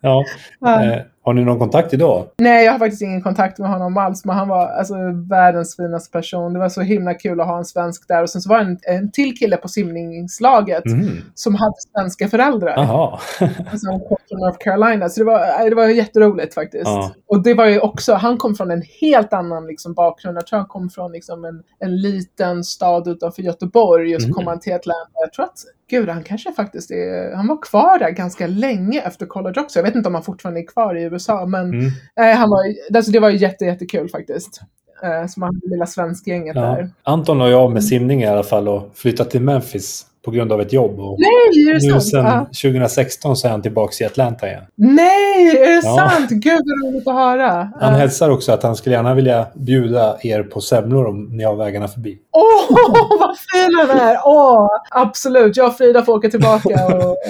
ja. 0.00 0.24
Ja. 0.60 1.04
Har 1.24 1.32
ni 1.34 1.44
någon 1.44 1.58
kontakt 1.58 1.94
idag? 1.94 2.24
Nej, 2.38 2.64
jag 2.64 2.72
har 2.72 2.78
faktiskt 2.78 3.02
ingen 3.02 3.22
kontakt 3.22 3.58
med 3.58 3.70
honom 3.70 3.96
alls, 3.96 4.24
men 4.24 4.36
han 4.36 4.48
var 4.48 4.66
alltså 4.68 4.94
världens 5.30 5.76
finaste 5.76 6.10
person. 6.10 6.52
Det 6.52 6.58
var 6.58 6.68
så 6.68 6.80
himla 6.80 7.14
kul 7.14 7.40
att 7.40 7.46
ha 7.46 7.58
en 7.58 7.64
svensk 7.64 8.08
där. 8.08 8.22
Och 8.22 8.30
sen 8.30 8.40
så 8.42 8.48
var 8.48 8.58
det 8.58 8.64
en, 8.64 8.78
en 8.96 9.10
till 9.10 9.36
kille 9.38 9.56
på 9.56 9.68
simningslaget 9.68 10.86
Mm. 10.86 11.08
som 11.34 11.54
hade 11.54 11.74
svenska 11.96 12.28
föräldrar. 12.28 12.74
Jaha. 12.76 13.18
Alltså, 13.70 13.90
han 13.90 14.00
kom 14.00 14.16
från 14.28 14.40
North 14.40 14.58
Carolina. 14.60 15.08
Så 15.08 15.20
det 15.20 15.26
var, 15.26 15.68
det 15.70 15.74
var 15.76 15.86
jätteroligt 15.88 16.54
faktiskt. 16.54 16.84
Ja. 16.86 17.12
Och 17.28 17.42
det 17.42 17.54
var 17.54 17.66
ju 17.66 17.80
också, 17.80 18.14
han 18.14 18.36
kom 18.38 18.54
från 18.54 18.70
en 18.70 18.82
helt 19.00 19.32
annan 19.32 19.66
liksom, 19.66 19.94
bakgrund. 19.94 20.36
Jag 20.36 20.46
tror 20.46 20.58
han 20.58 20.68
kom 20.68 20.90
från 20.90 21.12
liksom, 21.12 21.44
en, 21.44 21.62
en 21.78 21.96
liten 22.00 22.64
stad 22.64 23.08
utanför 23.08 23.42
Göteborg 23.42 24.14
och 24.16 24.22
så 24.22 24.28
Mhm. 24.28 24.34
kom 24.34 24.46
han 24.46 24.60
till 24.60 24.74
Atlanta. 24.74 25.10
Jag 25.20 25.32
tror 25.32 25.44
att, 25.44 25.58
gud, 25.92 26.08
han 26.08 26.22
kanske 26.24 26.52
faktiskt 26.52 26.90
är, 26.90 27.34
han 27.34 27.46
var 27.48 27.62
kvar 27.62 27.98
där 27.98 28.10
ganska 28.10 28.46
länge 28.46 29.00
efter 29.00 29.26
college 29.26 29.60
också. 29.60 29.78
Jag 29.78 29.84
vet 29.84 29.94
inte 29.94 30.08
om 30.08 30.14
han 30.14 30.22
fortfarande 30.22 30.60
är 30.60 30.66
kvar 30.66 30.94
i 30.94 31.02
USA, 31.02 31.46
men 31.46 31.64
Mm. 31.74 31.90
nej, 32.16 32.34
han 32.34 32.50
var, 32.50 32.60
alltså, 32.96 33.12
det 33.12 33.20
var 33.20 33.30
jätte, 33.30 33.64
jättekul 33.64 34.08
faktiskt. 34.08 34.60
Eh, 35.02 35.26
som 35.26 35.42
han 35.42 35.60
lilla 35.64 35.86
svenskgänget 35.86 36.56
Ja. 36.56 36.60
där. 36.62 36.90
Anton 37.02 37.40
och 37.40 37.50
jag 37.50 37.72
med 37.72 37.84
simning 37.84 38.22
i 38.22 38.26
alla 38.26 38.42
fall 38.42 38.68
och 38.68 38.90
flyttat 38.94 39.30
till 39.30 39.42
Memphis 39.42 40.06
på 40.24 40.30
grund 40.30 40.52
av 40.52 40.60
ett 40.60 40.72
jobb. 40.72 41.00
Och 41.00 41.16
Nej, 41.20 41.68
är 41.68 41.74
det 41.80 41.86
nu 41.86 42.00
sant? 42.00 42.04
sen 42.04 42.24
Ja. 42.24 42.46
2016 42.72 43.36
så 43.36 43.46
är 43.46 43.50
han 43.50 43.62
tillbaka 43.62 44.04
i 44.04 44.06
Atlanta 44.06 44.46
igen. 44.48 44.62
Nej, 44.76 45.48
är 45.56 45.66
det 45.70 45.80
Ja. 45.84 45.96
sant? 46.10 46.30
Gud 46.30 46.60
vad 46.82 46.92
roligt 46.94 47.08
att 47.08 47.14
höra. 47.14 47.70
Han 47.80 47.94
hälsar 47.94 48.30
också 48.30 48.52
att 48.52 48.62
han 48.62 48.76
skulle 48.76 48.94
gärna 48.94 49.14
vilja 49.14 49.46
bjuda 49.54 50.16
er 50.22 50.42
på 50.42 50.60
semlor 50.60 51.06
om 51.06 51.24
ni 51.36 51.44
har 51.44 51.56
vägarna 51.56 51.88
förbi. 51.88 52.18
Åh, 52.32 52.76
vad 53.20 53.36
fin 53.38 53.74
han 53.88 53.98
är! 54.00 54.16
Åh, 54.24 54.68
absolut. 54.90 55.56
Jag 55.56 55.66
och 55.66 55.76
Frida 55.76 56.02
får 56.04 56.12
åka 56.12 56.28
tillbaka. 56.30 56.86
Och... 56.86 57.16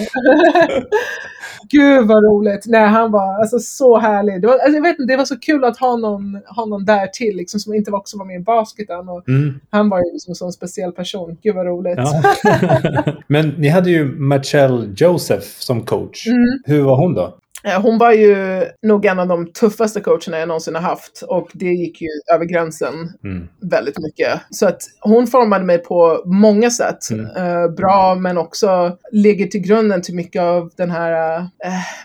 Gud 1.69 2.07
vad 2.07 2.25
roligt. 2.25 2.65
Nej, 2.67 2.89
han 2.89 3.13
var 3.13 3.41
alltså, 3.41 3.59
så 3.59 3.99
härlig. 3.99 4.41
Det 4.41 4.47
var, 4.47 4.55
alltså, 4.55 4.73
jag 4.75 4.83
vet 4.83 4.99
inte, 4.99 5.13
det 5.13 5.17
var 5.17 5.25
så 5.25 5.39
kul 5.39 5.65
att 5.65 5.79
ha 5.79 5.97
någon, 5.97 6.41
ha 6.47 6.65
någon 6.67 6.85
där 6.85 7.07
till 7.07 7.37
liksom, 7.37 7.61
som 7.61 7.75
inte 7.75 7.91
också 7.91 8.19
var 8.19 8.25
med 8.25 8.37
i 8.37 8.45
basketen. 8.45 9.09
Och 9.09 9.29
Mm. 9.29 9.61
han 9.71 9.89
var 9.89 9.99
ju 9.99 10.13
liksom 10.13 10.31
en 10.31 10.35
sån 10.35 10.53
speciell 10.53 10.93
person. 10.93 11.37
Gud 11.43 11.55
vad 11.55 11.67
roligt. 11.67 11.99
Ja. 11.99 12.23
Men 13.27 13.49
ni 13.49 13.69
hade 13.69 13.91
ju 13.91 14.05
Machelle 14.05 14.89
Joseph 14.97 15.47
som 15.59 15.83
coach. 15.83 16.27
Mm. 16.27 16.45
Hur 16.65 16.83
var 16.83 16.97
hon 16.97 17.15
då? 17.15 17.35
Eh, 17.65 17.83
Hon 17.83 17.99
var 17.99 18.13
ju 18.13 18.37
nog 18.83 19.05
en 19.07 19.19
av 19.19 19.29
de 19.29 19.53
tuffaste 19.53 20.01
coacherna 20.01 20.39
jag 20.39 20.49
någonsin 20.49 20.75
har 20.75 20.83
haft 20.83 21.23
och 21.29 21.51
det 21.53 21.67
gick 21.67 22.03
ju 22.03 22.09
över 22.35 22.45
gränsen 22.45 22.95
Mm. 23.25 23.49
väldigt 23.61 23.99
mycket. 23.99 24.41
Så 24.51 24.67
att 24.67 24.83
hon 25.01 25.27
formade 25.27 25.65
mig 25.65 25.79
på 25.79 26.23
många 26.27 26.71
sätt. 26.71 27.11
Mm. 27.11 27.27
Eh, 27.27 27.69
bra, 27.69 28.15
men 28.15 28.39
också 28.39 28.99
ligger 29.13 29.47
till 29.47 29.61
grunden 29.61 30.03
till 30.03 30.15
mycket 30.15 30.43
av 30.43 30.71
den 30.77 30.91
här, 30.91 31.37
eh, 31.39 31.47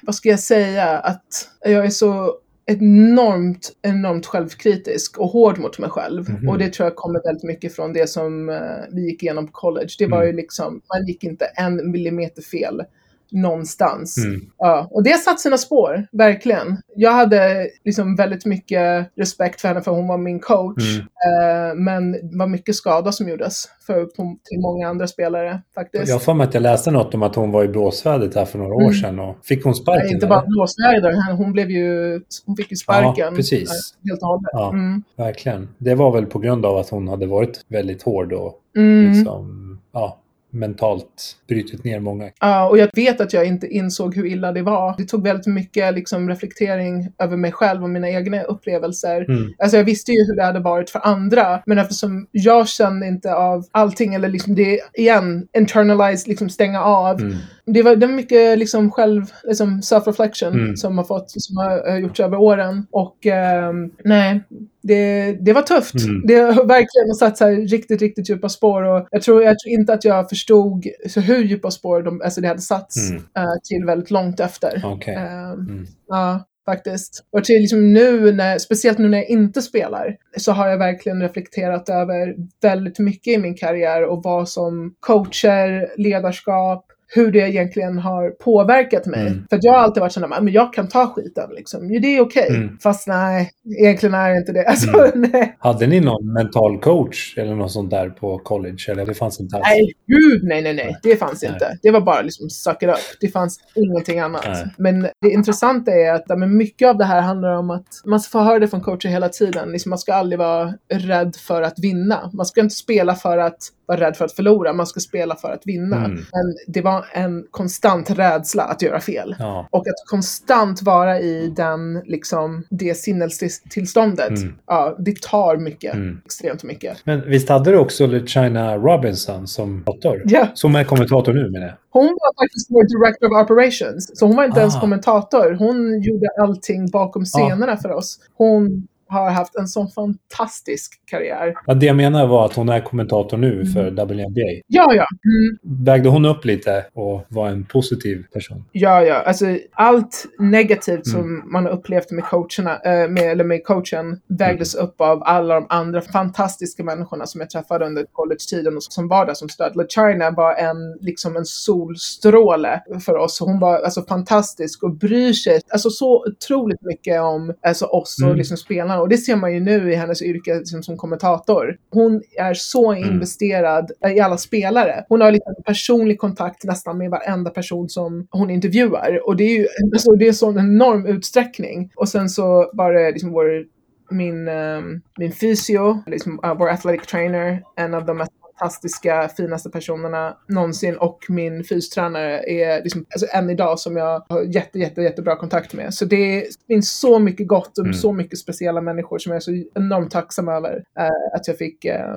vad 0.02 0.16
ska 0.16 0.30
jag 0.30 0.40
säga, 0.40 0.86
att 1.00 1.50
jag 1.66 1.86
är 1.86 1.90
så 1.90 2.36
enormt, 2.66 3.72
enormt 3.82 4.26
självkritisk 4.26 5.18
och 5.18 5.30
hård 5.30 5.58
mot 5.60 5.80
mig 5.80 5.90
själv. 5.90 6.30
Mhm. 6.30 6.50
Och 6.50 6.58
det 6.58 6.74
tror 6.74 6.86
jag 6.88 6.96
kommer 6.96 7.22
väldigt 7.24 7.44
mycket 7.44 7.76
från 7.76 7.94
det 7.94 8.10
som 8.10 8.50
eh, 8.50 8.56
vi 8.92 9.02
gick 9.02 9.24
igenom 9.24 9.46
på 9.48 9.52
college. 9.54 9.90
Det 10.00 10.06
var 10.08 10.18
Mm. 10.18 10.28
ju 10.28 10.34
liksom, 10.34 10.82
man 10.96 11.08
gick 11.08 11.24
inte 11.24 11.46
en 11.46 11.92
millimeter 11.92 12.42
fel 12.42 12.84
någonstans. 13.32 14.18
Mm. 14.26 14.42
Ja, 14.58 14.88
och 14.92 15.04
det 15.04 15.14
satt 15.18 15.40
sina 15.40 15.58
spår, 15.58 16.08
verkligen. 16.12 16.78
Jag 16.96 17.12
hade 17.12 17.68
liksom 17.86 18.16
väldigt 18.16 18.46
mycket 18.46 19.10
respekt 19.16 19.62
för 19.62 19.68
henne 19.68 19.82
för 19.82 19.92
hon 19.92 20.08
var 20.08 20.18
min 20.18 20.40
coach. 20.40 20.84
Mm. 21.00 21.70
Eh, 21.70 21.76
men 21.76 22.12
det 22.12 22.38
var 22.38 22.48
mycket 22.48 22.76
skada 22.76 23.12
som 23.12 23.30
gjordes 23.30 23.64
för, 23.88 24.06
till 24.50 24.60
många 24.62 24.88
andra 24.90 25.08
spelare 25.08 25.62
faktiskt. 25.76 26.08
Jag 26.08 26.22
för 26.22 26.34
mig 26.34 26.48
att 26.48 26.54
jag 26.54 26.64
läste 26.64 26.92
något 26.92 27.14
om 27.14 27.24
att 27.24 27.36
hon 27.36 27.52
var 27.52 27.64
i 27.64 27.68
blåsvädret 27.68 28.36
här 28.36 28.46
för 28.46 28.60
några 28.60 28.74
år 28.76 28.82
Mm. 28.82 28.94
sedan. 28.94 29.20
Och 29.20 29.36
fick 29.46 29.64
hon 29.64 29.72
Nej, 29.72 29.82
sparken? 29.82 30.08
inte 30.08 30.26
eller? 30.26 30.36
bara 30.36 30.46
blåsväder, 30.46 31.32
hon 31.34 31.52
blev 31.52 31.70
ju, 31.72 32.22
hon 32.46 32.56
fick 32.58 32.72
ju 32.72 32.78
sparken. 32.78 33.26
Ja, 33.30 33.32
precis. 33.36 33.70
Helt 34.10 34.22
och 34.22 34.28
hållet. 34.28 34.50
Ja. 34.52 34.70
Mm. 34.70 35.04
Verkligen. 35.18 35.70
Det 35.78 35.96
var 35.96 36.12
väl 36.12 36.26
på 36.26 36.40
grund 36.40 36.66
av 36.66 36.78
att 36.78 36.90
hon 36.90 37.08
hade 37.08 37.26
varit 37.26 37.62
väldigt 37.68 38.04
hård 38.04 38.34
och 38.34 38.54
Mm. 38.78 39.12
liksom, 39.12 39.64
ja, 39.94 40.18
mentalt 40.60 41.38
brutit 41.48 41.84
ner 41.84 42.00
många. 42.00 42.30
Ja, 42.40 42.70
och 42.70 42.78
jag 42.78 42.90
vet 42.96 43.22
att 43.22 43.34
jag 43.34 43.46
inte 43.46 43.68
insåg 43.68 44.16
hur 44.16 44.26
illa 44.26 44.52
det 44.52 44.62
var. 44.62 44.96
Det 44.98 45.06
tog 45.06 45.24
väldigt 45.24 45.46
mycket 45.46 45.94
liksom, 45.94 46.30
reflektering 46.30 47.12
över 47.20 47.38
mig 47.38 47.52
själv 47.52 47.84
och 47.84 47.90
mina 47.90 48.10
egna 48.10 48.42
upplevelser. 48.42 49.26
Mm. 49.30 49.54
Alltså 49.58 49.78
jag 49.78 49.84
visste 49.84 50.12
ju 50.12 50.26
hur 50.28 50.36
det 50.36 50.44
hade 50.44 50.60
varit 50.60 50.90
för 50.90 51.08
andra, 51.08 51.62
men 51.66 51.78
eftersom 51.78 52.28
jag 52.32 52.68
kände 52.68 53.08
inte 53.08 53.34
av 53.34 53.66
allting, 53.72 54.14
eller 54.14 54.30
liksom 54.30 54.56
det, 54.56 54.80
igen, 54.94 55.48
internalize, 55.58 56.30
liksom 56.30 56.50
stänga 56.50 56.84
av. 56.84 57.22
Mm. 57.22 57.36
Det 57.66 57.82
var, 57.84 57.96
det 57.96 58.06
var 58.06 58.14
mycket 58.14 58.60
liksom 58.60 58.92
själv, 58.92 59.26
liksom 59.44 59.82
self-reflection 59.82 60.48
Mm. 60.54 60.78
som 60.78 60.98
har 60.98 61.06
fått, 61.06 61.32
som 61.32 61.58
har 61.58 61.78
har 61.90 61.98
gjorts 61.98 62.20
över 62.20 62.38
åren. 62.38 62.88
Och 62.92 63.26
ehm, 63.26 63.92
nej, 64.04 64.44
det, 64.88 65.32
det 65.42 65.54
var 65.54 65.62
tufft. 65.62 66.06
Mm. 66.06 66.22
Det 66.28 66.36
har 66.40 66.66
verkligen 66.66 67.16
satt 67.20 67.38
så 67.38 67.46
här 67.46 67.56
riktigt, 67.56 68.02
riktigt 68.02 68.30
djupa 68.30 68.50
spår. 68.50 68.84
Och 68.84 69.08
jag, 69.12 69.22
tror, 69.22 69.44
jag 69.44 69.60
tror 69.60 69.74
inte 69.74 69.94
att 69.94 70.06
jag 70.06 70.30
förstod 70.30 70.86
så 71.08 71.20
hur 71.20 71.44
djupa 71.44 71.72
spår 71.72 72.02
de, 72.02 72.22
alltså 72.22 72.42
det 72.42 72.48
hade 72.48 72.62
satts 72.62 73.10
Mm. 73.10 73.24
eh, 73.38 73.44
till 73.64 73.86
väldigt 73.86 74.12
långt 74.12 74.40
efter. 74.40 74.82
Okej. 74.86 75.16
Ehm, 75.16 75.54
Mm. 75.54 75.86
Ja, 76.08 76.46
faktiskt. 76.66 77.24
Och 77.32 77.44
till 77.44 77.62
liksom 77.62 77.94
nu, 77.94 78.32
när, 78.32 78.58
speciellt 78.58 78.98
nu 78.98 79.10
när 79.10 79.18
jag 79.18 79.30
inte 79.30 79.62
spelar, 79.62 80.16
så 80.38 80.52
har 80.52 80.68
jag 80.68 80.78
verkligen 80.78 81.22
reflekterat 81.22 81.90
över 81.90 82.36
väldigt 82.62 83.00
mycket 83.00 83.34
i 83.34 83.38
min 83.38 83.56
karriär 83.56 84.04
och 84.04 84.24
vad 84.24 84.50
som 84.50 84.94
coacher, 85.00 85.88
ledarskap, 85.98 86.86
hur 87.10 87.32
det 87.32 87.40
egentligen 87.40 87.98
har 87.98 88.30
påverkat 88.30 89.06
mig. 89.06 89.28
Mm. 89.28 89.48
För 89.50 89.60
jag 89.62 89.74
har 89.74 89.80
alltid 89.80 90.02
varit 90.02 90.12
sån 90.12 90.30
där, 90.30 90.42
men 90.42 90.54
jag 90.54 90.74
kan 90.74 90.88
ta 90.88 91.14
skiten 91.14 91.50
liksom. 91.56 91.94
Ja, 91.94 92.00
det 92.00 92.18
är 92.18 92.22
okej. 92.22 92.48
Mm. 92.50 92.78
Fast 92.84 93.08
nej, 93.08 93.52
egentligen 93.80 94.16
är 94.16 94.30
det 94.30 94.38
inte 94.38 94.52
det. 94.52 94.66
Alltså, 94.66 95.12
nej. 95.16 95.56
Hade 95.60 95.88
ni 95.88 96.00
någon 96.00 96.34
mental 96.34 96.80
coach 96.80 97.38
eller 97.38 97.56
något 97.56 97.72
sånt 97.72 97.90
där 97.92 98.10
på 98.10 98.38
college? 98.38 98.78
Eller 98.90 99.06
det 99.06 99.14
fanns 99.14 99.40
inte 99.40 99.56
alls? 99.56 99.66
Nej, 99.70 99.94
gud 100.08 100.44
nej, 100.44 100.62
nej, 100.62 100.74
nej. 100.74 100.98
Det 101.04 101.16
fanns 101.16 101.44
Nej. 101.44 101.52
inte. 101.54 101.78
Det 101.82 101.92
var 101.92 102.02
bara 102.02 102.22
liksom 102.22 102.50
suck 102.50 102.84
it 102.84 102.90
up. 102.90 102.96
Det 103.22 103.28
fanns 103.28 103.60
ingenting 103.76 104.20
annat. 104.20 104.46
Nej. 104.48 104.68
Men 104.78 105.02
det 105.02 105.30
intressanta 105.30 105.92
är 105.92 106.14
att 106.14 106.40
men 106.40 106.58
mycket 106.58 106.88
av 106.88 106.98
det 106.98 107.06
här 107.06 107.22
handlar 107.22 107.58
om 107.58 107.70
att 107.70 107.88
man 108.06 108.20
får 108.20 108.40
höra 108.40 108.60
det 108.60 108.68
från 108.68 108.82
coacher 108.82 109.10
hela 109.10 109.30
tiden. 109.30 109.72
Liksom, 109.72 109.90
man 109.90 110.00
ska 110.00 110.14
aldrig 110.14 110.40
vara 110.40 110.74
rädd 110.94 111.36
för 111.36 111.62
att 111.62 111.80
vinna. 111.80 112.32
Man 112.34 112.46
ska 112.46 112.62
inte 112.62 112.76
spela 112.76 113.16
för 113.16 113.38
att 113.38 113.58
vara 113.88 114.00
rädd 114.00 114.18
för 114.18 114.26
att 114.26 114.32
förlora. 114.32 114.74
Man 114.74 114.88
ska 114.88 115.00
spela 115.00 115.36
för 115.36 115.52
att 115.52 115.62
vinna. 115.66 115.98
Mm. 115.98 116.12
Men 116.12 116.56
det 116.68 116.82
var 116.82 117.06
en 117.14 117.46
konstant 117.52 118.10
rädsla 118.10 118.64
att 118.64 118.82
göra 118.82 119.00
fel. 119.00 119.36
Ja. 119.40 119.68
Och 119.72 119.88
att 119.88 120.10
konstant 120.10 120.82
vara 120.82 121.20
i 121.20 121.54
den, 121.56 122.02
liksom, 122.06 122.64
det 122.70 122.98
sinnestillståndet, 122.98 124.30
Mm. 124.30 124.54
ja, 124.68 124.96
det 125.00 125.22
tar 125.22 125.58
mycket. 125.58 125.94
Mm. 125.94 126.22
Extremt 126.26 126.64
mycket. 126.64 126.98
Men 127.04 127.30
visst 127.30 127.50
hade 127.50 127.72
du 127.72 127.78
också 127.78 128.06
LeChina 128.08 128.78
Robinson 128.78 129.48
som 129.48 129.84
kommentator? 129.86 130.22
Ja. 130.26 130.48
Som 130.54 130.76
är 130.76 130.84
kommentator 130.84 131.34
nu 131.34 131.50
menar 131.52 131.68
jag. 131.68 131.76
Hon 131.90 132.06
var 132.06 132.44
faktiskt 132.46 132.68
vår 132.70 132.84
director 133.06 133.28
of 133.38 133.44
operations. 133.44 134.12
Så 134.20 134.26
hon 134.26 134.36
var 134.36 134.44
inte 134.46 134.60
ens 134.60 134.76
Ah. 134.76 134.80
kommentator. 134.80 135.52
Hon 135.60 136.02
gjorde 136.02 136.28
allting 136.42 136.90
bakom 136.92 137.26
scenerna 137.26 137.78
för 137.78 137.92
oss. 137.92 138.20
Hon 138.38 138.88
har 139.10 139.32
haft 139.32 139.56
en 139.56 139.68
sån 139.68 139.88
fantastisk 139.92 141.02
karriär. 141.06 141.54
Ja, 141.66 141.74
det 141.74 141.86
jag 141.86 141.96
menar 141.96 142.28
var 142.28 142.46
att 142.46 142.54
hon 142.56 142.70
är 142.70 142.80
kommentator 142.80 143.38
nu 143.38 143.66
för 143.66 143.92
WNBA. 143.92 144.62
Ja, 144.68 144.94
ja. 144.94 145.06
Mm. 145.26 145.84
Vägde 145.86 146.10
hon 146.10 146.26
upp 146.26 146.46
lite 146.46 146.86
och 146.94 147.26
var 147.28 147.48
en 147.50 147.66
positiv 147.66 148.24
person? 148.34 148.66
Ja, 148.72 149.04
ja. 149.04 149.16
Alltså, 149.16 149.46
allt 149.74 150.26
negativt 150.40 151.08
som 151.08 151.44
man 151.52 151.66
har 151.66 151.72
upplevt 151.72 152.12
med 152.12 152.24
coacherna, 152.24 152.80
äh, 152.80 153.10
med, 153.10 153.24
eller 153.24 153.44
med 153.44 153.64
coachen 153.64 154.22
vägdes 154.28 154.76
upp 154.76 155.02
av 155.02 155.24
alla 155.24 155.54
de 155.56 155.66
andra 155.70 156.02
fantastiska 156.02 156.84
människorna 156.84 157.26
som 157.26 157.42
jag 157.42 157.50
träffade 157.50 157.86
under 157.86 158.06
college-tiden 158.12 158.76
och 158.78 158.84
som 158.84 159.08
var 159.08 159.26
där 159.26 159.34
som 159.34 159.50
stöd. 159.50 159.74
China 159.90 160.32
var 160.32 160.54
en, 160.56 160.98
liksom 161.02 161.36
en 161.36 161.46
solstråle 161.46 162.82
för 163.06 163.18
oss. 163.18 163.40
Hon 163.40 163.60
var 163.60 163.80
alltså, 163.80 164.02
fantastisk 164.04 164.84
och 164.84 164.96
bryr 164.96 165.34
sig 165.34 165.60
alltså, 165.70 165.90
så 165.90 166.26
otroligt 166.28 166.82
mycket 166.82 167.22
om 167.22 167.54
alltså, 167.68 167.86
oss 167.86 168.18
och 168.22 168.28
Mm. 168.28 168.38
liksom, 168.38 168.58
spelarna. 168.58 168.97
Och 169.02 169.10
det 169.10 169.18
ser 169.18 169.36
man 169.36 169.54
ju 169.54 169.60
nu 169.60 169.92
i 169.92 169.96
hennes 169.96 170.22
yrke 170.22 170.56
liksom, 170.56 170.84
som 170.84 170.98
kommentator. 170.98 171.78
Hon 171.90 172.22
är 172.38 172.54
så 172.54 172.94
investerad 172.94 173.92
i 174.16 174.20
alla 174.20 174.38
spelare. 174.38 175.06
Hon 175.10 175.22
har 175.22 175.32
liksom 175.32 175.56
personlig 175.66 176.20
kontakt 176.20 176.64
nästan 176.64 176.98
med 176.98 177.10
varenda 177.10 177.52
person 177.52 177.90
som 177.90 178.28
hon 178.32 178.50
intervjuar. 178.50 179.28
Och 179.28 179.36
det 179.36 179.44
är 179.44 179.58
ju 179.58 179.68
alltså, 179.94 180.12
det 180.12 180.28
är 180.28 180.34
sån 180.34 180.60
enorm 180.60 181.06
utsträckning. 181.06 181.92
Och 181.96 182.10
sen 182.10 182.30
så 182.30 182.72
var 182.74 182.94
det 182.94 183.12
liksom 183.12 183.32
vår 183.32 183.78
min, 184.10 184.48
ehm, 184.48 185.02
min 185.18 185.32
fysio, 185.32 186.04
liksom, 186.08 186.40
uh, 186.46 186.54
vår 186.58 186.70
athletic 186.70 187.08
trainer, 187.08 187.64
en 187.76 187.94
av 187.94 188.06
de 188.06 188.18
mest 188.18 188.32
fantastiska, 188.60 189.30
finaste 189.38 189.70
personerna 189.70 190.38
någonsin 190.48 190.98
och 190.98 191.26
min 191.30 191.64
fystränare 191.64 192.44
är 192.50 192.84
liksom, 192.84 193.06
alltså 193.14 193.28
än 193.34 193.50
idag 193.50 193.80
som 193.80 193.98
jag 193.98 194.26
har 194.30 194.42
jätte, 194.56 194.80
jätte, 194.80 195.02
jättebra 195.02 195.36
kontakt 195.36 195.74
med. 195.74 195.94
Så 195.94 196.06
det 196.06 196.46
finns 196.68 197.00
så 197.00 197.20
mycket 197.20 197.48
gott 197.48 197.78
och 197.78 197.86
Mm. 197.86 197.94
så 197.94 198.14
mycket 198.14 198.40
speciella 198.40 198.82
människor 198.82 199.18
som 199.20 199.32
jag 199.32 199.36
är 199.38 199.40
så 199.40 199.64
enormt 199.76 200.12
tacksam 200.12 200.48
över 200.48 200.84
eh, 201.00 201.36
att 201.36 201.48
jag 201.48 201.58
fick 201.58 201.86
eh, 201.86 202.16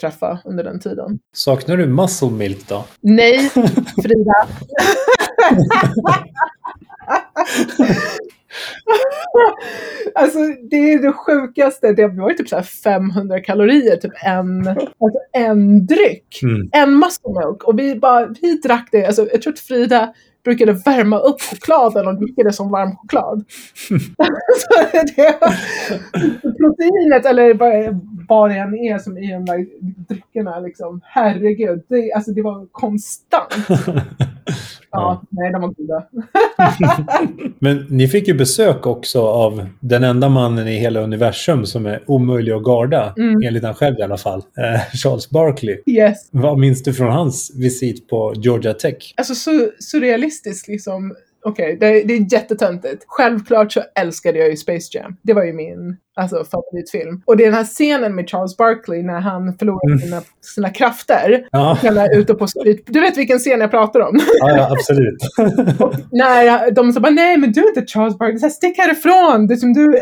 träffa 0.00 0.38
under 0.44 0.64
den 0.64 0.80
tiden. 0.80 1.18
Saknar 1.36 1.76
du 1.76 1.86
muscle 1.86 2.30
milk 2.30 2.68
då? 2.68 2.84
Nej, 3.00 3.38
Frida. 4.02 4.48
alltså 10.14 10.38
det 10.70 10.92
är 10.92 11.02
det 11.02 11.12
sjukaste. 11.12 11.92
Det 11.92 12.06
var 12.06 12.30
ju 12.30 12.36
typ 12.36 12.48
så 12.48 12.56
här 12.56 12.62
500 12.62 13.40
kalorier, 13.40 13.96
typ 13.96 14.12
en, 14.24 14.68
alltså 14.68 15.20
en 15.32 15.86
dryck. 15.86 16.40
Mm. 16.42 16.68
En 16.72 16.98
muscle 16.98 17.30
milk. 17.30 17.64
Och 17.64 17.78
vi 17.78 17.94
bara, 17.94 18.26
vi 18.42 18.54
drack 18.54 18.88
det. 18.92 19.06
Alltså, 19.06 19.28
jag 19.32 19.42
tror 19.42 19.52
att 19.52 19.58
Frida 19.58 20.12
brukade 20.44 20.72
värma 20.72 21.18
upp 21.18 21.40
chokladen 21.40 22.06
och 22.06 22.14
dricka 22.14 22.42
det 22.42 22.52
som 22.52 22.70
varm 22.70 22.96
choklad. 22.96 23.44
det, 25.16 25.38
proteinet, 26.58 27.26
eller 27.26 27.54
vad, 27.54 28.00
vad 28.28 28.50
det 28.50 28.56
än 28.56 28.74
är 28.74 28.98
som 28.98 29.18
i 29.18 29.32
de 29.32 29.44
där 29.44 29.66
dryckerna, 30.08 30.60
liksom. 30.60 31.00
herregud. 31.04 31.82
Det, 31.88 32.12
alltså, 32.12 32.30
det 32.30 32.42
var 32.42 32.66
konstant. 32.72 33.54
Ja, 34.90 35.22
nej, 35.30 35.52
de 35.52 35.60
var 35.62 35.68
goda. 35.68 36.04
Men 37.58 37.86
ni 37.90 38.08
fick 38.08 38.28
ju 38.28 38.34
besök 38.34 38.86
också 38.86 39.20
av 39.22 39.66
den 39.80 40.04
enda 40.04 40.28
mannen 40.28 40.68
i 40.68 40.76
hela 40.78 41.00
universum 41.00 41.66
som 41.66 41.86
är 41.86 42.02
omöjlig 42.06 42.52
att 42.52 42.62
garda, 42.62 43.14
Mm. 43.18 43.42
enligt 43.46 43.64
han 43.64 43.74
själv 43.74 43.98
i 43.98 44.02
alla 44.02 44.16
fall. 44.16 44.38
Eh, 44.58 44.80
Charles 45.02 45.30
Barkley. 45.30 45.78
Yes. 45.86 46.28
Vad 46.32 46.58
minns 46.58 46.82
du 46.82 46.94
från 46.94 47.12
hans 47.12 47.52
visit 47.56 48.08
på 48.08 48.32
Georgia 48.36 48.74
Tech? 48.74 49.14
Alltså 49.16 49.34
så 49.34 49.50
surrealistiskt 49.78 50.68
liksom. 50.68 51.14
Okej, 51.44 51.76
det, 51.80 51.86
det 52.02 52.14
är 52.14 52.32
jättetöntigt. 52.32 53.04
Självklart 53.06 53.72
så 53.72 53.80
älskade 54.00 54.38
jag 54.38 54.48
ju 54.50 54.56
Space 54.56 54.98
Jam. 54.98 55.16
Det 55.22 55.32
var 55.32 55.44
ju 55.44 55.52
min 55.52 55.96
alltså, 56.18 56.44
favoritfilm. 56.44 57.22
Och 57.24 57.36
det 57.36 57.42
är 57.44 57.46
den 57.46 57.54
här 57.54 57.64
scenen 57.64 58.14
med 58.14 58.30
Charles 58.30 58.56
Barkley 58.56 59.02
när 59.02 59.20
han 59.20 59.54
förlorar 59.58 59.78
Mm. 59.88 59.98
sina, 59.98 60.22
sina 60.40 60.70
krafter. 60.70 61.48
Ja, 61.52 61.78
är 61.82 62.18
ute 62.18 62.34
på 62.34 62.46
street. 62.46 62.80
Du 62.86 63.00
vet 63.00 63.16
vilken 63.16 63.38
scen 63.38 63.60
jag 63.60 63.70
pratar 63.70 64.00
om? 64.00 64.20
ja, 64.40 64.56
ja 64.56 64.68
absolut. 64.72 65.18
när 66.12 66.70
de 66.70 66.92
sa 66.92 67.00
bara 67.00 67.10
nej 67.12 67.36
men 67.36 67.52
du 67.52 67.60
är 67.60 67.68
inte 67.68 67.86
Charles 67.86 68.18
Barkley, 68.18 68.38
så 68.38 68.46
här, 68.46 68.50
stick 68.50 68.78
härifrån. 68.78 69.46
Det 69.46 69.56
som 69.56 69.72
du 69.72 70.00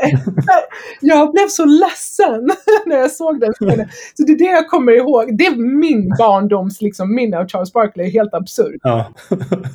jag 1.00 1.32
blev 1.32 1.48
så 1.48 1.64
ledsen 1.64 2.50
när 2.86 2.96
jag 2.96 3.10
såg 3.10 3.40
den 3.40 3.52
scenen. 3.52 3.88
Så 4.14 4.22
det 4.22 4.32
är 4.32 4.38
det 4.38 4.44
jag 4.44 4.68
kommer 4.68 4.92
ihåg. 4.92 5.38
Det 5.38 5.46
är 5.46 5.56
min 5.56 6.08
barndoms 6.18 6.80
liksom, 6.80 7.14
minne 7.14 7.38
av 7.38 7.48
Charles 7.48 7.72
Barkley, 7.72 8.10
helt 8.10 8.34
absurd. 8.34 8.80
Ja. 8.82 9.12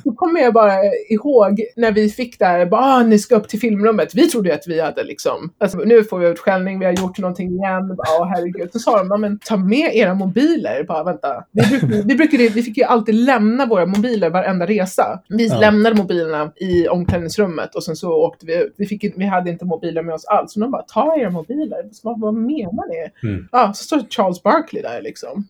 Då 0.04 0.12
kommer 0.12 0.40
jag 0.40 0.54
bara 0.54 0.72
ihåg 1.08 1.60
när 1.76 1.92
vi 1.92 2.08
fick 2.08 2.38
det 2.38 2.44
här, 2.44 2.66
bara, 2.66 2.80
ah, 2.80 3.02
ni 3.02 3.18
ska 3.18 3.36
upp 3.36 3.48
till 3.48 3.60
filmrummet. 3.60 4.14
Vi 4.14 4.28
trodde 4.28 4.48
ju 4.48 4.54
att 4.54 4.66
vi 4.68 4.80
hade 4.80 5.04
liksom, 5.04 5.52
alltså, 5.60 5.78
nu 5.78 6.04
får 6.04 6.18
vi 6.18 6.31
utskällning, 6.32 6.78
vi 6.78 6.84
har 6.84 6.92
gjort 6.92 7.18
någonting 7.18 7.48
igen. 7.48 7.88
Bara, 7.96 8.08
ah, 8.20 8.24
herregud. 8.24 8.72
Så 8.72 8.78
sa 8.78 8.98
de, 8.98 9.06
"Ja, 9.10 9.16
men 9.16 9.38
ta 9.38 9.56
med 9.56 9.90
era 9.96 10.14
mobiler. 10.14 10.84
Bara, 10.88 11.04
vänta. 11.04 11.44
Vi, 11.50 11.62
brukade, 11.70 12.02
vi, 12.06 12.14
brukade, 12.14 12.48
vi 12.48 12.62
fick 12.62 12.76
ju 12.76 12.84
alltid 12.84 13.14
lämna 13.14 13.66
våra 13.66 13.86
mobiler 13.86 14.30
varenda 14.30 14.66
resa. 14.66 15.20
Vi 15.28 15.46
Ja. 15.48 15.58
lämnade 15.58 15.96
mobilerna 15.96 16.52
i 16.56 16.88
omklädningsrummet 16.88 17.74
och 17.74 17.84
sen 17.84 17.96
så 17.96 18.12
åkte 18.12 18.46
vi 18.46 18.62
ut. 18.62 18.74
Vi, 18.76 18.86
fick, 18.86 19.04
vi 19.16 19.24
hade 19.24 19.50
inte 19.50 19.64
mobiler 19.64 20.02
med 20.02 20.14
oss 20.14 20.24
alls. 20.24 20.52
Så 20.52 20.60
de 20.60 20.70
bara, 20.70 20.82
ta 20.82 21.16
era 21.18 21.30
mobiler. 21.30 21.88
Så 21.92 22.02
bara, 22.08 22.16
vad 22.18 22.34
menar 22.34 22.88
ni? 23.22 23.28
Mm. 23.28 23.48
Ja, 23.52 23.72
så 23.74 23.84
står 23.84 24.00
Charles 24.10 24.42
Barkley 24.42 24.82
där 24.82 25.02
liksom. 25.02 25.48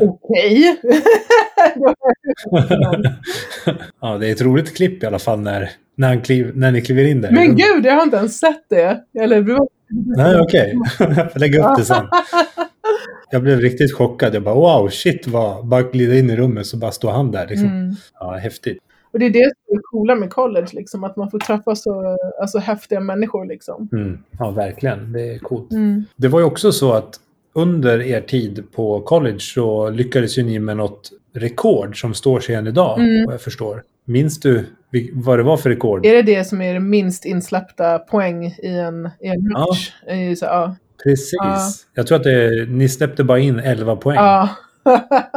Okej. 0.00 0.80
ja, 4.00 4.18
det 4.18 4.28
är 4.28 4.32
ett 4.32 4.42
roligt 4.42 4.76
klipp 4.76 5.02
i 5.02 5.06
alla 5.06 5.18
fall 5.18 5.40
när, 5.40 5.70
när, 5.94 6.08
han 6.08 6.20
kliv, 6.20 6.52
när 6.54 6.72
ni 6.72 6.80
kliver 6.80 7.04
in 7.04 7.20
där. 7.20 7.30
Men 7.30 7.56
gud, 7.56 7.86
jag 7.86 7.94
har 7.94 8.02
inte 8.02 8.16
ens 8.16 8.38
sett 8.38 8.64
det. 8.68 9.04
Eller, 9.20 9.58
Nej, 10.16 10.40
okej. 10.40 10.74
Jag 10.98 11.32
får 11.32 11.40
lägga 11.40 11.70
upp 11.70 11.76
det 11.78 11.84
sen. 11.84 12.08
Jag 13.30 13.42
blev 13.42 13.60
riktigt 13.60 13.92
chockad. 13.94 14.34
Jag 14.34 14.42
bara 14.42 14.54
wow, 14.54 14.88
shit 14.88 15.26
vad... 15.26 15.66
Bara 15.66 15.82
glida 15.82 16.14
in 16.18 16.30
i 16.30 16.36
rummet 16.36 16.66
så 16.66 16.76
bara 16.76 16.90
står 16.90 17.10
han 17.10 17.30
där. 17.30 17.46
Liksom. 17.46 17.68
Mm. 17.68 17.94
Ja, 18.20 18.32
häftigt. 18.32 18.78
Och 19.12 19.18
det 19.18 19.26
är 19.26 19.30
det 19.30 19.52
som 19.66 19.76
är 19.76 19.80
coola 19.82 20.14
med 20.14 20.30
college, 20.30 20.66
liksom, 20.72 21.04
att 21.04 21.16
man 21.16 21.30
får 21.30 21.38
träffa 21.38 21.76
så 21.76 22.16
alltså, 22.40 22.58
häftiga 22.58 23.00
människor. 23.00 23.46
Liksom. 23.46 23.88
Mm. 23.92 24.18
Ja, 24.38 24.50
verkligen. 24.50 25.12
Det 25.12 25.34
är 25.34 25.38
coolt. 25.38 25.72
Mm. 25.72 26.04
Det 26.16 26.28
var 26.28 26.40
ju 26.40 26.46
också 26.46 26.72
så 26.72 26.92
att 26.92 27.20
under 27.52 28.00
er 28.02 28.20
tid 28.20 28.64
på 28.72 29.00
college 29.00 29.40
så 29.40 29.90
lyckades 29.90 30.38
ju 30.38 30.42
ni 30.42 30.58
med 30.58 30.76
något 30.76 31.10
rekord 31.34 32.00
som 32.00 32.14
står 32.14 32.40
sig 32.40 32.54
än 32.54 32.66
idag, 32.66 32.98
Mm. 33.00 33.24
vad 33.24 33.34
jag 33.34 33.40
förstår. 33.40 33.82
Minns 34.04 34.40
du 34.40 34.66
vad 35.14 35.38
det 35.38 35.42
var 35.42 35.56
för 35.56 35.70
rekord? 35.70 36.06
Är 36.06 36.12
det 36.14 36.22
det 36.22 36.44
som 36.44 36.60
är 36.62 36.74
det 36.74 36.80
minst 36.80 37.24
insläppta 37.24 37.98
poäng 37.98 38.44
i 38.46 38.68
en, 38.78 39.10
i 39.20 39.26
en 39.28 39.48
match? 39.52 39.92
I, 40.10 40.36
så, 40.36 40.44
ja. 40.44 40.76
Precis. 41.04 41.30
Ja. 41.32 41.58
Jag 41.94 42.06
tror 42.06 42.18
att 42.18 42.24
det, 42.24 42.66
ni 42.68 42.88
släppte 42.88 43.24
bara 43.24 43.38
in 43.38 43.58
11 43.58 43.96
poäng. 43.96 44.16
ja. 44.16 44.48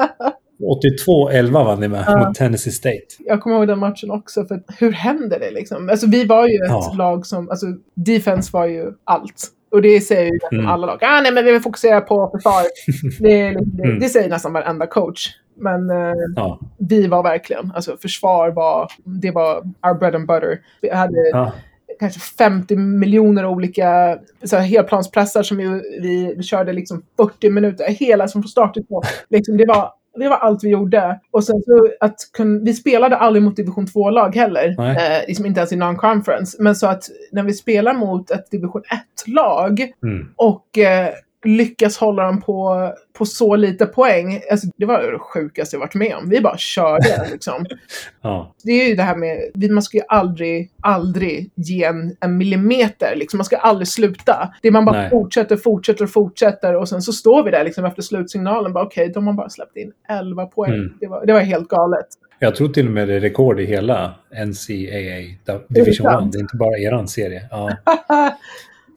82-11 1.32 1.52
vann 1.52 1.80
ni 1.80 1.88
med 1.88 2.04
Ja. 2.08 2.28
mot 2.28 2.36
Tennessee 2.36 2.72
State. 2.74 3.06
Jag 3.20 3.42
kommer 3.42 3.56
ihåg 3.56 3.68
den 3.68 3.80
matchen 3.80 4.12
också, 4.12 4.46
för 4.46 4.64
hur 4.80 4.92
händer 4.92 5.40
det 5.40 5.52
liksom? 5.52 5.90
Alltså 5.90 6.08
vi 6.08 6.26
var 6.26 6.48
ju 6.48 6.54
ett 6.56 6.62
Ja. 6.70 6.94
lag 6.98 7.26
som, 7.26 7.50
alltså 7.50 7.66
defense 7.96 8.50
var 8.54 8.66
ju 8.66 8.92
allt. 9.04 9.48
Och 9.72 9.82
det 9.82 10.02
säger 10.02 10.24
ju 10.32 10.40
Mm. 10.52 10.66
alla 10.68 10.88
lag. 10.88 11.00
Ah, 11.02 11.22
nej, 11.22 11.32
men 11.34 11.46
vi 11.46 11.52
vill 11.52 11.62
fokusera 11.62 12.02
på 12.02 12.30
försvar. 12.36 12.62
det, 13.20 13.50
liksom- 13.50 13.72
det, 13.78 13.84
Mm. 13.84 14.00
det 14.00 14.10
säger 14.10 14.30
nästan 14.30 14.54
varenda 14.54 14.88
coach. 14.88 15.30
Men 15.56 15.90
eh, 15.90 16.14
Ja. 16.36 16.60
vi 16.78 17.08
var 17.08 17.24
verkligen, 17.24 17.72
alltså 17.76 17.98
försvar 18.02 18.50
var, 18.52 18.88
det 19.04 19.32
var 19.32 19.58
our 19.58 19.94
bread 20.00 20.16
and 20.16 20.28
butter. 20.28 20.60
Vi 20.82 20.90
hade 20.90 21.30
Ja. 21.32 21.52
kanske 22.00 22.20
50 22.20 22.76
miljoner 22.76 23.46
olika 23.46 24.18
så 24.44 24.56
här, 24.58 24.64
helplanspressar 24.64 25.44
som 25.44 25.58
vi, 25.58 25.64
vi, 26.02 26.34
vi 26.38 26.44
körde 26.44 26.74
liksom 26.74 27.04
40 27.18 27.50
minuter, 27.50 27.86
hela 27.90 28.28
som 28.28 28.42
från 28.44 28.50
start 28.50 28.74
till 28.74 28.86
mål. 28.90 29.04
Liksom, 29.30 29.58
det, 29.58 29.66
var, 29.68 29.90
det 30.20 30.30
var 30.30 30.38
allt 30.38 30.64
vi 30.64 30.70
gjorde. 30.70 31.20
Och 31.32 31.44
sen 31.44 31.62
så 31.66 31.88
att 32.00 32.16
kun, 32.38 32.64
vi 32.64 32.74
spelade 32.74 33.16
aldrig 33.18 33.44
mot 33.44 33.56
division 33.56 33.86
2-lag 33.86 34.36
heller. 34.36 34.76
Eh, 34.80 35.28
liksom 35.28 35.46
inte 35.46 35.60
ens 35.60 35.72
i 35.72 35.76
non-conference. 35.76 36.56
Men 36.60 36.76
så 36.76 36.88
att 36.88 37.04
när 37.32 37.44
vi 37.44 37.54
spelar 37.54 37.94
mot 37.94 38.32
ett 38.32 38.52
division 38.52 38.82
1-lag 39.26 39.92
Mm. 40.04 40.28
och 40.36 40.78
eh, 40.78 41.10
lyckas 41.46 41.98
hålla 41.98 42.24
dem 42.26 42.42
på, 42.42 42.90
på 43.18 43.26
så 43.26 43.56
lite 43.56 43.86
poäng. 43.86 44.42
Alltså, 44.52 44.68
det 44.78 44.86
var 44.86 45.12
det 45.12 45.20
sjukaste 45.20 45.76
jag 45.76 45.80
varit 45.80 45.96
med 45.96 46.16
om. 46.16 46.30
Vi 46.30 46.42
bara 46.42 46.58
körde 46.58 47.28
liksom. 47.32 47.66
Ja. 48.22 48.54
Det 48.64 48.72
är 48.72 48.90
ju 48.90 48.96
det 48.96 49.04
här 49.04 49.16
med, 49.16 49.72
man 49.72 49.84
ska 49.84 49.98
ju 49.98 50.04
aldrig, 50.08 50.72
aldrig 50.82 51.52
ge 51.56 51.84
en, 51.84 52.16
en 52.20 52.38
millimeter. 52.38 53.16
Liksom. 53.16 53.38
Man 53.38 53.46
ska 53.46 53.58
aldrig 53.58 53.88
sluta. 53.88 54.54
Det 54.62 54.68
är 54.68 54.72
man 54.72 54.86
bara 54.86 54.98
Nej. 54.98 55.10
fortsätter, 55.10 55.58
fortsätter 55.58 56.08
fortsätter. 56.08 56.76
Och 56.76 56.90
sen 56.90 57.02
så 57.02 57.14
står 57.14 57.44
vi 57.44 57.52
där 57.52 57.64
liksom, 57.64 57.86
efter 57.86 58.02
slutsignalen. 58.02 58.74
Bara, 58.74 58.86
Okej, 58.86 59.12
de 59.14 59.28
har 59.28 59.34
bara 59.34 59.50
släppt 59.50 59.78
in 59.78 59.92
11 60.10 60.46
poäng. 60.46 60.74
Mm. 60.74 60.94
Det, 61.00 61.08
var, 61.08 61.26
det 61.26 61.34
var 61.34 61.40
helt 61.40 61.68
galet. 61.68 62.08
Jag 62.40 62.56
tror 62.56 62.70
till 62.70 62.86
och 62.86 62.92
med 62.92 63.08
det 63.08 63.14
är 63.14 63.20
rekord 63.20 63.60
i 63.60 63.66
hela 63.66 64.14
NCAA 64.32 65.60
Division 65.68 66.06
sant? 66.06 66.26
1. 66.26 66.32
Det 66.32 66.38
är 66.38 66.42
inte 66.42 66.58
bara 66.58 66.78
eran 66.78 67.08
serie. 67.08 67.48
Ja. 67.52 67.72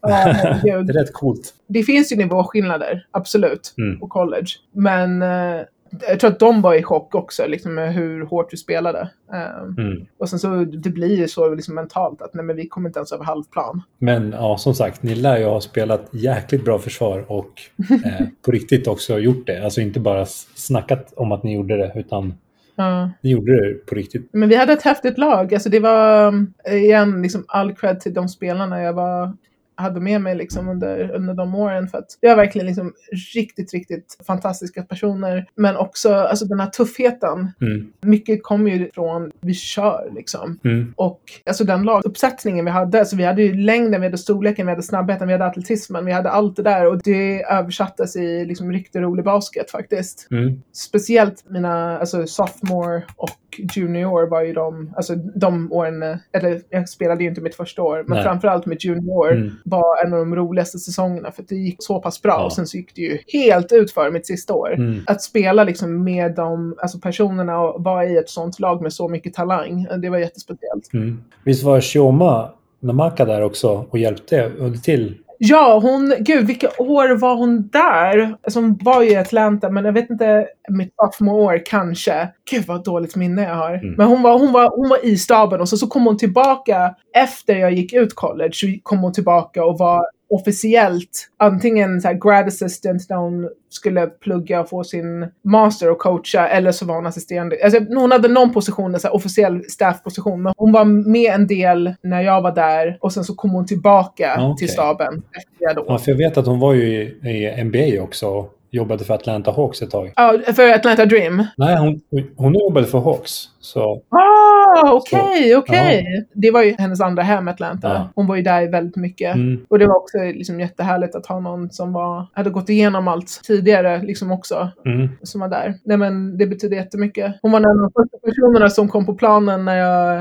Ja. 0.09 0.83
Det 0.83 0.93
är 0.93 1.01
rätt 1.01 1.13
coolt. 1.13 1.55
det 1.67 1.83
finns 1.83 2.13
ju 2.13 2.17
nivåskillnader, 2.17 3.07
absolut, 3.11 3.75
Mm. 3.79 4.01
på 4.01 4.07
college. 4.07 4.47
Men 4.73 5.23
eh, 5.23 5.61
jag 6.09 6.21
tror 6.21 6.31
att 6.31 6.39
de 6.39 6.63
var 6.63 6.75
i 6.75 6.83
chock 6.83 7.15
också, 7.15 7.47
liksom 7.47 7.75
med 7.75 7.95
hur 7.95 8.25
hårt 8.27 8.53
vi 8.53 8.57
spelade. 8.57 9.09
Um, 9.33 9.75
Mm. 9.87 10.07
Och 10.19 10.29
sen 10.29 10.39
så, 10.39 10.65
det 10.65 10.91
blir 10.91 11.17
ju 11.17 11.29
så 11.29 11.55
liksom 11.55 11.75
mentalt 11.75 12.23
att 12.23 12.35
nej 12.35 12.45
men 12.45 12.57
vi 12.57 12.69
kommer 12.69 12.89
inte 12.89 12.99
ens 12.99 13.13
över 13.13 13.25
halvplan. 13.25 13.83
Men 13.99 14.33
ja, 14.33 14.59
som 14.59 14.75
sagt, 14.75 15.03
ni 15.03 15.15
lär 15.15 15.39
ju 15.39 15.45
ha 15.45 15.61
spelat 15.61 16.09
jäkligt 16.13 16.65
bra 16.65 16.79
försvar 16.79 17.25
och 17.29 17.53
eh, 18.05 18.27
på 18.45 18.51
riktigt 18.51 18.87
också 18.87 19.19
gjort 19.19 19.47
det. 19.47 19.65
Alltså 19.65 19.81
inte 19.81 20.01
bara 20.01 20.27
snackat 20.55 21.13
om 21.17 21.33
att 21.33 21.43
ni 21.43 21.55
gjorde 21.55 21.77
det, 21.77 21.93
utan 21.97 22.35
Ja. 22.79 23.11
ni 23.23 23.31
gjorde 23.31 23.53
det 23.69 23.87
på 23.87 23.95
riktigt. 23.95 24.29
Men 24.33 24.49
vi 24.49 24.57
hade 24.57 24.73
ett 24.73 24.83
häftigt 24.83 25.19
lag. 25.19 25.55
Alltså 25.55 25.69
det 25.69 25.81
var, 25.81 26.29
eh, 26.69 26.75
igen, 26.75 27.23
liksom 27.23 27.45
all 27.49 27.75
cred 27.75 28.01
till 28.01 28.15
de 28.15 28.29
spelarna 28.29 28.83
jag 28.83 28.93
var, 28.93 29.33
hade 29.77 30.01
med 30.01 30.21
mig 30.21 30.35
liksom 30.35 30.69
under, 30.69 31.11
under 31.11 31.35
de 31.35 31.55
åren. 31.55 31.89
För 31.89 31.99
att 31.99 32.19
det 32.21 32.29
var 32.29 32.37
verkligen 32.37 32.67
liksom 32.67 32.93
riktigt, 33.35 33.73
riktigt 33.73 34.19
fantastiska 34.27 34.83
personer. 34.83 35.47
Men 35.55 35.77
också 35.77 36.15
alltså 36.15 36.45
den 36.45 36.61
här 36.61 36.67
tuffheten. 36.67 37.53
Mm. 37.61 37.93
Mycket 38.01 38.43
kommer 38.43 38.71
ju 38.71 38.91
från 38.91 39.33
vi 39.41 39.55
kör 39.55 40.11
liksom. 40.15 40.59
Mm. 40.65 40.95
Och 40.97 41.21
alltså 41.47 41.65
den 41.65 41.83
laguppsättningen 41.83 42.65
vi 42.65 42.71
hade, 42.71 42.99
alltså 42.99 43.17
vi 43.17 43.25
hade 43.25 43.43
ju 43.43 43.55
längden, 43.55 44.01
vi 44.01 44.07
hade 44.07 44.19
storleken, 44.19 44.67
vi 44.67 44.73
hade 44.73 44.83
snabbheten, 44.83 45.29
vi 45.29 45.35
hade 45.35 45.47
atletismen, 45.47 46.05
vi 46.05 46.13
hade 46.13 46.31
allt 46.31 46.57
det 46.57 46.63
där 46.63 46.87
och 46.87 47.03
det 47.03 47.43
översattes 47.43 48.17
i 48.17 48.45
liksom 48.45 48.73
riktigt 48.73 49.03
rolig 49.03 49.25
basket 49.25 49.71
faktiskt. 49.71 50.29
Mm. 50.31 50.63
Speciellt 50.73 51.45
mina, 51.51 51.99
alltså 51.99 52.27
sophomore 52.27 53.03
och 53.17 53.31
junior 53.77 54.27
var 54.27 54.43
ju 54.43 54.53
de, 54.53 54.93
alltså 54.97 55.15
de 55.15 55.73
åren, 55.73 56.03
eller 56.33 56.63
jag 56.71 56.89
spelade 56.89 57.23
ju 57.23 57.29
inte 57.29 57.41
mitt 57.41 57.55
första 57.55 57.83
år, 57.83 58.05
men 58.07 58.17
Nej. 58.17 58.25
framförallt 58.25 58.67
med 58.67 58.85
junior 58.85 59.33
Mm. 59.33 59.53
Var 59.69 60.05
en 60.05 60.13
av 60.13 60.19
de 60.19 60.37
roligaste 60.37 60.79
säsongerna 60.79 61.33
för 61.33 61.43
att 61.43 61.49
det 61.49 61.57
gick 61.57 61.77
så 61.79 62.01
pass 62.01 62.23
bra 62.23 62.33
Ja. 62.39 62.45
och 62.45 62.53
sen 62.53 62.67
så 62.67 62.77
gick 62.77 62.95
det 62.95 63.03
ju 63.03 63.19
helt 63.27 63.73
ut 63.73 63.91
för 63.93 64.11
mitt 64.11 64.27
sista 64.27 64.55
år. 64.55 64.75
Mm. 64.75 65.01
Att 65.07 65.23
spela 65.23 65.65
liksom 65.65 66.05
med 66.05 66.35
de 66.35 66.75
alltså 66.79 66.99
personerna 66.99 67.61
och 67.61 67.85
vara 67.85 68.05
i 68.05 68.17
ett 68.17 68.31
sånt 68.31 68.61
lag 68.61 68.83
med 68.83 68.93
så 68.93 69.09
mycket 69.09 69.35
talang, 69.35 69.87
det 70.03 70.09
var 70.09 70.19
jättespeciellt. 70.19 70.93
Mm. 70.95 71.23
Visst 71.45 71.63
var 71.63 71.81
Shioma 71.81 72.51
Namaka 72.81 73.25
där 73.25 73.43
också 73.43 73.87
och 73.91 73.99
hjälpte 73.99 74.51
till? 74.83 75.15
Ja, 75.39 75.79
hon, 75.83 76.15
gud 76.21 76.47
vilka 76.47 76.69
år 76.79 77.17
var 77.17 77.37
hon 77.37 77.69
där? 77.69 78.37
Alltså 78.43 78.61
hon 78.61 78.79
var 78.83 79.03
ju 79.03 79.11
i 79.11 79.17
Atlanta, 79.17 79.71
men 79.71 79.85
jag 79.85 79.93
vet 79.93 80.11
inte, 80.11 80.47
mitt 80.69 80.95
sophomore 80.97 81.43
år 81.43 81.63
kanske. 81.67 82.29
Gud 82.51 82.67
vad 82.67 82.85
dåligt 82.85 83.17
minne 83.17 83.43
jag 83.43 83.55
har. 83.55 83.75
Mm. 83.75 83.95
Men 83.95 84.07
hon 84.07 84.23
var, 84.23 84.39
hon, 84.39 84.53
var, 84.53 84.77
hon 84.77 84.89
var 84.89 85.05
i 85.05 85.17
staben 85.17 85.61
och 85.61 85.69
så, 85.69 85.77
så 85.77 85.87
kom 85.87 86.07
hon 86.07 86.17
tillbaka 86.17 86.95
efter 87.15 87.57
jag 87.57 87.73
gick 87.73 87.93
ut 87.93 88.15
college. 88.15 88.53
Så 88.53 88.67
kom 88.83 88.99
hon 88.99 89.13
tillbaka 89.13 89.65
och 89.65 89.79
var 89.79 90.07
officiellt 90.31 91.29
antingen 91.37 92.01
så 92.01 92.09
här 92.09 92.15
grad 92.15 92.47
assistant 92.47 93.09
där 93.09 93.17
hon 93.17 93.49
skulle 93.69 94.07
plugga 94.07 94.61
och 94.61 94.69
få 94.69 94.85
sin 94.85 95.29
master 95.45 95.91
och 95.91 95.99
coacha 95.99 96.49
eller 96.49 96.73
så 96.73 96.87
var 96.87 96.95
hon 96.95 97.07
assisterande. 97.07 97.57
Alltså, 97.65 97.81
hon 97.89 98.13
hade 98.13 98.29
någon 98.29 98.53
position, 98.53 98.95
en 98.95 99.01
så 99.01 99.09
här 99.09 99.15
officiell 99.15 99.65
staffposition, 99.65 100.43
men 100.43 100.53
hon 100.57 100.73
var 100.73 100.85
med 100.85 101.35
en 101.35 101.47
del 101.47 101.95
när 102.03 102.23
jag 102.23 102.43
var 102.43 102.55
där 102.55 102.99
och 103.01 103.13
sen 103.13 103.25
så 103.25 103.35
kom 103.35 103.51
hon 103.51 103.67
tillbaka 103.67 104.35
okej. 104.39 104.57
till 104.59 104.69
staben 104.69 105.23
efter. 105.33 105.85
Ja, 105.87 105.99
för 105.99 106.11
jag 106.11 106.19
vet 106.19 106.37
att 106.37 106.47
hon 106.47 106.61
var 106.61 106.75
ju 106.75 107.03
i, 107.03 107.59
i 107.59 107.65
NBA 107.65 108.03
också 108.03 108.27
och 108.27 108.53
jobbade 108.71 109.05
för 109.05 109.15
Atlanta 109.15 109.51
Hawks 109.51 109.83
ett 109.83 109.91
tag. 109.91 110.13
Ja, 110.17 110.39
för 110.57 110.73
Atlanta 110.73 111.07
Dream. 111.07 111.45
Nej, 111.57 111.77
hon, 111.77 112.01
hon 112.37 112.55
jobbade 112.55 112.87
för 112.87 112.99
Hawks. 112.99 113.45
Så 113.61 114.03
Ah, 114.11 114.46
okej, 114.85 115.57
okej. 115.57 116.27
Det 116.33 116.51
var 116.51 116.63
ju 116.63 116.75
hennes 116.79 117.01
andra 117.01 117.23
hem, 117.23 117.49
Atlanta. 117.49 117.89
Ja. 117.89 118.09
Hon 118.15 118.27
var 118.27 118.37
ju 118.37 118.43
där 118.43 118.69
väldigt 118.71 118.97
mycket. 118.97 119.35
mm, 119.35 119.67
Och 119.69 119.79
det 119.79 119.87
var 119.87 119.97
också 119.97 120.19
liksom 120.19 120.61
jättehärligt 120.61 121.15
att 121.15 121.27
ha 121.27 121.41
någon 121.41 121.71
som 121.71 121.93
var, 121.93 122.27
hade 122.33 122.51
gått 122.51 122.69
igenom 122.69 123.09
allt 123.09 123.41
tidigare 123.47 124.03
liksom 124.03 124.33
också. 124.33 124.69
mm, 124.85 125.09
Som 125.23 125.41
var 125.41 125.49
där. 125.49 125.75
Nej 125.85 125.97
men 125.97 126.39
det 126.39 126.47
betyder 126.47 126.77
jättemycket. 126.77 127.35
Hon 127.43 127.53
var 127.53 127.59
en 127.61 127.67
av 127.67 127.77
de 127.77 127.91
första 128.03 128.19
personerna 128.27 128.69
som 128.71 128.89
kom 128.89 129.07
på 129.07 129.15
planen 129.15 129.65
när 129.65 129.77
jag, 129.77 130.21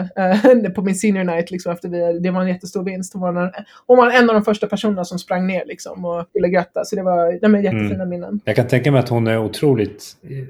eh, 0.66 0.70
på 0.72 0.82
min 0.82 0.96
senior 0.96 1.24
night 1.24 1.52
liksom 1.52 1.72
efter 1.72 1.90
vi, 1.90 2.20
det 2.20 2.32
var 2.32 2.42
en 2.42 2.48
jättestor 2.48 2.84
vinst. 2.84 3.14
Hon 3.14 3.22
var, 3.22 3.44
en, 3.44 3.52
hon 3.88 3.98
var 3.98 4.12
en 4.12 4.30
av 4.30 4.34
de 4.36 4.44
första 4.44 4.68
personerna 4.68 5.04
som 5.06 5.20
sprang 5.20 5.48
ner 5.48 5.64
liksom 5.66 6.06
och 6.06 6.26
ville 6.34 6.50
gratta. 6.50 6.84
Så 6.86 6.96
det 6.96 7.04
var 7.04 7.40
nej, 7.42 7.52
men 7.52 7.64
jättefina 7.64 7.96
Mm. 7.96 8.10
minnen. 8.10 8.40
jag 8.46 8.56
kan 8.56 8.68
tänka 8.68 8.92
mig 8.92 9.00
att 9.00 9.10
hon 9.10 9.28
är 9.28 9.38
otroligt 9.38 10.04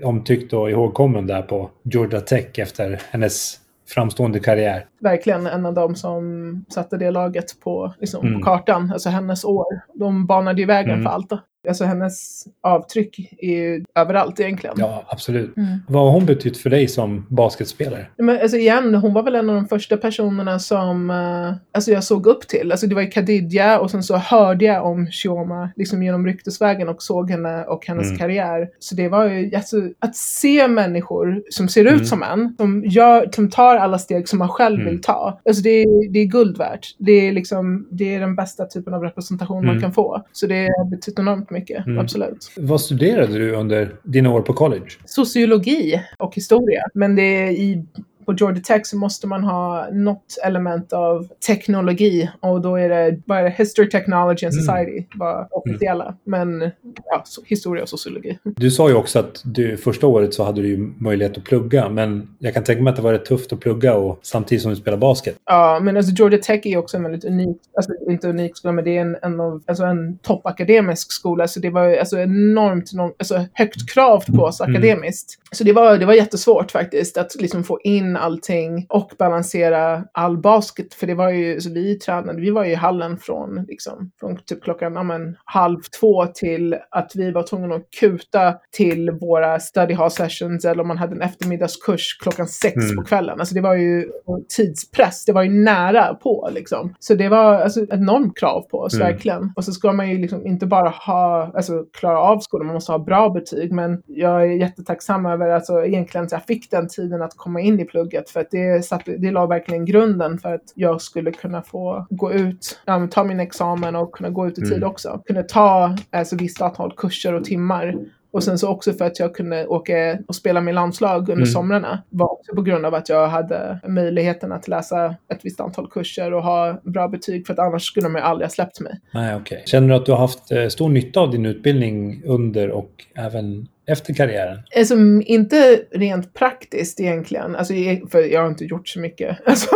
omtyckt 0.04 0.54
och 0.54 0.72
ihågkommen 0.72 1.28
där 1.28 1.42
på 1.42 1.70
Georgia 1.84 2.20
Tech 2.22 2.60
efter 2.60 3.02
hennes 3.12 3.56
framstående 3.88 4.40
karriär. 4.40 4.86
verkligen 5.02 5.48
en 5.48 5.66
av 5.66 5.74
dem 5.74 5.96
som 5.96 6.66
satte 6.70 6.98
det 6.98 7.12
laget 7.12 7.60
på, 7.64 7.94
liksom, 8.00 8.28
Mm. 8.28 8.40
på 8.40 8.46
kartan. 8.46 8.92
Alltså 8.94 9.10
hennes 9.10 9.46
år. 9.46 9.66
De 9.94 10.26
banade 10.28 10.62
ju 10.62 10.68
vägen 10.68 10.92
Mm. 10.92 11.04
för 11.04 11.10
allt. 11.10 11.32
Alltså 11.68 11.84
hennes 11.86 12.46
avtryck 12.62 13.34
är 13.38 13.50
ju 13.50 13.84
överallt 13.96 14.40
egentligen. 14.40 14.76
Ja, 14.80 15.04
absolut. 15.08 15.58
Mm. 15.58 15.78
Vad 15.88 16.04
har 16.04 16.12
hon 16.12 16.26
betytt 16.26 16.58
för 16.58 16.70
dig 16.70 16.88
som 16.88 17.26
basketspelare? 17.30 18.06
Men 18.18 18.42
alltså 18.42 18.58
igen, 18.58 18.96
hon 18.96 19.14
var 19.14 19.24
väl 19.24 19.36
en 19.36 19.50
av 19.50 19.56
de 19.56 19.68
första 19.68 19.98
personerna 19.98 20.60
som 20.60 21.10
eh, 21.10 21.54
alltså 21.72 21.92
jag 21.92 22.04
såg 22.04 22.28
upp 22.28 22.48
till. 22.48 22.72
Alltså 22.72 22.88
det 22.88 22.96
var 22.96 23.02
ju 23.02 23.08
Khadija 23.08 23.80
och 23.80 23.92
sen 23.92 24.04
så 24.04 24.16
hörde 24.16 24.66
jag 24.66 24.86
om 24.86 25.08
Shioma 25.08 25.70
liksom 25.76 26.04
genom 26.04 26.26
ryktesvägen 26.26 26.90
och 26.90 27.04
såg 27.04 27.30
henne 27.32 27.64
och 27.64 27.86
hennes 27.88 28.06
Mm. 28.08 28.18
karriär. 28.18 28.70
Så 28.80 28.96
det 28.96 29.10
var 29.10 29.26
ju 29.30 29.56
alltså, 29.56 29.78
att 30.00 30.16
se 30.16 30.68
människor 30.68 31.42
som 31.50 31.68
ser 31.68 31.86
ut 31.86 31.92
Mm. 31.92 32.06
som 32.06 32.24
en, 32.24 32.56
som, 32.58 32.84
gör, 32.86 33.30
som 33.36 33.50
tar 33.50 33.76
alla 33.78 34.00
steg 34.00 34.28
som 34.30 34.40
man 34.40 34.50
själv 34.50 34.80
Mm. 34.82 34.92
vill 34.94 35.02
ta. 35.02 35.40
Alltså 35.46 35.62
det, 35.64 35.70
är- 35.70 36.10
det 36.12 36.20
är 36.20 36.26
guld 36.26 36.58
värt. 36.58 36.96
Det 36.98 37.12
är 37.12 37.32
liksom, 37.32 37.88
det 37.92 38.16
är 38.16 38.20
den 38.20 38.36
bästa 38.36 38.66
typen 38.66 38.94
av 38.94 39.02
representation 39.02 39.58
man 39.66 39.70
Mm. 39.70 39.82
kan 39.82 39.94
få. 39.94 40.22
Så 40.32 40.48
det 40.48 40.62
har 40.78 40.86
betytt 40.90 41.20
enormt 41.20 41.50
mycket, 41.50 41.55
Mm. 41.88 42.00
absolut. 42.00 42.52
Vad 42.58 42.82
studerade 42.82 43.38
du 43.38 43.52
under 43.52 43.96
dina 44.04 44.32
år 44.32 44.42
på 44.42 44.54
college? 44.54 44.90
sociologi 45.06 46.02
och 46.18 46.36
historia. 46.36 46.84
Men 46.94 47.16
det 47.16 47.22
är 47.22 47.52
i 47.52 47.86
på 48.26 48.34
Georgia 48.34 48.62
Tech 48.64 48.82
så 48.86 48.98
måste 48.98 49.28
man 49.28 49.44
ha 49.44 49.88
något 49.92 50.38
element 50.44 50.94
av 50.94 51.28
teknologi 51.48 52.30
och 52.40 52.62
då 52.62 52.76
är 52.76 52.90
det 52.90 53.18
bara 53.26 53.48
History, 53.48 53.90
Technology 53.90 54.46
and 54.46 54.56
Mm. 54.56 54.66
Society 54.66 55.06
var 55.16 55.48
officiella. 55.52 56.16
Men 56.24 56.72
ja, 57.06 57.24
historia 57.46 57.84
och 57.84 57.90
sociologi. 57.90 58.38
Du 58.56 58.72
sa 58.72 58.90
ju 58.90 58.96
också 58.96 59.20
att 59.20 59.42
du, 59.44 59.78
första 59.78 60.08
året 60.08 60.34
så 60.34 60.44
hade 60.44 60.62
du 60.62 60.68
ju 60.68 60.78
möjlighet 60.98 61.38
att 61.38 61.44
plugga, 61.44 61.90
men 61.90 62.28
jag 62.40 62.54
kan 62.54 62.64
tänka 62.64 62.82
mig 62.84 62.92
att 62.92 62.96
det 62.96 63.02
var 63.02 63.14
rätt 63.14 63.26
tufft 63.26 63.54
att 63.54 63.60
plugga 63.60 63.94
och 63.96 64.20
samtidigt 64.22 64.62
som 64.62 64.72
du 64.72 64.76
spelar 64.78 64.98
basket. 64.98 65.36
Ja, 65.46 65.80
men 65.82 65.98
alltså 65.98 66.12
Georgia 66.16 66.40
Tech 66.40 66.66
är 66.66 66.78
också 66.78 66.98
en 66.98 67.04
väldigt 67.04 67.26
unik, 67.26 67.58
alltså 67.78 67.92
inte 68.10 68.28
unik 68.30 68.58
skola, 68.58 68.72
men 68.72 68.84
det 68.86 68.98
är 68.98 69.02
en, 69.02 69.18
en, 69.22 69.40
av, 69.40 69.64
alltså 69.66 69.84
en 69.84 70.18
toppakademisk 70.18 71.12
skola. 71.12 71.48
Så 71.48 71.60
det 71.60 71.70
var 71.70 71.98
alltså 71.98 72.20
enormt, 72.20 72.94
enormt 72.94 73.16
alltså 73.20 73.46
högt 73.54 73.90
krav 73.94 74.24
på 74.36 74.44
oss 74.44 74.62
Mm. 74.62 74.76
akademiskt. 74.76 75.40
Så 75.52 75.64
det 75.64 75.74
var, 75.74 75.98
det 75.98 76.06
var 76.06 76.14
jättesvårt 76.14 76.72
faktiskt 76.72 77.18
att 77.18 77.36
liksom 77.42 77.64
få 77.64 77.80
in 77.84 78.15
allting 78.18 78.86
och 78.90 79.12
balansera 79.20 80.04
all 80.12 80.38
basket. 80.38 80.94
För 80.94 81.08
det 81.08 81.14
var 81.16 81.30
ju, 81.30 81.62
så 81.62 81.70
vi 81.74 82.00
tränade, 82.00 82.42
vi 82.42 82.50
var 82.52 82.64
ju 82.66 82.72
i 82.72 82.76
hallen 82.76 83.18
från, 83.18 83.66
liksom, 83.68 84.12
från 84.20 84.38
typ 84.46 84.64
klockan 84.64 84.94
ja, 84.96 85.04
men, 85.04 85.36
halv 85.46 85.80
två 86.00 86.26
till 86.26 86.76
att 86.92 87.12
vi 87.16 87.32
var 87.32 87.44
tvungna 87.44 87.76
att 87.76 87.90
kuta 88.00 88.56
till 88.72 89.12
våra 89.12 89.60
study 89.60 89.94
hall 89.94 90.12
sessions 90.12 90.66
eller 90.66 90.82
om 90.82 90.88
man 90.88 90.98
hade 90.98 91.16
en 91.16 91.22
eftermiddagskurs 91.22 92.18
klockan 92.22 92.48
sex 92.48 92.76
Mm. 92.76 92.96
på 92.96 93.04
kvällen. 93.04 93.40
Alltså 93.40 93.56
det 93.56 93.62
var 93.62 93.76
ju 93.76 94.10
tidspress, 94.58 95.26
det 95.26 95.32
var 95.34 95.44
ju 95.44 95.50
nära 95.50 96.14
på 96.14 96.50
liksom. 96.54 96.96
Så 97.00 97.16
det 97.16 97.30
var 97.30 97.54
alltså, 97.56 97.84
ett 97.84 97.94
enormt 97.94 98.38
krav 98.38 98.62
på 98.62 98.78
oss, 98.80 98.94
Mm. 98.94 99.08
verkligen. 99.08 99.54
Och 99.56 99.64
så 99.66 99.72
ska 99.72 99.94
man 99.94 100.10
ju 100.10 100.18
liksom 100.18 100.46
inte 100.48 100.66
bara 100.66 100.90
ha, 100.90 101.52
alltså 101.56 101.84
klara 101.94 102.20
av 102.20 102.40
skolan, 102.40 102.68
man 102.68 102.74
måste 102.74 102.92
ha 102.92 103.00
bra 103.00 103.30
betyg. 103.30 103.72
Men 103.72 104.02
jag 104.06 104.42
är 104.42 104.48
jättetacksam 104.48 105.26
över, 105.26 105.50
alltså 105.50 105.86
egentligen 105.86 106.30
så 106.30 106.36
jag 106.36 106.44
fick 106.44 106.72
den 106.72 106.88
tiden 106.88 107.22
att 107.22 107.34
komma 107.38 107.62
in 107.62 107.80
i 107.80 107.86
plugget 107.86 108.05
för 108.30 108.40
att 108.40 108.52
det, 108.52 108.86
satte, 108.86 109.18
det 109.18 109.32
la 109.32 109.46
verkligen 109.46 109.86
grunden 109.86 110.38
för 110.38 110.54
att 110.54 110.64
jag 110.76 111.02
skulle 111.02 111.32
kunna 111.32 111.62
få 111.62 112.06
gå 112.10 112.34
ut, 112.34 112.80
ja, 112.86 113.08
ta 113.12 113.24
min 113.24 113.40
examen 113.40 113.96
och 113.96 114.12
kunna 114.12 114.30
gå 114.30 114.48
ut 114.48 114.58
i 114.58 114.62
tid 114.62 114.74
Mm. 114.78 114.90
också. 114.90 115.22
Kunna 115.26 115.44
ta 115.44 115.98
alltså, 116.12 116.36
visst 116.36 116.62
antal 116.62 116.94
kurser 116.98 117.34
och 117.34 117.44
timmar 117.44 117.96
och 118.32 118.44
sen 118.44 118.58
så 118.60 118.70
också 118.70 118.94
för 118.94 119.06
att 119.06 119.20
jag 119.20 119.36
kunde 119.36 119.68
åka 119.68 120.18
och 120.28 120.36
spela 120.36 120.62
med 120.62 120.76
landslag 120.76 121.20
under 121.20 121.34
Mm. 121.34 121.46
somrarna 121.46 122.04
var 122.10 122.32
också 122.34 122.56
på 122.56 122.62
grund 122.62 122.86
av 122.86 122.94
att 122.96 123.10
jag 123.10 123.28
hade 123.28 123.80
möjligheten 123.88 124.52
att 124.52 124.68
läsa 124.68 125.16
ett 125.34 125.40
visst 125.44 125.60
antal 125.60 125.88
kurser 125.92 126.34
och 126.34 126.44
ha 126.44 126.82
bra 126.84 127.08
betyg 127.08 127.48
för 127.48 127.54
att 127.54 127.60
annars 127.60 127.84
skulle 127.84 128.06
de 128.06 128.16
ju 128.16 128.22
aldrig 128.22 128.46
ha 128.46 128.50
släppt 128.50 128.80
mig. 128.80 129.00
Nej, 129.14 129.36
okej. 129.36 129.64
Känner 129.66 129.88
du 129.88 129.96
att 129.96 130.06
du 130.06 130.12
har 130.12 130.20
haft 130.20 130.52
eh, 130.52 130.68
stor 130.68 130.90
nytta 130.90 131.20
av 131.20 131.32
din 131.32 131.46
utbildning 131.46 132.22
under 132.26 132.70
och 132.72 132.92
även 133.16 133.68
efter 133.88 134.14
karriären? 134.14 134.60
Alltså, 134.78 134.96
inte 135.26 135.80
rent 135.92 136.34
praktiskt 136.34 137.00
egentligen, 137.00 137.56
alltså, 137.56 137.74
jag- 137.74 138.12
för 138.12 138.20
jag 138.20 138.42
har 138.42 138.48
inte 138.48 138.66
gjort 138.66 138.88
så 138.88 139.00
mycket 139.00 139.38
alltså, 139.46 139.68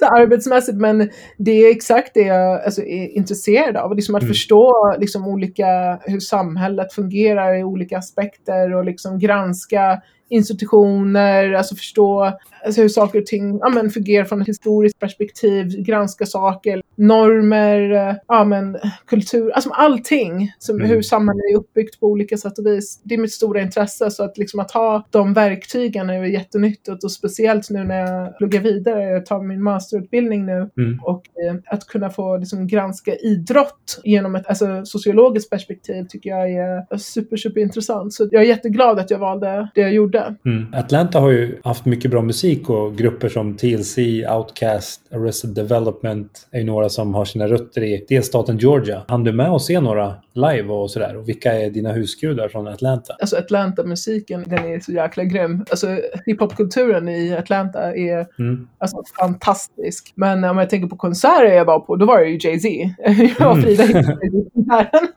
så 0.00 0.06
arbetsmässigt, 0.06 0.78
men 0.78 1.10
det 1.38 1.52
är 1.52 1.70
exakt 1.70 2.14
det 2.14 2.20
jag 2.20 2.62
alltså, 2.64 2.82
är 2.82 3.08
intresserad 3.16 3.76
av. 3.76 3.96
Liksom 3.96 4.14
att 4.14 4.22
Mm. 4.22 4.32
förstå 4.34 4.94
liksom, 4.98 5.26
olika, 5.28 6.00
hur 6.04 6.20
samhället 6.20 6.92
fungerar 6.92 7.54
i 7.60 7.64
olika 7.64 7.98
aspekter 7.98 8.74
och 8.74 8.84
liksom 8.84 9.18
granska 9.18 10.02
institutioner, 10.30 11.52
alltså 11.52 11.74
förstå 11.76 12.32
alltså, 12.64 12.80
hur 12.82 12.88
saker 12.88 13.18
och 13.20 13.26
ting 13.26 13.58
ja, 13.58 13.68
men, 13.68 13.90
fungerar 13.90 14.24
från 14.24 14.42
ett 14.42 14.48
historiskt 14.48 14.98
perspektiv, 14.98 15.66
granska 15.84 16.26
saker. 16.26 16.82
Normer, 16.98 17.90
eh, 18.08 18.14
ja 18.28 18.44
men 18.44 18.78
kultur, 19.06 19.50
alltså 19.50 19.70
allting. 19.70 20.52
Som, 20.58 20.78
Mm. 20.78 20.90
Hur 20.90 21.02
samhället 21.02 21.42
är 21.52 21.56
uppbyggt 21.58 22.00
på 22.00 22.06
olika 22.06 22.36
sätt 22.36 22.58
och 22.58 22.66
vis. 22.66 23.00
Det 23.04 23.14
är 23.14 23.18
mitt 23.18 23.32
stora 23.32 23.60
intresse 23.60 24.10
så 24.10 24.24
att 24.24 24.38
liksom 24.38 24.60
att 24.60 24.70
ha 24.70 25.06
de 25.10 25.34
verktygen 25.34 26.10
är 26.10 26.24
jättenyttigt 26.24 27.04
och 27.04 27.12
speciellt 27.12 27.70
nu 27.70 27.84
när 27.84 28.00
jag 28.00 28.38
pluggar 28.38 28.60
vidare, 28.60 29.02
jag 29.04 29.26
tar 29.26 29.42
min 29.42 29.62
masterutbildning 29.62 30.46
nu 30.46 30.70
Mm. 30.78 30.98
och 31.02 31.22
eh, 31.48 31.54
att 31.66 31.86
kunna 31.86 32.10
få 32.10 32.36
liksom, 32.36 32.66
granska 32.66 33.16
idrott 33.16 34.00
genom 34.04 34.34
ett 34.34 34.46
alltså, 34.46 34.84
sociologiskt 34.84 35.50
perspektiv 35.50 36.04
tycker 36.08 36.30
jag 36.30 36.50
är 36.52 36.96
super, 36.98 37.36
super 37.36 37.60
intressant. 37.60 38.12
Så 38.14 38.28
jag 38.30 38.42
är 38.42 38.46
jätteglad 38.46 38.98
att 38.98 39.10
jag 39.10 39.18
valde 39.18 39.68
det 39.74 39.80
jag 39.80 39.92
gjorde. 39.92 40.34
Mm. 40.44 40.74
Atlanta 40.74 41.20
har 41.20 41.30
ju 41.30 41.58
haft 41.64 41.84
mycket 41.84 42.10
bra 42.10 42.22
musik 42.22 42.70
och 42.70 42.96
grupper 42.96 43.28
som 43.28 43.56
TLC, 43.56 43.98
Outkast, 44.36 45.00
Arrested 45.12 45.50
Development 45.54 46.48
är 46.50 46.58
ju 46.58 46.64
några 46.64 46.87
som 46.88 47.14
har 47.14 47.24
sina 47.24 47.46
rötter 47.46 47.82
i 47.82 48.04
delstaten 48.08 48.58
Georgia. 48.58 49.02
hann 49.08 49.24
du 49.24 49.32
med 49.32 49.50
att 49.50 49.62
se 49.62 49.80
några 49.80 50.14
live 50.38 50.68
och 50.72 50.90
sådär? 50.90 51.16
Och 51.16 51.28
vilka 51.28 51.52
är 51.52 51.70
dina 51.70 51.92
husgudar 51.92 52.48
från 52.48 52.68
Atlanta? 52.68 53.14
Alltså 53.20 53.36
Atlanta-musiken, 53.36 54.44
den 54.46 54.58
är 54.64 54.80
så 54.80 54.92
jäkla 54.92 55.24
grym. 55.24 55.64
Alltså 55.70 55.86
hiphop-kulturen 56.26 57.08
i 57.08 57.36
Atlanta 57.36 57.96
är 57.96 58.26
Mm. 58.38 58.68
alltså, 58.78 58.96
fantastisk. 59.20 60.12
Men 60.14 60.44
om 60.44 60.58
jag 60.58 60.70
tänker 60.70 60.88
på 60.88 60.96
konserter 60.96 61.44
jag 61.54 61.64
var 61.64 61.80
på, 61.80 61.96
då 61.96 62.06
var 62.06 62.18
det 62.20 62.26
ju 62.28 62.38
Jay-Z. 62.48 62.68
Jag 63.38 63.48
och 63.50 63.54
Mm. 63.58 63.62
Frida 63.62 63.82
hittade 63.82 64.04
Jay-Z-konserten. 64.22 65.08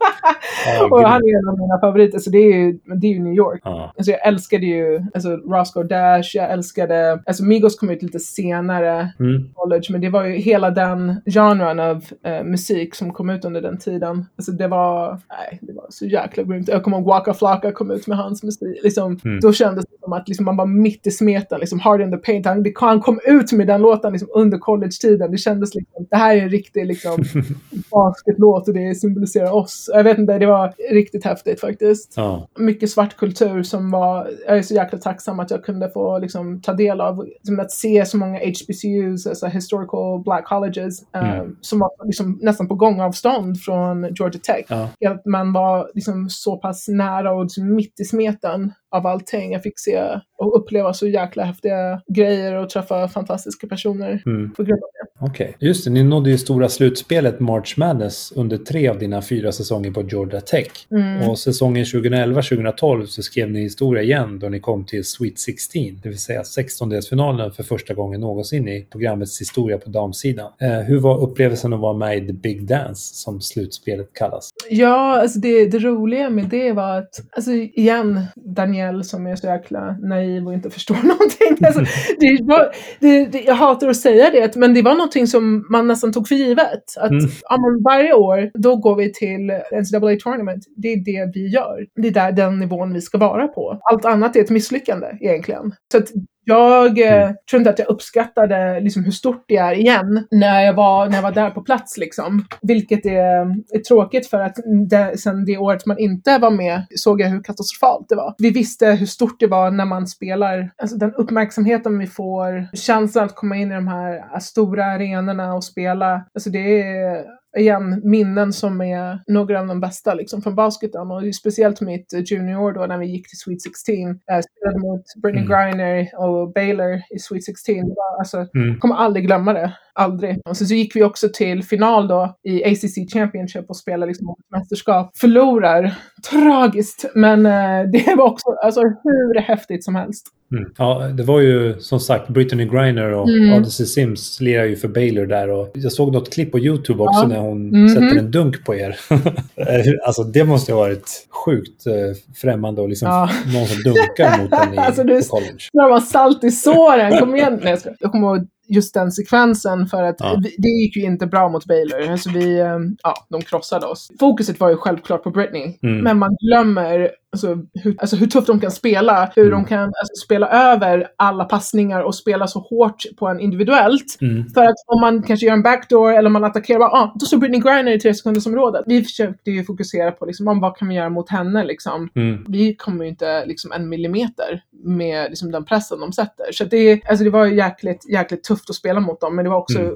Ja, 0.79 0.87
och 0.91 1.01
han 1.09 1.21
är 1.23 1.39
en 1.39 1.49
av 1.49 1.59
mina 1.59 1.79
favoriter, 1.79 2.19
så 2.19 2.29
det 2.29 2.37
är 2.37 2.55
ju, 2.57 2.79
det 2.95 3.07
är 3.07 3.11
ju 3.13 3.19
New 3.19 3.33
York. 3.33 3.61
Ja. 3.63 3.93
Alltså 3.97 4.11
jag 4.11 4.27
älskade 4.27 4.65
ju 4.65 4.99
alltså 5.13 5.29
Roscoe 5.29 5.83
Dash, 5.83 6.31
jag 6.33 6.51
älskade, 6.51 7.19
alltså 7.25 7.43
Migos 7.43 7.75
kom 7.79 7.89
ut 7.89 8.03
lite 8.03 8.19
senare, 8.19 9.11
Mm. 9.19 9.49
college, 9.53 9.83
men 9.89 10.01
det 10.01 10.09
var 10.09 10.23
ju 10.25 10.35
hela 10.35 10.71
den 10.71 11.21
genren 11.25 11.79
av 11.79 12.03
eh, 12.25 12.43
musik 12.43 12.95
som 12.95 13.13
kom 13.13 13.29
ut 13.29 13.45
under 13.45 13.61
den 13.61 13.77
tiden. 13.77 14.25
Alltså 14.37 14.51
det 14.51 14.67
var, 14.67 15.10
nej, 15.29 15.59
det 15.61 15.73
var 15.73 15.85
så 15.89 16.05
jäkla 16.05 16.43
grymt. 16.43 16.67
Jag 16.67 16.83
kommer 16.83 16.97
ihåg 16.97 17.05
Waka 17.07 17.33
Flocka 17.33 17.71
kom 17.71 17.91
ut 17.91 18.07
med 18.07 18.17
hans 18.17 18.43
musik. 18.43 18.79
Liksom, 18.83 19.19
Mm. 19.25 19.39
Då 19.39 19.53
kändes 19.53 19.85
det 19.85 19.97
som 20.03 20.13
att 20.13 20.27
liksom, 20.27 20.45
man 20.45 20.57
var 20.57 20.65
mitt 20.65 21.07
i 21.07 21.11
smeten, 21.11 21.59
liksom 21.59 21.79
Hard 21.79 22.01
in 22.01 22.11
the 22.11 22.17
Paint. 22.17 22.45
Han, 22.45 22.63
det, 22.63 22.73
han 22.75 23.01
kom 23.01 23.19
ut 23.25 23.51
med 23.51 23.67
den 23.67 23.81
låten 23.81 24.11
liksom, 24.11 24.29
under 24.33 24.57
college-tiden. 24.57 25.31
Det 25.31 25.37
kändes 25.37 25.75
liksom, 25.75 26.05
det 26.09 26.15
här 26.15 26.35
är 26.35 26.41
en 26.41 26.49
riktig 26.49 26.85
liksom, 26.85 27.23
basketlåt 27.91 28.67
och 28.67 28.73
det 28.73 28.95
symboliserar 28.95 29.51
oss. 29.55 29.89
Jag 29.93 30.03
vet 30.03 30.17
inte, 30.17 30.37
det 30.39 30.45
var 30.45 30.73
riktigt 30.91 31.25
häftigt 31.25 31.59
faktiskt 31.59 32.13
Ja. 32.17 32.47
mycket 32.59 32.89
svart 32.89 33.17
kultur 33.17 33.63
som 33.63 33.91
var, 33.91 34.29
jag 34.47 34.57
är 34.57 34.61
så 34.61 34.73
jäkla 34.73 34.97
tacksam 34.99 35.39
att 35.39 35.51
jag 35.51 35.63
kunde 35.63 35.89
få 35.89 36.19
liksom, 36.19 36.61
ta 36.61 36.73
del 36.73 37.01
av, 37.01 37.25
som 37.43 37.59
att 37.59 37.71
se 37.71 38.05
så 38.05 38.17
många 38.17 38.39
HBCUs, 38.39 39.27
alltså 39.27 39.45
historical 39.47 40.19
black 40.23 40.45
colleges, 40.45 41.03
eh, 41.15 41.21
Mm. 41.41 41.55
som 41.61 41.79
var 41.79 41.89
liksom, 42.05 42.39
nästan 42.41 42.67
på 42.67 42.75
gångavstånd 42.75 43.59
från 43.61 44.03
Georgia 44.15 44.39
Tech. 44.43 44.65
Ja. 44.69 44.89
Att 45.07 45.25
man 45.25 45.53
var 45.53 45.91
liksom, 45.93 46.29
så 46.29 46.57
pass 46.57 46.87
nära 46.87 47.33
och 47.33 47.43
liksom, 47.43 47.75
mitt 47.75 47.99
i 47.99 48.05
smeten 48.05 48.73
av 48.91 49.07
allting. 49.07 49.51
Jag 49.51 49.63
fick 49.63 49.79
se 49.79 50.03
och 50.37 50.59
uppleva 50.59 50.93
så 50.93 51.07
jäkla 51.07 51.43
häftiga 51.43 52.01
grejer 52.15 52.55
och 52.55 52.69
träffa 52.69 53.07
fantastiska 53.07 53.67
personer 53.67 54.23
Mm. 54.25 54.51
på 54.53 54.63
grund 54.63 54.83
av 54.83 54.89
det. 54.93 55.25
Okej. 55.31 55.55
Just 55.59 55.85
det, 55.85 55.91
ni 55.91 56.03
nådde 56.03 56.29
ju 56.29 56.37
stora 56.37 56.69
slutspelet 56.69 57.39
March 57.39 57.77
Madness 57.77 58.31
under 58.35 58.57
tre 58.57 58.87
av 58.87 58.99
dina 58.99 59.21
fyra 59.21 59.51
säsonger 59.51 59.91
på 59.91 60.01
Georgia 60.01 60.41
Tech. 60.41 60.67
Mm. 60.91 61.29
Och 61.29 61.39
säsongen 61.39 61.85
2011-2012 61.85 63.05
så 63.05 63.21
skrev 63.23 63.51
ni 63.51 63.61
historia 63.61 64.03
igen 64.03 64.39
då 64.39 64.49
ni 64.49 64.59
kom 64.59 64.85
till 64.85 65.03
Sweet 65.05 65.39
16, 65.39 65.81
det 66.03 66.09
vill 66.09 66.19
säga 66.19 66.41
16-delsfinalen 66.43 67.51
för 67.51 67.63
första 67.63 67.93
gången 67.93 68.21
någonsin 68.21 68.67
i 68.67 68.87
programmets 68.91 69.41
historia 69.41 69.77
på 69.77 69.89
damsidan. 69.89 70.51
Eh, 70.61 70.69
hur 70.79 70.99
var 70.99 71.21
upplevelsen 71.21 71.73
att 71.73 71.79
vara 71.79 71.93
med 71.97 72.17
i 72.17 72.27
The 72.27 72.33
Big 72.33 72.67
Dance, 72.67 73.15
som 73.15 73.41
slutspelet 73.41 74.13
kallas? 74.13 74.49
Ja, 74.69 75.21
alltså 75.21 75.39
det, 75.39 75.65
det 75.65 75.79
roliga 75.79 76.29
med 76.29 76.45
det 76.45 76.71
var 76.71 76.97
att, 76.97 77.09
alltså 77.31 77.51
igen, 77.51 78.21
Daniel 78.35 78.80
som 79.03 79.27
är 79.27 79.35
så 79.35 79.47
jäkla 79.47 79.97
naiv 80.01 80.47
och 80.47 80.53
inte 80.53 80.69
förstår 80.69 80.95
någonting. 81.03 81.67
Alltså, 81.67 81.81
det 82.19 82.39
var, 82.43 82.71
det, 82.99 83.25
det, 83.25 83.41
jag 83.41 83.55
hatar 83.55 83.89
att 83.89 83.97
säga 83.97 84.29
det, 84.29 84.55
men 84.55 84.73
det 84.73 84.81
var 84.81 84.93
någonting 84.95 85.27
som 85.27 85.65
man 85.69 85.87
nästan 85.87 86.13
tog 86.13 86.27
för 86.27 86.35
givet. 86.35 86.83
Att 86.97 87.11
Mm. 87.11 87.25
ja, 87.49 87.57
men 87.61 87.83
varje 87.83 88.13
år, 88.13 88.51
då 88.53 88.75
går 88.75 88.95
vi 88.95 89.13
till 89.13 89.51
NCAA 89.71 90.15
Tournament. 90.23 90.65
Det 90.75 90.87
är 90.93 90.97
det 90.97 91.31
vi 91.33 91.47
gör. 91.47 91.85
Det 92.01 92.07
är 92.07 92.11
där 92.11 92.31
den 92.31 92.59
nivån 92.59 92.93
vi 92.93 93.01
ska 93.01 93.17
vara 93.17 93.47
på. 93.47 93.79
Allt 93.91 94.05
annat 94.05 94.35
är 94.35 94.41
ett 94.41 94.49
misslyckande 94.49 95.07
egentligen. 95.21 95.71
Så 95.91 96.01
jag 96.45 96.99
eh, 96.99 97.21
Mm. 97.21 97.35
tror 97.49 97.59
inte 97.59 97.69
att 97.69 97.79
jag 97.79 97.89
uppskattade 97.89 98.79
liksom, 98.79 99.03
hur 99.03 99.11
stort 99.11 99.43
det 99.47 99.57
är 99.57 99.73
igen 99.73 100.27
när 100.31 100.61
jag 100.61 100.73
var, 100.73 101.07
när 101.07 101.15
jag 101.15 101.21
var 101.23 101.31
där 101.31 101.49
på 101.49 101.61
plats. 101.61 101.97
Liksom. 101.97 102.45
Vilket 102.61 103.05
är, 103.05 103.41
är 103.75 103.79
tråkigt 103.87 104.27
för 104.27 104.39
att 104.41 104.55
det, 104.89 105.17
sen 105.19 105.45
det 105.45 105.57
året 105.57 105.85
man 105.85 105.99
inte 105.99 106.37
var 106.37 106.51
med 106.51 106.85
såg 106.95 107.21
jag 107.21 107.29
hur 107.29 107.43
katastrofalt 107.43 108.09
det 108.09 108.15
var. 108.15 108.35
Vi 108.37 108.49
visste 108.49 108.85
hur 108.87 109.05
stort 109.05 109.39
det 109.39 109.47
var 109.47 109.71
när 109.71 109.85
man 109.85 110.07
spelar. 110.07 110.71
Alltså 110.77 110.97
den 110.97 111.13
uppmärksamheten 111.13 111.99
vi 111.99 112.07
får, 112.07 112.75
känslan 112.75 113.25
att 113.25 113.35
komma 113.35 113.55
in 113.55 113.71
i 113.71 113.75
de 113.75 113.87
här 113.87 114.15
äh, 114.33 114.39
stora 114.39 114.85
arenorna 114.85 115.53
och 115.53 115.63
spela. 115.63 116.25
Alltså 116.33 116.49
det 116.49 116.81
är 116.81 117.25
igen 117.57 118.01
minnen 118.03 118.53
som 118.53 118.81
är 118.81 119.19
några 119.27 119.59
av 119.59 119.67
de 119.67 119.81
bästa 119.81 120.13
liksom, 120.13 120.41
från 120.41 120.55
basketen. 120.55 121.11
Och 121.11 121.35
speciellt 121.35 121.81
mitt 121.81 122.13
junior 122.31 122.73
då 122.73 122.85
när 122.85 122.97
vi 122.97 123.05
gick 123.05 123.29
till 123.29 123.37
Sweet 123.37 123.61
16. 123.61 123.95
Jag 124.25 124.43
spelade 124.43 124.79
mot 124.79 125.03
Brittany 125.23 125.45
Mm. 125.45 125.71
Griner 125.71 126.09
och 126.19 126.53
Baylor 126.53 127.01
i 127.15 127.19
Sweet 127.19 127.43
16. 127.45 127.75
Det 127.75 127.81
var, 127.95 128.19
alltså, 128.19 128.37
Mm. 128.37 128.67
jag 128.69 128.79
kommer 128.79 128.95
aldrig 128.95 129.25
glömma 129.25 129.53
det. 129.53 129.73
Aldrig. 129.93 130.37
Och 130.49 130.57
sen 130.57 130.67
så 130.67 130.73
gick 130.73 130.95
vi 130.95 131.03
också 131.03 131.27
till 131.33 131.63
final 131.63 132.07
då 132.07 132.35
i 132.43 132.63
ACC 132.65 133.13
Championship 133.13 133.65
och 133.69 133.77
spelade 133.77 134.05
liksom 134.09 134.35
mästerskap. 134.51 135.17
Förlorar. 135.17 135.93
Tragiskt. 136.31 137.05
Men 137.15 137.45
eh, 137.45 137.89
det 137.91 138.15
var 138.17 138.25
också 138.25 138.49
alltså, 138.63 138.81
hur 138.81 139.39
häftigt 139.41 139.83
som 139.83 139.95
helst. 139.95 140.25
Mm. 140.51 140.71
Ja, 140.77 140.99
det 141.07 141.23
var 141.23 141.39
ju 141.39 141.79
som 141.79 141.99
sagt 141.99 142.27
Brittany 142.29 142.65
Griner 142.65 143.11
och 143.13 143.29
Mm. 143.29 143.53
Odyssey 143.53 143.85
Sims 143.85 144.41
lirar 144.41 144.65
ju 144.65 144.75
för 144.75 144.87
Baylor 144.87 145.25
där 145.25 145.49
och 145.49 145.71
jag 145.73 145.91
såg 145.91 146.13
något 146.13 146.33
klipp 146.33 146.51
på 146.51 146.59
YouTube 146.59 147.03
också 147.03 147.21
Ja. 147.21 147.27
när 147.27 147.39
hon 147.39 147.67
Mhm. 147.69 147.89
sätter 147.89 148.19
en 148.19 148.31
dunk 148.31 148.65
på 148.65 148.75
er. 148.75 148.95
alltså 150.05 150.23
det 150.23 150.43
måste 150.43 150.73
ha 150.73 150.79
varit 150.79 151.27
sjukt 151.45 151.87
eh, 151.87 151.93
främmande 152.41 152.81
och 152.81 152.89
liksom 152.89 153.07
Ja. 153.07 153.29
någon 153.53 153.65
som 153.67 153.83
dunkar 153.83 154.41
mot 154.43 154.53
en 154.53 154.73
i, 154.73 154.77
Alltså, 154.87 155.03
du- 155.03 155.21
college. 155.29 155.63
När 155.73 155.89
man 155.89 156.01
salt 156.01 156.43
i 156.43 156.51
såren. 156.51 157.19
Kom 157.19 157.35
igen. 157.35 157.59
Nej, 157.63 157.77
jag, 157.85 157.95
jag 157.99 158.11
kommer 158.11 158.27
ihåg 158.27 158.47
just 158.71 158.93
den 158.93 159.11
sekvensen 159.11 159.87
för 159.87 160.03
att 160.03 160.15
Ja. 160.19 160.39
vi, 160.43 160.55
det 160.57 160.67
gick 160.67 160.95
ju 160.95 161.01
inte 161.03 161.27
bra 161.27 161.49
mot 161.49 161.65
Baylor. 161.65 162.11
Alltså 162.11 162.29
vi, 162.29 162.59
eh, 162.59 162.77
ja, 163.03 163.13
de 163.29 163.41
krossade 163.41 163.85
oss. 163.85 164.11
Fokuset 164.19 164.59
var 164.59 164.69
ju 164.69 164.77
självklart 164.77 165.23
på 165.23 165.29
Britney. 165.31 165.77
Mm. 165.83 165.97
Men 166.03 166.19
man 166.19 166.35
glömmer 166.41 167.11
alltså, 167.31 167.57
hur, 167.73 167.95
alltså, 167.99 168.15
hur 168.15 168.27
tufft 168.27 168.47
de 168.47 168.59
kan 168.59 168.71
spela. 168.71 169.31
Hur 169.35 169.47
Mm. 169.47 169.51
de 169.59 169.65
kan 169.65 169.83
alltså, 169.83 170.25
spela 170.25 170.47
över 170.49 171.07
alla 171.17 171.43
passningar 171.45 172.01
och 172.01 172.15
spela 172.15 172.47
så 172.47 172.59
hårt 172.59 173.03
på 173.17 173.27
en 173.27 173.39
individuellt. 173.39 174.17
Mm. 174.21 174.49
För 174.49 174.61
att 174.63 174.75
om 174.87 175.01
man 175.01 175.23
kanske 175.23 175.45
gör 175.45 175.53
en 175.53 175.63
backdoor 175.63 176.13
eller 176.13 176.29
man 176.29 176.43
attackerar, 176.43 176.79
bara, 176.79 176.89
ah, 176.91 177.15
då 177.19 177.25
står 177.25 177.37
Britney 177.37 177.59
Griner 177.61 177.91
i 177.91 177.99
tre 177.99 178.13
sekundersområdet. 178.13 178.83
Vi 178.87 179.03
försökte 179.03 179.51
ju 179.51 179.63
fokusera 179.63 180.11
på 180.11 180.25
liksom, 180.25 180.47
om 180.47 180.59
vad 180.59 180.77
kan 180.77 180.87
vi 180.87 180.95
göra 180.95 181.09
mot 181.09 181.29
henne 181.29 181.63
liksom. 181.63 182.09
Mm. 182.15 182.45
Vi 182.47 182.75
kommer 182.75 183.03
ju 183.03 183.09
inte 183.09 183.45
liksom 183.45 183.71
en 183.71 183.89
millimeter 183.89 184.61
med 184.83 185.29
liksom, 185.29 185.51
den 185.51 185.65
pressen 185.65 185.99
de 185.99 186.13
sätter. 186.13 186.51
Så 186.51 186.63
det, 186.63 187.01
alltså, 187.09 187.23
det 187.23 187.29
var 187.29 187.45
jäkligt, 187.45 188.09
jäkligt 188.11 188.43
tufft 188.43 188.69
att 188.69 188.75
spela 188.75 188.99
mot 188.99 189.21
dem, 189.21 189.35
men 189.35 189.45
det 189.45 189.51
var 189.51 189.57
också 189.57 189.79
Mm. 189.79 189.95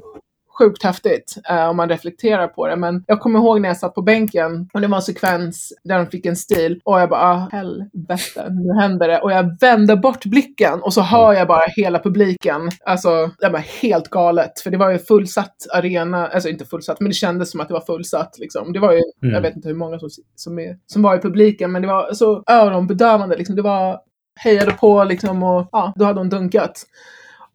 Sjukt 0.58 0.84
häftigt 0.84 1.36
eh, 1.50 1.70
om 1.70 1.78
man 1.78 1.90
reflekterar 1.90 2.48
på 2.48 2.68
det. 2.68 2.76
Men 2.76 3.04
jag 3.08 3.20
kommer 3.20 3.40
ihåg 3.40 3.62
när 3.62 3.70
jag 3.70 3.78
satt 3.78 3.96
på 3.96 4.02
bänken 4.02 4.70
och 4.74 4.82
det 4.82 4.88
var 4.88 4.98
en 4.98 5.02
sekvens 5.02 5.74
där 5.84 5.98
de 5.98 6.08
fick 6.08 6.26
en 6.26 6.36
stil 6.36 6.82
och 6.84 7.00
jag 7.00 7.10
bara, 7.10 7.22
ah, 7.22 7.50
helvete, 7.52 8.50
nu 8.50 8.82
händer 8.82 9.08
det. 9.08 9.20
Och 9.22 9.32
jag 9.32 9.58
vände 9.62 9.96
bort 9.98 10.26
blicken 10.26 10.82
och 10.82 10.94
så 10.94 11.02
hör 11.02 11.34
jag 11.34 11.48
bara 11.48 11.64
hela 11.76 12.00
publiken. 12.00 12.70
Alltså, 12.86 13.32
det 13.40 13.50
var 13.50 13.60
helt 13.82 14.10
galet. 14.10 14.60
För 14.60 14.72
det 14.72 14.78
var 14.78 14.92
ju 14.92 14.98
fullsatt 15.00 15.56
arena, 15.74 16.28
alltså 16.28 16.50
inte 16.50 16.66
fullsatt, 16.66 17.00
men 17.00 17.10
det 17.10 17.14
kändes 17.16 17.52
som 17.52 17.60
att 17.60 17.68
det 17.68 17.74
var 17.74 17.82
fullsatt. 17.82 18.40
Liksom. 18.40 18.74
Det 18.74 18.80
var 18.80 18.92
ju, 18.92 19.02
Mm. 19.22 19.36
jag 19.36 19.42
vet 19.42 19.56
inte 19.56 19.68
hur 19.68 19.76
många 19.76 20.00
som, 20.00 20.10
som, 20.36 20.60
är, 20.60 20.78
som 20.88 21.02
var 21.02 21.16
i 21.16 21.20
publiken, 21.20 21.72
men 21.72 21.82
det 21.82 21.88
var 21.88 22.14
så 22.14 22.44
öronbedövande. 22.52 23.36
Liksom. 23.38 23.56
Det 23.56 23.62
var 23.62 24.00
hejade 24.40 24.72
på 24.72 25.04
liksom 25.04 25.44
och 25.44 25.70
ja, 25.72 25.94
då 25.96 26.06
hade 26.06 26.20
hon 26.20 26.30
dunkat. 26.30 26.84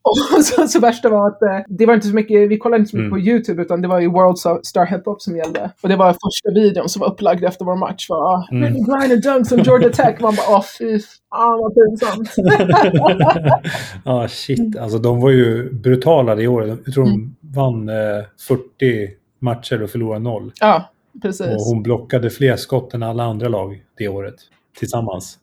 Och 0.02 0.44
så, 0.44 0.68
så 0.68 0.80
värsta 0.80 1.08
var 1.08 1.26
att 1.28 1.42
eh, 1.42 1.48
det 1.68 1.86
var 1.86 1.94
inte 1.94 2.06
så 2.06 2.14
mycket, 2.14 2.48
vi 2.50 2.58
kollade 2.58 2.80
inte 2.80 2.90
så 2.90 2.96
mycket 2.96 3.12
Mm. 3.12 3.20
på 3.22 3.26
YouTube 3.28 3.62
utan 3.62 3.82
det 3.82 3.88
var 3.88 4.00
ju 4.00 4.08
World 4.10 4.36
Star- 4.66 4.86
Hip 4.86 5.06
Hop 5.06 5.22
som 5.22 5.36
gällde. 5.36 5.70
Och 5.82 5.88
det 5.88 5.96
var 5.96 6.06
första 6.12 6.50
videon 6.54 6.88
som 6.88 7.00
var 7.00 7.08
upplagd 7.08 7.44
efter 7.44 7.64
vår 7.64 7.76
match. 7.76 8.06
Var, 8.08 8.16
ah, 8.34 8.48
Mm. 8.50 8.62
mm. 8.64 8.72
Griner 8.84 9.16
Dunks 9.16 9.52
on 9.52 9.58
Georgia 9.62 9.88
Tech. 9.90 10.20
Man 10.20 10.34
bara, 10.34 10.56
åh 10.56 10.64
fy 10.78 10.98
fan 11.30 11.58
vad 11.60 11.74
pinsamt. 11.74 12.34
Ja, 14.04 14.28
shit. 14.28 14.76
Alltså 14.78 14.98
de 14.98 15.20
var 15.20 15.30
ju 15.30 15.72
brutala 15.72 16.34
det 16.34 16.46
året. 16.48 16.78
Jag 16.84 16.94
tror 16.94 17.04
de 17.04 17.10
Mm. 17.10 17.34
vann 17.40 17.88
eh, 17.88 18.24
40 18.48 19.10
matcher 19.40 19.82
och 19.82 19.90
förlorade 19.90 20.24
noll. 20.24 20.52
ja, 20.60 20.90
precis. 21.22 21.46
Och 21.46 21.62
hon 21.62 21.82
blockade 21.82 22.30
fler 22.30 22.56
skott 22.56 22.94
än 22.94 23.02
alla 23.02 23.22
andra 23.24 23.48
lag 23.48 23.82
det 23.98 24.08
året 24.08 24.34
tillsammans. 24.78 25.38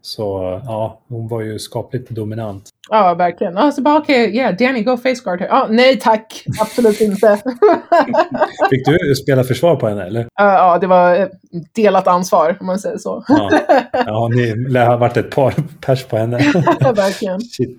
Så 0.00 0.22
ja, 0.64 1.00
hon 1.08 1.28
var 1.28 1.40
ju 1.42 1.58
skapligt 1.58 2.10
dominant. 2.10 2.68
Ja, 2.90 3.14
verkligen. 3.14 3.56
Alltså 3.56 3.82
bara 3.82 3.98
okej, 3.98 4.22
okay, 4.22 4.36
yeah, 4.36 4.56
Danny, 4.56 4.82
go 4.82 4.96
face 4.96 5.22
guard 5.24 5.40
här. 5.40 5.48
Ah, 5.50 5.66
nej 5.70 6.00
tack, 6.00 6.44
absolut 6.60 7.00
inte. 7.00 7.36
Fick 8.70 8.86
du 8.86 9.14
spela 9.14 9.44
försvar 9.44 9.76
på 9.76 9.88
henne 9.88 10.04
eller? 10.06 10.20
Uh, 10.20 10.26
ja, 10.36 10.78
det 10.78 10.86
var 10.86 11.30
delat 11.72 12.06
ansvar 12.06 12.56
om 12.60 12.66
man 12.66 12.78
säger 12.78 12.98
så. 12.98 13.24
ja. 13.28 13.50
ja, 13.92 14.28
ni 14.34 14.68
lär 14.68 14.86
ha 14.86 14.96
varit 14.96 15.16
ett 15.16 15.30
par 15.30 15.54
pers 15.80 16.04
på 16.04 16.16
henne. 16.16 16.36
verkligen. 16.80 17.40
Shit. 17.40 17.78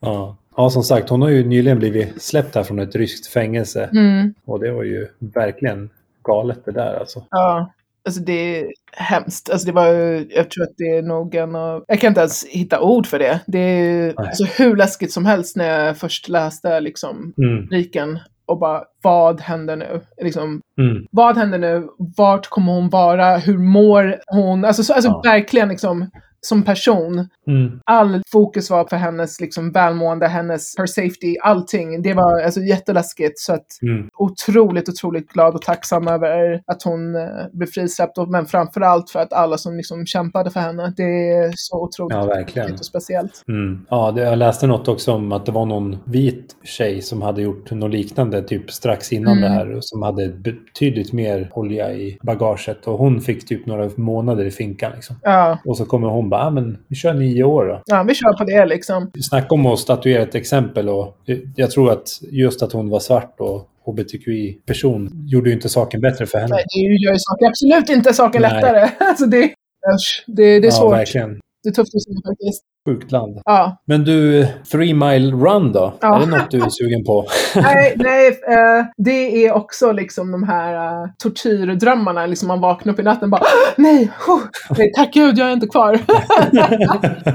Ja. 0.00 0.36
Ja, 0.56 0.70
som 0.70 0.82
sagt, 0.82 1.08
hon 1.08 1.22
har 1.22 1.28
ju 1.28 1.44
nyligen 1.44 1.78
blivit 1.78 2.22
släppt 2.22 2.54
här 2.54 2.62
från 2.62 2.78
ett 2.78 2.96
ryskt 2.96 3.26
fängelse. 3.26 3.88
Mm. 3.92 4.34
Och 4.44 4.60
det 4.60 4.72
var 4.72 4.82
ju 4.82 5.08
verkligen 5.18 5.90
galet 6.22 6.64
det 6.64 6.72
där 6.72 6.94
alltså. 7.00 7.22
Ja, 7.30 7.72
Alltså 8.04 8.20
det 8.20 8.58
är 8.58 8.66
hemskt. 8.92 9.50
Alltså 9.50 9.66
det 9.66 9.72
var, 9.72 9.86
jag 10.34 10.50
tror 10.50 10.64
att 10.64 10.74
det 10.76 10.96
är 10.96 11.02
nog 11.02 11.34
en 11.34 11.54
av... 11.56 11.84
Jag 11.88 12.00
kan 12.00 12.08
inte 12.08 12.20
ens 12.20 12.44
hitta 12.44 12.80
ord 12.80 13.06
för 13.06 13.18
det. 13.18 13.40
Det 13.46 13.58
är 13.58 14.20
alltså 14.20 14.44
hur 14.44 14.76
läskigt 14.76 15.12
som 15.12 15.26
helst 15.26 15.56
när 15.56 15.86
jag 15.86 15.96
först 15.96 16.28
läste 16.28 16.80
liksom 16.80 17.32
mm. 17.38 17.68
riken 17.70 18.18
och 18.46 18.58
bara 18.58 18.84
vad 19.02 19.40
händer 19.40 19.76
nu? 19.76 20.00
Liksom, 20.22 20.60
mm. 20.78 21.06
Vad 21.10 21.36
händer 21.36 21.58
nu? 21.58 21.88
Vart 22.16 22.48
kommer 22.48 22.72
hon 22.72 22.88
vara? 22.88 23.36
Hur 23.36 23.58
mår 23.58 24.16
hon? 24.26 24.64
Alltså, 24.64 24.82
så, 24.82 24.94
alltså 24.94 25.10
ja. 25.10 25.20
verkligen 25.24 25.68
liksom 25.68 26.10
som 26.46 26.62
person. 26.62 27.28
Mm. 27.46 27.80
All 27.84 28.22
fokus 28.32 28.70
var 28.70 28.84
på 28.84 28.96
hennes 28.96 29.40
liksom, 29.40 29.72
välmående, 29.72 30.26
hennes 30.26 30.74
her 30.78 30.86
safety, 30.86 31.36
allting. 31.42 32.02
Det 32.02 32.14
var 32.14 32.40
alltså, 32.40 32.60
jätteläskigt. 32.60 33.38
Så 33.38 33.52
att, 33.52 33.66
mm. 33.82 34.08
otroligt, 34.18 34.88
otroligt 34.88 35.28
glad 35.28 35.54
och 35.54 35.62
tacksam 35.62 36.08
över 36.08 36.62
att 36.66 36.82
hon 36.82 37.16
uh, 37.16 37.28
blev 37.52 37.66
frisläppt. 37.66 38.16
Men 38.28 38.46
framför 38.46 38.80
allt 38.80 39.10
för 39.10 39.20
att 39.20 39.32
alla 39.32 39.58
som 39.58 39.76
liksom, 39.76 40.06
kämpade 40.06 40.50
för 40.50 40.60
henne. 40.60 40.92
Det 40.96 41.30
är 41.30 41.52
så 41.54 41.84
otroligt 41.84 42.16
ja, 42.16 42.24
verkligen. 42.24 42.72
och 42.72 42.84
speciellt. 42.84 43.44
Mm. 43.48 43.86
Ja, 43.90 44.12
det, 44.12 44.22
jag 44.22 44.38
läste 44.38 44.66
något 44.66 44.88
också 44.88 45.12
om 45.12 45.32
att 45.32 45.46
det 45.46 45.52
var 45.52 45.66
någon 45.66 45.98
vit 46.04 46.56
tjej 46.64 47.02
som 47.02 47.22
hade 47.22 47.42
gjort 47.42 47.70
något 47.70 47.90
liknande 47.90 48.42
typ 48.42 48.70
strax 48.70 49.12
innan 49.12 49.38
mm. 49.38 49.42
det 49.42 49.48
här. 49.48 49.78
Som 49.80 50.02
hade 50.02 50.28
betydligt 50.28 51.12
mer 51.12 51.50
olja 51.52 51.92
i 51.92 52.18
bagaget. 52.22 52.86
Och 52.86 52.98
hon 52.98 53.20
fick 53.20 53.46
typ 53.46 53.66
några 53.66 53.90
månader 53.96 54.44
i 54.44 54.50
finkan. 54.50 54.92
Liksom. 54.94 55.16
Ja. 55.22 55.58
Och 55.64 55.76
så 55.76 55.84
kommer 55.84 56.08
hon 56.08 56.29
bara, 56.30 56.46
ah, 56.46 56.50
men 56.50 56.78
vi 56.88 56.96
kör 56.96 57.14
nio 57.14 57.44
år 57.44 57.66
då. 57.66 57.82
Ja, 57.86 58.02
vi 58.02 58.14
kör 58.14 58.38
på 58.38 58.44
det 58.44 58.66
liksom. 58.66 59.10
Snacka 59.20 59.54
om 59.54 59.66
att 59.66 59.78
statuera 59.78 60.22
ett 60.22 60.34
exempel 60.34 60.88
och 60.88 61.16
jag 61.56 61.70
tror 61.70 61.92
att 61.92 62.08
just 62.30 62.62
att 62.62 62.72
hon 62.72 62.88
var 62.88 63.00
svart 63.00 63.34
och 63.38 63.68
hbtqi-person 63.86 65.10
gjorde 65.26 65.50
ju 65.50 65.54
inte 65.54 65.68
saken 65.68 66.00
bättre 66.00 66.26
för 66.26 66.38
henne. 66.38 66.54
Nej, 66.54 66.64
det 66.74 67.04
gör 67.04 67.12
ju 67.12 67.18
saken 67.18 67.48
absolut 67.48 67.88
inte 67.88 68.14
saken 68.14 68.42
Nej. 68.42 68.52
lättare. 68.54 68.88
alltså 69.08 69.26
det, 69.26 69.50
det, 70.26 70.60
det 70.60 70.66
är 70.66 70.70
svårt. 70.70 70.92
Ja, 70.92 70.96
verkligen. 70.96 71.40
Det 71.62 71.68
är 71.68 71.72
tufft 71.72 71.94
att 71.94 72.02
säga 72.02 72.20
faktiskt. 72.30 72.64
Sjukt 72.88 73.12
land. 73.12 73.40
Ja. 73.44 73.82
Men 73.86 74.04
du, 74.04 74.46
Three 74.72 74.94
Mile 74.94 75.30
Run 75.30 75.72
då? 75.72 75.94
Ja. 76.00 76.16
Är 76.16 76.20
det 76.20 76.26
något 76.26 76.50
du 76.50 76.58
är 76.62 76.70
sugen 76.70 77.04
på? 77.04 77.26
nej, 77.54 77.94
nej 77.96 78.28
uh, 78.28 78.86
det 78.96 79.46
är 79.46 79.52
också 79.52 79.92
liksom 79.92 80.32
de 80.32 80.42
här 80.42 80.74
uh, 80.74 81.10
tortyrdrömmarna. 81.22 82.26
Liksom 82.26 82.48
man 82.48 82.60
vaknar 82.60 82.92
upp 82.92 83.00
i 83.00 83.02
natten 83.02 83.24
och 83.24 83.30
bara 83.30 83.42
nej, 83.76 84.10
oh, 84.28 84.40
nej, 84.78 84.92
tack 84.96 85.14
gud, 85.14 85.38
jag 85.38 85.48
är 85.48 85.52
inte 85.52 85.66
kvar. 85.66 86.00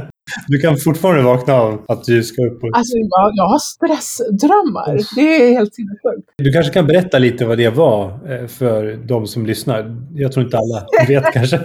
Du 0.48 0.60
kan 0.60 0.78
fortfarande 0.78 1.24
vakna 1.24 1.54
av 1.54 1.86
att 1.88 2.04
du 2.04 2.24
ska 2.24 2.42
upp 2.42 2.64
och... 2.64 2.70
Alltså, 2.78 2.98
jag, 2.98 3.32
jag 3.36 3.44
har 3.44 3.60
stressdrömmar. 3.60 5.16
Det 5.16 5.22
är 5.22 5.52
helt 5.52 5.76
sinnessjukt. 5.76 6.30
Du 6.38 6.52
kanske 6.52 6.74
kan 6.74 6.88
berätta 6.88 7.20
lite 7.20 7.46
vad 7.46 7.58
det 7.58 7.70
var 7.70 8.04
eh, 8.34 8.48
för 8.48 9.08
de 9.08 9.28
som 9.28 9.46
lyssnar. 9.46 9.98
Jag 10.14 10.32
tror 10.32 10.46
inte 10.46 10.58
alla 10.58 10.86
vet 11.08 11.34
kanske. 11.34 11.60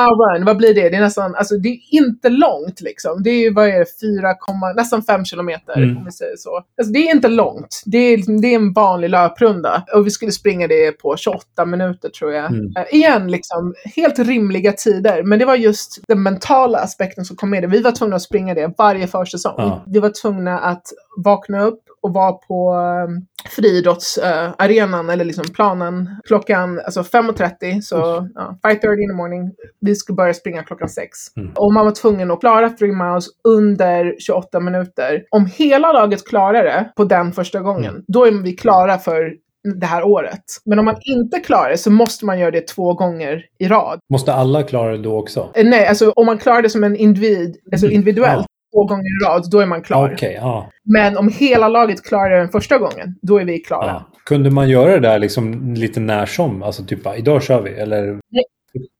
Run, 0.00 0.44
vad 0.44 0.56
blir 0.56 0.74
det? 0.74 0.88
Det 0.88 0.96
är 0.96 1.00
nästan, 1.00 1.34
alltså 1.34 1.56
det 1.56 1.68
är 1.68 1.78
inte 1.90 2.28
långt 2.28 2.80
liksom. 2.80 3.22
Det 3.22 3.30
är 3.30 3.38
ju, 3.38 3.52
vad 3.52 3.68
är 3.68 3.78
det, 3.78 3.86
4, 4.00 4.72
nästan 4.76 5.02
5 5.02 5.24
kilometer 5.24 5.76
mm. 5.76 5.96
om 5.96 6.04
vi 6.04 6.12
säger 6.12 6.36
så. 6.36 6.56
Alltså 6.56 6.92
det 6.92 6.98
är 6.98 7.14
inte 7.14 7.28
långt. 7.28 7.82
Det 7.86 7.98
är, 7.98 8.16
liksom, 8.16 8.40
det 8.40 8.48
är 8.48 8.54
en 8.54 8.72
vanlig 8.72 9.10
löprunda. 9.10 9.84
Och 9.94 10.06
vi 10.06 10.10
skulle 10.10 10.32
springa 10.32 10.66
det 10.66 10.92
på 10.92 11.16
28 11.16 11.64
minuter 11.64 12.08
tror 12.08 12.32
jag. 12.32 12.46
Mm. 12.46 12.66
Uh, 12.66 12.94
igen, 12.94 13.30
liksom, 13.30 13.74
helt 13.96 14.18
rimliga 14.18 14.72
tider. 14.72 15.22
Men 15.22 15.38
det 15.38 15.44
var 15.44 15.56
just 15.56 16.00
den 16.08 16.22
mentala 16.22 16.78
aspekten 16.78 17.24
som 17.24 17.36
kom 17.36 17.50
med 17.50 17.62
det. 17.62 17.66
Vi 17.66 17.82
var 17.82 17.92
tvungna 17.92 18.16
att 18.16 18.22
springa 18.22 18.54
det 18.54 18.74
varje 18.78 19.06
försäsong. 19.06 19.54
Ja. 19.56 19.84
Vi 19.86 19.98
var 19.98 20.22
tvungna 20.22 20.58
att 20.58 20.82
vakna 21.16 21.62
upp 21.62 21.82
och 22.02 22.14
vara 22.14 22.32
på 22.32 22.74
um, 22.74 23.26
friidrottsarenan 23.50 25.10
eller 25.10 25.24
liksom 25.24 25.44
planen 25.54 26.10
klockan 26.24 26.80
alltså 26.84 27.00
5.30. 27.00 27.80
Så 27.80 28.28
ja, 28.34 28.58
5.30 28.64 28.74
in 28.74 29.10
the 29.10 29.16
morning. 29.16 29.52
Vi 29.80 29.94
skulle 29.94 30.16
börja 30.16 30.34
springa 30.34 30.62
klockan 30.62 30.88
6. 30.88 31.08
Mm. 31.36 31.52
Och 31.54 31.72
man 31.72 31.84
var 31.84 31.92
tvungen 31.92 32.30
att 32.30 32.40
klara 32.40 32.70
3 32.70 32.88
miles 32.88 33.26
under 33.48 34.16
28 34.18 34.60
minuter. 34.60 35.24
Om 35.30 35.46
hela 35.46 35.92
laget 35.92 36.28
klarar 36.28 36.64
det 36.64 36.92
på 36.96 37.04
den 37.04 37.32
första 37.32 37.60
gången, 37.60 37.90
mm. 37.90 38.04
då 38.08 38.26
är 38.26 38.42
vi 38.42 38.52
klara 38.52 38.98
för 38.98 39.32
det 39.80 39.86
här 39.86 40.04
året. 40.04 40.42
Men 40.64 40.78
om 40.78 40.84
man 40.84 40.96
inte 41.02 41.40
klarar 41.40 41.70
det 41.70 41.78
så 41.78 41.90
måste 41.90 42.26
man 42.26 42.38
göra 42.38 42.50
det 42.50 42.66
två 42.66 42.94
gånger 42.94 43.44
i 43.58 43.68
rad. 43.68 44.00
Måste 44.12 44.32
alla 44.32 44.62
klara 44.62 44.90
det 44.90 45.02
då 45.02 45.18
också? 45.18 45.50
Eh, 45.54 45.64
nej, 45.64 45.86
alltså 45.86 46.10
om 46.10 46.26
man 46.26 46.38
klarar 46.38 46.62
det 46.62 46.70
som 46.70 46.84
en 46.84 46.96
individ, 46.96 47.56
alltså 47.72 47.86
mm. 47.86 47.96
individuellt. 47.96 48.46
Två 48.72 48.84
gånger 48.84 49.04
i 49.04 49.26
rad, 49.26 49.50
då 49.50 49.60
är 49.60 49.66
man 49.66 49.82
klar. 49.82 50.12
Okay, 50.12 50.32
ja. 50.32 50.70
Men 50.84 51.16
om 51.16 51.28
hela 51.28 51.68
laget 51.68 52.04
klarar 52.04 52.30
det 52.30 52.36
den 52.36 52.48
första 52.48 52.78
gången, 52.78 53.14
då 53.22 53.38
är 53.38 53.44
vi 53.44 53.58
klara. 53.58 53.86
Ja. 53.86 54.08
Kunde 54.24 54.50
man 54.50 54.68
göra 54.68 54.92
det 54.92 55.00
där 55.00 55.18
liksom 55.18 55.74
lite 55.74 56.00
när 56.00 56.26
som? 56.26 56.62
Alltså 56.62 56.84
typ, 56.84 57.00
idag 57.16 57.42
kör 57.42 57.62
vi, 57.62 57.70
eller? 57.70 58.06
Nej, 58.06 58.44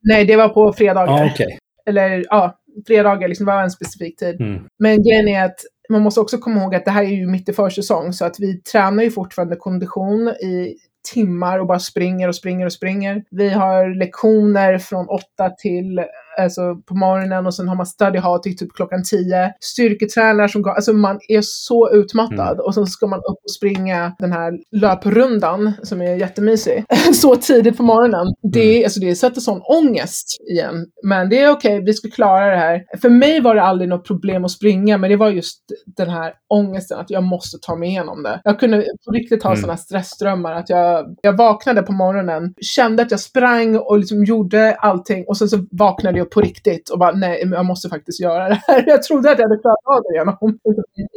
nej 0.03 0.25
det 0.25 0.37
var 0.37 0.49
på 0.49 0.73
fredagar. 0.73 1.19
Ja, 1.19 1.33
okay. 1.33 1.57
Eller 1.87 2.25
ja, 2.29 2.59
fredagar, 2.87 3.29
liksom, 3.29 3.47
det 3.47 3.53
var 3.53 3.63
en 3.63 3.71
specifik 3.71 4.17
tid. 4.17 4.41
Mm. 4.41 4.63
Men 4.79 5.03
grejen 5.03 5.29
är 5.29 5.45
att 5.45 5.59
man 5.89 6.03
måste 6.03 6.21
också 6.21 6.39
komma 6.39 6.61
ihåg 6.61 6.75
att 6.75 6.85
det 6.85 6.91
här 6.91 7.03
är 7.03 7.09
ju 7.09 7.27
mitt 7.27 7.49
i 7.49 7.53
försäsong 7.53 8.13
så 8.13 8.25
att 8.25 8.41
vi 8.41 8.63
tränar 8.63 9.03
ju 9.03 9.11
fortfarande 9.11 9.57
kondition 9.57 10.29
i 10.29 10.77
timmar 11.15 11.59
och 11.59 11.67
bara 11.67 11.79
springer 11.79 12.29
och 12.29 12.35
springer 12.35 12.67
och 12.67 12.73
springer. 12.73 13.25
Vi 13.31 13.49
har 13.49 13.99
lektioner 13.99 14.79
från 14.79 15.09
åtta 15.09 15.51
till 15.51 16.05
alltså 16.39 16.75
på 16.89 16.95
morgonen 16.95 17.47
och 17.47 17.55
sen 17.55 17.69
har 17.69 17.77
man 17.77 17.87
study 17.87 18.19
hall 18.19 18.41
till 18.41 18.57
typ 18.57 18.73
klockan 18.73 19.03
tio. 19.05 19.55
Styrketränar 19.61 20.49
som 20.49 20.63
går, 20.63 20.71
alltså 20.71 20.93
man 20.93 21.19
är 21.29 21.41
så 21.43 21.91
utmattad 21.91 22.53
mm. 22.53 22.65
och 22.67 22.75
sen 22.75 22.87
ska 22.87 23.07
man 23.07 23.19
upp 23.19 23.41
och 23.45 23.51
springa 23.51 24.15
den 24.19 24.33
här 24.33 24.53
löprundan 24.77 25.73
som 25.83 26.03
är 26.03 26.15
jättemysig. 26.15 26.85
så 27.15 27.37
tidigt 27.37 27.77
på 27.77 27.83
morgonen. 27.83 28.27
Det, 28.53 28.75
mm. 28.75 28.85
alltså 28.85 29.01
det 29.01 29.15
sätter 29.15 29.41
sån 29.41 29.61
ångest 29.63 30.27
igen. 30.51 30.87
Men 31.03 31.29
det 31.29 31.39
är 31.39 31.51
okej, 31.51 31.75
okay, 31.75 31.85
vi 31.85 31.93
ska 31.93 32.11
klara 32.11 32.51
det 32.51 32.57
här. 32.57 32.85
För 33.01 33.11
mig 33.11 33.41
var 33.41 33.55
det 33.55 33.63
aldrig 33.63 33.89
något 33.89 34.07
problem 34.07 34.45
att 34.45 34.51
springa, 34.51 34.99
men 34.99 35.11
det 35.11 35.17
var 35.17 35.31
just 35.31 35.59
den 35.97 36.11
här 36.11 36.33
ångesten 36.49 36.99
att 36.99 37.11
jag 37.11 37.23
måste 37.23 37.59
ta 37.63 37.77
mig 37.77 37.89
igenom 37.89 38.23
det. 38.23 38.41
Jag 38.45 38.61
kunde 38.61 38.85
på 39.07 39.13
riktigt 39.13 39.43
ha 39.43 39.51
mm. 39.51 39.61
sådana 39.61 39.77
stressdrömmar 39.77 40.53
att 40.53 40.71
jag, 40.71 41.17
jag 41.23 41.37
vaknade 41.37 41.83
på 41.83 41.93
morgonen, 41.93 42.55
kände 42.61 43.03
att 43.03 43.11
jag 43.11 43.21
sprang 43.21 43.77
och 43.77 43.99
liksom 43.99 44.25
gjorde 44.25 44.75
allting 44.75 45.25
och 45.29 45.37
sen 45.37 45.49
så 45.49 45.59
vaknade 45.71 46.19
jag 46.19 46.22
på 46.25 46.41
riktigt 46.41 46.89
och 46.89 46.99
bara 46.99 47.13
nej, 47.13 47.49
jag 47.53 47.65
måste 47.65 47.89
faktiskt 47.89 48.21
göra 48.21 48.49
det 48.49 48.63
här. 48.67 48.85
Jag 48.87 49.03
trodde 49.03 49.31
att 49.31 49.39
jag 49.39 49.49
hade 49.49 49.61
klarat 49.61 49.79
av 49.85 50.03
det 50.03 50.19
genom 50.19 50.59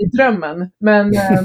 i, 0.03 0.05
drömmen. 0.17 0.69
Men 0.79 1.13
eh, 1.15 1.41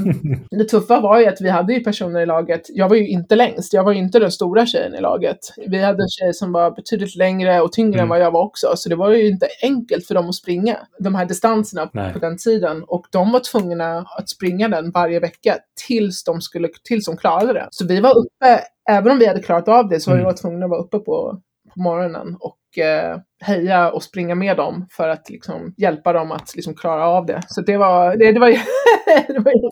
det 0.57 0.63
tuffa 0.63 0.99
var 0.99 1.19
ju 1.19 1.25
att 1.25 1.41
vi 1.41 1.49
hade 1.49 1.73
ju 1.73 1.79
personer 1.83 2.21
i 2.21 2.25
laget. 2.25 2.61
Jag 2.69 2.89
var 2.89 2.95
ju 2.95 3.07
inte 3.07 3.35
längst. 3.35 3.73
Jag 3.73 3.83
var 3.83 3.91
ju 3.91 3.97
inte 3.97 4.19
den 4.19 4.31
stora 4.31 4.65
tjejen 4.65 4.95
i 4.95 5.01
laget. 5.01 5.39
Vi 5.67 5.83
hade 5.83 6.03
en 6.03 6.09
tjej 6.09 6.33
som 6.33 6.51
var 6.51 6.71
betydligt 6.71 7.15
längre 7.15 7.61
och 7.61 7.71
tyngre 7.71 7.93
mm. 7.93 8.03
än 8.03 8.09
vad 8.09 8.19
jag 8.19 8.31
var 8.31 8.43
också. 8.43 8.67
Så 8.75 8.89
det 8.89 8.95
var 8.95 9.09
ju 9.09 9.27
inte 9.27 9.47
enkelt 9.63 10.07
för 10.07 10.15
dem 10.15 10.29
att 10.29 10.35
springa 10.35 10.77
de 10.99 11.15
här 11.15 11.25
distanserna 11.25 11.89
nej. 11.93 12.13
på 12.13 12.19
den 12.19 12.37
tiden. 12.37 12.83
Och 12.83 13.05
de 13.11 13.31
var 13.31 13.39
tvungna 13.39 14.05
att 14.17 14.29
springa 14.29 14.67
den 14.67 14.91
varje 14.91 15.19
vecka 15.19 15.57
tills 15.87 16.23
de, 16.23 16.41
skulle, 16.41 16.69
tills 16.83 17.05
de 17.05 17.17
klarade 17.17 17.53
det. 17.53 17.67
Så 17.71 17.87
vi 17.87 17.99
var 17.99 18.17
uppe 18.17 18.61
även 18.89 19.11
om 19.11 19.19
vi 19.19 19.27
hade 19.27 19.41
klarat 19.41 19.67
av 19.67 19.89
det 19.89 19.99
så 19.99 20.09
var 20.09 20.17
vi 20.17 20.23
mm. 20.23 20.35
tvungna 20.35 20.65
att 20.65 20.69
vara 20.69 20.81
uppe 20.81 20.99
på, 20.99 21.41
på 21.73 21.81
morgonen 21.81 22.37
och 22.39 22.83
eh, 22.83 23.17
heja 23.41 23.91
och 23.91 24.03
springa 24.03 24.35
med 24.35 24.57
dem 24.57 24.87
för 24.91 25.09
att 25.09 25.29
liksom, 25.29 25.73
hjälpa 25.77 26.13
dem 26.13 26.31
att 26.31 26.55
liksom, 26.55 26.73
klara 26.73 27.07
av 27.07 27.25
det. 27.25 27.41
Så 27.47 27.61
det 27.61 27.77
var... 27.77 28.15
Det, 28.17 28.31
det 28.31 28.39
var, 28.39 28.49
det 29.27 29.39
var... 29.39 29.51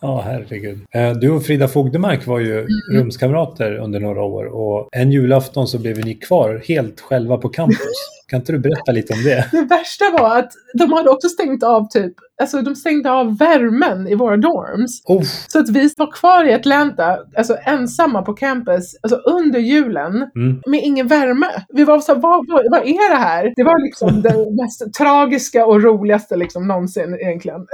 ja, 0.00 0.22
herregud. 0.24 0.80
Eh, 0.94 1.12
du 1.12 1.30
och 1.30 1.42
Frida 1.42 1.68
Fogdemark 1.68 2.26
var 2.26 2.38
ju 2.38 2.58
mm. 2.58 2.68
rumskamrater 2.92 3.78
under 3.78 4.00
några 4.00 4.22
år 4.22 4.44
och 4.44 4.88
en 4.92 5.12
julafton 5.12 5.68
så 5.68 5.78
blev 5.78 6.04
ni 6.04 6.14
kvar 6.14 6.62
helt 6.68 7.00
själva 7.00 7.36
på 7.36 7.48
campus. 7.48 7.78
Kan 8.30 8.40
inte 8.40 8.52
du 8.52 8.58
berätta 8.58 8.92
lite 8.92 9.12
om 9.12 9.22
det? 9.22 9.48
Det 9.52 9.64
värsta 9.64 10.04
var 10.18 10.38
att 10.38 10.52
de 10.74 10.92
hade 10.92 11.10
också 11.10 11.28
stängt 11.28 11.62
av 11.62 11.88
typ, 11.88 12.12
alltså 12.40 12.62
de 12.62 12.76
stängde 12.76 13.10
av 13.10 13.38
värmen 13.38 14.08
i 14.08 14.14
våra 14.14 14.36
dorms. 14.36 15.02
Oh. 15.04 15.22
Så 15.22 15.58
att 15.58 15.68
vi 15.70 15.90
var 15.96 16.12
kvar 16.12 16.44
i 16.44 16.54
Atlanta, 16.54 17.18
alltså 17.36 17.56
ensamma 17.64 18.22
på 18.22 18.32
campus, 18.32 18.96
alltså 19.02 19.16
under 19.16 19.60
julen, 19.60 20.30
mm. 20.36 20.62
med 20.66 20.80
ingen 20.84 21.06
värme. 21.06 21.46
Vi 21.68 21.84
var 21.90 22.00
så 22.00 22.14
vad, 22.14 22.46
vad, 22.48 22.66
vad, 22.70 22.80
är 22.80 23.10
det 23.10 23.18
här? 23.18 23.52
Det 23.56 23.64
var 23.64 23.82
liksom 23.82 24.22
det 24.22 24.62
mest 24.62 24.94
tragiska 24.94 25.66
och 25.66 25.82
roligaste 25.82 26.36
liksom 26.36 26.68
någonsin 26.68 27.14
egentligen. 27.14 27.66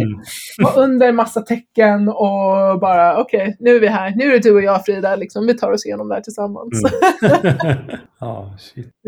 mm. 0.00 0.20
var 0.58 0.82
under 0.82 1.12
massa 1.12 1.40
tecken 1.40 2.08
och 2.08 2.80
bara 2.80 3.20
okej, 3.20 3.42
okay, 3.42 3.56
nu 3.60 3.76
är 3.76 3.80
vi 3.80 3.86
här. 3.86 4.12
Nu 4.16 4.24
är 4.24 4.30
det 4.30 4.38
du 4.38 4.54
och 4.54 4.62
jag 4.62 4.84
Frida, 4.84 5.16
liksom, 5.16 5.46
vi 5.46 5.54
tar 5.54 5.72
oss 5.72 5.86
igenom 5.86 6.08
det 6.08 6.14
här 6.14 6.22
tillsammans. 6.22 6.82
mm. 7.22 7.76
oh. 8.20 8.50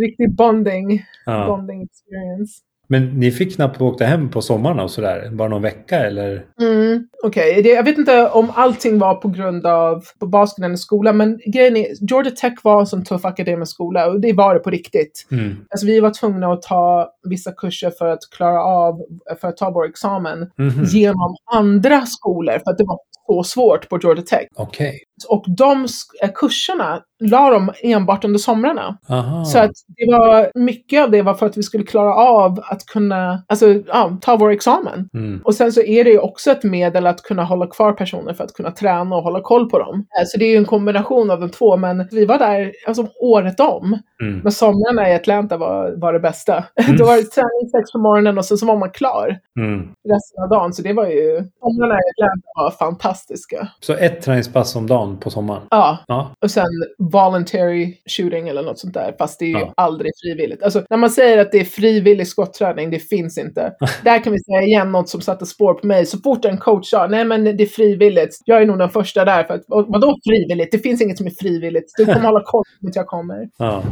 Riktig 0.01 0.37
bonding, 0.37 1.05
ja. 1.27 1.47
bonding 1.47 1.83
experience. 1.83 2.66
Men 2.89 3.21
ni 3.21 3.31
fick 3.31 3.55
knappt 3.57 3.81
åka 3.81 4.07
hem 4.07 4.31
på 4.31 4.43
sommaren 4.43 4.81
och 4.81 4.91
sådär? 4.91 5.31
Bara 5.33 5.49
någon 5.49 5.63
vecka 5.63 5.99
eller? 6.07 6.45
Mm, 6.61 7.09
Okej, 7.25 7.59
okay. 7.61 7.73
jag 7.73 7.85
vet 7.85 7.99
inte 7.99 8.29
om 8.29 8.53
allting 8.55 8.99
var 8.99 9.15
på 9.15 9.29
grund 9.29 9.67
av 9.67 10.05
på 10.19 10.27
basketen 10.27 10.73
i 10.75 10.79
skolan, 10.79 11.17
men 11.17 11.41
grejen 11.47 11.77
är, 11.77 11.87
Georgia 12.11 12.31
Tech 12.31 12.53
var 12.63 12.81
en 12.81 12.87
sån 12.87 13.05
tuff 13.05 13.25
akademisk 13.25 13.73
skola 13.73 14.07
och 14.07 14.21
det 14.21 14.33
var 14.33 14.55
det 14.55 14.61
på 14.61 14.71
riktigt. 14.71 15.27
Mm. 15.31 15.57
Alltså 15.71 15.87
vi 15.87 16.01
var 16.01 16.11
tvungna 16.11 16.53
att 16.53 16.63
ta 16.63 17.11
vissa 17.29 17.53
kurser 17.53 17.91
för 17.99 18.07
att 18.07 18.21
klara 18.37 18.63
av, 18.65 19.01
för 19.41 19.49
att 19.49 19.57
ta 19.57 19.71
vår 19.71 19.87
examen 19.89 20.51
Mhm. 20.59 20.85
genom 20.85 21.37
andra 21.53 22.07
skolor 22.07 22.53
för 22.65 22.71
att 22.71 22.79
det 22.79 22.85
var 22.85 22.99
så 23.27 23.43
svårt 23.45 23.89
på 23.89 23.99
Georgia 24.03 24.25
Tech. 24.25 24.47
Okej. 24.57 24.99
Och 25.29 25.45
de 25.57 25.87
eh, 26.23 26.31
kurserna 26.35 27.01
la 27.21 27.51
de 27.51 27.71
enbart 27.83 28.25
under 28.25 28.39
somrarna. 28.39 28.99
Aha. 29.11 29.45
Så 29.45 29.59
att 29.59 29.71
det 29.97 30.13
var 30.13 30.51
mycket 30.55 31.03
av 31.05 31.11
det 31.11 31.23
var 31.23 31.35
för 31.35 31.47
att 31.47 31.57
vi 31.57 31.63
skulle 31.63 31.85
klara 31.85 32.15
av 32.15 32.61
att 32.63 32.87
kunna 32.87 33.43
alltså, 33.49 33.67
ja, 33.87 34.19
ta 34.21 34.37
vår 34.37 34.51
examen. 34.51 35.09
Mm. 35.15 35.41
Och 35.45 35.55
sen 35.55 35.73
så 35.73 35.83
är 35.83 36.05
det 36.05 36.11
ju 36.11 36.19
också 36.19 36.51
ett 36.51 36.63
medel 36.65 37.07
att 37.07 37.23
kunna 37.23 37.45
hålla 37.45 37.67
kvar 37.67 37.93
personer 37.93 38.35
för 38.35 38.45
att 38.45 38.53
kunna 38.53 38.71
träna 38.71 39.17
och 39.17 39.23
hålla 39.23 39.41
koll 39.41 39.71
på 39.71 39.79
dem. 39.79 39.95
Eh, 40.21 40.25
Så 40.27 40.39
det 40.39 40.45
är 40.45 40.51
ju 40.51 40.57
en 40.57 40.65
kombination 40.65 41.31
av 41.31 41.41
de 41.41 41.51
två, 41.51 41.77
men 41.77 42.09
vi 42.11 42.25
var 42.25 42.39
där 42.39 42.73
alltså, 42.87 43.07
året 43.21 43.61
om. 43.61 43.99
Mm. 44.23 44.41
Men 44.43 44.53
somrarna 44.53 45.11
i 45.11 45.15
Atlanta 45.15 45.57
var, 45.57 45.95
var 46.01 46.13
det 46.13 46.21
bästa. 46.21 46.65
Mm. 46.87 46.97
Då 46.99 47.05
var 47.05 47.17
det 47.17 47.23
träning 47.23 47.71
sex 47.71 47.93
på 47.93 47.99
morgonen 47.99 48.39
och 48.39 48.45
sen 48.45 48.59
så 48.59 48.67
var 48.67 48.77
man 48.77 48.91
klar 48.91 49.39
Mm. 49.59 49.81
resten 50.09 50.43
av 50.43 50.49
dagen. 50.49 50.73
Så 50.73 50.83
det 50.83 50.93
var 50.93 51.07
ju, 51.07 51.45
somrarna 51.61 51.95
i 51.95 52.05
Atlanta 52.15 52.49
var 52.57 52.71
fantastiska. 52.71 53.69
Så 53.81 53.93
ett 53.95 54.23
träningspass 54.23 54.77
om 54.77 54.87
dagen 54.87 55.06
på 55.21 55.31
sommaren? 55.31 55.63
Ja, 55.71 55.99
Ja. 56.07 56.31
och 56.45 56.51
sen 56.51 56.67
voluntary 56.99 57.95
shooting 58.17 58.49
eller 58.49 58.63
något 58.63 58.79
sånt 58.79 58.95
där. 58.95 59.15
Fast 59.19 59.39
det 59.39 59.45
är 59.45 59.49
ju 59.49 59.59
Ja. 59.59 59.73
aldrig 59.77 60.13
frivilligt. 60.23 60.63
Alltså 60.63 60.83
när 60.91 60.97
man 60.97 61.11
säger 61.11 61.39
att 61.39 61.53
det 61.53 61.61
är 61.61 61.65
frivillig 61.65 62.29
skotträning, 62.29 62.91
det 62.91 62.99
finns 62.99 63.39
inte. 63.39 63.73
Där 64.05 64.25
kan 64.25 64.33
vi 64.33 64.39
säga 64.39 64.63
igen 64.63 64.93
något 64.93 65.09
som 65.09 65.21
satte 65.21 65.47
spår 65.47 65.75
på 65.75 65.87
mig. 65.87 66.07
Så 66.07 66.19
fort 66.19 66.45
en 66.45 66.59
coach 66.59 66.91
sa, 66.91 67.07
nej 67.07 67.25
men 67.25 67.45
det 67.45 67.51
är 67.63 67.67
frivilligt. 67.67 68.37
Jag 68.45 68.63
är 68.63 68.67
nog 68.67 68.79
den 68.79 68.91
första 68.91 69.25
där 69.25 69.45
för 69.45 69.55
att, 69.55 69.65
vadå 69.69 70.17
frivilligt? 70.29 70.73
Det 70.73 70.79
finns 70.79 71.03
inget 71.03 71.17
som 71.19 71.27
är 71.27 71.31
frivilligt. 71.31 71.93
Du 71.97 72.05
kommer 72.07 72.21
hålla 72.27 72.43
koll 72.45 72.65
på 72.83 72.89
att 72.89 72.97
jag 72.97 73.07
kommer. 73.07 73.49
ja. 73.59 73.83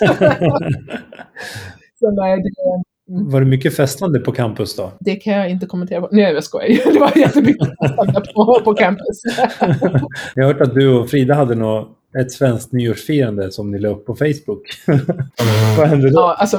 Så 2.00 2.10
nej, 2.10 2.36
det, 2.42 2.50
Var 3.08 3.40
det 3.40 3.46
mycket 3.46 3.76
festande 3.76 4.20
på 4.20 4.32
campus 4.32 4.76
då? 4.76 4.92
det 5.00 5.16
kan 5.16 5.32
jag 5.32 5.50
inte 5.50 5.66
kommentera 5.66 6.00
på. 6.00 6.08
Nej, 6.12 6.34
jag 6.34 6.44
skojar. 6.44 6.68
Det 6.92 6.98
var 6.98 7.12
jättemycket 7.16 7.68
festande 7.82 8.20
på, 8.34 8.60
på 8.64 8.74
campus. 8.74 9.22
Jag 10.34 10.44
har 10.44 10.52
hört 10.52 10.60
att 10.60 10.74
du 10.74 10.88
och 10.88 11.10
Frida 11.10 11.34
hade 11.34 11.54
något, 11.54 11.88
ett 12.20 12.32
svenskt 12.32 12.72
nyårsfirande 12.72 13.52
som 13.52 13.70
ni 13.70 13.78
la 13.78 13.88
upp 13.88 14.06
på 14.06 14.14
Facebook. 14.14 14.62
Vad 15.78 15.88
hände 15.88 16.10
då? 16.10 16.18
Ja, 16.18 16.36
alltså 16.38 16.58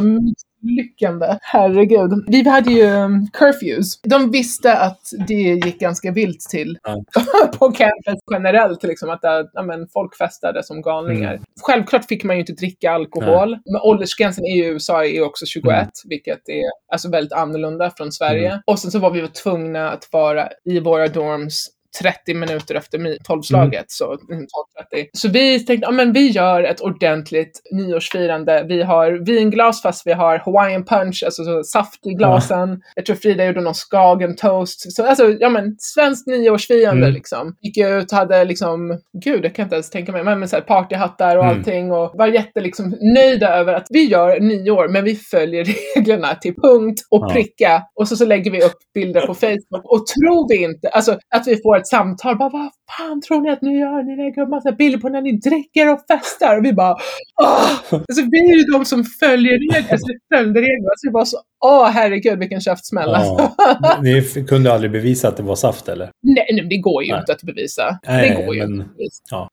misslyckande. 0.62 1.38
Herregud. 1.42 2.24
Vi 2.28 2.50
hade 2.50 2.72
ju 2.72 2.84
um, 2.84 3.28
curfews. 3.34 4.02
De 4.02 4.32
visste 4.32 4.78
att 4.78 5.02
det 5.28 5.34
gick 5.34 5.80
ganska 5.80 6.12
vilt 6.12 6.40
till 6.40 6.78
Ja. 6.84 7.04
på 7.60 7.72
campus 7.72 8.20
generellt. 8.34 8.84
Liksom, 8.84 9.10
att 9.10 9.24
äh, 9.24 9.32
ja, 9.54 9.64
men, 9.64 9.88
folk 9.88 10.18
festade 10.18 10.64
som 10.64 10.82
galningar. 10.82 11.32
Mm. 11.34 11.44
Självklart 11.62 12.06
fick 12.06 12.24
man 12.24 12.36
ju 12.36 12.40
inte 12.40 12.54
dricka 12.54 12.92
alkohol. 12.92 13.50
Men 13.66 13.82
åldersgränsen 13.82 14.46
i 14.46 14.60
USA 14.66 15.06
är 15.06 15.24
också 15.24 15.46
21, 15.46 15.68
Mm. 15.74 15.88
vilket 16.10 16.50
är 16.50 16.64
alltså 16.92 17.10
väldigt 17.10 17.34
annorlunda 17.34 17.92
från 17.98 18.12
Sverige. 18.12 18.62
Och 18.66 18.80
sen 18.80 18.92
så 18.92 19.00
var 19.00 19.12
vi 19.12 19.28
tvungna 19.28 19.90
att 19.92 20.10
vara 20.12 20.50
i 20.66 20.80
våra 20.80 21.08
dorms 21.08 21.68
30 22.01 22.34
minuter 22.34 22.76
efter 22.76 22.97
mi- 22.97 23.18
tolvslaget. 23.23 23.85
Så, 23.88 24.05
mm, 24.31 24.45
12.30. 24.93 25.05
så 25.14 25.30
vi 25.30 25.59
tänkte, 25.59 25.85
ja 25.85 25.91
men 25.91 26.14
vi 26.14 26.27
gör 26.27 26.64
ett 26.64 26.81
ordentligt 26.81 27.61
nyårsfirande. 27.72 28.65
Vi 28.69 28.81
har 28.84 29.11
vinglas 29.26 29.81
fast 29.81 30.07
vi 30.07 30.14
har 30.14 30.38
Hawaiian 30.45 30.85
punch, 30.85 31.23
alltså 31.26 31.43
så 31.43 31.64
saft 31.64 32.05
i 32.07 32.14
glasen. 32.14 32.81
Jag 32.95 33.05
tror 33.05 33.15
Frida 33.15 33.45
gjorde 33.45 33.61
någon 33.61 33.73
skagen 33.73 34.35
toast. 34.35 34.95
Så, 34.95 35.05
alltså, 35.05 35.30
ja 35.39 35.49
men 35.49 35.76
svenskt 35.80 36.27
nyårsfirande 36.27 37.01
Mm. 37.03 37.14
liksom. 37.14 37.55
Gick 37.61 37.77
ut, 37.77 38.11
hade 38.11 38.43
liksom, 38.45 38.99
gud 39.23 39.45
jag 39.45 39.55
kan 39.55 39.64
inte 39.64 39.76
ens 39.76 39.89
tänka 39.89 40.11
mig, 40.11 40.23
men, 40.23 40.39
men 40.39 40.49
så 40.49 40.55
här 40.55 40.64
partyhattar 40.64 41.38
och 41.38 41.43
Mm. 41.43 41.57
allting 41.57 41.91
och 41.91 42.11
var 42.14 42.27
jätte 42.27 42.61
liksom 42.61 42.97
nöjda 43.15 43.47
över 43.55 43.73
att 43.73 43.88
vi 43.89 44.03
gör 44.05 44.39
nyår, 44.39 44.88
men 44.88 45.03
vi 45.03 45.15
följer 45.15 45.65
reglerna 45.95 46.35
till 46.35 46.55
punkt 46.55 46.99
och 47.11 47.31
pricka. 47.34 47.84
Och 47.99 48.07
så, 48.07 48.15
så 48.15 48.26
lägger 48.26 48.51
vi 48.51 48.61
upp 48.61 48.77
bilder 48.93 49.27
på 49.27 49.34
Facebook. 49.45 49.84
Och 49.84 50.07
tror 50.07 50.49
vi 50.49 50.64
inte, 50.64 50.89
alltså 50.89 51.11
att 51.35 51.47
vi 51.47 51.55
får 51.61 51.77
ett 51.78 51.88
samtal, 51.88 52.38
bara 52.38 52.49
vad 52.49 52.70
fan 52.98 53.22
tror 53.22 53.41
ni 53.41 53.49
att 53.49 53.62
ni 53.62 53.80
gör? 53.80 54.04
Ni 54.04 54.16
lägger 54.16 54.41
upp 54.41 54.49
massa 54.49 54.72
bilder 54.72 54.99
på 54.99 55.10
när 55.10 55.22
ni 55.22 55.32
dricker 55.32 55.94
och 55.94 55.99
festar. 56.08 56.58
Och 56.58 56.66
vi 56.66 56.74
bara, 56.74 56.98
åh! 57.41 57.70
Alltså 57.91 58.22
vi 58.32 58.40
är 58.52 58.58
ju 58.58 58.64
de 58.64 58.86
som 58.86 59.04
följer 59.04 59.54
reglerna, 59.54 59.88
alltså 59.91 60.08
följde 60.36 60.60
reglerna. 60.60 60.91
Så 60.98 61.08
det 61.08 61.14
var 61.14 61.26
så, 61.26 61.38
åh 61.66 61.86
herregud 61.88 62.40
vilken 62.40 62.62
käftsmäll. 62.62 63.10
Ja. 63.14 63.56
Ni 64.02 64.22
kunde 64.48 64.74
aldrig 64.74 64.91
bevisa 64.91 65.28
att 65.28 65.38
det 65.38 65.44
var 65.44 65.56
saft 65.56 65.88
eller? 65.90 66.10
nej, 66.24 66.48
nej, 66.54 66.68
det 66.70 66.78
går 66.78 67.04
ju 67.04 67.12
Nej. 67.12 67.20
inte 67.20 67.32
att 67.32 67.44
bevisa. 67.44 67.99
Nej, 68.08 68.30
det 68.38 68.45
går 68.45 68.56
ju 68.56 68.62
men- 68.62 68.72
inte 68.74 68.84
att 68.84 69.32
ja. 69.32 69.49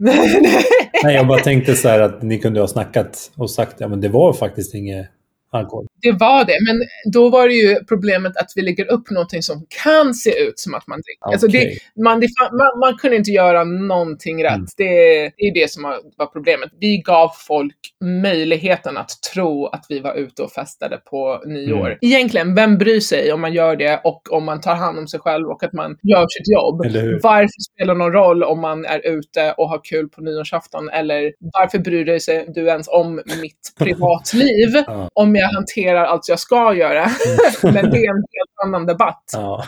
Nej, 1.04 1.14
jag 1.14 1.26
bara 1.26 1.38
tänkte 1.40 1.74
så 1.74 1.88
här 1.88 2.00
att 2.00 2.22
ni 2.22 2.38
kunde 2.38 2.60
ha 2.60 2.68
snackat 2.68 3.30
och 3.36 3.50
sagt 3.50 3.76
ja 3.78 3.88
men 3.88 4.00
det 4.00 4.08
var 4.08 4.32
faktiskt 4.32 4.74
inget 4.74 5.06
alkohol. 5.50 5.86
Det 6.02 6.12
var 6.12 6.44
det, 6.44 6.56
men 6.66 6.76
då 7.12 7.28
var 7.30 7.48
det 7.48 7.54
ju 7.54 7.84
problemet 7.84 8.36
att 8.36 8.52
vi 8.56 8.62
lägger 8.62 8.92
upp 8.92 9.10
någonting 9.10 9.42
som 9.42 9.66
kan 9.82 10.14
se 10.14 10.42
ut 10.42 10.58
som 10.58 10.74
att 10.74 10.86
man 10.86 11.00
dricker. 11.00 11.32
Alltså 11.32 11.46
det, 11.46 11.78
man, 12.04 12.20
det, 12.20 12.28
man, 12.52 12.80
man 12.80 12.98
kunde 12.98 13.16
inte 13.16 13.30
göra 13.30 13.64
någonting 13.64 14.44
rätt. 14.44 14.52
Mm. 14.52 14.66
Det, 14.76 14.84
det 15.36 15.44
är 15.44 15.54
det 15.54 15.70
som 15.70 15.82
var, 16.16 16.26
problemet. 16.26 16.70
Vi 16.80 16.98
gav 16.98 17.30
folk 17.46 17.76
möjligheten 18.22 18.96
att 18.96 19.10
tro 19.34 19.66
att 19.66 19.86
vi 19.88 20.00
var 20.00 20.14
ute 20.14 20.42
och 20.42 20.52
festade 20.52 20.96
på 20.96 21.42
nyår. 21.46 21.86
Mm. 21.86 21.98
Egentligen, 22.00 22.54
vem 22.54 22.78
bryr 22.78 23.00
sig 23.00 23.32
om 23.32 23.40
man 23.40 23.52
gör 23.52 23.76
det 23.76 24.00
och 24.04 24.32
om 24.32 24.44
man 24.44 24.60
tar 24.60 24.74
hand 24.74 24.98
om 24.98 25.08
sig 25.08 25.20
själv 25.20 25.48
och 25.48 25.62
att 25.62 25.72
man 25.72 25.96
gör 26.02 26.26
sitt 26.28 26.48
jobb? 26.54 26.78
Varför 27.22 27.72
spelar 27.74 27.94
det 27.94 27.98
någon 27.98 28.12
roll 28.12 28.42
om 28.42 28.60
man 28.60 28.84
är 28.84 29.06
ute 29.06 29.52
och 29.52 29.68
har 29.68 29.80
kul 29.84 30.08
på 30.08 30.20
nyårsafton? 30.20 30.88
Eller 30.88 31.32
varför 31.40 31.78
bryr 31.78 32.04
dig 32.04 32.20
sig 32.20 32.46
du 32.54 32.66
ens 32.66 32.88
om 32.88 33.14
mitt 33.14 33.74
privatliv? 33.78 34.68
Ja. 34.88 35.08
Om 35.14 35.32
jag 35.38 35.52
hanterar 35.54 36.04
allt 36.04 36.28
jag 36.28 36.38
ska 36.38 36.74
göra. 36.74 37.06
Men 37.62 37.90
det 37.90 37.98
är 37.98 38.10
en 38.10 38.16
helt 38.16 38.66
annan 38.66 38.86
debatt. 38.86 39.24
Ja. 39.32 39.64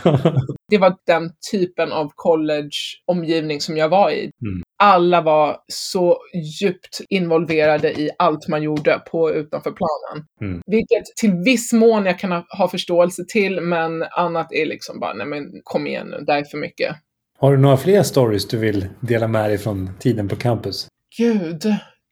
Det 0.69 0.79
var 0.79 0.97
den 1.07 1.31
typen 1.53 1.93
av 1.93 2.11
college-omgivning 2.15 3.61
som 3.61 3.77
jag 3.77 3.89
var 3.89 4.11
i. 4.11 4.31
Mm. 4.43 4.63
Alla 4.79 5.21
var 5.21 5.57
så 5.67 6.19
djupt 6.61 7.01
involverade 7.09 8.01
i 8.01 8.11
allt 8.19 8.49
man 8.49 8.63
gjorde 8.63 9.03
på 9.11 9.31
utanför 9.31 9.71
planen. 9.71 10.27
Mm. 10.41 10.63
Vilket 10.67 11.05
till 11.21 11.33
viss 11.45 11.73
mån 11.73 12.07
jag 12.07 12.19
kan 12.19 12.33
ha, 12.33 12.47
ha 12.59 12.69
förståelse 12.69 13.23
till, 13.29 13.61
men 13.61 14.03
annat 14.03 14.53
är 14.53 14.67
liksom 14.67 15.01
bara, 15.01 15.15
nej 15.15 15.27
men 15.27 15.45
kom 15.65 15.87
igen 15.87 16.07
nu, 16.07 16.25
det 16.27 16.33
är 16.33 16.45
för 16.45 16.59
mycket. 16.59 16.97
Har 17.39 17.53
du 17.53 17.59
några 17.59 17.77
fler 17.77 18.03
stories 18.03 18.49
du 18.49 18.59
vill 18.59 18.87
dela 19.01 19.29
med 19.29 19.51
dig 19.51 19.59
från 19.59 19.91
tiden 19.99 20.29
på 20.29 20.37
campus? 20.37 20.89
Gud, 21.19 21.63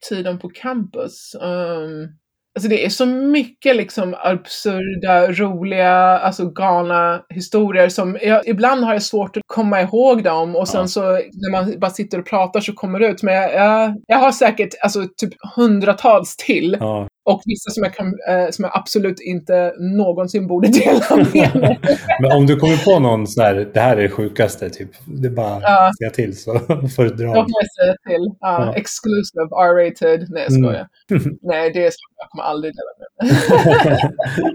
tiden 0.09 0.39
på 0.39 0.49
campus. 0.49 1.35
Um, 1.41 2.09
alltså 2.59 2.69
det 2.69 2.85
är 2.85 2.89
så 2.89 3.07
mycket 3.07 3.77
liksom 3.77 4.17
absurda, 4.19 5.33
roliga, 5.33 5.93
alltså 6.19 6.51
galna 6.51 7.23
historier 7.29 7.89
som 7.89 8.19
jag, 8.23 8.49
ibland 8.49 8.85
har 8.85 8.93
jag 8.93 9.03
svårt 9.03 9.37
att 9.37 9.43
komma 9.47 9.81
ihåg 9.81 10.25
dem 10.25 10.57
och 10.57 10.69
sen 10.69 10.89
så 10.89 11.01
när 11.13 11.51
man 11.51 11.81
bara 11.81 11.91
sitter 11.91 12.19
och 12.19 12.27
pratar 12.27 12.61
så 12.61 12.73
kommer 12.73 13.01
det 13.01 13.09
ut. 13.09 13.23
Men 13.23 13.35
jag, 13.35 13.55
jag, 13.55 13.95
jag 14.07 14.19
har 14.19 14.33
säkert 14.33 14.69
alltså 14.83 15.07
typ 15.17 15.35
hundratals 15.57 16.37
till 16.37 16.77
Ja. 16.81 17.08
Och 17.29 17.43
vissa 17.45 17.71
som 17.71 17.83
jag, 17.83 17.95
kan, 17.95 18.07
eh, 18.07 18.51
som 18.51 18.65
jag 18.65 18.73
absolut 18.75 19.21
inte 19.21 19.73
någonsin 19.79 20.47
borde 20.47 20.69
dela 20.79 21.17
med 21.17 21.55
mig. 21.57 21.79
Men 22.21 22.33
om 22.33 22.47
du 22.47 22.57
kommer 22.57 22.85
på 22.85 22.99
någon 22.99 23.27
sån 23.27 23.45
här, 23.45 23.71
det 23.75 23.81
här 23.81 23.97
är 23.97 24.03
det 24.03 24.09
sjukaste, 24.11 24.71
typ. 24.71 24.91
Det 25.07 25.29
är 25.29 25.33
bara 25.33 25.61
Ja. 25.63 25.91
säga 25.99 26.11
till 26.11 26.37
så 26.39 26.59
får 26.97 27.03
du 27.05 27.09
dra. 27.11 27.27
Då 27.27 27.33
kan 27.35 27.47
jag 27.63 27.85
säga 27.85 27.95
till. 28.09 28.25
Ja, 28.41 28.65
Ja. 28.67 28.75
Exclusive, 28.75 29.45
R-rated. 29.63 30.27
Nej, 30.31 30.43
jag 30.49 30.53
Mm. 30.57 30.63
skojar. 30.65 30.89
Nej, 31.43 31.71
det 31.73 31.87
är 31.87 31.91
så. 31.91 31.97
Jag 32.17 32.29
kommer 32.31 32.45
aldrig 32.45 32.75
dela 32.75 32.93
med 32.99 33.31
mig. 33.31 34.53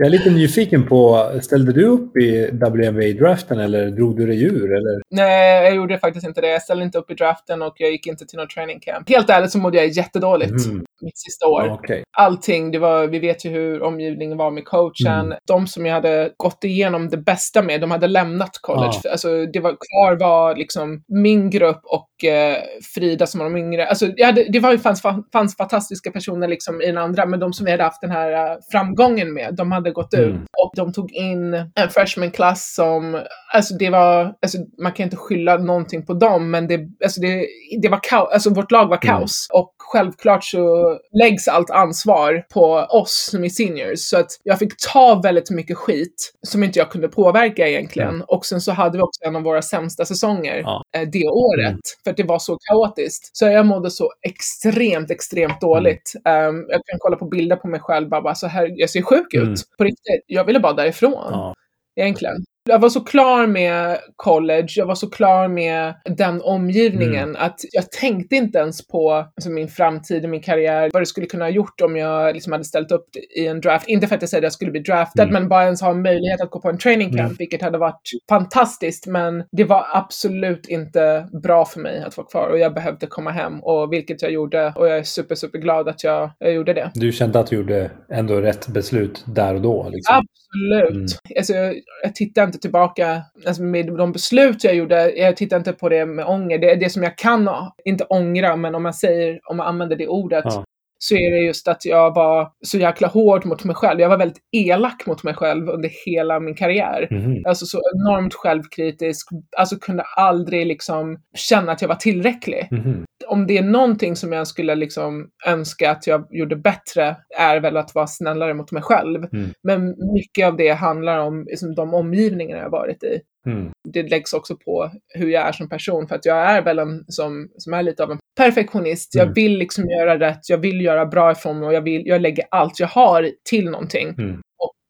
Jag 0.00 0.06
är 0.06 0.10
lite 0.10 0.30
nyfiken 0.30 0.86
på, 0.86 1.30
ställde 1.42 1.72
du 1.72 1.84
upp 1.86 2.16
i 2.16 2.50
WNBA-draften 2.52 3.58
eller 3.60 3.90
drog 3.90 4.16
du 4.16 4.26
dig 4.26 4.42
ur? 4.42 4.72
Eller? 4.76 5.00
Nej, 5.10 5.64
jag 5.64 5.74
gjorde 5.74 5.98
faktiskt 5.98 6.26
inte 6.26 6.40
det. 6.40 6.48
Jag 6.48 6.62
ställde 6.62 6.84
inte 6.84 6.98
upp 6.98 7.10
i 7.10 7.14
draften 7.14 7.62
och 7.62 7.74
jag 7.76 7.90
gick 7.90 8.06
inte 8.06 8.26
till 8.26 8.38
någon 8.38 8.48
training 8.48 8.80
camp. 8.80 9.08
Helt 9.08 9.30
ärligt 9.30 9.50
så 9.50 9.58
mådde 9.58 9.76
jag 9.76 9.88
jättedåligt 9.88 10.66
Mm. 10.66 10.84
mitt 11.02 11.18
sista 11.18 11.46
år. 11.46 11.68
Okej. 11.72 12.02
Allting, 12.18 12.70
det 12.70 12.78
var, 12.78 13.06
vi 13.06 13.18
vet 13.18 13.44
ju 13.44 13.50
hur 13.50 13.82
omgivningen 13.82 14.38
var 14.38 14.50
med 14.50 14.64
coachen. 14.64 15.06
Mm. 15.26 15.38
De 15.46 15.66
som 15.66 15.86
jag 15.86 15.94
hade 15.94 16.30
gått 16.36 16.64
igenom 16.64 17.08
det 17.08 17.16
bästa 17.16 17.62
med, 17.62 17.80
de 17.80 17.90
hade 17.90 18.06
lämnat 18.06 18.58
college. 18.60 19.00
Ja. 19.04 19.10
Alltså, 19.10 19.46
det 19.46 19.60
var 19.60 19.70
kvar 19.70 20.16
var 20.20 20.56
liksom 20.56 21.02
min 21.08 21.50
grupp 21.50 21.80
och 21.84 22.24
eh, 22.24 22.56
Frida 22.94 23.26
som 23.26 23.38
var 23.38 23.50
de 23.50 23.56
yngre. 23.56 23.86
Alltså, 23.86 24.06
hade, 24.24 24.44
det 24.52 24.60
var 24.60 24.76
fanns, 24.76 25.02
fanns 25.32 25.56
fantastiska 25.56 26.10
personer 26.10 26.48
liksom 26.48 26.82
i 26.82 26.86
den 26.86 26.98
andra, 26.98 27.26
men 27.26 27.40
de 27.40 27.52
som 27.52 27.64
vi 27.64 27.70
hade 27.70 27.82
haft 27.84 28.00
den 28.00 28.10
här 28.10 28.32
eh, 28.32 28.56
framgången 28.72 29.32
med, 29.34 29.54
de 29.54 29.72
hade 29.72 29.89
gått 29.92 30.14
ut. 30.14 30.28
Mm. 30.34 30.42
Och 30.64 30.72
de 30.76 30.92
tog 30.92 31.12
in 31.12 31.54
en 31.54 31.88
freshman-klass 31.90 32.74
som, 32.74 33.22
alltså 33.54 33.74
det 33.74 33.90
var, 33.90 34.34
alltså 34.42 34.58
man 34.82 34.92
kan 34.92 35.04
inte 35.04 35.16
skylla 35.16 35.56
någonting 35.56 36.06
på 36.06 36.14
dem, 36.14 36.50
men 36.50 36.66
det, 36.66 36.80
alltså 37.04 37.20
det, 37.20 37.46
det 37.82 37.88
var 37.88 38.00
kaos, 38.02 38.28
alltså 38.32 38.50
vårt 38.54 38.70
lag 38.70 38.86
var 38.86 38.98
Mm. 39.02 39.16
kaos. 39.18 39.46
Och 39.52 39.74
självklart 39.92 40.44
så 40.44 40.98
läggs 41.22 41.48
allt 41.48 41.70
ansvar 41.70 42.46
på 42.54 42.72
oss 42.74 43.28
som 43.30 43.44
är 43.44 43.48
seniors. 43.48 43.98
Så 43.98 44.18
att 44.18 44.26
jag 44.42 44.58
fick 44.58 44.72
ta 44.92 45.20
väldigt 45.22 45.50
mycket 45.50 45.76
skit 45.76 46.32
som 46.46 46.64
inte 46.64 46.78
jag 46.78 46.90
kunde 46.90 47.08
påverka 47.08 47.68
egentligen. 47.68 48.08
Mm. 48.08 48.24
Och 48.28 48.46
sen 48.46 48.60
så 48.60 48.72
hade 48.72 48.98
vi 48.98 49.02
också 49.02 49.24
en 49.24 49.36
av 49.36 49.42
våra 49.42 49.62
sämsta 49.62 50.04
säsonger 50.04 50.56
ja. 50.56 50.82
Eh, 50.96 51.08
det 51.12 51.28
året. 51.28 51.68
Mm. 51.68 51.80
För 52.04 52.10
att 52.10 52.16
det 52.16 52.22
var 52.22 52.38
så 52.38 52.58
kaotiskt. 52.70 53.36
Så 53.36 53.46
jag 53.46 53.66
mådde 53.66 53.90
så 53.90 54.12
extremt, 54.26 55.10
extremt 55.10 55.60
dåligt. 55.60 56.12
Mm. 56.24 56.48
Um, 56.48 56.66
jag 56.68 56.80
kan 56.86 56.98
kolla 56.98 57.16
på 57.16 57.24
bilder 57.24 57.56
på 57.56 57.68
mig 57.68 57.80
själv 57.80 58.08
bara, 58.08 58.22
bara 58.22 58.34
så 58.34 58.46
här, 58.46 58.72
jag 58.74 58.90
ser 58.90 59.02
sjuk 59.02 59.34
ut. 59.34 59.42
Mm. 59.42 59.54
På 59.78 59.84
riktigt. 59.84 60.24
Jag 60.26 60.44
ville 60.44 60.60
bara 60.60 60.72
därifrån. 60.72 61.12
Ja. 61.32 61.54
Egentligen 61.96 62.44
jag 62.70 62.78
var 62.78 62.88
så 62.88 63.00
klar 63.00 63.46
med 63.46 63.98
college, 64.16 64.68
jag 64.76 64.86
var 64.86 64.94
så 64.94 65.10
klar 65.10 65.48
med 65.48 65.94
den 66.04 66.42
omgivningen 66.42 67.28
mm. 67.28 67.36
att 67.38 67.60
jag 67.72 67.90
tänkte 67.90 68.36
inte 68.36 68.58
ens 68.58 68.88
på 68.88 69.12
alltså, 69.12 69.50
min 69.50 69.68
framtid, 69.68 70.28
min 70.28 70.42
karriär, 70.42 70.90
vad 70.92 71.02
det 71.02 71.06
skulle 71.06 71.26
kunna 71.26 71.44
ha 71.44 71.50
gjort 71.50 71.80
om 71.80 71.96
jag 71.96 72.34
liksom 72.34 72.52
hade 72.52 72.64
ställt 72.64 72.92
upp 72.92 73.08
i 73.36 73.46
en 73.46 73.60
draft. 73.60 73.88
Inte 73.88 74.06
för 74.06 74.16
att 74.16 74.22
jag 74.22 74.28
säger 74.28 74.42
att 74.42 74.44
jag 74.44 74.52
skulle 74.52 74.70
bli 74.70 74.80
draftad, 74.80 75.22
mm. 75.22 75.32
men 75.32 75.48
bara 75.48 75.64
ens 75.64 75.82
ha 75.82 75.94
möjlighet 75.94 76.40
att 76.40 76.50
gå 76.50 76.60
på 76.60 76.68
en 76.68 76.78
training 76.78 77.08
camp, 77.08 77.20
mm. 77.20 77.36
vilket 77.38 77.62
hade 77.62 77.78
varit 77.78 78.10
fantastiskt. 78.28 79.06
Men 79.06 79.44
det 79.52 79.64
var 79.64 79.86
absolut 79.92 80.68
inte 80.68 81.28
bra 81.42 81.64
för 81.64 81.80
mig 81.80 82.04
att 82.06 82.16
vara 82.16 82.26
kvar 82.26 82.48
och 82.48 82.58
jag 82.58 82.74
behövde 82.74 83.06
komma 83.06 83.30
hem 83.30 83.60
och 83.60 83.92
vilket 83.92 84.22
jag 84.22 84.32
gjorde 84.32 84.72
och 84.76 84.88
jag 84.88 84.98
är 84.98 85.02
super, 85.02 85.34
super 85.34 85.58
glad 85.58 85.88
att 85.88 86.04
jag, 86.04 86.30
jag 86.38 86.52
gjorde 86.52 86.74
det. 86.74 86.90
Du 86.94 87.12
kände 87.12 87.40
att 87.40 87.46
du 87.46 87.56
gjorde 87.56 87.90
ändå 88.08 88.40
rätt 88.40 88.68
beslut 88.68 89.24
där 89.26 89.54
och 89.54 89.60
då? 89.60 89.88
Liksom. 89.92 90.16
Absolut. 90.16 90.90
Mm. 90.90 91.06
Alltså, 91.38 91.52
jag, 91.52 91.74
jag 92.02 92.14
tittar 92.14 92.44
inte 92.44 92.58
tillbaka 92.62 93.22
alltså 93.46 93.62
med 93.62 93.86
de 93.86 94.12
beslut 94.12 94.64
jag 94.64 94.74
gjorde. 94.74 95.12
Jag 95.16 95.36
tittar 95.36 95.56
inte 95.56 95.72
på 95.72 95.88
det 95.88 96.06
med 96.06 96.26
ånger. 96.26 96.58
Det 96.58 96.70
är 96.70 96.76
det 96.76 96.90
som 96.90 97.02
jag 97.02 97.18
kan, 97.18 97.50
inte 97.84 98.04
ångra, 98.04 98.56
men 98.56 98.74
om 98.74 98.82
man 98.82 98.94
säger, 98.94 99.40
om 99.44 99.56
man 99.56 99.66
använder 99.66 99.96
det 99.96 100.08
ordet, 100.08 100.44
ja 100.46 100.64
så 101.02 101.14
är 101.14 101.30
det 101.30 101.38
just 101.38 101.68
att 101.68 101.84
jag 101.84 102.14
var 102.14 102.52
så 102.62 102.78
jäkla 102.78 103.08
hård 103.08 103.46
mot 103.46 103.64
mig 103.64 103.74
själv. 103.74 104.00
Jag 104.00 104.08
var 104.08 104.18
väldigt 104.18 104.42
elak 104.52 105.06
mot 105.06 105.22
mig 105.22 105.34
själv 105.34 105.68
under 105.68 105.90
hela 106.06 106.40
min 106.40 106.54
karriär. 106.54 107.08
Mm. 107.10 107.42
Alltså 107.46 107.66
så 107.66 107.80
enormt 107.94 108.34
självkritisk, 108.34 109.28
alltså 109.56 109.76
kunde 109.76 110.02
aldrig 110.02 110.66
liksom 110.66 111.18
känna 111.34 111.72
att 111.72 111.82
jag 111.82 111.88
var 111.88 111.94
tillräcklig. 111.94 112.68
Mm 112.70 113.04
om 113.30 113.46
det 113.46 113.58
är 113.58 113.62
någonting 113.62 114.16
som 114.16 114.32
jag 114.32 114.46
skulle 114.46 114.74
liksom 114.74 115.28
önska 115.46 115.90
att 115.90 116.06
jag 116.06 116.26
gjorde 116.30 116.56
bättre 116.56 117.16
är 117.38 117.60
väl 117.60 117.76
att 117.76 117.94
vara 117.94 118.06
snällare 118.06 118.54
mot 118.54 118.72
mig 118.72 118.82
själv. 118.82 119.24
Mm. 119.32 119.50
Men 119.62 119.94
mycket 120.14 120.46
av 120.46 120.56
det 120.56 120.70
handlar 120.70 121.18
om 121.18 121.44
liksom, 121.44 121.74
de 121.74 121.94
omgivningar 121.94 122.56
jag 122.56 122.70
varit 122.70 123.02
i. 123.02 123.20
Mm. 123.46 123.70
Det 123.88 124.02
läggs 124.02 124.32
också 124.32 124.56
på 124.56 124.90
hur 125.08 125.28
jag 125.28 125.48
är 125.48 125.52
som 125.52 125.68
person 125.68 126.08
för 126.08 126.14
att 126.14 126.24
jag 126.24 126.36
är 126.36 126.62
väl 126.62 126.78
en 126.78 127.04
som, 127.08 127.48
som 127.56 127.74
är 127.74 127.82
lite 127.82 128.02
av 128.02 128.10
en 128.10 128.18
perfektionist. 128.36 129.14
Mm. 129.14 129.26
Jag 129.26 129.34
vill 129.34 129.58
liksom 129.58 129.90
göra 129.90 130.18
rätt, 130.18 130.48
jag 130.48 130.58
vill 130.58 130.80
göra 130.80 131.06
bra 131.06 131.32
ifrån 131.32 131.58
mig 131.58 131.68
och 131.68 131.74
jag, 131.74 131.82
vill, 131.82 132.06
jag 132.06 132.20
lägger 132.20 132.44
allt 132.50 132.80
jag 132.80 132.88
har 132.88 133.30
till 133.50 133.70
någonting. 133.70 134.08
Mm. 134.08 134.40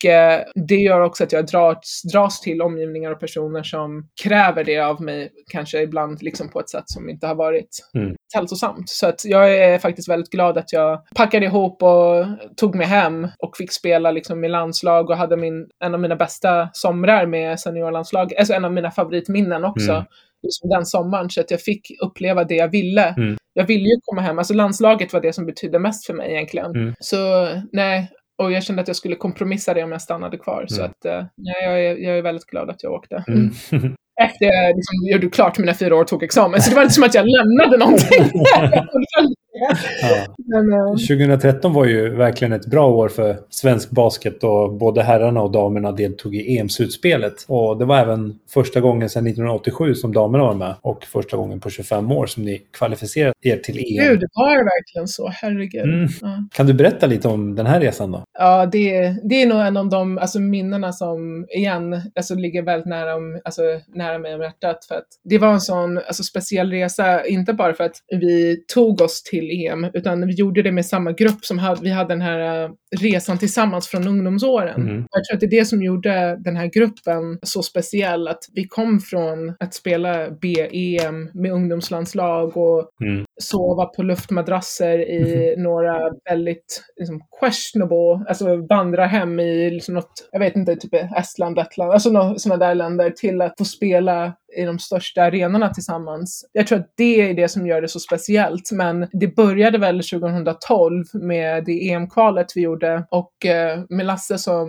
Eh, 0.04 0.40
det 0.54 0.74
gör 0.74 1.00
också 1.00 1.24
att 1.24 1.32
jag 1.32 1.46
dras, 1.46 2.02
dras 2.12 2.40
till 2.40 2.62
omgivningar 2.62 3.10
och 3.10 3.20
personer 3.20 3.62
som 3.62 4.08
kräver 4.22 4.64
det 4.64 4.78
av 4.78 5.02
mig, 5.02 5.32
kanske 5.52 5.82
ibland 5.82 6.22
liksom 6.22 6.50
på 6.50 6.60
ett 6.60 6.70
sätt 6.70 6.84
som 6.86 7.08
inte 7.08 7.26
har 7.26 7.34
varit 7.34 7.68
mm. 7.94 8.14
hälsosamt. 8.34 8.88
Så 8.88 9.06
att 9.06 9.24
jag 9.24 9.54
är 9.54 9.78
faktiskt 9.78 10.08
väldigt 10.08 10.30
glad 10.30 10.58
att 10.58 10.72
jag 10.72 11.02
packade 11.16 11.46
ihop 11.46 11.82
och 11.82 12.26
tog 12.56 12.74
mig 12.74 12.86
hem 12.86 13.28
och 13.38 13.56
fick 13.56 13.72
spela 13.72 14.10
liksom 14.10 14.40
med 14.40 14.50
landslag 14.50 15.10
och 15.10 15.16
hade 15.16 15.36
min, 15.36 15.68
en 15.84 15.94
av 15.94 16.00
mina 16.00 16.16
bästa 16.16 16.68
somrar 16.72 17.26
med 17.26 17.60
seniorlandslag, 17.60 18.34
alltså 18.34 18.54
en 18.54 18.64
av 18.64 18.72
mina 18.72 18.90
favoritminnen 18.90 19.64
också. 19.64 19.92
Mm 19.92 20.04
liksom 20.42 20.68
den 20.68 20.86
sommaren 20.86 21.30
så 21.30 21.40
att 21.40 21.50
jag 21.50 21.60
fick 21.60 21.90
uppleva 22.02 22.44
det 22.44 22.54
jag 22.54 22.68
ville. 22.68 23.04
Mm. 23.08 23.36
Jag 23.52 23.66
ville 23.66 23.88
ju 23.88 24.00
komma 24.02 24.20
hem, 24.20 24.38
alltså 24.38 24.54
landslaget 24.54 25.12
var 25.12 25.20
det 25.20 25.32
som 25.32 25.46
betydde 25.46 25.78
mest 25.78 26.06
för 26.06 26.14
mig 26.14 26.32
egentligen. 26.32 26.70
Mm. 26.70 26.94
Så 27.00 27.48
nej, 27.72 28.10
och 28.40 28.52
jag 28.52 28.62
kände 28.62 28.82
att 28.82 28.88
jag 28.88 28.96
skulle 28.96 29.16
kompromissa 29.16 29.74
det 29.74 29.82
om 29.82 29.92
jag 29.92 30.02
stannade 30.02 30.38
kvar. 30.38 30.56
Mm. 30.56 30.68
Så 30.68 30.82
att, 30.82 31.06
uh, 31.06 31.26
jag, 31.36 31.84
är, 31.84 31.96
jag 31.96 32.18
är 32.18 32.22
väldigt 32.22 32.46
glad 32.46 32.70
att 32.70 32.82
jag 32.82 32.92
åkte. 32.92 33.24
Mm. 33.28 33.50
Efter 34.20 34.46
jag 34.46 34.76
liksom, 34.76 34.94
gjorde 35.12 35.28
klart 35.28 35.58
mina 35.58 35.74
fyra 35.74 35.96
år 35.96 36.00
och 36.00 36.08
tog 36.08 36.22
examen. 36.22 36.60
Så 36.60 36.70
det 36.70 36.76
var 36.76 36.82
inte 36.82 36.94
som 36.94 37.04
att 37.04 37.14
jag 37.14 37.26
lämnade 37.26 37.76
någonting. 37.76 38.24
Ja. 39.52 40.34
Men, 40.46 40.72
uh... 40.72 40.96
2013 40.96 41.72
var 41.72 41.84
ju 41.84 42.16
verkligen 42.16 42.52
ett 42.52 42.66
bra 42.66 42.90
år 42.90 43.08
för 43.08 43.36
svensk 43.50 43.90
basket 43.90 44.44
och 44.44 44.72
både 44.72 45.02
herrarna 45.02 45.42
och 45.42 45.50
damerna 45.50 45.92
deltog 45.92 46.34
i 46.34 46.58
EM-slutspelet. 46.58 47.44
Och 47.48 47.78
det 47.78 47.84
var 47.84 47.98
även 47.98 48.38
första 48.48 48.80
gången 48.80 49.08
sedan 49.08 49.26
1987 49.26 49.94
som 49.94 50.12
damerna 50.12 50.44
var 50.44 50.54
med 50.54 50.74
och 50.80 51.04
första 51.04 51.36
gången 51.36 51.60
på 51.60 51.70
25 51.70 52.12
år 52.12 52.26
som 52.26 52.42
ni 52.42 52.62
kvalificerat 52.78 53.34
er 53.42 53.56
till 53.56 53.78
EM. 53.78 54.04
Gud, 54.04 54.20
det 54.20 54.28
var 54.34 54.56
verkligen 54.56 55.08
så. 55.08 55.28
Herregud. 55.28 55.84
Mm. 55.84 56.08
Ja. 56.20 56.44
Kan 56.52 56.66
du 56.66 56.74
berätta 56.74 57.06
lite 57.06 57.28
om 57.28 57.54
den 57.54 57.66
här 57.66 57.80
resan 57.80 58.12
då? 58.12 58.24
Ja, 58.38 58.66
det, 58.66 59.14
det 59.28 59.42
är 59.42 59.46
nog 59.46 59.60
en 59.60 59.76
av 59.76 59.88
de 59.88 60.18
alltså, 60.18 60.40
minnena 60.40 60.92
som 60.92 61.46
igen 61.56 62.02
alltså, 62.14 62.34
ligger 62.34 62.62
väldigt 62.62 62.86
nära, 62.86 63.16
om, 63.16 63.40
alltså, 63.44 63.62
nära 63.94 64.18
mig 64.18 64.34
om 64.34 64.40
hjärtat. 64.40 64.84
För 64.88 64.94
att 64.94 65.06
det 65.24 65.38
var 65.38 65.52
en 65.52 65.60
sån 65.60 65.98
alltså, 65.98 66.22
speciell 66.22 66.70
resa, 66.70 67.26
inte 67.26 67.52
bara 67.52 67.74
för 67.74 67.84
att 67.84 67.96
vi 68.08 68.64
tog 68.74 69.00
oss 69.00 69.22
till 69.22 69.39
EM, 69.42 69.86
utan 69.94 70.26
vi 70.26 70.32
gjorde 70.32 70.62
det 70.62 70.72
med 70.72 70.86
samma 70.86 71.12
grupp 71.12 71.44
som 71.44 71.58
hade, 71.58 71.82
vi 71.82 71.90
hade 71.90 72.14
den 72.14 72.20
här 72.20 72.64
eh, 72.64 72.70
resan 72.98 73.38
tillsammans 73.38 73.88
från 73.88 74.08
ungdomsåren. 74.08 74.80
Mm. 74.80 75.04
Jag 75.10 75.24
tror 75.24 75.34
att 75.34 75.40
det 75.40 75.46
är 75.46 75.60
det 75.60 75.64
som 75.64 75.82
gjorde 75.82 76.36
den 76.40 76.56
här 76.56 76.66
gruppen 76.66 77.38
så 77.42 77.62
speciell, 77.62 78.28
att 78.28 78.44
vi 78.52 78.64
kom 78.64 79.00
från 79.00 79.54
att 79.60 79.74
spela 79.74 80.30
BEM 80.30 81.30
med 81.34 81.52
ungdomslandslag 81.52 82.56
och 82.56 82.90
mm. 83.00 83.24
sova 83.40 83.84
på 83.84 84.02
luftmadrasser 84.02 84.98
i 84.98 85.48
mm. 85.48 85.62
några 85.62 85.98
väldigt 86.30 86.82
liksom, 86.96 87.20
questionable, 87.40 88.24
alltså 88.28 88.56
vandra 88.56 89.06
hem 89.06 89.40
i 89.40 89.70
liksom 89.70 89.94
något, 89.94 90.28
jag 90.32 90.40
vet 90.40 90.56
inte, 90.56 90.76
typ 90.76 90.94
Estland, 91.18 91.56
Lettland, 91.56 91.92
alltså 91.92 92.34
sådana 92.36 92.66
där 92.66 92.74
länder 92.74 93.10
till 93.10 93.42
att 93.42 93.54
få 93.58 93.64
spela 93.64 94.32
i 94.56 94.64
de 94.64 94.78
största 94.78 95.22
arenorna 95.22 95.68
tillsammans. 95.68 96.44
Jag 96.52 96.66
tror 96.66 96.78
att 96.78 96.92
det 96.96 97.20
är 97.30 97.34
det 97.34 97.48
som 97.48 97.66
gör 97.66 97.82
det 97.82 97.88
så 97.88 98.00
speciellt, 98.00 98.72
men 98.72 99.08
det 99.12 99.36
började 99.36 99.78
väl 99.78 100.02
2012 100.02 101.04
med 101.12 101.64
det 101.64 101.90
EM-kvalet 101.90 102.46
vi 102.54 102.60
gjorde 102.60 102.79
och 103.10 103.46
eh, 103.46 103.80
med 103.88 104.06
Lasse 104.06 104.38
som 104.38 104.68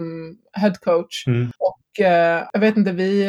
headcoach. 0.54 1.28
Mm. 1.28 1.52
Och 1.60 2.06
eh, 2.06 2.44
jag 2.54 2.60
vet 2.60 2.78
inte, 2.78 2.92
vi, 2.92 3.28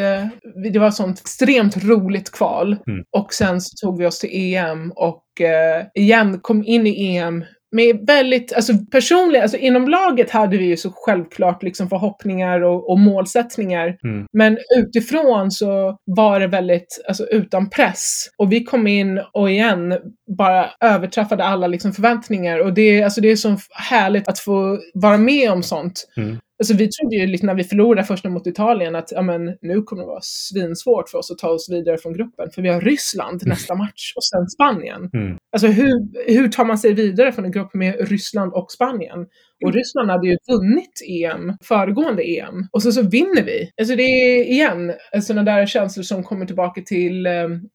vi, 0.62 0.70
det 0.70 0.78
var 0.78 0.88
ett 0.88 0.94
sånt 0.94 1.20
extremt 1.20 1.84
roligt 1.84 2.32
kval. 2.32 2.76
Mm. 2.86 3.04
Och 3.10 3.32
sen 3.32 3.60
så 3.60 3.86
tog 3.86 3.98
vi 3.98 4.06
oss 4.06 4.18
till 4.18 4.54
EM 4.54 4.92
och 4.96 5.40
eh, 5.40 5.86
igen 5.94 6.40
kom 6.40 6.64
in 6.64 6.86
i 6.86 7.16
EM 7.16 7.44
med 7.73 8.07
väldigt, 8.07 8.53
alltså 8.53 8.73
personligen, 8.90 9.43
alltså 9.43 9.57
inom 9.57 9.89
laget 9.89 10.31
hade 10.31 10.57
vi 10.57 10.65
ju 10.65 10.77
så 10.77 10.90
självklart 10.94 11.62
liksom 11.62 11.89
förhoppningar 11.89 12.61
och, 12.61 12.90
och 12.90 12.99
målsättningar. 12.99 13.97
Mm. 14.05 14.27
Men 14.32 14.59
utifrån 14.77 15.51
så 15.51 15.97
var 16.05 16.40
det 16.40 16.47
väldigt, 16.47 17.05
alltså 17.09 17.27
utan 17.27 17.70
press. 17.70 18.28
Och 18.39 18.53
vi 18.53 18.65
kom 18.65 18.86
in 18.86 19.20
och 19.32 19.51
igen 19.51 19.99
bara 20.39 20.70
överträffade 20.81 21.44
alla 21.44 21.66
liksom 21.66 21.93
förväntningar. 21.93 22.59
Och 22.59 22.74
det, 22.74 23.03
alltså 23.03 23.20
det 23.20 23.31
är 23.31 23.36
så 23.36 23.57
härligt 23.70 24.28
att 24.28 24.39
få 24.39 24.78
vara 24.94 25.19
med 25.19 25.51
om 25.51 25.62
sånt. 25.62 26.09
Mm. 26.16 26.39
Alltså 26.62 26.74
vi 26.74 26.89
trodde 26.89 27.16
ju 27.16 27.26
liksom 27.26 27.47
när 27.47 27.55
vi 27.55 27.64
förlorade 27.64 28.06
första 28.06 28.28
mot 28.28 28.47
Italien 28.47 28.97
att 28.97 29.12
ja, 29.12 29.22
men, 29.22 29.56
nu 29.60 29.82
kommer 29.82 30.02
det 30.02 30.06
vara 30.06 30.20
svinsvårt 30.22 31.09
för 31.09 31.18
oss 31.18 31.30
att 31.30 31.39
ta 31.39 31.48
oss 31.48 31.70
vidare 31.70 31.98
från 31.98 32.12
gruppen. 32.12 32.51
För 32.55 32.62
vi 32.62 32.68
har 32.68 32.80
Ryssland 32.80 33.43
mm. 33.43 33.51
nästa 33.51 33.74
match 33.74 34.12
och 34.16 34.24
sen 34.24 34.47
Spanien. 34.47 35.10
Mm. 35.12 35.36
Alltså 35.52 35.66
hur, 35.66 35.93
hur 36.32 36.48
tar 36.48 36.64
man 36.64 36.78
sig 36.78 36.94
vidare 36.94 37.32
från 37.32 37.44
en 37.44 37.51
grupp 37.51 37.74
med 37.74 38.09
Ryssland 38.09 38.52
och 38.52 38.72
Spanien? 38.72 39.26
Och 39.64 39.72
Ryssland 39.72 40.10
hade 40.10 40.28
ju 40.28 40.36
vunnit 40.48 41.02
EM, 41.09 41.52
föregående 41.62 42.22
EM. 42.22 42.68
Och 42.72 42.82
så, 42.82 42.93
så 42.93 43.02
vinner 43.02 43.43
vi. 43.43 43.70
Alltså 43.80 43.97
det 43.97 44.02
är 44.02 44.44
igen 44.44 44.93
sådana 45.22 45.52
där 45.52 45.66
känslor 45.66 46.02
som 46.02 46.22
kommer 46.22 46.47
tillbaka 46.47 46.80
till 46.80 47.26
eh, 47.26 47.32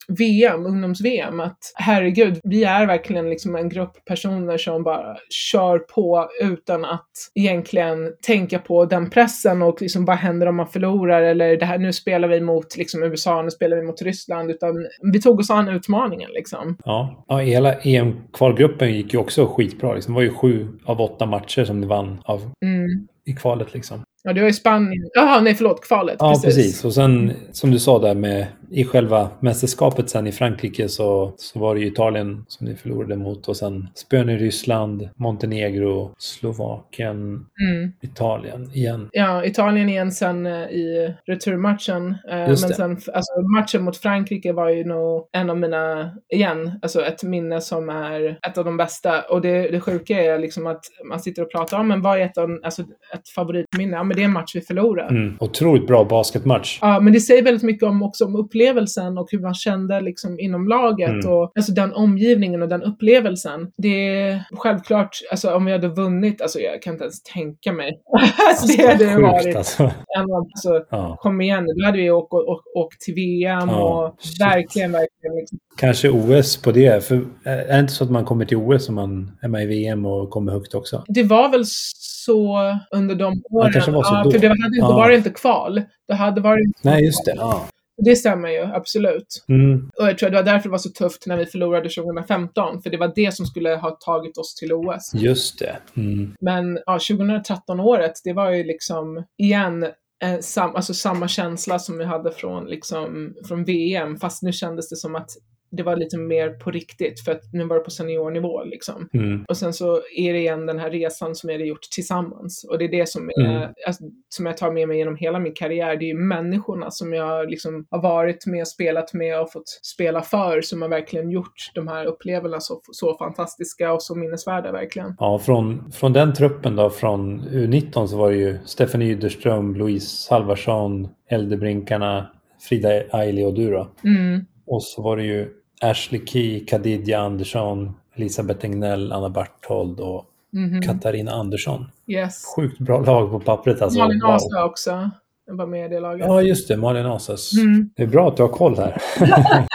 VM, 0.07 0.65
ungdoms-VM. 0.65 1.39
Att 1.39 1.57
herregud, 1.75 2.39
vi 2.43 2.63
är 2.63 2.85
verkligen 2.87 3.29
liksom 3.29 3.55
en 3.55 3.69
grupp 3.69 4.05
personer 4.05 4.57
som 4.57 4.83
bara 4.83 5.17
kör 5.29 5.79
på 5.79 6.29
utan 6.41 6.85
att 6.85 7.09
egentligen 7.35 7.97
tänka 8.21 8.59
på 8.59 8.85
den 8.85 9.09
pressen 9.09 9.61
och 9.61 9.81
liksom 9.81 10.05
vad 10.05 10.17
händer 10.17 10.47
om 10.47 10.55
man 10.55 10.67
förlorar 10.67 11.21
eller 11.21 11.57
det 11.57 11.65
här, 11.65 11.77
nu 11.77 11.93
spelar 11.93 12.27
vi 12.27 12.41
mot 12.41 12.77
liksom 12.77 13.03
USA, 13.03 13.41
nu 13.41 13.51
spelar 13.51 13.77
vi 13.77 13.83
mot 13.83 14.01
Ryssland. 14.01 14.51
Utan 14.51 14.87
vi 15.13 15.21
tog 15.21 15.39
oss 15.39 15.49
an 15.49 15.67
utmaningen 15.67 16.29
liksom. 16.33 16.77
Ja, 16.85 17.25
ja 17.27 17.37
hela 17.37 17.73
EM-kvalgruppen 17.73 18.93
gick 18.93 19.13
ju 19.13 19.19
också 19.19 19.47
skitbra. 19.47 19.93
Liksom. 19.93 20.13
Det 20.13 20.15
var 20.15 20.23
ju 20.23 20.33
sju 20.33 20.67
av 20.85 21.01
åtta 21.01 21.25
matcher 21.25 21.63
som 21.63 21.76
vann 21.85 22.21
av 22.25 22.51
mm. 22.65 23.07
i 23.25 23.33
kvalet 23.33 23.73
liksom. 23.73 24.03
Ja, 24.27 24.33
det 24.33 24.41
var 24.41 24.47
i 24.49 24.53
Spanien. 24.53 25.09
Jaha, 25.13 25.41
nej 25.41 25.55
förlåt, 25.55 25.81
kvalet. 25.87 26.15
Ja, 26.19 26.29
precis. 26.29 26.43
precis. 26.55 26.85
Och 26.85 26.93
sen 26.93 27.33
som 27.51 27.71
du 27.71 27.79
sa 27.79 27.99
där 27.99 28.15
med 28.15 28.47
i 28.71 28.83
själva 28.85 29.29
mästerskapet 29.39 30.09
sen 30.09 30.27
i 30.27 30.31
Frankrike 30.31 30.89
så, 30.89 31.33
så 31.37 31.59
var 31.59 31.75
det 31.75 31.81
ju 31.81 31.87
Italien 31.87 32.45
som 32.47 32.67
ni 32.67 32.75
förlorade 32.75 33.15
mot 33.15 33.47
och 33.47 33.57
sen 33.57 33.87
spön 33.95 34.29
i 34.29 34.37
Ryssland, 34.37 35.09
Montenegro, 35.15 36.11
Slovakien, 36.17 37.45
Mm. 37.67 37.91
Italien 38.01 38.71
igen. 38.73 39.09
Ja, 39.11 39.45
Italien 39.45 39.89
igen 39.89 40.11
sen 40.11 40.45
eh, 40.45 40.53
i 40.53 41.13
returmatchen. 41.25 42.15
Eh, 42.31 42.49
Just 42.49 42.61
men 42.63 42.69
det. 42.69 42.75
sen, 42.75 43.13
alltså 43.13 43.41
matchen 43.41 43.83
mot 43.83 43.97
Frankrike 43.97 44.53
var 44.53 44.69
ju 44.69 44.83
nog 44.83 45.27
en 45.31 45.49
av 45.49 45.57
mina, 45.57 46.11
igen, 46.33 46.79
alltså 46.81 47.05
ett 47.05 47.23
minne 47.23 47.61
som 47.61 47.89
är 47.89 48.39
ett 48.47 48.57
av 48.57 48.65
de 48.65 48.77
bästa. 48.77 49.21
Och 49.21 49.41
det, 49.41 49.61
det 49.71 49.79
sjuka 49.81 50.23
är 50.23 50.39
liksom 50.39 50.67
att 50.67 50.81
man 51.09 51.19
sitter 51.19 51.41
och 51.41 51.51
pratar 51.51 51.79
om, 51.79 51.87
men 51.87 52.01
vad 52.01 52.19
är 52.19 52.25
ett, 52.25 52.37
av, 52.37 52.59
alltså 52.63 52.81
ett 53.13 53.29
favoritminne? 53.35 53.97
Ja, 53.97 54.03
men 54.03 54.16
det 54.17 54.23
är 54.23 54.25
en 54.25 54.33
match 54.33 54.51
vi 54.55 54.61
förlorar. 54.61 55.09
Mm. 55.09 55.37
Otroligt 55.39 55.87
bra 55.87 56.03
basketmatch. 56.03 56.79
Ja, 56.81 56.99
men 56.99 57.13
det 57.13 57.19
säger 57.19 57.43
väldigt 57.43 57.63
mycket 57.63 57.83
om 57.83 58.03
också 58.03 58.25
om 58.25 58.35
upplevelsen 58.35 59.17
och 59.17 59.27
hur 59.31 59.39
man 59.39 59.53
kände 59.53 60.01
liksom 60.01 60.39
inom 60.39 60.67
laget 60.67 61.09
Mm. 61.09 61.31
och 61.33 61.51
alltså 61.55 61.71
den 61.71 61.93
omgivningen 61.93 62.61
och 62.61 62.69
den 62.69 62.83
upplevelsen. 62.83 63.71
Det 63.77 64.17
är 64.19 64.43
självklart, 64.51 65.09
alltså 65.31 65.53
om 65.55 65.65
vi 65.65 65.71
hade 65.71 65.87
vunnit, 65.87 66.41
alltså 66.41 66.59
jag 66.59 66.81
kan 66.81 66.93
inte 66.93 67.03
ens 67.03 67.23
tänka 67.23 67.71
mig. 67.73 67.99
alltså, 68.49 68.77
det 68.77 68.87
hade 68.87 69.05
Sjukt 69.15 69.21
varit 69.21 69.55
alltså. 69.55 69.83
alltså, 69.83 70.85
Ja. 70.89 71.17
kom 71.21 71.41
igen 71.41 71.65
då 71.79 71.85
hade 71.85 71.97
vi 71.97 72.11
åkt, 72.11 72.33
åkt, 72.33 72.67
åkt 72.75 73.01
till 73.01 73.13
VM 73.13 73.69
Ja, 73.69 74.05
och 74.07 74.21
shit. 74.21 74.41
verkligen, 74.41 74.91
verkligen 74.91 75.35
liksom. 75.35 75.57
Kanske 75.77 76.09
OS 76.09 76.57
på 76.57 76.71
det. 76.71 77.03
För 77.03 77.15
är 77.45 77.67
det 77.73 77.79
inte 77.79 77.93
så 77.93 78.03
att 78.03 78.11
man 78.11 78.25
kommer 78.25 78.45
till 78.45 78.57
OS 78.57 78.89
om 78.89 78.95
man 78.95 79.31
är 79.41 79.47
med 79.47 79.63
i 79.63 79.65
VM 79.65 80.05
och 80.05 80.29
kommer 80.29 80.51
högt 80.51 80.73
också? 80.73 81.03
Det 81.07 81.23
var 81.23 81.49
väl 81.49 81.63
så 81.65 82.59
under 82.91 83.15
de 83.15 83.41
åren. 83.51 83.71
Var 83.97 84.03
så 84.03 84.13
ja, 84.13 84.23
då. 84.23 84.31
för 84.31 84.39
det 84.39 84.47
hade 84.47 84.65
inte, 84.65 84.77
Ja. 84.79 84.87
då 84.87 84.93
var 84.93 85.09
det 85.09 85.15
inte 85.15 85.29
kval. 85.29 85.81
Det 86.07 86.13
hade 86.13 86.41
varit 86.41 86.83
Nej, 86.83 87.05
just 87.05 87.25
det. 87.25 87.33
Ja. 87.37 87.67
Det 88.05 88.15
stämmer 88.15 88.49
ju, 88.49 88.63
absolut. 88.63 89.45
Mm. 89.49 89.89
Och 89.99 90.07
jag 90.07 90.17
tror 90.17 90.27
att 90.27 90.33
det 90.33 90.37
var 90.37 90.51
därför 90.53 90.69
det 90.69 90.71
var 90.71 90.77
så 90.77 90.89
tufft 90.89 91.27
när 91.27 91.37
vi 91.37 91.45
förlorade 91.45 91.89
2015, 91.89 92.81
för 92.81 92.89
det 92.89 92.97
var 92.97 93.11
det 93.15 93.33
som 93.33 93.45
skulle 93.45 93.75
ha 93.75 93.91
tagit 93.91 94.37
oss 94.37 94.55
till 94.55 94.73
OS. 94.73 95.13
Just 95.13 95.59
det. 95.59 95.77
Mm. 95.97 96.35
Men 96.41 96.79
ja, 96.85 96.97
2013-året, 96.97 98.13
det 98.23 98.33
var 98.33 98.51
ju 98.51 98.63
liksom, 98.63 99.23
igen, 99.37 99.83
eh, 100.23 100.39
sam, 100.41 100.75
alltså 100.75 100.93
samma 100.93 101.27
känsla 101.27 101.79
som 101.79 101.97
vi 101.97 102.05
hade 102.05 102.31
från, 102.31 102.65
liksom, 102.65 103.33
från 103.47 103.63
VM, 103.63 104.17
fast 104.17 104.43
nu 104.43 104.51
kändes 104.51 104.89
det 104.89 104.95
som 104.95 105.15
att 105.15 105.29
det 105.69 105.83
var 105.83 105.95
lite 105.95 106.17
mer 106.17 106.49
på 106.49 106.71
riktigt, 106.71 107.19
för 107.25 107.31
att 107.31 107.41
nu 107.53 107.65
var 107.65 107.75
det 107.75 107.81
på 107.81 107.91
seniornivå 107.91 108.63
liksom. 108.63 109.09
Mm. 109.13 109.45
Och 109.49 109.57
sen 109.57 109.73
så 109.73 110.01
är 110.15 110.33
det 110.33 110.39
igen 110.39 110.65
den 110.65 110.79
här 110.79 110.89
resan 110.89 111.35
som 111.35 111.47
vi 111.47 111.53
hade 111.53 111.65
gjort 111.65 111.81
tillsammans. 111.95 112.65
Och 112.69 112.77
det 112.77 112.85
är 112.85 112.89
det 112.89 113.09
som, 113.09 113.29
är, 113.29 113.37
Mm. 113.57 113.69
alltså, 113.87 114.03
som 114.29 114.45
jag 114.45 114.57
tar 114.57 114.71
med 114.71 114.87
mig 114.87 114.97
genom 114.97 115.15
hela 115.15 115.39
min 115.39 115.53
karriär. 115.53 115.95
Det 115.97 116.05
är 116.05 116.07
ju 116.07 116.19
människorna 116.19 116.91
som 116.91 117.13
jag 117.13 117.49
liksom 117.49 117.87
har 117.89 118.01
varit 118.01 118.45
med, 118.45 118.67
spelat 118.67 119.13
med 119.13 119.41
och 119.41 119.51
fått 119.51 119.69
spela 119.95 120.21
för 120.21 120.61
som 120.61 120.81
har 120.81 120.89
verkligen 120.89 121.29
gjort 121.29 121.71
de 121.75 121.87
här 121.87 122.05
upplevelserna 122.05 122.59
så, 122.59 122.81
så 122.91 123.17
fantastiska 123.17 123.93
och 123.93 124.03
så 124.03 124.15
minnesvärda 124.15 124.71
verkligen. 124.71 125.15
Ja, 125.19 125.39
från, 125.39 125.91
från 125.91 126.13
den 126.13 126.33
truppen 126.33 126.75
då, 126.75 126.89
från 126.89 127.41
U19 127.41 128.07
så 128.07 128.17
var 128.17 128.31
det 128.31 128.37
ju 128.37 128.57
Stefan 128.65 129.01
Yderström, 129.01 129.75
Louise 129.75 130.33
Halvarsson, 130.33 131.07
Eldebrinkarna, 131.29 132.27
Frida 132.69 132.89
Aili 133.11 133.45
och 133.45 133.53
du 133.53 133.71
då. 133.71 133.87
Mm. 134.03 134.45
Och 134.65 134.83
så 134.83 135.01
var 135.01 135.17
det 135.17 135.23
ju 135.23 135.49
Ashley 135.81 136.25
Key, 136.25 136.65
Kadidja 136.65 137.19
Andersson, 137.19 137.93
Elisabeth 138.15 138.65
Egnell, 138.65 139.11
Anna 139.11 139.29
Barthold 139.29 139.99
och 139.99 140.25
Mhm. 140.53 140.81
Katarina 140.81 141.31
Andersson. 141.31 141.85
Yes. 142.07 142.43
Sjukt 142.55 142.79
bra 142.79 142.99
lag 142.99 143.31
på 143.31 143.39
pappret 143.39 143.81
alltså. 143.81 143.99
Malin 143.99 144.21
Wow. 144.21 144.31
Asa 144.31 144.65
också. 144.65 145.09
Jag 145.47 145.55
var 145.55 145.65
med 145.67 145.85
i 145.85 145.95
det 145.95 145.99
laget. 145.99 146.27
Ja, 146.27 146.41
just 146.41 146.67
det. 146.67 146.77
Malin 146.77 147.05
Asas. 147.05 147.53
Mm. 147.57 147.89
Det 147.95 148.03
är 148.03 148.07
bra 148.07 148.27
att 148.27 148.37
du 148.37 148.43
har 148.43 148.49
koll 148.49 148.77
här. 148.77 149.01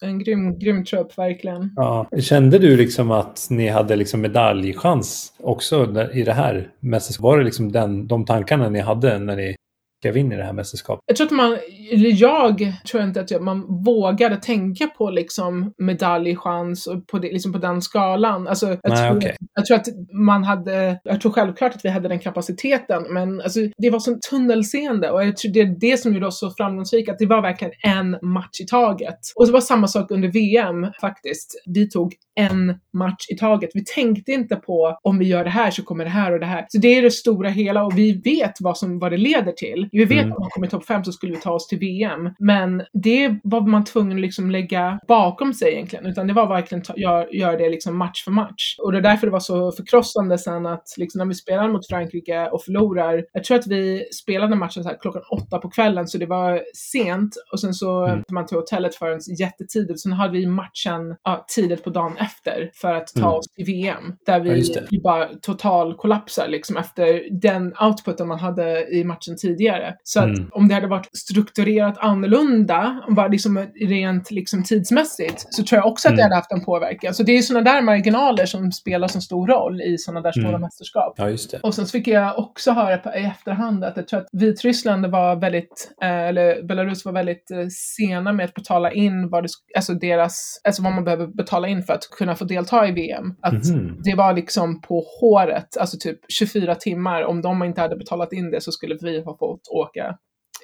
En 0.00 0.18
grym, 0.18 0.58
grym 0.58 0.84
trupp, 0.84 1.18
verkligen. 1.18 1.72
Ja. 1.76 2.06
Kände 2.20 2.58
du 2.58 2.76
liksom 2.76 3.10
att 3.10 3.46
ni 3.50 3.68
hade 3.68 3.96
liksom 3.96 4.20
medaljchans 4.20 5.32
också 5.42 6.06
i 6.14 6.22
det 6.22 6.32
här 6.32 6.70
mästerskapet? 6.80 7.22
Var 7.22 7.38
det 7.38 7.44
liksom 7.44 7.72
den, 7.72 8.06
de 8.06 8.24
tankarna 8.24 8.68
ni 8.68 8.80
hade 8.80 9.18
när 9.18 9.36
ni 9.36 9.56
klev 10.02 10.16
in 10.16 10.32
i 10.32 10.36
det 10.36 10.44
här 10.44 10.52
mästerskapet? 10.52 11.02
Jag 11.06 11.16
tror 11.16 11.26
att 11.26 11.32
man, 11.32 11.58
eller 11.92 12.22
jag 12.22 12.72
tror 12.90 13.02
inte 13.02 13.20
att 13.20 13.30
jag, 13.30 13.42
man 13.42 13.84
vågade 13.84 14.36
tänka 14.36 14.86
på 14.86 15.10
liksom 15.10 15.72
medaljchans 15.78 16.86
och 16.86 17.06
på, 17.06 17.18
det, 17.18 17.32
liksom 17.32 17.52
på 17.52 17.58
den 17.58 17.82
skalan. 17.82 18.48
Alltså, 18.48 18.66
jag, 18.66 18.78
Nej, 18.88 19.08
tror, 19.08 19.18
okej. 19.18 19.36
jag 19.54 19.66
tror 19.66 19.76
att 19.76 19.86
man 20.12 20.44
hade, 20.44 21.00
jag 21.04 21.20
tror 21.20 21.32
självklart 21.32 21.74
att 21.74 21.84
vi 21.84 21.88
hade 21.88 22.08
den 22.08 22.18
kapaciteten, 22.18 23.02
men 23.10 23.40
alltså, 23.40 23.60
det 23.78 23.90
var 23.90 23.98
sånt 23.98 24.22
tunnelseende 24.22 25.10
och 25.10 25.24
jag 25.24 25.36
tror 25.36 25.52
det 25.52 25.60
är 25.60 25.76
det 25.80 25.96
som 25.96 26.14
gjorde 26.14 26.26
oss 26.26 26.40
så 26.40 26.50
framgångsrika, 26.50 27.12
att 27.12 27.18
det 27.18 27.26
var 27.26 27.42
verkligen 27.42 27.72
en 27.82 28.10
match 28.22 28.60
i 28.62 28.66
taget. 28.66 29.18
Och 29.36 29.46
det 29.46 29.52
var 29.52 29.60
samma 29.60 29.88
sak 29.88 30.10
under 30.10 30.28
VM 30.28 30.92
faktiskt. 31.00 31.62
Vi 31.74 31.90
tog 31.90 32.14
en 32.38 32.74
match 32.98 33.26
i 33.28 33.36
taget. 33.36 33.70
Vi 33.74 33.84
tänkte 33.84 34.32
inte 34.32 34.56
på 34.56 34.98
om 35.02 35.18
vi 35.18 35.24
gör 35.24 35.44
det 35.44 35.50
här 35.50 35.70
så 35.70 35.82
kommer 35.82 36.04
det 36.04 36.10
här 36.10 36.32
och 36.32 36.40
det 36.40 36.46
här. 36.46 36.66
Så 36.68 36.78
det 36.78 36.88
är 36.88 37.02
det 37.02 37.10
stora 37.10 37.48
hela 37.48 37.84
och 37.84 37.98
vi 37.98 38.20
vet 38.24 38.52
vad, 38.60 38.78
som, 38.78 38.98
vad 38.98 39.12
det 39.12 39.16
leder 39.16 39.52
till. 39.52 39.87
Vi 39.92 40.04
vet 40.04 40.18
Mm. 40.24 40.32
att 40.32 40.38
man 40.38 40.50
kommer 40.50 40.66
i 40.66 40.70
topp 40.70 40.84
fem 40.86 41.04
så 41.04 41.12
skulle 41.12 41.32
vi 41.32 41.40
ta 41.40 41.50
oss 41.52 41.66
till 41.68 41.78
VM. 41.78 42.30
Men 42.38 42.82
det 42.92 43.34
var 43.42 43.60
man 43.60 43.84
tvungen 43.84 44.16
att 44.18 44.20
liksom 44.22 44.50
lägga 44.50 45.00
bakom 45.08 45.54
sig 45.54 45.72
egentligen. 45.72 46.06
Utan 46.06 46.26
det 46.26 46.32
var 46.32 46.46
verkligen 46.46 46.82
att 46.88 46.98
gör, 46.98 47.34
gör 47.34 47.58
det 47.58 47.68
liksom 47.68 47.96
match 47.98 48.24
för 48.24 48.30
match. 48.30 48.76
Och 48.78 48.92
det 48.92 48.98
är 48.98 49.02
därför 49.02 49.26
det 49.26 49.30
var 49.32 49.40
så 49.40 49.72
förkrossande 49.72 50.38
sen 50.38 50.66
att 50.66 50.94
liksom 50.96 51.18
när 51.18 51.26
vi 51.26 51.34
spelar 51.34 51.68
mot 51.68 51.86
Frankrike 51.88 52.48
och 52.52 52.62
förlorar. 52.64 53.24
Jag 53.32 53.44
tror 53.44 53.58
att 53.58 53.66
vi 53.66 54.04
spelade 54.22 54.56
matchen 54.56 54.82
så 54.82 54.88
här 54.88 54.96
klockan 55.00 55.22
åtta 55.30 55.58
på 55.58 55.70
kvällen 55.70 56.08
så 56.08 56.18
det 56.18 56.26
var 56.26 56.62
sent. 56.74 57.34
Och 57.52 57.60
sen 57.60 57.74
så 57.74 58.04
Mm. 58.06 58.22
kom 58.24 58.34
man 58.34 58.46
till 58.46 58.56
hotellet 58.56 58.94
förrän 58.94 59.20
jättetidigt. 59.38 60.00
Sen 60.00 60.12
hade 60.12 60.32
vi 60.32 60.46
matchen 60.46 61.16
ja, 61.24 61.44
tidigt 61.48 61.84
på 61.84 61.90
dagen 61.90 62.16
efter 62.20 62.70
för 62.74 62.94
att 62.94 63.06
ta 63.14 63.20
Mm. 63.20 63.32
oss 63.32 63.46
till 63.48 63.64
VM. 63.64 64.14
Där 64.26 64.40
vi 64.40 64.62
Ja, 64.90 65.00
bara 65.02 65.28
total 65.42 65.94
kollapsar 65.94 66.48
liksom 66.48 66.76
efter 66.76 67.28
den 67.40 67.74
outputen 67.80 68.28
man 68.28 68.38
hade 68.38 68.86
i 68.94 69.04
matchen 69.04 69.36
tidigare. 69.36 69.77
Så 70.02 70.20
att 70.20 70.24
Mm. 70.26 70.48
om 70.52 70.68
det 70.68 70.74
hade 70.74 70.86
varit 70.86 71.08
strukturerat 71.16 71.98
annorlunda, 71.98 73.04
bara 73.16 73.28
liksom 73.28 73.66
rent 73.88 74.30
liksom 74.30 74.62
tidsmässigt, 74.64 75.46
så 75.50 75.62
tror 75.64 75.76
jag 75.78 75.86
också 75.86 76.08
att 76.08 76.16
det 76.16 76.22
Mm. 76.22 76.24
hade 76.24 76.34
haft 76.34 76.52
en 76.52 76.64
påverkan. 76.64 77.14
Så 77.14 77.22
det 77.22 77.32
är 77.38 77.42
sådana 77.42 77.72
där 77.72 77.82
marginaler 77.82 78.46
som 78.46 78.72
spelar 78.72 79.08
så 79.08 79.20
stor 79.20 79.46
roll 79.46 79.80
i 79.82 79.98
sådana 79.98 80.20
där 80.20 80.32
stora 80.32 80.48
Mm. 80.48 80.60
mästerskap. 80.60 81.14
Ja, 81.16 81.30
just 81.30 81.50
det. 81.50 81.60
Och 81.62 81.74
sen 81.74 81.86
så 81.86 81.90
fick 81.90 82.08
jag 82.08 82.38
också 82.38 82.72
höra 82.72 82.96
på, 82.98 83.08
i 83.14 83.24
efterhand 83.24 83.84
att 83.84 83.96
jag 83.96 84.08
tror 84.08 84.20
att 84.20 84.26
Vitryssland 84.32 85.06
var 85.06 85.36
väldigt, 85.36 85.90
eh, 86.02 86.08
eller 86.28 86.62
Belarus 86.62 87.04
var 87.04 87.12
väldigt 87.12 87.50
eh, 87.50 87.66
sena 87.96 88.32
med 88.32 88.44
att 88.44 88.54
betala 88.54 88.92
in 88.92 89.28
vad, 89.30 89.44
det, 89.44 89.48
alltså 89.76 89.94
deras, 89.94 90.60
alltså 90.64 90.82
vad 90.82 90.92
man 90.92 91.04
behöver 91.04 91.26
betala 91.26 91.68
in 91.68 91.82
för 91.82 91.92
att 91.92 92.10
kunna 92.18 92.34
få 92.34 92.44
delta 92.44 92.88
i 92.88 92.92
VM. 92.92 93.34
Att 93.42 93.64
Mhm. 93.68 94.00
det 94.04 94.14
var 94.14 94.32
liksom 94.32 94.80
på 94.80 95.04
håret, 95.20 95.76
alltså 95.80 95.96
typ 96.00 96.18
24 96.28 96.74
timmar. 96.74 97.22
Om 97.24 97.42
de 97.42 97.62
inte 97.62 97.80
hade 97.80 97.96
betalat 97.96 98.32
in 98.32 98.50
det 98.50 98.60
så 98.60 98.72
skulle 98.72 98.96
vi 99.00 99.22
ha 99.22 99.36
fått 99.38 99.67
åka 99.70 100.18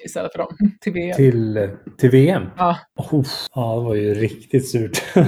istället 0.05 0.31
för 0.31 0.39
dem 0.39 0.55
till 0.81 0.93
VM. 0.93 1.15
Till, 1.15 1.69
till 1.97 2.09
VM? 2.09 2.43
Ja. 2.57 2.77
Oh, 2.95 3.25
ja, 3.55 3.75
det 3.75 3.81
var 3.81 3.95
ju 3.95 4.13
riktigt 4.13 4.69
surt. 4.69 5.03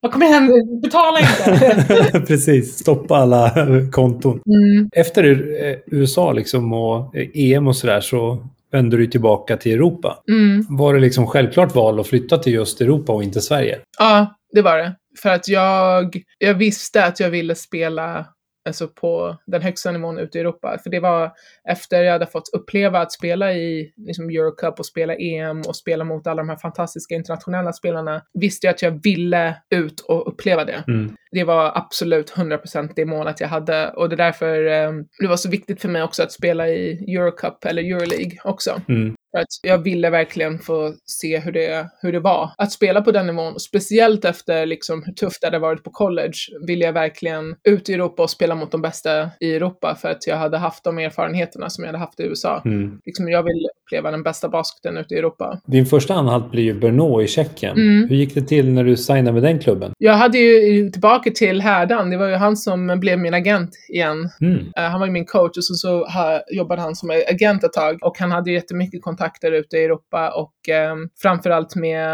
Ja, 0.00 0.10
kom 0.10 0.22
igen, 0.22 0.52
betala 0.82 1.18
inte! 1.20 2.20
Precis, 2.26 2.78
stoppa 2.78 3.16
alla 3.16 3.52
konton. 3.92 4.40
Mm. 4.46 4.88
Efter 4.92 5.24
eh, 5.64 5.76
USA 5.86 6.32
liksom 6.32 6.72
och 6.72 7.16
eh, 7.16 7.28
EM 7.34 7.66
och 7.66 7.76
sådär 7.76 8.00
så 8.00 8.48
vände 8.72 8.96
du 8.96 9.06
tillbaka 9.06 9.56
till 9.56 9.72
Europa. 9.72 10.22
Mm. 10.28 10.66
Var 10.68 10.94
det 10.94 11.00
liksom 11.00 11.26
självklart 11.26 11.74
val 11.74 12.00
att 12.00 12.06
flytta 12.06 12.38
till 12.38 12.52
just 12.52 12.80
Europa 12.80 13.12
och 13.12 13.22
inte 13.22 13.40
Sverige? 13.40 13.78
Ja, 13.98 14.36
det 14.52 14.62
var 14.62 14.78
det. 14.78 14.96
För 15.22 15.28
att 15.28 15.48
jag, 15.48 16.22
jag 16.38 16.54
visste 16.54 17.04
att 17.04 17.20
jag 17.20 17.30
ville 17.30 17.54
spela 17.54 18.26
alltså 18.68 18.88
på 18.88 19.36
den 19.46 19.62
högsta 19.62 19.90
nivån 19.90 20.18
ute 20.18 20.38
i 20.38 20.40
Europa. 20.40 20.78
För 20.82 20.90
det 20.90 21.00
var 21.00 21.32
efter 21.68 22.02
jag 22.02 22.12
hade 22.12 22.26
fått 22.26 22.50
uppleva 22.52 23.00
att 23.00 23.12
spela 23.12 23.52
i 23.52 23.92
liksom 23.96 24.30
Eurocup 24.30 24.78
och 24.78 24.86
spela 24.86 25.14
EM 25.14 25.60
och 25.60 25.76
spela 25.76 26.04
mot 26.04 26.26
alla 26.26 26.42
de 26.42 26.48
här 26.48 26.56
fantastiska 26.56 27.14
internationella 27.14 27.72
spelarna, 27.72 28.22
visste 28.34 28.66
jag 28.66 28.74
att 28.74 28.82
jag 28.82 29.02
ville 29.02 29.56
ut 29.70 30.00
och 30.00 30.28
uppleva 30.28 30.64
det. 30.64 30.84
Mm. 30.88 31.16
Det 31.30 31.44
var 31.44 31.72
absolut 31.74 32.32
100% 32.32 32.92
det 32.96 33.04
målet 33.04 33.40
jag 33.40 33.48
hade 33.48 33.88
och 33.88 34.08
det 34.08 34.14
är 34.14 34.16
därför 34.16 34.66
eh, 34.66 34.92
det 35.18 35.26
var 35.26 35.36
så 35.36 35.50
viktigt 35.50 35.80
för 35.80 35.88
mig 35.88 36.02
också 36.02 36.22
att 36.22 36.32
spela 36.32 36.68
i 36.68 37.14
Eurocup 37.16 37.64
eller 37.64 37.82
Euroleague 37.82 38.38
också. 38.44 38.80
Mm. 38.88 39.14
För 39.30 39.38
att 39.38 39.48
jag 39.62 39.78
ville 39.78 40.10
verkligen 40.10 40.58
få 40.58 40.94
se 41.04 41.38
hur 41.38 41.52
det, 41.52 41.90
hur 42.02 42.12
det 42.12 42.20
var 42.20 42.50
att 42.58 42.72
spela 42.72 43.00
på 43.00 43.12
den 43.12 43.26
nivån. 43.26 43.60
Speciellt 43.60 44.24
efter 44.24 44.66
liksom 44.66 45.02
hur 45.06 45.12
tufft 45.12 45.40
det 45.40 45.46
hade 45.46 45.58
varit 45.58 45.84
på 45.84 45.90
college 45.90 46.38
ville 46.66 46.84
jag 46.84 46.92
verkligen 46.92 47.56
ut 47.68 47.88
i 47.88 47.94
Europa 47.94 48.22
och 48.22 48.30
spela 48.30 48.54
mot 48.54 48.72
de 48.72 48.82
bästa 48.82 49.30
i 49.40 49.54
Europa 49.54 49.94
för 49.94 50.08
att 50.08 50.26
jag 50.26 50.36
hade 50.36 50.58
haft 50.58 50.84
de 50.84 50.98
erfarenheterna 50.98 51.57
som 51.68 51.84
jag 51.84 51.88
hade 51.88 51.98
haft 51.98 52.20
i 52.20 52.22
USA. 52.22 52.62
Mm. 52.64 53.00
Liksom 53.06 53.28
jag 53.28 53.42
vill 53.42 53.68
uppleva 53.86 54.10
den 54.10 54.22
bästa 54.22 54.48
basketen 54.48 54.96
ute 54.96 55.14
i 55.14 55.18
Europa. 55.18 55.60
Din 55.66 55.86
första 55.86 56.14
anhalt 56.14 56.50
blir 56.50 56.62
ju 56.62 56.74
Brno 56.74 57.22
i 57.22 57.26
Tjeckien. 57.26 57.76
Mm. 57.76 58.08
Hur 58.08 58.16
gick 58.16 58.34
det 58.34 58.42
till 58.42 58.72
när 58.72 58.84
du 58.84 58.96
signade 58.96 59.32
med 59.32 59.42
den 59.42 59.58
klubben? 59.58 59.92
Jag 59.98 60.12
hade 60.12 60.38
ju 60.38 60.90
tillbaka 60.90 61.30
till 61.30 61.60
härdan. 61.60 62.10
Det 62.10 62.16
var 62.16 62.28
ju 62.28 62.34
han 62.34 62.56
som 62.56 63.00
blev 63.00 63.18
min 63.18 63.34
agent 63.34 63.70
igen. 63.88 64.30
Mm. 64.40 64.56
Uh, 64.58 64.64
han 64.74 65.00
var 65.00 65.06
ju 65.06 65.12
min 65.12 65.26
coach 65.26 65.56
och 65.56 65.64
så, 65.64 65.74
så 65.74 66.04
ha, 66.04 66.42
jobbade 66.50 66.82
han 66.82 66.96
som 66.96 67.10
agent 67.10 67.64
ett 67.64 67.72
tag 67.72 67.98
och 68.02 68.18
han 68.18 68.30
hade 68.30 68.50
jättemycket 68.50 69.02
kontakter 69.02 69.52
ute 69.52 69.76
i 69.76 69.84
Europa 69.84 70.30
och 70.30 70.52
um, 70.68 71.08
framförallt 71.22 71.76
med 71.76 72.08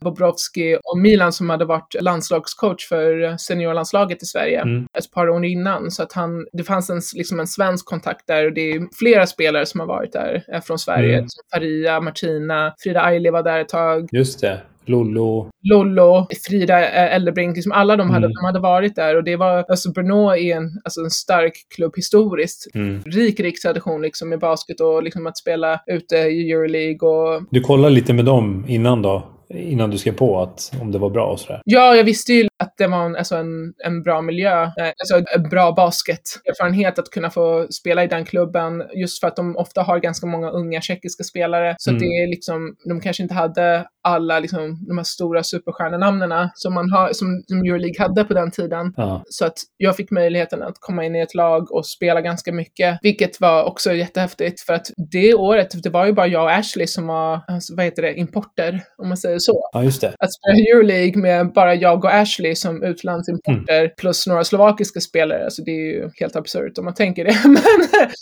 Bobrovski 0.00 0.76
och 0.84 0.98
Milan 0.98 1.32
som 1.32 1.50
hade 1.50 1.64
varit 1.64 1.94
landslagscoach 2.00 2.88
för 2.88 3.36
seniorlandslaget 3.36 4.22
i 4.22 4.26
Sverige 4.26 4.60
Mm. 4.60 4.86
ett 4.98 5.10
par 5.10 5.28
år 5.28 5.44
innan. 5.44 5.90
Så 5.90 6.02
att 6.02 6.12
han, 6.12 6.46
det 6.52 6.64
fanns 6.64 6.90
en, 6.90 7.00
liksom 7.14 7.40
en 7.40 7.46
svensk 7.46 7.86
kontakt 7.86 8.26
där 8.26 8.46
och 8.46 8.52
det 8.52 8.60
är 8.72 8.88
flera 8.98 9.26
spelare 9.26 9.66
som 9.66 9.80
har 9.80 9.86
varit 9.86 10.12
där 10.12 10.44
eh, 10.52 10.60
från 10.60 10.78
Sverige. 10.78 11.14
Mm. 11.16 11.28
Som 11.28 11.42
Faria, 11.54 12.00
Martina, 12.00 12.74
Frida 12.78 13.00
Aili 13.00 13.30
var 13.30 13.42
där 13.42 13.60
ett 13.60 13.68
tag. 13.68 14.08
Just 14.12 14.40
det. 14.40 14.60
Lollo. 14.90 15.48
Lollo, 15.62 16.26
Frida 16.48 16.80
eh, 16.80 17.14
Eldebrink, 17.14 17.56
liksom 17.56 17.72
alla 17.72 17.96
de 17.96 18.10
hade, 18.10 18.26
Mm. 18.26 18.34
de 18.34 18.44
hade 18.46 18.58
varit 18.58 18.96
där 18.96 19.16
och 19.16 19.24
det 19.24 19.36
var, 19.36 19.64
alltså 19.68 19.90
Brno 19.92 20.30
är 20.30 20.56
en, 20.56 20.70
alltså 20.84 21.00
en 21.00 21.10
stark 21.10 21.52
klubb 21.74 21.92
historiskt. 21.96 22.66
Mm. 22.74 23.02
Rik, 23.06 23.40
rik 23.40 23.62
tradition 23.62 24.02
liksom 24.02 24.28
med 24.28 24.38
basket 24.38 24.80
och 24.80 25.02
liksom 25.02 25.26
att 25.26 25.38
spela 25.38 25.80
ute 25.86 26.16
i 26.16 26.52
Euroleague 26.52 27.08
och 27.08 27.42
Du 27.50 27.60
kollade 27.60 27.94
lite 27.94 28.12
med 28.12 28.24
dem 28.24 28.64
innan 28.68 29.02
då? 29.02 29.22
Innan 29.54 29.90
du 29.90 29.98
skrev 29.98 30.12
på 30.12 30.40
att 30.42 30.72
om 30.80 30.92
det 30.92 30.98
var 30.98 31.10
bra 31.10 31.26
och 31.26 31.40
sådär? 31.40 31.62
Ja, 31.64 31.94
jag 31.96 32.04
visste 32.04 32.32
ju 32.32 32.48
att 32.62 32.74
det 32.78 32.86
var 32.86 33.04
en, 33.06 33.16
alltså 33.16 33.36
en, 33.36 33.72
en 33.84 34.02
bra 34.02 34.22
miljö, 34.22 34.62
eh, 34.62 34.70
alltså 34.98 35.22
en 35.36 35.48
bra 35.48 35.72
basketerfarenhet 35.72 36.98
att 36.98 37.10
kunna 37.10 37.30
få 37.30 37.66
spela 37.70 38.04
i 38.04 38.06
den 38.06 38.24
klubben, 38.24 38.82
just 38.94 39.20
för 39.20 39.26
att 39.26 39.36
de 39.36 39.56
ofta 39.56 39.82
har 39.82 39.98
ganska 39.98 40.26
många 40.26 40.50
unga 40.50 40.80
tjeckiska 40.80 41.24
spelare. 41.24 41.74
Så 41.78 41.90
Mm. 41.90 42.00
det 42.00 42.06
är 42.06 42.26
liksom, 42.26 42.76
de 42.88 43.00
kanske 43.00 43.22
inte 43.22 43.34
hade 43.34 43.86
alla 44.02 44.40
liksom, 44.40 44.84
de 44.88 44.98
här 44.98 45.04
stora 45.04 45.42
superstjärnenamnen 45.42 46.48
som 46.54 46.74
man 46.74 46.90
har, 46.90 47.12
som, 47.12 47.42
som 47.46 47.58
Euroleague 47.58 47.94
hade 47.98 48.24
på 48.24 48.34
den 48.34 48.50
tiden. 48.50 48.94
Ja. 48.96 49.22
Så 49.28 49.44
att 49.46 49.54
jag 49.76 49.96
fick 49.96 50.10
möjligheten 50.10 50.62
att 50.62 50.74
komma 50.80 51.04
in 51.04 51.16
i 51.16 51.20
ett 51.20 51.34
lag 51.34 51.72
och 51.72 51.86
spela 51.86 52.20
ganska 52.20 52.52
mycket, 52.52 52.98
vilket 53.02 53.40
var 53.40 53.64
också 53.64 53.92
jättehäftigt 53.92 54.60
för 54.60 54.72
att 54.74 54.86
det 55.12 55.34
året, 55.34 55.82
det 55.82 55.90
var 55.90 56.06
ju 56.06 56.12
bara 56.12 56.26
jag 56.26 56.42
och 56.44 56.52
Ashley 56.52 56.86
som 56.86 57.06
var, 57.06 57.40
alltså, 57.48 57.76
vad 57.76 57.84
heter 57.84 58.02
det, 58.02 58.14
importer, 58.14 58.80
om 58.98 59.08
man 59.08 59.16
säger 59.16 59.38
så 59.38 59.68
ja, 59.72 59.82
just 59.84 60.00
det. 60.00 60.14
att 60.18 60.32
spela 60.32 60.58
Euroleague 60.72 61.22
med 61.22 61.52
bara 61.52 61.74
jag 61.74 62.04
och 62.04 62.14
Ashley 62.14 62.49
som 62.54 62.82
utlandsimporter 62.82 63.88
plus 63.98 64.26
några 64.26 64.44
slovakiska 64.44 65.00
spelare, 65.00 65.44
alltså 65.44 65.62
det 65.62 65.70
är 65.70 65.92
ju 65.94 66.10
helt 66.20 66.36
absurt 66.36 66.78
om 66.78 66.84
man 66.84 66.94
tänker 66.94 67.24
det. 67.24 67.36
Men 67.44 67.56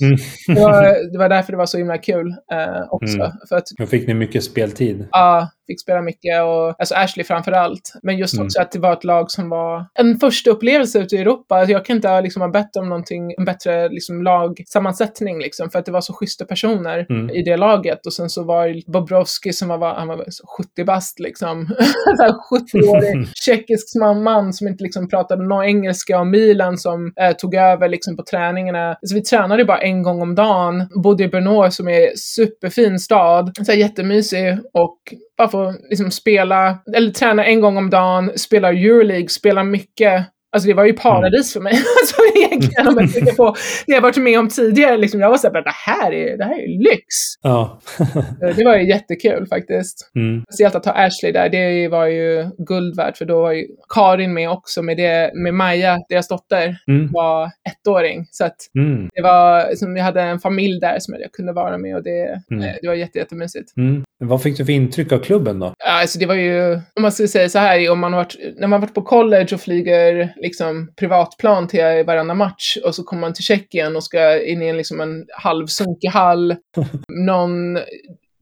Mm. 0.08 0.16
det, 0.46 0.60
var, 0.62 1.12
det 1.12 1.18
var 1.18 1.28
därför 1.28 1.52
det 1.52 1.56
var 1.58 1.66
så 1.66 1.78
himla 1.78 1.98
kul 1.98 2.28
eh, 2.52 2.82
också. 2.90 3.16
Mm. 3.16 3.30
För 3.48 3.56
att 3.56 3.64
Då 3.78 3.86
fick 3.86 4.06
ni 4.06 4.14
mycket 4.14 4.44
speltid. 4.44 5.06
Ja, 5.12 5.48
fick 5.66 5.80
spela 5.80 6.02
mycket 6.02 6.42
och 6.42 6.74
alltså 6.80 6.94
Ashley 6.94 7.24
framför 7.24 7.52
allt. 7.52 7.92
Men 8.02 8.18
just 8.18 8.34
Mm. 8.34 8.46
också 8.46 8.60
att 8.60 8.72
det 8.72 8.78
var 8.78 8.92
ett 8.92 9.04
lag 9.04 9.30
som 9.30 9.48
var 9.48 9.86
en 9.98 10.16
första 10.18 10.50
upplevelse 10.50 10.98
ute 10.98 11.16
i 11.16 11.18
Europa. 11.20 11.54
Alltså 11.56 11.72
jag 11.72 11.84
kan 11.84 11.96
inte 11.96 12.20
liksom, 12.20 12.42
ha 12.42 12.48
bett 12.50 12.76
om 12.76 12.88
någonting, 12.88 13.34
en 13.38 13.44
bättre 13.44 13.88
liksom, 13.88 14.22
lagsammansättning 14.22 15.38
liksom, 15.38 15.70
för 15.70 15.78
att 15.78 15.84
det 15.86 15.92
var 15.92 16.00
så 16.00 16.12
schyssta 16.12 16.44
personer 16.44 17.06
Mm. 17.10 17.30
i 17.30 17.42
det 17.42 17.56
laget. 17.56 18.06
Och 18.06 18.12
sen 18.12 18.30
så 18.30 18.44
var 18.44 18.66
ju 18.66 18.82
Bobrovski 18.86 19.52
som 19.52 19.68
var, 19.68 19.94
han 19.94 20.08
var 20.08 20.24
så 20.28 20.44
70 20.58 20.84
bast 20.84 21.20
liksom. 21.20 21.66
Så 22.16 22.22
här 22.22 22.32
70-årig 22.32 23.28
tjeckisk 23.34 23.96
man 24.00 24.17
som 24.52 24.68
inte 24.68 24.84
liksom 24.84 25.08
pratade 25.08 25.42
någon 25.42 25.64
engelska 25.64 26.20
och 26.20 26.26
Milan 26.26 26.78
som 26.78 27.12
eh, 27.20 27.32
tog 27.32 27.54
över 27.54 27.88
liksom 27.88 28.16
på 28.16 28.22
träningarna. 28.22 28.96
Så 29.02 29.14
vi 29.14 29.22
tränade 29.22 29.64
bara 29.64 29.78
en 29.78 30.02
gång 30.02 30.22
om 30.22 30.34
dagen. 30.34 30.88
Bodde 31.02 31.24
i 31.24 31.28
Brno 31.28 31.70
som 31.70 31.88
är 31.88 32.16
superfin 32.16 32.98
stad. 32.98 33.52
Så 33.56 33.72
här 33.72 33.78
jättemysig 33.78 34.58
och 34.74 34.98
bara 35.38 35.48
få 35.48 35.74
liksom 35.90 36.10
spela, 36.10 36.78
eller 36.96 37.10
träna 37.10 37.44
en 37.44 37.60
gång 37.60 37.76
om 37.76 37.90
dagen, 37.90 38.30
spela 38.36 38.68
Euroleague, 38.68 39.28
spela 39.28 39.64
mycket. 39.64 40.26
Alltså 40.58 40.68
det 40.68 40.74
var 40.74 40.84
ju 40.84 40.92
paradis 40.92 41.52
för 41.52 41.60
mig. 41.60 41.72
Alltså 42.00 42.22
egentligen 42.36 42.88
om 42.88 42.94
jag 42.98 43.12
tänker 43.12 43.32
på 43.32 43.54
det 43.86 43.92
jag 43.92 44.00
varit 44.00 44.16
med 44.16 44.38
om 44.38 44.48
tidigare. 44.48 44.96
Liksom, 44.96 45.20
jag 45.20 45.30
var 45.30 45.36
såhär, 45.38 45.54
det 45.62 45.70
här 45.86 46.12
är, 46.12 46.36
det 46.38 46.44
här 46.44 46.58
är 46.62 46.78
lyx. 46.84 47.04
Ja. 47.42 47.80
Eh, 48.42 48.56
Det 48.56 48.64
var 48.64 48.76
ju 48.76 48.88
jättekul 48.88 49.46
faktiskt. 49.46 50.10
Mm. 50.16 50.42
Speciellt 50.50 50.74
att 50.74 50.84
ha 50.86 50.92
Ashley 50.92 51.32
där, 51.32 51.48
det 51.48 51.88
var 51.88 52.06
ju 52.06 52.46
guld 52.58 52.96
värt 52.96 53.16
för 53.16 53.24
då 53.24 53.40
var 53.42 53.52
ju 53.52 53.66
Karin 53.94 54.34
med 54.34 54.50
också 54.50 54.82
med, 54.82 54.96
det, 54.96 55.30
med 55.34 55.54
Maja, 55.54 55.98
deras 56.08 56.28
dotter, 56.28 56.76
Mm. 56.88 57.08
var 57.12 57.50
ettåring. 57.70 58.26
Så 58.30 58.44
att 58.44 58.56
Mm. 58.78 59.08
det 59.14 59.22
var, 59.22 59.74
som 59.74 59.96
jag 59.96 60.04
hade 60.04 60.22
en 60.22 60.38
familj 60.38 60.80
där 60.80 60.96
som 60.98 61.14
jag 61.20 61.32
kunde 61.32 61.52
vara 61.52 61.78
med 61.78 61.96
och 61.96 62.02
det, 62.02 62.42
Mm. 62.50 62.64
eh, 62.64 62.74
det 62.82 62.88
var 62.88 62.94
jätte, 62.94 63.18
jättemysigt. 63.18 63.76
Mm. 63.76 64.02
Vad 64.24 64.42
fick 64.42 64.56
du 64.58 64.64
för 64.64 64.72
intryck 64.72 65.12
av 65.12 65.18
klubben 65.18 65.58
då? 65.58 65.74
Alltså 65.86 66.18
det 66.18 66.26
var 66.26 66.34
ju, 66.34 66.74
om 66.74 67.02
man 67.02 67.12
skulle 67.12 67.28
säga 67.28 67.48
så 67.48 67.58
här, 67.58 67.90
om 67.90 67.98
man 67.98 68.12
har 68.12 68.20
varit, 68.20 68.36
när 68.58 68.66
man 68.68 68.80
varit 68.80 68.94
på 68.94 69.02
college 69.02 69.48
och 69.54 69.60
flyger 69.60 70.34
liksom 70.48 70.92
privatplan 70.96 71.68
till 71.68 72.04
varenda 72.06 72.34
match 72.34 72.76
och 72.84 72.94
så 72.94 73.02
kommer 73.02 73.20
man 73.20 73.34
till 73.34 73.44
Tjeckien 73.44 73.96
och 73.96 74.04
ska 74.04 74.42
in 74.42 74.62
i 74.62 74.68
en, 74.68 74.76
liksom 74.76 75.00
en 75.00 75.26
halvsunkig 75.36 76.08
hall. 76.08 76.56
Någon 77.08 77.78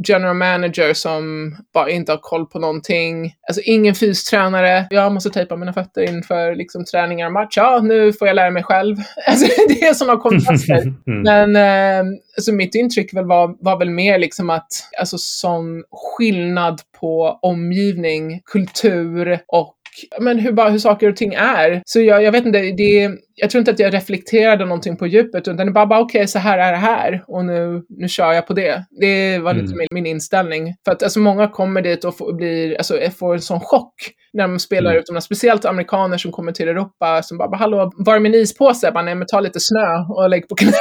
general 0.09 0.37
manager 0.37 0.95
som 0.95 1.57
bara 1.75 1.91
inte 1.91 2.13
har 2.13 2.19
koll 2.19 2.47
på 2.47 2.59
någonting. 2.59 3.35
Alltså 3.49 3.63
ingen 3.65 3.95
fystränare. 3.95 4.87
Jag 4.91 5.13
måste 5.13 5.31
tejpa 5.31 5.57
mina 5.57 5.73
fötter 5.73 6.03
inför 6.03 6.55
liksom 6.55 6.85
träningar 6.85 7.27
och 7.27 7.33
match. 7.33 7.57
Ja, 7.57 7.81
nu 7.83 8.13
får 8.13 8.29
jag 8.29 8.35
lära 8.35 8.51
mig 8.51 8.63
själv. 8.63 8.97
Alltså 9.27 9.47
det 9.69 9.83
är 9.83 9.95
sådana 9.95 10.21
kontraster. 10.21 10.95
Mm. 11.07 11.23
Men 11.23 11.57
eh, 11.57 12.13
alltså 12.37 12.53
mitt 12.53 12.75
intryck 12.75 13.15
väl 13.15 13.25
var, 13.25 13.57
var 13.61 13.79
väl 13.79 13.91
mer 13.91 14.19
liksom 14.19 14.51
att, 14.51 14.69
alltså 14.99 15.17
sån 15.19 15.85
skillnad 15.91 16.81
på 17.01 17.39
omgivning, 17.43 18.41
kultur 18.45 19.39
och 19.49 19.76
men 20.21 20.39
hur, 20.39 20.53
bara, 20.53 20.71
hur 20.71 20.79
saker 20.79 21.09
och 21.09 21.17
ting 21.17 21.35
är. 21.35 21.83
Så 21.87 22.01
jag, 22.01 22.23
jag 22.23 22.33
vet 22.33 22.47
inte, 22.47 22.59
det, 22.59 23.11
jag 23.39 23.51
tror 23.51 23.59
inte 23.59 23.71
att 23.71 23.79
jag 23.79 23.95
reflekterade 23.95 24.65
någonting 24.65 24.97
på 24.97 25.07
djupet, 25.07 25.49
utan 25.49 25.67
det 25.67 25.73
bara, 25.73 25.87
bara 25.87 26.01
okej, 26.01 26.29
så 26.29 26.39
här 26.39 26.59
är 26.59 26.73
det 26.73 26.79
här 26.79 27.25
och 27.27 27.45
nu, 27.45 27.83
nu 27.89 28.09
kör 28.09 28.33
jag 28.33 28.47
på 28.47 28.53
det. 28.55 28.85
Det 29.01 29.39
var 29.39 29.55
lite 29.55 29.67
Mm. 29.67 29.79
min, 29.79 29.89
min 29.91 30.07
inställning. 30.07 30.75
För 30.85 30.93
att 30.93 31.03
alltså, 31.03 31.21
många 31.21 31.49
kommer 31.49 31.83
dit 31.83 32.05
och 32.05 32.17
får, 32.19 32.33
blir, 32.33 32.77
alltså, 32.77 32.99
får 33.19 33.35
en 33.35 33.41
sån 33.41 33.61
chock 33.61 33.95
när 34.33 34.49
de 34.49 34.59
spelar 34.59 34.91
Mm. 34.91 35.01
utomlands. 35.03 35.27
Speciellt 35.27 35.65
amerikaner 35.65 36.19
som 36.19 36.33
kommer 36.33 36.53
till 36.53 36.69
Europa 36.69 37.23
som 37.23 37.39
bara, 37.39 37.57
hallå, 37.57 37.93
var 37.97 38.17
är 38.17 38.21
min 38.21 38.35
ispåse? 38.35 38.87
Jag 38.87 38.95
Bara, 38.95 39.05
nej, 39.05 39.15
men 39.15 39.27
ta 39.27 39.41
lite 39.41 39.61
snö 39.61 39.99
och 40.09 40.31
lägg 40.31 40.49
på 40.49 40.55
knät 40.55 40.75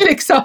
liksom. 0.08 0.40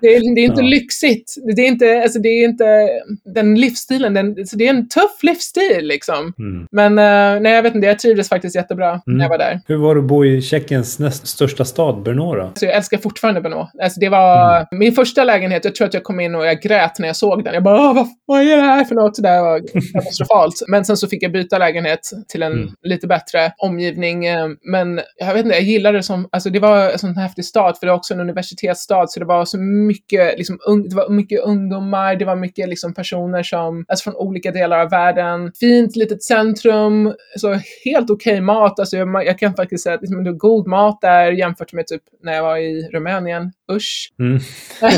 det, 0.00 0.06
är, 0.16 0.34
det 0.34 0.40
är 0.40 0.44
inte 0.44 0.60
Ja. 0.62 0.66
lyxigt. 0.68 1.34
Det 1.56 1.62
är 1.62 1.66
inte, 1.66 2.02
alltså, 2.02 2.18
det 2.18 2.28
är 2.28 2.44
inte 2.44 2.88
den 3.34 3.54
livsstilen. 3.54 4.14
Den, 4.14 4.46
så 4.46 4.56
det 4.56 4.66
är 4.66 4.70
en 4.70 4.88
tuff 4.88 5.22
livsstil 5.22 5.86
liksom. 5.86 6.32
Mm. 6.38 6.66
Men 6.72 6.98
eh, 6.98 7.40
nej, 7.42 7.52
jag 7.52 7.62
vet 7.62 7.74
inte, 7.74 7.86
jag 7.86 7.98
trivdes 7.98 8.28
faktiskt 8.28 8.56
jättebra 8.56 8.88
Mm. 8.90 9.00
när 9.18 9.24
jag 9.24 9.28
var 9.30 9.38
där. 9.38 9.60
Hur 9.66 9.76
var 9.76 9.94
det 9.94 10.02
att 10.10 10.16
bo 10.16 10.24
i 10.24 10.42
Tjeckiens 10.42 10.98
näst 10.98 11.26
största 11.26 11.64
stad, 11.64 12.02
Brno 12.02 12.34
då? 12.34 12.50
Så 12.54 12.64
jag 12.64 12.74
älskar 12.74 12.98
fortfarande 12.98 13.40
Brno. 13.40 13.68
Alltså 13.82 14.00
det 14.00 14.08
var 14.08 14.56
Mm. 14.56 14.66
min 14.70 14.92
första 14.92 15.24
lägenhet. 15.24 15.64
Jag 15.64 15.74
tror 15.74 15.86
att 15.86 15.94
jag 15.94 16.02
kom 16.04 16.20
in 16.20 16.34
och 16.34 16.46
jag 16.46 16.60
grät 16.62 16.98
när 16.98 17.06
jag 17.06 17.16
såg 17.16 17.44
den. 17.44 17.54
Jag 17.54 17.62
bara, 17.62 17.80
"Åh, 17.80 17.94
vad, 17.94 18.06
vad 18.26 18.40
är 18.42 18.56
det 18.56 18.62
här 18.62 18.84
för 18.84 18.94
något? 18.94 19.14
Det 19.16 19.22
där 19.22 19.40
var 19.42 19.60
katastrofalt. 19.92 20.54
Men 20.68 20.84
sen 20.84 20.96
så 20.96 21.08
fick 21.08 21.22
jag 21.22 21.32
byta 21.32 21.58
lägenhet 21.58 22.00
till 22.28 22.42
en 22.42 22.52
Mm. 22.52 22.68
lite 22.82 23.06
bättre 23.06 23.52
omgivning. 23.58 24.26
eh, 24.26 24.46
Men 24.62 25.00
jag 25.16 25.34
vet 25.34 25.44
inte, 25.44 25.56
jag 25.56 25.64
gillade 25.64 25.98
det 25.98 26.02
som, 26.02 26.28
alltså 26.32 26.50
det 26.50 26.58
var 26.58 26.90
en 26.90 26.98
sån 26.98 27.16
häftig 27.16 27.44
stad, 27.44 27.78
för 27.78 27.86
det 27.86 27.92
var 27.92 27.98
också 27.98 28.14
en 28.14 28.20
universitetsstad, 28.20 29.06
så 29.08 29.20
det 29.20 29.26
var 29.26 29.44
så 29.44 29.58
mycket, 29.58 30.38
liksom, 30.38 30.58
ung, 30.68 30.88
det 30.88 30.96
var 30.96 31.08
mycket 31.08 31.40
ungdomar, 31.40 32.16
det 32.16 32.24
var 32.24 32.36
mycket 32.36 32.68
liksom 32.68 32.94
personer 32.94 33.42
som, 33.42 33.84
alltså 33.88 34.02
från 34.10 34.16
olika 34.16 34.50
delar 34.50 34.78
av 34.78 34.90
världen. 34.90 35.52
Fint 35.60 35.96
litet 35.96 36.22
centrum, 36.22 37.14
så 37.38 37.58
helt 37.84 38.10
okej 38.10 38.40
mat. 38.40 38.78
Alltså 38.80 38.96
jag, 38.96 39.26
jag 39.26 39.38
kan 39.38 39.54
faktiskt 39.54 39.84
säga 39.84 39.98
liksom, 40.00 40.24
det 40.24 40.30
är 40.30 40.34
god 40.34 40.66
mat 40.66 41.00
där 41.00 41.32
jämfört 41.32 41.72
med 41.72 41.86
typ 41.86 42.02
när 42.22 42.32
jag 42.32 42.42
var 42.42 42.56
i 42.56 42.88
Rumänien. 42.92 43.52
Usch. 43.72 44.12
Mm. 44.18 44.38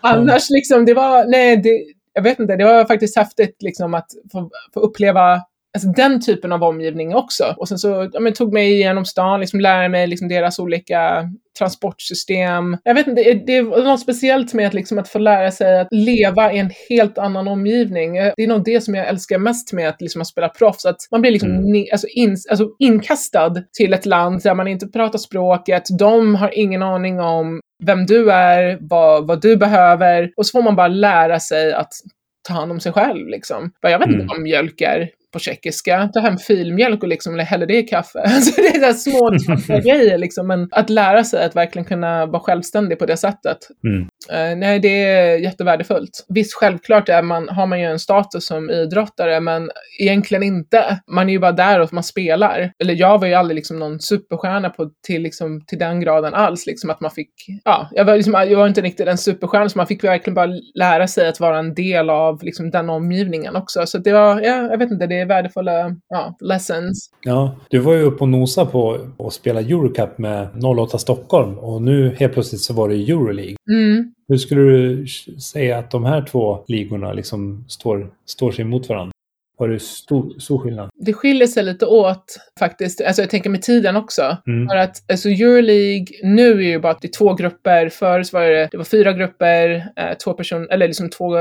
Annars 0.00 0.50
liksom, 0.50 0.84
det 0.84 0.94
var, 0.94 1.24
nej, 1.24 1.56
det, 1.56 1.84
jag 2.12 2.22
vet 2.22 2.38
inte, 2.38 2.56
det 2.56 2.64
var 2.64 2.84
faktiskt 2.84 3.16
häftigt 3.16 3.62
liksom 3.62 3.94
att 3.94 4.08
få, 4.32 4.50
få 4.74 4.80
uppleva 4.80 5.40
Alltså 5.74 5.88
den 5.88 6.20
typen 6.20 6.52
av 6.52 6.62
omgivning 6.64 7.14
också. 7.14 7.54
Och 7.56 7.68
sen 7.68 7.78
så 7.78 8.08
ja, 8.12 8.20
men, 8.20 8.32
tog 8.32 8.52
mig 8.52 8.72
igenom 8.72 9.04
stan, 9.04 9.40
liksom 9.40 9.60
lära 9.60 9.88
mig 9.88 10.06
liksom 10.06 10.28
deras 10.28 10.58
olika 10.58 11.28
transportsystem. 11.58 12.76
Jag 12.84 12.94
vet 12.94 13.06
inte, 13.06 13.22
det, 13.22 13.34
det 13.46 13.56
är 13.56 13.84
något 13.84 14.00
speciellt 14.00 14.54
med 14.54 14.66
att, 14.66 14.74
liksom, 14.74 14.98
att 14.98 15.08
få 15.08 15.18
lära 15.18 15.50
sig 15.50 15.80
att 15.80 15.88
leva 15.90 16.52
i 16.52 16.58
en 16.58 16.70
helt 16.88 17.18
annan 17.18 17.48
omgivning. 17.48 18.16
Eh, 18.16 18.32
Det 18.36 18.42
är 18.42 18.48
nog 18.48 18.64
det 18.64 18.80
som 18.80 18.94
jag 18.94 19.08
älskar 19.08 19.38
mest 19.38 19.72
med 19.72 19.88
att, 19.88 20.00
liksom, 20.00 20.20
att 20.22 20.28
spela 20.28 20.48
proffs. 20.48 20.84
Att 20.86 20.96
man 21.10 21.20
blir 21.20 21.30
liksom 21.30 21.50
Mm. 21.52 21.86
alltså, 21.92 22.06
in, 22.08 22.36
alltså, 22.50 22.68
inkastad 22.78 23.54
till 23.78 23.94
ett 23.94 24.06
land 24.06 24.42
där 24.42 24.54
man 24.54 24.68
inte 24.68 24.86
pratar 24.86 25.18
språket. 25.18 25.82
De 25.98 26.34
har 26.34 26.58
ingen 26.58 26.82
aning 26.82 27.20
om 27.20 27.60
vem 27.84 28.06
du 28.06 28.32
är, 28.32 28.78
vad, 28.80 29.26
vad 29.26 29.42
du 29.42 29.56
behöver. 29.56 30.30
Och 30.36 30.46
så 30.46 30.50
får 30.50 30.62
man 30.62 30.76
bara 30.76 30.88
lära 30.88 31.40
sig 31.40 31.72
att 31.72 31.92
ta 32.48 32.54
hand 32.54 32.72
om 32.72 32.80
sig 32.80 32.92
själv. 32.92 33.28
Liksom. 33.28 33.70
Jag 33.80 33.98
vet 33.98 34.08
Mm. 34.08 34.20
inte 34.20 34.34
vad 34.34 34.42
mjölk 34.42 34.80
är 34.80 35.08
på 35.32 35.38
tjeckiska. 35.38 36.08
Ta 36.14 36.20
hem 36.20 36.36
filmjölk 36.38 37.02
och 37.02 37.08
liksom 37.08 37.38
hälla 37.38 37.66
det 37.66 37.76
i 37.78 37.82
kaffe. 37.82 38.18
Alltså, 38.24 38.60
det 38.62 38.68
är 38.68 38.92
små 38.92 39.30
grejer. 39.78 40.18
Liksom. 40.18 40.46
Men 40.46 40.68
att 40.70 40.90
lära 40.90 41.24
sig 41.24 41.44
att 41.44 41.56
verkligen 41.56 41.84
kunna 41.86 42.26
vara 42.26 42.40
självständig 42.42 42.98
på 42.98 43.06
det 43.06 43.16
sättet. 43.16 43.58
Mm. 43.86 44.08
Eh, 44.30 44.56
nej, 44.56 44.80
det 44.80 45.04
är 45.04 45.36
jättevärdefullt. 45.38 46.26
Visst, 46.28 46.54
självklart 46.54 47.08
är 47.08 47.22
man, 47.22 47.48
har 47.48 47.66
man 47.66 47.80
ju 47.80 47.86
en 47.86 47.98
status 47.98 48.46
som 48.46 48.70
idrottare, 48.70 49.40
men 49.40 49.70
egentligen 50.00 50.42
inte. 50.42 51.00
Man 51.06 51.28
är 51.28 51.32
ju 51.32 51.38
bara 51.38 51.52
där 51.52 51.80
och 51.80 51.92
man 51.92 52.02
spelar. 52.02 52.72
Eller 52.78 52.94
jag 52.94 53.18
var 53.18 53.26
ju 53.26 53.34
aldrig 53.34 53.54
liksom 53.54 53.78
någon 53.78 54.00
superstjärna 54.00 54.70
på, 54.70 54.90
till, 55.06 55.22
liksom, 55.22 55.64
till 55.66 55.78
den 55.78 56.00
graden 56.00 56.34
alls, 56.34 56.66
liksom 56.66 56.90
att 56.90 57.00
man 57.00 57.10
fick, 57.10 57.30
ja, 57.64 57.88
jag 57.92 58.04
var, 58.04 58.16
liksom, 58.16 58.32
jag 58.32 58.56
var 58.56 58.68
inte 58.68 58.80
riktigt 58.80 59.08
en 59.08 59.18
superstjärna, 59.18 59.68
så 59.68 59.78
man 59.78 59.86
fick 59.86 60.04
verkligen 60.04 60.34
bara 60.34 60.50
lära 60.74 61.06
sig 61.06 61.28
att 61.28 61.40
vara 61.40 61.58
en 61.58 61.74
del 61.74 62.10
av 62.10 62.42
liksom, 62.42 62.70
den 62.70 62.90
omgivningen 62.90 63.56
också. 63.56 63.86
Så 63.86 63.98
det 63.98 64.12
var, 64.12 64.40
ja, 64.40 64.56
jag 64.70 64.78
vet 64.78 64.90
inte, 64.90 65.06
det 65.06 65.20
är 65.20 65.26
värdefulla 65.26 65.96
ja, 66.08 66.36
lessons. 66.40 67.10
Ja, 67.22 67.56
du 67.70 67.78
var 67.78 67.92
ju 67.94 68.02
uppe 68.02 68.24
och 68.24 68.28
nosa 68.28 68.66
på 68.66 68.98
att 69.18 69.32
spela 69.32 69.60
Eurocup 69.60 70.18
med 70.18 70.48
08 70.64 70.98
Stockholm 70.98 71.58
och 71.58 71.82
nu 71.82 72.16
helt 72.18 72.32
plötsligt 72.32 72.60
så 72.60 72.74
var 72.74 72.88
det 72.88 72.94
Euroleague. 72.94 73.56
Mm. 73.70 74.12
Hur 74.32 74.38
skulle 74.38 74.60
du 74.60 75.06
säga 75.40 75.78
att 75.78 75.90
de 75.90 76.04
här 76.04 76.22
två 76.22 76.64
ligorna 76.68 77.12
liksom 77.12 77.64
står, 77.68 78.10
står 78.26 78.52
sig 78.52 78.64
mot 78.64 78.88
varandra? 78.88 79.12
Var 79.58 79.68
det 79.68 79.82
stor, 79.82 80.38
stor 80.38 80.58
skillnad? 80.58 80.90
Det 80.94 81.12
skiljer 81.12 81.46
sig 81.46 81.64
lite 81.64 81.86
åt 81.86 82.36
faktiskt. 82.58 83.00
Alltså 83.00 83.22
jag 83.22 83.30
tänker 83.30 83.50
med 83.50 83.62
tiden 83.62 83.96
också. 83.96 84.36
Mm. 84.46 84.68
För 84.68 84.76
att 84.76 85.10
alltså 85.10 85.28
Euroleague 85.28 86.06
nu 86.22 86.50
är 86.52 86.68
ju 86.68 86.78
bara 86.78 86.92
att 86.92 87.00
det 87.00 87.08
är 87.08 87.18
två 87.18 87.34
grupper. 87.34 87.88
Förr 87.88 88.22
så 88.22 88.38
var 88.38 88.46
det, 88.46 88.68
det 88.70 88.76
var 88.76 88.84
fyra 88.84 89.12
grupper, 89.12 89.88
eh, 89.96 90.16
två 90.24 90.32
personer, 90.32 90.68
eller 90.72 90.86
liksom 90.86 91.10
två 91.10 91.36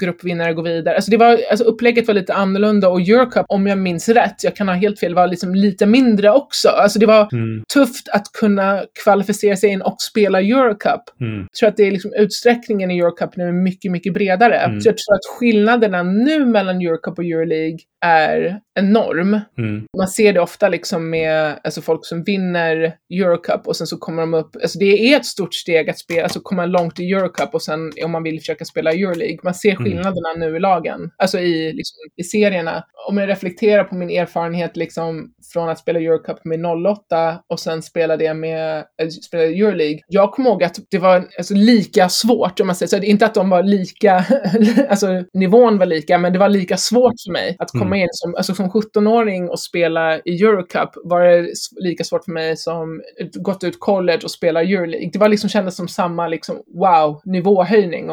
gruppvinnare 0.00 0.52
går 0.54 0.62
vidare. 0.62 0.94
Alltså 0.94 1.10
det 1.10 1.16
var, 1.16 1.40
alltså 1.50 1.64
upplägget 1.64 2.06
var 2.06 2.14
lite 2.14 2.34
annorlunda 2.34 2.88
och 2.88 3.00
Eurocup, 3.00 3.46
om 3.48 3.66
jag 3.66 3.78
minns 3.78 4.08
rätt, 4.08 4.44
jag 4.44 4.56
kan 4.56 4.68
ha 4.68 4.74
helt 4.74 5.00
fel, 5.00 5.14
var 5.14 5.26
liksom 5.26 5.54
lite 5.54 5.86
mindre 5.86 6.30
också. 6.30 6.68
Alltså 6.68 6.98
det 6.98 7.06
var 7.06 7.28
Mm. 7.32 7.64
tufft 7.74 8.08
att 8.08 8.32
kunna 8.40 8.82
kvalificera 9.04 9.56
sig 9.56 9.70
in 9.70 9.82
och 9.82 9.96
spela 10.10 10.40
Eurocup. 10.40 11.02
Mm. 11.20 11.38
Jag 11.40 11.52
tror 11.60 11.68
att 11.68 11.76
det 11.76 11.82
är 11.86 11.90
liksom 11.90 12.12
utsträckningen 12.16 12.90
i 12.90 12.98
Eurocup 12.98 13.36
nu 13.36 13.48
är 13.48 13.52
mycket, 13.52 13.92
mycket 13.92 14.14
bredare. 14.14 14.56
Mm. 14.58 14.80
Så 14.80 14.88
jag 14.88 14.96
tror 14.96 15.14
att 15.14 15.38
skillnaderna 15.38 16.02
nu 16.02 16.46
mellan 16.46 16.80
Eurocup 16.80 17.18
och 17.18 17.24
Euroleague 17.24 17.78
är 18.04 18.60
enorm. 18.78 19.40
Mm. 19.58 19.84
Man 19.96 20.08
ser 20.08 20.32
det 20.32 20.40
ofta 20.40 20.68
liksom 20.68 21.10
med 21.10 21.54
alltså 21.64 21.82
folk 21.82 22.06
som 22.06 22.22
vinner 22.24 22.94
Eurocup 23.14 23.66
och 23.66 23.76
sen 23.76 23.86
så 23.86 23.96
kommer 23.96 24.22
de 24.22 24.34
upp, 24.34 24.56
alltså 24.62 24.78
det 24.78 25.12
är 25.12 25.16
ett 25.16 25.26
stort 25.26 25.54
steg 25.54 25.90
att 25.90 25.98
spela, 25.98 26.22
alltså 26.22 26.40
komma 26.40 26.66
långt 26.66 27.00
i 27.00 27.12
Eurocup 27.12 27.54
och 27.54 27.62
sen 27.62 27.92
om 28.04 28.10
man 28.10 28.22
vill 28.22 28.38
försöka 28.38 28.64
spela 28.64 28.92
Euroleague. 28.92 29.38
Man 29.42 29.54
ser. 29.54 29.76
Skillnaderna 29.90 30.32
nu 30.36 30.56
i 30.56 30.60
lagen, 30.60 31.10
alltså 31.16 31.38
i, 31.38 31.72
liksom, 31.72 31.96
i 32.16 32.24
serierna. 32.24 32.84
Om 33.08 33.18
jag 33.18 33.28
reflekterar 33.28 33.84
på 33.84 33.94
min 33.94 34.10
erfarenhet 34.10 34.76
liksom 34.76 35.32
från 35.52 35.68
att 35.68 35.78
spela 35.78 36.00
Eurocup 36.00 36.44
med 36.44 36.66
08 36.66 37.38
och 37.48 37.60
sen 37.60 37.82
spela 37.82 38.16
det 38.16 38.34
med, 38.34 38.84
äh, 39.02 39.08
spela 39.08 39.42
Euroleague. 39.42 40.00
Jag 40.08 40.32
kommer 40.32 40.50
ihåg 40.50 40.64
att 40.64 40.76
det 40.90 40.98
var 40.98 41.28
alltså, 41.38 41.54
lika 41.54 42.08
svårt, 42.08 42.60
om 42.60 42.66
man 42.66 42.76
säger 42.76 42.88
så. 42.88 42.96
Inte 42.96 43.26
att 43.26 43.34
de 43.34 43.50
var 43.50 43.62
lika, 43.62 44.24
alltså 44.90 45.24
nivån 45.32 45.78
var 45.78 45.86
lika, 45.86 46.18
men 46.18 46.32
det 46.32 46.38
var 46.38 46.48
lika 46.48 46.76
svårt 46.76 47.14
för 47.26 47.32
mig 47.32 47.56
att 47.58 47.70
komma 47.70 47.96
in 47.96 48.08
som, 48.10 48.34
alltså 48.34 48.54
som 48.54 48.70
17-åring 48.70 49.50
och 49.50 49.60
spela 49.60 50.18
i 50.18 50.42
Eurocup 50.42 50.90
var 51.04 51.20
det 51.20 51.48
lika 51.76 52.04
svårt 52.04 52.24
för 52.24 52.32
mig 52.32 52.56
som 52.56 53.02
gått 53.34 53.64
ut 53.64 53.80
college 53.80 54.20
och 54.24 54.30
spela 54.30 54.62
Euroleague. 54.62 55.10
Det 55.12 55.18
var 55.18 55.28
liksom 55.28 55.50
kändes 55.50 55.76
som 55.76 55.88
samma 55.88 56.28
liksom 56.28 56.62
wow, 56.74 57.20
nivåhöjning. 57.24 58.10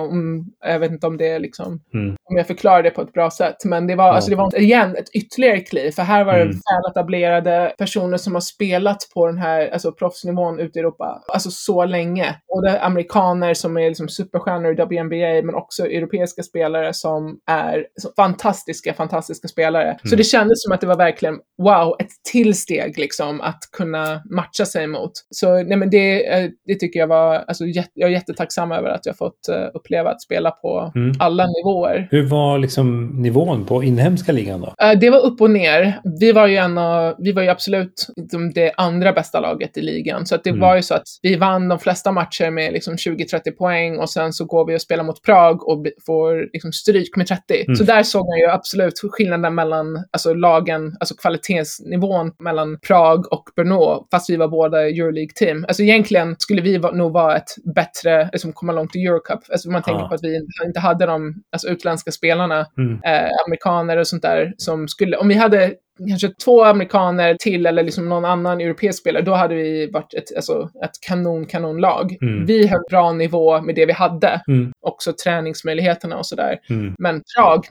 Jag 0.66 0.80
vet 0.80 0.92
inte 0.92 1.08
om 1.08 1.18
det 1.18 1.28
är 1.28 1.40
liksom, 1.64 1.80
Mm. 1.94 2.16
om 2.30 2.38
jag 2.38 2.48
förklarar 2.48 2.84
det 2.84 2.90
på 2.92 3.02
ett 3.02 3.14
bra 3.14 3.32
sätt. 3.32 3.56
Men 3.66 3.88
det 3.88 3.96
var, 3.96 4.10
alltså 4.14 4.30
det 4.30 4.36
var 4.36 4.60
igen 4.60 4.96
ett 4.96 5.10
ytterligare 5.16 5.60
kliv. 5.60 5.92
För 5.92 6.02
här 6.04 6.24
var 6.24 6.34
det 6.34 6.42
Mm. 6.42 6.54
väl 6.56 6.92
etablerade 6.92 7.74
personer 7.78 8.18
som 8.18 8.34
har 8.34 8.42
spelat 8.42 8.98
på 9.14 9.28
den 9.28 9.38
här 9.38 9.70
alltså 9.74 9.92
proffsnivån 9.92 10.60
ute 10.60 10.80
i 10.80 10.82
Europa, 10.82 11.22
alltså 11.34 11.50
så 11.52 11.86
länge. 11.86 12.36
Både 12.48 12.82
amerikaner 12.82 13.54
som 13.54 13.78
är 13.78 13.88
liksom 13.88 14.10
superstjärnor 14.10 14.72
i 14.72 14.76
WNBA, 14.76 15.42
men 15.46 15.56
också 15.56 15.86
europeiska 15.86 16.44
spelare 16.44 16.94
som 16.94 17.38
är 17.52 17.86
så 18.02 18.10
fantastiska, 18.16 18.94
fantastiska 18.94 19.48
spelare. 19.48 19.98
Så 20.04 20.16
det 20.16 20.24
kändes 20.24 20.64
som 20.64 20.72
att 20.74 20.82
det 20.82 20.88
var 20.88 20.98
verkligen, 20.98 21.40
wow, 21.64 21.96
ett 22.00 22.10
till 22.32 22.56
steg 22.58 22.98
liksom 23.00 23.42
att 23.42 23.60
kunna 23.78 24.22
matcha 24.32 24.66
sig 24.66 24.88
mot. 24.88 25.12
Så 25.30 25.64
nej 25.64 25.78
men 25.78 25.90
det, 25.90 26.34
eh, 26.34 26.50
det 26.66 26.76
tycker 26.76 27.00
jag 27.00 27.08
var, 27.08 27.36
alltså 27.36 27.64
jag 27.94 28.10
är 28.10 28.14
jättetacksam 28.14 28.72
över 28.72 28.90
att 28.90 29.06
jag 29.06 29.18
fått 29.18 29.48
eh, 29.50 29.68
uppleva 29.74 30.10
att 30.10 30.22
spela 30.22 30.52
på 30.52 30.92
Mm. 30.96 31.12
alla 31.20 31.44
nivåer. 31.58 32.08
Hur 32.12 32.24
var 32.30 32.58
liksom 32.60 33.06
nivån 33.22 33.66
på 33.66 33.84
inhemska 33.84 34.32
ligan 34.32 34.62
då? 34.62 34.74
Eh, 34.86 35.00
Det 35.00 35.10
var 35.10 35.20
upp 35.26 35.42
och 35.42 35.52
ner. 35.52 36.00
Vi 36.20 36.32
var 36.32 36.48
ju 36.48 36.56
en 36.58 36.78
av, 36.78 37.16
vi 37.20 37.32
var 37.32 37.42
ju 37.44 37.50
absolut 37.50 38.08
liksom 38.16 38.52
det 38.54 38.74
andra 38.78 39.14
bästa 39.14 39.40
laget 39.40 39.78
i 39.78 39.82
ligan. 39.82 40.26
Så 40.26 40.36
att 40.36 40.44
det 40.44 40.50
Mm. 40.50 40.62
var 40.62 40.76
ju 40.76 40.82
så 40.82 40.94
att 40.96 41.04
vi 41.22 41.36
vann 41.36 41.70
de 41.70 41.80
flesta 41.80 42.12
matcher 42.12 42.50
med 42.52 42.74
liksom 42.74 42.98
20-30 42.98 43.52
poäng 43.52 43.98
och 44.00 44.10
sen 44.10 44.34
så 44.34 44.46
går 44.46 44.66
vi 44.68 44.76
och 44.78 44.82
spelar 44.82 45.04
mot 45.04 45.22
Prag 45.22 45.68
och 45.68 45.86
får 46.06 46.50
liksom 46.54 46.72
stryk 46.72 47.16
med 47.18 47.28
30. 47.28 47.64
Mm. 47.68 47.76
Så 47.76 47.84
där 47.84 48.04
såg 48.04 48.26
man 48.28 48.40
ju 48.40 48.46
absolut 48.50 48.94
skillnaden 49.12 49.56
mellan 49.56 49.86
alltså 50.12 50.34
lagen, 50.34 50.98
alltså 51.00 51.16
kvalitetsnivån 51.16 52.32
mellan 52.40 52.80
Prag 52.88 53.34
och 53.34 53.44
Brno, 53.56 54.08
fast 54.12 54.30
vi 54.30 54.36
var 54.36 54.48
båda 54.48 54.90
Euroleague-team. 54.90 55.66
Alltså 55.68 55.84
egentligen 55.84 56.36
skulle 56.40 56.62
vi 56.62 56.80
nog 56.80 57.14
vara 57.14 57.36
ett 57.38 57.50
bättre, 57.76 58.30
liksom 58.34 58.54
komma 58.54 58.72
långt 58.74 58.96
i 58.96 59.00
Eurocup. 59.06 59.40
Alltså 59.52 59.70
man 59.70 59.84
tänker 59.84 60.04
Ah. 60.04 60.08
på 60.08 60.16
att 60.16 60.24
vi 60.24 60.40
inte 60.66 60.80
hade 60.80 61.06
de 61.06 61.34
alltså, 61.52 61.68
utländska 61.68 62.12
spelarna 62.12 62.66
Mm. 62.78 62.94
eh, 63.04 63.30
amerikaner 63.48 63.98
och 63.98 64.08
sånt 64.08 64.22
där 64.22 64.54
som 64.58 64.88
skulle, 64.88 65.18
om 65.18 65.28
vi 65.28 65.36
hade 65.36 65.74
kanske 66.10 66.30
två 66.44 66.64
amerikaner 66.64 67.36
till 67.40 67.66
eller 67.66 67.84
liksom 67.84 68.10
någon 68.10 68.26
annan 68.26 68.62
europeisk 68.62 69.00
spelare, 69.00 69.24
då 69.24 69.34
hade 69.34 69.56
vi 69.56 69.90
varit 69.92 70.14
ett, 70.14 70.36
alltså, 70.36 70.70
ett 70.84 70.92
kanon, 71.08 71.46
kanonlag. 71.46 72.18
Mm. 72.22 72.46
Vi 72.46 72.68
höll 72.68 72.84
bra 72.90 73.12
nivå 73.12 73.62
med 73.62 73.76
det 73.76 73.86
vi 73.86 73.94
hade, 73.94 74.42
Mm. 74.48 74.72
också 74.82 75.14
träningsmöjligheterna 75.24 76.18
och 76.18 76.26
sådär. 76.26 76.60
Mm. 76.70 76.96
Men 77.00 77.22
Prag, 77.38 77.66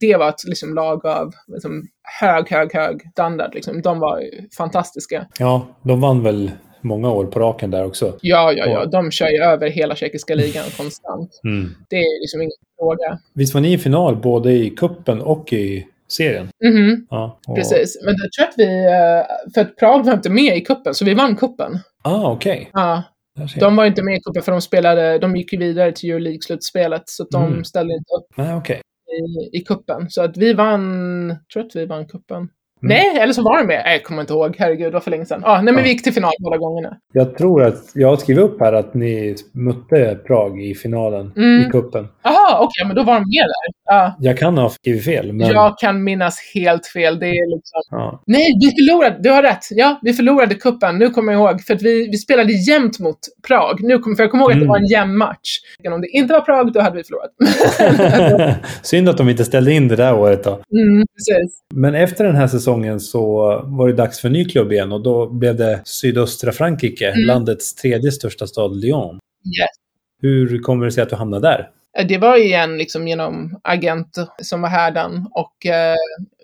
det 0.00 0.16
var 0.16 0.28
ett 0.28 0.44
liksom, 0.46 0.74
lag 0.74 1.06
av 1.06 1.32
liksom, 1.46 1.82
hög, 2.20 2.50
hög, 2.50 2.74
hög 2.74 3.02
standard. 3.12 3.54
Liksom. 3.54 3.82
De 3.82 3.98
var 3.98 4.22
fantastiska. 4.56 5.26
Ja, 5.38 5.66
de 5.82 6.00
vann 6.00 6.22
väl 6.22 6.50
många 6.80 7.10
år 7.10 7.24
på 7.24 7.40
raken 7.40 7.70
där 7.70 7.84
också. 7.84 8.16
Ja, 8.22 8.52
ja, 8.52 8.66
ja. 8.66 8.84
De 8.86 9.10
kör 9.10 9.28
ju 9.28 9.38
över 9.42 9.70
hela 9.70 9.94
tjeckiska 9.96 10.34
ligan 10.34 10.64
konstant. 10.76 11.40
Mm. 11.44 11.74
Det 11.90 11.96
är 11.96 12.20
liksom 12.20 12.40
ingen 12.42 12.52
fråga. 12.78 13.18
Visst 13.34 13.54
var 13.54 13.60
ni 13.60 13.72
i 13.72 13.78
final 13.78 14.16
både 14.16 14.52
i 14.52 14.70
kuppen 14.70 15.20
och 15.20 15.52
i 15.52 15.86
serien? 16.08 16.48
Mhm, 16.64 17.06
Ja. 17.10 17.38
och- 17.46 17.56
precis. 17.56 18.00
Men 18.04 18.14
jag 18.18 18.32
tror 18.32 18.44
att 18.48 18.54
vi, 18.56 18.84
eh, 18.86 19.52
för 19.54 19.60
att 19.60 19.76
Prag 19.76 20.04
var 20.04 20.12
inte 20.12 20.30
med 20.30 20.56
i 20.56 20.60
kuppen, 20.60 20.94
så 20.94 21.04
vi 21.04 21.14
vann 21.14 21.36
kuppen. 21.36 21.78
Ah, 22.02 22.30
okej. 22.32 22.70
Ja, 22.72 23.02
ser 23.36 23.42
jag. 23.60 23.60
de 23.68 23.76
var 23.76 23.84
inte 23.84 24.02
med 24.02 24.16
i 24.16 24.20
cupen 24.20 24.42
för 24.42 24.52
de 24.52 24.60
spelade, 24.60 25.18
de 25.18 25.36
gick 25.36 25.52
ju 25.52 25.58
vidare 25.58 25.92
till 25.92 26.10
Euroleague-slutspelet 26.10 27.02
så 27.06 27.24
de 27.30 27.44
Mm. 27.46 27.64
ställde 27.64 27.92
inte 27.94 28.14
upp 28.18 28.26
Nej, 28.36 28.54
okej. 28.54 28.80
i, 29.52 29.58
i 29.58 29.60
kuppen. 29.64 30.10
Så 30.10 30.22
att 30.22 30.36
vi 30.36 30.52
vann, 30.52 31.28
jag 31.28 31.48
tror 31.52 31.64
att 31.66 31.76
vi 31.76 31.86
vann 31.86 32.06
kuppen. 32.06 32.48
Mm. 32.82 32.88
Nej, 32.96 33.22
eller 33.22 33.32
så 33.32 33.42
var 33.42 33.58
de 33.58 33.66
med. 33.66 33.82
Nej, 33.84 33.92
jag 33.94 34.04
kommer 34.04 34.20
inte 34.20 34.32
ihåg. 34.32 34.56
Herregud, 34.58 34.86
det 34.86 34.90
var 34.94 35.00
för 35.00 35.10
länge 35.10 35.24
sedan. 35.26 35.42
Ah, 35.44 35.62
nej, 35.62 35.74
men 35.74 35.82
vi 35.84 35.88
gick 35.90 36.02
till 36.02 36.12
final 36.12 36.32
båda 36.40 36.56
gångerna. 36.56 36.96
Jag 37.12 37.36
tror 37.38 37.62
att 37.62 37.74
jag 37.94 38.08
har 38.08 38.16
skrivit 38.16 38.44
upp 38.44 38.60
här 38.60 38.72
att 38.72 38.94
ni 38.94 39.36
mötte 39.52 40.18
Prag 40.26 40.62
i 40.62 40.74
finalen 40.74 41.32
Mm. 41.36 41.62
i 41.62 41.70
kuppen. 41.70 42.08
Jaha, 42.22 42.58
okej, 42.60 42.86
men 42.86 42.96
då 42.96 43.02
var 43.02 43.14
de 43.14 43.20
med 43.20 43.44
där. 43.46 43.78
Ja. 43.84 44.16
Jag 44.20 44.38
kan 44.38 44.58
ha 44.58 44.70
skrivit 44.70 45.04
fel, 45.04 45.32
men... 45.32 45.48
Jag 45.48 45.78
kan 45.78 46.04
minnas 46.04 46.38
helt 46.54 46.86
fel. 46.86 47.18
Det 47.18 47.26
är 47.28 47.56
liksom... 47.56 47.80
Ja. 47.90 48.22
Nej, 48.26 48.46
vi 48.60 48.66
förlorade. 48.70 49.16
Du 49.22 49.30
har 49.30 49.42
rätt. 49.42 49.64
Ja, 49.70 49.98
vi 50.02 50.12
förlorade 50.12 50.54
kuppen. 50.54 50.98
Nu 50.98 51.10
kommer 51.10 51.32
jag 51.32 51.40
ihåg. 51.50 51.60
För 51.62 51.74
att 51.74 51.82
vi, 51.82 52.08
vi 52.10 52.16
spelade 52.16 52.52
jämnt 52.52 52.98
mot 52.98 53.18
Prag. 53.48 53.76
Nu 53.82 53.98
kommer, 53.98 54.16
för 54.16 54.22
jag 54.22 54.30
kommer 54.30 54.44
ihåg 54.44 54.50
att 54.52 54.56
det 54.56 54.64
Mm. 54.64 54.68
var 54.68 54.78
en 54.78 54.86
jämn 54.86 55.16
match. 55.16 55.58
Om 55.94 56.00
det 56.00 56.08
inte 56.08 56.32
var 56.32 56.40
Prag, 56.40 56.72
då 56.72 56.80
hade 56.80 56.96
vi 56.96 57.02
förlorat. 57.04 57.30
Synd 58.82 59.08
att 59.08 59.16
de 59.18 59.28
inte 59.28 59.44
ställde 59.44 59.72
in 59.72 59.88
det 59.88 59.96
där 59.96 60.14
året 60.14 60.44
då. 60.44 60.50
mm, 60.50 61.06
precis. 61.16 61.60
Men 61.74 61.94
efter 61.94 62.24
den 62.24 62.36
här 62.36 62.46
säsongen 62.46 62.67
så 63.00 63.36
var 63.64 63.86
det 63.88 63.92
dags 63.94 64.20
för 64.20 64.28
en 64.28 64.32
ny 64.32 64.44
klubb 64.44 64.72
igen 64.72 64.92
och 64.92 65.02
då 65.02 65.26
blev 65.30 65.56
det 65.56 65.80
sydöstra 65.84 66.52
Frankrike, 66.52 67.08
Mm. 67.10 67.26
landets 67.26 67.74
tredje 67.74 68.12
största 68.12 68.46
stad 68.46 68.76
Lyon. 68.76 69.14
Yes. 69.14 69.68
Hur 70.22 70.58
kommer 70.62 70.84
det 70.86 70.92
sig 70.92 71.02
att 71.02 71.10
du 71.10 71.16
hamnade 71.16 71.48
där? 71.48 71.70
Det 72.08 72.18
var 72.18 72.36
igen 72.36 72.78
liksom 72.78 73.08
genom 73.08 73.60
agent 73.64 74.16
som 74.42 74.62
var 74.62 74.68
härdan 74.68 75.26
och 75.34 75.66
eh, 75.66 75.94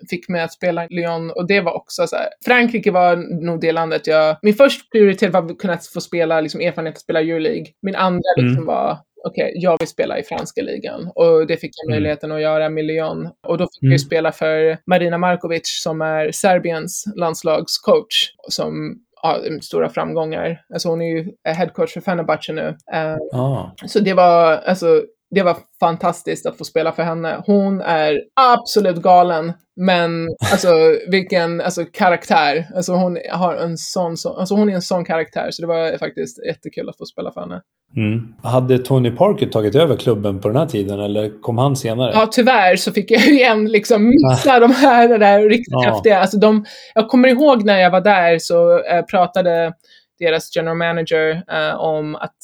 fick 0.09 0.29
mig 0.29 0.41
att 0.41 0.53
spela 0.53 0.85
i 0.85 0.87
Lyon 0.89 1.31
och 1.31 1.47
det 1.47 1.61
var 1.61 1.71
också 1.73 2.07
så 2.07 2.15
här. 2.15 2.27
Frankrike 2.45 2.91
var 2.91 3.15
nog 3.45 3.61
det 3.61 3.71
landet 3.71 4.07
jag, 4.07 4.37
min 4.41 4.53
första 4.53 4.83
prioritet 4.91 5.33
var 5.33 5.45
att 5.51 5.57
kunna 5.57 5.77
få 5.93 6.01
spela, 6.01 6.41
liksom 6.41 6.61
erfarenhet 6.61 6.95
att 6.95 7.01
spela 7.01 7.21
Euroleague. 7.21 7.65
Min 7.81 7.95
andra 7.95 8.21
Mm. 8.37 8.47
liksom 8.47 8.65
var 8.65 8.97
okej, 9.27 9.51
jag 9.55 9.77
vill 9.79 9.87
spela 9.87 10.19
i 10.19 10.23
franska 10.23 10.61
ligan. 10.61 11.11
Och 11.15 11.47
det 11.47 11.57
fick 11.57 11.71
jag 11.75 11.85
Mm. 11.89 11.95
möjligheten 11.95 12.31
att 12.31 12.41
göra 12.41 12.69
med 12.69 12.85
Lyon. 12.85 13.29
Och 13.47 13.57
då 13.57 13.63
fick 13.63 13.83
jag 13.83 13.87
Mm. 13.87 13.91
ju 13.93 13.99
spela 13.99 14.31
för 14.31 14.77
Marina 14.87 15.17
Markovic 15.17 15.81
som 15.83 16.01
är 16.01 16.31
Serbiens 16.31 17.03
landslagscoach. 17.15 18.29
Som 18.49 18.95
har 19.21 19.59
stora 19.61 19.89
framgångar. 19.89 20.61
Alltså 20.73 20.89
hon 20.89 21.01
är 21.01 21.05
ju 21.05 21.31
headcoach 21.47 21.93
för 21.93 22.01
Fenerbahce 22.01 22.53
nu. 22.53 22.77
Eh, 22.93 23.39
Ah. 23.39 23.71
så 23.85 23.99
det 23.99 24.13
var, 24.13 24.57
alltså, 24.57 25.03
det 25.35 25.43
var 25.43 25.57
fantastiskt 25.79 26.45
att 26.45 26.57
få 26.57 26.63
spela 26.63 26.91
för 26.91 27.03
henne. 27.03 27.43
Hon 27.45 27.81
är 27.81 28.19
absolut 28.41 28.97
galen. 29.01 29.53
Men 29.75 30.27
alltså 30.51 30.69
vilken 31.07 31.61
alltså, 31.61 31.85
karaktär. 31.93 32.67
Alltså 32.75 32.93
hon 32.93 33.17
har 33.31 33.55
en 33.55 33.77
sån, 33.77 34.17
så, 34.17 34.33
alltså 34.33 34.55
hon 34.55 34.69
är 34.69 34.73
en 34.73 34.81
sån 34.81 35.05
karaktär 35.05 35.47
så 35.51 35.61
det 35.61 35.67
var 35.67 35.97
faktiskt 35.97 36.45
jättekul 36.45 36.89
att 36.89 36.97
få 36.97 37.05
spela 37.05 37.31
för 37.31 37.41
henne. 37.41 37.61
Mm. 37.97 38.33
Hade 38.43 38.79
Tony 38.79 39.11
Parker 39.11 39.45
tagit 39.47 39.75
över 39.75 39.97
klubben 39.97 40.39
på 40.41 40.47
den 40.47 40.57
här 40.57 40.65
tiden 40.65 40.99
eller 40.99 41.41
kom 41.41 41.57
han 41.57 41.75
senare? 41.75 42.11
Ja, 42.13 42.27
tyvärr 42.31 42.75
så 42.75 42.91
fick 42.91 43.11
jag 43.11 43.21
ju 43.21 43.33
igen 43.33 43.65
liksom 43.65 44.09
missa 44.09 44.59
de 44.59 44.71
här 44.71 45.07
det 45.07 45.17
där 45.17 45.49
riktigt 45.49 45.67
Ja. 45.67 45.93
häftiga. 45.93 46.19
Alltså 46.19 46.37
de, 46.37 46.65
jag 46.93 47.09
kommer 47.09 47.27
ihåg 47.27 47.65
när 47.65 47.79
jag 47.79 47.91
var 47.91 48.01
där 48.01 48.39
så 48.39 48.83
eh, 48.83 49.01
pratade 49.01 49.73
deras 50.19 50.55
general 50.55 50.77
manager 50.77 51.43
eh, 51.51 51.75
om 51.75 52.15
att 52.15 52.37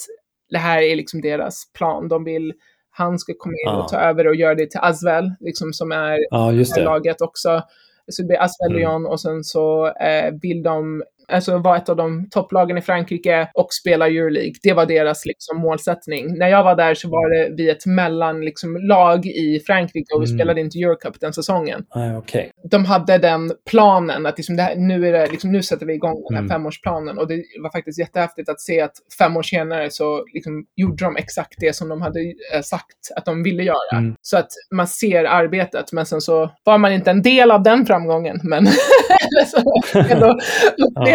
det 0.49 0.57
här 0.57 0.81
är 0.81 0.95
liksom 0.95 1.21
deras 1.21 1.63
plan. 1.77 2.07
De 2.07 2.23
vill 2.23 2.53
han 3.01 3.19
ska 3.19 3.33
komma 3.37 3.53
in 3.67 3.75
och 3.79 3.87
ta 3.87 3.97
över 3.97 4.27
och 4.27 4.35
göra 4.35 4.55
det 4.55 4.71
till 4.71 4.79
Asvel, 4.83 5.31
liksom 5.39 5.73
som 5.73 5.91
är 5.91 6.17
Ja, 6.29 6.51
laget 6.77 7.21
också. 7.21 7.61
Så 8.07 8.21
det 8.21 8.27
blir 8.27 8.41
Asvel 8.41 8.71
Mm. 8.71 8.79
Lyon 8.79 9.05
och 9.05 9.21
sen 9.21 9.43
så 9.43 9.87
eh, 9.87 10.33
vill 10.41 10.63
de 10.63 11.03
alltså 11.31 11.57
vara 11.57 11.77
ett 11.77 11.89
av 11.89 11.95
de 11.95 12.29
topplagen 12.29 12.77
i 12.77 12.81
Frankrike 12.81 13.47
och 13.53 13.73
spela 13.73 14.07
Euroleague. 14.07 14.53
Det 14.63 14.73
var 14.73 14.85
deras 14.85 15.25
liksom, 15.25 15.57
målsättning. 15.57 16.37
När 16.37 16.47
jag 16.47 16.63
var 16.63 16.75
där 16.75 16.93
så 16.93 17.09
var 17.09 17.29
det 17.29 17.55
vi 17.55 17.69
ett 17.69 17.85
mellanlag 17.85 18.43
liksom, 18.43 18.75
lag 18.77 19.25
i 19.25 19.59
Frankrike 19.65 20.15
och 20.15 20.21
vi 20.21 20.25
Mm. 20.25 20.37
spelade 20.39 20.61
inte 20.61 20.79
Eurocup 20.79 21.19
den 21.19 21.33
säsongen. 21.33 21.85
Nej, 21.95 22.17
okej. 22.17 22.51
De 22.71 22.85
hade 22.85 23.17
den 23.17 23.51
planen 23.69 24.25
att 24.25 24.37
liksom 24.37 24.57
här, 24.57 24.75
nu, 24.75 25.07
är 25.07 25.11
det, 25.11 25.27
liksom, 25.31 25.51
nu 25.51 25.63
sätter 25.63 25.85
vi 25.85 25.93
igång 25.93 26.23
den 26.29 26.35
här 26.35 26.43
Mm. 26.43 26.49
femårsplanen 26.49 27.17
och 27.17 27.27
det 27.27 27.43
var 27.63 27.69
faktiskt 27.71 27.99
jättehäftigt 27.99 28.49
att 28.49 28.61
se 28.61 28.81
att 28.81 28.91
fem 29.17 29.37
år 29.37 29.43
senare 29.43 29.89
så 29.89 30.25
liksom, 30.33 30.65
gjorde 30.75 31.05
de 31.05 31.15
exakt 31.17 31.53
det 31.59 31.75
som 31.75 31.89
de 31.89 32.01
hade 32.01 32.19
eh, 32.53 32.61
sagt 32.63 32.97
att 33.15 33.25
de 33.25 33.43
ville 33.43 33.63
göra. 33.63 33.97
Mm. 33.97 34.15
Så 34.21 34.37
att 34.37 34.49
man 34.75 34.87
ser 34.87 35.23
arbetet, 35.25 35.91
men 35.91 36.05
sen 36.05 36.21
så 36.21 36.51
var 36.63 36.77
man 36.77 36.93
inte 36.93 37.11
en 37.11 37.21
del 37.21 37.51
av 37.51 37.63
den 37.63 37.85
framgången. 37.85 38.39
Men 38.43 38.67
så 39.47 39.57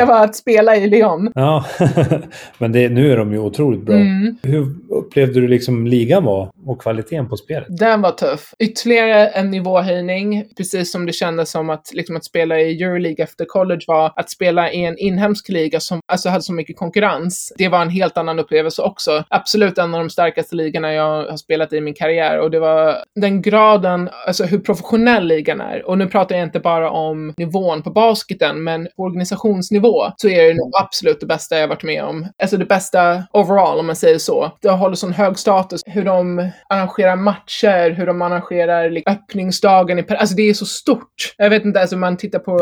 ändå 0.07 0.17
uppleva 0.17 0.25
att 0.25 0.37
spela 0.37 0.77
i 0.77 0.89
Lyon. 0.89 1.33
Ja, 1.35 1.65
men 2.59 2.73
det, 2.73 2.89
nu 2.89 3.13
är 3.13 3.17
de 3.17 3.33
ju 3.33 3.39
otroligt 3.39 3.83
bra. 3.83 3.97
Mm. 3.97 4.37
Hur 4.43 4.75
upplevde 4.91 5.41
du 5.41 5.49
liksom 5.49 5.87
ligan 5.87 6.25
var 6.25 6.51
och 6.67 6.81
kvaliteten 6.81 7.29
på 7.29 7.37
spelet? 7.37 7.67
Den 7.69 8.03
var 8.03 8.11
tuff. 8.11 8.55
Ytterligare 8.59 9.29
en 9.29 9.51
nivåhöjning, 9.51 10.45
precis 10.57 10.93
som 10.93 11.07
det 11.07 11.13
kändes 11.13 11.51
som 11.51 11.71
att, 11.71 11.91
liksom, 11.95 12.17
att 12.17 12.25
spela 12.25 12.61
i 12.61 12.83
Euroleague 12.83 13.25
efter 13.25 13.45
college 13.45 13.81
var 13.87 14.13
att 14.17 14.31
spela 14.31 14.73
i 14.73 14.85
en 14.85 14.99
inhemsk 14.99 15.49
liga 15.49 15.81
som 15.81 16.01
alltså, 16.13 16.29
hade 16.29 16.43
så 16.43 16.53
mycket 16.53 16.77
konkurrens. 16.77 17.53
Det 17.59 17.69
var 17.69 17.83
en 17.83 17.91
helt 17.91 18.17
annan 18.17 18.39
upplevelse 18.39 18.83
också. 18.83 19.25
Absolut 19.29 19.79
en 19.79 19.95
av 19.95 20.01
de 20.01 20.11
starkaste 20.11 20.57
ligorna 20.57 20.93
jag 20.93 21.31
har 21.31 21.37
spelat 21.37 21.73
i 21.73 21.81
min 21.81 21.95
karriär 21.95 22.41
och 22.41 22.51
det 22.51 22.59
var 22.59 22.97
den 23.15 23.43
graden, 23.43 24.11
alltså 24.27 24.45
hur 24.45 24.59
professionell 24.59 25.27
ligan 25.27 25.61
är. 25.61 25.87
Och 25.87 25.99
nu 25.99 26.07
pratar 26.07 26.37
jag 26.37 26.45
inte 26.45 26.61
bara 26.61 26.91
om 26.91 27.35
nivån 27.37 27.83
på 27.83 27.91
basketen, 27.91 28.65
men 28.65 28.89
organisationsnivå 28.97 29.96
så 30.17 30.29
är 30.29 30.49
det 30.49 30.55
nog 30.55 30.73
absolut 30.83 31.21
det 31.21 31.27
bästa 31.27 31.59
jag 31.59 31.69
varit 31.69 31.83
med 31.83 32.05
om. 32.05 32.29
Alltså 32.43 32.57
det 32.57 32.65
bästa 32.65 33.23
overall, 33.33 33.79
om 33.79 33.87
man 33.87 33.97
säger 33.97 34.19
så. 34.19 34.53
Det 34.63 34.71
håller 34.71 34.95
sån 34.95 35.13
hög 35.13 35.39
status. 35.39 35.81
Hur 35.87 36.05
de 36.05 36.51
arrangerar 36.69 37.17
matcher, 37.17 37.91
hur 37.91 38.07
de 38.07 38.23
arrangerar 38.23 38.91
liksom, 38.91 39.13
öppningsdagen 39.13 39.99
i 39.99 40.03
Paris. 40.03 40.21
Alltså 40.21 40.37
det 40.37 40.43
är 40.43 40.55
så 40.55 40.67
stort. 40.67 41.35
Jag 41.37 41.51
vet 41.51 41.65
inte, 41.65 41.81
alltså 41.81 41.97
man 41.97 42.17
tittar 42.17 42.39
på 42.39 42.59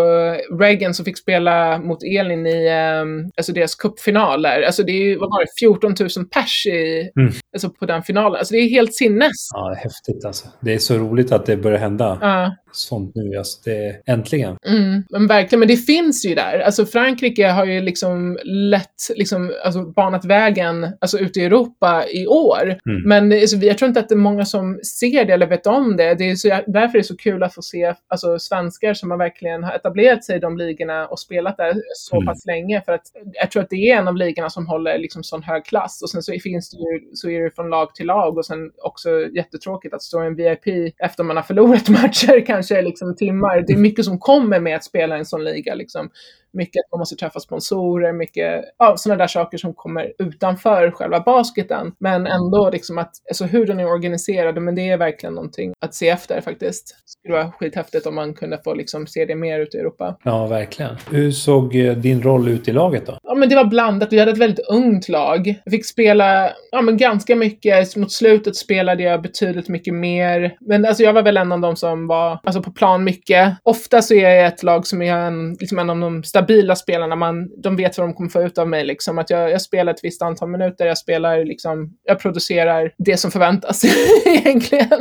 Reagan 0.60 0.94
som 0.94 1.04
fick 1.04 1.18
spela 1.18 1.78
mot 1.78 2.02
Elin 2.02 2.46
i 2.46 2.70
um, 3.02 3.30
alltså 3.36 3.52
deras 3.52 3.74
cupfinaler. 3.74 4.62
Alltså 4.62 4.82
det 4.82 4.92
är 4.92 5.04
ju, 5.04 5.18
vad 5.18 5.30
var 5.30 5.40
det, 5.40 5.50
14 5.60 5.94
000 6.00 6.26
pers 6.26 6.66
i, 6.66 7.10
Mm 7.16 7.32
alltså 7.54 7.70
på 7.70 7.86
den 7.86 8.02
finalen. 8.02 8.38
Alltså 8.38 8.54
det 8.54 8.58
är 8.60 8.68
helt 8.68 8.94
sinnes. 8.94 9.32
Ja, 9.54 9.74
häftigt 9.78 10.24
alltså. 10.24 10.46
Det 10.60 10.74
är 10.74 10.78
så 10.78 10.94
roligt 10.98 11.32
att 11.32 11.46
det 11.46 11.56
börjar 11.56 11.78
hända 11.78 12.18
Ja. 12.20 12.54
sånt 12.72 13.12
nu. 13.14 13.36
Alltså, 13.38 13.60
det, 13.64 14.02
äntligen. 14.06 14.56
Mm, 14.68 15.02
men 15.10 15.26
verkligen, 15.26 15.60
men 15.60 15.68
det 15.68 15.76
finns 15.76 16.26
ju 16.26 16.34
där. 16.34 16.58
Alltså 16.60 16.86
Frankrike 16.86 17.46
har 17.48 17.64
ju 17.64 17.80
liksom 17.80 18.38
lätt 18.44 18.94
liksom, 19.16 19.52
alltså, 19.64 19.82
banat 19.82 20.24
vägen 20.24 20.88
alltså, 21.00 21.18
ute 21.18 21.40
i 21.40 21.44
Europa 21.44 22.04
i 22.12 22.26
år. 22.26 22.62
Mm. 22.88 23.02
Men 23.08 23.32
alltså, 23.40 23.56
jag 23.56 23.78
tror 23.78 23.88
inte 23.88 24.00
att 24.00 24.08
det 24.08 24.14
är 24.14 24.16
många 24.16 24.44
som 24.44 24.80
ser 25.00 25.24
det 25.24 25.32
eller 25.32 25.46
vet 25.46 25.66
om 25.66 25.96
det. 25.96 26.14
det 26.14 26.30
är 26.30 26.34
så, 26.34 26.48
därför 26.48 26.98
är 26.98 27.02
det 27.02 27.04
så 27.04 27.16
kul 27.16 27.42
att 27.42 27.54
få 27.54 27.62
se 27.62 27.94
alltså, 28.08 28.38
svenskar 28.38 28.94
som 28.94 29.10
har 29.10 29.18
verkligen 29.18 29.64
har 29.64 29.72
etablerat 29.74 30.24
sig 30.24 30.36
i 30.36 30.40
de 30.40 30.56
ligorna 30.56 31.06
och 31.06 31.20
spelat 31.20 31.56
där 31.56 31.74
så 31.96 32.16
Mm. 32.16 32.26
pass 32.26 32.46
länge. 32.46 32.82
För 32.84 32.92
att 32.92 33.02
jag 33.32 33.50
tror 33.50 33.62
att 33.62 33.70
det 33.70 33.90
är 33.90 33.96
en 33.98 34.08
av 34.08 34.16
ligorna 34.16 34.50
som 34.50 34.66
håller 34.66 34.98
liksom 34.98 35.22
sån 35.24 35.42
hög 35.42 35.64
klass. 35.64 36.02
Och 36.02 36.10
sen 36.10 36.22
så 36.22 36.32
finns 36.42 36.70
det 36.70 36.76
ju, 36.76 37.00
så 37.14 37.30
är 37.30 37.40
det 37.43 37.43
från 37.50 37.70
lag 37.70 37.94
till 37.94 38.06
lag 38.06 38.38
och 38.38 38.46
sen 38.46 38.72
också 38.82 39.10
jättetråkigt 39.28 39.94
att 39.94 40.02
stå 40.02 40.24
i 40.24 40.26
en 40.26 40.36
VIP 40.36 40.94
efter 40.98 41.24
man 41.24 41.36
har 41.36 41.42
förlorat 41.42 41.88
matcher, 42.02 42.46
kanske 42.46 42.82
liksom 42.82 43.16
timmar. 43.16 43.64
Det 43.66 43.72
är 43.72 43.76
mycket 43.76 44.04
som 44.04 44.18
kommer 44.18 44.60
med 44.60 44.76
att 44.76 44.84
spela 44.84 45.16
i 45.16 45.18
en 45.18 45.26
sån 45.26 45.44
liga. 45.44 45.74
Liksom. 45.74 46.10
Mycket 46.54 46.80
att 46.80 46.92
man 46.92 46.98
måste 46.98 47.16
träffa 47.16 47.40
sponsorer, 47.40 48.12
mycket 48.12 48.64
ja, 48.78 48.96
sådana 48.96 49.18
där 49.18 49.26
saker 49.26 49.58
som 49.58 49.74
kommer 49.74 50.12
utanför 50.18 50.90
själva 50.90 51.20
basketen. 51.20 51.92
Men 51.98 52.26
ändå 52.26 52.70
liksom 52.70 52.98
att, 52.98 53.10
alltså 53.28 53.44
hur 53.44 53.66
den 53.66 53.80
är 53.80 53.86
organiserad, 53.86 54.62
men 54.62 54.74
det 54.74 54.88
är 54.88 54.96
verkligen 54.96 55.34
någonting 55.34 55.72
att 55.80 55.94
se 55.94 56.08
efter 56.08 56.40
faktiskt. 56.40 56.96
Det 57.04 57.10
skulle 57.10 57.34
vara 57.34 57.52
skithäftigt 57.52 58.06
om 58.06 58.14
man 58.14 58.34
kunde 58.34 58.60
få 58.64 58.74
liksom 58.74 59.06
se 59.06 59.24
det 59.24 59.34
mer 59.34 59.60
ute 59.60 59.76
i 59.76 59.80
Europa. 59.80 60.16
Ja, 60.24 60.46
verkligen. 60.46 60.96
Hur 61.10 61.30
såg 61.30 61.76
eh, 61.76 61.96
din 61.96 62.22
roll 62.22 62.48
ut 62.48 62.68
i 62.68 62.72
laget 62.72 63.06
då? 63.06 63.18
Ja, 63.22 63.34
men 63.34 63.48
det 63.48 63.54
var 63.54 63.64
blandat. 63.64 64.12
Vi 64.12 64.18
hade 64.18 64.32
ett 64.32 64.38
väldigt 64.38 64.66
ungt 64.68 65.08
lag. 65.08 65.54
Jag 65.64 65.72
fick 65.72 65.86
spela 65.86 66.50
ja, 66.70 66.82
men 66.82 66.96
ganska 66.96 67.36
mycket. 67.36 67.96
Mot 67.96 68.12
slutet 68.12 68.56
spelade 68.56 69.02
jag 69.02 69.22
betydligt 69.22 69.68
mycket 69.68 69.94
mer. 69.94 70.56
Men 70.60 70.84
alltså, 70.84 71.02
jag 71.02 71.12
var 71.12 71.22
väl 71.22 71.36
en 71.36 71.52
av 71.52 71.60
de 71.60 71.76
som 71.76 72.06
var 72.06 72.40
alltså, 72.44 72.62
på 72.62 72.72
plan 72.72 73.04
mycket. 73.04 73.56
Ofta 73.62 74.02
så 74.02 74.14
är 74.14 74.30
jag 74.30 74.46
ett 74.46 74.62
lag 74.62 74.86
som 74.86 75.02
är 75.02 75.16
en, 75.16 75.52
liksom 75.60 75.78
en 75.78 75.90
av 75.90 76.00
de 76.00 76.22
stabila 76.44 76.76
spelarna. 76.76 77.16
Man, 77.16 77.48
de 77.62 77.76
vet 77.76 77.98
vad 77.98 78.08
de 78.08 78.14
kommer 78.14 78.30
få 78.30 78.42
ut 78.42 78.58
av 78.58 78.68
mig. 78.68 78.84
Liksom. 78.84 79.18
Att 79.18 79.30
jag, 79.30 79.50
jag 79.50 79.62
spelar 79.62 79.92
ett 79.92 80.04
visst 80.04 80.22
antal 80.22 80.48
minuter. 80.48 80.86
Jag 80.86 80.98
spelar 80.98 81.44
liksom, 81.44 81.92
jag 82.04 82.18
producerar 82.18 82.92
det 82.98 83.16
som 83.16 83.30
förväntas 83.30 83.84
egentligen. 84.26 84.98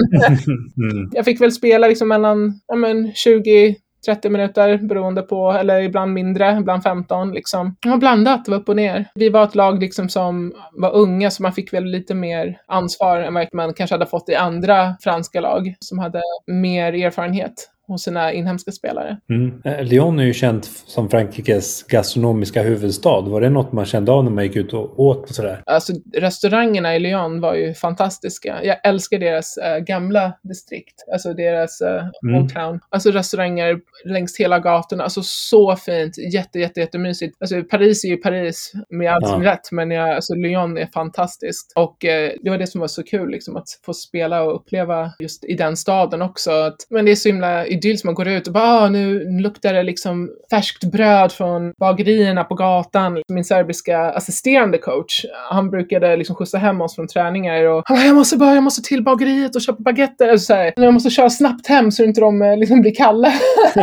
Mm. 0.78 1.10
Jag 1.12 1.26
fick 1.26 1.42
väl 1.42 1.52
spela 1.52 1.88
liksom 1.88 2.08
mellan 2.08 2.60
ja, 2.68 2.76
men 2.76 3.14
20 3.14 3.76
30 4.06 4.30
minuter 4.30 4.78
beroende 4.78 5.22
på, 5.22 5.52
eller 5.52 5.82
ibland 5.82 6.14
mindre, 6.14 6.58
ibland 6.60 6.84
15 6.84 7.32
liksom. 7.32 7.76
Det 7.82 7.90
var 7.90 7.98
blandat, 7.98 8.46
det 8.46 8.52
var 8.52 8.58
upp 8.58 8.70
och 8.70 8.76
ner. 8.76 9.06
Vi 9.16 9.30
var 9.30 9.44
ett 9.44 9.56
lag 9.56 9.80
liksom 9.80 10.10
som 10.10 10.54
var 10.72 10.96
unga 10.96 11.32
så 11.32 11.44
man 11.44 11.54
fick 11.54 11.74
väl 11.74 11.86
lite 11.86 12.16
mer 12.16 12.58
ansvar 12.68 13.20
än 13.20 13.34
vad 13.34 13.48
man 13.54 13.74
kanske 13.74 13.94
hade 13.94 14.06
fått 14.06 14.30
i 14.30 14.36
andra 14.36 14.96
franska 15.02 15.42
lag 15.42 15.76
som 15.80 16.00
hade 16.00 16.22
mer 16.48 16.94
erfarenhet 16.94 17.70
hos 17.88 18.04
sina 18.04 18.34
inhemska 18.34 18.72
spelare. 18.72 19.18
Mm. 19.30 19.62
Eh, 19.66 19.84
Lyon 19.84 20.20
är 20.20 20.24
ju 20.24 20.34
känt 20.34 20.66
som 20.66 21.10
Frankrikes 21.10 21.84
gastronomiska 21.84 22.62
huvudstad. 22.62 23.22
Var 23.22 23.42
det 23.42 23.50
något 23.50 23.72
man 23.72 23.86
kände 23.86 24.12
av 24.12 24.24
när 24.24 24.32
man 24.32 24.44
gick 24.44 24.56
ut 24.56 24.74
och 24.74 25.00
åt 25.00 25.30
och 25.30 25.36
sådär? 25.36 25.62
Alltså 25.66 25.94
restaurangerna 26.16 26.96
i 26.96 27.00
Lyon 27.00 27.42
var 27.42 27.54
ju 27.56 27.74
fantastiska. 27.74 28.60
Jag 28.64 28.78
älskar 28.84 29.20
deras 29.20 29.58
eh, 29.58 29.78
gamla 29.78 30.34
distrikt, 30.44 31.04
alltså 31.14 31.34
deras 31.34 31.82
uh, 31.82 32.04
Mm. 32.24 32.36
Old 32.42 32.54
Town. 32.54 32.80
Alltså 32.90 33.12
restauranger 33.12 33.80
längs 34.06 34.40
hela 34.40 34.60
gatorna, 34.60 35.04
alltså 35.04 35.22
så 35.24 35.76
fint, 35.76 36.18
jätte, 36.34 36.60
jätte, 36.60 36.80
jättemysigt. 36.80 37.38
Alltså 37.40 37.64
Paris 37.64 38.04
är 38.06 38.10
ju 38.10 38.18
Paris 38.18 38.72
med 38.90 39.14
allt 39.14 39.26
Ja. 39.44 39.52
rätt, 39.52 39.72
men 39.72 39.92
jag, 39.92 40.10
alltså 40.10 40.34
Lyon 40.36 40.78
är 40.78 40.86
fantastiskt. 40.94 41.74
Och 41.76 42.06
eh, 42.06 42.32
det 42.44 42.50
var 42.50 42.58
det 42.58 42.68
som 42.68 42.82
var 42.82 42.88
så 42.88 43.04
kul, 43.04 43.30
liksom 43.32 43.58
att 43.58 43.68
få 43.86 43.94
spela 43.94 44.44
och 44.44 44.56
uppleva 44.56 45.12
just 45.20 45.44
i 45.46 45.54
den 45.54 45.78
staden 45.78 46.22
också. 46.22 46.52
Att, 46.52 46.76
men 46.90 47.06
det 47.06 47.12
är 47.12 47.16
så 47.16 47.30
himla 47.30 47.66
idylliskt, 47.74 48.06
man 48.06 48.16
går 48.16 48.28
ut 48.28 48.48
och 48.48 48.54
bara, 48.54 48.64
ah, 48.64 48.90
nu 48.90 49.30
luktar 49.42 49.74
det 49.74 49.84
liksom 49.84 50.32
färskt 50.50 50.84
bröd 50.84 51.32
från 51.32 51.74
bagerierna 51.80 52.44
på 52.44 52.56
gatan. 52.56 53.22
Min 53.28 53.44
serbiska 53.44 54.00
assisterande 54.00 54.78
coach, 54.78 55.26
han 55.50 55.70
brukade 55.70 56.16
liksom 56.18 56.36
skjutsa 56.36 56.58
hem 56.58 56.82
oss 56.82 56.96
från 56.96 57.08
träningar 57.08 57.64
och 57.64 57.84
han 57.86 57.98
bara, 57.98 58.06
jag 58.06 58.16
måste 58.16 58.38
bara, 58.38 58.54
jag 58.54 58.64
måste 58.64 58.82
till 58.82 59.04
bageriet 59.04 59.56
och 59.56 59.62
köpa 59.62 59.82
baguetter. 59.82 60.30
Alltså, 60.30 60.46
så 60.46 60.54
här, 60.54 60.74
jag 60.76 60.94
måste 60.94 61.10
köra 61.10 61.30
snabbt 61.30 61.68
hem 61.68 61.92
så 61.92 62.04
inte 62.04 62.22
de 62.22 62.42
eh, 62.42 62.58
liksom 62.58 62.82
blir 62.82 62.96
kalla. 62.96 63.28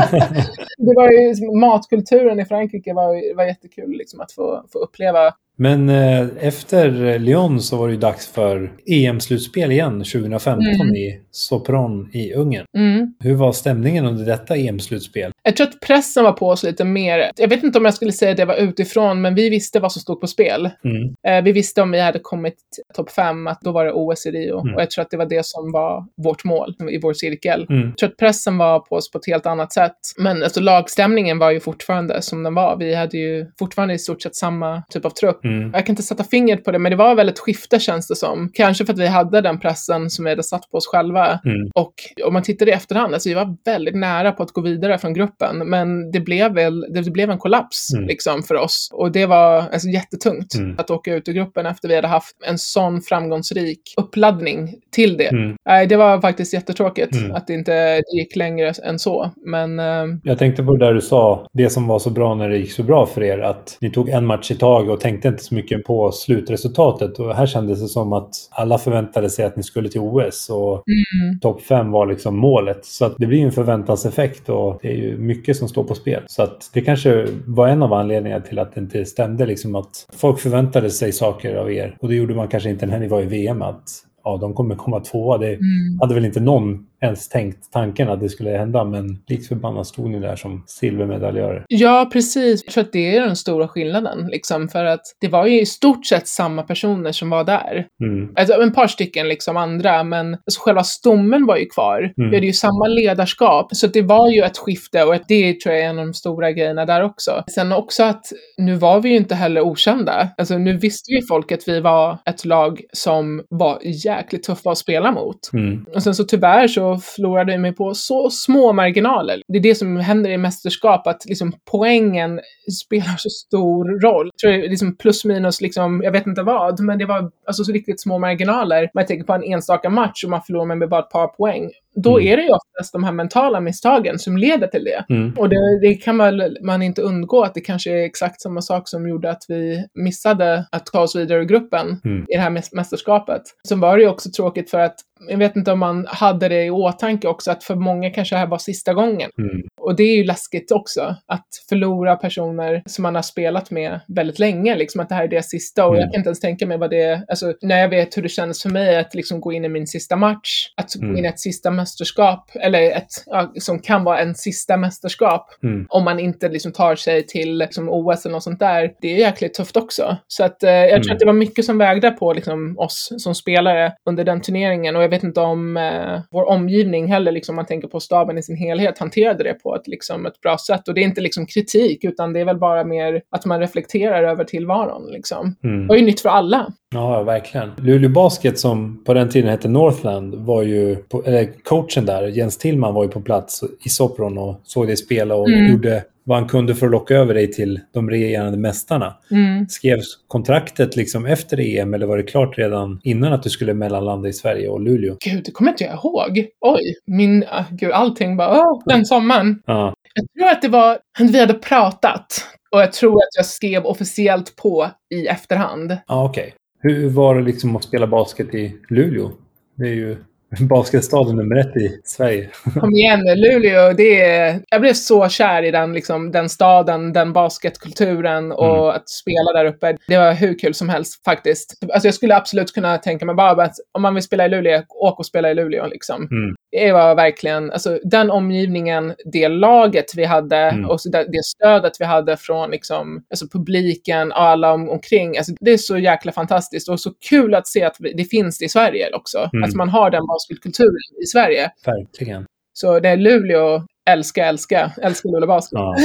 det 0.79 0.95
var 0.95 1.11
ju, 1.11 1.51
matkulturen 1.61 2.41
i 2.41 2.45
Frankrike 2.45 2.95
var, 2.95 3.37
var 3.37 3.45
jättekul 3.45 3.91
liksom, 3.91 4.21
att 4.21 4.33
få, 4.33 4.65
få 4.73 4.79
uppleva. 4.79 5.33
Men 5.61 5.89
eh, 5.89 6.27
efter 6.41 7.19
Lyon 7.19 7.61
så 7.61 7.77
var 7.77 7.87
det 7.89 7.95
ju 7.95 8.01
dags 8.01 8.27
för 8.32 8.73
EM-slutspel 8.87 9.70
igen 9.73 10.05
2015 10.05 10.66
Mm. 10.81 10.95
i 10.95 11.20
Sopron 11.31 12.11
i 12.12 12.32
Ungern. 12.32 12.66
Mm. 12.77 13.15
Hur 13.20 13.35
var 13.35 13.53
stämningen 13.53 14.07
under 14.07 14.27
detta 14.27 14.57
EM-slutspel? 14.57 15.32
Jag 15.43 15.57
tror 15.57 15.66
att 15.66 15.81
pressen 15.81 16.24
var 16.24 16.32
på 16.32 16.49
oss 16.49 16.62
lite 16.62 16.85
mer. 16.85 17.31
Jag 17.37 17.49
vet 17.49 17.62
inte 17.62 17.78
om 17.78 17.85
jag 17.85 17.95
skulle 17.95 18.12
säga 18.12 18.31
att 18.31 18.37
det 18.37 18.45
var 18.45 18.57
utifrån, 18.57 19.20
men 19.20 19.35
vi 19.35 19.51
visste 19.51 19.81
vad 19.81 19.93
som 19.93 20.03
stod 20.03 20.20
på 20.20 20.27
spel. 20.27 20.70
Mm. 20.85 21.15
Eh, 21.28 21.45
vi 21.45 21.53
visste 21.53 21.82
om 21.82 21.91
vi 21.91 22.01
hade 22.01 22.19
kommit 22.19 22.57
topp 22.95 23.11
fem, 23.11 23.47
att 23.47 23.61
då 23.61 23.73
var 23.73 23.85
det 23.85 23.93
OS 23.93 24.27
i 24.27 24.31
Rio. 24.31 24.61
Mm. 24.61 24.74
Och 24.74 24.81
jag 24.81 24.91
tror 24.91 25.03
att 25.03 25.11
det 25.11 25.16
var 25.16 25.27
det 25.27 25.47
som 25.47 25.73
var 25.73 26.07
vårt 26.16 26.45
mål 26.45 26.74
i 26.91 26.99
vår 26.99 27.12
cirkel. 27.12 27.66
Mm. 27.70 27.89
Jag 27.89 27.97
tror 27.99 28.09
att 28.09 28.16
pressen 28.16 28.59
var 28.59 28.78
på 28.81 28.95
oss 28.95 29.11
på 29.11 29.19
ett 29.19 29.27
helt 29.27 29.47
annat 29.47 29.73
sätt. 29.73 29.97
Men 30.19 30.43
alltså, 30.43 30.61
lagstämningen 30.61 31.39
var 31.39 31.51
ju 31.51 31.61
fortfarande 31.61 32.23
som 32.23 32.43
den 32.43 32.55
var. 32.55 32.77
Vi 32.77 32.95
hade 32.95 33.19
ju 33.19 33.47
fortfarande 33.59 33.95
i 33.95 33.99
stort 33.99 34.23
sett 34.23 34.37
samma 34.37 34.82
typ 34.91 35.05
av 35.05 35.11
trupp. 35.11 35.45
Mm. 35.59 35.70
Jag 35.74 35.86
kan 35.86 35.93
inte 35.93 36.02
sätta 36.02 36.24
fingret 36.24 36.64
på 36.64 36.70
det, 36.70 36.78
men 36.78 36.90
det 36.90 36.97
var 36.97 37.14
väl 37.14 37.28
ett 37.28 37.39
skifte 37.39 37.81
känns 37.81 38.09
det 38.09 38.16
som. 38.16 38.51
Kanske 38.55 38.85
för 38.86 38.93
att 38.93 38.98
vi 38.98 39.06
hade 39.06 39.40
den 39.40 39.60
pressen 39.60 40.10
som 40.10 40.24
vi 40.24 40.31
hade 40.31 40.43
satt 40.43 40.70
på 40.70 40.77
oss 40.77 40.86
själva. 40.86 41.27
Mm. 41.44 41.68
Och 41.74 41.94
om 42.24 42.32
man 42.32 42.43
tittar 42.43 42.68
i 42.68 42.72
efterhand, 42.72 43.14
alltså 43.14 43.28
vi 43.28 43.35
var 43.35 43.56
väldigt 43.64 43.94
nära 43.94 44.32
på 44.32 44.43
att 44.43 44.51
gå 44.52 44.60
vidare 44.60 44.98
från 44.98 45.14
gruppen, 45.14 45.59
men 45.59 46.10
det 46.10 46.20
blev 46.20 46.55
väl, 46.55 46.81
det 46.94 47.10
blev 47.10 47.31
en 47.31 47.39
kollaps 47.39 47.94
Mm. 47.94 48.06
liksom 48.09 48.43
för 48.43 48.55
oss. 48.55 48.89
Och 48.93 49.12
det 49.12 49.27
var 49.27 49.56
alltså, 49.72 49.89
jättetungt 49.89 50.55
Mm. 50.55 50.74
att 50.78 50.90
åka 50.90 51.14
ut 51.14 51.28
ur 51.28 51.32
gruppen 51.32 51.66
efter 51.66 51.89
vi 51.89 51.94
hade 51.94 52.09
haft 52.09 52.36
en 52.47 52.59
sån 52.59 53.01
framgångsrik 53.02 53.81
uppladdning 53.97 54.74
till 54.94 55.16
det. 55.16 55.28
Mm. 55.28 55.56
Nej, 55.66 55.86
det 55.86 55.97
var 55.97 56.20
faktiskt 56.20 56.55
jättetråkigt 56.55 57.14
Mm. 57.16 57.35
att 57.35 57.47
det 57.47 57.55
inte 57.55 58.02
gick 58.16 58.36
längre 58.36 58.72
än 58.85 58.98
så. 58.98 59.31
Men 59.47 59.78
eh, 59.78 60.05
Jag 60.24 60.39
tänkte 60.39 60.62
på 60.62 60.77
det 60.77 60.86
där 60.86 60.94
du 60.94 61.01
sa, 61.01 61.47
det 61.52 61.70
som 61.70 61.86
var 61.86 61.98
så 61.98 62.10
bra 62.10 62.35
när 62.35 62.48
det 62.48 62.56
gick 62.59 62.72
så 62.72 62.82
bra 62.82 63.06
för 63.06 63.22
er, 63.22 63.39
att 63.39 63.78
ni 63.81 63.90
tog 63.90 64.09
en 64.09 64.27
match 64.27 64.51
i 64.51 64.55
taget 64.55 64.90
och 64.90 65.01
tänkte 65.01 65.28
inte 65.28 65.40
så 65.43 65.55
mycket 65.55 65.85
på 65.85 66.12
slutresultatet. 66.12 67.19
Och 67.19 67.35
här 67.35 67.47
kändes 67.47 67.81
det 67.83 67.89
som 67.89 68.12
att 68.12 68.31
alla 68.51 68.79
förväntade 68.79 69.31
sig 69.31 69.45
att 69.45 69.57
ni 69.57 69.62
skulle 69.62 69.89
till 69.89 70.01
OS 70.01 70.51
och 70.51 70.73
mm, 70.89 71.41
topp 71.41 71.62
fem 71.62 71.91
var 71.91 72.07
liksom 72.07 72.37
målet. 72.37 72.85
Så 72.85 73.05
att 73.05 73.15
det 73.19 73.27
blir 73.27 73.45
en 73.45 73.53
förväntanseffekt 73.53 74.49
och 74.49 74.79
det 74.83 74.89
är 74.89 74.97
ju 74.97 75.19
mycket 75.19 75.57
som 75.57 75.69
står 75.69 75.85
på 75.85 75.95
spel. 75.95 76.23
Så 76.27 76.43
att 76.43 76.71
det 76.73 76.81
kanske 76.81 77.27
var 77.47 77.69
en 77.69 77.83
av 77.83 77.93
anledningarna 77.93 78.45
till 78.45 78.59
att 78.59 78.75
det 78.75 78.81
inte 78.81 79.05
stämde 79.05 79.47
liksom 79.47 79.75
att 79.75 80.07
folk 80.12 80.41
förväntade 80.41 80.91
sig 80.91 81.12
saker 81.12 81.55
av 81.55 81.73
er. 81.73 81.97
Och 82.01 82.09
det 82.09 82.15
gjorde 82.15 82.35
man 82.35 82.49
kanske 82.49 82.71
inte 82.71 82.87
när 82.87 82.99
ni 82.99 83.09
var 83.09 83.23
i 83.23 83.27
VM 83.27 83.62
att 83.62 83.85
ja, 84.24 84.36
de 84.36 84.55
kommer 84.55 84.74
komma 84.74 85.01
tvåa. 85.01 85.38
Det 85.38 85.47
mm. 85.47 86.01
hade 86.01 86.14
väl 86.14 86.24
inte 86.24 86.40
någon 86.40 86.86
ens 87.02 87.28
tänkt 87.28 87.72
tanken 87.72 88.09
att 88.09 88.20
det 88.20 88.28
skulle 88.28 88.51
hända, 88.51 88.84
men 88.84 89.18
likt 89.26 89.48
förbannat 89.48 89.86
stod 89.86 90.10
ni 90.10 90.20
där 90.20 90.36
som 90.36 90.64
silvermedaljörer. 90.66 91.64
Ja, 91.68 92.10
precis. 92.12 92.62
Jag 92.66 92.74
tror 92.74 92.84
att 92.84 92.92
det 92.92 93.16
är 93.16 93.20
den 93.20 93.36
stora 93.36 93.68
skillnaden, 93.68 94.26
liksom, 94.26 94.68
för 94.68 94.84
att 94.84 95.01
det 95.20 95.28
var 95.28 95.47
ju 95.47 95.60
i 95.60 95.66
stort 95.66 96.06
sett 96.06 96.28
samma 96.28 96.62
personer 96.62 97.12
som 97.12 97.30
var 97.30 97.44
där. 97.44 97.86
Mm. 98.05 98.32
Alltså 98.36 98.62
ett 98.62 98.74
par 98.74 98.86
stycken 98.86 99.28
liksom 99.28 99.56
andra, 99.56 100.05
men 100.05 100.34
alltså 100.34 100.60
själva 100.60 100.84
stommen 100.84 101.47
var 101.47 101.56
ju 101.56 101.66
kvar. 101.66 102.12
Vi 102.16 102.24
hade 102.24 102.47
ju 102.47 102.52
samma 102.52 102.86
ledarskap, 102.88 103.76
så 103.76 103.86
det 103.86 104.02
var 104.02 104.30
ju 104.30 104.42
ett 104.42 104.59
skifte 104.59 105.05
och 105.05 105.14
det 105.28 105.60
tror 105.60 105.74
jag 105.74 105.84
är 105.84 105.88
en 105.88 105.98
av 105.98 106.06
de 106.06 106.14
stora 106.14 106.52
grejerna 106.52 106.84
där 106.86 107.02
också. 107.02 107.44
Sen 107.55 107.72
också 107.72 108.02
att 108.02 108.24
nu 108.59 108.74
var 108.74 109.01
vi 109.01 109.09
ju 109.09 109.16
inte 109.16 109.34
heller 109.34 109.60
okända. 109.60 110.28
Alltså 110.38 110.59
nu 110.59 110.76
visste 110.76 111.12
ju 111.12 111.20
folk 111.28 111.52
att 111.52 111.68
vi 111.68 111.80
var 111.80 112.18
ett 112.26 112.44
lag 112.44 112.80
som 112.92 113.42
var 113.48 113.78
jäkligt 114.16 114.43
tuffa 114.43 114.70
att 114.70 114.78
spela 114.78 115.12
mot. 115.12 115.53
Mm. 115.53 115.87
Och 115.95 116.03
sen 116.03 116.15
så 116.15 116.24
tyvärr 116.24 116.69
så 116.69 116.99
förlorade 116.99 117.53
vi 117.53 117.59
mig 117.59 117.74
på 117.74 117.95
så 117.95 118.31
små 118.31 118.73
marginaler. 118.73 119.43
Det 119.49 119.59
är 119.59 119.62
det 119.62 119.74
som 119.74 119.97
händer 119.97 120.31
i 120.31 120.39
mästerskap, 120.39 121.07
att 121.07 121.24
liksom 121.27 121.53
poängen 121.70 122.41
spelar 122.85 123.16
så 123.16 123.31
stor 123.31 124.01
roll. 124.01 124.27
Jag 124.27 124.39
tror 124.39 124.53
det 124.53 124.66
är 124.66 124.70
liksom 124.70 124.97
plus 124.97 125.24
minus, 125.24 125.61
liksom, 125.61 126.03
jag 126.05 126.12
vet 126.12 126.27
inte 126.27 126.43
vad, 126.43 126.81
men 126.81 126.99
det 126.99 127.05
var 127.05 127.31
alltså 127.47 127.65
så 127.65 127.73
riktigt 127.73 128.01
små 128.01 128.19
marginaler. 128.19 128.91
Man 128.95 129.07
tänker 129.07 129.24
på 129.24 129.32
en 129.32 129.45
enstaka 129.45 129.91
match 129.91 130.24
och 130.24 130.31
man 130.31 130.43
förlorar 130.43 130.74
med 130.74 130.89
bara 130.89 131.01
ett 131.01 131.11
par 131.11 131.27
poäng. 131.27 131.70
Då 131.95 132.19
Mm. 132.19 132.33
är 132.33 132.37
det 132.37 132.43
ju 132.43 132.49
oftast 132.49 132.93
de 132.93 133.05
här 133.05 133.12
mentala 133.12 133.61
misstagen 133.61 134.19
som 134.19 134.37
leder 134.37 134.67
till 134.67 134.85
det. 134.85 135.05
Mm. 135.15 135.33
Och 135.39 135.49
det, 135.49 135.81
det 135.81 135.95
kan 135.95 136.17
man, 136.17 136.57
man 136.62 136.83
inte 136.83 137.03
undgå 137.03 137.43
att 137.43 137.55
det 137.55 137.61
kanske 137.61 137.91
är 137.91 138.05
exakt 138.05 138.41
samma 138.43 138.62
sak 138.62 138.89
som 138.89 139.09
gjorde 139.09 139.31
att 139.31 139.43
vi 139.49 139.85
missade 139.95 140.67
att 140.73 140.87
ta 140.87 141.01
oss 141.01 141.17
vidare 141.17 141.39
ur 141.41 141.45
gruppen 141.45 142.01
Mm. 142.05 142.23
i 142.29 142.35
det 142.37 142.41
här 142.41 142.51
mäs- 142.51 142.71
mästerskapet. 142.73 143.43
Sen 143.69 143.81
var 143.81 143.97
det 143.97 144.03
ju 144.03 144.09
också 144.09 144.31
tråkigt 144.31 144.71
för 144.71 144.79
att 144.79 144.95
jag 145.28 145.38
vet 145.38 145.56
inte 145.56 145.72
om 145.72 145.78
man 145.78 146.06
hade 146.09 146.48
det 146.48 146.64
i 146.64 146.70
åtanke 146.70 147.28
också 147.28 147.51
att 147.51 147.64
för 147.64 147.74
många 147.74 148.10
kanske 148.10 148.34
det 148.34 148.38
här 148.38 148.47
var 148.47 148.59
sista 148.59 148.94
gången. 148.94 149.30
Mm. 149.38 149.62
Och 149.80 149.97
det 149.97 150.02
är 150.02 150.16
ju 150.16 150.24
läskigt 150.24 150.70
också 150.72 151.16
att 151.26 151.47
förlora 151.68 152.16
personer 152.16 152.82
som 152.86 153.02
man 153.02 153.14
har 153.14 153.22
spelat 153.22 153.70
med 153.70 154.01
väldigt 154.09 154.38
länge, 154.38 154.76
liksom 154.76 155.01
att 155.01 155.09
det 155.09 155.14
här 155.14 155.24
är 155.24 155.28
deras 155.28 155.48
sista 155.51 155.86
och 155.86 155.90
Mm. 155.94 156.01
jag 156.01 156.12
kan 156.12 156.20
inte 156.20 156.28
ens 156.28 156.40
tänka 156.40 156.66
mig 156.66 156.78
vad 156.78 156.90
det 156.90 157.02
är, 157.02 157.24
alltså 157.28 157.55
när 157.62 157.78
jag 157.78 157.88
vet 157.88 158.16
hur 158.16 158.22
det 158.22 158.28
kändes 158.28 158.62
för 158.62 158.70
mig 158.70 158.97
att 158.97 159.14
liksom 159.14 159.40
gå 159.40 159.52
in 159.52 159.64
i 159.64 159.68
min 159.68 159.86
sista 159.86 160.16
match, 160.16 160.66
att 160.76 160.94
gå 160.94 161.05
Mm. 161.05 161.16
in 161.16 161.24
i 161.24 161.28
ett 161.28 161.40
sista 161.40 161.70
mästerskap, 161.70 162.51
eller 162.55 162.90
ett, 162.90 163.10
ja, 163.26 163.52
som 163.60 163.78
kan 163.78 164.05
vara 164.05 164.18
en 164.20 164.34
sista 164.34 164.76
mästerskap, 164.76 165.47
Mm. 165.62 165.86
om 165.88 166.05
man 166.05 166.20
inte 166.20 166.48
liksom 166.48 166.72
tar 166.72 166.97
sig 166.97 167.26
till 167.26 167.59
liksom, 167.59 167.88
OS 167.88 168.24
eller 168.26 168.32
något 168.32 168.42
sånt 168.42 168.59
där. 168.60 168.92
Det 169.01 169.09
är 169.09 169.16
jäkligt 169.18 169.55
tufft 169.55 169.76
också. 169.76 170.16
Så 170.28 170.44
att, 170.44 170.62
eh, 170.62 170.70
jag 170.70 170.88
tror 170.90 171.05
Mm. 171.05 171.12
att 171.12 171.18
det 171.20 171.26
var 171.26 171.32
mycket 171.32 171.64
som 171.64 171.78
vägde 171.78 172.10
på 172.10 172.32
liksom, 172.32 172.74
oss 172.78 173.12
som 173.18 173.34
spelare 173.34 173.92
under 174.09 174.24
den 174.24 174.40
turneringen. 174.40 174.97
Och 174.97 175.02
vet 175.11 175.23
inte 175.23 175.41
om 175.41 175.77
eh, 175.77 176.20
vår 176.31 176.49
omgivning 176.49 177.07
heller, 177.07 177.32
liksom, 177.32 177.53
om 177.53 177.57
man 177.57 177.66
tänker 177.66 177.89
på 177.89 178.01
staben 178.01 178.39
i 178.39 178.43
sin 178.43 178.57
helhet, 178.57 178.99
hanterade 178.99 179.45
det 179.45 179.55
på 179.55 179.77
ett, 179.77 179.89
liksom, 179.89 180.27
ett 180.27 180.41
bra 180.41 180.59
sätt. 180.59 180.89
Och 180.89 180.95
det 180.95 181.01
är 181.01 181.05
inte 181.05 181.20
liksom 181.20 181.47
kritik, 181.47 182.05
utan 182.05 182.32
det 182.32 182.41
är 182.41 182.45
väl 182.45 182.59
bara 182.59 182.85
mer 182.85 183.23
att 183.31 183.45
man 183.45 183.61
reflekterar 183.61 184.23
över 184.23 184.45
tillvaron. 184.45 185.11
Liksom. 185.12 185.57
Mm. 185.65 185.81
Det 185.81 185.89
var 185.89 185.97
ju 185.97 186.05
nytt 186.05 186.20
för 186.20 186.28
alla. 186.28 186.73
Ja, 186.95 187.23
verkligen. 187.23 187.71
Luleå 187.77 188.11
Basket 188.11 188.59
som 188.59 189.05
på 189.05 189.15
den 189.15 189.29
tiden 189.29 189.51
hette 189.51 189.69
Northland 189.69 190.35
var 190.35 190.62
ju, 190.62 190.97
på, 190.97 191.23
eller 191.25 191.49
coachen 191.65 192.07
där, 192.07 192.23
Jens 192.27 192.59
Tillman 192.59 192.95
var 192.95 193.05
ju 193.05 193.11
på 193.11 193.21
plats 193.21 193.61
i 193.85 193.89
Sopron 193.89 194.39
och 194.39 194.61
såg 194.65 194.87
dig 194.87 194.97
spela 194.97 195.35
och 195.35 195.49
Mm. 195.49 195.71
gjorde 195.73 196.05
vad 196.25 196.39
han 196.39 196.49
kunde 196.49 196.75
för 196.75 196.87
att 196.87 196.93
locka 196.93 197.15
över 197.15 197.35
dig 197.35 197.53
till 197.53 197.81
de 197.95 198.11
regerande 198.11 198.59
mästarna. 198.59 199.15
Mm. 199.31 199.69
Skrevs 199.69 200.05
kontraktet 200.29 200.97
liksom 200.97 201.27
efter 201.27 201.61
EM 201.61 201.95
eller 201.95 202.07
var 202.07 202.17
det 202.17 202.23
klart 202.23 202.59
redan 202.59 203.01
innan 203.03 203.33
att 203.33 203.43
du 203.43 203.51
skulle 203.51 203.75
mellanlanda 203.75 204.29
i 204.29 204.33
Sverige 204.33 204.69
och 204.69 204.81
Luleå? 204.81 205.17
Gud, 205.25 205.43
det 205.45 205.51
kommer 205.51 205.71
inte 205.71 205.85
jag 205.85 205.95
ihåg. 205.95 206.47
Oj, 206.61 206.95
min, 207.07 207.45
ah, 207.51 207.65
gud, 207.71 207.93
allting 207.93 208.37
bara, 208.37 208.61
åh, 208.61 208.83
den 208.87 209.05
sommaren. 209.07 209.62
Ja. 209.67 209.95
Jag 210.15 210.27
tror 210.39 210.51
att 210.57 210.62
det 210.62 210.69
var, 210.69 210.99
vi 211.33 211.41
hade 211.41 211.55
pratat 211.55 212.27
och 212.75 212.81
jag 212.81 212.93
tror 212.93 213.15
att 213.15 213.37
jag 213.37 213.47
skrev 213.47 213.85
officiellt 213.85 214.57
på 214.57 214.91
i 215.15 215.27
efterhand. 215.27 215.97
Ja, 216.07 216.25
okej. 216.25 216.55
Hur 216.82 217.09
var 217.09 217.35
det 217.35 217.43
liksom 217.43 217.77
att 217.77 217.85
spela 217.85 218.07
basket 218.07 218.55
i 218.55 218.77
Luleå? 218.89 219.31
Det 219.74 219.85
är 219.89 219.94
ju 219.94 220.16
basketstaden 220.61 221.36
nummer 221.36 221.57
ett 221.57 221.77
i 221.77 222.01
Sverige. 222.05 222.48
Kom 222.81 222.94
igen 222.94 223.20
nu, 223.24 223.35
Luleå, 223.35 223.93
det 223.93 224.20
är, 224.20 224.61
jag 224.70 224.81
blev 224.81 224.93
så 224.93 225.28
kär 225.28 225.62
i 225.62 225.70
den, 225.70 225.93
liksom, 225.93 226.31
den 226.31 226.48
staden, 226.48 227.12
den 227.12 227.32
basketkulturen 227.32 228.52
och 228.52 228.66
Mm. 228.77 228.97
att 228.97 229.09
spela 229.09 229.52
där 229.52 229.65
uppe. 229.65 229.97
Det 230.09 230.19
var 230.19 230.32
hur 230.32 230.59
kul 230.59 230.74
som 230.74 230.89
helst 230.89 231.24
faktiskt. 231.24 231.74
Alltså 231.93 232.07
jag 232.09 232.15
skulle 232.15 232.36
absolut 232.36 232.73
kunna 232.74 232.98
tänka 232.98 233.27
mig 233.27 233.35
bara 233.35 233.62
att 233.62 233.74
om 233.93 234.02
man 234.02 234.15
vill 234.15 234.23
spela 234.23 234.47
i 234.47 234.48
Luleå, 234.48 234.82
åk 234.89 235.19
och 235.19 235.27
spela 235.27 235.51
i 235.51 235.55
Luleå 235.55 235.86
liksom. 235.86 236.28
Mm. 236.31 236.55
Det 236.72 236.92
var 236.92 237.14
verkligen, 237.14 237.70
alltså 237.70 237.98
den 238.05 238.30
omgivningen, 238.30 239.14
det 239.32 239.48
laget 239.48 240.14
vi 240.16 240.24
hade 240.24 240.56
Mm. 240.56 240.90
och 240.90 240.98
det, 241.12 241.24
det 241.32 241.44
stödet 241.44 241.92
vi 242.01 242.05
hade 242.05 242.36
från 242.36 242.70
liksom, 242.70 243.24
alltså 243.30 243.47
publiken 243.48 244.32
och 244.32 244.40
alla 244.40 244.72
om, 244.72 244.88
omkring. 244.88 245.36
Alltså 245.38 245.52
det 245.60 245.70
är 245.70 245.76
så 245.76 245.98
jäkla 245.98 246.32
fantastiskt 246.32 246.88
och 246.88 247.01
så 247.01 247.10
kul 247.30 247.55
att 247.55 247.66
se 247.66 247.84
att 247.84 247.97
det 248.14 248.24
finns 248.24 248.59
det 248.59 248.64
i 248.64 248.68
Sverige 248.68 249.10
också. 249.14 249.51
Mm. 249.52 249.64
Att 249.64 249.74
man 249.74 249.88
har 249.88 250.10
den 250.10 250.26
basketkulturen 250.26 251.22
i 251.22 251.26
Sverige. 251.26 251.70
Verkligen. 251.86 252.47
Så 252.72 253.01
det 253.01 253.09
är 253.09 253.16
Luleå, 253.16 253.82
älska, 254.10 254.47
älska, 254.47 254.92
älska 255.02 255.28
Luleå 255.28 255.47
Basket. 255.47 255.78
Ja. 255.78 255.97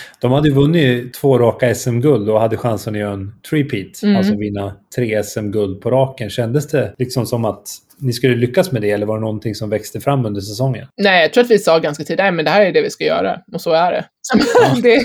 De 0.20 0.32
hade 0.32 0.50
vunnit 0.50 1.14
två 1.14 1.38
raka 1.38 1.74
SM-guld 1.74 2.30
och 2.30 2.40
hade 2.40 2.56
chansen 2.56 2.94
att 2.94 3.00
göra 3.00 3.12
en 3.12 3.32
three-peat. 3.50 4.02
Mm. 4.02 4.16
Alltså 4.16 4.36
vinna 4.36 4.76
tre 4.96 5.22
SM-guld 5.24 5.80
på 5.80 5.90
raken. 5.90 6.30
Kändes 6.30 6.68
det 6.68 6.94
liksom 6.98 7.26
som 7.26 7.44
att 7.44 7.64
ni 8.02 8.12
skulle 8.12 8.34
lyckas 8.34 8.72
med 8.72 8.82
det 8.82 8.90
eller 8.90 9.06
var 9.06 9.16
det 9.16 9.20
någonting 9.20 9.54
som 9.54 9.70
växte 9.70 10.00
fram 10.00 10.26
under 10.26 10.40
säsongen? 10.40 10.86
Nej, 10.96 11.22
jag 11.22 11.32
tror 11.32 11.44
att 11.44 11.50
vi 11.50 11.58
sa 11.58 11.78
ganska 11.78 12.04
tidigt, 12.04 12.18
nej 12.18 12.32
men 12.32 12.44
det 12.44 12.50
här 12.50 12.66
är 12.66 12.72
det 12.72 12.82
vi 12.82 12.90
ska 12.90 13.04
göra. 13.04 13.40
Och 13.52 13.60
så 13.60 13.72
är 13.72 13.92
det 13.92 14.04
det 14.82 15.04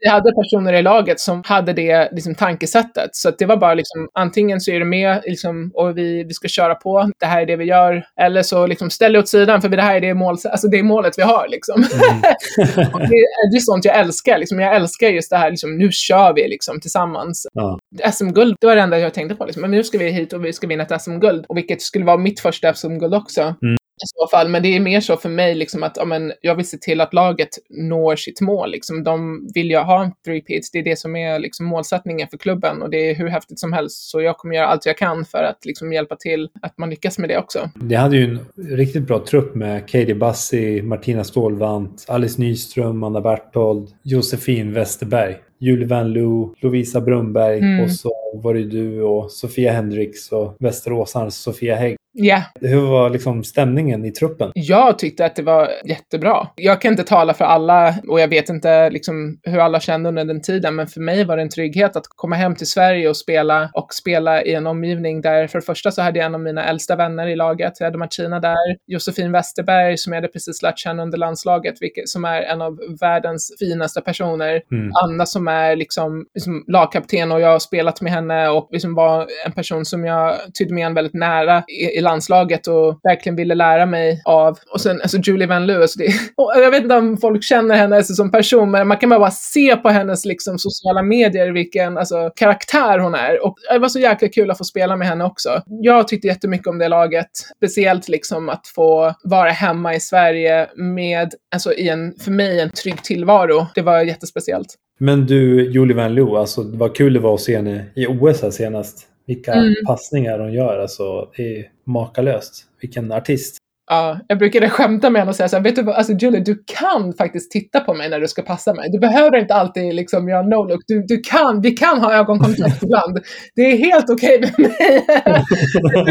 vi 0.00 0.08
hade 0.08 0.32
personer 0.32 0.72
i 0.72 0.82
laget 0.82 1.20
som 1.20 1.42
hade 1.46 1.72
det 1.72 2.08
liksom, 2.12 2.34
tankesättet. 2.34 3.10
Så 3.12 3.30
det 3.30 3.46
var 3.46 3.56
bara 3.56 3.74
liksom, 3.74 4.08
antingen 4.14 4.60
så 4.60 4.70
är 4.70 4.78
du 4.78 4.84
med 4.84 5.22
liksom, 5.24 5.70
och 5.74 5.98
vi, 5.98 6.24
vi 6.24 6.34
ska 6.34 6.48
köra 6.48 6.74
på, 6.74 7.10
det 7.20 7.26
här 7.26 7.42
är 7.42 7.46
det 7.46 7.56
vi 7.56 7.64
gör. 7.64 8.04
Eller 8.20 8.42
så 8.42 8.66
liksom, 8.66 8.90
ställ 8.90 9.12
dig 9.12 9.20
åt 9.20 9.28
sidan 9.28 9.62
för 9.62 9.68
det 9.68 9.82
här 9.82 9.96
är 9.96 10.00
det, 10.00 10.14
mål, 10.14 10.36
alltså, 10.50 10.68
det 10.68 10.78
är 10.78 10.82
målet 10.82 11.18
vi 11.18 11.22
har. 11.22 11.48
Liksom. 11.48 11.84
Mm. 11.94 12.22
Det, 13.06 13.50
det 13.52 13.56
är 13.56 13.60
sånt 13.60 13.84
jag 13.84 13.96
älskar. 13.96 14.38
Liksom. 14.38 14.60
Jag 14.60 14.76
älskar 14.76 15.08
just 15.08 15.30
det 15.30 15.36
här, 15.36 15.50
liksom, 15.50 15.78
nu 15.78 15.92
kör 15.92 16.32
vi 16.32 16.48
liksom, 16.48 16.80
tillsammans. 16.80 17.46
Ja. 17.52 17.78
SM-guld, 18.12 18.56
det 18.60 18.66
var 18.66 18.76
det 18.76 18.82
enda 18.82 18.98
jag 18.98 19.14
tänkte 19.14 19.34
på. 19.34 19.44
Liksom. 19.44 19.60
Men 19.60 19.70
nu 19.70 19.84
ska 19.84 19.98
vi 19.98 20.10
hit 20.10 20.32
och 20.32 20.44
vi 20.44 20.52
ska 20.52 20.66
vinna 20.66 20.82
ett 20.82 21.02
SM-guld. 21.02 21.44
Och 21.48 21.56
vilket 21.56 21.82
skulle 21.82 22.04
vara 22.04 22.16
mitt 22.16 22.40
första 22.40 22.74
SM-guld 22.74 23.14
också. 23.14 23.40
Mm. 23.40 23.76
I 24.04 24.06
så 24.06 24.28
fall. 24.30 24.48
Men 24.48 24.62
det 24.62 24.76
är 24.76 24.80
mer 24.80 25.00
så 25.00 25.16
för 25.16 25.28
mig 25.28 25.54
liksom, 25.54 25.82
att 25.82 25.96
ja, 25.96 26.04
men, 26.04 26.32
jag 26.40 26.54
vill 26.54 26.68
se 26.68 26.76
till 26.76 27.00
att 27.00 27.14
laget 27.14 27.48
når 27.70 28.16
sitt 28.16 28.40
mål. 28.40 28.70
Liksom. 28.70 29.04
De 29.04 29.48
vill 29.54 29.70
ju 29.70 29.76
ha 29.76 30.04
en 30.04 30.10
three-peat. 30.26 30.62
Det 30.72 30.78
är 30.78 30.82
det 30.82 30.98
som 30.98 31.16
är 31.16 31.38
liksom, 31.38 31.66
målsättningen 31.66 32.28
för 32.28 32.38
klubben. 32.38 32.82
Och 32.82 32.90
det 32.90 33.10
är 33.10 33.14
hur 33.14 33.28
häftigt 33.28 33.58
som 33.60 33.72
helst. 33.72 34.10
Så 34.10 34.20
jag 34.20 34.38
kommer 34.38 34.54
göra 34.54 34.66
allt 34.66 34.86
jag 34.86 34.98
kan 34.98 35.24
för 35.24 35.42
att 35.42 35.64
liksom, 35.64 35.92
hjälpa 35.92 36.16
till 36.16 36.48
att 36.62 36.78
man 36.78 36.90
lyckas 36.90 37.18
med 37.18 37.28
det 37.28 37.38
också. 37.38 37.70
Det 37.74 37.96
hade 37.96 38.16
ju 38.16 38.24
en 38.24 38.76
riktigt 38.76 39.02
bra 39.02 39.24
trupp 39.24 39.54
med 39.54 39.88
Katie 39.88 40.14
Bassi, 40.14 40.82
Martina 40.82 41.24
Stålvant, 41.24 42.04
Alice 42.08 42.40
Nyström, 42.40 43.02
Anna 43.04 43.20
Berthold, 43.20 43.88
Josefin 44.02 44.72
Westerberg, 44.72 45.36
Julie 45.58 45.86
Van 45.86 46.12
Loo, 46.12 46.54
Lovisa 46.60 47.00
Brunberg 47.00 47.58
Mm. 47.58 47.84
och 47.84 47.90
så 47.90 48.12
var 48.42 48.54
det 48.54 48.64
du 48.64 49.02
och 49.02 49.32
Sofia 49.32 49.72
Hendricks 49.72 50.32
och 50.32 50.56
Västeråsarnas 50.58 51.36
Sofia 51.36 51.76
Hägg. 51.76 51.96
Ja. 52.18 52.42
Hur 52.60 52.80
var 52.80 53.10
liksom 53.10 53.44
stämningen 53.44 54.04
i 54.04 54.10
truppen? 54.10 54.50
Jag 54.54 54.98
tyckte 54.98 55.26
att 55.26 55.36
det 55.36 55.42
var 55.42 55.70
jättebra. 55.84 56.48
Jag 56.56 56.80
kan 56.80 56.90
inte 56.90 57.04
tala 57.04 57.34
för 57.34 57.44
alla 57.44 57.94
och 58.08 58.20
jag 58.20 58.28
vet 58.28 58.48
inte 58.48 58.90
liksom 58.90 59.38
hur 59.42 59.58
alla 59.58 59.80
kände 59.80 60.08
under 60.08 60.24
den 60.24 60.42
tiden, 60.42 60.74
men 60.74 60.86
för 60.86 61.00
mig 61.00 61.24
var 61.24 61.36
det 61.36 61.42
en 61.42 61.48
trygghet 61.48 61.96
att 61.96 62.04
komma 62.08 62.36
hem 62.36 62.54
till 62.54 62.66
Sverige 62.66 63.08
och 63.08 63.16
spela 63.16 63.70
och 63.74 63.94
spela 63.94 64.42
i 64.42 64.54
en 64.54 64.66
omgivning 64.66 65.20
där 65.20 65.46
för 65.46 65.58
det 65.58 65.64
första 65.64 65.90
så 65.90 66.02
hade 66.02 66.18
jag 66.18 66.26
en 66.26 66.34
av 66.34 66.40
mina 66.40 66.64
äldsta 66.64 66.96
vänner 66.96 67.26
i 67.26 67.36
laget. 67.36 67.72
Jag 67.78 67.86
hade 67.86 67.98
Martina 67.98 68.40
där, 68.40 68.76
Josefin 68.86 69.32
Westerberg 69.32 69.98
som 69.98 70.12
jag 70.12 70.20
hade 70.20 70.32
precis 70.32 70.62
lärt 70.62 70.78
känna 70.78 71.02
under 71.02 71.18
landslaget, 71.18 71.74
vilket, 71.80 72.08
som 72.08 72.24
är 72.24 72.42
en 72.42 72.62
av 72.62 72.78
världens 73.00 73.56
finaste 73.58 74.00
personer. 74.00 74.62
Mm. 74.72 74.92
Anna 75.04 75.26
som 75.26 75.48
är 75.48 75.76
liksom, 75.76 76.26
liksom 76.34 76.64
lagkapten 76.66 77.32
och 77.32 77.40
jag 77.40 77.48
har 77.48 77.58
spelat 77.58 78.00
med 78.00 78.12
henne 78.12 78.48
och 78.48 78.68
liksom 78.72 78.94
var 78.94 79.26
en 79.46 79.52
person 79.52 79.84
som 79.84 80.04
jag 80.04 80.36
tydde 80.58 80.74
mig 80.74 80.94
väldigt 80.94 81.14
nära 81.14 81.64
i, 81.68 81.98
i 81.98 82.00
landslaget 82.06 82.66
och 82.66 83.00
verkligen 83.02 83.36
ville 83.36 83.54
lära 83.54 83.86
mig 83.86 84.22
av. 84.24 84.58
Och 84.72 84.80
sen 84.80 85.00
alltså 85.02 85.18
Julie 85.18 85.46
Van 85.46 85.66
Loo, 85.66 85.82
alltså 85.82 85.98
det, 85.98 86.06
och 86.36 86.52
jag 86.56 86.70
vet 86.70 86.82
inte 86.82 86.96
om 86.96 87.16
folk 87.16 87.44
känner 87.44 87.76
henne 87.76 87.96
alltså, 87.96 88.14
som 88.14 88.30
person, 88.30 88.70
men 88.70 88.88
man 88.88 88.96
kan 88.96 89.08
bara 89.08 89.30
se 89.30 89.76
på 89.76 89.88
hennes 89.88 90.24
liksom, 90.24 90.58
sociala 90.58 91.02
medier 91.02 91.52
vilken 91.52 91.98
alltså, 91.98 92.30
karaktär 92.36 92.98
hon 92.98 93.14
är. 93.14 93.46
Och 93.46 93.56
det 93.72 93.78
var 93.78 93.88
så 93.88 93.98
jäkla 93.98 94.28
kul 94.28 94.50
att 94.50 94.58
få 94.58 94.64
spela 94.64 94.96
med 94.96 95.08
henne 95.08 95.24
också. 95.24 95.62
Jag 95.66 96.08
tyckte 96.08 96.28
jättemycket 96.28 96.66
om 96.66 96.78
det 96.78 96.88
laget, 96.88 97.30
speciellt 97.56 98.08
liksom 98.08 98.48
att 98.48 98.66
få 98.74 99.14
vara 99.24 99.50
hemma 99.50 99.94
i 99.94 100.00
Sverige 100.00 100.68
med, 100.76 101.34
alltså 101.54 101.72
i 101.72 101.88
en, 101.88 102.14
för 102.24 102.30
mig, 102.30 102.60
en 102.60 102.70
trygg 102.70 103.02
tillvaro. 103.02 103.66
Det 103.74 103.82
var 103.82 104.02
jättespeciellt. 104.02 104.74
Men 104.98 105.26
du, 105.26 105.70
Julie 105.70 105.96
Van 105.96 106.14
Loo, 106.14 106.36
alltså 106.36 106.62
vad 106.62 106.96
kul 106.96 107.12
det 107.12 107.20
var 107.20 107.34
att 107.34 107.40
se 107.40 107.56
henne 107.56 107.84
i 107.94 108.06
OS 108.06 108.42
här 108.42 108.50
senast. 108.50 109.08
Vilka 109.26 109.52
Mm. 109.52 109.74
passningar 109.86 110.38
hon 110.38 110.52
gör, 110.52 110.78
alltså 110.78 111.28
det 111.36 111.56
är 111.58 111.64
makalöst. 111.84 112.64
Vilken 112.80 113.12
artist. 113.12 113.56
Ja, 113.90 114.18
jag 114.28 114.38
brukade 114.38 114.70
skämta 114.70 115.10
med 115.10 115.20
henne 115.20 115.28
och 115.30 115.36
säga 115.36 115.48
så 115.48 115.56
här, 115.56 115.62
vet 115.62 115.76
du 115.76 115.82
vad, 115.82 115.94
alltså 115.94 116.12
Julie, 116.12 116.40
du 116.40 116.64
kan 116.66 117.12
faktiskt 117.12 117.50
titta 117.50 117.80
på 117.80 117.94
mig 117.94 118.10
när 118.10 118.20
du 118.20 118.28
ska 118.28 118.42
passa 118.42 118.74
mig. 118.74 118.90
Du 118.90 118.98
behöver 118.98 119.38
inte 119.38 119.54
alltid 119.54 119.94
liksom 119.94 120.28
göra 120.28 120.42
no-look. 120.42 120.80
Du, 120.86 121.02
du 121.02 121.20
kan, 121.20 121.60
vi 121.60 121.70
kan 121.70 122.00
ha 122.00 122.14
ögonkontakt 122.14 122.82
ibland. 122.82 123.18
Det 123.54 123.62
är 123.62 123.76
helt 123.76 124.10
okej 124.10 124.40
med 124.40 124.58
mig. 124.58 125.06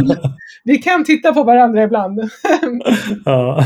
vi 0.64 0.78
kan 0.78 1.04
titta 1.04 1.34
på 1.34 1.44
varandra 1.44 1.84
ibland. 1.84 2.20
ja. 3.26 3.66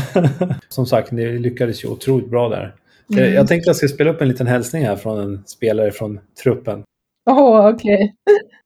Som 0.68 0.86
sagt, 0.86 1.10
ni 1.12 1.38
lyckades 1.38 1.84
ju 1.84 1.88
otroligt 1.88 2.30
bra 2.30 2.48
där. 2.48 2.74
Mm. 3.12 3.34
Jag 3.34 3.48
tänkte 3.48 3.70
att 3.70 3.74
jag 3.74 3.76
ska 3.76 3.88
spela 3.88 4.10
upp 4.10 4.20
en 4.20 4.28
liten 4.28 4.46
hälsning 4.46 4.86
här 4.86 4.96
från 4.96 5.20
en 5.20 5.42
spelare 5.46 5.90
från 5.90 6.20
truppen. 6.42 6.82
Åh, 7.26 7.68
okej. 7.68 8.14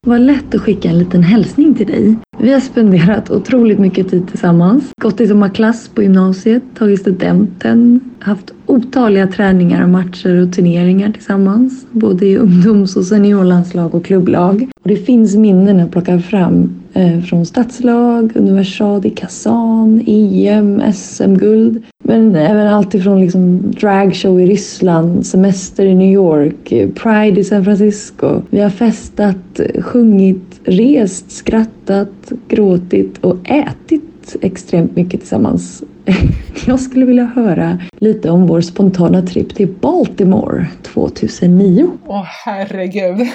Vad 0.07 0.21
lätt 0.21 0.55
att 0.55 0.61
skicka 0.61 0.89
en 0.89 0.99
liten 0.99 1.23
hälsning 1.23 1.75
till 1.75 1.87
dig. 1.87 2.17
Vi 2.39 2.53
har 2.53 2.61
spenderat 2.61 3.31
otroligt 3.31 3.79
mycket 3.79 4.11
tid 4.11 4.29
tillsammans. 4.29 4.93
Gått 5.01 5.21
i 5.21 5.29
sommarklass 5.29 5.89
på 5.89 6.03
gymnasiet, 6.03 6.63
tagit 6.75 7.01
studenten, 7.01 8.01
haft 8.19 8.55
otaliga 8.67 9.27
träningar 9.27 9.83
och 9.83 9.89
matcher 9.89 10.43
och 10.43 10.53
turneringar 10.53 11.13
tillsammans. 11.13 11.87
Både 11.91 12.27
i 12.27 12.37
ungdoms 12.37 12.97
och 12.97 13.05
seniorlandslag 13.05 13.95
och 13.95 14.05
klubblag. 14.05 14.71
Och 14.83 14.89
det 14.89 14.97
finns 14.97 15.37
minnen 15.37 15.81
att 15.81 15.93
plocka 15.93 16.21
fram 16.21 16.75
eh, 16.93 17.21
från 17.21 17.47
stadslag, 17.47 18.33
universal 18.35 19.07
i 19.07 19.11
Kazan, 19.11 20.03
EM, 20.07 20.93
SM-guld. 20.93 21.83
Men 22.07 22.37
även 22.37 22.67
allt 22.67 22.95
ifrån 22.95 23.21
liksom 23.21 23.71
dragshow 23.81 24.41
i 24.41 24.47
Ryssland, 24.47 25.27
semester 25.27 25.87
i 25.87 25.95
New 25.95 26.13
York, 26.13 26.69
Pride 26.95 27.41
i 27.41 27.45
San 27.45 27.65
Francisco. 27.65 28.43
Vi 28.51 28.61
har 28.61 28.71
festat, 28.71 29.61
sjungit, 29.81 30.61
rest, 30.65 31.31
skrattat, 31.31 32.33
gråtit 32.49 33.19
och 33.19 33.37
ätit 33.51 34.37
extremt 34.41 34.97
mycket 34.97 35.21
tillsammans. 35.21 35.83
Jag 36.67 36.81
skulle 36.81 37.05
vilja 37.05 37.25
höra 37.25 37.79
lite 37.99 38.31
om 38.31 38.47
vår 38.47 38.61
spontana 38.61 39.23
trip 39.23 39.55
till 39.55 39.69
Baltimore 39.69 40.67
2009. 40.83 41.91
Åh, 42.07 42.25
herregud. 42.45 43.19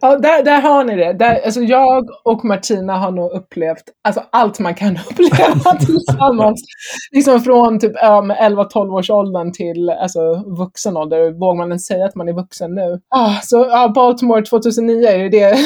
ja, 0.00 0.18
där, 0.18 0.44
där 0.44 0.60
har 0.60 0.84
ni 0.84 0.96
det. 0.96 1.12
Där, 1.12 1.40
alltså 1.44 1.60
jag 1.60 2.08
och 2.24 2.44
Martina 2.44 2.96
har 2.96 3.10
nog 3.10 3.32
upplevt 3.32 3.84
alltså 4.04 4.22
allt 4.32 4.58
man 4.58 4.74
kan 4.74 4.98
uppleva 5.10 5.74
tillsammans. 5.80 6.64
liksom 7.12 7.40
från 7.40 7.78
typ 7.78 7.92
um, 7.92 8.32
11-12 8.32 8.98
års 8.98 9.10
åldern 9.10 9.52
till 9.52 9.90
alltså, 9.90 10.20
vuxen 10.46 10.96
ålder. 10.96 11.30
Vågar 11.30 11.58
man 11.58 11.68
ens 11.68 11.86
säga 11.86 12.04
att 12.04 12.14
man 12.14 12.28
är 12.28 12.32
vuxen 12.32 12.74
nu? 12.74 13.00
Ah, 13.08 13.40
så 13.42 13.66
ja, 13.70 13.92
Baltimore 13.94 14.42
2009, 14.42 15.06
är 15.06 15.18
det 15.18 15.28
det? 15.28 15.56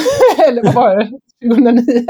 Eller 0.49 0.63
vad 0.63 0.75
var 0.75 0.97
det? 0.97 1.11
2009? 1.49 2.07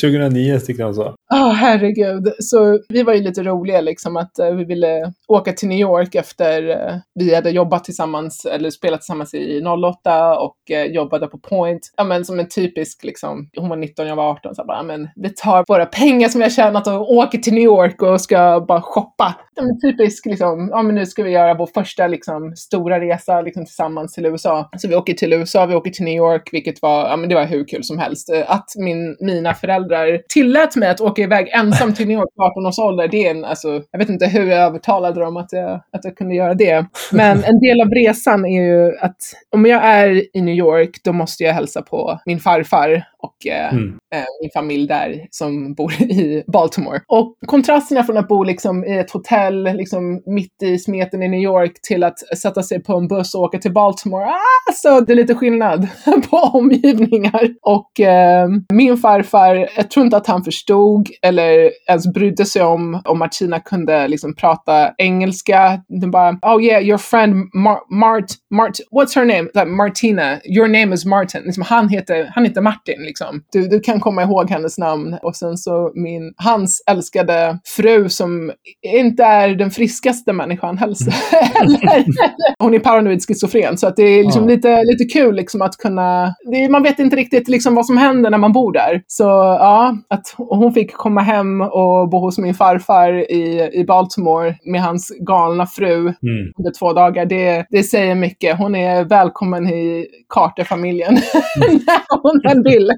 2009 0.00 0.58
tyckte 0.66 0.82
jag 0.82 0.94
så. 0.94 1.14
Ja, 1.28 1.54
herregud. 1.56 2.32
Så 2.38 2.78
vi 2.88 3.02
var 3.02 3.14
ju 3.14 3.20
lite 3.20 3.42
roliga 3.42 3.80
liksom 3.80 4.16
att 4.16 4.38
eh, 4.38 4.50
vi 4.50 4.64
ville 4.64 5.12
åka 5.28 5.52
till 5.52 5.68
New 5.68 5.78
York 5.78 6.14
efter 6.14 6.68
eh, 6.68 6.94
vi 7.14 7.34
hade 7.34 7.50
jobbat 7.50 7.84
tillsammans 7.84 8.46
eller 8.46 8.70
spelat 8.70 9.00
tillsammans 9.00 9.34
i 9.34 9.62
08 9.84 10.38
och 10.38 10.70
eh, 10.70 10.84
jobbade 10.84 11.26
på 11.26 11.38
Point. 11.38 11.80
Ja, 11.96 12.04
men 12.04 12.24
som 12.24 12.40
en 12.40 12.48
typisk 12.48 13.04
liksom, 13.04 13.50
hon 13.56 13.68
var 13.68 13.76
19, 13.76 14.06
jag 14.06 14.16
var 14.16 14.30
18, 14.30 14.54
så 14.54 14.64
bara, 14.64 14.76
ja, 14.76 14.82
men 14.82 15.08
vi 15.16 15.30
tar 15.30 15.64
våra 15.68 15.86
pengar 15.86 16.28
som 16.28 16.38
vi 16.38 16.44
har 16.44 16.50
tjänat 16.50 16.86
och 16.86 17.12
åker 17.12 17.38
till 17.38 17.54
New 17.54 17.64
York 17.64 18.02
och 18.02 18.20
ska 18.20 18.64
bara 18.68 18.82
shoppa. 18.82 19.34
Ja, 19.60 19.88
typisk 19.90 20.26
liksom, 20.26 20.68
ja 20.72 20.82
men 20.82 20.94
nu 20.94 21.06
ska 21.06 21.22
vi 21.22 21.30
göra 21.30 21.54
vår 21.54 21.66
första 21.66 22.06
liksom 22.06 22.56
stora 22.56 23.00
resa 23.00 23.40
liksom 23.40 23.64
tillsammans 23.64 24.12
till 24.12 24.26
USA. 24.26 24.70
Så 24.78 24.88
vi 24.88 24.94
åker 24.94 25.14
till 25.14 25.32
USA, 25.32 25.66
vi 25.66 25.74
åker 25.74 25.90
till 25.90 26.04
New 26.04 26.16
York, 26.16 26.48
vilket 26.52 26.82
var, 26.82 27.08
ja 27.08 27.16
men 27.16 27.28
det 27.28 27.34
var 27.34 27.46
hur 27.46 27.64
kul 27.64 27.84
som 27.84 27.98
helst. 27.98 28.30
Eh, 28.30 28.50
att 28.50 28.72
min, 28.76 29.16
mina 29.20 29.54
föräldrar 29.54 30.22
tillät 30.28 30.76
mig 30.76 30.88
att 30.88 31.00
åka 31.00 31.22
iväg 31.22 31.48
ensam 31.48 31.94
till 31.94 32.06
New 32.08 32.18
York 32.18 32.34
på 32.36 32.42
18 32.42 32.66
års 32.66 32.78
ålder, 32.78 33.08
det 33.08 33.26
är 33.26 33.30
en, 33.30 33.44
alltså, 33.44 33.82
jag 33.90 33.98
vet 33.98 34.08
inte 34.08 34.26
hur 34.26 34.46
jag 34.46 34.58
övertalade 34.58 35.20
dem 35.20 35.36
att 35.36 35.52
jag, 35.52 35.70
att 35.72 36.04
jag 36.04 36.16
kunde 36.16 36.34
göra 36.34 36.54
det. 36.54 36.86
Men 37.12 37.44
en 37.44 37.60
del 37.60 37.80
av 37.80 37.88
resan 37.88 38.44
är 38.44 38.62
ju 38.62 38.96
att 38.98 39.16
om 39.50 39.66
jag 39.66 39.84
är 39.84 40.36
i 40.36 40.40
New 40.40 40.54
York, 40.54 40.90
då 41.04 41.12
måste 41.12 41.44
jag 41.44 41.54
hälsa 41.54 41.82
på 41.82 42.20
min 42.26 42.40
farfar 42.40 43.04
och 43.22 43.46
eh, 43.46 43.72
Mm. 43.72 43.98
eh, 44.14 44.24
min 44.42 44.50
familj 44.54 44.88
där 44.88 45.26
som 45.30 45.74
bor 45.74 45.92
i 46.02 46.44
Baltimore. 46.46 47.00
Och 47.06 47.34
kontrasterna 47.46 48.04
från 48.04 48.16
att 48.16 48.28
bo 48.28 48.42
liksom 48.42 48.84
i 48.84 48.98
ett 48.98 49.10
hotell 49.10 49.62
liksom 49.64 50.22
mitt 50.26 50.62
i 50.62 50.78
smeten 50.78 51.22
i 51.22 51.28
New 51.28 51.40
York 51.40 51.72
till 51.82 52.04
att 52.04 52.18
sätta 52.38 52.62
sig 52.62 52.82
på 52.82 52.96
en 52.96 53.08
buss 53.08 53.34
och 53.34 53.40
åka 53.42 53.58
till 53.58 53.72
Baltimore. 53.72 54.24
Ah, 54.24 54.72
så 54.74 55.00
det 55.00 55.12
är 55.12 55.16
lite 55.16 55.34
skillnad 55.34 55.88
på 56.30 56.36
omgivningar. 56.36 57.48
Och 57.62 58.00
eh, 58.00 58.48
min 58.72 58.96
farfar, 58.96 59.68
jag 59.76 59.90
tror 59.90 60.04
inte 60.04 60.16
att 60.16 60.26
han 60.26 60.44
förstod 60.44 61.08
eller 61.22 61.70
ens 61.88 62.12
brydde 62.12 62.44
sig 62.46 62.62
om 62.62 63.02
om 63.04 63.18
Martina 63.18 63.60
kunde 63.60 64.08
liksom 64.08 64.34
prata 64.34 64.92
engelska. 64.98 65.80
Den 65.88 66.10
bara, 66.10 66.38
oh 66.42 66.62
yeah, 66.64 66.82
your 66.84 66.98
friend 66.98 67.34
Mar- 67.34 67.86
Mart, 67.90 68.24
Mart, 68.54 68.72
what's 68.90 69.14
her 69.14 69.24
name? 69.24 69.42
Like, 69.54 69.64
Martina, 69.66 70.38
your 70.44 70.68
name 70.68 70.94
is 70.94 71.04
Martin. 71.04 71.42
Liksom, 71.44 71.62
han, 71.62 71.88
heter, 71.88 72.30
han 72.34 72.44
heter 72.44 72.60
Martin 72.60 73.02
liksom. 73.10 73.42
Du, 73.52 73.68
du 73.68 73.80
kan 73.80 74.00
komma 74.00 74.22
ihåg 74.22 74.50
hennes 74.50 74.78
namn. 74.78 75.16
Och 75.22 75.36
sen 75.36 75.56
så 75.56 75.92
min, 75.94 76.34
hans 76.36 76.82
älskade 76.90 77.58
fru 77.76 78.08
som 78.08 78.52
inte 78.82 79.22
är 79.24 79.48
den 79.48 79.70
friskaste 79.70 80.32
människan 80.32 80.78
heller. 80.78 80.96
Hon 82.58 82.74
är 82.74 82.78
paranoid 82.78 83.22
schizofren 83.26 83.78
så 83.78 83.86
att 83.86 83.96
det 83.96 84.02
är 84.02 84.22
liksom 84.24 84.42
Ja. 84.42 84.48
lite, 84.48 84.82
lite 84.84 85.04
kul 85.04 85.34
liksom 85.34 85.62
att 85.62 85.76
kunna, 85.76 86.34
det, 86.50 86.64
är- 86.64 86.68
man 86.68 86.82
vet 86.82 86.98
inte 86.98 87.16
riktigt 87.16 87.48
liksom 87.48 87.74
vad 87.74 87.86
som 87.86 87.96
händer 87.98 88.30
när 88.30 88.38
man 88.38 88.52
bor 88.52 88.72
där. 88.72 89.02
Så 89.06 89.24
ja, 89.60 89.96
att 90.08 90.34
hon 90.36 90.72
fick 90.74 90.92
komma 90.92 91.20
hem 91.20 91.60
och 91.60 92.08
bo 92.08 92.18
hos 92.18 92.38
min 92.38 92.54
farfar 92.54 93.12
i, 93.32 93.70
i 93.72 93.84
Baltimore 93.84 94.54
med 94.64 94.82
hans 94.82 95.12
galna 95.20 95.66
fru 95.66 95.90
Mm. 95.90 96.52
under 96.58 96.72
två 96.78 96.92
dagar, 96.92 97.26
det, 97.26 97.66
det 97.70 97.82
säger 97.82 98.14
mycket. 98.14 98.58
Hon 98.58 98.74
är 98.74 99.04
välkommen 99.04 99.66
i 99.68 100.06
Carter-familjen 100.34 101.14
när 101.56 102.22
hon 102.54 102.62
vill. 102.64 102.90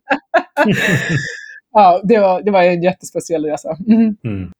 ja, 1.73 2.01
det 2.05 2.19
var, 2.19 2.43
det 2.43 2.51
var 2.51 2.62
en 2.62 2.83
jättespeciell 2.83 3.45
resa. 3.45 3.77
Mhm. 3.87 4.16
Mm. 4.24 4.51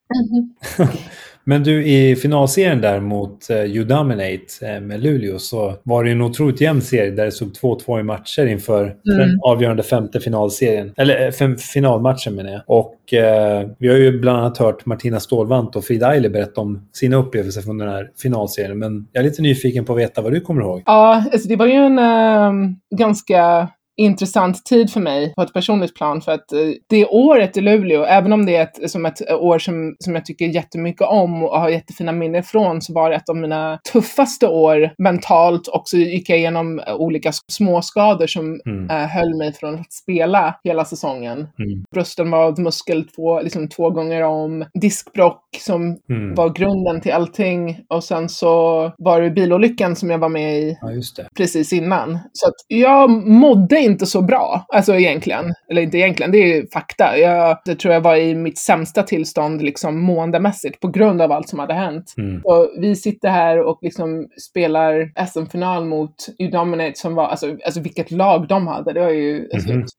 Men 1.45 1.63
du, 1.63 1.87
i 1.87 2.17
finalserien 2.17 2.81
där 2.81 3.01
mot 3.01 3.51
uh, 3.51 3.57
You 3.57 3.85
Dominate 3.85 4.45
eh, 4.63 4.81
med 4.81 5.03
Luleå 5.03 5.39
så 5.39 5.75
var 5.83 6.05
det 6.05 6.11
en 6.11 6.23
otroligt 6.23 6.61
jämn 6.61 6.83
serie 6.83 7.11
där 7.11 7.25
det 7.25 7.33
stod 7.33 7.53
2-2 7.53 8.01
i 8.01 8.03
matcher 8.03 8.47
inför 8.47 8.97
den 9.05 9.41
avgörande 9.43 9.83
femte 9.83 10.21
finalserien. 10.21 10.93
Eller 10.97 11.27
eh, 11.27 11.31
fem, 11.31 11.57
finalmatchen 11.57 12.35
menar 12.35 12.53
jag. 12.53 12.63
Och 12.67 13.15
eh, 13.15 13.69
vi 13.79 13.89
har 13.89 13.97
ju 13.97 14.21
bland 14.21 14.39
annat 14.39 14.59
hört 14.59 14.87
Martina 14.87 15.21
Stålvant 15.21 15.77
och 15.77 15.85
Frida 15.85 16.15
Eile 16.15 16.31
berätta 16.31 16.61
om 16.61 16.89
sina 16.93 17.17
upplevelser 17.17 17.63
från 17.63 17.79
den 17.79 17.89
här 17.89 18.11
finalserien. 18.23 18.79
Men 18.79 19.09
jag 19.13 19.25
är 19.25 19.29
lite 19.29 19.43
nyfiken 19.43 19.85
på 19.85 19.93
att 19.93 19.99
veta 19.99 20.23
vad 20.23 20.33
du 20.33 20.41
kommer 20.41 20.63
ihåg. 20.63 20.83
Ja, 20.87 21.25
alltså 21.33 21.49
det 21.49 21.57
var 21.57 21.67
ju 21.67 21.73
en 21.73 21.99
ehm, 21.99 22.77
ganska 22.97 23.69
intressant 23.97 24.65
tid 24.65 24.91
för 24.91 25.01
mig 25.01 25.35
på 25.35 25.43
ett 25.43 25.53
personligt 25.53 25.95
plan 25.95 26.21
för 26.21 26.33
att 26.33 26.53
eh, 26.53 26.59
det 26.89 27.07
året 27.07 27.57
i 27.57 27.61
Luleå, 27.61 28.05
även 28.05 28.33
om 28.33 28.47
det 28.47 28.57
är 28.57 28.63
ett, 28.63 28.91
som 28.91 29.07
ett 29.07 29.33
år 29.33 29.59
som, 29.59 29.97
som 29.99 30.15
jag 30.15 30.25
tycker 30.25 30.47
jättemycket 30.47 31.07
om 31.09 31.43
och 31.43 31.61
har 31.61 31.69
jättefina 31.69 32.13
minnen 32.13 32.43
från, 32.43 32.83
så 32.83 32.93
var 32.93 33.11
det 33.11 33.17
ett 33.17 33.29
av 33.29 33.37
mina 33.37 33.79
tuffaste 33.93 34.49
år 34.49 34.91
mentalt 34.99 35.69
och 35.69 35.83
så 35.85 35.97
gick 35.97 36.31
jag 36.31 36.39
igenom 36.39 36.81
olika 36.99 37.33
småskador 37.53 38.27
som 38.27 38.61
mm. 38.67 38.91
äh, 38.91 39.09
höll 39.09 39.35
mig 39.35 39.53
från 39.53 39.75
att 39.75 39.93
spela 39.93 40.55
hela 40.65 40.85
säsongen. 40.85 41.39
Mm. 41.39 41.85
Brösten 41.93 42.31
var 42.31 42.61
muskel 42.61 43.09
två, 43.09 43.41
liksom 43.41 43.69
två 43.69 43.91
gånger 43.91 44.23
om, 44.23 44.65
diskbrock 44.81 45.43
som 45.61 45.99
mm. 46.11 46.35
var 46.35 46.49
grunden 46.49 47.01
till 47.01 47.13
allting 47.13 47.81
och 47.89 48.05
sen 48.05 48.29
så 48.29 48.53
var 48.99 49.21
det 49.21 49.31
bilolyckan 49.31 49.97
som 49.97 50.11
jag 50.11 50.19
var 50.19 50.29
med 50.29 50.59
i 50.59 50.79
ja, 50.81 51.25
precis 51.37 51.73
innan. 51.73 52.19
Så 52.33 52.49
att 52.49 52.55
jag 52.69 53.11
mådde 53.11 53.82
inte 53.83 54.07
så 54.07 54.23
bra, 54.23 54.67
alltså 54.69 54.95
egentligen. 54.95 55.55
Eller 55.71 55.83
inte 55.83 55.99
egentligen, 55.99 56.33
det 56.33 56.39
är 56.39 56.47
ju 56.47 56.67
fakta. 56.67 57.19
Jag, 57.19 57.59
jag 57.65 57.79
tror 57.79 57.95
jag 57.95 58.01
var 58.01 58.17
i 58.17 58.35
mitt 58.35 58.59
sämsta 58.59 59.03
tillstånd 59.03 59.63
liksom 59.63 60.01
måendemässigt 60.01 60.81
på 60.81 60.89
grund 60.89 61.23
av 61.23 61.33
allt 61.33 61.49
som 61.49 61.59
hade 61.59 61.75
hänt. 61.75 62.15
Mm. 62.19 62.43
Och 62.45 62.71
vi 62.79 62.97
sitter 62.97 63.29
här 63.29 63.61
och 63.61 63.79
liksom 63.83 64.29
spelar 64.51 65.27
SM-final 65.27 65.85
mot 65.85 66.15
Udominate 66.39 66.93
som 66.95 67.15
var, 67.15 67.27
alltså, 67.27 67.57
alltså 67.65 67.81
vilket 67.81 68.11
lag 68.11 68.49
de 68.49 68.67
hade. 68.67 68.93
Det 68.93 69.01
var 69.01 69.11
ju 69.11 69.37
mm 69.37 69.49
-hmm. 69.49 69.81
alltså, 69.81 69.97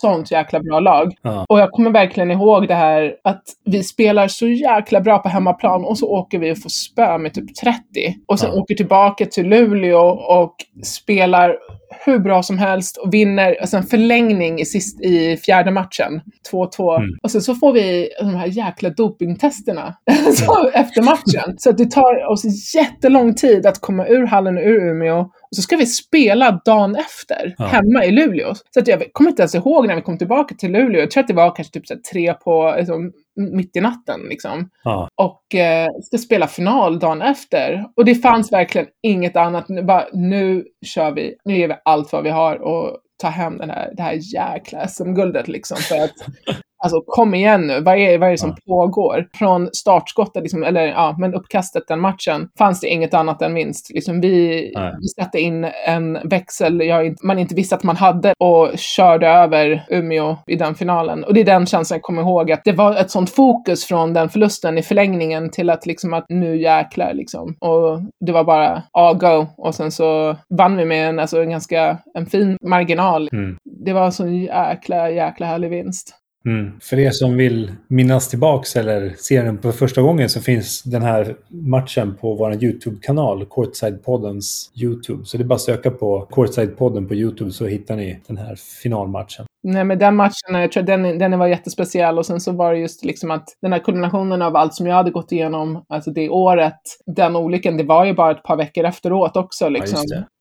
sånt 0.00 0.30
jäkla 0.30 0.60
bra 0.60 0.80
lag. 0.80 1.14
Ja. 1.22 1.46
Och 1.48 1.60
jag 1.60 1.70
kommer 1.70 1.90
verkligen 1.90 2.30
ihåg 2.30 2.68
det 2.68 2.74
här 2.74 3.16
att 3.24 3.42
vi 3.64 3.82
spelar 3.82 4.28
så 4.28 4.46
jäkla 4.46 5.00
bra 5.00 5.18
på 5.18 5.28
hemmaplan 5.28 5.84
och 5.84 5.98
så 5.98 6.08
åker 6.08 6.38
vi 6.38 6.52
och 6.52 6.58
får 6.58 6.70
spö 6.70 7.18
med 7.18 7.34
typ 7.34 7.54
30. 7.54 7.80
Och 8.26 8.40
sen 8.40 8.50
ja. 8.52 8.60
åker 8.60 8.74
tillbaka 8.74 9.26
till 9.26 9.48
Luleå 9.48 10.08
och 10.08 10.54
spelar 10.84 11.56
hur 12.04 12.18
bra 12.18 12.42
som 12.42 12.58
helst 12.58 12.96
och 12.96 13.14
vinner 13.14 13.56
alltså 13.60 13.76
en 13.76 13.82
förlängning 13.82 14.60
i, 14.60 14.64
sist, 14.64 15.00
i 15.00 15.36
fjärde 15.36 15.70
matchen. 15.70 16.20
2-2. 16.52 16.96
Mm. 16.96 17.10
Och 17.22 17.30
sen 17.30 17.42
så 17.42 17.54
får 17.54 17.72
vi 17.72 18.08
de 18.20 18.34
här 18.34 18.46
jäkla 18.46 18.90
dopingtesterna 18.90 19.82
mm. 20.10 20.70
efter 20.74 21.02
matchen. 21.02 21.54
Så 21.58 21.70
att 21.70 21.78
det 21.78 21.90
tar 21.90 22.32
oss 22.32 22.74
jättelång 22.74 23.34
tid 23.34 23.66
att 23.66 23.80
komma 23.80 24.06
ur 24.06 24.26
hallen 24.26 24.58
ur 24.58 24.90
Umeå. 24.90 25.20
Och 25.20 25.56
så 25.56 25.62
ska 25.62 25.76
vi 25.76 25.86
spela 25.86 26.60
dagen 26.64 26.96
efter 26.96 27.54
ja. 27.58 27.64
hemma 27.64 28.04
i 28.04 28.10
Luleå. 28.10 28.54
Så 28.74 28.80
att 28.80 28.88
jag 28.88 29.12
kommer 29.12 29.30
inte 29.30 29.42
ens 29.42 29.54
ihåg 29.54 29.86
när 29.86 29.96
vi 29.96 30.02
kom 30.02 30.18
tillbaka 30.18 30.54
till 30.54 30.72
Luleå. 30.72 31.00
Jag 31.00 31.10
tror 31.10 31.20
att 31.20 31.28
det 31.28 31.34
var 31.34 31.56
kanske 31.56 31.72
typ 31.72 31.86
så 31.86 31.94
tre 32.12 32.34
på 32.34 32.74
liksom, 32.78 33.12
mitt 33.36 33.76
i 33.76 33.80
natten. 33.80 34.20
Liksom. 34.20 34.70
Ja. 34.84 35.08
Och 35.14 35.54
eh, 35.54 35.88
ska 36.02 36.18
spela 36.18 36.46
final 36.46 36.98
dagen 36.98 37.22
efter. 37.22 37.84
Och 37.96 38.04
det 38.04 38.14
fanns 38.14 38.52
verkligen 38.52 38.86
inget 39.02 39.36
annat. 39.36 39.66
Bara, 39.84 40.04
nu 40.12 40.64
kör 40.86 41.10
vi. 41.10 41.36
Nu 41.44 41.56
ger 41.56 41.68
vi 41.68 41.74
allt 41.84 42.12
vad 42.12 42.24
vi 42.24 42.30
har 42.30 42.56
och 42.56 42.98
tar 43.22 43.30
hem 43.30 43.58
den 43.58 43.70
här, 43.70 43.92
det 43.96 44.02
här 44.02 44.18
jäkla 44.34 44.88
SM-guldet. 44.88 45.48
Liksom, 45.48 45.76
för 45.76 46.04
att 46.04 46.14
Alltså 46.84 47.00
kom 47.06 47.34
igen 47.34 47.66
nu, 47.66 47.80
vad 47.80 47.98
är, 47.98 48.18
vad 48.18 48.28
är 48.28 48.32
det 48.32 48.38
som 48.38 48.54
ja. 48.56 48.74
pågår? 48.74 49.28
Från 49.34 49.68
startskottet, 49.72 50.42
liksom, 50.42 50.62
eller 50.62 50.86
ja, 50.86 51.16
men 51.18 51.34
uppkastet 51.34 51.88
den 51.88 52.00
matchen, 52.00 52.48
fanns 52.58 52.80
det 52.80 52.88
inget 52.88 53.14
annat 53.14 53.42
än 53.42 53.54
vinst. 53.54 53.90
Liksom, 53.94 54.20
vi, 54.20 54.72
vi 55.00 55.08
satte 55.22 55.38
in 55.38 55.66
en 55.86 56.18
växel 56.24 56.80
jag, 56.80 57.14
man 57.22 57.38
inte 57.38 57.54
visste 57.54 57.74
att 57.74 57.82
man 57.82 57.96
hade 57.96 58.34
och 58.38 58.70
körde 58.76 59.28
över 59.28 59.86
Umeå 59.90 60.36
i 60.46 60.56
den 60.56 60.74
finalen. 60.74 61.24
Och 61.24 61.34
det 61.34 61.40
är 61.40 61.44
den 61.44 61.66
känslan 61.66 61.96
jag 61.96 62.02
kommer 62.02 62.22
ihåg, 62.22 62.52
att 62.52 62.64
det 62.64 62.72
var 62.72 62.96
ett 62.96 63.10
sånt 63.10 63.30
fokus 63.30 63.84
från 63.84 64.12
den 64.12 64.28
förlusten 64.28 64.78
i 64.78 64.82
förlängningen 64.82 65.50
till 65.50 65.70
att 65.70 65.86
liksom 65.86 66.14
att 66.14 66.24
nu 66.28 66.62
jäklar 66.62 67.14
liksom. 67.14 67.56
Och 67.60 68.00
det 68.26 68.32
var 68.32 68.44
bara 68.44 68.82
all 68.92 69.16
go. 69.16 69.46
Och 69.56 69.74
sen 69.74 69.92
så 69.92 70.36
vann 70.58 70.76
vi 70.76 70.84
med 70.84 71.08
en, 71.08 71.18
alltså, 71.18 71.42
en 71.42 71.50
ganska 71.50 71.98
en 72.14 72.26
fin 72.26 72.56
marginal. 72.62 73.28
Mm. 73.32 73.56
Det 73.84 73.92
var 73.92 74.04
en 74.04 74.12
sån 74.12 74.36
jäkla, 74.36 75.10
jäkla 75.10 75.46
härlig 75.46 75.70
vinst. 75.70 76.14
Mm. 76.46 76.72
För 76.80 76.98
er 76.98 77.10
som 77.10 77.36
vill 77.36 77.72
minnas 77.88 78.28
tillbaks 78.28 78.76
eller 78.76 79.14
se 79.18 79.42
den 79.42 79.58
på 79.58 79.72
första 79.72 80.02
gången 80.02 80.28
så 80.28 80.40
finns 80.40 80.82
den 80.82 81.02
här 81.02 81.36
matchen 81.48 82.16
på 82.20 82.34
vår 82.34 82.64
YouTube-kanal, 82.64 83.44
Courtside-poddens 83.44 84.70
YouTube. 84.82 85.24
Så 85.24 85.36
det 85.36 85.42
är 85.42 85.46
bara 85.46 85.54
att 85.54 85.60
söka 85.60 85.90
på 85.90 86.28
Courtside-podden 86.30 87.08
på 87.08 87.14
YouTube 87.14 87.50
så 87.50 87.66
hittar 87.66 87.96
ni 87.96 88.20
den 88.26 88.36
här 88.36 88.56
finalmatchen. 88.82 89.46
Nej, 89.62 89.84
men 89.84 89.98
den 89.98 90.16
matchen, 90.16 90.54
jag 90.54 90.72
tror 90.72 90.82
den, 90.82 91.18
den 91.18 91.38
var 91.38 91.46
jättespeciell 91.46 92.18
och 92.18 92.26
sen 92.26 92.40
så 92.40 92.52
var 92.52 92.72
det 92.72 92.78
just 92.78 93.04
liksom 93.04 93.30
att 93.30 93.48
den 93.62 93.72
här 93.72 93.78
kulminationen 93.78 94.42
av 94.42 94.56
allt 94.56 94.74
som 94.74 94.86
jag 94.86 94.94
hade 94.94 95.10
gått 95.10 95.32
igenom, 95.32 95.84
alltså 95.88 96.10
det 96.10 96.28
året, 96.28 96.80
den 97.06 97.36
olyckan, 97.36 97.76
det 97.76 97.84
var 97.84 98.04
ju 98.04 98.14
bara 98.14 98.30
ett 98.30 98.42
par 98.42 98.56
veckor 98.56 98.84
efteråt 98.84 99.36
också 99.36 99.68
liksom. 99.68 99.98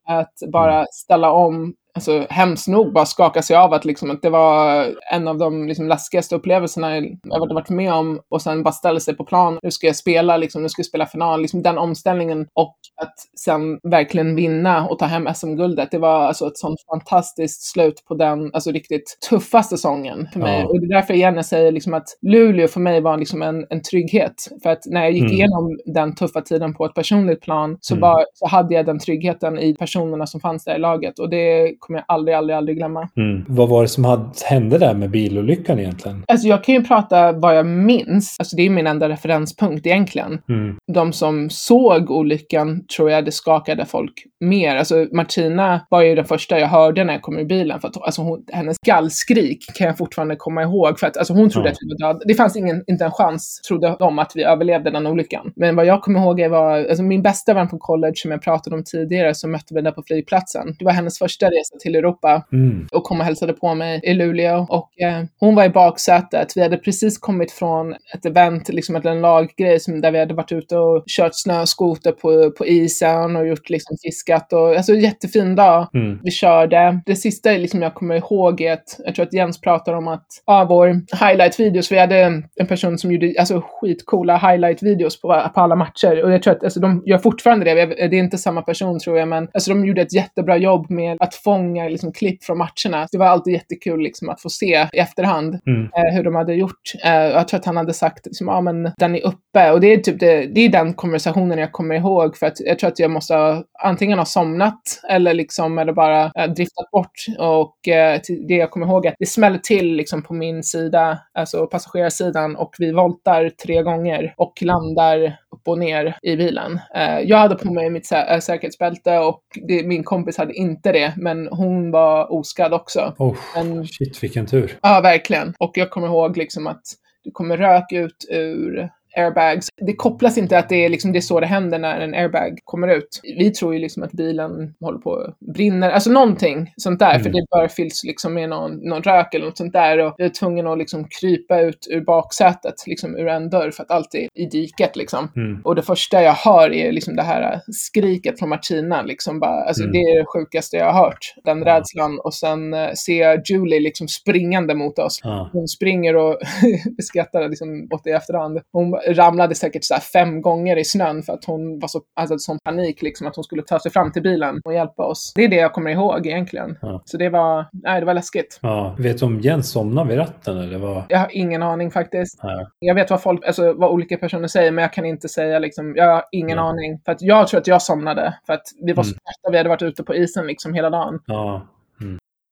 Ja, 0.08 0.20
att 0.20 0.52
bara 0.52 0.76
mm. 0.76 0.86
ställa 0.92 1.32
om 1.32 1.74
alltså, 1.96 2.26
hemskt 2.30 2.68
nog 2.68 2.94
bara 2.94 3.06
skaka 3.06 3.42
sig 3.42 3.56
av 3.56 3.74
att, 3.74 3.86
liksom, 3.86 4.12
att 4.12 4.22
det 4.22 4.30
var 4.30 4.86
en 5.12 5.28
av 5.28 5.38
de 5.38 5.68
liksom, 5.68 5.88
läskigaste 5.88 6.36
upplevelserna 6.36 6.98
jag 7.24 7.54
varit 7.54 7.70
med 7.70 7.94
om 7.94 8.20
och 8.30 8.42
sen 8.42 8.64
bara 8.64 8.72
ställa 8.72 9.00
sig 9.00 9.16
på 9.16 9.24
plan. 9.24 9.60
Nu 9.64 9.72
ska 9.72 9.88
jag 9.88 9.96
spela, 9.96 10.38
liksom, 10.38 10.64
nu 10.64 10.70
ska 10.70 10.80
jag 10.80 10.86
spela 10.86 11.06
final. 11.06 11.42
Liksom, 11.42 11.62
den 11.62 11.78
omställningen 11.78 12.48
och 12.54 12.76
att 13.02 13.14
sen 13.40 13.80
verkligen 13.84 14.36
vinna 14.36 14.88
och 14.88 15.00
ta 15.00 15.06
hem 15.06 15.28
SM-guldet. 15.36 15.92
Det 15.92 15.98
var 15.98 16.28
alltså 16.28 16.48
ett 16.48 16.58
sånt 16.58 16.80
fantastiskt 16.90 17.64
slut 17.72 18.04
på 18.08 18.16
den 18.16 18.52
alltså, 18.54 18.72
riktigt 18.72 19.18
tuffa 19.30 19.64
säsongen 19.64 20.28
för 20.34 20.40
mig. 20.40 20.60
Ja. 20.60 20.68
Och 20.68 20.80
det 20.80 20.86
är 20.86 20.96
därför 20.96 21.14
igen 21.14 21.36
jag 21.36 21.46
säger 21.46 21.72
liksom, 21.72 21.94
att 21.94 22.08
Luleå 22.22 22.68
för 22.68 22.80
mig 22.80 23.02
var 23.02 23.18
liksom 23.18 23.42
en, 23.42 23.66
en 23.70 23.82
trygghet. 23.82 24.34
För 24.64 24.70
att 24.70 24.86
när 24.86 25.04
jag 25.04 25.12
gick 25.12 25.22
mm. 25.22 25.34
igenom 25.34 25.80
den 25.86 26.16
tuffa 26.16 26.42
tiden 26.42 26.74
på 26.74 26.86
ett 26.86 26.94
personligt 26.94 27.42
plan 27.42 27.78
så, 27.82 27.94
mm. 27.94 28.02
var, 28.02 28.26
så 28.34 28.48
hade 28.48 28.74
jag 28.74 28.86
den 28.86 29.00
tryggheten 29.00 29.60
i 29.60 29.76
personerna 29.76 30.28
som 30.28 30.42
fanns 30.42 30.64
där 30.64 30.76
i 30.76 30.80
laget. 30.80 31.20
Och 31.20 31.30
det 31.30 31.76
kommer 31.86 32.00
jag 32.00 32.06
aldrig, 32.08 32.36
aldrig, 32.36 32.58
aldrig 32.58 32.78
glömma. 32.78 33.10
Mm. 33.18 33.46
Vad 33.48 33.70
var 33.70 33.82
det 33.82 33.88
som 33.88 34.06
hade, 34.06 34.30
hände 34.46 34.78
där 34.78 34.94
med 34.94 35.10
bilolyckan 35.10 35.80
egentligen? 35.80 36.24
Alltså 36.28 36.48
jag 36.48 36.64
kan 36.64 36.76
ju 36.76 36.84
prata 36.84 37.32
vad 37.32 37.58
jag 37.58 37.66
minns. 37.66 38.36
Alltså 38.40 38.56
det 38.56 38.66
är 38.66 38.70
min 38.70 38.88
enda 38.88 39.10
referenspunkt 39.10 39.86
egentligen. 39.86 40.40
Mm. 40.50 40.76
De 40.94 41.14
som 41.14 41.50
såg 41.50 42.12
olyckan 42.12 42.86
tror 42.96 43.12
jag 43.12 43.26
det 43.26 43.32
skakade 43.32 43.86
folk 43.86 44.14
mer. 44.40 44.76
Alltså 44.76 45.08
Martina 45.12 45.86
var 45.90 46.02
ju 46.02 46.16
den 46.16 46.26
första 46.26 46.60
jag 46.60 46.68
hörde 46.68 47.04
när 47.04 47.14
jag 47.14 47.22
kom 47.22 47.38
ur 47.38 47.46
bilen. 47.46 47.80
För 47.82 47.88
att, 47.88 47.98
alltså 47.98 48.22
hon, 48.22 48.44
hennes 48.52 48.78
gallskrik 48.86 49.66
kan 49.76 49.88
jag 49.88 49.98
fortfarande 49.98 50.36
komma 50.36 50.64
ihåg. 50.64 51.00
För 51.00 51.08
att 51.08 51.18
alltså 51.18 51.34
hon 51.34 51.50
trodde 51.50 51.68
ja. 51.68 51.72
att 51.72 51.78
vi 51.82 51.88
var 51.88 52.14
döda. 52.14 52.26
Det 52.26 52.34
fanns 52.34 52.56
ingen, 52.56 52.84
inte 52.88 53.06
en 53.06 53.12
chans, 53.12 53.62
trodde 53.68 53.96
de, 54.00 54.20
att 54.20 54.32
vi 54.36 54.44
överlevde 54.44 54.92
den 54.92 55.08
olyckan. 55.08 55.52
Men 55.56 55.76
vad 55.76 55.86
jag 55.86 56.02
kommer 56.02 56.20
ihåg 56.20 56.50
var, 56.50 56.78
alltså 56.78 57.04
min 57.04 57.22
bästa 57.22 57.54
vän 57.54 57.68
på 57.68 57.78
college 57.78 58.16
som 58.16 58.32
jag 58.32 58.42
pratade 58.42 58.76
om 58.76 58.84
tidigare, 58.84 59.36
som 59.36 59.52
mötte 59.52 59.74
vi 59.74 59.82
där 59.82 59.92
på 59.92 60.04
flygplatsen. 60.04 60.76
Det 60.80 60.86
var 60.86 60.92
hennes 60.92 61.20
första 61.20 61.46
resa 61.46 61.75
till 61.80 61.96
Europa 61.96 62.46
mm. 62.52 62.88
och 62.92 63.04
kom 63.04 63.20
och 63.20 63.26
hälsade 63.26 63.54
på 63.54 63.76
mig 63.76 64.00
i 64.04 64.14
Luleå. 64.14 64.66
Och 64.70 65.02
eh, 65.02 65.24
hon 65.40 65.56
var 65.56 65.66
i 65.66 65.70
baksätet. 65.70 66.54
Vi 66.56 66.62
hade 66.62 66.78
precis 66.78 67.18
kommit 67.18 67.52
från 67.52 67.94
ett 67.94 68.26
event, 68.26 68.70
liksom 68.70 68.96
en 68.96 69.22
laggrej 69.22 69.80
som, 69.80 70.02
där 70.02 70.12
vi 70.12 70.20
hade 70.20 70.34
varit 70.34 70.52
ute 70.52 70.78
och 70.78 71.04
kört 71.08 71.32
snöskoter 71.34 72.12
på, 72.12 72.52
på 72.52 72.66
isen 72.66 73.36
och 73.36 73.48
gjort 73.48 73.70
liksom 73.70 73.98
fiskat. 74.04 74.54
Och, 74.54 74.76
alltså 74.76 74.94
jättefin 74.94 75.56
dag. 75.56 75.88
Mm. 75.94 76.20
Vi 76.24 76.32
körde. 76.32 77.02
Det 77.06 77.16
sista 77.16 77.52
liksom, 77.52 77.82
jag 77.82 77.94
kommer 77.94 78.16
ihåg 78.16 78.62
är 78.62 78.74
att 78.74 79.00
jag 79.06 79.16
tror 79.16 79.26
att 79.26 79.34
Jens 79.34 79.62
pratar 79.62 79.94
om 79.94 80.08
att 80.08 80.26
ja, 80.46 80.66
vår 80.70 80.88
highlight-videos, 81.20 81.92
vi 81.92 82.00
hade 82.00 82.44
en 82.56 82.68
person 82.68 82.98
som 82.98 83.12
gjorde 83.12 83.34
alltså, 83.40 83.62
skitcoola 83.62 84.38
highlight-videos 84.38 85.22
på, 85.22 85.52
på 85.54 85.62
alla 85.62 85.76
matcher. 85.76 86.24
Och 86.24 86.32
jag 86.32 86.44
tror 86.44 86.54
att 86.54 86.64
alltså, 86.64 86.80
de 86.80 87.04
gör 87.06 87.18
fortfarande 87.18 87.66
det. 87.66 87.86
Det 87.86 88.16
är 88.16 88.20
inte 88.20 88.38
samma 88.38 88.62
person 88.62 89.00
tror 89.00 89.18
jag, 89.18 89.28
men 89.28 89.48
alltså, 89.54 89.72
de 89.72 89.86
gjorde 89.86 90.02
ett 90.02 90.14
jättebra 90.14 90.58
jobb 90.58 90.90
med 90.90 91.18
att 91.20 91.36
fånga 91.36 91.65
liksom, 91.74 92.12
klipp 92.12 92.44
från 92.44 92.58
matcherna. 92.58 93.08
Det 93.12 93.18
var 93.18 93.26
alltid 93.26 93.54
jättekul 93.54 94.00
liksom, 94.00 94.30
att 94.30 94.42
få 94.42 94.50
se 94.50 94.88
i 94.94 95.00
efterhand 95.00 95.60
mm. 95.68 95.84
eh, 95.84 96.16
hur 96.16 96.24
de 96.24 96.36
hade 96.36 96.54
gjort. 96.54 96.94
Eh, 97.04 97.12
jag 97.12 97.48
tror 97.48 97.60
att 97.60 97.66
han 97.66 97.78
hade 97.78 97.94
sagt 97.94 98.26
liksom, 98.26 98.48
ja, 98.48 98.62
men 98.62 98.92
den 98.98 99.16
är 99.16 99.26
uppe. 99.26 99.72
Och 99.72 99.82
det 99.82 99.94
är, 99.94 99.98
typ 99.98 100.20
det, 100.20 100.46
det 100.46 100.62
är 100.62 100.70
den 100.70 100.94
konversationen 100.94 101.58
jag 101.58 101.72
kommer 101.72 101.96
ihåg. 101.96 102.38
För 102.38 102.46
att 102.46 102.60
jag 102.60 102.80
tror 102.80 102.88
att 102.88 103.00
jag 103.00 103.12
måste 103.12 103.34
ha, 103.34 103.64
antingen 103.84 104.18
ha 104.18 104.26
somnat 104.26 105.02
eller, 105.10 105.34
liksom, 105.34 105.80
eller 105.80 105.94
bara 105.94 106.32
eh, 106.36 106.48
driftat 106.48 106.92
bort. 106.92 107.26
Och 107.40 107.88
eh, 107.88 108.20
det 108.48 108.56
jag 108.56 108.72
kommer 108.72 108.88
ihåg 108.88 109.06
är 109.06 109.10
att 109.10 109.16
det 109.20 109.26
smäller 109.26 109.58
till 109.58 109.96
liksom, 109.96 110.24
på 110.24 110.34
min 110.34 110.64
sida, 110.64 111.20
alltså 111.34 111.68
passagerarsidan, 111.68 112.56
och 112.56 112.76
vi 112.78 112.92
voltar 112.92 113.50
tre 113.50 113.84
gånger 113.84 114.34
och 114.38 114.62
landar 114.62 115.38
upp 115.56 115.68
och 115.68 115.80
ner 115.80 116.18
i 116.22 116.36
bilen. 116.36 116.80
Eh, 116.96 117.20
jag 117.20 117.38
hade 117.38 117.56
på 117.56 117.74
mig 117.74 117.90
mitt 117.90 118.06
sä 118.06 118.42
säkerhetsbälte 118.42 119.18
och 119.18 119.42
det, 119.68 119.88
min 119.88 120.04
kompis 120.04 120.38
hade 120.38 120.54
inte 120.54 120.92
det, 120.92 121.14
men 121.18 121.48
hon 121.56 121.92
var 121.92 122.34
oskadd 122.34 122.74
också. 122.74 123.14
Oh, 123.18 123.36
men, 123.56 123.88
shit, 123.88 124.24
vilken 124.24 124.46
tur. 124.46 124.80
Ja, 124.82 125.02
verkligen. 125.02 125.54
Och 125.60 125.72
jag 125.76 125.90
kommer 125.90 126.08
ihåg 126.08 126.38
liksom 126.38 126.68
att 126.68 126.82
det 127.24 127.32
kommer 127.32 127.58
rök 127.58 127.92
ut 127.92 128.26
ur 128.30 128.90
airbags. 129.18 129.68
Det 129.82 129.94
kopplas 129.96 130.38
inte 130.38 130.58
att 130.58 130.70
det 130.70 130.86
är, 130.86 130.90
liksom, 130.90 131.12
det 131.12 131.20
är 131.20 131.22
så 131.22 131.40
det 131.40 131.46
händer 131.46 131.80
när 131.80 132.00
en 132.00 132.14
airbag 132.14 132.60
kommer 132.64 132.88
ut. 132.88 133.22
Vi 133.38 133.52
tror 133.52 133.74
ju 133.74 133.80
liksom 133.80 134.04
att 134.04 134.12
bilen 134.12 134.74
håller 134.80 135.00
på 135.00 135.14
att 135.16 135.40
brinna, 135.54 135.92
alltså 135.92 136.12
någonting 136.12 136.74
sånt 136.78 137.00
där, 137.00 137.12
Mm. 137.12 137.24
för 137.24 137.30
det 137.30 137.46
bara 137.52 137.70
fylls 137.70 138.04
liksom 138.04 138.34
med 138.34 138.50
någon, 138.50 138.76
någon 138.76 139.02
rök 139.04 139.34
eller 139.34 139.46
något 139.46 139.58
sånt 139.58 139.74
där 139.74 139.98
och 140.00 140.16
jag 140.18 140.26
är 140.26 140.30
tvungen 140.30 140.68
att 140.68 140.78
liksom 140.78 141.08
krypa 141.22 141.60
ut 141.62 141.88
ur 141.92 142.02
baksätet, 142.02 142.74
liksom 142.88 143.16
ur 143.18 143.28
en 143.28 143.50
dörr 143.50 143.72
för 143.72 143.84
att 143.84 143.92
allt 143.92 144.16
är 144.16 144.28
i 144.34 144.46
diket 144.46 144.96
liksom. 144.96 145.28
Mm. 145.36 145.62
Och 145.64 145.76
det 145.76 145.82
första 145.82 146.22
jag 146.22 146.34
hör 146.34 146.74
är 146.74 146.92
liksom 146.92 147.16
det 147.16 147.24
här 147.24 147.62
skriket 147.68 148.40
från 148.40 148.50
Martina, 148.50 149.02
liksom 149.02 149.40
bara, 149.40 149.64
alltså 149.64 149.84
Mm. 149.84 149.94
det 149.94 150.00
är 150.00 150.20
det 150.20 150.26
sjukaste 150.26 150.78
jag 150.78 150.92
har 150.94 151.06
hört. 151.06 151.34
Den 151.44 151.64
rädslan 151.64 152.20
och 152.20 152.34
sen 152.34 152.74
eh, 152.74 152.92
ser 152.94 153.22
jag 153.22 153.42
Julie 153.50 153.80
liksom 153.80 154.08
springande 154.08 154.76
mot 154.76 155.00
oss. 155.00 155.20
Ja. 155.24 155.50
Hon 155.54 155.68
springer 155.68 156.16
och 156.16 156.38
vi 156.98 157.04
skrattade 157.04 157.48
liksom 157.48 157.88
åt 157.92 158.04
det 158.04 158.10
i 158.10 158.14
efterhand. 158.14 158.60
Hon 158.72 159.00
ramlade 159.08 159.56
säkert 159.56 159.84
så 159.84 159.96
fem 159.96 160.42
gånger 160.42 160.78
i 160.78 160.86
snön 160.86 161.24
för 161.24 161.34
att 161.34 161.46
hon 161.46 161.80
var 161.80 161.88
så, 161.88 162.02
alltså 162.16 162.38
sån 162.38 162.58
panik 162.64 163.02
liksom 163.02 163.28
att 163.28 163.36
hon 163.36 163.44
skulle 163.44 163.62
ta 163.62 163.80
sig 163.80 163.92
fram 163.92 164.12
till 164.12 164.22
bilen 164.22 164.62
och 164.66 164.74
hjälpa 164.74 165.04
oss. 165.06 165.32
Det 165.36 165.44
är 165.44 165.48
det 165.50 165.56
jag 165.56 165.74
kommer 165.74 165.92
ihåg 165.92 166.28
egentligen. 166.28 166.78
Ja. 166.82 167.02
Så 167.06 167.18
det 167.18 167.30
var, 167.30 167.66
nej 167.74 168.00
det 168.00 168.06
var 168.06 168.14
läskigt. 168.14 168.60
Ja. 168.62 168.96
Vet 169.00 169.20
du 169.20 169.26
om 169.26 169.40
Jens 169.40 169.72
somnade 169.72 170.10
vid 170.10 170.18
ratten 170.18 170.58
eller 170.58 170.78
vad? 170.78 171.04
Jag 171.10 171.20
har 171.20 171.30
ingen 171.32 171.64
aning 171.64 171.92
faktiskt. 171.92 172.44
Nej. 172.44 172.66
Jag 172.80 172.96
vet 172.96 173.10
vad 173.10 173.22
folk, 173.22 173.46
alltså 173.46 173.74
vad 173.74 173.92
olika 173.92 174.18
personer 174.18 174.48
säger, 174.48 174.72
men 174.72 174.82
jag 174.82 174.94
kan 174.94 175.06
inte 175.06 175.30
säga 175.30 175.60
liksom, 175.60 175.94
jag 175.96 176.08
har 176.12 176.24
ingen 176.32 176.58
Nej. 176.58 176.66
aning. 176.66 177.00
För 177.06 177.12
att 177.12 177.22
jag 177.22 177.48
tror 177.48 177.60
att 177.60 177.68
jag 177.68 177.82
somnade, 177.82 178.38
för 178.46 178.54
att 178.54 178.64
vi 178.86 178.94
var 178.94 179.04
så 179.04 179.10
Mm. 179.10 179.20
trötta, 179.20 179.52
vi 179.52 179.58
hade 179.58 179.70
varit 179.70 179.82
ute 179.82 180.04
på 180.04 180.16
isen 180.16 180.48
liksom 180.48 180.74
hela 180.74 180.90
dagen. 180.90 181.20
Ja. 181.26 181.68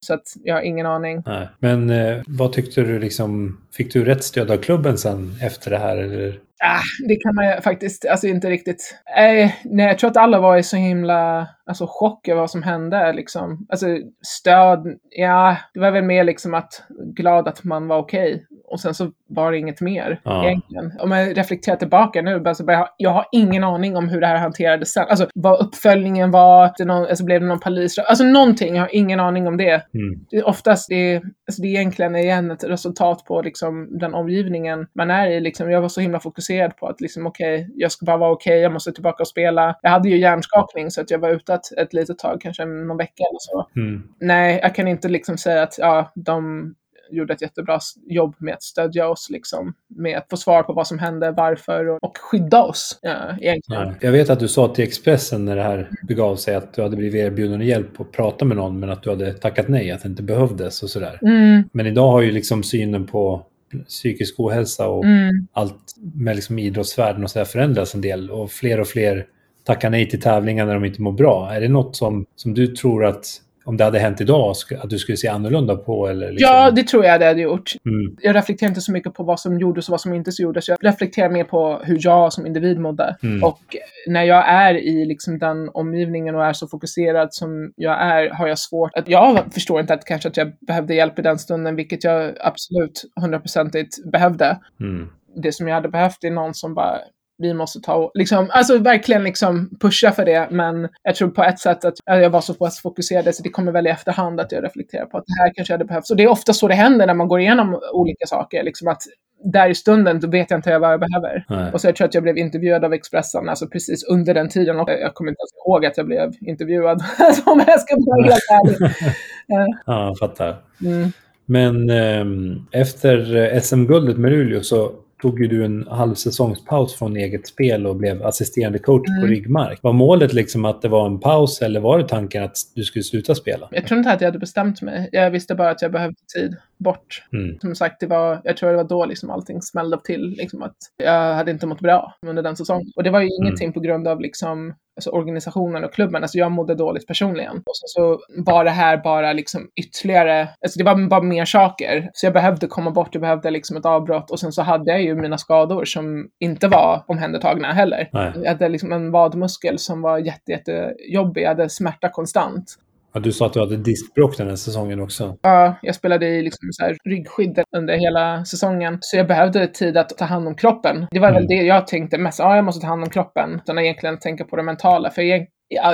Så 0.03 0.13
att 0.13 0.27
jag 0.43 0.55
har 0.55 0.61
ingen 0.61 0.85
aning. 0.85 1.23
Nej. 1.25 1.49
Men 1.59 1.89
eh, 1.89 2.21
vad 2.27 2.53
tyckte 2.53 2.81
du 2.81 2.99
liksom? 2.99 3.61
Fick 3.73 3.93
du 3.93 4.05
rätt 4.05 4.23
stöd 4.23 4.51
av 4.51 4.57
klubben 4.57 4.97
sen 4.97 5.35
efter 5.41 5.71
det 5.71 5.77
här? 5.77 5.97
Eller? 5.97 6.39
Ah, 6.65 7.07
det 7.07 7.15
kan 7.15 7.35
man 7.35 7.45
ju 7.47 7.61
faktiskt, 7.61 8.05
alltså 8.05 8.27
inte 8.27 8.49
riktigt. 8.49 8.95
Eh, 9.17 9.51
nej, 9.63 9.85
jag 9.87 9.99
tror 9.99 10.09
att 10.09 10.17
alla 10.17 10.39
var 10.39 10.57
i 10.57 10.63
så 10.63 10.77
himla 10.77 11.47
alltså, 11.65 11.85
chock 11.87 12.27
över 12.27 12.39
vad 12.39 12.51
som 12.51 12.63
hände. 12.63 13.13
Liksom. 13.13 13.65
Alltså 13.69 13.87
stöd, 14.21 14.97
ja, 15.09 15.57
det 15.73 15.79
var 15.79 15.91
väl 15.91 16.03
mer 16.03 16.23
liksom 16.23 16.53
att 16.53 16.83
glad 17.15 17.47
att 17.47 17.63
man 17.63 17.87
var 17.87 17.97
okej. 17.97 18.47
Och 18.73 18.79
sen 18.79 18.93
så 18.93 19.11
var 19.29 19.51
det 19.51 19.57
inget 19.57 19.81
mer 19.81 20.19
Ja. 20.23 20.45
egentligen. 20.45 20.91
Om 20.99 21.11
jag 21.11 21.37
reflekterar 21.37 21.75
tillbaka 21.75 22.21
nu, 22.21 22.43
så 22.55 22.63
jag 22.67 22.77
har- 22.77 22.89
jag 22.97 23.09
har 23.09 23.25
ingen 23.31 23.63
aning 23.63 23.97
om 23.97 24.09
hur 24.09 24.21
det 24.21 24.27
här 24.27 24.37
hanterades 24.37 24.93
sen. 24.93 25.05
Alltså 25.09 25.27
vad 25.35 25.59
uppföljningen 25.61 26.31
var, 26.31 26.71
det 26.77 26.85
någon, 26.85 27.05
alltså, 27.05 27.25
blev 27.25 27.41
det 27.41 27.47
någon 27.47 27.59
polis... 27.59 27.97
Alltså 27.99 28.23
någonting, 28.23 28.75
jag 28.75 28.81
har 28.83 28.95
ingen 28.95 29.19
aning 29.19 29.47
om 29.47 29.57
det. 29.57 29.71
Mm. 29.93 30.25
Det 30.29 30.37
är 30.37 30.47
oftast 30.47 30.89
det, 30.89 30.95
är- 31.13 31.17
alltså 31.47 31.61
det 31.61 31.67
är 31.67 31.69
egentligen 31.69 32.15
igen 32.15 32.51
ett 32.51 32.63
resultat 32.63 33.25
på 33.25 33.41
liksom 33.41 33.97
den 33.99 34.13
omgivningen 34.13 34.87
man 34.95 35.11
är 35.11 35.27
i. 35.27 35.39
Liksom. 35.39 35.71
Jag 35.71 35.81
var 35.81 35.89
så 35.89 36.01
himla 36.01 36.19
fokuserad 36.19 36.77
på 36.77 36.87
att 36.87 37.01
liksom, 37.01 37.27
okej, 37.27 37.69
jag 37.75 37.91
ska 37.91 38.05
bara 38.05 38.17
vara 38.17 38.31
okej, 38.31 38.59
jag 38.59 38.73
måste 38.73 38.91
tillbaka 38.91 39.23
och 39.23 39.27
spela. 39.27 39.75
Jag 39.81 39.89
hade 39.89 40.09
ju 40.09 40.17
hjärnskakning 40.17 40.91
så 40.91 41.01
att 41.01 41.11
jag 41.11 41.19
var 41.19 41.29
ute 41.29 41.53
ett, 41.53 41.77
ett 41.77 41.93
litet 41.93 42.19
tag, 42.19 42.41
kanske 42.41 42.65
någon 42.65 42.97
vecka 42.97 43.23
eller 43.29 43.39
så. 43.39 43.67
Mm. 43.75 44.03
Nej, 44.19 44.59
jag 44.61 44.75
kan 44.75 44.87
inte 44.87 45.09
liksom 45.09 45.37
säga 45.37 45.63
att 45.63 45.75
ja, 45.77 46.11
de 46.15 46.73
gjorde 47.11 47.33
ett 47.33 47.41
jättebra 47.41 47.79
jobb 48.07 48.35
med 48.37 48.53
att 48.53 48.63
stödja 48.63 49.07
oss, 49.07 49.29
liksom, 49.29 49.73
med 49.87 50.17
att 50.17 50.29
få 50.29 50.37
svar 50.37 50.63
på 50.63 50.73
vad 50.73 50.87
som 50.87 50.99
hände, 50.99 51.31
varför 51.31 51.89
och, 51.89 52.03
och 52.03 52.17
skydda 52.17 52.63
oss 52.63 52.99
ja, 53.01 53.37
egentligen. 53.41 53.95
Jag 54.01 54.11
vet 54.11 54.29
att 54.29 54.39
du 54.39 54.47
sa 54.47 54.67
till 54.67 54.83
Expressen 54.83 55.45
när 55.45 55.55
det 55.55 55.63
här 55.63 55.89
begav 56.07 56.35
sig 56.35 56.55
att 56.55 56.73
du 56.73 56.81
hade 56.81 56.97
blivit 56.97 57.25
erbjuden 57.25 57.61
hjälp 57.61 57.99
och 57.99 58.11
prata 58.11 58.45
med 58.45 58.57
någon 58.57 58.79
men 58.79 58.89
att 58.89 59.03
du 59.03 59.09
hade 59.09 59.33
tackat 59.33 59.67
nej, 59.67 59.91
att 59.91 60.03
det 60.03 60.09
inte 60.09 60.23
behövdes 60.23 60.83
och 60.83 60.89
sådär. 60.89 61.19
Mm, 61.21 61.63
Men 61.71 61.87
idag 61.87 62.11
har 62.11 62.21
ju 62.21 62.31
liksom 62.31 62.63
synen 62.63 63.07
på 63.07 63.45
psykisk 63.87 64.39
ohälsa 64.39 64.87
och 64.87 65.05
mm. 65.05 65.47
allt 65.53 65.95
med 66.13 66.35
liksom 66.35 66.59
idrottsvärlden 66.59 67.23
och 67.23 67.31
så 67.31 67.39
där 67.39 67.45
förändrats 67.45 67.95
en 67.95 68.01
del 68.01 68.31
och 68.31 68.51
fler 68.51 68.79
och 68.79 68.87
fler 68.87 69.25
tackar 69.63 69.89
nej 69.89 70.09
till 70.09 70.21
tävlingar 70.21 70.65
när 70.65 70.73
de 70.73 70.85
inte 70.85 71.01
mår 71.01 71.11
bra. 71.11 71.51
Är 71.53 71.61
det 71.61 71.67
något 71.67 71.95
som, 71.95 72.25
som 72.35 72.53
du 72.53 72.67
tror 72.67 73.05
att 73.05 73.25
om 73.65 73.77
det 73.77 73.83
hade 73.83 73.99
hänt 73.99 74.21
idag, 74.21 74.55
att 74.83 74.89
du 74.89 74.97
skulle 74.97 75.17
se 75.17 75.27
annorlunda 75.27 75.75
på? 75.75 76.07
Eller 76.07 76.31
liksom? 76.31 76.49
Ja, 76.55 76.71
det 76.71 76.87
tror 76.87 77.05
jag 77.05 77.19
det 77.19 77.25
hade 77.25 77.41
gjort. 77.41 77.71
Mm, 77.85 78.15
Jag 78.21 78.35
reflekterar 78.35 78.69
inte 78.69 78.81
så 78.81 78.91
mycket 78.91 79.13
på 79.13 79.23
vad 79.23 79.39
som 79.39 79.59
gjordes 79.59 79.87
och 79.89 79.91
vad 79.91 80.01
som 80.01 80.13
inte 80.13 80.31
så 80.31 80.43
gjordes. 80.43 80.67
Jag 80.67 80.77
reflekterar 80.81 81.29
mer 81.29 81.43
på 81.43 81.81
hur 81.83 81.97
jag 82.01 82.33
som 82.33 82.45
individ 82.45 82.79
mådde. 82.79 83.15
Mm. 83.23 83.43
Och 83.43 83.59
när 84.07 84.23
jag 84.23 84.47
är 84.49 84.73
i 84.73 85.05
liksom 85.05 85.39
den 85.39 85.69
omgivningen 85.73 86.35
och 86.35 86.45
är 86.45 86.53
så 86.53 86.67
fokuserad 86.67 87.33
som 87.33 87.73
jag 87.75 88.01
är, 88.01 88.29
har 88.29 88.47
jag 88.47 88.59
svårt 88.59 88.91
att... 88.95 89.07
Jag 89.07 89.53
förstår 89.53 89.79
inte 89.81 89.93
att 89.93 90.05
kanske 90.05 90.29
att 90.29 90.37
jag 90.37 90.51
behövde 90.67 90.95
hjälp 90.95 91.19
i 91.19 91.21
den 91.21 91.39
stunden, 91.39 91.75
vilket 91.75 92.03
jag 92.03 92.33
absolut 92.39 93.01
hundraprocentigt 93.21 94.11
behövde. 94.11 94.59
mm, 94.79 95.07
Det 95.35 95.51
som 95.51 95.67
jag 95.67 95.75
hade 95.75 95.89
behövt 95.89 96.23
är 96.23 96.31
någon 96.31 96.53
som 96.53 96.73
bara 96.73 96.97
vi 97.37 97.53
måste 97.53 97.81
ta, 97.81 98.11
liksom, 98.13 98.49
alltså 98.51 98.77
verkligen 98.77 99.23
liksom 99.23 99.69
pusha 99.81 100.11
för 100.11 100.25
det. 100.25 100.47
Men 100.51 100.89
jag 101.03 101.15
tror 101.15 101.29
på 101.29 101.43
ett 101.43 101.59
sätt 101.59 101.85
att 101.85 101.93
jag 102.05 102.29
var 102.29 102.41
så 102.41 102.53
pass 102.53 102.81
fokuserad 102.81 103.35
så 103.35 103.43
det 103.43 103.49
kommer 103.49 103.71
väl 103.71 103.87
i 103.87 103.89
efterhand 103.89 104.39
att 104.39 104.51
jag 104.51 104.63
reflekterar 104.63 105.05
på 105.05 105.17
att 105.17 105.23
det 105.27 105.43
här 105.43 105.53
kanske 105.55 105.73
hade 105.73 105.85
behövts. 105.85 106.11
Och 106.11 106.17
det 106.17 106.23
är 106.23 106.27
ofta 106.27 106.53
så 106.53 106.67
det 106.67 106.75
händer 106.75 107.07
när 107.07 107.13
man 107.13 107.27
går 107.27 107.39
igenom 107.39 107.79
olika 107.93 108.25
saker. 108.25 108.63
Liksom 108.63 108.87
att 108.87 109.01
där 109.43 109.69
i 109.69 109.75
stunden, 109.75 110.19
då 110.19 110.27
vet 110.27 110.51
jag 110.51 110.57
inte 110.57 110.77
vad 110.79 110.91
jag 110.91 110.99
behöver. 110.99 111.45
nej. 111.49 111.71
Och 111.71 111.81
så 111.81 111.87
jag 111.87 111.95
tror 111.95 112.07
att 112.07 112.13
jag 112.13 112.23
blev 112.23 112.37
intervjuad 112.37 112.85
av 112.85 112.93
Expressen, 112.93 113.49
alltså 113.49 113.67
precis 113.67 114.03
under 114.03 114.33
den 114.33 114.49
tiden. 114.49 114.79
Och 114.79 114.89
jag 114.89 115.13
kommer 115.13 115.31
inte 115.31 115.41
ens 115.41 115.65
ihåg 115.65 115.85
att 115.85 115.97
jag 115.97 116.05
blev 116.05 116.31
intervjuad, 116.41 117.03
om 117.45 117.63
jag 117.67 117.79
ska 117.79 117.95
vara 117.95 118.23
helt 118.23 118.43
ärlig. 118.51 118.91
Ja, 119.47 119.75
jag 119.85 120.17
fattar. 120.17 120.55
Mm. 120.85 121.11
Men 121.45 121.89
ehm, 121.89 122.65
efter 122.71 123.35
eh, 123.35 123.61
SM-guldet 123.61 124.17
med 124.17 124.31
Luleå 124.31 124.61
så 124.61 124.91
tog 125.23 125.39
ju 125.39 125.47
du 125.47 125.65
en 125.65 125.87
halv 125.87 126.15
säsongspaus 126.15 126.95
från 126.95 127.17
eget 127.17 127.47
spel 127.47 127.87
och 127.87 127.95
blev 127.95 128.25
assisterande 128.25 128.79
coach 128.79 129.07
på 129.07 129.13
Mm. 129.23 129.29
Ryggmark. 129.29 129.79
Var 129.83 129.93
målet 129.93 130.33
liksom 130.33 130.65
att 130.65 130.81
det 130.81 130.87
var 130.87 131.05
en 131.05 131.19
paus 131.19 131.61
eller 131.61 131.79
var 131.79 131.99
det 131.99 132.07
tanken 132.07 132.43
att 132.43 132.57
du 132.75 132.83
skulle 132.83 133.03
sluta 133.03 133.35
spela? 133.35 133.69
Jag 133.71 133.87
tror 133.87 133.97
inte 133.97 134.11
att 134.11 134.21
jag 134.21 134.27
hade 134.27 134.39
bestämt 134.39 134.81
mig. 134.81 135.09
Jag 135.11 135.31
visste 135.31 135.55
bara 135.55 135.69
att 135.69 135.81
jag 135.81 135.91
behövde 135.91 136.19
tid 136.35 136.57
bort. 136.77 137.23
Mm. 137.33 137.59
Som 137.59 137.75
sagt, 137.75 137.99
det 137.99 138.07
var, 138.07 138.41
jag 138.43 138.57
tror 138.57 138.69
det 138.69 138.75
var 138.75 138.83
då 138.83 139.05
liksom 139.05 139.29
allting 139.29 139.61
smällde 139.61 139.97
till. 140.03 140.29
Liksom 140.37 140.63
att 140.63 140.75
jag 140.97 141.33
hade 141.33 141.51
inte 141.51 141.67
mått 141.67 141.79
bra 141.79 142.13
under 142.25 142.43
den 142.43 142.55
säsongen. 142.55 142.91
Och 142.95 143.03
det 143.03 143.09
var 143.09 143.21
ju 143.21 143.29
ingenting 143.41 143.73
på 143.73 143.79
grund 143.79 144.07
av 144.07 144.21
liksom, 144.21 144.73
alltså 144.95 145.09
organisationen 145.09 145.83
och 145.83 145.93
klubben. 145.93 146.23
Alltså 146.23 146.37
jag 146.37 146.51
mådde 146.51 146.75
dåligt 146.75 147.07
personligen. 147.07 147.57
Och 147.57 147.75
så, 147.75 147.87
så 147.87 148.19
var 148.45 148.63
det 148.63 148.71
här 148.71 148.97
bara 148.97 149.33
liksom 149.33 149.67
ytterligare, 149.81 150.49
alltså 150.61 150.77
det 150.77 150.83
var 150.83 151.09
bara 151.09 151.21
mer 151.21 151.45
saker. 151.45 152.09
Så 152.13 152.25
jag 152.25 152.33
behövde 152.33 152.67
komma 152.67 152.91
bort, 152.91 153.09
jag 153.11 153.21
behövde 153.21 153.51
liksom 153.51 153.77
ett 153.77 153.85
avbrott. 153.85 154.31
Och 154.31 154.39
sen 154.39 154.51
så 154.51 154.61
hade 154.61 154.91
jag 154.91 155.01
ju 155.01 155.15
mina 155.15 155.37
skador 155.37 155.85
som 155.85 156.27
inte 156.39 156.67
var 156.67 157.03
omhändertagna 157.07 157.73
heller. 157.73 158.09
Nej. 158.13 158.31
Jag 158.35 158.47
hade 158.47 158.69
liksom 158.69 158.91
en 158.91 159.11
vadmuskel 159.11 159.79
som 159.79 160.01
var 160.01 160.17
jätte, 160.17 160.51
jättejobbig. 160.51 161.43
Jag 161.43 161.47
hade 161.47 161.69
smärta 161.69 162.09
konstant. 162.09 162.75
Ja, 163.13 163.19
du 163.19 163.31
sa 163.31 163.45
att 163.45 163.53
du 163.53 163.59
hade 163.59 163.77
diskbråck 163.77 164.37
den 164.37 164.49
här 164.49 164.55
säsongen 164.55 164.99
också. 164.99 165.37
Ja, 165.41 165.75
jag 165.81 165.95
spelade 165.95 166.27
i 166.27 166.41
liksom 166.41 166.67
så 166.71 166.83
här 166.83 166.97
ryggskydd 167.09 167.63
under 167.77 167.97
hela 167.97 168.45
säsongen. 168.45 168.97
Så 169.01 169.17
jag 169.17 169.27
behövde 169.27 169.67
tid 169.67 169.97
att 169.97 170.09
ta 170.09 170.25
hand 170.25 170.47
om 170.47 170.55
kroppen. 170.55 171.07
Det 171.11 171.19
var 171.19 171.29
Mm. 171.29 171.39
väl 171.41 171.47
det 171.47 171.63
jag 171.63 171.87
tänkte 171.87 172.17
mest. 172.17 172.39
Ja, 172.39 172.55
jag 172.55 172.65
måste 172.65 172.81
ta 172.81 172.87
hand 172.87 173.03
om 173.03 173.09
kroppen. 173.09 173.55
Utan 173.63 173.79
egentligen 173.79 174.19
tänka 174.19 174.43
på 174.45 174.55
det 174.55 174.63
mentala. 174.63 175.09
För 175.09 175.21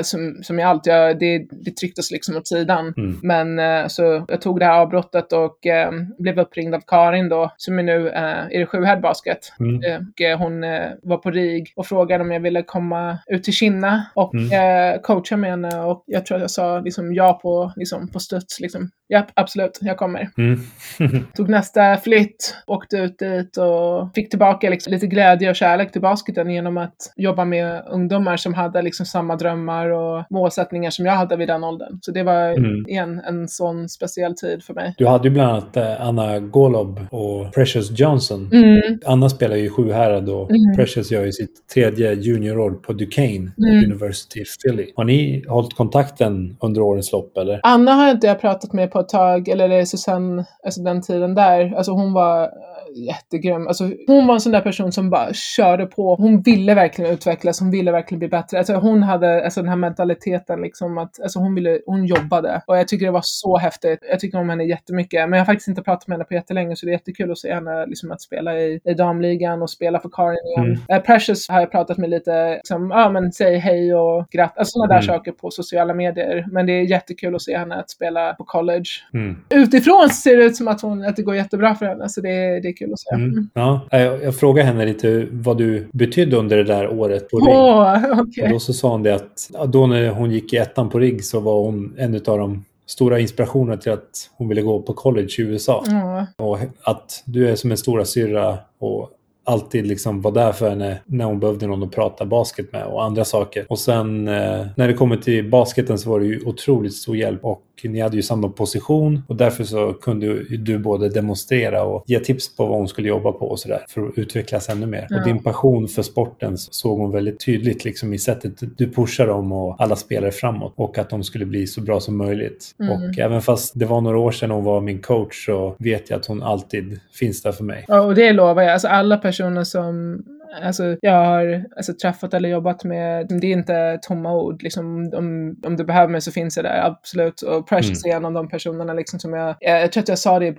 som, 0.02 0.40
som 0.44 0.60
i 0.60 0.64
allt, 0.64 0.86
jag, 0.86 1.20
det, 1.20 1.38
det 1.52 1.72
trycktes 1.72 2.12
liksom 2.12 2.38
åt 2.38 2.48
sidan. 2.48 2.94
Mm. 2.98 3.20
Men 3.24 3.60
eh, 3.60 3.88
så 3.88 4.26
jag 4.28 4.42
tog 4.42 4.60
det 4.60 4.66
här 4.66 4.80
avbrottet 4.80 5.34
och 5.34 5.66
eh, 5.68 5.92
blev 6.18 6.40
uppringd 6.40 6.76
av 6.76 6.82
Karin 6.88 7.30
då, 7.30 7.52
som 7.58 7.80
är 7.80 7.84
nu 7.84 8.10
eh, 8.10 8.62
i 8.62 8.66
Sjuhärd 8.66 9.02
Basket. 9.02 9.54
Mm. 9.60 9.76
Och 9.78 10.22
eh, 10.22 10.38
hon 10.38 10.64
eh, 10.64 10.88
var 11.04 11.18
på 11.18 11.32
RIG 11.32 11.74
och 11.76 11.86
frågade 11.88 12.24
om 12.24 12.32
jag 12.32 12.40
ville 12.40 12.64
komma 12.64 13.18
ut 13.28 13.44
till 13.44 13.54
Kinna 13.54 14.06
och 14.16 14.34
Mm. 14.34 14.94
eh, 14.96 15.02
coacha 15.02 15.38
med 15.38 15.50
henne. 15.50 15.80
Och 15.82 16.04
jag 16.06 16.26
tror 16.26 16.36
att 16.36 16.42
jag 16.42 16.52
sa 16.52 16.80
liksom 16.80 17.14
ja 17.14 17.40
på, 17.44 17.74
liksom, 17.76 18.08
på 18.08 18.20
studs. 18.20 18.60
Liksom. 18.60 18.90
Ja, 19.08 19.28
absolut, 19.34 19.80
jag 19.82 19.98
kommer. 19.98 20.30
Mm. 20.38 20.60
Tog 21.36 21.50
nästa 21.50 21.98
flytt, 21.98 22.56
åkte 22.68 22.98
ut 22.98 23.20
dit 23.20 23.58
och 23.58 24.14
fick 24.16 24.30
tillbaka 24.30 24.70
liksom, 24.70 24.94
lite 24.94 25.08
glädje 25.08 25.50
och 25.50 25.56
kärlek 25.56 25.92
till 25.92 26.02
basketen 26.02 26.50
genom 26.50 26.78
att 26.78 26.96
jobba 27.16 27.46
med 27.46 27.84
ungdomar 27.88 28.38
som 28.38 28.54
hade 28.54 28.82
liksom, 28.82 29.06
samma 29.06 29.36
drömmar 29.36 29.69
och 29.92 30.24
målsättningar 30.30 30.90
som 30.90 31.06
jag 31.06 31.14
hade 31.14 31.36
vid 31.36 31.48
den 31.48 31.64
åldern. 31.64 32.00
Så 32.02 32.12
det 32.12 32.24
var 32.24 32.40
Mm. 32.58 32.86
igen 32.88 33.22
en 33.28 33.48
sån 33.48 33.90
speciell 33.90 34.36
tid 34.36 34.64
för 34.64 34.74
mig. 34.74 34.94
Du 34.98 35.08
hade 35.08 35.28
ju 35.28 35.34
bland 35.34 35.50
annat 35.52 35.78
eh, 35.78 36.08
Anna 36.08 36.40
Golob 36.40 37.00
och 37.12 37.54
Precious 37.54 38.00
Johnson. 38.00 38.50
Mm. 38.54 39.00
Anna 39.06 39.30
spelar 39.30 39.56
ju 39.56 39.66
i 39.66 39.70
Sjuhärad 39.70 40.30
och 40.30 40.50
Mm. 40.52 40.76
Precious 40.76 41.12
gör 41.12 41.26
ju 41.26 41.32
sitt 41.32 41.68
tredje 41.74 42.14
juniorår 42.14 42.72
på 42.72 42.94
Duquesne 42.94 43.52
Mm. 43.58 43.86
University 43.86 44.44
Philly. 44.64 44.92
Har 44.96 45.04
ni 45.04 45.44
hållit 45.48 45.74
kontakten 45.74 46.58
under 46.62 46.82
årens 46.82 47.12
lopp 47.12 47.38
eller? 47.38 47.60
Anna 47.64 47.92
har 47.92 48.12
inte 48.12 48.28
jag 48.28 48.42
pratat 48.42 48.74
med 48.74 48.92
på 48.92 49.00
ett 49.00 49.10
tag, 49.10 49.48
eller 49.48 49.70
det 49.70 49.76
är 49.76 49.86
Susanne, 49.86 50.46
alltså 50.64 50.82
den 50.82 51.02
tiden 51.02 51.36
där. 51.36 51.74
Alltså 51.78 51.92
hon 51.92 52.14
var 52.14 52.50
jättegrym. 52.96 53.68
Alltså, 53.68 53.92
hon 54.08 54.28
var 54.28 54.34
en 54.34 54.42
sån 54.42 54.52
där 54.52 54.62
person 54.62 54.92
som 54.92 55.10
bara 55.10 55.34
körde 55.34 55.86
på. 55.86 56.16
Hon 56.16 56.42
ville 56.42 56.74
verkligen 56.74 57.12
utvecklas, 57.12 57.60
hon 57.60 57.72
ville 57.72 57.92
verkligen 57.92 58.20
bli 58.20 58.28
bättre. 58.28 58.58
Alltså, 58.58 58.74
hon 58.74 59.04
hade 59.04 59.44
alltså, 59.44 59.62
den 59.62 59.70
här 59.70 59.76
mentaliteten 59.76 60.62
liksom 60.62 60.98
att 60.98 61.22
alltså, 61.22 61.40
hon, 61.40 61.56
ville, 61.56 61.80
hon 61.86 62.06
jobbade. 62.06 62.62
Och 62.68 62.78
jag 62.78 62.88
tycker 62.88 63.06
det 63.06 63.12
var 63.12 63.22
så 63.24 63.58
häftigt. 63.58 64.00
Jag 64.10 64.20
tycker 64.20 64.40
om 64.40 64.50
henne 64.50 64.64
jättemycket. 64.64 65.30
Men 65.30 65.38
jag 65.38 65.46
har 65.46 65.46
faktiskt 65.46 65.68
inte 65.68 65.82
pratat 65.82 66.08
med 66.08 66.16
henne 66.16 66.26
på 66.26 66.34
jättelänge 66.34 66.76
så 66.76 66.86
det 66.86 66.90
är 66.90 66.94
jättekul 66.94 67.32
att 67.32 67.38
se 67.38 67.54
henne 67.54 67.86
liksom, 67.86 68.12
att 68.12 68.22
spela 68.22 68.60
i, 68.60 68.80
i 68.84 68.94
damligan 68.94 69.62
och 69.62 69.70
spela 69.70 70.00
för 70.00 70.10
Karin 70.10 70.38
igen. 70.48 70.66
Mm. 70.66 71.00
Uh, 71.00 71.06
Precious 71.06 71.50
har 71.50 71.60
jag 71.60 71.72
pratat 71.72 71.98
med 71.98 72.10
lite, 72.10 72.54
liksom, 72.54 72.90
ja 72.90 73.10
men 73.10 73.32
säg 73.32 73.58
hej 73.58 73.96
och 73.96 74.30
grattis. 74.32 74.58
Alltså 74.58 74.72
sådana 74.72 74.94
där 74.94 75.04
mm. 75.04 75.16
saker 75.16 75.32
på 75.32 75.52
sociala 75.52 75.94
medier. 75.94 76.46
Men 76.52 76.66
det 76.66 76.74
är 76.74 76.84
jättekul 76.84 77.36
att 77.36 77.42
se 77.42 77.58
henne 77.58 77.76
att 77.76 77.90
spela 77.90 78.34
på 78.34 78.44
college. 78.44 78.90
Mm. 79.14 79.38
Utifrån 79.50 80.10
ser 80.10 80.38
det 80.38 80.44
ut 80.44 80.56
som 80.56 80.68
att, 80.68 80.82
hon, 80.82 81.06
att 81.06 81.16
det 81.16 81.22
går 81.22 81.36
jättebra 81.36 81.76
för 81.76 81.86
henne, 81.86 82.10
så 82.10 82.22
det, 82.22 82.60
det 82.60 82.68
är 82.68 82.74
kul 82.80 82.94
att 82.94 83.00
se. 83.00 83.16
Mm. 83.16 83.30
mm. 83.30 83.50
Ja, 83.54 83.88
jag, 83.92 84.24
jag 84.24 84.36
frågade 84.36 84.68
henne 84.68 84.86
lite 84.86 85.28
vad 85.32 85.58
du 85.58 85.88
betydde 85.92 86.38
under 86.38 86.58
det 86.58 86.64
där 86.64 86.90
året 86.90 87.30
på 87.30 87.38
RIG. 87.38 87.56
Oh, 87.56 88.22
okay. 88.22 88.44
Och 88.44 88.50
då 88.50 88.60
så 88.60 88.74
sa 88.74 88.90
hon 88.90 89.04
det 89.04 89.16
att 89.16 89.50
då 89.68 89.88
när 89.88 90.10
hon 90.10 90.32
gick 90.32 90.54
i 90.54 90.58
ettan 90.58 90.90
på 90.90 91.00
RIG 91.00 91.24
så 91.26 91.40
var 91.40 91.62
hon 91.62 91.96
en 91.98 92.16
av 92.16 92.38
de 92.38 92.66
stora 92.86 93.20
inspirationerna 93.20 93.78
till 93.78 93.92
att 93.92 94.30
hon 94.38 94.48
ville 94.48 94.62
gå 94.62 94.82
på 94.82 94.94
college 94.94 95.36
i 95.40 95.42
USA. 95.42 95.84
Mm. 95.88 96.26
Och 96.38 96.60
att 96.82 97.24
du 97.26 97.50
är 97.50 97.56
som 97.56 97.72
en 97.72 97.78
stora 97.78 98.06
syrra 98.06 98.58
och 98.80 99.12
alltid 99.50 99.88
liksom 99.88 100.22
var 100.22 100.32
där 100.32 100.52
för 100.52 100.70
henne 100.70 101.00
när 101.06 101.26
hon 101.26 101.40
behövde 101.40 101.68
någon 101.68 101.84
att 101.84 101.92
prata 101.92 102.26
basket 102.26 102.74
med 102.74 102.84
och 102.86 103.04
andra 103.04 103.26
saker. 103.26 103.66
Och 103.70 103.80
sen 103.80 104.28
eh, 104.28 104.68
när 104.76 104.88
det 104.88 104.94
kommer 104.94 105.18
till 105.18 105.50
basketen 105.50 105.98
så 105.98 106.10
var 106.10 106.20
det 106.20 106.26
ju 106.26 106.42
otroligt 106.46 106.96
stor 106.96 107.18
hjälp 107.18 107.46
och 107.46 107.62
ni 107.84 108.00
hade 108.00 108.16
ju 108.16 108.22
samma 108.22 108.50
position 108.50 109.24
och 109.28 109.36
därför 109.36 109.64
så 109.64 109.94
kunde 109.94 110.58
du 110.58 110.80
både 110.80 111.10
demonstrera 111.10 111.84
och 111.84 112.04
ge 112.08 112.20
tips 112.20 112.56
på 112.56 112.66
vad 112.66 112.78
hon 112.78 112.88
skulle 112.88 113.08
jobba 113.08 113.32
på 113.32 113.46
och 113.46 113.60
sådär 113.60 113.86
för 113.90 114.08
att 114.08 114.18
utvecklas 114.18 114.70
ännu 114.70 114.86
mer. 114.86 115.08
Ja. 115.10 115.18
Och 115.18 115.24
din 115.26 115.44
passion 115.44 115.88
för 115.88 116.02
sporten 116.02 116.58
såg 116.58 117.00
hon 117.00 117.12
väldigt 117.12 117.46
tydligt 117.46 117.86
liksom 117.86 118.14
i 118.14 118.20
sättet 118.20 118.78
du 118.78 118.92
pushar 118.92 119.28
dem 119.28 119.52
och 119.52 119.76
alla 119.80 119.96
spelare 119.96 120.32
framåt 120.32 120.74
och 120.76 120.98
att 120.98 121.10
de 121.10 121.24
skulle 121.24 121.46
bli 121.46 121.68
så 121.68 121.82
bra 121.82 122.00
som 122.00 122.18
möjligt. 122.18 122.76
Mm. 122.80 122.92
Och 122.92 123.20
även 123.20 123.42
fast 123.42 123.80
det 123.80 123.86
var 123.86 124.02
några 124.02 124.20
år 124.20 124.32
sedan 124.32 124.52
hon 124.52 124.64
var 124.64 124.82
min 124.82 125.02
coach 125.02 125.46
så 125.46 125.76
vet 125.80 126.10
jag 126.10 126.20
att 126.20 126.26
hon 126.26 126.44
alltid 126.44 127.00
finns 127.14 127.42
där 127.42 127.52
för 127.52 127.64
mig. 127.64 127.86
Ja, 127.88 128.02
och 128.02 128.16
det 128.16 128.34
lovar 128.34 128.62
jag. 128.62 128.72
Alltså 128.72 128.88
alla 128.88 129.18
personer 129.18 129.64
som 129.64 130.24
Alltså, 130.64 130.98
jag 131.02 131.26
har 131.26 131.66
alltså, 131.76 131.94
träffat 131.94 132.34
eller 132.34 132.50
jobbat 132.50 132.84
med, 132.84 133.28
det 133.30 133.48
är 133.48 133.52
inte 133.52 134.00
tomma 134.02 134.34
ord. 134.34 134.64
Liksom, 134.64 135.12
om, 135.16 135.56
om 135.66 135.78
du 135.78 135.84
behöver 135.84 136.12
mig 136.12 136.22
så 136.22 136.32
finns 136.32 136.58
jag 136.58 136.66
där, 136.66 136.86
absolut. 136.86 137.42
Och 137.42 137.68
Precious 137.70 138.06
mm. 138.06 138.14
är 138.14 138.18
en 138.18 138.26
av 138.26 138.34
de 138.34 138.50
personerna 138.50 138.94
liksom, 138.94 139.20
som 139.20 139.34
jag, 139.34 139.56
jag 139.60 139.92
tror 139.92 140.04
att 140.04 140.10
jag 140.10 140.20
sa 140.20 140.40
det 140.40 140.52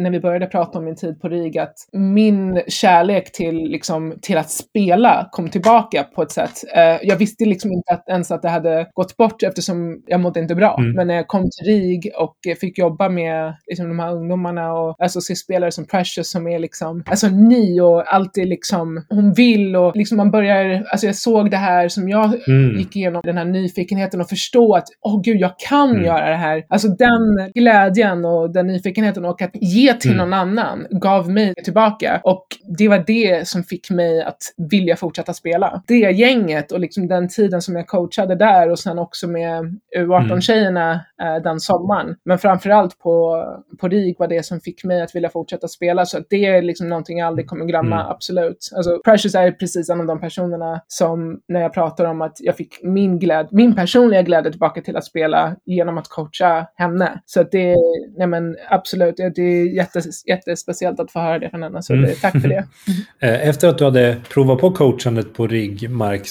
när 0.00 0.10
vi 0.10 0.20
började 0.20 0.46
prata 0.46 0.78
om 0.78 0.84
min 0.84 0.96
tid 0.96 1.20
på 1.20 1.28
RIG, 1.28 1.58
att 1.58 1.74
min 1.92 2.62
kärlek 2.66 3.32
till, 3.32 3.56
liksom, 3.56 4.14
till 4.22 4.38
att 4.38 4.50
spela 4.50 5.28
kom 5.32 5.48
tillbaka 5.48 6.04
på 6.04 6.22
ett 6.22 6.32
sätt. 6.32 6.64
Uh, 6.76 7.08
jag 7.08 7.16
visste 7.16 7.44
liksom 7.44 7.72
inte 7.72 7.92
att, 7.92 8.08
ens 8.08 8.30
att 8.30 8.42
det 8.42 8.48
hade 8.48 8.90
gått 8.94 9.16
bort 9.16 9.42
eftersom 9.42 10.02
jag 10.06 10.20
mådde 10.20 10.40
inte 10.40 10.54
bra. 10.54 10.76
Mm. 10.78 10.92
Men 10.92 11.06
när 11.06 11.14
jag 11.14 11.28
kom 11.28 11.42
till 11.42 11.66
RIG 11.66 12.10
och 12.18 12.36
fick 12.60 12.78
jobba 12.78 13.08
med 13.08 13.54
liksom, 13.66 13.88
de 13.88 13.98
här 13.98 14.12
ungdomarna 14.14 14.72
och 14.72 14.96
alltså, 14.98 15.20
se 15.20 15.36
spelare 15.36 15.70
som 15.70 15.86
Precious 15.86 16.30
som 16.30 16.48
är 16.48 16.58
liksom, 16.58 17.02
alltså 17.06 17.28
ny 17.28 17.80
och 17.80 18.14
alltid 18.14 18.48
liksom, 18.48 19.06
hon 19.08 19.32
vill 19.38 19.76
och 19.76 19.96
liksom 19.96 20.16
man 20.16 20.30
börjar, 20.30 20.86
alltså 20.90 21.06
jag 21.06 21.16
såg 21.16 21.50
det 21.50 21.56
här 21.56 21.88
som 21.88 22.08
jag 22.08 22.48
mm. 22.48 22.78
gick 22.78 22.96
igenom, 22.96 23.22
den 23.24 23.36
här 23.36 23.44
nyfikenheten 23.44 24.20
och 24.20 24.28
förstå 24.28 24.74
att, 24.74 24.84
åh 25.00 25.16
oh, 25.16 25.22
gud, 25.22 25.40
jag 25.40 25.58
kan 25.58 25.90
mm. 25.90 26.04
göra 26.04 26.30
det 26.30 26.36
här. 26.36 26.64
Alltså 26.68 26.88
den 26.88 27.52
glädjen 27.54 28.24
och 28.24 28.52
den 28.52 28.66
nyfikenheten 28.66 29.24
och 29.24 29.42
att 29.42 29.50
ge 29.54 29.94
till 29.94 30.12
mm. 30.12 30.30
någon 30.30 30.32
annan 30.32 30.86
gav 30.90 31.30
mig 31.30 31.54
tillbaka. 31.64 32.20
Och 32.24 32.46
det 32.78 32.88
var 32.88 33.04
det 33.06 33.48
som 33.48 33.62
fick 33.62 33.90
mig 33.90 34.22
att 34.22 34.38
vilja 34.70 34.96
fortsätta 34.96 35.34
spela. 35.34 35.82
Det 35.86 35.94
gänget 35.94 36.72
och 36.72 36.80
liksom 36.80 37.08
den 37.08 37.28
tiden 37.28 37.62
som 37.62 37.76
jag 37.76 37.86
coachade 37.86 38.34
där 38.34 38.70
och 38.70 38.78
sen 38.78 38.98
också 38.98 39.28
med 39.28 39.78
U18-tjejerna 39.98 41.00
mm. 41.22 41.36
eh, 41.36 41.42
den 41.42 41.60
sommaren. 41.60 42.16
Men 42.24 42.38
framförallt 42.38 42.98
på, 42.98 43.44
på 43.80 43.88
RIG 43.88 44.16
var 44.18 44.28
det 44.28 44.46
som 44.46 44.60
fick 44.60 44.84
mig 44.84 45.02
att 45.02 45.14
vilja 45.14 45.28
fortsätta 45.28 45.68
spela. 45.68 46.06
Så 46.06 46.18
det 46.30 46.46
är 46.46 46.62
liksom 46.62 46.88
någonting 46.88 47.18
jag 47.18 47.26
aldrig 47.26 47.46
kommer 47.46 47.64
glömma, 47.64 48.00
mm. 48.00 48.10
absolut. 48.10 48.70
Alltså 48.76 49.00
Precious 49.28 49.34
är 49.34 49.52
precis 49.52 49.90
en 49.90 50.00
av 50.00 50.06
de 50.06 50.20
personerna 50.20 50.80
som 50.88 51.40
när 51.48 51.60
jag 51.60 51.74
pratar 51.74 52.04
om 52.04 52.22
att 52.22 52.36
jag 52.40 52.56
fick 52.56 52.82
min 52.82 53.18
glädje, 53.18 53.48
min 53.52 53.74
personliga 53.74 54.22
glädje 54.22 54.50
tillbaka 54.50 54.80
till 54.80 54.96
att 54.96 55.04
spela 55.04 55.56
genom 55.64 55.98
att 55.98 56.08
coacha 56.08 56.66
henne. 56.74 57.22
Så 57.26 57.40
att 57.40 57.52
det, 57.52 57.76
nej 58.16 58.26
men 58.26 58.56
absolut, 58.70 59.16
det 59.16 59.42
är 59.42 59.74
jättes, 59.74 60.26
jättespeciellt 60.26 61.00
att 61.00 61.10
få 61.10 61.20
höra 61.20 61.38
det 61.38 61.50
från 61.50 61.62
henne. 61.62 61.82
Så 61.82 61.94
det, 61.94 62.14
tack 62.14 62.32
för 62.32 62.48
det. 62.48 62.64
Eh, 63.20 63.48
efter 63.48 63.68
att 63.68 63.78
du 63.78 63.84
hade 63.84 64.16
provat 64.32 64.58
på 64.58 64.70
coachandet 64.70 65.34
på 65.34 65.46
RIG, 65.46 65.90
Mark, 65.90 66.26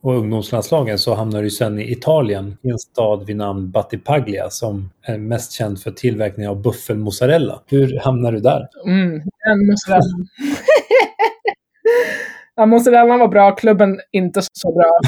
och 0.00 0.14
ungdomslandslagen 0.14 0.98
så 0.98 1.14
hamnade 1.14 1.44
du 1.44 1.50
sen 1.50 1.78
i 1.78 1.92
Italien, 1.92 2.56
i 2.62 2.70
en 2.70 2.78
stad 2.78 3.26
vid 3.26 3.36
namn 3.36 3.70
Battipaglia 3.70 4.50
som 4.50 4.90
är 5.02 5.18
mest 5.18 5.52
känd 5.52 5.80
för 5.80 5.90
tillverkning 5.90 6.48
av 6.48 6.62
buffelmozzarella. 6.62 7.62
Hur 7.66 7.98
hamnade 7.98 8.36
du 8.36 8.40
där? 8.40 8.68
Mm, 8.86 9.10
den 9.44 9.66
mozzarella. 9.66 10.02
Ja, 12.62 12.66
mozzarellan 12.66 13.20
var 13.20 13.28
bra, 13.28 13.50
klubben 13.50 14.00
inte 14.12 14.40
så 14.52 14.72
bra. 14.72 14.98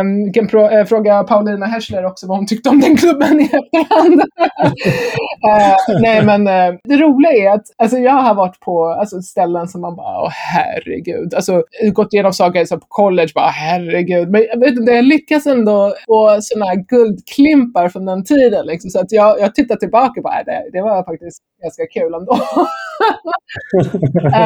um, 0.00 0.32
kan 0.32 0.48
pro- 0.48 0.84
fråga 0.84 1.22
Paulina 1.22 1.66
Herschler 1.66 2.04
också 2.04 2.26
vad 2.26 2.36
hon 2.36 2.46
tyckte 2.46 2.68
om 2.68 2.80
den 2.80 2.96
klubben 2.96 3.40
i 3.40 3.44
efterhand. 3.44 4.20
uh, 4.20 6.00
nej, 6.02 6.24
men 6.24 6.48
uh, 6.48 6.78
det 6.84 6.96
roliga 6.96 7.32
är 7.32 7.50
att 7.54 7.64
alltså, 7.76 7.98
jag 7.98 8.12
har 8.12 8.34
varit 8.34 8.60
på 8.60 8.86
alltså, 8.86 9.22
ställen 9.22 9.68
som 9.68 9.80
man 9.80 9.96
bara, 9.96 10.22
åh 10.22 10.30
herregud. 10.30 11.34
Alltså, 11.34 11.62
gått 11.92 12.12
igenom 12.12 12.32
saker 12.32 12.64
så 12.64 12.78
på 12.78 12.86
college, 12.88 13.32
bara 13.34 13.48
herregud. 13.50 14.30
Men 14.30 14.46
jag 14.50 14.60
vet 14.60 14.78
inte, 14.78 14.92
jag 14.92 15.04
lyckas 15.04 15.46
ändå 15.46 15.94
få 16.06 16.38
sådana 16.40 16.66
här 16.66 16.76
guldklimpar 16.76 17.88
från 17.88 18.06
den 18.06 18.24
tiden. 18.24 18.66
Liksom. 18.66 18.90
Så 18.90 19.00
att 19.00 19.12
jag, 19.12 19.40
jag 19.40 19.54
tittar 19.54 19.76
tillbaka 19.76 20.22
på 20.22 20.30
det, 20.46 20.70
det 20.72 20.82
var 20.82 21.04
faktiskt 21.04 21.42
ganska 21.62 21.86
kul 21.86 22.14
ändå. 22.14 22.38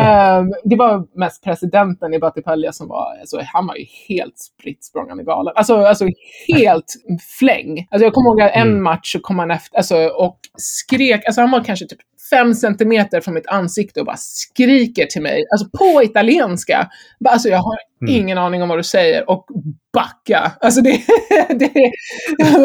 um, 0.00 0.54
det 0.64 0.76
var 0.76 1.18
mest 1.18 1.44
presidenten 1.44 2.14
i 2.14 2.18
Battipaglia 2.18 2.72
som 2.72 2.88
var, 2.88 3.16
alltså, 3.20 3.40
han 3.44 3.66
var 3.66 3.76
ju 3.76 3.84
helt 4.08 4.38
spritt 4.38 4.84
språngande 4.84 5.24
galen. 5.24 5.52
Alltså, 5.56 5.76
alltså 5.76 6.06
helt 6.48 6.94
fläng. 7.38 7.86
Alltså, 7.90 8.04
jag 8.04 8.14
kommer 8.14 8.30
ihåg 8.30 8.42
att 8.42 8.56
en 8.56 8.68
mm. 8.68 8.82
match 8.82 9.12
så 9.12 9.20
kom 9.20 9.38
han 9.38 9.50
efter 9.50 9.76
alltså, 9.76 9.96
och 10.06 10.38
skrek, 10.56 11.24
alltså 11.26 11.40
han 11.40 11.50
var 11.50 11.64
kanske 11.64 11.86
typ 11.86 12.00
fem 12.30 12.54
centimeter 12.54 13.20
från 13.20 13.34
mitt 13.34 13.46
ansikte 13.46 14.00
och 14.00 14.06
bara 14.06 14.16
skriker 14.18 15.06
till 15.06 15.22
mig, 15.22 15.44
alltså 15.52 15.78
på 15.78 16.02
italienska. 16.02 16.90
Alltså 17.24 17.48
jag 17.48 17.58
har 17.58 17.89
mm. 18.02 18.20
ingen 18.20 18.38
aning 18.38 18.62
om 18.62 18.68
vad 18.68 18.78
du 18.78 18.82
säger 18.82 19.30
och 19.30 19.46
backa. 19.92 20.52
Alltså 20.60 20.80
det, 20.80 21.00
det, 21.48 21.92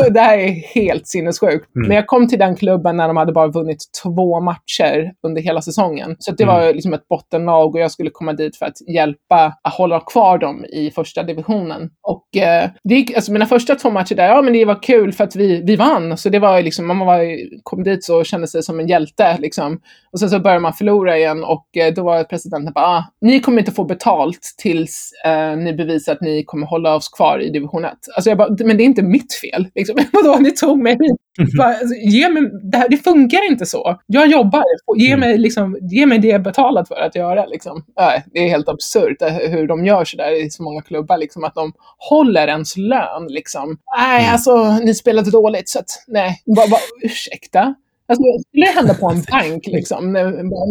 det 0.09 0.19
här 0.19 0.37
är 0.37 0.51
helt 0.51 1.07
sinnessjukt. 1.07 1.75
Mm. 1.75 1.87
Men 1.87 1.95
jag 1.95 2.07
kom 2.07 2.27
till 2.27 2.39
den 2.39 2.55
klubben 2.55 2.97
när 2.97 3.07
de 3.07 3.17
hade 3.17 3.33
bara 3.33 3.47
vunnit 3.47 3.77
två 4.03 4.39
matcher 4.39 5.11
under 5.27 5.41
hela 5.41 5.61
säsongen. 5.61 6.15
Så 6.19 6.31
det 6.31 6.45
var 6.45 6.61
mm. 6.61 6.75
liksom 6.75 6.93
ett 6.93 7.07
bottenlag 7.07 7.75
och 7.75 7.81
jag 7.81 7.91
skulle 7.91 8.09
komma 8.09 8.33
dit 8.33 8.57
för 8.57 8.65
att 8.65 8.89
hjälpa 8.93 9.53
att 9.63 9.73
hålla 9.73 9.99
kvar 9.99 10.37
dem 10.37 10.65
i 10.65 10.91
första 10.91 11.23
divisionen. 11.23 11.89
Och 12.01 12.37
eh, 12.37 12.69
det 12.83 12.95
gick, 12.95 13.15
alltså 13.15 13.31
mina 13.31 13.45
första 13.45 13.75
två 13.75 13.89
matcher 13.89 14.15
där, 14.15 14.27
ja 14.27 14.41
men 14.41 14.53
det 14.53 14.65
var 14.65 14.83
kul 14.83 15.13
för 15.13 15.23
att 15.23 15.35
vi, 15.35 15.61
vi 15.61 15.75
vann. 15.75 16.17
Så 16.17 16.29
det 16.29 16.39
var 16.39 16.61
liksom, 16.61 16.87
man 16.87 16.99
var, 16.99 17.21
kom 17.63 17.83
dit 17.83 18.03
så 18.03 18.23
kände 18.23 18.47
sig 18.47 18.63
som 18.63 18.79
en 18.79 18.87
hjälte 18.87 19.37
liksom. 19.39 19.79
Och 20.11 20.19
sen 20.19 20.29
så 20.29 20.39
började 20.39 20.61
man 20.61 20.73
förlora 20.73 21.17
igen 21.17 21.43
och 21.43 21.77
eh, 21.77 21.93
då 21.93 22.03
var 22.03 22.23
presidenten 22.23 22.73
bara, 22.73 22.85
ah, 22.85 23.03
ni 23.21 23.39
kommer 23.39 23.59
inte 23.59 23.71
få 23.71 23.83
betalt 23.83 24.55
tills 24.57 25.11
eh, 25.25 25.57
ni 25.57 25.73
bevisar 25.73 26.13
att 26.13 26.21
ni 26.21 26.43
kommer 26.43 26.67
hålla 26.67 26.95
oss 26.95 27.09
kvar 27.09 27.39
i 27.39 27.49
division 27.49 27.85
1. 27.85 27.93
Alltså 28.15 28.29
jag 28.29 28.37
bara, 28.37 28.49
men 28.65 28.77
det 28.77 28.83
är 28.83 28.85
inte 28.85 29.03
mitt 29.03 29.33
fel. 29.33 29.67
Liksom. 29.75 29.95
Vadå, 30.11 30.37
ni 30.39 30.51
tog 30.51 30.79
mig 30.79 30.91
hit. 30.91 31.57
Bara, 31.57 31.67
alltså, 31.67 31.95
ge 31.95 32.29
mig, 32.29 32.43
det, 32.71 32.77
här, 32.77 32.89
det 32.89 32.97
funkar 32.97 33.51
inte 33.51 33.65
så. 33.65 33.99
Jag 34.05 34.27
jobbar, 34.27 34.63
ge, 34.97 35.07
mm. 35.07 35.19
mig, 35.19 35.37
liksom, 35.37 35.77
ge 35.81 36.05
mig 36.05 36.19
det 36.19 36.27
jag 36.27 36.43
betalat 36.43 36.87
för 36.87 36.95
att 36.95 37.15
göra. 37.15 37.45
Liksom. 37.45 37.77
Äh, 37.99 38.21
det 38.33 38.39
är 38.39 38.49
helt 38.49 38.69
absurt 38.69 39.21
eh, 39.21 39.29
hur 39.29 39.67
de 39.67 39.85
gör 39.85 40.05
sådär 40.05 40.45
i 40.45 40.49
så 40.49 40.63
många 40.63 40.81
klubbar, 40.81 41.17
liksom, 41.17 41.43
att 41.43 41.55
de 41.55 41.73
håller 42.09 42.47
ens 42.47 42.77
lön. 42.77 43.27
Liksom. 43.29 43.77
Nej, 43.97 44.21
mm. 44.23 44.33
alltså 44.33 44.79
ni 44.83 44.93
spelade 44.93 45.31
dåligt, 45.31 45.69
så 45.69 45.79
att 45.79 45.89
nej, 46.07 46.41
bara, 46.55 46.67
bara, 46.67 46.81
ursäkta. 47.03 47.75
Alltså, 48.07 48.23
skulle 48.47 48.65
det 48.65 48.71
hända 48.71 48.93
på 48.93 49.09
en 49.09 49.21
bank, 49.31 49.67
liksom, 49.67 50.11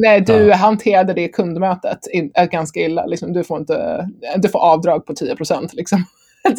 nej, 0.03 0.21
du 0.21 0.33
ja. 0.33 0.57
hanterade 0.57 1.15
det 1.15 1.29
kundmötet 1.29 1.99
ganska 2.51 2.81
illa. 2.81 3.07
Liksom, 3.07 3.33
du, 3.33 3.45
får 3.45 3.59
inte, 3.59 4.09
du 4.37 4.49
får 4.49 4.59
avdrag 4.59 5.07
på 5.07 5.15
10 5.15 5.37
procent. 5.37 5.75
Liksom. 5.75 6.05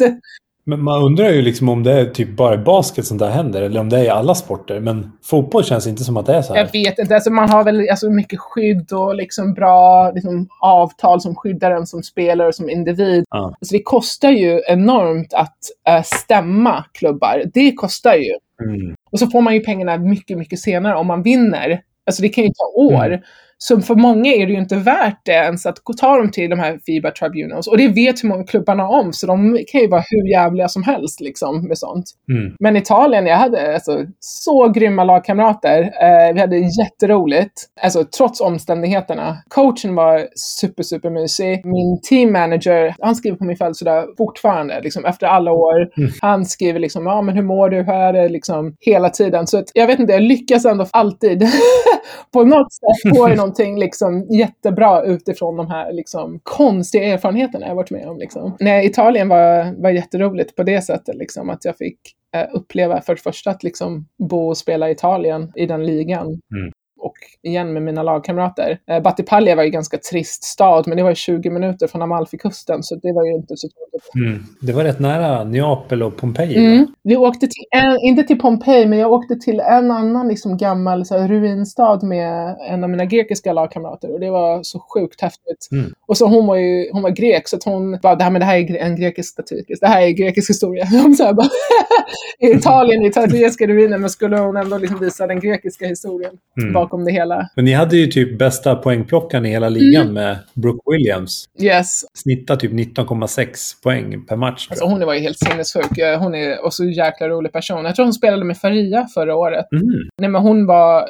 Men 0.68 0.82
man 0.82 1.02
undrar 1.02 1.30
ju 1.30 1.42
liksom 1.42 1.68
om 1.68 1.82
det 1.82 1.92
är 1.92 2.06
typ 2.06 2.36
bara 2.36 2.54
i 2.54 2.58
basket 2.58 3.06
som 3.06 3.18
det 3.18 3.30
händer, 3.30 3.62
eller 3.62 3.80
om 3.80 3.88
det 3.88 3.98
är 3.98 4.04
i 4.04 4.08
alla 4.08 4.34
sporter. 4.34 4.80
Men 4.80 5.12
fotboll 5.22 5.64
känns 5.64 5.86
inte 5.86 6.04
som 6.04 6.16
att 6.16 6.26
det 6.26 6.34
är 6.34 6.42
så 6.42 6.54
här. 6.54 6.60
Jag 6.60 6.72
vet 6.72 6.98
inte. 6.98 7.14
Alltså 7.14 7.30
man 7.30 7.48
har 7.48 7.64
väl 7.64 7.90
alltså 7.90 8.10
mycket 8.10 8.40
skydd 8.40 8.92
och 8.92 9.14
liksom 9.14 9.54
bra 9.54 10.10
liksom, 10.10 10.48
avtal 10.60 11.20
som 11.20 11.34
skyddar 11.34 11.70
en 11.70 11.86
som 11.86 12.02
spelare 12.02 12.48
och 12.48 12.54
som 12.54 12.70
individ. 12.70 13.24
Ja. 13.30 13.44
Alltså 13.60 13.74
det 13.74 13.82
kostar 13.82 14.30
ju 14.30 14.60
enormt 14.68 15.34
att 15.34 15.58
äh, 15.88 16.02
stämma 16.02 16.84
klubbar. 16.92 17.42
Det 17.54 17.72
kostar 17.72 18.14
ju. 18.14 18.32
Mm. 18.68 18.94
Och 19.10 19.18
så 19.18 19.26
får 19.26 19.40
man 19.40 19.54
ju 19.54 19.60
pengarna 19.60 19.98
mycket, 19.98 20.38
mycket 20.38 20.58
senare 20.58 20.96
om 20.96 21.06
man 21.06 21.22
vinner 21.22 21.80
Alltså 22.06 22.22
det 22.22 22.28
kan 22.28 22.44
ju 22.44 22.50
ta 22.50 22.64
år. 22.80 23.06
Mm. 23.06 23.20
Så 23.58 23.80
för 23.80 23.94
många 23.94 24.32
är 24.32 24.46
det 24.46 24.52
ju 24.52 24.58
inte 24.58 24.76
värt 24.76 25.20
det 25.24 25.32
ens 25.32 25.66
att 25.66 25.78
ta 25.98 26.16
dem 26.16 26.30
till 26.30 26.50
de 26.50 26.58
här 26.58 26.78
FIBA 26.86 27.10
tribunals. 27.10 27.66
Och 27.66 27.78
det 27.78 27.88
vet 27.88 28.24
hur 28.24 28.28
många 28.28 28.44
klubbarna 28.44 28.88
om, 28.88 29.12
så 29.12 29.26
de 29.26 29.58
kan 29.68 29.80
ju 29.80 29.88
vara 29.88 30.04
hur 30.10 30.30
jävliga 30.30 30.68
som 30.68 30.82
helst 30.82 31.20
liksom 31.20 31.68
med 31.68 31.78
sånt. 31.78 32.04
Mm. 32.32 32.54
Men 32.60 32.76
Italien, 32.76 33.26
jag 33.26 33.36
hade 33.36 33.74
alltså, 33.74 34.04
så 34.20 34.68
grymma 34.68 35.04
lagkamrater. 35.04 35.82
Eh, 35.82 36.34
vi 36.34 36.40
hade 36.40 36.56
jätteroligt, 36.56 37.52
alltså, 37.82 38.04
trots 38.04 38.40
omständigheterna. 38.40 39.36
Coachen 39.48 39.94
var 39.94 40.28
super, 40.60 40.82
super 40.82 41.10
mysig. 41.10 41.64
Min 41.64 42.00
team 42.02 42.32
manager, 42.32 42.94
han 43.00 43.14
skriver 43.14 43.36
på 43.36 43.44
min 43.44 43.56
födelsedag 43.56 44.08
fortfarande, 44.16 44.80
liksom, 44.80 45.04
efter 45.04 45.26
alla 45.26 45.52
år. 45.52 45.88
Mm. 45.96 46.10
Han 46.20 46.46
skriver 46.46 46.80
liksom, 46.80 47.06
ja 47.06 47.22
men 47.22 47.34
hur 47.34 47.42
mår 47.42 47.68
du, 47.68 47.76
hur 47.76 47.92
är 47.92 48.12
det, 48.12 48.28
liksom, 48.28 48.74
hela 48.80 49.10
tiden. 49.10 49.46
Så 49.46 49.58
att, 49.58 49.70
jag 49.74 49.86
vet 49.86 49.98
inte, 49.98 50.12
jag 50.12 50.22
lyckas 50.22 50.64
ändå 50.64 50.86
alltid 50.90 51.42
på 52.32 52.44
något 52.44 52.72
sätt 52.72 53.16
få 53.16 53.28
någonting 53.46 53.78
liksom, 53.78 54.26
jättebra 54.30 55.02
utifrån 55.02 55.56
de 55.56 55.70
här 55.70 55.92
liksom, 55.92 56.40
konstiga 56.42 57.04
erfarenheterna 57.04 57.66
jag 57.66 57.74
varit 57.74 57.90
med 57.90 58.08
om. 58.08 58.18
Liksom. 58.18 58.56
Nej, 58.60 58.86
Italien 58.86 59.28
var, 59.28 59.82
var 59.82 59.90
jätteroligt 59.90 60.56
på 60.56 60.62
det 60.62 60.82
sättet, 60.82 61.14
liksom, 61.14 61.50
att 61.50 61.64
jag 61.64 61.76
fick 61.76 61.98
eh, 62.36 62.46
uppleva 62.52 63.00
för 63.00 63.14
det 63.14 63.20
första 63.20 63.50
att 63.50 63.62
liksom, 63.62 64.08
bo 64.18 64.48
och 64.48 64.56
spela 64.56 64.88
i 64.88 64.92
Italien 64.92 65.52
i 65.54 65.66
den 65.66 65.86
ligan. 65.86 66.26
Mm. 66.26 66.72
Och 66.98 67.14
igen 67.42 67.72
med 67.72 67.82
mina 67.82 68.02
lagkamrater. 68.02 68.78
Eh, 68.90 69.02
Battipaglia 69.02 69.56
var 69.56 69.62
ju 69.62 69.70
ganska 69.70 69.98
trist 69.98 70.44
stad, 70.44 70.88
men 70.88 70.96
det 70.96 71.02
var 71.02 71.10
ju 71.10 71.16
20 71.16 71.50
minuter 71.50 71.86
från 71.86 72.02
Amalfikusten, 72.02 72.82
så 72.82 72.94
det 72.94 73.12
var 73.12 73.24
ju 73.24 73.32
inte 73.32 73.56
så 73.56 73.68
tråkigt. 73.68 74.14
Mm. 74.14 74.42
Det 74.60 74.72
var 74.72 74.84
rätt 74.84 75.00
nära 75.00 75.44
Neapel 75.44 76.02
och 76.02 76.16
Pompeji. 76.16 76.56
Mm. 76.56 76.86
Vi 77.02 77.16
åkte 77.16 77.46
till, 77.46 77.64
en, 77.70 77.98
inte 78.02 78.22
till 78.22 78.38
Pompeji, 78.38 78.86
men 78.86 78.98
jag 78.98 79.12
åkte 79.12 79.36
till 79.36 79.60
en 79.60 79.90
annan 79.90 80.28
liksom 80.28 80.56
gammal 80.56 81.06
så 81.06 81.18
här, 81.18 81.28
ruinstad 81.28 82.00
med 82.02 82.56
en 82.68 82.84
av 82.84 82.90
mina 82.90 83.04
grekiska 83.04 83.52
lagkamrater 83.52 84.12
och 84.12 84.20
det 84.20 84.30
var 84.30 84.62
så 84.62 84.78
sjukt 84.94 85.20
häftigt. 85.20 85.68
Mm. 85.72 85.92
Och 86.06 86.16
så 86.16 86.26
hon 86.26 86.46
var 86.46 86.56
ju 86.56 86.90
hon 86.92 87.02
var 87.02 87.10
grek, 87.10 87.48
så 87.48 87.56
att 87.56 87.64
hon 87.64 87.98
bara, 88.02 88.14
det 88.14 88.24
här, 88.24 88.30
men 88.30 88.40
det 88.40 88.46
här 88.46 88.58
är 88.58 88.76
en 88.76 88.96
grekisk 88.96 89.32
staty, 89.32 89.62
det 89.80 89.86
här 89.86 90.02
är 90.02 90.10
grekisk 90.10 90.50
historia. 90.50 90.86
Så 91.16 91.24
här, 91.24 91.32
bara, 91.32 91.48
I 92.38 92.50
Italien, 92.50 93.02
i 93.02 93.06
italienska 93.06 93.66
ruiner, 93.66 93.98
men 93.98 94.10
skulle 94.10 94.38
hon 94.38 94.56
ändå 94.56 94.78
liksom 94.78 94.98
visa 94.98 95.26
den 95.26 95.40
grekiska 95.40 95.86
historien 95.86 96.36
Mm. 96.62 96.72
Bakom 96.96 97.04
det 97.04 97.12
hela. 97.12 97.48
Men 97.56 97.64
ni 97.64 97.72
hade 97.72 97.96
ju 97.96 98.06
typ 98.06 98.38
bästa 98.38 98.74
poängplockaren 98.74 99.46
i 99.46 99.48
hela 99.50 99.68
ligan 99.68 100.12
med 100.12 100.38
Brooke 100.54 100.90
Williams. 100.90 101.44
Yes, 101.60 102.04
Snittar 102.14 102.56
typ 102.56 102.72
19,6 102.72 103.82
poäng 103.82 104.26
per 104.26 104.36
match. 104.36 104.66
alltså 104.70 104.84
hon 104.84 105.00
var 105.06 105.14
ju 105.14 105.20
helt 105.20 105.38
sinnessjuk. 105.38 105.98
Eh, 105.98 106.18
Hon 106.18 106.34
är 106.34 106.64
också 106.64 106.82
en 106.82 106.92
jäkla 106.92 107.28
rolig 107.28 107.52
person. 107.52 107.84
Jag 107.84 107.94
tror 107.96 108.06
hon 108.06 108.12
spelade 108.12 108.44
med 108.44 108.58
Faria 108.58 109.06
förra 109.14 109.36
året. 109.36 109.66
Mm. 109.72 109.84
Nej, 110.18 110.30
men 110.30 110.42
hon 110.42 110.66
var 110.66 111.08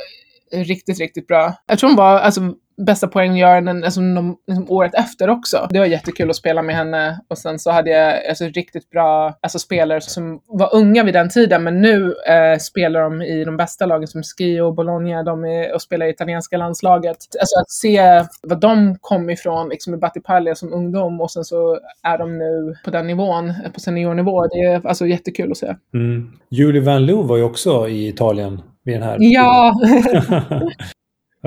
riktigt, 0.52 0.98
riktigt 1.00 1.26
bra. 1.26 1.54
Jag 1.68 1.78
tror 1.78 1.90
hon 1.90 1.96
var 1.96 2.18
alltså, 2.18 2.40
bästa 2.76 3.08
poänggöraren 3.08 3.84
alltså, 3.84 4.00
liksom, 4.46 4.66
året 4.68 4.94
efter 4.94 5.30
också. 5.30 5.68
Det 5.70 5.78
var 5.78 5.86
jättekul 5.86 6.30
att 6.30 6.36
spela 6.36 6.62
med 6.62 6.76
henne. 6.76 7.20
Och 7.28 7.38
sen 7.38 7.58
så 7.58 7.70
hade 7.70 7.90
jag 7.90 8.26
alltså, 8.28 8.44
riktigt 8.44 8.90
bra 8.90 9.38
alltså, 9.40 9.58
spelare 9.58 10.00
som 10.00 10.40
var 10.46 10.74
unga 10.74 11.04
vid 11.04 11.14
den 11.14 11.28
tiden, 11.28 11.62
men 11.64 11.80
nu 11.80 12.14
eh, 12.28 12.58
spelar 12.58 13.02
de 13.02 13.22
i 13.22 13.44
de 13.44 13.56
bästa 13.56 13.86
lagen 13.86 14.08
som 14.08 14.22
Skio 14.22 14.60
och 14.60 14.74
Bologna. 14.74 15.22
De 15.22 15.44
är, 15.44 15.74
och 15.74 15.82
spelar 15.82 16.06
i 16.06 16.10
italienska 16.10 16.56
landslaget. 16.56 17.16
Alltså 17.40 17.60
att 17.60 17.70
se 17.70 18.24
vad 18.42 18.60
de 18.60 18.96
kom 19.00 19.30
ifrån 19.30 19.68
liksom, 19.68 19.94
i 19.94 19.96
Battipaglia 19.96 20.54
som 20.54 20.72
ungdom 20.72 21.20
och 21.20 21.30
sen 21.30 21.44
så 21.44 21.78
är 22.02 22.18
de 22.18 22.38
nu 22.38 22.76
på 22.84 22.90
den 22.90 23.06
nivån, 23.06 23.54
på 23.74 23.80
seniornivå. 23.80 24.46
Det 24.46 24.60
är 24.60 24.86
alltså 24.86 25.06
jättekul 25.06 25.50
att 25.50 25.58
se. 25.58 25.74
Mm. 25.94 26.32
Julie 26.50 26.82
Van 26.82 27.06
Loo 27.06 27.22
var 27.22 27.36
ju 27.36 27.42
också 27.42 27.88
i 27.88 28.08
Italien 28.08 28.62
vid 28.84 28.94
den 28.94 29.02
här 29.02 29.16
Ja! 29.20 29.74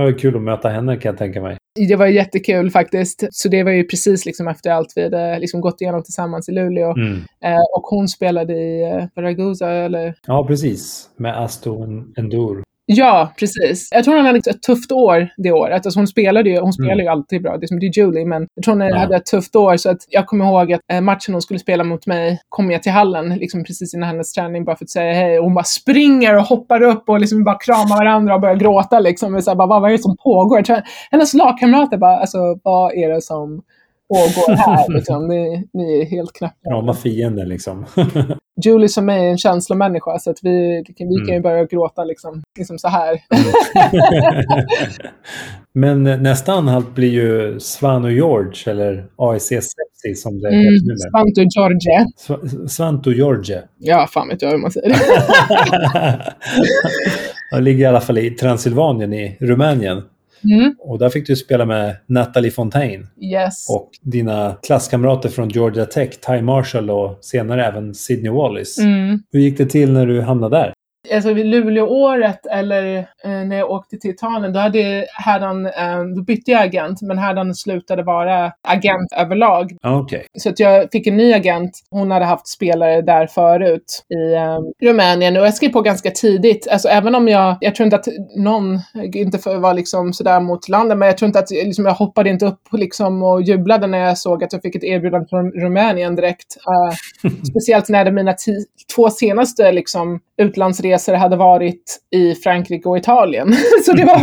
det 0.06 0.12
var 0.12 0.20
kul 0.20 0.36
att 0.36 0.42
möta 0.42 0.70
henne 0.70 0.98
kan 0.98 1.10
jag 1.10 1.18
tänka 1.18 1.42
mig. 1.42 1.58
Det 1.88 1.96
var 1.96 2.08
jättekul 2.08 2.72
faktiskt. 2.72 3.28
Så 3.32 3.50
det 3.50 3.64
var 3.64 3.72
ju 3.72 3.84
precis 3.84 4.26
liksom 4.26 4.48
efter 4.48 4.72
allt 4.72 4.94
vi 4.96 5.04
hade 5.04 5.40
liksom 5.40 5.62
gått 5.62 5.82
igenom 5.82 6.04
tillsammans 6.04 6.50
i 6.50 6.52
Luleå. 6.52 6.92
Mm. 6.92 7.14
Eh, 7.44 7.78
och 7.78 7.84
hon 7.84 8.08
spelade 8.08 8.54
i 8.54 8.82
eh, 8.82 9.22
Ragusa, 9.22 9.72
eller? 9.72 10.16
Ja, 10.28 10.46
precis. 10.48 11.10
Med 11.18 11.38
Aston 11.38 12.14
Endur. 12.18 12.64
Ja, 12.92 13.34
precis. 13.40 13.90
Jag 13.92 14.04
tror 14.04 14.16
hon 14.16 14.26
hade 14.26 14.38
ett 14.40 14.62
tufft 14.62 14.92
år 14.92 15.30
det 15.38 15.52
året. 15.52 15.86
Alltså 15.86 16.00
hon 16.00 16.08
spelade 16.08 16.50
ju, 16.50 16.60
hon 16.60 16.74
spelar 16.74 17.04
ju 17.04 17.08
alltid 17.08 17.42
bra, 17.42 17.58
det 17.58 17.66
är 17.66 17.68
som 17.68 17.80
det 17.80 17.86
är 17.86 17.98
Julie, 18.00 18.26
men 18.26 18.48
jag 18.56 18.64
tror 18.66 18.76
hon 18.76 18.88
Ja. 18.88 18.98
hade 18.98 19.16
ett 19.16 19.26
tufft 19.26 19.56
år. 19.56 19.78
Så 19.78 19.90
att 19.90 19.98
jag 20.10 20.26
kommer 20.28 20.46
ihåg 20.46 20.74
att 20.74 20.82
eh, 20.92 21.02
matchen 21.02 21.34
hon 21.34 21.42
skulle 21.42 21.60
spela 21.60 21.84
mot 21.84 22.08
mig, 22.08 22.42
kom 22.50 22.72
jag 22.72 22.84
till 22.84 22.92
hallen 22.92 23.30
liksom 23.30 23.64
precis 23.64 23.94
innan 23.94 24.10
hennes 24.10 24.34
träning 24.34 24.66
bara 24.66 24.76
för 24.76 24.86
att 24.86 24.90
säga 24.90 25.14
hej. 25.14 25.38
Och 25.38 25.44
hon 25.44 25.54
bara 25.54 25.64
springer 25.64 26.36
och 26.36 26.44
hoppar 26.44 26.82
upp 26.82 27.10
och 27.10 27.20
liksom 27.20 27.44
bara 27.44 27.58
kramar 27.60 27.98
varandra 28.06 28.36
och 28.36 28.42
börjar 28.42 28.56
gråta 28.56 29.00
liksom. 29.00 29.36
Och 29.36 29.44
så 29.44 29.50
här, 29.52 29.56
bara, 29.56 29.68
vad, 29.68 29.86
är 29.86 29.92
det 29.92 30.02
som 30.04 30.18
pågår? 30.24 30.64
Hennes 31.12 31.34
lagkamrater 31.34 31.98
bara, 31.98 32.18
alltså 32.18 32.38
vad 32.64 32.94
är 32.94 33.10
det 33.10 33.22
som 33.22 33.62
pågår 34.10 34.56
här? 34.56 34.94
Liksom? 34.96 35.28
Ni, 35.28 35.68
ni 35.74 36.02
är 36.02 36.06
helt 36.06 36.34
knäppa. 36.34 36.56
Krama 36.70 36.94
fienden 36.94 37.50
liksom. 37.50 37.86
Julie 38.66 38.90
som 38.90 39.10
är 39.10 39.18
en 39.20 39.38
känslomänniska, 39.38 40.20
så 40.20 40.32
att 40.32 40.38
vi, 40.42 40.84
vi 40.88 40.94
kan 40.94 41.08
ju 41.08 41.30
Mm. 41.32 41.42
börja 41.42 41.66
gråta 41.66 42.04
liksom, 42.04 42.42
liksom 42.60 42.80
så 42.80 42.88
här. 42.88 43.20
Men 45.74 46.04
nästa 46.04 46.54
anhalt 46.54 46.96
blir 46.96 47.10
ju 47.10 47.60
Svano 47.60 48.10
George 48.10 48.72
eller 48.72 49.06
AIC 49.18 49.48
Sepsi 49.48 50.16
som 50.16 50.42
det 50.42 50.48
Mm, 50.48 50.60
heter 50.60 50.86
numera. 50.88 51.10
Svanto 51.12 51.42
George. 51.42 52.06
Sv- 52.28 52.68
Svanto 52.68 53.12
George. 53.12 53.62
Ja, 53.78 54.08
fan 54.12 54.28
vet 54.28 54.42
jag 54.42 54.52
hur 54.52 54.58
man 54.58 54.72
säger 54.72 54.90
det. 57.52 57.60
Ligger 57.62 57.84
i 57.84 57.86
alla 57.88 58.02
fall 58.02 58.18
i 58.18 58.30
Transylvanien 58.30 59.14
i 59.14 59.38
Rumänien. 59.40 60.02
Mm. 60.44 60.76
Och 60.80 61.00
där 61.00 61.10
fick 61.10 61.28
du 61.28 61.36
spela 61.36 61.66
med 61.66 61.96
Natalie 62.08 62.52
Fontaine 62.52 63.08
Yes. 63.22 63.70
och 63.70 63.90
dina 64.02 64.56
klasskamrater 64.64 65.30
från 65.30 65.50
Georgia 65.50 65.86
Tech, 65.86 66.10
Ty 66.28 66.42
Marshall 66.42 66.90
och 66.90 67.18
senare 67.22 67.66
även 67.66 67.96
Sidney 67.96 68.32
Wallace. 68.32 68.82
Mm. 68.84 69.20
Hur 69.32 69.40
gick 69.40 69.58
det 69.58 69.66
till 69.66 69.92
när 69.92 70.06
du 70.06 70.22
hamnade 70.22 70.58
där? 70.58 70.74
Alltså 71.14 71.34
vid 71.34 71.46
Luleå-året, 71.46 72.46
eller 72.46 72.98
eh, 72.98 73.32
när 73.32 73.58
jag 73.58 73.72
åkte 73.72 73.98
till 73.98 74.12
Italien, 74.12 74.54
då, 74.54 74.60
hade, 74.60 75.06
han, 75.12 75.66
eh, 75.66 76.04
då 76.16 76.22
bytte 76.22 76.52
jag 76.52 76.64
agent, 76.64 77.02
men 77.02 77.18
han 77.18 77.56
slutade 77.56 78.04
vara 78.04 78.52
agent 78.68 79.14
överlag. 79.18 79.78
Okej. 79.84 80.26
Så 80.38 80.50
att 80.50 80.60
jag 80.60 80.92
fick 80.92 81.08
en 81.08 81.18
ny 81.18 81.34
agent. 81.34 81.72
Hon 81.92 82.12
hade 82.12 82.26
haft 82.26 82.48
spelare 82.48 83.02
där 83.02 83.28
förut 83.28 84.06
i 84.10 84.34
eh, 84.34 84.88
Rumänien 84.88 85.38
och 85.38 85.46
jag 85.46 85.54
skrev 85.54 85.70
på 85.70 85.82
ganska 85.82 86.12
tidigt. 86.12 86.68
Alltså 86.72 86.88
även 86.88 87.16
om 87.16 87.28
jag, 87.28 87.58
jag 87.62 87.76
tror 87.76 87.86
inte 87.86 87.96
att 87.96 88.08
någon, 88.36 88.80
inte 89.14 89.38
för 89.38 89.56
att 89.56 89.62
vara 89.62 89.74
liksom 89.74 90.14
sådär 90.14 90.40
mot 90.40 90.70
landet, 90.70 90.98
men 90.98 91.08
jag 91.08 91.18
tror 91.18 91.28
inte 91.28 91.40
att 91.40 91.52
liksom, 91.52 91.86
jag 91.86 91.94
hoppade 91.94 92.30
inte 92.30 92.46
upp 92.46 92.62
liksom, 92.72 93.24
och 93.24 93.42
jublade 93.42 93.88
när 93.88 93.98
jag 93.98 94.18
såg 94.18 94.44
att 94.44 94.54
jag 94.54 94.62
fick 94.62 94.76
ett 94.76 94.84
erbjudande 94.84 95.28
från 95.30 95.52
Rumänien 95.52 96.16
direkt. 96.16 96.58
Eh, 96.58 97.30
speciellt 97.50 97.90
när 97.90 98.06
det 98.06 98.12
mina 98.12 98.36
två 98.96 99.10
senaste 99.10 99.72
liksom, 99.72 100.20
utlandsresor 100.40 101.14
hade 101.14 101.36
varit 101.36 102.00
i 102.16 102.36
Frankrike 102.36 102.90
och 102.90 102.98
Italien. 102.98 103.54
så 103.86 103.94
det 103.94 104.06
var, 104.06 104.20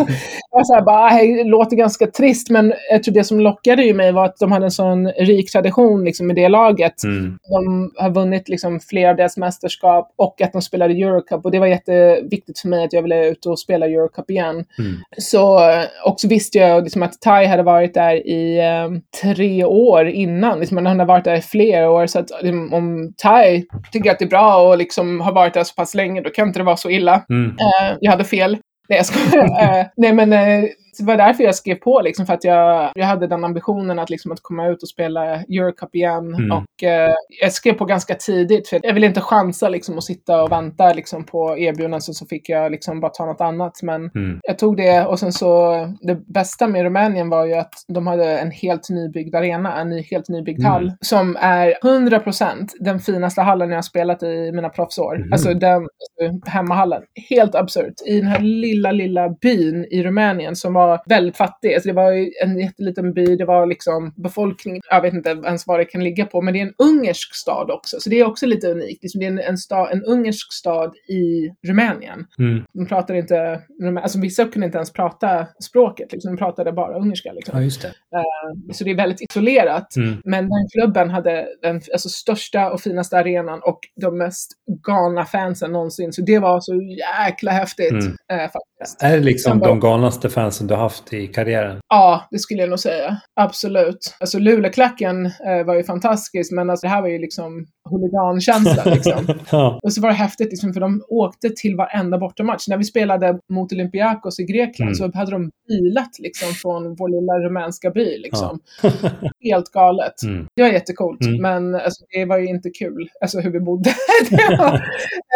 var 0.51 0.65
så 0.65 0.75
här, 0.75 0.83
bara, 0.83 1.09
"Hej, 1.09 1.35
det 1.35 1.45
låter 1.45 1.77
ganska 1.77 2.07
trist, 2.07 2.51
men 2.51 2.75
jag 2.91 3.03
tror 3.03 3.15
det 3.15 3.25
som 3.25 3.41
lockade 3.41 3.83
ju 3.83 3.95
mig 3.95 4.13
var 4.13 4.25
att 4.25 4.39
de 4.39 4.53
hade 4.53 4.65
en 4.65 4.71
sån 4.71 5.09
rik 5.09 5.53
tradition 5.53 6.05
liksom, 6.05 6.31
i 6.31 6.35
det 6.35 6.49
laget. 6.49 7.05
Mm. 7.05 7.39
De 7.49 7.93
har 7.97 8.11
vunnit 8.11 8.49
liksom, 8.49 8.81
flera 8.81 9.11
av 9.11 9.17
deras 9.17 9.37
mästerskap 9.37 10.15
och 10.17 10.41
att 10.43 10.53
de 10.53 10.63
spelade 10.63 10.95
Eurocup. 10.95 11.45
Och 11.45 11.51
det 11.51 11.59
var 11.59 11.67
jätteviktigt 11.67 12.59
för 12.59 12.69
mig 12.69 12.85
att 12.85 12.93
jag 12.93 13.03
ville 13.03 13.29
ut 13.29 13.47
och 13.47 13.59
spela 13.59 13.87
Eurocup 13.87 14.31
igen. 14.31 14.55
Mm. 14.79 14.97
Så, 15.19 15.71
eh, 15.71 15.85
och 16.05 16.21
så 16.21 16.29
visste 16.29 16.59
jag 16.59 16.83
liksom 16.83 17.03
att 17.03 17.21
Tai 17.21 17.47
hade 17.47 17.63
varit 17.63 17.95
där 17.95 18.27
i 18.27 18.59
eh, 18.59 19.21
tre 19.23 19.65
år 19.65 20.09
innan. 20.09 20.61
Liksom, 20.61 20.77
han 20.77 20.87
hade 20.87 21.05
varit 21.05 21.25
där 21.25 21.37
i 21.37 21.41
flera 21.41 21.91
år. 21.91 22.07
Så 22.07 22.19
att 22.19 22.31
om 22.73 23.13
Tai 23.17 23.65
tycker 23.93 24.11
att 24.11 24.19
det 24.19 24.25
är 24.25 24.29
bra 24.29 24.69
och 24.69 24.79
liksom 24.79 25.21
har 25.21 25.33
varit 25.33 25.55
där 25.55 25.65
så 25.65 25.75
pass 25.75 25.95
länge, 25.95 26.06
då 26.15 26.31
kan 26.31 26.49
inte 26.49 26.61
det 26.61 26.65
vara 26.65 26.77
så 26.77 26.91
illa. 26.91 27.25
Mm. 27.31 27.51
Eh, 27.51 27.97
jag 28.01 28.11
hade 28.11 28.25
fel. 28.25 28.59
Nej, 28.89 28.97
jag 28.97 29.07
skojar. 29.07 29.47
Eh, 29.81 29.87
nej, 29.97 30.13
men 30.13 30.33
eh, 30.33 30.65
det 30.99 31.05
var 31.05 31.17
därför 31.17 31.45
jag 31.45 31.55
skrev 31.55 31.75
på, 31.75 32.01
liksom, 32.01 32.27
för 32.27 32.35
att 32.35 32.45
jag, 32.45 32.93
jag 32.95 33.07
hade 33.07 33.27
den 33.27 33.45
ambitionen 33.45 33.99
att, 33.99 34.11
liksom, 34.11 34.33
att 34.33 34.43
komma 34.43 34.67
ut 34.69 34.83
och 34.83 34.89
spela 34.89 35.25
Eurocup 35.35 35.95
igen. 35.95 36.35
Mm. 36.35 36.53
Och 36.53 36.85
eh, 36.85 37.15
jag 37.43 37.53
skrev 37.53 37.73
på 37.73 37.85
ganska 37.85 38.15
tidigt, 38.15 38.69
för 38.69 38.81
jag 38.83 38.95
ville 38.95 39.07
inte 39.07 39.21
chansa 39.21 39.69
liksom, 39.69 39.97
och 39.97 40.05
sitta 40.05 40.43
och 40.43 40.53
vänta 40.53 40.93
liksom, 40.93 41.25
på 41.25 41.59
erbjudanden, 41.59 42.01
så, 42.01 42.15
så 42.15 42.27
fick 42.27 42.49
jag 42.49 42.73
liksom, 42.73 43.01
bara 43.01 43.11
ta 43.11 43.27
något 43.27 43.41
annat. 43.41 43.73
Men 43.83 44.11
Mm. 44.17 44.41
jag 44.43 44.59
tog 44.59 44.77
det 44.77 45.07
och 45.07 45.19
sen 45.19 45.33
så, 45.33 45.73
det 46.01 46.15
bästa 46.15 46.67
med 46.69 46.83
Rumänien 46.83 47.29
var 47.31 47.45
ju 47.47 47.55
att 47.55 47.73
de 47.89 48.07
hade 48.07 48.39
en 48.39 48.51
helt 48.51 48.91
nybyggd 48.91 49.35
arena, 49.35 49.81
en 49.81 49.89
ny, 49.91 50.03
helt 50.11 50.29
nybyggd 50.29 50.61
Mm. 50.61 50.73
hall, 50.73 50.93
som 51.01 51.37
är 51.41 51.75
100% 51.83 52.69
den 52.81 53.01
finaste 53.01 53.41
hallen 53.43 53.71
jag 53.71 53.77
har 53.77 53.83
spelat 53.83 54.23
i 54.23 54.53
mina 54.53 54.69
proffsår. 54.69 55.19
Mhm. 55.19 55.33
Alltså 55.33 55.55
den 55.55 55.75
alltså, 56.23 56.51
hemmahallen. 56.51 57.03
Helt 57.31 57.55
absurt. 57.55 57.95
I 58.07 58.21
den 58.21 58.29
här 58.29 58.41
lilla, 58.41 58.93
lilla 58.93 59.29
byn 59.29 59.87
i 59.91 60.03
Rumänien 60.03 60.57
som 60.57 60.73
var 60.75 60.86
var 60.87 61.01
väldigt 61.07 61.37
fattig. 61.37 61.75
Alltså 61.75 61.89
det 61.89 61.95
var 61.95 62.13
en 62.45 62.59
jätteliten 62.59 63.13
by, 63.13 63.37
det 63.37 63.45
var 63.45 63.67
liksom 63.67 64.13
befolkningen, 64.17 64.83
jag 64.91 65.03
vet 65.03 65.15
inte 65.15 65.31
ens 65.31 65.67
vad 65.67 65.81
det 65.81 65.85
kan 65.85 66.05
ligga 66.05 66.27
på, 66.27 66.43
men 66.43 66.55
det 66.55 66.61
är 66.61 66.67
en 66.67 66.75
ungersk 66.79 67.35
stad 67.35 67.71
också. 67.71 67.97
Så 68.01 68.11
det 68.11 68.21
är 68.21 68.27
också 68.27 68.47
lite 68.47 68.71
unikt. 68.71 69.03
Liksom 69.03 69.19
det 69.19 69.27
är 69.27 69.31
en, 69.31 69.39
en, 69.39 69.59
stad, 69.59 69.93
en 69.93 70.05
ungersk 70.05 70.53
stad 70.53 70.95
i 71.09 71.51
Rumänien. 71.69 72.27
Mm. 72.39 72.65
De 72.73 72.87
pratar 72.87 73.15
inte, 73.15 73.61
alltså 74.03 74.21
vissa 74.21 74.45
kunde 74.45 74.67
inte 74.67 74.79
ens 74.79 74.93
prata 74.93 75.47
språket, 75.65 76.13
liksom. 76.13 76.37
de 76.37 76.39
pratade 76.39 76.73
bara 76.73 76.99
ungerska. 76.99 77.33
Liksom. 77.33 77.59
Ja, 77.59 77.65
just 77.65 77.83
det. 77.83 77.89
Uh, 77.89 78.73
så 78.73 78.85
det 78.85 78.91
är 78.91 78.97
väldigt 78.97 79.21
isolerat. 79.31 79.97
Mm. 79.97 80.21
Men 80.25 80.49
den 80.49 80.69
klubben 80.73 81.11
hade 81.11 81.47
den 81.63 81.81
alltså, 81.93 82.09
största 82.09 82.71
och 82.71 82.81
finaste 82.81 83.19
arenan 83.19 83.61
och 83.63 83.81
de 84.01 84.19
mest 84.19 84.51
galna 84.87 85.25
fansen 85.25 85.73
någonsin. 85.73 86.13
Så 86.13 86.23
det 86.23 86.39
var 86.39 86.61
så 86.61 86.75
jäkla 86.75 87.51
häftigt. 87.51 87.93
Mm. 87.93 88.07
Uh, 88.07 88.51
faktiskt. 88.51 89.03
Är 89.03 89.17
det 89.17 89.25
liksom 89.25 89.59
de 89.59 89.81
galnaste 89.81 90.29
fansen 90.29 90.67
du 90.67 90.75
har 90.77 90.83
haft 90.83 91.13
i 91.13 91.27
karriären? 91.27 91.79
Ja, 91.89 92.25
det 92.31 92.39
skulle 92.39 92.61
jag 92.61 92.69
nog 92.71 92.79
säga. 92.79 93.17
Absolut. 93.41 94.15
Alltså 94.21 94.39
Luleklacken 94.39 95.27
eh, 95.27 95.65
var 95.67 95.75
ju 95.75 95.85
fantastisk, 95.85 96.53
men 96.53 96.71
alltså, 96.71 96.87
det 96.87 96.91
här 96.91 97.01
var 97.03 97.09
ju 97.09 97.19
liksom 97.19 97.67
huligankänsla. 97.91 98.83
Liksom. 98.95 99.27
ja. 99.51 99.81
Och 99.83 99.93
så 99.93 100.01
var 100.01 100.09
det 100.09 100.15
häftigt, 100.15 100.51
liksom, 100.51 100.73
för 100.73 100.81
de 100.81 101.03
åkte 101.09 101.51
till 101.57 101.77
varenda 101.77 102.19
bortamatch. 102.19 102.69
När 102.69 102.77
vi 102.77 102.85
spelade 102.85 103.39
mot 103.53 103.73
Olympiakos 103.73 104.41
i 104.41 104.45
Grekland 104.45 104.87
Mm. 104.87 104.95
så 104.95 105.11
hade 105.19 105.31
de 105.31 105.51
bilat 105.69 106.19
liksom, 106.19 106.49
från 106.53 106.95
vår 106.99 107.09
lilla 107.09 107.49
rumänska 107.49 107.91
by. 107.91 108.19
Liksom. 108.19 108.59
Helt 109.51 109.71
galet. 109.73 110.23
Mm. 110.25 110.47
Det 110.57 110.63
var 110.63 110.69
jättecoolt, 110.71 111.21
Mm. 111.27 111.43
men 111.43 111.75
alltså, 111.75 112.05
det 112.11 112.25
var 112.25 112.39
ju 112.39 112.47
inte 112.47 112.71
kul. 112.71 113.09
Alltså 113.21 113.41
hur 113.41 113.51
vi 113.51 113.61
bodde. 113.61 113.91
det, 114.31 114.57
var, 114.59 114.81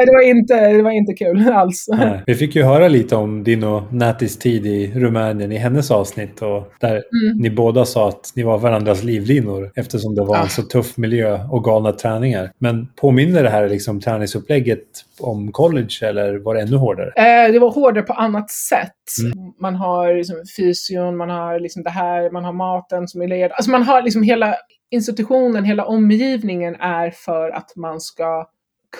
det, 0.07 0.12
var 0.12 0.23
inte, 0.28 0.73
det 0.73 0.83
var 0.83 0.91
inte 0.91 1.12
kul 1.12 1.49
alls. 1.49 1.86
Nej. 1.89 2.23
Vi 2.27 2.35
fick 2.35 2.57
ju 2.57 2.62
höra 2.62 2.89
lite 2.89 3.17
om 3.17 3.44
din 3.44 3.65
och 3.65 3.93
Natis 3.93 4.39
tid 4.39 4.67
i 4.67 4.93
Rumänien 4.94 5.30
i 5.52 5.57
hennes 5.57 5.91
avsnitt 5.91 6.42
och 6.42 6.73
där 6.81 6.91
Mm. 6.92 7.39
ni 7.39 7.50
båda 7.50 7.84
sa 7.84 8.09
att 8.09 8.33
ni 8.36 8.42
var 8.42 8.59
varandras 8.59 9.02
livlinor 9.02 9.73
eftersom 9.76 10.15
det 10.15 10.25
var 10.25 10.36
Ja. 10.36 10.42
en 10.42 10.49
så 10.49 10.62
tuff 10.62 10.97
miljö 10.97 11.39
och 11.50 11.65
galna 11.65 11.92
träningar. 11.92 12.50
Men 12.59 12.86
påminner 12.97 13.42
det 13.42 13.49
här 13.50 13.68
liksom 13.68 14.00
träningsupplägget 14.00 14.84
om 15.20 15.52
college 15.52 15.94
eller 16.02 16.39
var 16.39 16.55
det 16.55 16.60
ännu 16.60 16.76
hårdare? 16.76 17.12
Eh, 17.17 17.52
det 17.52 17.59
var 17.59 17.70
hårdare 17.70 18.05
på 18.05 18.12
annat 18.12 18.50
sätt. 18.50 18.91
Mm. 19.25 19.52
Man 19.60 19.75
har 19.75 20.15
liksom 20.15 20.36
fysion, 20.57 21.17
man 21.17 21.31
har 21.31 21.60
liksom 21.60 21.83
det 21.83 21.91
här, 21.91 22.31
man 22.31 22.44
har 22.44 22.52
maten 22.52 23.09
som 23.09 23.23
är 23.23 23.28
led. 23.28 23.52
Alltså 23.52 23.70
man 23.70 23.83
har 23.83 24.02
liksom 24.02 24.23
hela 24.23 24.55
institutionen, 24.91 25.65
hela 25.65 25.84
omgivningen 25.84 26.75
är 26.81 27.10
för 27.10 27.50
att 27.50 27.76
man 27.76 28.00
ska 28.00 28.47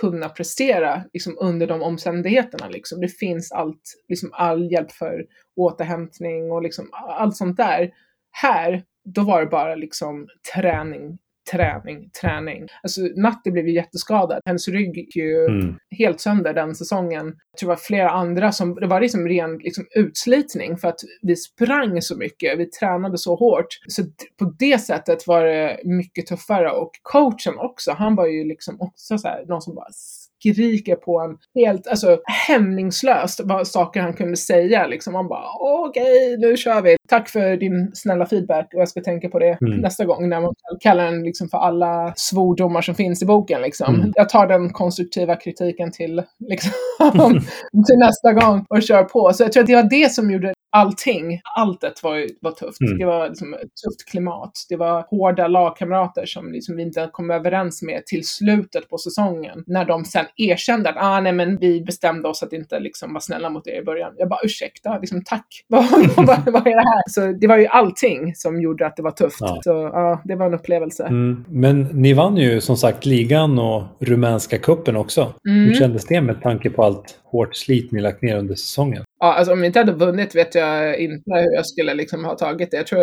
kunna 0.01 0.29
prestera 0.29 1.05
liksom, 1.13 1.37
under 1.41 1.67
de 1.67 1.83
omständigheterna. 1.83 2.69
Liksom. 2.69 3.01
Det 3.01 3.09
finns 3.09 3.53
allt, 3.53 3.83
liksom, 4.09 4.31
all 4.33 4.73
hjälp 4.73 4.93
för 4.93 5.27
återhämtning 5.57 6.53
och 6.53 6.63
liksom, 6.63 6.89
allt 6.93 7.37
sånt 7.37 7.57
där. 7.57 7.91
Här, 8.31 8.85
då 9.05 9.23
var 9.23 9.41
det 9.41 9.47
bara 9.47 9.75
liksom 9.75 10.29
träning, 10.55 11.19
träning, 11.53 12.11
träning. 12.21 12.67
Alltså 12.83 13.01
Natti 13.17 13.51
blev 13.51 13.69
ju 13.69 13.75
jätteskadad. 13.75 14.41
Hennes 14.45 14.69
rygg 14.69 14.97
gick 14.97 15.17
ju 15.17 15.47
Mm. 15.47 15.77
helt 15.99 16.21
sönder 16.21 16.55
den 16.55 16.75
säsongen. 16.75 17.27
Jag 17.27 17.59
tror 17.59 17.69
det 17.69 17.73
var 17.75 17.77
flera 17.77 18.11
andra 18.11 18.53
som, 18.53 18.75
det 18.75 18.87
var 18.87 19.01
liksom 19.01 19.29
ren 19.29 19.59
liksom, 19.59 19.87
utslitning 19.95 20.77
för 20.77 20.89
att 20.89 21.01
vi 21.23 21.37
sprang 21.37 22.03
så 22.03 22.17
mycket, 22.17 22.59
vi 22.59 22.67
tränade 22.67 23.19
så 23.19 23.35
hårt. 23.35 23.67
Så 23.89 24.03
på 24.39 24.55
det 24.59 24.79
sättet 24.79 25.27
var 25.27 25.45
det 25.45 25.81
mycket 25.85 26.27
tuffare 26.27 26.71
och 26.71 26.91
coachen 27.03 27.59
också, 27.59 27.93
han 27.93 28.15
var 28.15 28.27
ju 28.27 28.45
liksom 28.45 28.77
också 28.81 29.19
så 29.19 29.29
här, 29.29 29.45
någon 29.47 29.63
som 29.63 29.75
bara 29.75 29.89
skriker 30.41 30.97
på 30.97 31.21
en 31.21 31.37
helt, 31.55 31.87
alltså 31.87 32.19
hämningslöst 32.49 33.41
vad 33.45 33.69
saker 33.69 34.01
han 34.01 34.15
kunde 34.15 34.37
säga 34.37 34.87
liksom. 34.87 35.13
Man 35.13 35.29
bara 35.29 35.45
okej, 35.89 36.37
nu 36.39 36.57
kör 36.57 36.83
vi. 36.83 36.97
Tack 37.09 37.29
för 37.29 37.57
din 37.57 37.91
snälla 37.95 38.27
feedback 38.27 38.71
och 38.75 38.81
jag 38.81 38.89
ska 38.89 39.01
tänka 39.01 39.29
på 39.29 39.39
det 39.39 39.59
Mm. 39.63 39.81
nästa 39.81 40.05
gång 40.05 40.29
när 40.29 40.41
man 40.41 40.55
kallar 40.81 41.05
den 41.05 41.23
liksom 41.23 41.49
för 41.49 41.59
alla 41.59 42.13
svordomar 42.17 42.81
som 42.83 42.95
finns 42.95 43.23
i 43.23 43.27
boken 43.27 43.63
liksom. 43.63 43.95
Mm. 43.95 44.13
Jag 44.15 44.29
tar 44.29 44.47
den 44.47 44.73
konstruktiva 44.73 45.37
kritiken 45.37 45.93
till, 45.93 46.23
liksom, 46.49 46.73
till 47.87 47.99
nästa 47.99 48.33
gång 48.33 48.65
och 48.69 48.83
kör 48.83 49.05
på. 49.05 49.33
Så 49.33 49.43
jag 49.43 49.53
tror 49.53 49.61
att 49.63 49.67
det 49.67 49.75
var 49.75 49.91
det 49.91 50.13
som 50.13 50.31
gjorde 50.31 50.53
allting, 50.71 51.41
alltet 51.57 52.03
var, 52.03 52.27
var 52.41 52.53
tufft. 52.53 52.81
Mm. 52.81 52.99
Det 52.99 53.05
var 53.05 53.29
liksom 53.29 53.55
ett 53.55 53.61
tufft 53.61 54.11
klimat. 54.11 54.53
Det 54.69 54.77
var 54.77 55.07
hårda 55.11 55.49
lagkamrater 55.49 56.27
som 56.27 56.53
liksom 56.53 56.77
vi 56.77 56.83
inte 56.83 57.11
kom 57.13 57.31
överens 57.31 57.83
med 57.83 58.07
till 58.07 58.29
slutet 58.29 58.89
på 58.89 58.99
säsongen. 58.99 59.65
När 59.67 59.85
de 59.85 60.05
sen 60.05 60.25
erkände 60.37 60.91
att 60.91 60.97
ah, 60.99 61.21
nej, 61.21 61.33
men 61.33 61.57
vi 61.57 61.81
bestämde 61.81 62.29
oss 62.29 62.43
att 62.43 62.53
inte 62.53 62.81
liksom 62.81 63.13
vara 63.13 63.21
snälla 63.21 63.51
mot 63.51 63.67
er 63.67 63.81
i 63.81 63.85
början. 63.85 64.13
Jag 64.17 64.29
bara 64.29 64.41
ursäkta, 64.45 64.99
liksom, 64.99 65.23
tack. 65.25 65.47
vad 65.67 66.67
är 66.67 66.75
det 66.75 66.89
här? 66.89 67.09
Så 67.09 67.33
det 67.41 67.47
var 67.47 67.57
ju 67.57 67.67
allting 67.67 68.35
som 68.35 68.61
gjorde 68.61 68.87
att 68.87 68.97
det 68.97 69.03
var 69.03 69.11
tufft. 69.11 69.41
Ja. 69.41 69.61
Så 69.65 69.71
ja, 69.71 70.23
det 70.25 70.35
var 70.37 70.47
en 70.47 70.55
upplevelse. 70.55 71.05
Mm. 71.05 71.45
Men 71.49 71.83
ni 71.83 72.13
vann 72.13 72.37
ju 72.37 72.61
som 72.61 72.77
sagt 72.77 73.07
ligan 73.07 73.59
och 73.59 73.83
rumänska 74.01 74.59
kuppen 74.59 74.97
också. 74.97 75.35
Mm. 75.49 75.65
Hur 75.65 75.75
kändes 75.75 76.07
det 76.07 76.21
med 76.21 76.43
tanke 76.43 76.71
på 76.71 76.85
allt 76.85 77.21
hårt 77.31 77.57
slit 77.57 77.93
ni 77.93 78.01
lagt 78.01 78.23
ner 78.23 78.37
under 78.37 78.55
säsongen? 78.55 79.05
Ja, 79.23 79.35
alltså 79.35 79.53
om 79.53 79.61
vi 79.61 79.67
inte 79.67 79.79
hade 79.79 79.93
vunnit 79.93 80.35
vet 80.35 80.55
jag 80.55 80.99
inte 80.99 81.31
hur 81.35 81.55
jag 81.55 81.67
skulle 81.67 81.95
liksom 81.95 82.25
ha 82.25 82.35
tagit 82.37 82.71
det. 82.71 82.77
Jag 82.77 82.87
tror, 82.87 83.03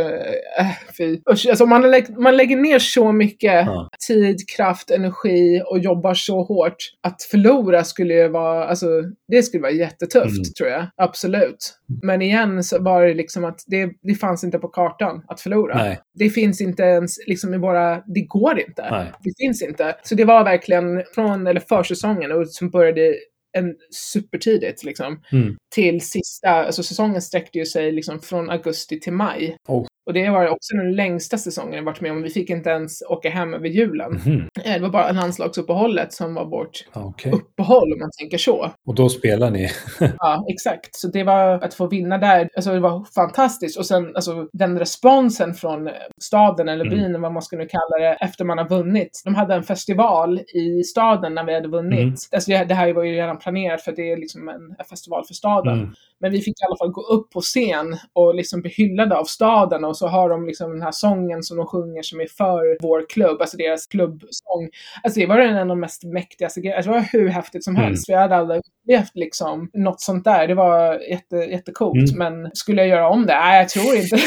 äh, 0.60 0.68
fy. 0.98 1.20
Usch, 1.32 1.48
alltså 1.50 1.66
man, 1.66 1.92
lä 1.92 2.02
man 2.18 2.38
lägger 2.38 2.58
ner 2.58 2.80
så 2.80 3.12
mycket 3.12 3.66
Ja. 3.66 3.90
tid, 4.08 4.50
kraft, 4.56 4.92
energi 4.92 5.62
och 5.66 5.80
jobbar 5.80 6.14
så 6.14 6.44
hårt. 6.44 6.76
Att 7.08 7.24
förlora 7.24 7.84
skulle 7.84 8.14
ju 8.14 8.28
vara, 8.28 8.66
alltså 8.66 8.88
det 9.28 9.44
skulle 9.44 9.62
vara 9.62 9.72
jättetufft 9.72 10.28
Mm. 10.38 10.44
tror 10.58 10.70
jag. 10.70 10.86
Absolut. 10.98 11.74
Men 12.04 12.22
igen 12.22 12.64
så 12.64 12.82
var 12.84 13.06
det 13.06 13.14
liksom 13.14 13.46
att 13.46 13.60
det, 13.68 13.90
det 14.02 14.16
fanns 14.16 14.44
inte 14.44 14.60
på 14.60 14.68
kartan 14.68 15.24
att 15.28 15.42
förlora. 15.42 15.76
Nej. 15.78 16.00
Det 16.14 16.30
finns 16.30 16.62
inte 16.62 16.84
ens 16.84 17.28
liksom 17.28 17.54
i 17.54 17.58
våra, 17.58 17.96
det 17.96 18.22
går 18.22 18.60
inte. 18.60 18.88
Nej. 18.92 19.12
Det 19.24 19.32
finns 19.38 19.62
inte. 19.62 19.96
Så 20.04 20.16
det 20.16 20.26
var 20.26 20.44
verkligen 20.44 21.04
från, 21.16 21.48
eller 21.48 21.60
försäsongen 21.60 22.32
och 22.32 22.48
som 22.50 22.70
började 22.70 23.16
en 23.58 23.76
supertidigt 23.92 24.84
liksom 24.84 25.22
Mm. 25.32 25.58
till 25.76 26.02
sista, 26.02 26.50
alltså 26.50 26.84
säsongen 26.84 27.22
sträckte 27.22 27.60
ju 27.60 27.66
sig 27.66 27.92
liksom 27.92 28.22
från 28.22 28.50
augusti 28.50 29.00
till 29.00 29.14
maj. 29.14 29.58
Oh. 29.68 29.88
Och 30.08 30.14
det 30.14 30.30
var 30.30 30.48
också 30.50 30.76
den 30.78 30.96
längsta 30.96 31.38
säsongen 31.38 31.74
jag 31.74 31.84
varit 31.84 32.02
med 32.02 32.12
om. 32.12 32.22
Vi 32.22 32.30
fick 32.30 32.50
inte 32.50 32.70
ens 32.70 33.02
åka 33.02 33.30
hem 33.30 33.54
över 33.54 33.68
julen. 33.68 34.20
Eh, 34.66 34.74
Det 34.74 34.80
var 34.80 34.90
bara 34.90 35.12
landslagsuppehållet 35.12 36.14
som 36.14 36.34
var 36.34 36.46
vårt 36.46 36.86
Okej. 36.94 37.32
uppehåll 37.32 37.94
om 37.94 38.00
man 38.00 38.10
tänker 38.20 38.38
så. 38.38 38.72
Och 38.88 38.96
då 38.96 39.10
spelar 39.10 39.52
ni? 39.52 39.70
Ja, 40.20 40.46
exakt. 40.50 40.96
Så 40.96 41.08
det 41.08 41.24
var 41.24 41.64
att 41.64 41.74
få 41.74 41.88
vinna 41.88 42.18
där, 42.18 42.50
alltså 42.56 42.74
det 42.74 42.80
var 42.80 43.06
fantastiskt. 43.16 43.78
Och 43.80 43.86
sen 43.86 44.16
alltså 44.16 44.48
den 44.54 44.80
responsen 44.80 45.54
från 45.54 45.90
staden 46.22 46.70
eller 46.70 46.86
Mm. 46.86 46.98
byn, 46.98 47.06
eller 47.06 47.20
vad 47.20 47.34
man 47.34 47.42
ska 47.42 47.58
nu 47.58 47.68
kalla 47.68 47.98
det, 48.10 48.14
efter 48.22 48.46
man 48.46 48.58
har 48.58 48.70
vunnit. 48.70 49.22
De 49.26 49.36
hade 49.36 49.56
en 49.56 49.64
festival 49.64 50.40
i 50.40 50.84
staden 50.84 51.34
när 51.36 51.44
vi 51.44 51.54
hade 51.54 51.68
vunnit. 51.68 52.00
Mm. 52.00 52.14
Alltså 52.32 52.52
det, 52.52 52.74
här 52.74 52.94
var 52.94 53.04
ju 53.04 53.12
redan 53.16 53.38
planerat 53.40 53.82
för 53.82 53.92
det 53.92 54.12
är 54.12 54.18
liksom 54.18 54.50
en 54.50 54.86
festival 54.90 55.24
för 55.28 55.34
staden. 55.34 55.78
Mm. 55.80 55.90
Men 56.20 56.32
vi 56.32 56.38
fick 56.42 56.62
i 56.62 56.66
alla 56.68 56.78
fall 56.78 56.92
gå 56.92 57.02
upp 57.02 57.30
på 57.32 57.42
scen 57.42 57.98
och 58.14 58.36
liksom 58.36 58.62
bli 58.62 58.72
hyllade 58.72 59.18
av 59.18 59.24
staden 59.24 59.86
och 59.86 59.97
så 59.98 60.08
har 60.08 60.30
de 60.30 60.46
liksom 60.48 60.72
den 60.72 60.82
här 60.82 60.92
sången 60.92 61.44
som 61.44 61.58
de 61.58 61.66
sjunger 61.66 62.02
som 62.04 62.20
är 62.20 62.28
för 62.38 62.78
vår 62.82 63.06
klubb, 63.10 63.42
alltså 63.42 63.58
deras 63.58 63.88
klubbsång. 63.88 64.70
Alltså 65.04 65.20
det 65.20 65.26
var 65.26 65.40
en 65.40 65.58
av 65.58 65.68
de 65.68 65.80
mest 65.80 66.04
mäktigaste 66.04 66.62
grejerna. 66.62 66.78
Alltså 66.78 66.92
det 66.92 66.98
var 66.98 67.06
hur 67.12 67.28
häftigt 67.30 67.64
som 67.64 67.76
Mm. 67.76 67.88
helst. 67.88 68.06
För 68.06 68.14
jag 68.14 68.20
hade 68.20 68.36
aldrig 68.36 68.62
upplevt 68.84 69.12
liksom 69.16 69.70
något 69.74 70.02
sånt 70.02 70.24
där. 70.24 70.48
Det 70.48 70.54
var 70.56 71.00
jätte, 71.10 71.36
jättecoolt. 71.36 72.12
Mm. 72.14 72.42
Men 72.42 72.52
skulle 72.54 72.82
jag 72.82 72.88
göra 72.90 73.10
om 73.10 73.26
det? 73.26 73.34
Nej, 73.34 73.58
jag 73.60 73.70
tror 73.70 73.96
inte. 73.96 74.16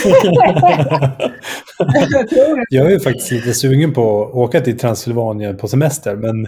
jag 2.10 2.28
tror 2.28 2.50
inte. 2.50 2.62
Jag 2.68 2.86
är 2.86 2.90
ju 2.90 3.00
faktiskt 3.00 3.30
lite 3.30 3.54
sugen 3.54 3.92
på 3.94 4.24
att 4.24 4.34
åka 4.34 4.60
till 4.60 4.78
Transylvanien 4.78 5.56
på 5.56 5.68
semester, 5.68 6.16
men 6.16 6.30
Mm. 6.30 6.46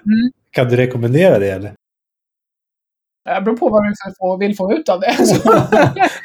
kan 0.51 0.68
du 0.68 0.76
rekommendera 0.76 1.39
det? 1.39 1.51
Eller? 1.51 1.73
Det 3.25 3.41
beror 3.44 3.57
på 3.57 3.68
vad 3.68 3.84
du 3.84 3.89
vill 3.89 4.15
få, 4.18 4.36
vill 4.36 4.57
få 4.57 4.73
ut 4.73 4.89
av 4.89 5.01
det. 5.01 5.17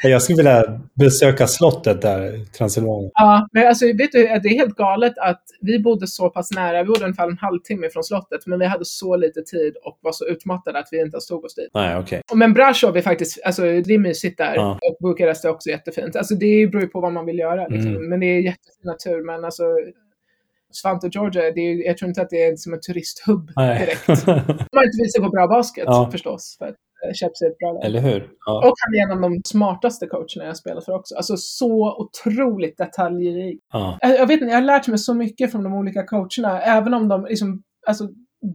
Jag 0.08 0.22
skulle 0.22 0.36
vilja 0.36 0.80
besöka 0.94 1.46
slottet 1.46 2.02
där, 2.02 2.44
Transylvanien. 2.58 3.10
Ja, 3.14 3.48
men 3.52 3.66
alltså 3.66 3.86
vet 3.86 4.12
du, 4.12 4.22
det 4.22 4.48
är 4.48 4.54
helt 4.54 4.76
galet 4.76 5.12
att 5.18 5.42
vi 5.60 5.78
bodde 5.78 6.06
så 6.06 6.30
pass 6.30 6.50
nära, 6.50 6.82
vi 6.82 6.88
bodde 6.88 7.04
ungefär 7.04 7.28
en 7.28 7.38
halvtimme 7.38 7.90
från 7.90 8.04
slottet, 8.04 8.46
men 8.46 8.58
vi 8.58 8.66
hade 8.66 8.84
så 8.84 9.16
lite 9.16 9.42
tid 9.42 9.76
och 9.84 9.98
var 10.00 10.12
så 10.12 10.26
utmattade 10.26 10.78
att 10.78 10.88
vi 10.90 11.00
inte 11.00 11.14
ens 11.14 11.26
tog 11.26 11.44
oss 11.44 11.54
dit. 11.54 11.70
Nej, 11.74 11.96
okej. 11.96 12.22
Och 12.30 12.38
Men 12.38 12.52
Brasov 12.52 12.96
är 12.96 13.02
faktiskt, 13.02 13.38
alltså 13.44 13.62
det 13.62 13.94
är 13.94 13.98
mysigt 13.98 14.38
där. 14.38 14.54
Ja. 14.54 14.78
Och 14.82 14.96
Bukarest 15.08 15.44
är 15.44 15.48
också 15.50 15.68
jättefint. 15.70 16.16
Alltså 16.16 16.34
det 16.34 16.66
beror 16.66 16.82
ju 16.82 16.88
på 16.88 17.00
vad 17.00 17.12
man 17.12 17.26
vill 17.26 17.38
göra. 17.38 17.68
Liksom. 17.68 17.90
Mm. 17.90 18.08
Men 18.08 18.20
det 18.20 18.26
är 18.26 18.40
jättefin 18.40 18.84
natur, 18.84 19.24
men 19.26 19.44
alltså 19.44 19.62
Svante 20.72 21.08
Georgia, 21.12 21.42
det 21.42 21.60
är, 21.60 21.86
jag 21.86 21.98
tror 21.98 22.08
inte 22.08 22.22
att 22.22 22.30
det 22.30 22.42
är 22.42 22.56
som 22.56 22.72
en 22.72 22.80
turisthubb 22.80 23.50
direkt. 23.56 24.26
Man 24.74 24.84
inte 24.84 25.08
se 25.16 25.20
på 25.20 25.28
bra 25.30 25.46
basket 25.46 25.84
Ja. 25.86 26.08
förstås. 26.12 26.56
För 26.58 26.74
eh, 27.06 27.12
Chaps 27.14 27.42
är 27.42 27.46
ett 27.46 27.58
bra 27.58 27.72
lag. 27.72 27.84
Eller 27.84 28.00
hur? 28.00 28.30
Ja. 28.46 28.58
Och 28.58 28.74
han 28.86 28.94
är 28.94 29.02
en 29.02 29.24
av 29.24 29.30
de 29.30 29.40
smartaste 29.44 30.06
coacherna 30.06 30.44
jag 30.44 30.56
spelat 30.56 30.84
för 30.84 30.92
också. 30.92 31.14
Alltså 31.14 31.36
så 31.36 31.96
otroligt 31.96 32.78
detaljrik. 32.78 33.60
Ja. 33.72 33.98
Jag, 34.00 34.18
jag 34.18 34.26
vet 34.26 34.40
inte, 34.40 34.50
jag 34.50 34.60
har 34.60 34.66
lärt 34.66 34.88
mig 34.88 34.98
så 34.98 35.14
mycket 35.14 35.50
från 35.52 35.64
de 35.64 35.74
olika 35.74 36.06
coacherna. 36.06 36.62
Även 36.62 36.94
om 36.94 37.08
de 37.08 37.24
liksom, 37.24 37.62
alltså 37.86 38.08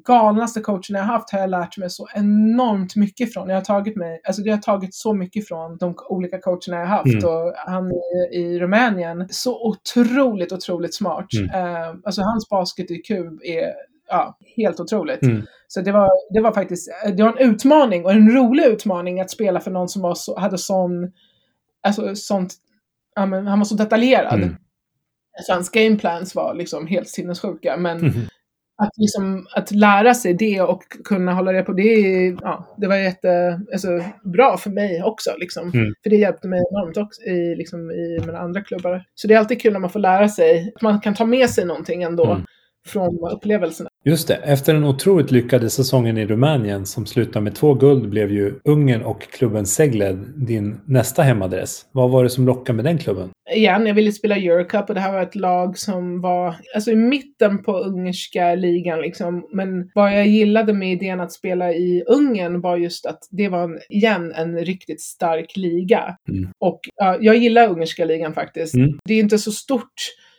galnaste 0.08 0.62
coacherna 0.62 1.00
jag 1.00 1.04
haft 1.04 1.32
har 1.32 1.40
jag 1.40 1.50
lärt 1.50 1.78
mig 1.78 1.90
så 1.90 2.08
enormt 2.16 2.96
mycket 2.96 3.34
från. 3.34 3.50
Jag 3.50 3.56
har 3.56 3.62
tagit 3.62 3.96
mig, 3.96 4.22
alltså 4.24 4.42
det 4.42 4.52
har 4.52 4.58
tagit 4.58 4.96
så 4.96 5.14
mycket 5.14 5.48
från 5.48 5.78
de 5.78 5.96
olika 6.10 6.40
coacherna 6.40 6.80
jag 6.80 6.88
haft 6.88 7.24
mm. 7.24 7.26
och 7.26 7.54
han 7.56 7.92
i, 7.92 8.38
i 8.38 8.60
Rumänien. 8.60 9.28
Så 9.30 9.68
otroligt, 9.68 10.52
otroligt 10.52 10.96
smart. 10.96 11.28
Mm. 11.40 11.66
Uh, 11.66 11.96
alltså 12.04 12.22
hans 12.22 12.50
basket 12.50 12.92
i 12.92 12.98
kub 12.98 13.42
är 13.44 13.74
ja, 14.09 14.38
helt 14.56 14.80
otroligt. 14.80 15.22
Mm. 15.22 15.43
Så 15.67 15.82
det 15.82 15.91
var, 15.91 16.09
det 16.33 16.41
var 16.41 16.51
faktiskt 16.51 16.90
det 17.17 17.23
var 17.23 17.38
en 17.38 17.49
utmaning 17.49 18.06
och 18.06 18.11
en 18.11 18.32
rolig 18.32 18.64
utmaning 18.64 19.22
att 19.22 19.32
spela 19.32 19.59
för 19.59 19.72
någon 19.72 19.90
som 19.90 20.01
var 20.01 20.15
så, 20.15 20.40
hade 20.40 20.57
sån, 20.57 21.11
alltså 21.83 22.15
sånt, 22.15 22.53
ja, 23.15 23.25
men, 23.25 23.48
han 23.48 23.59
var 23.59 23.65
så 23.65 23.75
detaljerad. 23.75 24.33
Mm. 24.33 24.56
Så 25.41 25.53
hans 25.53 25.69
gameplans 25.69 26.35
var 26.35 26.53
liksom 26.53 26.88
helt 26.88 27.07
sinnessjuka. 27.07 27.77
Men 27.77 27.98
mm. 27.98 28.14
att, 28.77 28.91
liksom, 28.98 29.48
att 29.56 29.72
lära 29.72 30.14
sig 30.14 30.33
det 30.33 30.61
och 30.61 30.83
kunna 31.03 31.33
hålla 31.33 31.51
det 31.51 31.64
på 31.64 31.73
det, 31.73 32.27
ja, 32.41 32.75
det 32.77 32.88
var 32.88 32.95
jätte, 32.95 33.61
alltså, 33.72 33.88
bra 34.33 34.57
för 34.57 34.69
mig 34.69 35.03
också. 35.03 35.32
Liksom. 35.38 35.72
Mm. 35.73 35.93
För 36.03 36.09
det 36.09 36.15
hjälpte 36.15 36.48
mig 36.48 36.64
enormt 36.72 36.98
också 36.98 37.22
i, 37.22 37.56
liksom, 37.56 37.91
i 37.91 38.19
mina 38.25 38.40
andra 38.40 38.61
klubbar. 38.61 39.03
Så 39.15 39.27
det 39.27 39.33
är 39.33 39.40
alltid 39.40 39.61
kul 39.61 39.73
när 39.73 39.80
man 39.80 39.90
får 39.90 39.99
lära 39.99 40.30
sig, 40.30 40.73
att 40.75 40.82
man 40.82 40.99
kan 40.99 41.14
ta 41.14 41.25
med 41.25 41.49
sig 41.49 41.65
någonting 41.65 42.03
ändå 42.03 42.25
mm. 42.25 42.45
Från 42.86 43.20
upplevelserna. 43.32 43.90
Just 44.06 44.28
det, 44.28 44.36
efter 44.36 44.74
den 44.74 44.84
otroligt 44.84 45.32
lyckade 45.32 45.70
säsongen 45.70 46.18
i 46.18 46.26
Rumänien 46.26 46.86
som 46.86 47.06
slutade 47.06 47.44
med 47.44 47.56
två 47.56 47.74
guld 47.74 48.10
blev 48.10 48.32
ju 48.32 48.60
Ungern 48.64 49.02
och 49.02 49.22
klubben 49.22 49.66
Segled 49.66 50.18
din 50.36 50.80
nästa 50.86 51.22
hemadress. 51.22 51.86
Vad 51.92 52.12
var 52.12 52.24
det 52.24 52.30
som 52.30 52.45
lockade 52.45 52.76
med 52.76 52.86
den 52.86 52.98
klubben? 52.98 53.30
Igen, 53.56 53.86
jag 53.86 53.94
ville 53.94 54.12
spela 54.12 54.36
Eurocup 54.38 54.90
och 54.90 54.95
det 54.95 55.02
här 55.02 55.14
var 55.14 55.22
ett 55.22 55.36
lag 55.36 55.78
som 55.78 56.22
var 56.22 56.56
alltså, 56.76 56.92
i 56.92 56.95
mitten 56.95 57.64
på 57.64 57.78
ungerska 57.78 58.56
ligan. 58.56 59.02
Liksom. 59.02 59.48
Men 59.53 59.92
vad 59.95 60.14
jag 60.14 60.28
gillade 60.28 60.74
med 60.74 60.92
idén 60.92 61.20
att 61.20 61.32
spela 61.32 61.74
i 61.74 62.03
Ungern 62.08 62.62
var 62.62 62.78
just 62.78 63.06
att 63.06 63.20
det 63.32 63.50
var 63.50 63.64
en, 63.64 63.80
igen 63.90 64.32
en 64.36 64.58
riktigt 64.58 65.02
stark 65.02 65.58
liga. 65.58 66.18
Mm. 66.30 66.50
Och 66.60 66.80
uh, 67.03 67.18
jag 67.22 67.36
gillar 67.36 67.70
ungerska 67.70 68.06
ligan 68.06 68.34
faktiskt. 68.34 68.76
Mm. 68.76 69.00
Det 69.06 69.14
är 69.14 69.20
inte 69.20 69.38
så 69.38 69.52
stort 69.52 69.94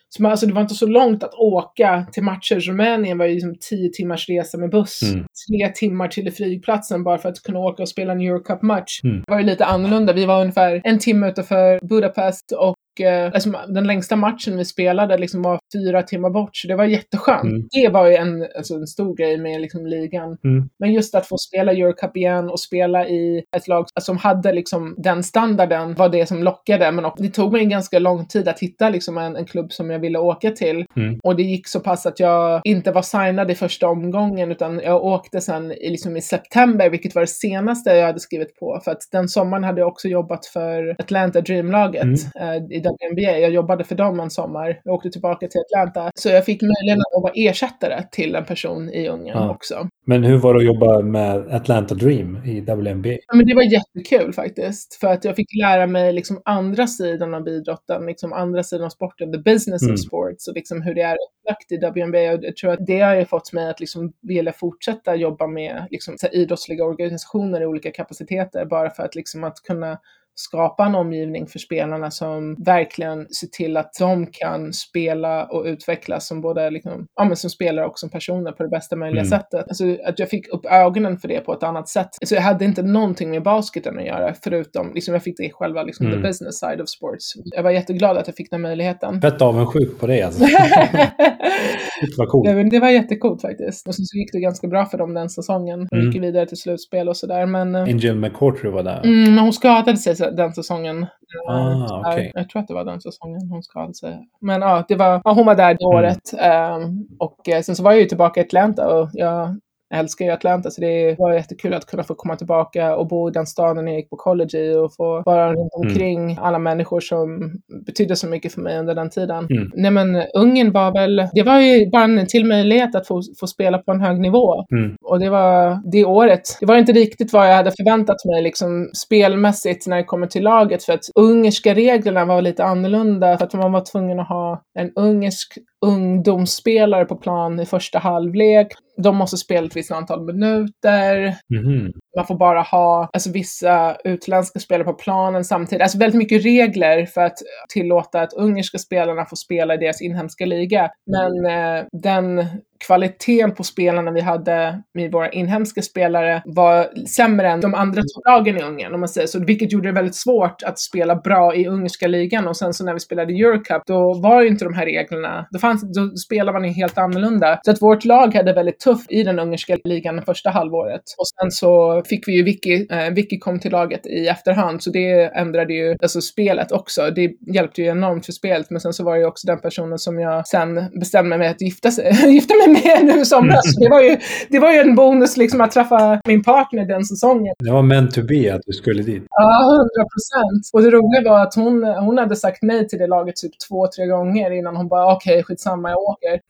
så 0.09 0.27
alltså, 0.29 0.47
det 0.47 0.53
var 0.53 0.63
inte 0.63 0.75
så 0.75 0.87
långt 0.87 1.23
att 1.23 1.35
åka 1.35 2.07
till 2.13 2.23
matcher. 2.23 2.61
Rumänien 2.61 3.19
var 3.19 3.27
ju 3.27 3.35
liksom 3.35 3.55
tio 3.71 3.91
timmars 3.93 4.29
resa 4.29 4.59
med 4.59 4.71
buss. 4.71 5.03
Mm. 5.03 5.25
Tre 5.49 5.69
timmar 5.69 6.09
till 6.09 6.33
flygplatsen 6.33 7.05
bara 7.05 7.19
för 7.19 7.29
att 7.29 7.43
kunna 7.43 7.59
åka 7.59 7.83
och 7.83 7.89
spela 7.89 8.13
en 8.13 8.21
Eurocup-match. 8.21 9.01
Mm. 9.05 9.23
Det 9.27 9.33
var 9.33 9.39
ju 9.39 9.47
lite 9.47 9.65
annorlunda. 9.65 10.13
Vi 10.13 10.27
var 10.27 10.41
ungefär 10.41 10.81
en 10.85 10.99
timme 10.99 11.29
utanför 11.29 11.87
Budapest 11.89 12.53
och 12.53 12.75
alltså, 13.01 13.51
den 13.69 13.87
längsta 13.87 14.17
matchen 14.17 14.57
vi 14.57 14.65
spelade 14.65 15.19
liksom 15.19 15.43
var 15.43 15.59
fyra 15.75 16.03
timmar 16.03 16.31
bort, 16.31 16.57
så 16.57 16.69
det 16.69 16.77
var 16.77 16.85
jätteskönt. 16.85 17.45
Mm. 17.45 17.69
Det 17.71 17.89
var 17.89 18.07
ju 18.07 18.15
en, 18.15 18.47
alltså, 18.57 18.75
en 18.75 18.87
stor 18.87 19.17
grej 19.17 19.39
med 19.39 19.61
liksom, 19.61 19.87
ligan. 19.87 20.39
Mm. 20.45 20.69
Men 20.79 20.93
just 20.93 21.15
att 21.15 21.27
få 21.27 21.39
spela 21.39 21.73
Eurocup 21.73 22.17
igen 22.17 22.51
och 22.51 22.61
spela 22.61 23.09
i 23.09 23.45
ett 23.57 23.69
lag 23.69 23.87
som 24.01 24.17
hade 24.17 24.53
liksom, 24.53 24.95
den 24.99 25.23
standarden 25.23 25.95
var 25.95 26.09
det 26.09 26.27
som 26.27 26.43
lockade. 26.43 26.93
Men 26.93 27.11
det 27.17 27.29
tog 27.29 27.53
mig 27.53 27.63
en 27.63 27.69
ganska 27.69 27.99
lång 27.99 28.27
tid 28.27 28.49
att 28.49 28.61
hitta 28.61 28.91
liksom, 28.91 29.19
en, 29.19 29.37
en 29.37 29.45
klubb 29.45 29.73
som 29.73 29.91
jag 29.91 29.99
ville 29.99 30.19
åka 30.19 30.51
till. 30.51 30.85
Mm. 30.97 31.21
Och 31.23 31.37
det 31.37 31.43
gick 31.43 31.69
så 31.69 31.81
pass 31.81 32.07
att 32.07 32.21
jag 32.21 32.61
inte 32.65 32.93
var 32.93 33.03
signad 33.03 33.51
i 33.51 33.55
första 33.55 33.89
omgången, 33.89 34.53
utan 34.53 34.81
jag 34.85 35.05
åkte 35.05 35.41
sen 35.41 35.73
i, 35.73 35.91
liksom, 35.91 36.17
i 36.17 36.23
september, 36.23 36.91
vilket 36.91 37.15
var 37.15 37.23
det 37.23 37.27
senaste 37.27 37.91
jag 37.91 38.07
hade 38.07 38.21
skrivit 38.21 38.57
på. 38.57 38.81
För 38.85 38.91
att 38.91 39.03
den 39.13 39.29
sommaren 39.29 39.65
hade 39.65 39.81
jag 39.81 39.89
också 39.89 40.09
jobbat 40.09 40.47
för 40.47 40.97
Atlanta 40.99 41.41
Dream-laget 41.41 42.03
mm. 42.03 42.65
eh, 42.71 42.77
i 42.77 42.81
WNBA. 42.85 43.39
Jag 43.39 43.51
jobbade 43.51 43.85
för 43.85 43.95
dem 43.95 44.21
en 44.21 44.31
sommar. 44.31 44.81
Jag 44.85 44.95
åkte 44.95 45.11
tillbaka 45.11 45.49
till 45.49 45.61
Atlanta. 45.61 46.11
Så 46.15 46.29
jag 46.29 46.45
fick 46.45 46.63
möjligheten 46.63 47.03
att 47.17 47.23
vara 47.23 47.33
ersättare 47.37 48.05
till 48.13 48.35
en 48.35 48.45
person 48.45 48.91
i 48.91 49.09
Ungern 49.09 49.39
ja. 49.39 49.51
också. 49.51 49.89
Men 50.07 50.25
hur 50.25 50.39
var 50.39 50.55
det 50.55 50.59
att 50.59 50.67
jobba 50.67 51.03
med 51.03 51.55
Atlanta 51.55 51.95
Dream 51.95 52.37
i 52.45 52.61
WNBA? 52.61 53.11
Ja, 53.27 53.35
men 53.35 53.47
det 53.47 53.55
var 53.55 53.63
jättekul 53.63 54.33
faktiskt. 54.33 54.95
För 54.95 55.07
att 55.07 55.25
jag 55.25 55.37
fick 55.37 55.49
lära 55.63 55.87
mig 55.87 56.13
liksom 56.13 56.43
andra 56.45 56.87
sidan 56.87 57.35
av 57.35 57.49
idrotten, 57.49 58.07
liksom 58.07 58.33
andra 58.33 58.63
sidan 58.63 58.85
av 58.85 58.91
sporten, 58.91 59.33
the 59.33 59.39
business 59.39 59.83
mm. 59.83 59.95
of 59.95 60.01
sports 60.01 60.49
och 60.49 60.55
liksom 60.55 60.83
hur 60.83 60.95
det 60.95 61.03
är 61.03 61.17
upplagt 61.17 61.73
i 61.73 61.77
WNBA. 61.77 62.33
Och 62.33 62.45
jag 62.45 62.57
tror 62.57 62.73
att 62.73 62.87
det 62.87 63.01
har 63.01 63.15
ju 63.15 63.25
fått 63.25 63.53
mig 63.53 63.71
att 63.71 63.81
liksom 63.81 64.13
vilja 64.23 64.53
fortsätta 64.53 65.15
jobba 65.15 65.47
med 65.47 65.87
liksom, 65.91 66.17
idrottsliga 66.33 66.85
organisationer 66.85 67.61
i 67.61 67.67
olika 67.67 67.91
kapaciteter 67.91 68.65
bara 68.65 68.91
för 68.91 69.03
att, 69.03 69.15
liksom, 69.15 69.45
att 69.45 69.63
kunna 69.63 69.99
skapa 70.35 70.85
en 70.85 70.95
omgivning 70.95 71.47
för 71.47 71.59
spelarna 71.59 72.11
som 72.11 72.57
verkligen 72.65 73.29
ser 73.29 73.47
till 73.47 73.77
att 73.77 73.91
de 73.99 74.27
kan 74.27 74.73
spela 74.73 75.45
och 75.45 75.65
utvecklas 75.65 76.29
som 76.29 76.41
både 76.41 76.71
liksom, 76.71 77.07
ja, 77.15 77.25
men 77.25 77.37
som 77.37 77.51
spelare 77.51 77.87
och 77.87 77.99
som 77.99 78.11
personer 78.11 78.53
på 78.53 78.63
det 78.63 78.69
bästa 78.69 78.97
möjliga 78.97 79.23
mm. 79.23 79.31
sättet. 79.31 79.69
Alltså 79.69 79.85
att 80.05 80.19
jag 80.19 80.31
fick 80.31 80.49
upp 80.49 80.67
ögonen 80.67 81.19
för 81.19 81.29
det 81.29 81.41
på 81.41 81.53
ett 81.53 81.63
annat 81.63 81.89
sätt. 81.89 82.09
Så 82.25 82.35
jag 82.35 82.43
hade 82.43 82.65
inte 82.65 82.83
någonting 82.83 83.31
med 83.31 83.43
basketen 83.43 83.99
att 83.99 84.07
göra 84.07 84.35
förutom, 84.45 84.95
liksom 84.95 85.15
jag 85.15 85.23
fick 85.23 85.37
det 85.37 85.51
själva, 85.53 85.83
liksom 85.83 86.07
mm. 86.07 86.19
the 86.23 86.29
business 86.29 86.59
side 86.59 86.81
of 86.81 86.89
sports. 86.89 87.33
Jag 87.45 87.63
var 87.63 87.71
jätteglad 87.71 88.17
att 88.17 88.27
jag 88.27 88.37
fick 88.37 88.51
den 88.51 88.61
möjligheten. 88.61 89.21
Fett 89.21 89.43
avundsjuk 89.43 90.01
på 90.01 90.07
det 90.07 90.23
alltså. 90.23 90.45
det 92.01 92.19
var 92.19 92.27
coolt. 92.27 92.49
Det, 92.49 92.71
det 92.71 92.81
var 92.81 92.91
jättecoolt 92.91 93.43
faktiskt. 93.43 93.89
Och 93.89 93.95
sen 93.95 94.05
så 94.05 94.19
gick 94.19 94.33
det 94.33 94.41
ganska 94.41 94.69
bra 94.69 94.87
för 94.87 94.99
dem 94.99 95.15
den 95.15 95.31
säsongen. 95.31 95.87
De 95.91 95.97
mm. 95.97 96.11
gick 96.11 96.23
vidare 96.23 96.47
till 96.47 96.57
slutspel 96.57 97.09
och 97.09 97.17
sådär. 97.17 97.47
Men, 97.47 97.75
eh, 97.75 97.83
Angel 97.83 98.17
McCourtry 98.17 98.71
var 98.71 98.83
där. 98.83 99.01
Mm, 99.05 99.35
men 99.35 99.39
hon 99.39 99.53
skadade 99.53 99.97
sig 99.97 100.17
den 100.31 100.53
säsongen. 100.53 101.07
Ah, 101.49 102.01
okay. 102.01 102.31
Jag 102.35 102.49
tror 102.49 102.63
att 102.63 102.69
det 102.69 102.75
var 102.75 102.85
den 102.85 103.01
säsongen 103.01 103.49
hon 103.49 103.63
skadade 103.63 103.95
sig. 103.95 104.29
Men 104.41 104.61
ja, 104.61 104.85
det 104.89 104.95
var, 104.95 105.23
ja, 105.25 105.33
hon 105.33 105.47
var 105.47 105.55
där 105.55 105.75
det 105.75 105.85
mm. 105.85 105.97
året. 105.97 106.35
Um, 106.79 107.09
och 107.19 107.49
eh, 107.49 107.63
sen 107.63 107.77
så 107.77 107.83
var 107.83 107.93
jag 107.93 108.01
ju 108.01 108.07
tillbaka 108.07 108.41
i 108.41 108.45
Atlanta 108.45 108.95
och 108.95 109.11
jag 109.13 109.61
jag 109.89 110.01
älskar 110.01 110.25
ju 110.25 110.31
Atlanta 110.31 110.71
så 110.71 110.81
det 110.81 111.17
var 111.19 111.33
jättekul 111.33 111.75
att 111.75 111.87
kunna 111.87 112.03
få 112.03 112.15
komma 112.15 112.37
tillbaka 112.37 112.97
och 112.97 113.09
bo 113.09 113.29
i 113.29 113.33
den 113.33 113.47
staden 113.47 113.87
jag 113.87 113.97
gick 113.97 114.11
på 114.11 114.17
college 114.17 114.59
i 114.59 114.77
och 114.77 114.95
få 114.95 115.23
vara 115.27 115.49
runt 115.49 115.75
mm. 115.75 115.89
omkring 115.89 116.31
mm. 116.31 116.45
alla 116.45 116.59
människor 116.59 117.01
som 117.01 117.53
betydde 117.87 118.17
så 118.17 118.27
mycket 118.27 118.53
för 118.53 118.61
mig 118.61 118.79
under 118.79 118.95
den 118.95 119.11
tiden. 119.11 119.47
Mm. 119.51 119.71
Nej 119.75 119.91
men 119.91 120.23
Ungern 120.35 120.73
var 120.73 120.93
väl, 120.93 121.29
det 121.33 121.43
var 121.43 121.61
ju 121.61 121.91
bara 121.91 122.05
en 122.05 122.27
till 122.27 122.47
möjlighet 122.47 122.95
att 122.95 123.07
få, 123.07 123.23
få 123.41 123.47
spela 123.47 123.79
på 123.79 123.93
en 123.93 124.01
hög 124.01 124.21
nivå. 124.21 124.65
Mm. 124.73 124.97
Och 125.03 125.21
det 125.21 125.31
var 125.31 125.81
det 125.93 126.05
året. 126.05 126.43
Det 126.61 126.67
var 126.67 126.77
inte 126.77 126.93
riktigt 126.93 127.33
vad 127.33 127.49
jag 127.49 127.57
hade 127.57 127.71
förväntat 127.71 128.25
mig 128.25 128.43
liksom 128.43 128.91
spelmässigt 129.07 129.87
när 129.87 129.97
det 129.97 130.05
kommer 130.05 130.27
till 130.27 130.45
laget 130.45 130.85
för 130.85 130.93
att 130.93 131.05
ungerska 131.15 131.75
reglerna 131.75 132.25
var 132.25 132.43
lite 132.43 132.65
annorlunda 132.65 133.39
för 133.39 133.45
att 133.45 133.55
man 133.55 133.73
var 133.73 133.93
tvungen 133.93 134.21
att 134.21 134.29
ha 134.29 134.63
en 134.79 134.93
ungersk 134.97 135.59
ungdomsspelare 135.87 137.05
på 137.05 137.17
plan 137.17 137.61
i 137.61 137.67
första 137.67 137.99
halvlek. 137.99 138.69
De 138.97 139.17
måste 139.17 139.37
spela 139.37 139.67
ett 139.67 139.77
visst 139.77 139.91
antal 139.91 140.25
minuter. 140.25 141.37
Mm. 141.55 141.93
Man 142.17 142.27
får 142.27 142.39
bara 142.39 142.63
ha 142.63 143.11
alltså, 143.13 143.31
vissa 143.33 143.97
utländska 144.05 144.59
spelare 144.59 144.85
på 144.85 144.93
planen 144.93 145.45
samtidigt. 145.45 145.83
Alltså 145.83 145.99
väldigt 145.99 146.19
mycket 146.19 146.45
regler 146.45 147.07
för 147.07 147.21
att 147.21 147.39
tillåta 147.69 148.21
att 148.21 148.33
ungerska 148.33 148.79
spelarna 148.79 149.25
får 149.25 149.37
spela 149.37 149.75
i 149.75 149.77
deras 149.77 150.03
inhemska 150.03 150.47
liga. 150.47 150.91
Men 151.07 151.47
eh, 151.47 151.85
den 151.93 152.47
kvaliteten 152.87 153.55
på 153.55 153.65
spelarna 153.65 154.11
vi 154.11 154.21
hade 154.21 154.83
med 154.95 155.13
våra 155.13 155.31
inhemska 155.31 155.83
spelare 155.83 156.43
var 156.45 157.07
sämre 157.07 157.49
än 157.49 157.61
de 157.61 157.75
andra 157.75 158.03
lagen 158.29 158.57
i 158.57 158.63
Ungern, 158.63 158.95
om 158.95 159.01
man 159.01 159.09
säger 159.09 159.27
så. 159.27 159.45
Vilket 159.45 159.73
gjorde 159.73 159.89
det 159.89 159.93
väldigt 159.93 160.15
svårt 160.15 160.63
att 160.63 160.79
spela 160.79 161.17
bra 161.17 161.55
i 161.55 161.67
ungerska 161.67 162.07
ligan. 162.07 162.49
Och 162.49 162.57
sen 162.57 162.75
så 162.75 162.85
när 162.85 162.95
vi 162.95 163.01
spelade 163.01 163.33
Eurocup, 163.33 163.83
då 163.87 164.15
var 164.15 164.43
ju 164.43 164.49
inte 164.49 164.65
de 164.65 164.75
här 164.75 164.85
reglerna, 164.85 165.47
då, 165.51 165.59
fanns, 165.59 165.83
då 165.95 166.17
spelade 166.17 166.59
man 166.59 166.69
ju 166.69 166.75
helt 166.75 166.99
annorlunda. 166.99 167.61
Så 167.65 167.71
att 167.71 167.83
vårt 167.83 168.05
lag 168.05 168.35
hade 168.35 168.53
väldigt 168.53 168.79
tufft 168.81 169.13
i 169.13 169.23
den 169.23 169.39
ungerska 169.39 169.79
ligan 169.85 170.17
det 170.17 170.23
första 170.23 170.51
halvåret. 170.51 171.03
Och 171.19 171.27
sen 171.27 171.51
så 171.51 172.03
fick 172.07 172.29
vi 172.29 172.33
ju 172.33 172.43
Vicky, 172.43 172.87
eh, 172.91 173.11
Vicky 173.11 173.39
kom 173.39 173.61
till 173.61 173.73
laget 173.73 174.07
i 174.07 174.27
efterhand, 174.27 174.83
så 174.83 174.91
det 174.91 175.23
ändrade 175.25 175.75
ju 175.75 175.97
alltså 176.03 176.21
spelet 176.21 176.73
också. 176.73 177.11
Det 177.11 177.31
hjälpte 177.55 177.83
ju 177.83 177.89
enormt 177.89 178.27
för 178.27 178.33
spelet, 178.33 178.71
men 178.71 178.81
sen 178.81 178.93
så 178.93 179.05
var 179.05 179.15
det 179.15 179.21
ju 179.21 179.27
också 179.27 179.47
den 179.47 179.61
personen 179.61 179.99
som 179.99 180.19
jag 180.19 180.47
sen 180.47 180.91
bestämde 181.01 181.39
mig 181.39 181.49
att 181.49 181.61
gifta, 181.61 181.91
sig, 181.91 182.13
gifta 182.33 182.55
mig 182.55 182.74
med 182.75 183.05
nu 183.05 183.21
i 183.21 183.25
somras. 183.25 183.65
Det, 183.81 183.89
var 183.89 184.01
ju, 184.01 184.17
det 184.49 184.59
var 184.59 184.73
ju 184.73 184.79
en 184.79 184.95
bonus 184.95 185.37
liksom 185.37 185.61
att 185.61 185.71
träffa 185.71 186.21
min 186.25 186.43
partner 186.43 186.85
den 186.87 187.05
säsongen. 187.05 187.55
Det 187.59 187.71
var 187.71 187.83
meant 187.83 188.15
to 188.15 188.23
be 188.23 188.55
att 188.55 188.61
du 188.67 188.73
skulle 188.73 189.03
dit. 189.03 189.23
Ja, 189.31 189.61
hundra 189.65 190.05
procent. 190.15 190.71
Och 190.73 190.83
det 190.83 190.91
roliga 190.91 191.31
var 191.31 191.43
att 191.43 191.55
hon, 191.55 191.85
hon 191.85 192.19
hade 192.19 192.37
sagt 192.37 192.59
nej 192.63 192.89
till 192.89 192.99
det 192.99 193.07
laget 193.07 193.37
typ 193.37 193.53
två, 193.69 193.87
tre 193.87 194.07
gånger 194.07 194.51
innan 194.51 194.77
hon 194.77 194.89
bara 194.89 195.13
okej, 195.13 195.33
okay, 195.33 195.43
skitsamma, 195.43 195.91
jag 195.91 195.99
åker 195.99 196.41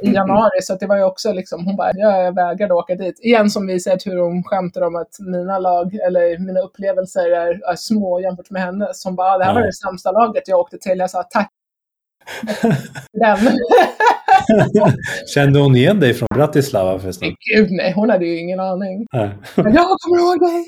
i 0.00 0.10
januari. 0.12 0.62
Så 0.62 0.74
det 0.74 0.86
var 0.86 0.96
ju 0.96 1.02
också 1.02 1.32
liksom, 1.32 1.66
hon 1.66 1.76
bara, 1.76 1.90
ja, 1.94 2.22
jag 2.22 2.34
vägrade 2.34 2.74
åka 2.74 2.94
dit. 2.94 3.20
Igen 3.22 3.50
som 3.50 3.66
vi 3.66 3.80
sett 3.80 4.06
hur 4.06 4.18
hon 4.18 4.44
skämtar 4.44 4.82
om 4.82 4.96
att 4.96 5.16
mina 5.20 5.58
lag, 5.58 5.94
eller 5.94 6.38
mina 6.38 6.60
upplevelser 6.60 7.30
är, 7.30 7.70
är 7.70 7.76
små 7.76 8.20
jämfört 8.20 8.50
med 8.50 8.62
hennes. 8.62 9.04
Hon 9.04 9.16
bara, 9.16 9.38
det 9.38 9.44
här 9.44 9.54
var 9.54 9.62
det 9.62 9.72
sämsta 9.72 10.12
laget 10.12 10.48
jag 10.48 10.60
åkte 10.60 10.78
till. 10.78 10.98
Jag 10.98 11.10
sa 11.10 11.22
tack. 11.22 11.50
Den. 13.12 13.38
Kände 15.34 15.58
hon 15.58 15.76
igen 15.76 16.00
dig 16.00 16.14
från 16.14 16.28
Bratislava 16.34 16.98
förresten? 16.98 17.28
Gud 17.56 17.70
nej, 17.70 17.92
hon 17.96 18.10
hade 18.10 18.26
ju 18.26 18.38
ingen 18.38 18.60
aning. 18.60 19.06
Nej. 19.12 19.30
Men 19.56 19.74
jag 19.74 19.84
kommer 20.00 20.18
ihåg 20.18 20.40
dig! 20.40 20.64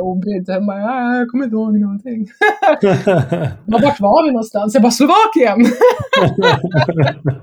Obrydd. 0.00 0.50
"Ah, 0.50 1.16
jag 1.18 1.28
kommer 1.30 1.44
inte 1.44 1.54
ihåg 1.56 1.80
någonting. 1.80 2.26
Men 3.66 3.82
Vart 3.82 4.00
var 4.00 4.24
vi 4.24 4.30
någonstans? 4.30 4.74
Jag 4.74 4.82
bara, 4.82 4.90
Slovakien! 4.92 5.66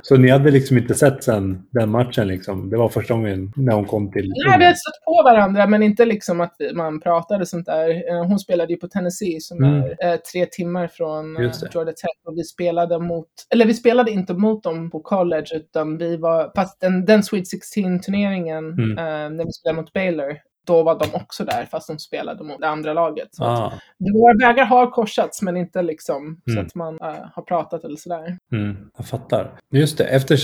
Så 0.01 0.17
ni 0.17 0.29
hade 0.29 0.51
liksom 0.51 0.77
inte 0.77 0.93
sett 0.93 1.23
sen 1.23 1.61
den 1.71 1.89
matchen 1.89 2.27
liksom? 2.27 2.69
Det 2.69 2.77
var 2.77 2.89
första 2.89 3.13
gången 3.13 3.51
när 3.55 3.73
hon 3.73 3.85
kom 3.85 4.11
till... 4.11 4.33
Nej, 4.47 4.57
vi 4.59 4.65
hade 4.65 4.75
stött 4.77 5.05
på 5.05 5.21
varandra, 5.23 5.67
men 5.67 5.83
inte 5.83 6.05
liksom 6.05 6.41
att 6.41 6.55
man 6.73 6.99
pratade 6.99 7.45
sånt 7.45 7.65
där. 7.65 7.89
Eh, 7.89 8.25
Hon 8.27 8.39
spelade 8.39 8.73
ju 8.73 8.79
på 8.79 8.87
Tennessee 8.87 9.39
som 9.41 9.61
Mm. 9.63 9.83
är 9.99 10.11
eh, 10.13 10.15
tre 10.15 10.45
timmar 10.45 10.87
från 10.87 11.37
eh. 11.37 11.51
Georgia 11.73 11.93
Tech 11.93 12.17
och 12.27 12.37
vi 12.37 12.43
spelade 12.43 12.99
mot, 12.99 13.27
eller 13.53 13.65
vi 13.65 13.73
spelade 13.73 14.11
inte 14.11 14.30
mot 14.33 14.63
dem 14.63 14.89
på 14.91 14.99
college 14.99 15.45
utan 15.53 15.97
vi 15.97 16.17
var, 16.17 16.51
fast 16.55 16.79
den, 16.81 17.05
den 17.05 17.23
Sweet 17.23 17.45
16-turneringen 17.75 18.73
Mm. 18.73 18.97
eh, 18.97 19.37
när 19.37 19.45
vi 19.45 19.51
spelade 19.51 19.81
mot 19.81 19.93
Baylor, 19.93 20.37
då 20.67 20.83
var 20.83 20.99
de 20.99 21.05
också 21.15 21.45
där 21.45 21.65
fast 21.71 21.87
de 21.87 21.99
spelade 21.99 22.43
mot 22.43 22.61
det 22.61 22.67
andra 22.67 22.93
laget. 22.93 23.27
Så 23.31 23.43
Ah, 23.43 23.73
Våra 24.13 24.47
vägar 24.47 24.65
har 24.65 24.91
korsats 24.91 25.41
men 25.41 25.57
inte 25.57 25.81
liksom 25.81 26.41
så 26.45 26.51
Mm. 26.51 26.65
att 26.65 26.75
man 26.75 26.99
eh, 27.01 27.15
har 27.33 27.43
pratat 27.43 27.83
eller 27.83 27.95
sådär. 27.95 28.37
mm, 28.51 28.77
jag 28.97 29.05
fattar. 29.05 29.51
Just 29.71 29.97
det, 29.97 30.03
efter 30.03 30.37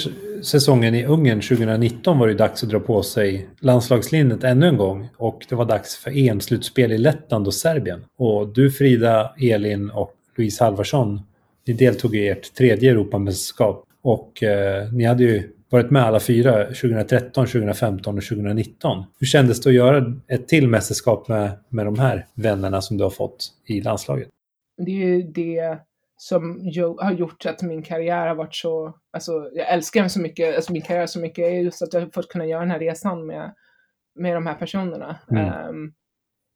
säsongen 0.43 0.95
i 0.95 1.05
Ungern 1.05 1.41
2019 1.41 2.19
var 2.19 2.27
det 2.27 2.33
dags 2.33 2.63
att 2.63 2.69
dra 2.69 2.79
på 2.79 3.03
sig 3.03 3.49
landslagslinnet 3.59 4.43
ännu 4.43 4.67
en 4.67 4.77
gång. 4.77 5.09
Och 5.17 5.45
det 5.49 5.55
var 5.55 5.65
dags 5.65 5.97
för 5.97 6.11
EM-slutspel 6.11 6.91
i 6.91 6.97
Lettland 6.97 7.47
och 7.47 7.53
Serbien. 7.53 8.05
Och 8.17 8.47
du 8.47 8.71
Frida, 8.71 9.33
Elin 9.41 9.89
och 9.89 10.13
Louise 10.37 10.63
Halvarsson, 10.63 11.21
ni 11.67 11.73
deltog 11.73 12.15
i 12.15 12.27
ert 12.27 12.53
tredje 12.53 12.91
Europamästerskap. 12.91 13.85
Och 14.01 14.43
eh, 14.43 14.93
ni 14.93 15.05
hade 15.05 15.23
ju 15.23 15.53
varit 15.69 15.91
med 15.91 16.03
alla 16.03 16.19
fyra 16.19 16.65
2013, 16.65 17.45
2015 17.45 18.17
och 18.17 18.23
2019. 18.23 19.05
Hur 19.19 19.27
kändes 19.27 19.61
det 19.61 19.69
att 19.69 19.75
göra 19.75 20.13
ett 20.27 20.47
till 20.47 20.67
mästerskap 20.67 21.27
med, 21.27 21.51
med 21.69 21.85
de 21.85 21.99
här 21.99 22.25
vännerna 22.33 22.81
som 22.81 22.97
du 22.97 23.03
har 23.03 23.11
fått 23.11 23.47
i 23.65 23.81
landslaget? 23.81 24.29
Det 24.77 24.91
är 24.91 25.05
ju 25.05 25.21
det 25.21 25.79
som 26.17 26.71
har 26.97 27.11
gjort 27.11 27.45
att 27.45 27.61
min 27.61 27.83
karriär 27.83 28.27
har 28.27 28.35
varit 28.35 28.55
så, 28.55 28.93
alltså 29.13 29.49
jag 29.53 29.73
älskar 29.73 30.01
den 30.01 30.09
så 30.09 30.19
mycket, 30.19 30.55
alltså 30.55 30.71
min 30.71 30.81
karriär 30.81 31.05
så 31.05 31.19
mycket, 31.19 31.45
är 31.45 31.49
just 31.49 31.81
att 31.81 31.93
jag 31.93 32.01
har 32.01 32.07
fått 32.07 32.29
kunna 32.29 32.45
göra 32.45 32.59
den 32.59 32.71
här 32.71 32.79
resan 32.79 33.25
med, 33.25 33.53
med 34.15 34.35
de 34.35 34.45
här 34.45 34.55
personerna. 34.55 35.19
Mm. 35.31 35.45
Ehm, 35.45 35.93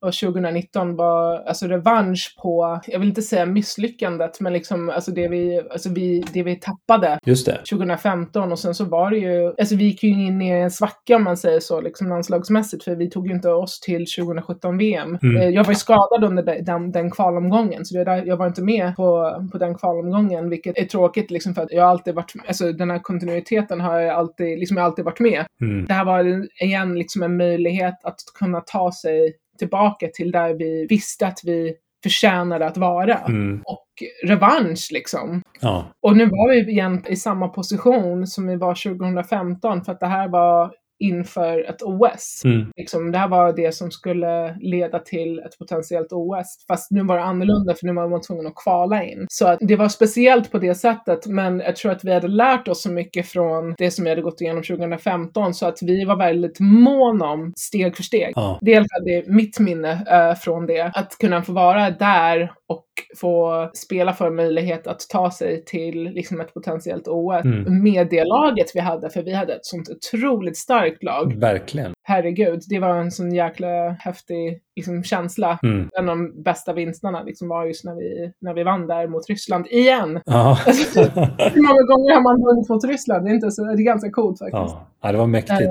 och 0.02 0.14
2019 0.14 0.96
var 0.96 1.36
alltså 1.48 1.68
revansch 1.68 2.36
på, 2.44 2.82
jag 2.88 3.00
vill 3.00 3.10
inte 3.10 3.22
säga 3.22 3.46
misslyckandet, 3.46 4.40
men 4.40 4.54
liksom 4.54 4.90
alltså 4.90 5.12
det 5.12 5.28
vi, 5.28 5.62
alltså 5.72 5.90
vi, 5.90 6.24
det 6.34 6.44
vi 6.44 6.56
tappade 6.56 7.20
Just 7.26 7.46
det. 7.46 7.58
2015 7.70 8.52
och 8.52 8.60
sen 8.60 8.76
så 8.76 8.86
var 8.86 9.12
det 9.12 9.18
ju, 9.18 9.48
alltså 9.48 9.76
vi 9.76 9.84
gick 9.84 10.04
ju 10.04 10.10
in 10.10 10.42
i 10.42 10.50
en 10.50 10.72
svacka 10.72 11.16
om 11.16 11.24
man 11.24 11.38
säger 11.38 11.60
så, 11.60 11.82
liksom 11.82 12.08
landslagsmässigt, 12.10 12.84
för 12.84 12.96
vi 12.96 13.10
tog 13.10 13.28
ju 13.28 13.34
inte 13.34 13.50
oss 13.50 13.80
till 13.80 14.06
2017 14.18 14.78
VM. 14.78 15.18
Mm. 15.24 15.38
Eh, 15.38 15.50
Jag 15.50 15.64
var 15.64 15.72
ju 15.72 15.76
skadad 15.76 16.24
under 16.24 16.44
de- 16.44 16.62
den, 16.62 16.92
den 16.92 17.12
kvalomgången, 17.12 17.86
så 17.86 18.04
där, 18.04 18.24
jag 18.26 18.38
var 18.38 18.48
inte 18.48 18.62
med 18.64 18.96
på, 18.96 19.36
på 19.52 19.58
den 19.58 19.76
kvalomgången, 19.76 20.50
vilket 20.50 20.78
är 20.78 20.86
tråkigt 20.86 21.32
liksom 21.32 21.56
för 21.56 21.62
att 21.62 21.72
jag 21.72 21.84
har 21.84 21.90
alltid 21.90 22.16
varit, 22.16 22.34
alltså 22.48 22.72
den 22.72 22.92
här 22.92 23.00
kontinuiteten 23.00 23.82
har 23.82 24.00
jag 24.00 24.16
alltid, 24.16 24.60
liksom 24.60 24.78
jag 24.78 24.84
har 24.84 24.90
alltid 24.90 25.06
varit 25.06 25.20
med. 25.20 25.46
Mm. 25.62 25.86
Det 25.86 25.94
här 25.94 26.06
var 26.06 26.46
igen 26.64 26.94
liksom 26.96 27.24
en 27.24 27.38
möjlighet 27.38 27.96
att 28.04 28.16
kunna 28.40 28.62
ta 28.62 28.92
sig 28.92 29.34
tillbaka 29.62 30.08
till 30.14 30.32
där 30.32 30.54
vi 30.54 30.88
visste 30.90 31.28
att 31.28 31.40
vi 31.44 31.74
förtjänade 32.04 32.66
att 32.66 32.78
vara. 32.78 33.18
Mm. 33.18 33.62
Och 33.66 33.88
revansch 34.24 34.90
liksom. 34.92 35.42
Ja. 35.62 35.86
Och 36.02 36.18
nu 36.18 36.26
var 36.26 36.52
vi 36.52 36.72
igen 36.72 37.06
i 37.08 37.16
samma 37.16 37.48
position 37.48 38.28
som 38.28 38.48
vi 38.48 38.56
var 38.56 38.76
2015 38.96 39.84
för 39.84 39.92
att 39.92 40.00
det 40.00 40.08
här 40.08 40.28
var 40.28 40.72
inför 41.02 41.70
ett 41.70 41.82
OS. 41.82 42.42
Mm. 42.46 42.68
Liksom, 42.78 43.12
det 43.12 43.18
här 43.18 43.28
var 43.28 43.54
det 43.54 43.76
som 43.76 43.92
skulle 43.92 44.56
leda 44.60 45.00
till 45.00 45.40
ett 45.40 45.58
potentiellt 45.58 46.12
OS. 46.12 46.66
Fast 46.68 46.92
nu 46.92 47.04
var 47.04 47.18
det 47.18 47.24
annorlunda 47.24 47.76
för 47.76 47.88
nu 47.88 47.94
var 47.94 48.08
man 48.08 48.22
tvungen 48.22 48.48
att 48.48 48.56
kvala 48.56 49.04
in. 49.04 49.26
Så 49.30 49.48
att 49.48 49.60
det 49.62 49.76
var 49.76 49.90
speciellt 49.90 50.52
på 50.52 50.58
det 50.58 50.76
sättet 50.76 51.28
men 51.28 51.60
jag 51.60 51.76
tror 51.76 51.92
att 51.92 52.04
vi 52.04 52.14
hade 52.14 52.28
lärt 52.28 52.68
oss 52.68 52.84
så 52.84 52.92
mycket 52.92 53.28
från 53.28 53.76
det 53.78 53.92
som 53.92 54.04
vi 54.04 54.10
hade 54.10 54.22
gått 54.22 54.42
igenom 54.42 54.64
2015 54.64 55.54
så 55.54 55.66
att 55.66 55.78
vi 55.82 56.06
var 56.06 56.16
väldigt 56.16 56.60
mån 56.60 57.22
om 57.22 57.54
steg 57.58 57.96
för 57.96 58.04
steg. 58.04 58.34
Ja. 58.36 58.60
Fall 58.82 59.06
det, 59.06 59.28
mitt 59.28 59.60
minne 59.60 59.92
eh, 59.92 60.36
från 60.36 60.66
det. 60.66 60.92
Att 60.94 61.18
kunna 61.20 61.44
få 61.44 61.52
vara 61.54 61.90
där 61.90 62.52
och 62.72 62.86
få 63.18 63.70
spela 63.74 64.14
för 64.14 64.30
möjlighet 64.32 64.88
att 64.88 65.00
ta 65.10 65.32
sig 65.32 65.64
till 65.66 66.04
liksom, 66.04 66.42
ett 66.42 66.54
potentiellt 66.54 67.08
OS 67.08 67.46
Mm. 67.46 67.84
med 67.84 68.08
det 68.10 68.24
laget 68.24 68.72
vi 68.74 68.80
hade. 68.80 69.10
För 69.10 69.22
vi 69.24 69.34
hade 69.34 69.54
ett 69.54 69.66
sånt 69.66 69.90
otroligt 69.90 70.58
starkt 70.58 71.04
lag. 71.04 71.34
Verkligen. 71.40 71.92
Herregud, 72.04 72.62
det 72.70 72.80
var 72.80 72.96
en 72.96 73.12
sån 73.12 73.34
jäkla 73.36 73.90
häftig 74.00 74.60
liksom, 74.76 75.04
känsla. 75.04 75.60
Mm. 75.64 75.90
En 76.00 76.10
av 76.10 76.18
de 76.18 76.44
bästa 76.44 76.74
vinsterna 76.74 77.24
liksom, 77.24 77.48
var 77.48 77.66
just 77.66 77.86
när 77.86 77.96
vi, 77.96 78.32
när 78.42 78.54
vi 78.54 78.64
vann 78.64 78.88
där 78.88 79.08
mot 79.08 79.30
Ryssland 79.30 79.68
igen. 79.68 80.20
Ja. 80.26 80.58
Alltså, 80.68 81.00
Hur 81.54 81.62
många 81.68 81.82
gånger 81.92 82.14
har 82.14 82.22
man 82.24 82.42
vunnit 82.46 82.70
mot 82.70 82.86
Ryssland? 82.86 83.26
Det 83.26 83.32
är, 83.32 83.34
inte 83.34 83.52
så, 83.52 83.64
det 83.66 83.72
är 83.84 83.86
ganska 83.86 84.10
coolt 84.12 84.40
faktiskt. 84.40 84.76
ja. 84.76 84.88
ja, 85.02 85.12
det 85.12 85.18
var 85.18 85.28
mäktigt. 85.28 85.62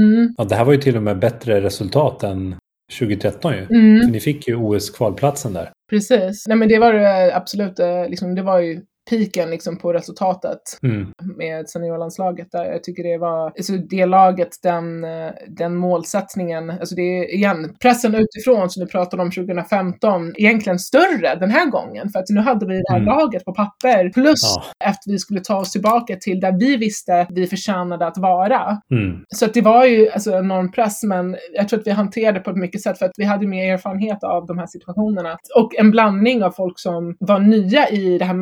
Mm. 0.00 0.34
Ja, 0.38 0.44
det 0.44 0.54
här 0.54 0.64
var 0.64 0.72
ju 0.72 0.78
till 0.80 0.96
och 0.96 1.02
med 1.02 1.18
bättre 1.18 1.60
resultat 1.60 2.22
än 2.22 2.54
2013 2.98 3.52
ju. 3.52 3.66
Mm. 3.70 4.10
Ni 4.10 4.20
fick 4.20 4.48
ju 4.48 4.56
OS-kvalplatsen 4.56 5.52
där. 5.52 5.70
Precis. 5.90 6.44
Nej 6.48 6.56
men 6.56 6.68
det 6.68 6.78
var 6.78 6.92
det 6.92 7.36
absolut, 7.36 7.78
eh, 7.78 8.08
liksom, 8.08 8.34
det 8.34 8.42
var 8.42 8.60
ju 8.60 8.80
piken 9.10 9.50
liksom 9.50 9.78
på 9.78 9.92
resultatet 9.92 10.60
Mm. 10.82 11.06
med 11.36 11.68
seniorlandslaget 11.68 12.48
där. 12.52 12.64
Jag 12.64 12.84
tycker 12.84 13.02
det 13.02 13.18
var, 13.18 13.46
alltså 13.46 13.72
det 13.72 14.06
laget, 14.06 14.48
den, 14.62 15.04
eh, 15.04 15.30
den 15.48 15.74
målsättningen, 15.76 16.70
alltså 16.70 16.94
det 16.94 17.02
är 17.02 17.34
igen, 17.34 17.76
pressen 17.82 18.14
utifrån 18.14 18.70
som 18.70 18.80
du 18.84 18.86
pratade 18.90 19.22
om 19.22 19.30
2015, 19.30 20.32
egentligen 20.36 20.78
större 20.78 21.34
den 21.40 21.50
här 21.50 21.66
gången. 21.70 22.08
För 22.08 22.18
att 22.18 22.28
nu 22.28 22.40
hade 22.40 22.66
vi 22.66 22.74
det 22.74 22.84
här 22.92 22.96
Mm. 23.00 23.06
laget 23.18 23.44
på 23.44 23.54
papper, 23.54 24.10
plus 24.14 24.42
Ja. 24.56 24.62
efter 24.90 25.10
vi 25.10 25.18
skulle 25.18 25.40
ta 25.40 25.56
oss 25.56 25.72
tillbaka 25.72 26.16
till 26.16 26.40
där 26.40 26.52
vi 26.60 26.76
visste 26.76 27.26
vi 27.30 27.46
förtjänade 27.46 28.06
att 28.06 28.18
vara. 28.18 28.78
Mm. 28.90 29.24
Så 29.34 29.44
att 29.44 29.54
det 29.54 29.60
var 29.60 29.84
ju 29.84 30.10
alltså, 30.10 30.32
enorm 30.38 30.72
press, 30.72 31.02
men 31.02 31.36
jag 31.54 31.68
tror 31.68 31.80
att 31.80 31.86
vi 31.86 31.90
hanterade 31.90 32.38
det 32.38 32.42
på 32.44 32.50
ett 32.50 32.56
mycket 32.56 32.80
sätt 32.82 32.98
för 32.98 33.06
att 33.06 33.12
vi 33.16 33.24
hade 33.24 33.46
mer 33.46 33.72
erfarenhet 33.72 34.24
av 34.24 34.46
de 34.46 34.58
här 34.58 34.66
situationerna. 34.66 35.38
Och 35.56 35.74
en 35.78 35.90
blandning 35.90 36.42
av 36.44 36.50
folk 36.50 36.78
som 36.78 37.16
var 37.20 37.38
nya 37.38 37.88
i 37.88 38.18
det 38.18 38.24
här 38.24 38.34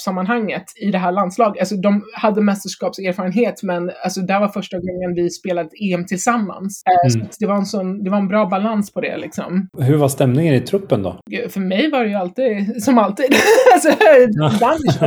mästerskapssammanhanget, 0.00 0.64
i 0.76 0.90
det 0.90 0.98
här 0.98 1.12
landslaget. 1.12 1.60
Alltså 1.60 1.76
de 1.76 2.02
hade 2.14 2.40
mästerskapserfarenhet, 2.40 3.62
men 3.62 3.90
alltså, 4.04 4.20
det 4.20 4.38
var 4.38 4.48
första 4.48 4.76
gången 4.78 5.14
vi 5.14 5.30
spelade 5.30 5.68
EM 5.80 6.06
tillsammans. 6.06 6.82
Eh, 6.86 7.16
Mm. 7.16 7.28
det, 7.38 7.46
var 7.46 7.54
en 7.56 7.66
sån, 7.66 8.04
det 8.04 8.10
var 8.10 8.18
en 8.18 8.28
bra 8.28 8.46
balans 8.46 8.92
på 8.92 9.00
det 9.00 9.16
liksom. 9.16 9.68
Hur 9.78 9.96
var 9.96 10.08
stämningen 10.08 10.54
i 10.54 10.60
truppen 10.60 11.02
då? 11.02 11.20
För 11.48 11.60
mig 11.60 11.90
var 11.90 12.02
det 12.04 12.08
ju 12.08 12.14
alltid, 12.14 12.82
som 12.82 12.98
alltid, 12.98 13.26
alltså, 13.74 13.90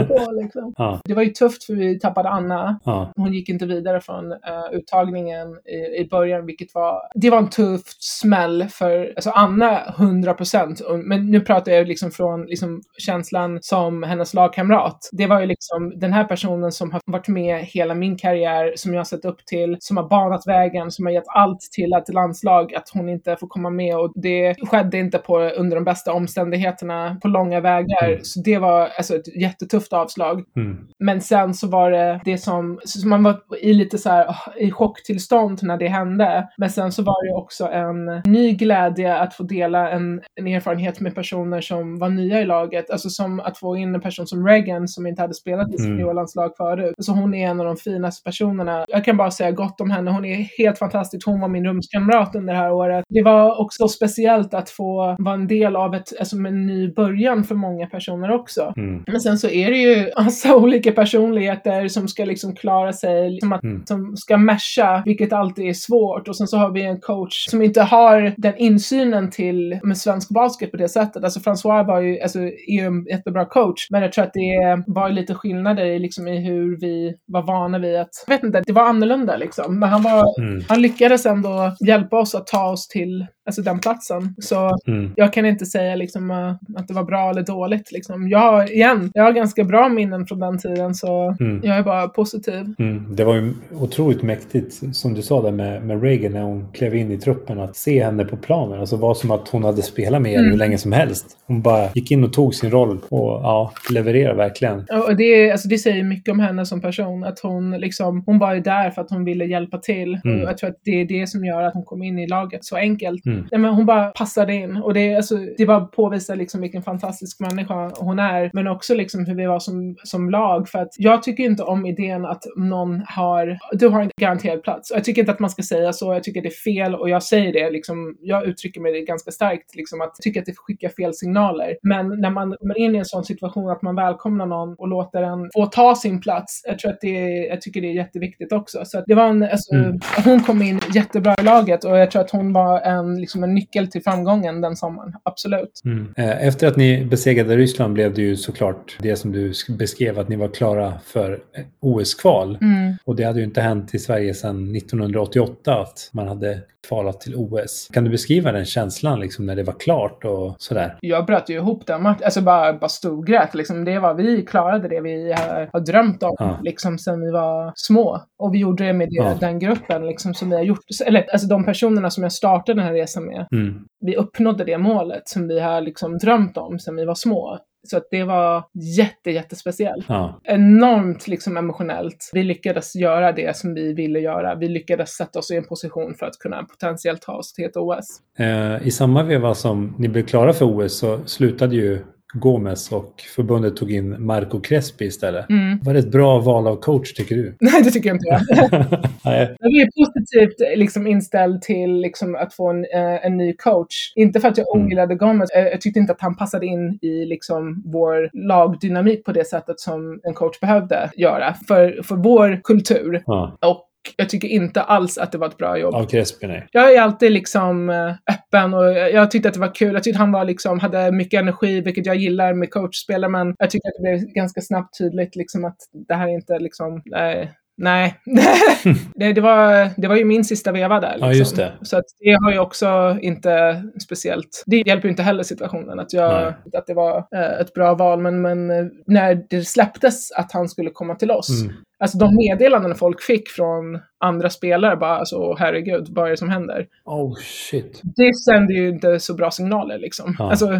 på 0.08 0.32
liksom. 0.42 0.74
Ja, 0.77 1.01
Det 1.03 1.14
var 1.14 1.24
ju 1.24 1.30
tufft 1.30 1.64
för 1.64 1.74
vi 1.74 2.00
tappade 2.00 2.30
Anna. 2.30 2.80
ja, 2.85 3.11
Hon 3.16 3.34
gick 3.34 3.50
inte 3.50 3.66
vidare 3.66 4.01
från 4.01 4.32
uh, 4.32 4.38
uttagningen 4.72 5.48
i, 5.48 6.01
i 6.01 6.08
början, 6.11 6.45
vilket 6.45 6.74
var, 6.74 7.00
det 7.16 7.30
var 7.30 7.38
en 7.38 7.50
tuff 7.50 7.82
smäll 8.00 8.66
för 8.69 9.14
alltså 9.16 9.30
Anna 9.30 9.80
100 9.98 10.34
procent. 10.34 10.82
Men 11.03 11.32
nu 11.32 11.42
pratar 11.42 11.72
jag 11.72 11.88
liksom 11.88 12.11
från 12.11 12.45
liksom, 12.45 12.82
känslan 12.98 13.59
som 13.61 14.03
hennes 14.03 14.34
lagkamrat. 14.34 14.78
Det 15.11 15.27
var 15.27 15.40
ju 15.40 15.45
liksom 15.45 15.99
den 15.99 16.14
här 16.14 16.24
personen 16.24 16.72
som 16.72 16.91
har 16.91 17.01
varit 17.06 17.27
med 17.27 17.66
hela 17.66 17.95
min 17.95 18.17
karriär, 18.17 18.74
som 18.75 18.93
jag 18.93 18.99
har 18.99 19.06
sett 19.06 19.25
upp 19.25 19.45
till, 19.45 19.77
som 19.80 19.98
har 19.98 20.09
banat 20.09 20.48
vägen, 20.48 20.91
som 20.91 21.06
har 21.06 21.14
gett 21.14 21.27
allt 21.27 21.61
till 21.61 21.93
ett 21.93 22.14
landslag, 22.14 22.75
att 22.75 22.90
hon 22.93 23.09
inte 23.09 23.35
får 23.35 23.48
komma 23.48 23.69
med. 23.69 23.98
Och 23.98 24.11
det 24.16 24.56
skedde 24.67 24.98
inte 24.98 25.17
på, 25.17 25.40
under 25.40 25.75
de 25.75 25.83
bästa 25.83 26.14
omständigheterna 26.14 27.17
på 27.22 27.27
långa 27.27 27.59
vägar. 27.59 28.08
Mm. 28.08 28.19
Så 28.24 28.41
det 28.41 28.58
var 28.58 28.90
alltså, 28.98 29.16
ett 29.16 29.41
jättetufft 29.41 29.93
avslag. 29.93 30.43
mm. 30.56 30.88
Men 30.99 31.22
sen 31.22 31.53
så 31.53 31.67
var 31.67 31.91
det 31.91 32.22
det 32.25 32.38
som, 32.38 32.80
man 33.06 33.24
var 33.24 33.40
i 33.61 33.74
lite 33.74 33.98
så 33.98 34.09
här 34.09 34.25
åh, 34.30 34.64
i 34.64 34.72
chocktillstånd 34.72 35.59
när 35.64 35.77
det 35.77 35.88
hände. 35.88 36.49
Men 36.58 36.69
sen 36.69 36.91
så 36.91 37.03
var 37.03 37.27
det 37.27 37.41
också 37.41 37.67
en 37.67 38.06
ny 38.25 38.53
glädje 38.53 39.17
att 39.17 39.33
få 39.33 39.43
dela 39.43 39.91
en, 39.91 40.22
en 40.35 40.48
erfarenhet 40.48 40.99
med 40.99 41.16
personer 41.16 41.61
som 41.61 41.99
var 41.99 42.09
nya 42.09 42.41
i 42.41 42.45
laget. 42.45 42.90
Alltså 42.90 43.09
som 43.09 43.40
att 43.40 43.58
få 43.58 43.77
in 43.77 43.95
en 43.95 44.01
person 44.01 44.27
som 44.27 44.48
Reagan 44.48 44.68
som 44.88 45.07
inte 45.07 45.22
hade 45.22 45.33
spelat 45.33 45.67
i 45.73 45.75
Mm. 45.77 45.85
seniorlandslag 45.91 46.51
förut. 46.57 46.95
Så 46.98 47.11
hon 47.14 47.33
är 47.33 47.48
en 47.49 47.59
av 47.59 47.65
de 47.65 47.75
finaste 47.77 48.23
personerna. 48.23 48.85
Jag 48.88 49.06
kan 49.06 49.17
bara 49.17 49.31
säga 49.31 49.51
gott 49.51 49.81
om 49.81 49.91
henne. 49.91 50.11
Hon 50.11 50.25
är 50.25 50.35
helt 50.57 50.80
fantastisk. 50.80 51.25
Hon 51.27 51.41
var 51.41 51.48
min 51.48 51.65
rumskamrat 51.65 52.35
under 52.35 52.53
det 52.53 52.59
här 52.59 52.72
året. 52.72 53.06
Det 53.09 53.23
var 53.23 53.61
också 53.61 53.88
speciellt 53.88 54.53
att 54.53 54.69
få 54.69 55.15
vara 55.19 55.33
en 55.35 55.48
del 55.48 55.75
av 55.75 55.95
ett, 55.95 56.19
alltså 56.19 56.35
en 56.38 56.65
ny 56.67 56.93
början 56.93 57.43
för 57.43 57.56
många 57.56 57.88
personer 57.88 58.31
också. 58.31 58.73
Mm. 58.77 59.03
Men 59.07 59.22
sen 59.22 59.38
så 59.38 59.48
är 59.49 59.72
det 59.72 59.77
ju 59.77 60.09
massa 60.17 60.56
olika 60.64 60.91
personligheter 60.91 61.88
som 61.88 62.07
ska 62.07 62.25
liksom 62.25 62.56
klara 62.56 62.93
sig, 62.93 63.30
liksom 63.30 63.53
att, 63.53 63.64
Mm. 63.64 63.85
som 63.85 64.17
ska 64.17 64.38
mesha, 64.38 65.03
vilket 65.06 65.33
alltid 65.33 65.65
är 65.69 65.73
svårt. 65.73 66.27
Och 66.27 66.38
sen 66.38 66.48
så 66.48 66.57
har 66.57 66.72
vi 66.72 66.83
en 66.83 66.99
coach 66.99 67.45
som 67.49 67.61
inte 67.61 67.81
har 67.81 68.33
den 68.38 68.53
insynen 68.57 69.30
till 69.30 69.80
med 69.83 69.98
svensk 69.98 70.30
basket 70.30 70.72
på 70.72 70.77
det 70.77 70.89
sättet. 70.89 71.23
Alltså 71.23 71.39
François 71.39 71.88
var 71.88 72.01
ju, 72.01 72.19
alltså, 72.22 72.39
är 72.39 72.72
ju 72.80 72.85
en 72.85 73.06
jättebra 73.06 73.45
coach, 73.45 73.88
men 73.89 74.01
jag 74.01 74.11
tror 74.11 74.23
att 74.25 74.33
det 74.33 74.39
det 74.62 74.84
var 74.88 75.10
lite 75.10 75.36
skillnader 75.36 75.86
i, 75.86 76.00
liksom, 76.00 76.28
i 76.28 76.38
hur 76.40 76.80
vi 76.80 77.16
var 77.26 77.42
vana 77.42 77.80
vid 77.80 77.96
att, 78.00 78.10
jag 78.28 78.36
vet 78.36 78.44
inte, 78.44 78.64
det 78.66 78.74
var 78.74 78.84
annorlunda 78.84 79.38
liksom. 79.38 79.80
Men 79.80 79.90
han, 79.90 80.02
var, 80.02 80.42
Mm. 80.42 80.64
han 80.70 80.82
lyckades 80.82 81.26
ändå 81.26 81.76
hjälpa 81.88 82.18
oss 82.18 82.36
att 82.36 82.48
ta 82.48 82.72
oss 82.72 82.88
till 82.88 83.26
alltså, 83.50 83.61
den 83.61 83.80
platsen. 83.80 84.36
Så 84.40 84.78
Mm. 84.88 85.11
jag 85.16 85.34
kan 85.34 85.45
inte 85.45 85.66
säga 85.66 85.95
liksom, 85.95 86.32
eh, 86.32 86.52
att 86.80 86.88
det 86.88 86.94
var 86.94 87.03
bra 87.03 87.30
eller 87.30 87.42
dåligt. 87.44 87.92
Liksom. 87.92 88.30
Jag, 88.30 88.40
har, 88.40 88.72
igen, 88.72 89.11
jag 89.14 89.24
har 89.24 89.32
ganska 89.32 89.64
bra 89.64 89.90
minnen 89.90 90.26
från 90.28 90.40
den 90.40 90.58
tiden, 90.58 90.95
så 90.95 91.36
Mm. 91.40 91.61
jag 91.64 91.78
är 91.78 91.84
bara 91.84 92.08
positiv. 92.08 92.74
Mm. 92.80 93.16
Det 93.16 93.24
var 93.24 93.36
ju 93.36 93.53
otroligt 93.80 94.22
mäktigt, 94.24 94.95
som 94.95 95.14
du 95.14 95.22
sa 95.22 95.42
där 95.42 95.52
med, 95.52 95.84
med 95.84 96.03
Reagan 96.03 96.32
när 96.34 96.42
hon 96.42 96.68
klev 96.74 96.95
in 96.95 97.11
i 97.11 97.18
truppen, 97.18 97.60
att 97.60 97.76
se 97.76 98.03
henne 98.03 98.26
på 98.26 98.38
planen. 98.38 98.80
Alltså 98.80 98.95
var 98.95 99.14
som 99.14 99.32
att 99.32 99.48
hon 99.48 99.64
hade 99.64 99.82
spelat 99.82 100.22
med 100.22 100.32
er 100.34 100.40
Mm. 100.40 100.52
hur 100.52 100.58
länge 100.58 100.78
som 100.78 100.92
helst. 100.92 101.26
Hon 101.48 101.61
bara 101.61 101.88
gick 101.94 102.11
in 102.11 102.24
och 102.24 102.34
tog 102.34 102.56
sin 102.56 102.72
roll 102.72 102.98
och 103.10 103.30
ja, 103.44 103.72
levererade 103.92 104.38
verkligen. 104.38 104.80
Och 105.08 105.16
det, 105.16 105.52
alltså 105.52 105.68
det 105.68 105.78
säger 105.78 106.03
mycket 106.03 106.32
om 106.32 106.40
henne 106.40 106.66
som 106.66 106.82
person. 106.82 107.24
Att 107.24 107.40
hon, 107.40 107.72
liksom, 107.72 108.24
hon 108.26 108.40
var 108.40 108.53
ju 108.53 108.61
där 108.61 108.90
för 108.92 109.02
att 109.02 109.10
hon 109.10 109.26
ville 109.26 109.45
hjälpa 109.45 109.78
till. 109.78 110.19
Mm. 110.26 110.42
Och 110.42 110.50
jag 110.50 110.58
tror 110.58 110.69
att 110.69 110.78
det 110.84 111.02
är 111.02 111.06
det 111.06 111.28
som 111.30 111.45
gör 111.45 111.61
att 111.64 111.74
hon 111.74 111.84
kom 111.84 112.03
in 112.03 112.19
i 112.19 112.28
laget 112.28 112.66
så 112.66 112.76
enkelt. 112.76 113.26
Mm. 113.40 113.48
Nej, 113.51 113.61
men 113.61 113.74
hon 113.74 113.85
bara 113.85 114.06
passade 114.11 114.53
in. 114.53 114.77
Och 114.77 114.93
det, 114.93 115.16
alltså, 115.16 115.35
det 115.58 115.66
bara 115.66 115.82
påvisar 115.82 116.35
liksom 116.35 116.61
vilken 116.61 116.84
fantastisk 116.84 117.40
människa 117.40 117.92
hon 118.00 118.19
är. 118.19 118.50
Men 118.53 118.68
också 118.68 118.95
liksom 118.95 119.26
hur 119.26 119.35
vi 119.35 119.45
var 119.45 119.59
som, 119.59 119.95
som 120.03 120.30
lag. 120.30 120.69
För 120.69 120.80
att 120.80 120.90
jag 120.98 121.24
tycker 121.24 121.43
inte 121.43 121.64
om 121.64 121.85
idén 121.85 122.26
att 122.26 122.43
någon 122.56 123.01
har, 123.08 123.58
du 123.72 123.88
har 123.88 124.01
en 124.01 124.11
garanterad 124.22 124.64
plats. 124.64 124.92
Och 124.92 124.98
jag 124.98 125.03
tycker 125.03 125.22
inte 125.22 125.32
att 125.32 125.40
man 125.40 125.50
ska 125.50 125.64
säga 125.64 125.93
så. 125.93 126.14
Jag 126.14 126.24
tycker 126.24 126.42
det 126.42 126.48
är 126.48 126.74
fel 126.74 126.95
och 126.95 127.09
jag 127.09 127.24
säger 127.24 127.53
det. 127.53 127.69
Liksom, 127.69 128.18
jag 128.22 128.45
uttrycker 128.45 128.82
mig 128.82 129.06
ganska 129.06 129.32
starkt. 129.32 129.76
Liksom, 129.76 130.01
att 130.01 130.11
jag 130.18 130.24
tycker 130.24 130.40
att 130.40 130.45
det 130.45 130.53
skickar 130.56 130.90
fel 130.90 131.14
signaler. 131.14 131.77
Men 131.84 132.22
när 132.22 132.30
man 132.30 132.56
kommer 132.59 132.77
in 132.77 132.95
i 132.95 132.98
en 132.98 133.06
sån 133.06 133.24
situation 133.24 133.69
att 133.69 133.82
man 133.82 133.95
välkomnar 133.95 134.45
någon 134.45 134.76
och 134.77 134.88
låter 134.88 135.22
den 135.22 135.50
få 135.53 135.66
ta 135.66 135.95
sin 135.95 136.22
plats. 136.22 136.61
Jag 136.68 136.80
tror 136.80 136.92
att 136.92 137.01
det 137.01 137.18
är, 137.18 137.50
jag 137.50 137.61
tycker 137.61 137.82
det 137.82 137.88
är 137.88 137.93
jätteviktigt 137.93 138.51
också. 138.53 138.82
Så 138.85 138.98
att 138.98 139.03
det 139.08 139.16
var 139.16 139.27
en, 139.27 139.43
alltså, 139.43 139.76
Mm. 139.80 140.00
hon 140.26 140.40
kom 140.43 140.61
in 140.61 140.80
jättebra 140.93 141.35
i 141.40 141.43
laget 141.43 141.84
och 141.84 141.98
jag 141.98 142.11
tror 142.11 142.22
att 142.22 142.32
hon 142.32 142.53
var 142.53 142.82
en, 142.82 143.19
liksom 143.30 143.43
en 143.43 143.53
nyckel 143.56 143.88
till 143.88 144.03
framgången 144.03 144.61
den 144.61 144.75
sommaren. 144.75 145.14
Absolut. 145.24 145.82
Mm. 145.85 146.14
Eh, 146.17 146.48
Efter 146.48 146.67
att 146.67 146.77
ni 146.77 147.06
besegrade 147.06 147.58
Ryssland 147.58 147.93
blev 147.93 148.14
det 148.14 148.22
ju 148.22 148.35
såklart 148.38 148.98
det 148.99 149.16
som 149.16 149.32
du 149.32 149.51
sk- 149.51 149.77
beskrev, 149.77 150.19
att 150.19 150.30
ni 150.30 150.35
var 150.35 150.48
klara 150.48 150.93
för 151.06 151.32
eh, 151.32 151.64
OS-kval. 151.82 152.58
Mm. 152.61 152.93
Och 153.06 153.16
det 153.16 153.24
hade 153.24 153.40
ju 153.40 153.45
inte 153.45 153.61
hänt 153.61 153.95
i 153.95 153.99
Sverige 153.99 154.33
sedan 154.33 154.75
1988 154.75 155.82
att 155.82 156.09
man 156.14 156.27
hade 156.27 156.59
kvalat 156.90 157.22
till 157.22 157.35
OS. 157.35 157.88
Kan 157.93 158.03
du 158.03 158.09
beskriva 158.09 158.51
den 158.51 158.66
känslan 158.66 159.19
liksom 159.19 159.45
när 159.45 159.56
det 159.56 159.64
var 159.64 159.74
klart 159.80 160.26
och 160.26 160.56
sådär? 160.58 160.98
Jag 161.01 161.26
bröt 161.26 161.50
ju 161.50 161.53
ihop 161.56 161.85
den 161.88 162.03
matchen, 162.03 162.22
alltså 162.26 162.42
bara, 162.42 162.74
bara 162.74 162.90
storgrät. 162.90 163.56
Liksom. 163.56 163.85
Det 163.85 164.00
var, 164.00 164.14
vi 164.14 164.42
klarade 164.45 164.88
det 164.88 165.01
vi 165.01 165.32
har, 165.34 165.69
har 165.74 165.80
drömt 165.80 166.24
om 166.24 166.35
Ja. 166.40 166.59
liksom, 166.64 166.98
sen 166.98 167.22
vi 167.22 167.32
var 167.32 167.72
små. 167.76 168.22
Och 168.40 168.53
vi 168.53 168.59
gjorde 168.59 168.85
det 168.85 168.93
med 168.93 169.09
det, 169.09 169.16
Ja. 169.16 169.35
den 169.40 169.59
gruppen 169.59 170.06
liksom, 170.08 170.34
som 170.34 170.50
vi 170.50 170.56
har 170.56 170.64
gjort. 170.64 170.80
Eller 171.06 171.26
alltså 171.32 171.48
de 171.48 171.66
personerna 171.66 172.09
som 172.09 172.24
jag 172.24 172.32
startade 172.32 172.80
den 172.80 172.85
här 172.88 172.93
resan 172.93 173.26
med. 173.26 173.48
Mm. 173.51 173.74
Vi 174.06 174.16
uppnådde 174.16 174.64
det 174.64 174.77
målet 174.77 175.27
som 175.30 175.48
vi 175.48 175.59
har 175.59 175.82
liksom, 175.82 176.18
drömt 176.18 176.58
om 176.58 176.80
sen 176.80 176.95
vi 176.95 177.06
var 177.06 177.16
små. 177.16 177.58
Så 177.88 177.98
att 177.98 178.08
det 178.11 178.24
var 178.24 178.64
jätte, 178.98 179.32
jättespeciellt. 179.32 180.06
Ja. 180.09 180.41
Enormt 180.43 181.27
liksom, 181.27 181.58
emotionellt. 181.58 182.30
Vi 182.33 182.43
lyckades 182.43 182.95
göra 182.95 183.32
det 183.32 183.58
som 183.58 183.74
vi 183.74 183.93
ville 183.93 184.19
göra. 184.19 184.56
Vi 184.56 184.67
lyckades 184.67 185.09
sätta 185.09 185.40
oss 185.40 185.51
i 185.51 185.56
en 185.56 185.64
position 185.64 186.16
för 186.16 186.25
att 186.25 186.40
kunna 186.40 186.64
potentiellt 186.64 187.22
ta 187.22 187.33
oss 187.33 187.53
till 187.53 187.66
ett 187.66 187.77
OS. 187.77 188.22
Eh, 188.40 188.88
I 188.88 188.91
samma 188.91 189.24
veva 189.24 189.56
som 189.56 189.95
ni 189.98 190.09
blev 190.09 190.25
klara 190.25 190.53
för 190.53 190.66
OS 190.66 190.98
så 190.98 191.19
slutade 191.25 191.75
ju 191.75 192.06
Gomes 192.33 192.91
och 192.91 193.22
förbundet 193.35 193.75
tog 193.75 193.91
in 193.91 194.25
Marco 194.25 194.59
Crespi 194.61 195.06
istället. 195.06 195.49
Mm. 195.49 195.80
Var 195.83 195.93
det 195.93 195.99
ett 195.99 196.11
bra 196.11 196.40
val 196.40 196.67
av 196.67 196.75
coach 196.75 197.14
tycker 197.14 197.35
du? 197.35 197.56
Nej, 197.59 197.82
det 197.83 197.91
tycker 197.91 198.09
jag 198.09 198.16
inte 198.16 198.27
jag. 198.27 198.41
Nej. 199.25 199.56
Jag 199.59 199.72
är 199.72 199.90
positivt 200.06 200.77
liksom, 200.77 201.08
inställd 201.08 201.61
till 201.61 201.93
liksom, 202.01 202.35
att 202.35 202.53
få 202.53 202.69
en, 202.69 202.85
eh, 202.93 203.25
en 203.25 203.38
ny 203.38 203.53
coach. 203.53 204.14
Inte 204.16 204.40
för 204.40 204.48
att 204.48 204.58
jag 204.58 204.75
Mm. 204.75 204.85
ogillade 204.85 205.16
Gomez. 205.16 205.49
Eh, 205.51 205.64
jag 205.67 205.82
tyckte 205.82 205.99
inte 205.99 206.14
att 206.14 206.22
han 206.22 206.35
passade 206.35 206.66
in 206.66 206.99
i 207.01 207.25
liksom, 207.25 207.83
vår 207.85 208.30
lagdynamik 208.33 209.24
på 209.25 209.32
det 209.32 209.48
sättet 209.48 209.80
som 209.80 210.19
en 210.24 210.33
coach 210.33 210.59
behövde 210.59 211.09
göra 211.16 211.53
för, 211.67 212.01
för 212.03 212.16
vår 212.16 212.61
kultur. 212.64 213.24
Ja, 213.25 213.58
Och 213.66 213.85
jag 214.16 214.30
tycker 214.30 214.48
inte 214.48 214.82
alls 214.82 215.18
att 215.18 215.32
det 215.32 215.38
var 215.38 215.48
ett 215.48 215.58
bra 215.58 215.78
jobb. 215.78 215.95
av 215.95 216.06
Crespi 216.06 216.48
nej. 216.48 216.68
Jag 216.72 216.95
är 216.95 217.02
alltid 217.02 217.32
liksom 217.32 217.90
eh, 217.90 218.14
öppen 218.34 218.74
och 218.74 218.86
jag 218.94 219.32
tyckte 219.32 219.48
att 219.48 219.53
det 219.53 219.60
var 219.60 219.76
kul. 219.76 219.94
Jag 219.94 220.03
tyckte 220.03 220.19
han 220.19 220.32
var 220.32 220.45
liksom, 220.45 220.80
hade 220.80 221.11
mycket 221.11 221.40
energi, 221.40 221.82
vilket 221.82 222.06
jag 222.06 222.16
gillar 222.16 222.53
med 222.53 222.72
coachspelare, 222.72 223.32
men 223.32 223.56
jag 223.60 223.69
tycker 223.69 223.88
att 223.90 223.94
det 223.98 224.02
blev 224.02 224.34
ganska 224.34 224.61
snabbt 224.61 224.98
tydligt 224.98 225.36
liksom 225.36 225.66
att 225.66 225.78
det 226.08 226.14
här 226.14 226.28
är 226.28 226.34
inte 226.34 226.60
liksom, 226.60 227.02
nej. 227.06 227.52
Nej, 227.82 228.19
det, 229.16 229.34
det, 229.34 229.42
var, 229.42 229.90
det 230.02 230.08
var 230.08 230.16
ju 230.16 230.26
min 230.26 230.45
sista 230.45 230.72
veva 230.72 231.00
där. 231.00 231.11
Liksom. 231.11 231.28
Ja, 231.28 231.34
just 231.34 231.56
det. 231.56 231.74
Så 231.82 231.98
att 231.98 232.06
det 232.19 232.38
har 232.44 232.52
ju 232.52 232.60
också 232.60 233.18
inte 233.22 233.84
speciellt, 234.03 234.64
det 234.66 234.78
hjälper 234.78 235.08
ju 235.08 235.10
inte 235.10 235.24
heller 235.24 235.44
situationen 235.44 236.00
att, 236.00 236.14
jag, 236.14 236.44
Nej. 236.44 236.53
att 236.74 236.88
det 236.88 236.94
var 236.94 237.18
eh, 237.36 237.60
ett 237.61 237.74
bra 237.74 237.94
val. 237.95 238.22
Men, 238.22 238.42
men 238.42 238.72
eh, 238.72 238.86
när 239.08 239.44
det 239.50 239.64
släpptes 239.64 240.32
att 240.32 240.52
han 240.52 240.69
skulle 240.69 240.90
komma 240.90 241.16
till 241.16 241.32
oss, 241.32 241.61
Mm. 241.64 241.74
Alltså 242.00 242.18
de 242.18 242.36
meddelanden 242.36 242.95
folk 242.95 243.22
fick 243.22 243.50
från 243.50 244.00
andra 244.19 244.50
spelare, 244.50 244.95
bara 244.95 245.18
alltså 245.18 245.36
"Åh, 245.36 245.56
herregud, 245.60 246.08
vad 246.10 246.26
är 246.26 246.30
det 246.32 246.38
som 246.38 246.50
händer? 246.50 246.88
Oh 247.06 247.36
shit. 247.36 248.02
det 248.03 248.36
sänder 248.36 248.74
ju 248.74 248.90
inte 248.90 249.19
så 249.19 249.34
bra 249.34 249.52
signaler 249.52 249.98
liksom. 250.00 250.36
Ja. 250.40 250.50
Alltså, 250.50 250.66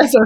alltså, 0.00 0.18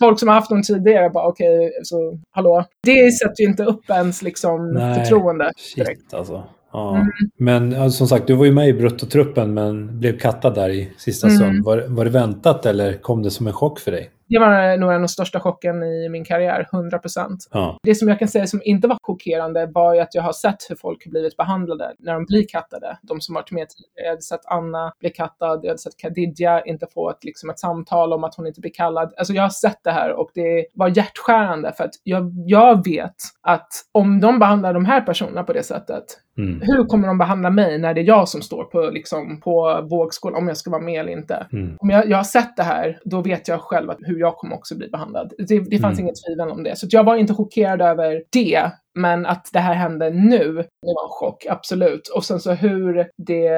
folk 0.00 0.18
som 0.18 0.28
har 0.28 0.34
haft 0.34 0.50
dem 0.50 0.62
tidigare 0.62 1.10
bara 1.10 1.26
okej, 1.28 1.70
så 1.82 2.18
hallå. 2.30 2.64
Det 2.82 3.10
sätter 3.12 3.42
ju 3.42 3.48
inte 3.48 3.64
upp 3.64 3.90
ens 3.90 4.22
liksom 4.22 4.70
Nej. 4.72 4.94
förtroende 4.94 5.52
direkt. 5.76 6.00
Shit 6.00 6.14
alltså. 6.14 6.44
Ja. 6.72 6.94
Mm. 6.96 7.06
Men 7.38 7.72
ja, 7.72 7.90
som 7.90 8.06
sagt, 8.08 8.26
du 8.26 8.34
var 8.34 8.44
ju 8.44 8.52
med 8.52 8.68
i 8.68 8.72
bruttotruppen 8.72 9.54
men 9.54 10.00
blev 10.00 10.18
kattad 10.18 10.54
där 10.54 10.68
i 10.70 10.90
sista 10.98 11.26
Mm. 11.26 11.36
stund. 11.38 11.64
Var, 11.64 11.84
var 11.88 12.04
det 12.04 12.10
väntat 12.10 12.66
eller 12.66 12.92
kom 12.92 13.22
det 13.22 13.30
som 13.30 13.46
en 13.46 13.52
chock 13.52 13.80
för 13.80 13.90
dig? 13.90 14.10
Det 14.28 14.38
var 14.38 14.76
nog 14.76 14.90
den 14.90 15.08
största 15.08 15.40
chocken 15.40 15.82
i 15.82 16.08
min 16.08 16.24
karriär, 16.24 16.68
100 16.72 16.98
procent. 16.98 17.48
Ja. 17.50 17.78
Det 17.82 17.94
som 17.94 18.08
jag 18.08 18.18
kan 18.18 18.28
säga 18.28 18.46
som 18.46 18.60
inte 18.64 18.88
var 18.88 18.98
chockerande 19.02 19.66
var 19.66 19.94
ju 19.94 20.00
att 20.00 20.14
jag 20.14 20.22
har 20.22 20.32
sett 20.32 20.70
hur 20.70 20.76
folk 20.76 21.04
har 21.04 21.10
blivit 21.10 21.36
behandlade 21.36 21.94
när 21.98 22.14
de 22.14 22.24
blir 22.24 22.46
kattade. 22.48 22.98
De 23.02 23.20
som 23.20 23.34
varit 23.34 23.50
med. 23.50 23.66
Jag 23.94 24.08
hade 24.08 24.22
sett 24.22 24.46
Anna 24.46 24.92
bli 25.00 25.10
kattad, 25.10 25.60
jag 25.62 25.68
hade 25.68 25.78
sett 25.78 25.96
Khadija 25.96 26.64
inte 26.64 26.86
få 26.94 27.10
ett, 27.10 27.24
liksom 27.24 27.50
ett 27.50 27.58
samtal 27.58 28.12
om 28.12 28.24
att 28.24 28.34
hon 28.34 28.46
inte 28.46 28.60
blir 28.60 28.72
kallad. 28.74 29.14
Alltså 29.16 29.32
jag 29.32 29.42
har 29.42 29.50
sett 29.50 29.80
det 29.84 29.90
här 29.90 30.12
och 30.12 30.30
det 30.34 30.66
var 30.74 30.96
hjärtskärande 30.96 31.72
för 31.76 31.84
att 31.84 31.94
jag, 32.02 32.32
jag 32.46 32.84
vet 32.84 33.16
att 33.42 33.68
om 33.92 34.20
de 34.20 34.38
behandlar 34.38 34.74
de 34.74 34.84
här 34.84 35.00
personerna 35.00 35.44
på 35.44 35.52
det 35.52 35.62
sättet, 35.62 36.04
Mm. 36.38 36.60
hur 36.62 36.84
kommer 36.84 37.08
de 37.08 37.18
behandla 37.18 37.50
mig 37.50 37.78
när 37.78 37.94
det 37.94 38.00
är 38.00 38.04
jag 38.04 38.28
som 38.28 38.42
står 38.42 38.64
på, 38.64 38.80
liksom, 38.80 39.40
på 39.40 39.86
vågskål 39.90 40.34
om 40.34 40.48
jag 40.48 40.56
ska 40.56 40.70
vara 40.70 40.82
med 40.82 41.00
eller 41.00 41.12
inte? 41.12 41.46
Mm. 41.52 41.76
Om 41.78 41.90
jag, 41.90 42.08
jag 42.08 42.16
har 42.16 42.24
sett 42.24 42.56
det 42.56 42.62
här, 42.62 42.98
då 43.04 43.22
vet 43.22 43.48
jag 43.48 43.60
själv 43.60 43.90
att 43.90 43.98
hur 44.00 44.20
jag 44.20 44.36
kommer 44.36 44.56
också 44.56 44.76
bli 44.78 44.88
behandlad. 44.88 45.32
Det, 45.38 45.58
det 45.58 45.78
fanns 45.78 45.98
Mm. 45.98 46.04
inget 46.04 46.24
tvivel 46.26 46.48
om 46.50 46.62
det. 46.62 46.78
Så 46.78 46.86
jag 46.90 47.04
var 47.04 47.16
inte 47.16 47.34
chockerad 47.34 47.82
över 47.82 48.22
det, 48.32 48.70
men 48.96 49.26
att 49.26 49.50
det 49.52 49.58
här 49.58 49.74
hände 49.74 50.10
nu, 50.10 50.52
det 50.82 50.94
var 50.94 51.04
en 51.04 51.10
chock, 51.10 51.46
absolut. 51.48 52.08
Och 52.08 52.24
sen 52.24 52.40
så 52.40 52.52
hur 52.52 53.06
det 53.26 53.50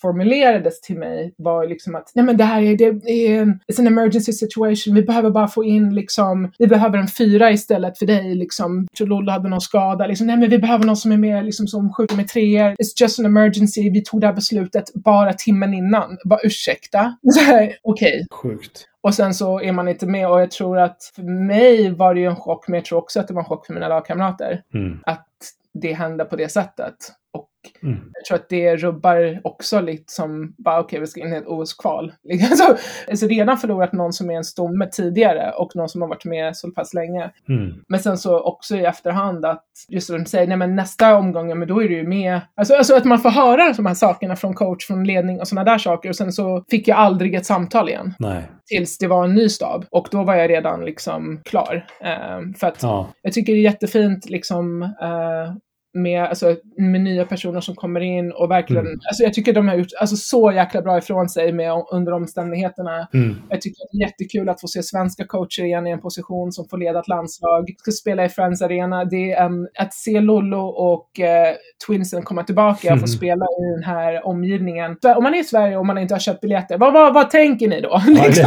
formulerades 0.00 0.80
till 0.80 0.98
mig 0.98 1.34
var 1.38 1.66
liksom 1.66 1.94
att, 1.94 2.12
nej 2.14 2.24
men 2.24 2.36
det 2.36 2.44
här 2.44 2.62
är, 2.62 2.76
det 2.76 3.10
är 3.10 3.40
en, 3.40 3.60
it's 3.72 3.80
an 3.80 3.86
emergency 3.86 4.32
situation, 4.32 4.94
vi 4.94 5.02
behöver 5.02 5.30
bara 5.30 5.48
få 5.48 5.64
in 5.64 5.94
liksom, 5.94 6.52
vi 6.58 6.66
behöver 6.66 6.98
en 6.98 7.08
fyra 7.08 7.50
istället 7.50 7.98
för 7.98 8.06
dig, 8.06 8.34
liksom, 8.34 8.86
Lollo 9.00 9.30
hade 9.30 9.48
någon 9.48 9.60
skada, 9.60 10.06
liksom, 10.06 10.26
nej 10.26 10.36
men 10.36 10.50
vi 10.50 10.58
behöver 10.58 10.84
någon 10.84 10.96
som 10.96 11.12
är 11.12 11.16
med, 11.16 11.44
liksom, 11.44 11.66
som 11.66 11.92
skjuter 11.92 12.16
med 12.16 12.28
treor, 12.28 12.70
it's 12.70 13.00
just 13.00 13.18
an 13.18 13.26
emergency, 13.26 13.90
vi 13.90 14.02
tog 14.04 14.20
det 14.20 14.26
här 14.26 14.34
beslutet 14.34 14.84
bara 14.94 15.32
timmen 15.32 15.74
innan, 15.74 16.18
bara 16.24 16.40
ursäkta. 16.42 17.16
Okej. 17.42 17.54
Okay. 17.54 17.76
Okej, 17.82 18.26
Sjukt 18.30 18.88
och 19.02 19.14
sen 19.14 19.34
så 19.34 19.60
är 19.60 19.72
man 19.72 19.88
inte 19.88 20.06
med 20.06 20.28
och 20.28 20.40
jag 20.40 20.50
tror 20.50 20.78
att 20.78 21.12
för 21.14 21.22
mig 21.22 21.90
var 21.90 22.14
det 22.14 22.20
ju 22.20 22.26
en 22.26 22.36
chock, 22.36 22.68
men 22.68 22.74
jag 22.74 22.84
tror 22.84 22.98
också 22.98 23.20
att 23.20 23.28
det 23.28 23.34
var 23.34 23.42
en 23.42 23.48
chock 23.48 23.66
för 23.66 23.74
mina 23.74 23.88
lagkamrater. 23.88 24.62
Mm. 24.74 25.00
Att 25.06 25.28
det 25.74 25.92
hände 25.92 26.24
på 26.24 26.36
det 26.36 26.48
sättet. 26.48 26.94
Och 27.32 27.48
Mm. 27.82 27.98
jag 28.12 28.24
tror 28.24 28.38
att 28.38 28.48
det 28.48 28.76
rubbar 28.76 29.40
också 29.44 29.80
lite 29.80 30.12
som, 30.12 30.54
bara 30.58 30.80
okej 30.80 31.00
vi 31.00 31.06
ska 31.06 31.20
in 31.20 31.32
i 31.32 31.36
ett 31.36 31.46
OS-kval. 31.46 32.12
Alltså, 32.50 32.76
alltså 33.10 33.26
redan 33.26 33.58
förlorat 33.58 33.92
någon 33.92 34.12
som 34.12 34.30
är 34.30 34.34
en 34.34 34.44
stomme 34.44 34.86
tidigare 34.86 35.52
och 35.56 35.76
någon 35.76 35.88
som 35.88 36.02
har 36.02 36.08
varit 36.08 36.24
med 36.24 36.56
så 36.56 36.70
pass 36.70 36.94
länge. 36.94 37.30
Mm. 37.48 37.72
Men 37.88 38.00
sen 38.00 38.18
så 38.18 38.40
också 38.40 38.76
i 38.76 38.84
efterhand 38.84 39.44
att 39.44 39.64
just 39.88 40.06
som 40.06 40.18
de 40.18 40.26
säger, 40.26 40.46
nej 40.46 40.56
men 40.56 40.76
nästa 40.76 41.16
omgång, 41.16 41.48
ja, 41.48 41.54
men 41.54 41.68
då 41.68 41.82
är 41.82 41.88
du 41.88 41.96
ju 41.96 42.08
med. 42.08 42.40
Alltså, 42.54 42.74
alltså 42.74 42.96
att 42.96 43.04
man 43.04 43.18
får 43.18 43.30
höra 43.30 43.72
de 43.72 43.86
här 43.86 43.94
sakerna 43.94 44.36
från 44.36 44.54
coach, 44.54 44.86
från 44.86 45.04
ledning 45.04 45.40
och 45.40 45.48
sådana 45.48 45.70
där 45.70 45.78
saker. 45.78 46.08
Och 46.08 46.16
sen 46.16 46.32
så 46.32 46.64
fick 46.70 46.88
jag 46.88 46.98
aldrig 46.98 47.34
ett 47.34 47.46
samtal 47.46 47.88
igen 47.88 48.14
Nej. 48.18 48.42
tills 48.66 48.98
det 48.98 49.06
var 49.06 49.24
en 49.24 49.34
ny 49.34 49.48
stab. 49.48 49.84
Och 49.90 50.08
då 50.10 50.22
var 50.24 50.34
jag 50.34 50.50
redan 50.50 50.84
liksom 50.84 51.40
klar. 51.44 51.86
Eh, 52.00 52.40
för 52.58 52.66
att 52.66 52.82
Ja. 52.82 53.08
jag 53.22 53.32
tycker 53.32 53.52
det 53.52 53.58
är 53.58 53.62
jättefint 53.62 54.30
liksom 54.30 54.82
eh, 54.82 55.54
med, 55.94 56.22
alltså, 56.24 56.56
med 56.78 57.00
nya 57.00 57.24
personer 57.24 57.60
som 57.60 57.74
kommer 57.74 58.00
in 58.00 58.32
och 58.32 58.50
verkligen, 58.50 58.86
Mm. 58.86 58.98
alltså 59.08 59.22
jag 59.22 59.34
tycker 59.34 59.52
de 59.52 59.68
har 59.68 59.76
gjort 59.76 59.88
alltså, 60.00 60.16
så 60.16 60.52
jäkla 60.52 60.82
bra 60.82 60.98
ifrån 60.98 61.28
sig 61.28 61.52
med, 61.52 61.72
under 61.92 62.12
omständigheterna. 62.12 63.08
Mm. 63.14 63.36
Jag 63.48 63.60
tycker 63.60 63.76
det 63.92 63.98
är 64.04 64.06
jättekul 64.08 64.48
att 64.48 64.60
få 64.60 64.66
se 64.68 64.82
svenska 64.82 65.24
coacher 65.26 65.64
igen 65.64 65.86
i 65.86 65.90
en 65.90 66.00
position 66.00 66.52
som 66.52 66.68
får 66.68 66.78
leda 66.78 67.00
ett 67.00 67.08
landslag, 67.08 67.74
ska 67.78 67.90
spela 67.90 68.24
i 68.24 68.28
Friends 68.28 68.62
Arena. 68.62 69.04
Det 69.04 69.32
är 69.32 69.44
en, 69.46 69.68
att 69.78 69.94
se 69.94 70.20
Lollo 70.20 70.60
och 70.66 71.20
eh, 71.20 71.54
Twinsen 71.86 72.22
komma 72.22 72.42
tillbaka 72.44 72.92
och 72.92 72.98
få 73.00 73.04
Mm. 73.04 73.06
spela 73.06 73.44
i 73.44 73.74
den 73.74 73.82
här 73.84 74.26
omgivningen. 74.26 74.96
Så 75.02 75.14
Om 75.14 75.22
man 75.22 75.34
är 75.34 75.40
i 75.40 75.44
Sverige 75.44 75.76
och 75.76 75.86
man 75.86 75.98
inte 75.98 76.14
har 76.14 76.18
köpt 76.20 76.40
biljetter, 76.40 76.78
vad, 76.78 76.92
vad, 76.92 77.14
vad 77.14 77.30
tänker 77.30 77.68
ni 77.68 77.80
då? 77.80 78.02
Liksom. 78.26 78.46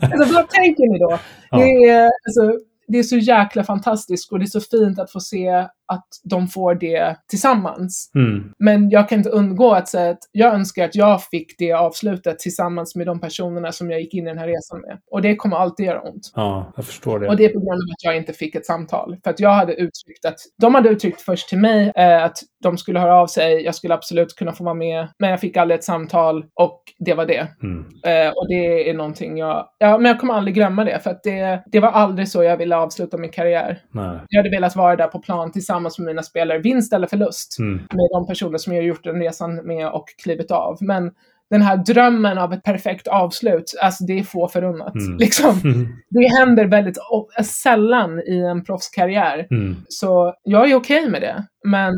Alltså, 0.00 0.34
vad 0.34 0.48
tänker 0.48 0.92
ni 0.92 0.98
då? 0.98 1.18
Ja. 1.50 1.58
Det, 1.58 1.88
är, 1.88 2.04
alltså, 2.04 2.58
det 2.88 2.98
är 2.98 3.02
så 3.02 3.16
jäkla 3.16 3.64
fantastiskt 3.64 4.32
och 4.32 4.38
det 4.38 4.44
är 4.44 4.46
så 4.46 4.60
fint 4.60 4.98
att 4.98 5.12
få 5.12 5.20
se 5.20 5.64
att 5.92 6.06
de 6.24 6.48
får 6.48 6.74
det 6.74 7.16
tillsammans. 7.28 8.10
Mm. 8.14 8.52
Men 8.58 8.90
jag 8.90 9.08
kan 9.08 9.18
inte 9.18 9.30
undgå 9.30 9.72
att 9.72 9.88
säga 9.88 10.10
att 10.10 10.18
jag 10.32 10.54
önskar 10.54 10.84
att 10.84 10.94
jag 10.94 11.24
fick 11.24 11.58
det 11.58 11.72
avslutet 11.72 12.38
tillsammans 12.38 12.96
med 12.96 13.06
de 13.06 13.20
personerna 13.20 13.72
som 13.72 13.90
jag 13.90 14.00
gick 14.00 14.14
in 14.14 14.26
i 14.26 14.28
den 14.28 14.38
här 14.38 14.46
resan 14.46 14.80
med. 14.80 14.98
Och 15.10 15.22
det 15.22 15.36
kommer 15.36 15.56
alltid 15.56 15.86
göra 15.86 16.00
ont. 16.00 16.32
Ja, 16.34 16.72
jag 16.76 16.84
förstår 16.84 17.18
det. 17.18 17.28
Och 17.28 17.36
det 17.36 17.44
är 17.44 17.48
på 17.48 17.60
grund 17.60 17.82
av 17.82 17.92
att 17.92 18.04
jag 18.04 18.16
inte 18.16 18.32
fick 18.32 18.54
ett 18.54 18.66
samtal. 18.66 19.16
För 19.24 19.30
att 19.30 19.40
jag 19.40 19.50
hade 19.50 19.72
uttryckt 19.72 20.24
att, 20.24 20.38
de 20.60 20.74
hade 20.74 20.88
uttryckt 20.88 21.20
först 21.20 21.48
till 21.48 21.58
mig 21.58 21.92
eh, 21.96 22.24
att 22.24 22.38
de 22.62 22.78
skulle 22.78 23.00
höra 23.00 23.20
av 23.20 23.26
sig, 23.26 23.62
jag 23.64 23.74
skulle 23.74 23.94
absolut 23.94 24.36
kunna 24.36 24.52
få 24.52 24.64
vara 24.64 24.74
med, 24.74 25.08
men 25.18 25.30
jag 25.30 25.40
fick 25.40 25.56
aldrig 25.56 25.78
ett 25.78 25.84
samtal 25.84 26.44
och 26.54 26.82
det 26.98 27.14
var 27.14 27.26
det. 27.26 27.48
Mm. 27.62 27.84
Eh, 28.06 28.32
och 28.32 28.48
det 28.48 28.90
är 28.90 28.94
någonting 28.94 29.38
jag, 29.38 29.68
ja 29.78 29.98
men 29.98 30.04
jag 30.04 30.20
kommer 30.20 30.34
aldrig 30.34 30.54
glömma 30.54 30.84
det 30.84 31.00
för 31.02 31.10
att 31.10 31.22
det, 31.22 31.62
det 31.66 31.80
var 31.80 31.88
aldrig 31.88 32.28
så 32.28 32.42
jag 32.42 32.56
ville 32.56 32.76
avsluta 32.76 33.18
min 33.18 33.30
karriär. 33.30 33.78
Nej. 33.90 34.18
Jag 34.28 34.38
hade 34.38 34.50
velat 34.50 34.76
vara 34.76 34.96
där 34.96 35.06
på 35.06 35.18
plan 35.18 35.52
tillsammans 35.52 35.81
med 35.82 36.06
mina 36.06 36.22
spelare, 36.22 36.58
vinst 36.58 36.92
eller 36.92 37.06
förlust, 37.06 37.56
Mm. 37.58 37.74
med 37.74 38.08
de 38.12 38.26
personer 38.26 38.58
som 38.58 38.72
jag 38.72 38.82
har 38.82 38.86
gjort 38.86 39.04
den 39.04 39.20
resan 39.20 39.54
med 39.54 39.88
och 39.88 40.04
klivit 40.22 40.50
av. 40.50 40.76
Men 40.80 41.10
den 41.50 41.62
här 41.62 41.76
drömmen 41.76 42.38
av 42.38 42.52
ett 42.52 42.62
perfekt 42.62 43.06
avslut, 43.08 43.64
alltså 43.82 44.04
det 44.04 44.18
är 44.18 44.22
få 44.22 44.48
förunnat. 44.48 44.94
Mm. 44.94 45.16
Liksom. 45.18 45.60
Mm. 45.64 45.88
Det 46.10 46.38
händer 46.38 46.64
väldigt 46.64 46.98
sällan 47.44 48.20
i 48.20 48.38
en 48.50 48.64
proffskarriär. 48.64 49.46
Mm. 49.50 49.76
Så 49.88 50.34
jag 50.42 50.70
är 50.70 50.74
okej 50.74 51.08
med 51.08 51.20
det. 51.22 51.44
Men 51.64 51.92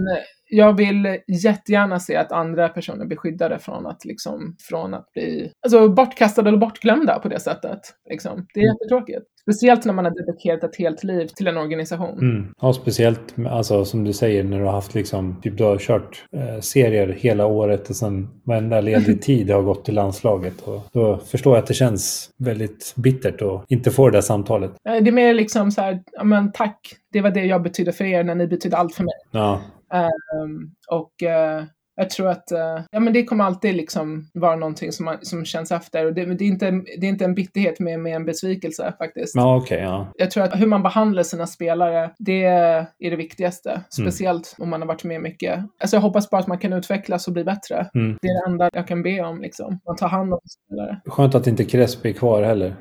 jag 0.50 0.76
vill 0.76 1.18
jättegärna 1.44 2.00
se 2.00 2.16
att 2.16 2.32
andra 2.32 2.68
personer 2.68 3.06
blir 3.06 3.16
skyddade 3.16 3.58
från 3.58 3.86
att, 3.86 4.04
liksom, 4.04 4.56
från 4.68 4.94
att 4.94 5.12
bli 5.12 5.52
alltså, 5.62 5.88
bortkastade 5.88 6.48
eller 6.48 6.58
bortglömda 6.58 7.18
på 7.18 7.28
det 7.28 7.40
sättet. 7.40 7.80
Liksom. 8.10 8.46
Det 8.54 8.60
är 8.60 8.64
jättetråkigt. 8.64 9.26
Speciellt 9.42 9.84
när 9.84 9.92
man 9.92 10.04
har 10.04 10.12
dedikerat 10.12 10.64
ett 10.64 10.76
helt 10.76 11.04
liv 11.04 11.26
till 11.26 11.46
en 11.46 11.56
organisation. 11.56 12.18
Mm. 12.18 12.54
Ja, 12.60 12.72
speciellt 12.72 13.34
alltså, 13.50 13.84
som 13.84 14.04
du 14.04 14.12
säger 14.12 14.44
när 14.44 14.58
du 14.58 14.64
har 14.64 14.72
haft 14.72 14.94
liksom, 14.94 15.40
typ 15.42 15.58
du 15.58 15.64
har 15.64 15.78
kört 15.78 16.24
eh, 16.36 16.60
serier 16.60 17.08
hela 17.08 17.46
året 17.46 17.90
och 17.90 17.96
sen 17.96 18.28
varenda 18.44 18.80
ledig 18.80 19.22
tid 19.22 19.50
har 19.50 19.62
gått 19.62 19.84
till 19.84 19.94
landslaget. 19.94 20.60
Och 20.60 20.82
då 20.92 21.18
förstår 21.18 21.54
jag 21.54 21.62
att 21.62 21.68
det 21.68 21.74
känns 21.74 22.30
väldigt 22.38 22.94
bittert 22.96 23.42
att 23.42 23.64
inte 23.68 23.90
få 23.90 24.10
det 24.10 24.16
där 24.16 24.22
samtalet. 24.22 24.70
Eh, 24.88 25.02
Det 25.02 25.10
är 25.10 25.12
mer 25.12 25.34
liksom 25.34 25.70
så 25.70 25.80
här, 25.80 26.02
men 26.24 26.52
tack, 26.52 26.80
det 27.12 27.20
var 27.20 27.30
det 27.30 27.44
jag 27.44 27.62
betydde 27.62 27.92
för 27.92 28.04
er 28.04 28.24
när 28.24 28.34
ni 28.34 28.46
betydde 28.46 28.76
allt 28.76 28.94
för 28.94 29.04
mig. 29.04 29.14
Ja, 29.30 29.60
Ehm, 29.94 30.74
och 30.90 31.22
eh, 31.22 31.64
jag 31.96 32.10
tror 32.10 32.28
att 32.28 32.52
eh, 32.52 32.80
ja, 32.90 33.00
men 33.00 33.12
det 33.12 33.24
kommer 33.24 33.44
alltid 33.44 33.74
liksom 33.74 34.30
vara 34.34 34.56
någonting 34.56 34.92
som, 34.92 35.04
man, 35.04 35.18
som 35.22 35.44
känns 35.44 35.72
efter. 35.72 36.06
Och 36.06 36.14
det, 36.14 36.24
det, 36.24 36.44
är 36.44 36.48
inte, 36.48 36.70
det 36.70 37.06
är 37.06 37.10
inte 37.10 37.24
en 37.24 37.34
bitterhet 37.34 37.80
med, 37.80 38.00
med 38.00 38.16
en 38.16 38.24
besvikelse 38.24 38.94
faktiskt. 38.98 39.34
ja 39.34 39.56
okej. 39.56 39.80
ja. 39.80 40.12
Jag 40.16 40.30
tror 40.30 40.44
att 40.44 40.60
hur 40.60 40.66
man 40.66 40.82
behandlar 40.82 41.22
sina 41.22 41.46
spelare, 41.46 42.10
det 42.18 42.44
är 42.44 42.86
det 43.10 43.16
viktigaste. 43.16 43.70
Mm. 43.70 43.82
Speciellt 43.90 44.56
om 44.58 44.70
man 44.70 44.80
har 44.80 44.88
varit 44.88 45.04
med 45.04 45.20
mycket. 45.22 45.58
Alltså 45.80 45.96
jag 45.96 46.00
hoppas 46.00 46.30
bara 46.30 46.40
att 46.40 46.46
man 46.46 46.58
kan 46.58 46.72
utvecklas 46.72 47.26
och 47.26 47.32
bli 47.32 47.44
bättre. 47.44 47.88
Mm. 47.94 48.18
Det 48.22 48.28
är 48.28 48.34
det 48.34 48.50
enda 48.52 48.70
jag 48.72 48.88
kan 48.88 49.02
be 49.02 49.20
om, 49.20 49.40
liksom. 49.40 49.80
Man 49.86 49.96
tar 49.96 50.08
hand 50.08 50.32
om 50.34 50.40
spelare. 50.66 51.00
Skönt 51.06 51.34
att 51.34 51.46
inte 51.46 51.64
Crespi 51.64 52.08
är 52.08 52.12
kvar 52.12 52.42
heller. 52.42 52.74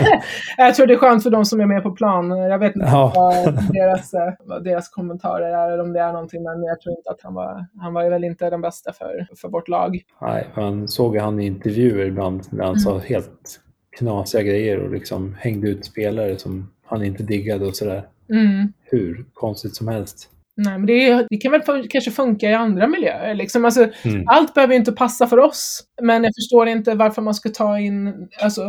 Jag 0.56 0.74
tror 0.74 0.86
det 0.86 0.94
är 0.94 0.98
skönt 0.98 1.22
för 1.22 1.30
de 1.30 1.44
som 1.44 1.60
är 1.60 1.66
med 1.66 1.82
på 1.82 1.90
plan. 1.90 2.30
Jag 2.30 2.58
vet 2.58 2.76
inte 2.76 2.88
Ja. 2.92 3.12
vad, 3.14 3.54
deras, 3.72 4.14
eh, 4.14 4.32
vad 4.44 4.64
deras 4.64 4.88
kommentarer 4.88 5.48
är, 5.48 5.72
eller 5.72 5.82
om 5.82 5.92
det 5.92 6.00
är 6.00 6.12
någonting, 6.12 6.42
men 6.42 6.62
jag 6.62 6.80
tror 6.80 6.96
inte 6.98 7.10
att 7.10 7.20
han 7.22 7.34
var, 7.34 7.66
han 7.80 7.94
var 7.94 8.10
väl 8.10 8.24
inte 8.24 8.50
den 8.56 8.62
bästa 8.62 8.92
för, 8.92 9.28
för 9.40 9.48
vårt 9.48 9.68
lag. 9.68 10.02
Nej, 10.20 10.46
man 10.56 10.88
såg 10.88 11.14
ju 11.14 11.20
han 11.20 11.40
i 11.40 11.46
intervjuer 11.46 12.06
ibland 12.06 12.42
när 12.50 12.64
han 12.64 12.80
sa 12.80 12.98
helt 12.98 13.60
knasiga 13.98 14.42
grejer 14.42 14.78
och 14.78 14.90
liksom 14.92 15.36
hängde 15.38 15.68
ut 15.68 15.84
spelare 15.84 16.38
som 16.38 16.70
han 16.84 17.04
inte 17.04 17.22
diggade 17.22 17.66
och 17.66 17.76
sådär. 17.76 18.08
Mm. 18.30 18.72
Hur 18.84 19.24
konstigt 19.34 19.76
som 19.76 19.88
helst. 19.88 20.30
Nej, 20.58 20.78
men 20.78 20.86
det, 20.86 21.26
det 21.30 21.36
kan 21.36 21.52
väl 21.52 21.88
kanske 21.88 22.10
funka 22.10 22.50
i 22.50 22.54
andra 22.54 22.86
miljöer. 22.86 23.34
Liksom. 23.34 23.64
Alltså, 23.64 23.88
Mm. 24.04 24.24
Allt 24.28 24.54
behöver 24.54 24.74
ju 24.74 24.78
inte 24.78 24.92
passa 24.92 25.26
för 25.26 25.38
oss, 25.38 25.84
men 26.02 26.24
jag 26.24 26.32
förstår 26.42 26.68
inte 26.68 26.94
varför 26.94 27.22
man 27.22 27.34
ska 27.34 27.48
ta 27.48 27.78
in, 27.78 28.28
alltså, 28.42 28.62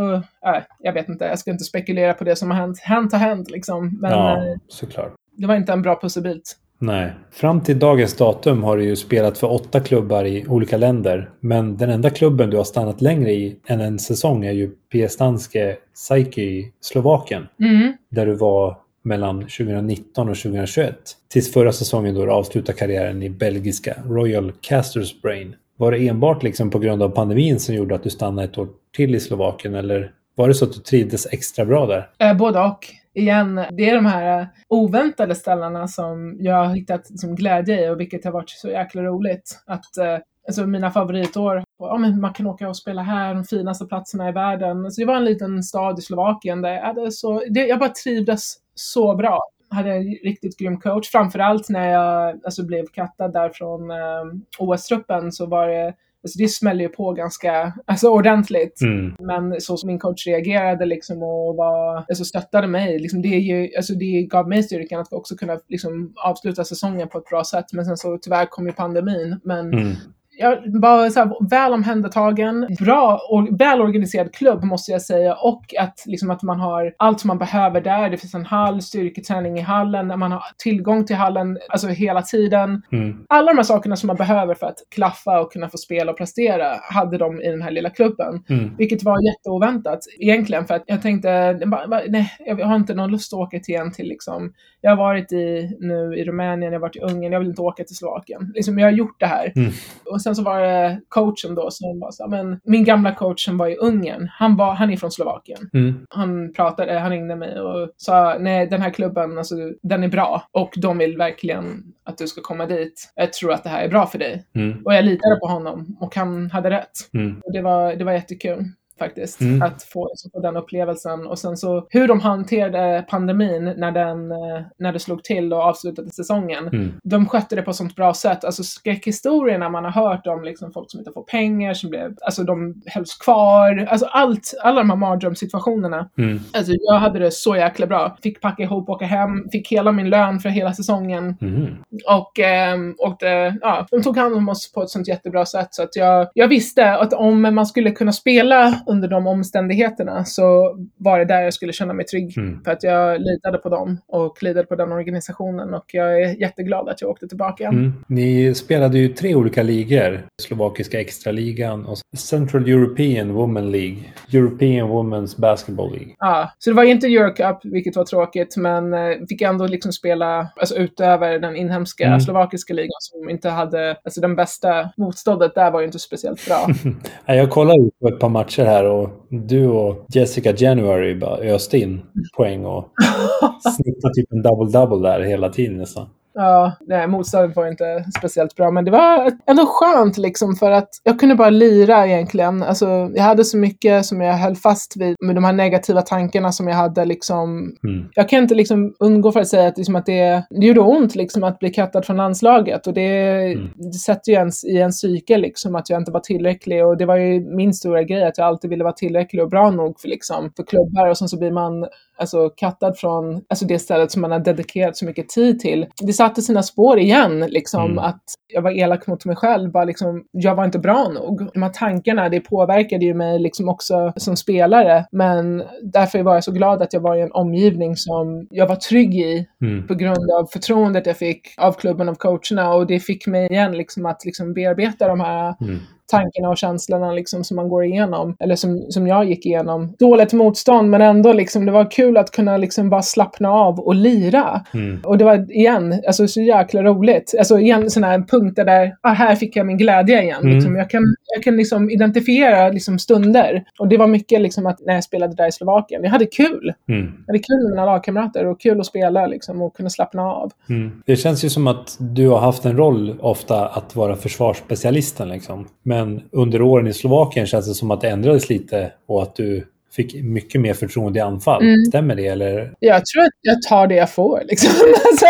äh, 0.45 0.63
jag 0.79 0.93
vet 0.93 1.09
inte, 1.09 1.25
jag 1.25 1.39
ska 1.39 1.51
inte 1.51 1.63
spekulera 1.63 2.13
på 2.13 2.23
det 2.23 2.35
som 2.35 2.51
har 2.51 2.57
hänt. 2.57 2.79
Hänt 2.79 3.11
har 3.11 3.19
hänt 3.19 3.51
liksom, 3.51 3.97
men 4.01 4.11
Ja, 4.11 4.37
eh, 4.37 4.55
såklart. 4.67 5.13
det 5.37 5.47
var 5.47 5.55
inte 5.55 5.73
en 5.73 5.81
bra 5.81 5.99
pusselbit. 6.01 6.55
Nej. 6.79 7.11
Fram 7.31 7.61
till 7.61 7.79
dagens 7.79 8.13
datum 8.17 8.63
har 8.63 8.77
du 8.77 8.83
ju 8.83 8.95
spelat 8.95 9.37
för 9.37 9.51
åtta 9.51 9.79
klubbar 9.79 10.25
i 10.25 10.45
olika 10.47 10.77
länder. 10.77 11.29
Men 11.39 11.77
den 11.77 11.89
enda 11.89 12.09
klubben 12.09 12.49
du 12.49 12.57
har 12.57 12.63
stannat 12.63 13.01
längre 13.01 13.31
i 13.31 13.59
än 13.67 13.81
en 13.81 13.99
säsong 13.99 14.45
är 14.45 14.51
ju 14.51 14.69
Piestanske 14.91 15.77
Psyche 15.93 16.41
i 16.41 16.71
Slovakien. 16.81 17.47
Mm. 17.59 17.93
Där 18.09 18.25
du 18.25 18.35
var 18.35 18.77
mellan 19.03 19.39
2019 19.41 20.29
och 20.29 20.35
2021. 20.35 20.97
Tills 21.29 21.53
förra 21.53 21.71
säsongen 21.71 22.15
då 22.15 22.25
du 22.25 22.31
avslutade 22.31 22.77
karriären 22.77 23.23
i 23.23 23.29
belgiska 23.29 23.95
Royal 24.05 24.51
Casters 24.61 25.21
Brain. 25.21 25.55
Var 25.77 25.91
det 25.91 26.07
enbart 26.07 26.43
liksom 26.43 26.69
på 26.69 26.79
grund 26.79 27.03
av 27.03 27.09
pandemin 27.09 27.59
som 27.59 27.75
gjorde 27.75 27.95
att 27.95 28.03
du 28.03 28.09
stannade 28.09 28.47
ett 28.47 28.57
år 28.57 28.67
till 28.95 29.15
i 29.15 29.19
Slovakien 29.19 29.75
eller 29.75 30.11
var 30.35 30.47
det 30.47 30.53
så 30.53 30.65
att 30.65 30.73
du 30.73 30.79
trivdes 30.79 31.27
extra 31.31 31.65
bra 31.65 31.85
där? 31.85 32.09
Eh, 32.19 32.37
både 32.37 32.59
och. 32.59 32.85
Igen, 33.17 33.55
det 33.55 33.89
är 33.89 33.95
de 33.95 34.05
här 34.05 34.39
eh, 34.39 34.47
oväntade 34.67 35.35
ställena 35.35 35.87
som 35.87 36.37
jag 36.39 36.65
har 36.65 36.75
hittat 36.75 37.09
liksom 37.09 37.35
glädje 37.35 37.85
i 37.85 37.89
och 37.89 37.99
vilket 37.99 38.25
har 38.25 38.31
varit 38.31 38.49
så 38.49 38.69
jäkla 38.69 39.03
roligt. 39.03 39.63
Att 39.65 39.97
eh, 39.97 40.17
alltså 40.47 40.67
mina 40.67 40.91
favoritår, 40.91 41.63
ja, 41.79 41.97
men 41.97 42.21
man 42.21 42.33
kan 42.33 42.47
åka 42.47 42.69
och 42.69 42.77
spela 42.77 43.01
här, 43.01 43.33
de 43.33 43.43
finaste 43.43 43.85
platserna 43.85 44.29
i 44.29 44.31
världen. 44.31 44.91
Så 44.91 45.01
det 45.01 45.05
var 45.05 45.15
en 45.15 45.25
liten 45.25 45.63
stad 45.63 45.99
i 45.99 46.01
Slovakien 46.01 46.61
där 46.61 46.73
jag, 46.73 46.81
hade 46.81 47.11
så, 47.11 47.43
det, 47.49 47.67
jag 47.67 47.79
bara 47.79 47.89
trivdes 47.89 48.53
så 48.75 49.15
bra. 49.15 49.39
Hade 49.69 49.91
en 49.91 50.03
riktigt 50.03 50.59
grym 50.59 50.79
coach. 50.79 51.09
Framförallt 51.11 51.69
när 51.69 51.89
jag 51.89 52.39
alltså, 52.45 52.65
blev 52.65 52.85
kattad 52.85 53.33
där 53.33 53.49
från 53.49 53.91
eh, 53.91 54.23
OS-truppen 54.59 55.31
så 55.31 55.45
var 55.45 55.67
det 55.67 55.93
Alltså 56.23 56.39
det 56.39 56.47
smäller 56.47 56.81
ju 56.81 56.89
på 56.89 57.13
ganska 57.13 57.73
alltså 57.85 58.09
ordentligt. 58.09 58.81
Mm. 58.81 59.15
Men 59.19 59.61
så 59.61 59.77
som 59.77 59.87
min 59.87 59.99
coach 59.99 60.27
reagerade 60.27 60.85
liksom 60.85 61.23
och 61.23 61.55
var, 61.55 61.97
alltså 61.97 62.25
stöttade 62.25 62.67
mig, 62.67 62.99
liksom 62.99 63.21
det, 63.21 63.27
ju, 63.27 63.75
alltså 63.77 63.93
det 63.93 64.27
gav 64.29 64.49
mig 64.49 64.63
styrkan 64.63 64.99
att 65.01 65.13
också 65.13 65.35
kunna 65.35 65.59
liksom 65.67 66.13
avsluta 66.15 66.63
säsongen 66.63 67.07
på 67.07 67.17
ett 67.17 67.29
bra 67.29 67.43
sätt. 67.43 67.65
Men 67.73 67.85
sen 67.85 67.97
så 67.97 68.17
tyvärr 68.21 68.45
kom 68.45 68.65
ju 68.67 68.73
pandemin. 68.73 69.39
Men 69.43 69.73
Mm. 69.73 69.95
Jag 70.37 70.81
var 70.81 71.09
så 71.09 71.19
här, 71.19 71.49
väl 71.49 71.73
omhändertagen, 71.73 72.67
bra 72.79 73.19
och 73.29 73.47
välorganiserad 73.59 74.33
klubb 74.33 74.63
måste 74.63 74.91
jag 74.91 75.01
säga 75.01 75.35
och 75.35 75.63
att, 75.79 76.03
liksom, 76.05 76.31
att 76.31 76.43
man 76.43 76.59
har 76.59 76.93
allt 76.97 77.19
som 77.19 77.27
man 77.27 77.37
behöver 77.37 77.81
där. 77.81 78.09
Det 78.09 78.17
finns 78.17 78.33
en 78.33 78.45
hall, 78.45 78.81
styrketräning 78.81 79.57
i 79.57 79.61
hallen, 79.61 80.19
man 80.19 80.31
har 80.31 80.43
tillgång 80.57 81.05
till 81.05 81.15
hallen 81.15 81.57
alltså 81.69 81.87
hela 81.87 82.21
tiden. 82.21 82.81
Mm. 82.91 83.25
Alla 83.29 83.51
de 83.51 83.57
här 83.57 83.63
sakerna 83.63 83.95
som 83.95 84.07
man 84.07 84.15
behöver 84.15 84.55
för 84.55 84.67
att 84.67 84.77
klaffa 84.95 85.39
och 85.39 85.51
kunna 85.51 85.69
få 85.69 85.77
spela 85.77 86.11
och 86.11 86.17
prestera 86.17 86.75
hade 86.81 87.17
de 87.17 87.41
i 87.41 87.51
den 87.51 87.61
här 87.61 87.71
lilla 87.71 87.89
klubben. 87.89 88.43
Mm. 88.49 88.75
Vilket 88.77 89.03
var 89.03 89.17
jätteoväntat 89.31 89.99
egentligen 90.19 90.65
för 90.65 90.73
att 90.73 90.83
jag 90.85 91.01
tänkte, 91.01 91.59
nej, 92.07 92.31
jag 92.39 92.65
har 92.65 92.75
inte 92.75 92.93
någon 92.93 93.11
lust 93.11 93.33
att 93.33 93.39
åka 93.39 93.59
till 93.59 93.73
igen 93.73 93.91
till 93.91 94.07
liksom, 94.07 94.53
jag 94.81 94.91
har 94.91 94.97
varit 94.97 95.31
i, 95.31 95.77
nu 95.79 96.15
i 96.17 96.23
Rumänien, 96.23 96.73
jag 96.73 96.79
har 96.79 96.87
varit 96.87 96.95
i 96.95 96.99
Ungern, 96.99 97.31
jag 97.31 97.39
vill 97.39 97.49
inte 97.49 97.61
åka 97.61 97.83
till 97.83 97.95
Slovakien. 97.95 98.51
Liksom, 98.55 98.79
jag 98.79 98.87
har 98.87 98.91
gjort 98.91 99.19
det 99.19 99.25
här. 99.25 99.53
Mm. 99.55 99.71
Och 100.05 100.21
sen 100.27 100.35
så 100.35 100.43
var 100.43 100.61
det 100.61 101.01
coachen 101.09 101.55
då 101.55 101.71
som 101.71 101.99
var 101.99 102.11
så 102.11 102.27
men 102.27 102.59
min 102.63 102.83
gamla 102.83 103.15
coach 103.15 103.45
som 103.45 103.57
var 103.57 103.67
i 103.67 103.75
Ungern, 103.75 104.29
han, 104.31 104.55
var, 104.55 104.73
han 104.73 104.91
är 104.91 104.97
från 104.97 105.11
Slovakien. 105.11 105.69
Mm. 105.73 106.05
Han 106.09 106.53
pratade, 106.53 106.99
han 106.99 107.11
ringde 107.11 107.35
mig 107.35 107.59
och 107.59 107.89
sa, 107.97 108.37
nej 108.39 108.67
den 108.67 108.81
här 108.81 108.89
klubben, 108.89 109.37
alltså, 109.37 109.55
den 109.81 110.03
är 110.03 110.07
bra 110.07 110.43
och 110.51 110.73
de 110.77 110.97
vill 110.97 111.17
verkligen 111.17 111.83
att 112.03 112.17
du 112.17 112.27
ska 112.27 112.41
komma 112.41 112.65
dit. 112.65 113.11
Jag 113.15 113.33
tror 113.33 113.53
att 113.53 113.63
det 113.63 113.69
här 113.69 113.83
är 113.83 113.89
bra 113.89 114.05
för 114.05 114.19
dig. 114.19 114.45
Mm. 114.55 114.81
Och 114.85 114.93
jag 114.93 115.05
litade 115.05 115.35
på 115.35 115.47
honom 115.47 115.97
och 115.99 116.15
han 116.15 116.51
hade 116.51 116.69
rätt. 116.69 117.13
Mm. 117.13 117.41
Och 117.45 117.53
det 117.53 117.61
var, 117.61 117.95
det 117.95 118.03
var 118.03 118.13
jättekul. 118.13 118.65
Faktiskt. 118.99 119.41
Mm. 119.41 119.61
Att 119.61 119.83
få, 119.83 120.11
så 120.15 120.29
få 120.29 120.39
den 120.39 120.57
upplevelsen. 120.57 121.27
Och 121.27 121.39
sen 121.39 121.57
så 121.57 121.87
hur 121.89 122.07
de 122.07 122.19
hanterade 122.19 123.05
pandemin 123.09 123.73
när, 123.77 123.91
den, 123.91 124.31
eh, 124.31 124.61
när 124.79 124.93
det 124.93 124.99
slog 124.99 125.23
till 125.23 125.53
och 125.53 125.59
avslutade 125.59 126.09
säsongen. 126.09 126.67
Mm. 126.67 126.93
De 127.03 127.25
skötte 127.25 127.55
det 127.55 127.61
på 127.61 127.71
ett 127.71 127.77
sånt 127.77 127.95
bra 127.95 128.13
sätt. 128.13 128.43
Alltså 128.43 128.63
skräckhistorierna 128.63 129.69
man 129.69 129.83
har 129.83 129.91
hört 129.91 130.27
om 130.27 130.43
liksom 130.43 130.73
folk 130.73 130.91
som 130.91 130.99
inte 130.99 131.11
får 131.11 131.23
pengar, 131.23 131.73
som 131.73 131.89
blev, 131.89 132.15
alltså 132.21 132.43
de 132.43 132.81
hölls 132.85 133.17
kvar. 133.17 133.87
Alltså 133.89 134.05
allt, 134.05 134.53
alla 134.63 134.81
de 134.81 134.89
här 134.89 134.97
mardrömssituationerna. 134.97 136.09
Mm. 136.17 136.39
Alltså 136.53 136.73
jag 136.75 136.99
hade 136.99 137.19
det 137.19 137.31
så 137.31 137.55
jäkla 137.55 137.87
bra. 137.87 138.17
Fick 138.23 138.41
packa 138.41 138.63
ihop, 138.63 138.89
åka 138.89 139.05
hem, 139.05 139.49
fick 139.51 139.71
hela 139.71 139.91
min 139.91 140.09
lön 140.09 140.39
för 140.39 140.49
hela 140.49 140.73
säsongen. 140.73 141.37
Mm. 141.41 141.75
Och, 142.07 142.39
ehm, 142.39 142.95
och 142.99 143.15
det, 143.19 143.57
ja, 143.61 143.87
de 143.91 144.03
tog 144.03 144.17
hand 144.17 144.35
om 144.35 144.49
oss 144.49 144.71
på 144.73 144.83
ett 144.83 144.89
sånt 144.89 145.07
jättebra 145.07 145.45
sätt. 145.45 145.67
Så 145.71 145.83
att 145.83 145.95
jag, 145.95 146.27
jag 146.33 146.47
visste 146.47 146.93
att 146.97 147.13
om 147.13 147.41
man 147.41 147.65
skulle 147.65 147.91
kunna 147.91 148.11
spela 148.11 148.73
under 148.87 149.07
de 149.07 149.27
omständigheterna 149.27 150.25
så 150.25 150.77
var 150.97 151.19
det 151.19 151.25
där 151.25 151.41
jag 151.41 151.53
skulle 151.53 151.73
känna 151.73 151.93
mig 151.93 152.05
trygg. 152.05 152.37
Mm. 152.37 152.63
För 152.63 152.71
att 152.71 152.83
jag 152.83 153.21
litade 153.21 153.57
på 153.57 153.69
dem 153.69 154.01
och 154.07 154.43
litade 154.43 154.67
på 154.67 154.75
den 154.75 154.91
organisationen. 154.91 155.73
Och 155.73 155.85
jag 155.93 156.21
är 156.21 156.41
jätteglad 156.41 156.89
att 156.89 157.01
jag 157.01 157.09
åkte 157.11 157.27
tillbaka. 157.27 157.67
Mm. 157.67 157.93
Ni 158.07 158.55
spelade 158.55 158.97
ju 158.99 159.07
tre 159.09 159.35
olika 159.35 159.63
ligor. 159.63 160.21
Slovakiska 160.41 161.01
extraligan 161.01 161.85
och 161.85 161.97
Central 162.17 162.69
European 162.69 163.33
Women 163.33 163.71
League. 163.71 163.97
European 164.33 164.89
Women's 164.89 165.41
Basketball 165.41 165.91
League. 165.91 166.15
Ja, 166.19 166.51
så 166.59 166.69
det 166.69 166.75
var 166.75 166.83
inte 166.83 167.07
Eurocup, 167.07 167.57
vilket 167.63 167.95
var 167.95 168.05
tråkigt, 168.05 168.57
men 168.57 168.93
eh, 168.93 168.99
fick 169.29 169.41
ändå 169.41 169.67
liksom 169.67 169.91
spela 169.91 170.47
alltså, 170.55 170.75
utöver 170.75 171.39
den 171.39 171.55
inhemska 171.55 172.07
Mm. 172.07 172.19
slovakiska 172.19 172.73
ligan 172.73 172.97
som 172.99 173.29
inte 173.29 173.49
hade, 173.49 173.97
alltså 174.03 174.21
den 174.21 174.35
bästa 174.35 174.89
motståndet 174.97 175.55
där 175.55 175.71
var 175.71 175.79
ju 175.79 175.85
inte 175.85 175.99
speciellt 175.99 176.45
bra. 176.47 176.67
Ja, 177.25 177.35
Jag 177.35 177.49
kollade 177.49 177.79
ju 177.83 177.89
på 178.01 178.07
ett 178.07 178.19
par 178.19 178.29
matcher 178.29 178.63
här 178.65 178.76
och 178.83 179.09
du 179.29 179.67
och 179.67 180.05
Jessica 180.13 180.53
January 180.57 181.15
bara 181.15 181.37
öste 181.37 181.77
in 181.77 182.01
poäng 182.37 182.65
och 182.65 182.89
snittade 183.75 184.13
typ 184.13 184.31
en 184.31 184.43
double-double 184.43 185.01
där 185.01 185.21
hela 185.21 185.49
tiden 185.49 185.77
nästan. 185.77 186.09
Ja, 186.39 186.77
nej, 186.87 187.07
motståndet 187.07 187.55
var 187.55 187.67
inte 187.67 188.05
speciellt 188.17 188.55
bra, 188.55 188.71
men 188.71 188.85
det 188.85 188.91
var 188.91 189.31
ändå 189.45 189.65
skönt 189.65 190.17
liksom 190.17 190.55
för 190.55 190.71
att 190.71 190.89
jag 191.03 191.19
kunde 191.19 191.35
bara 191.35 191.49
lira 191.49 192.07
egentligen. 192.07 192.63
Alltså, 192.63 193.11
jag 193.15 193.23
hade 193.23 193.45
så 193.45 193.57
mycket 193.57 194.05
som 194.05 194.21
jag 194.21 194.33
höll 194.33 194.55
fast 194.55 194.97
vid 194.97 195.15
med 195.19 195.35
de 195.35 195.43
här 195.43 195.53
negativa 195.53 196.01
tankarna 196.01 196.51
som 196.51 196.67
jag 196.67 196.75
hade 196.75 197.05
liksom. 197.05 197.75
Mm. 197.83 198.09
Jag 198.13 198.29
kan 198.29 198.43
inte 198.43 198.55
liksom 198.55 198.95
undgå 198.99 199.31
för 199.31 199.39
att 199.39 199.47
säga 199.47 199.67
att, 199.67 199.77
liksom, 199.77 199.95
att 199.95 200.05
det, 200.05 200.43
det 200.49 200.65
gjorde 200.65 200.79
ont 200.79 201.15
liksom 201.15 201.43
att 201.43 201.59
bli 201.59 201.69
kattad 201.69 202.05
från 202.05 202.17
landslaget 202.17 202.87
och 202.87 202.93
det, 202.93 203.39
det 203.75 203.99
sätter 204.05 204.31
ju 204.31 204.37
ens 204.37 204.65
i 204.65 204.77
en 204.77 204.91
psyke 204.91 205.37
liksom 205.37 205.75
att 205.75 205.89
jag 205.89 206.01
inte 206.01 206.11
var 206.11 206.19
tillräcklig 206.19 206.85
och 206.85 206.97
det 206.97 207.05
var 207.05 207.15
ju 207.15 207.55
min 207.55 207.73
stora 207.73 208.03
grej 208.03 208.23
att 208.23 208.37
jag 208.37 208.47
alltid 208.47 208.69
ville 208.69 208.83
vara 208.83 208.93
tillräcklig 208.93 209.43
och 209.43 209.49
bra 209.49 209.71
nog 209.71 209.99
för 209.99 210.07
liksom 210.07 210.51
för 210.55 210.63
klubbar 210.63 211.09
och 211.09 211.17
sen 211.17 211.29
så 211.29 211.39
blir 211.39 211.51
man 211.51 211.87
alltså 212.17 212.49
kattad 212.49 212.97
från 212.97 213.41
alltså 213.49 213.65
det 213.65 213.79
stället 213.79 214.11
som 214.11 214.21
man 214.21 214.31
har 214.31 214.39
dedikerat 214.39 214.97
så 214.97 215.05
mycket 215.05 215.29
tid 215.29 215.59
till. 215.59 215.85
Det 216.01 216.13
satte 216.13 216.41
sina 216.41 216.63
spår 216.63 216.99
igen, 216.99 217.39
liksom 217.39 217.85
Mm. 217.85 217.97
att 217.99 218.21
jag 218.53 218.61
var 218.61 218.71
elak 218.71 219.07
mot 219.07 219.25
mig 219.25 219.35
själv, 219.35 219.71
bara 219.71 219.83
liksom, 219.83 220.23
jag 220.31 220.55
var 220.55 220.65
inte 220.65 220.79
bra 220.79 221.07
nog. 221.13 221.49
De 221.53 221.63
här 221.63 221.69
tankarna, 221.69 222.29
det 222.29 222.39
påverkade 222.39 223.05
ju 223.05 223.13
mig 223.13 223.39
liksom 223.39 223.69
också 223.69 224.13
som 224.15 224.35
spelare, 224.37 225.05
men 225.11 225.63
därför 225.83 226.23
var 226.23 226.33
jag 226.33 226.43
så 226.43 226.51
glad 226.51 226.81
att 226.81 226.93
jag 226.93 227.01
var 227.01 227.15
i 227.15 227.21
en 227.21 227.31
omgivning 227.31 227.95
som 227.95 228.47
jag 228.49 228.67
var 228.67 228.75
trygg 228.75 229.15
i 229.15 229.47
Mm. 229.61 229.87
på 229.87 229.93
grund 229.95 230.31
av 230.31 230.45
förtroendet 230.45 231.05
jag 231.05 231.17
fick 231.17 231.41
av 231.57 231.71
klubben, 231.73 232.09
av 232.09 232.15
coacherna 232.15 232.73
och 232.73 232.87
det 232.87 232.99
fick 232.99 233.27
mig 233.27 233.47
igen 233.51 233.71
liksom 233.77 234.05
att 234.05 234.25
liksom 234.25 234.53
bearbeta 234.53 235.07
de 235.07 235.19
här 235.19 235.55
Mm. 235.61 235.79
Tankarna 236.07 236.49
och 236.49 236.57
känslorna 236.57 237.11
liksom 237.11 237.43
som 237.43 237.55
man 237.55 237.69
går 237.69 237.85
igenom, 237.85 238.35
eller 238.39 238.55
som, 238.55 238.85
som 238.89 239.07
jag 239.07 239.25
gick 239.25 239.45
igenom. 239.45 239.93
Dåligt 239.99 240.33
motstånd, 240.33 240.89
men 240.89 241.01
ändå 241.01 241.33
liksom, 241.33 241.65
det 241.65 241.71
var 241.71 241.91
kul 241.91 242.17
att 242.17 242.31
kunna 242.31 242.57
liksom 242.57 242.89
bara 242.89 243.01
slappna 243.01 243.49
av 243.49 243.79
och 243.79 243.95
lira. 243.95 244.61
Mm. 244.73 244.99
Och 245.03 245.17
det 245.17 245.25
var 245.25 245.51
igen, 245.51 246.01
alltså 246.07 246.27
så 246.27 246.41
jäkla 246.41 246.83
roligt. 246.83 247.35
Alltså 247.37 247.59
igen 247.59 247.89
sådana 247.89 248.11
här 248.11 248.19
punkter 248.19 248.65
där, 248.65 248.95
ah, 249.01 249.13
här 249.13 249.35
fick 249.35 249.55
jag 249.55 249.65
min 249.65 249.77
glädje 249.77 250.21
igen. 250.21 250.41
Mm. 250.41 250.55
Liksom. 250.55 250.75
Jag 250.75 250.89
kan, 250.89 251.03
jag 251.35 251.43
kan 251.43 251.57
liksom 251.57 251.89
identifiera 251.89 252.69
liksom 252.69 252.99
stunder. 252.99 253.63
Och 253.79 253.87
det 253.87 253.97
var 253.97 254.07
mycket 254.07 254.41
liksom 254.41 254.65
att 254.65 254.79
när 254.85 254.93
jag 254.93 255.03
spelade 255.03 255.35
där 255.35 255.47
i 255.47 255.51
Slovakien, 255.51 256.03
jag 256.03 256.11
hade 256.11 256.25
kul. 256.25 256.73
Mm. 256.89 257.13
Jag 257.25 257.33
hade 257.33 257.39
kul 257.39 257.63
med 257.63 257.69
mina 257.69 257.85
lagkamrater 257.85 258.45
och 258.45 258.61
kul 258.61 258.79
att 258.79 258.85
spela 258.85 259.27
liksom, 259.27 259.61
och 259.61 259.75
kunna 259.75 259.89
slappna 259.89 260.21
av. 260.21 260.51
Mm. 260.69 261.03
Det 261.05 261.15
känns 261.15 261.45
ju 261.45 261.49
som 261.49 261.67
att 261.67 261.97
du 261.99 262.27
har 262.27 262.39
haft 262.39 262.65
en 262.65 262.77
roll 262.77 263.15
ofta 263.19 263.67
att 263.67 263.95
vara 263.95 264.15
försvarsspecialisten. 264.15 265.29
Liksom. 265.29 265.67
Men 265.83 265.96
under 266.31 266.61
åren 266.61 266.87
i 266.87 266.93
Slovakien 266.93 267.45
känns 267.45 267.67
det 267.67 267.73
som 267.73 267.91
att 267.91 268.01
det 268.01 268.09
ändrades 268.09 268.49
lite 268.49 268.91
och 269.05 269.23
att 269.23 269.35
du 269.35 269.67
fick 269.97 270.23
mycket 270.23 270.61
mer 270.61 270.73
förtroende 270.73 271.19
i 271.19 271.21
anfall. 271.21 271.61
Mm. 271.61 271.85
Stämmer 271.85 272.15
det? 272.15 272.27
Eller? 272.27 272.73
Jag 272.79 273.05
tror 273.05 273.23
att 273.23 273.29
jag 273.41 273.61
tar 273.61 273.87
det 273.87 273.95
jag 273.95 274.11
får. 274.11 274.41
Liksom. 274.45 274.71
alltså. 275.05 275.25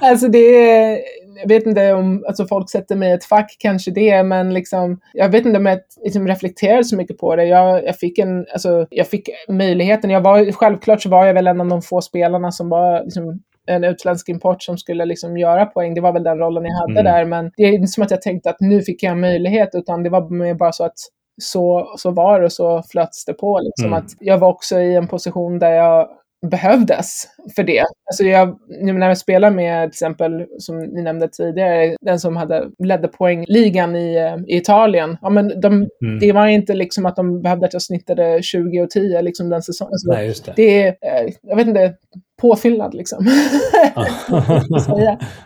Alltså 0.00 0.28
det 0.28 0.70
är, 0.70 0.98
jag 1.40 1.48
vet 1.48 1.66
inte 1.66 1.92
om 1.92 2.24
alltså 2.28 2.46
folk 2.46 2.70
sätter 2.70 2.96
mig 2.96 3.10
i 3.10 3.12
ett 3.12 3.24
fack, 3.24 3.56
kanske 3.58 3.90
det, 3.90 4.22
men 4.22 4.54
liksom, 4.54 5.00
jag 5.12 5.28
vet 5.28 5.46
inte 5.46 5.58
om 5.58 5.66
jag 5.66 5.78
liksom 6.04 6.28
reflekterar 6.28 6.82
så 6.82 6.96
mycket 6.96 7.18
på 7.18 7.36
det. 7.36 7.44
Jag, 7.44 7.84
jag, 7.84 7.96
fick 7.96 8.18
en, 8.18 8.46
alltså, 8.52 8.86
jag 8.90 9.06
fick 9.08 9.30
möjligheten. 9.48 10.10
Jag 10.10 10.20
var, 10.20 10.52
självklart 10.52 11.02
så 11.02 11.08
var 11.08 11.26
jag 11.26 11.34
väl 11.34 11.46
en 11.46 11.60
av 11.60 11.68
de 11.68 11.82
få 11.82 12.00
spelarna 12.00 12.52
som 12.52 12.68
var 12.68 13.04
liksom, 13.04 13.42
en 13.66 13.84
utländsk 13.84 14.28
import 14.28 14.62
som 14.62 14.78
skulle 14.78 15.04
liksom 15.04 15.36
göra 15.36 15.66
poäng. 15.66 15.94
Det 15.94 16.00
var 16.00 16.12
väl 16.12 16.22
den 16.22 16.38
rollen 16.38 16.64
jag 16.64 16.72
hade 16.78 17.00
Mm. 17.00 17.04
där, 17.04 17.24
men 17.24 17.50
det 17.56 17.62
är 17.62 17.72
inte 17.72 17.86
som 17.86 18.02
att 18.02 18.10
jag 18.10 18.22
tänkte 18.22 18.50
att 18.50 18.60
nu 18.60 18.82
fick 18.82 19.02
jag 19.02 19.12
en 19.12 19.20
möjlighet, 19.20 19.68
utan 19.72 20.02
det 20.02 20.10
var 20.10 20.30
mer 20.30 20.54
bara 20.54 20.72
så 20.72 20.84
att 20.84 20.94
så, 21.42 21.94
så 21.98 22.10
var 22.10 22.40
det 22.40 22.46
och 22.46 22.52
så 22.52 22.82
flöts 22.92 23.24
det 23.24 23.32
på. 23.34 23.60
Liksom. 23.62 23.86
Mm. 23.86 23.98
Att 23.98 24.10
jag 24.20 24.38
var 24.38 24.48
också 24.48 24.80
i 24.80 24.94
en 24.96 25.08
position 25.08 25.58
där 25.58 25.70
jag 25.72 26.08
behövdes 26.50 27.22
för 27.56 27.62
det. 27.62 27.80
Alltså 27.80 28.24
jag, 28.24 28.58
när 28.80 29.08
jag 29.08 29.18
spelar 29.18 29.50
med 29.50 29.82
till 29.82 29.94
exempel, 29.94 30.46
som 30.58 30.78
ni 30.78 31.02
nämnde 31.02 31.28
tidigare, 31.28 31.96
den 32.00 32.20
som 32.20 32.36
hade 32.36 32.68
ledde 32.78 33.08
poängligan 33.08 33.96
i, 33.96 34.16
eh, 34.16 34.54
i 34.54 34.56
Italien. 34.56 35.16
Ja, 35.22 35.30
men 35.30 35.60
de, 35.60 35.72
Mm. 36.04 36.18
Det 36.20 36.32
var 36.32 36.46
inte 36.46 36.74
liksom 36.74 37.06
att 37.06 37.16
de 37.16 37.42
behövde 37.42 37.66
att 37.66 37.72
jag 37.72 37.82
snittade 37.82 38.42
20 38.42 38.80
och 38.82 38.90
10 38.90 39.22
liksom 39.22 39.48
den 39.48 39.62
säsongen. 39.62 39.92
Alltså, 39.92 40.12
Nej, 40.12 40.26
just 40.26 40.44
det. 40.46 40.52
det 40.56 40.82
är, 40.82 40.88
eh, 40.88 41.32
jag 41.42 41.56
vet 41.56 41.66
inte, 41.66 41.94
påfyllnad 42.42 42.94
liksom. 42.94 43.26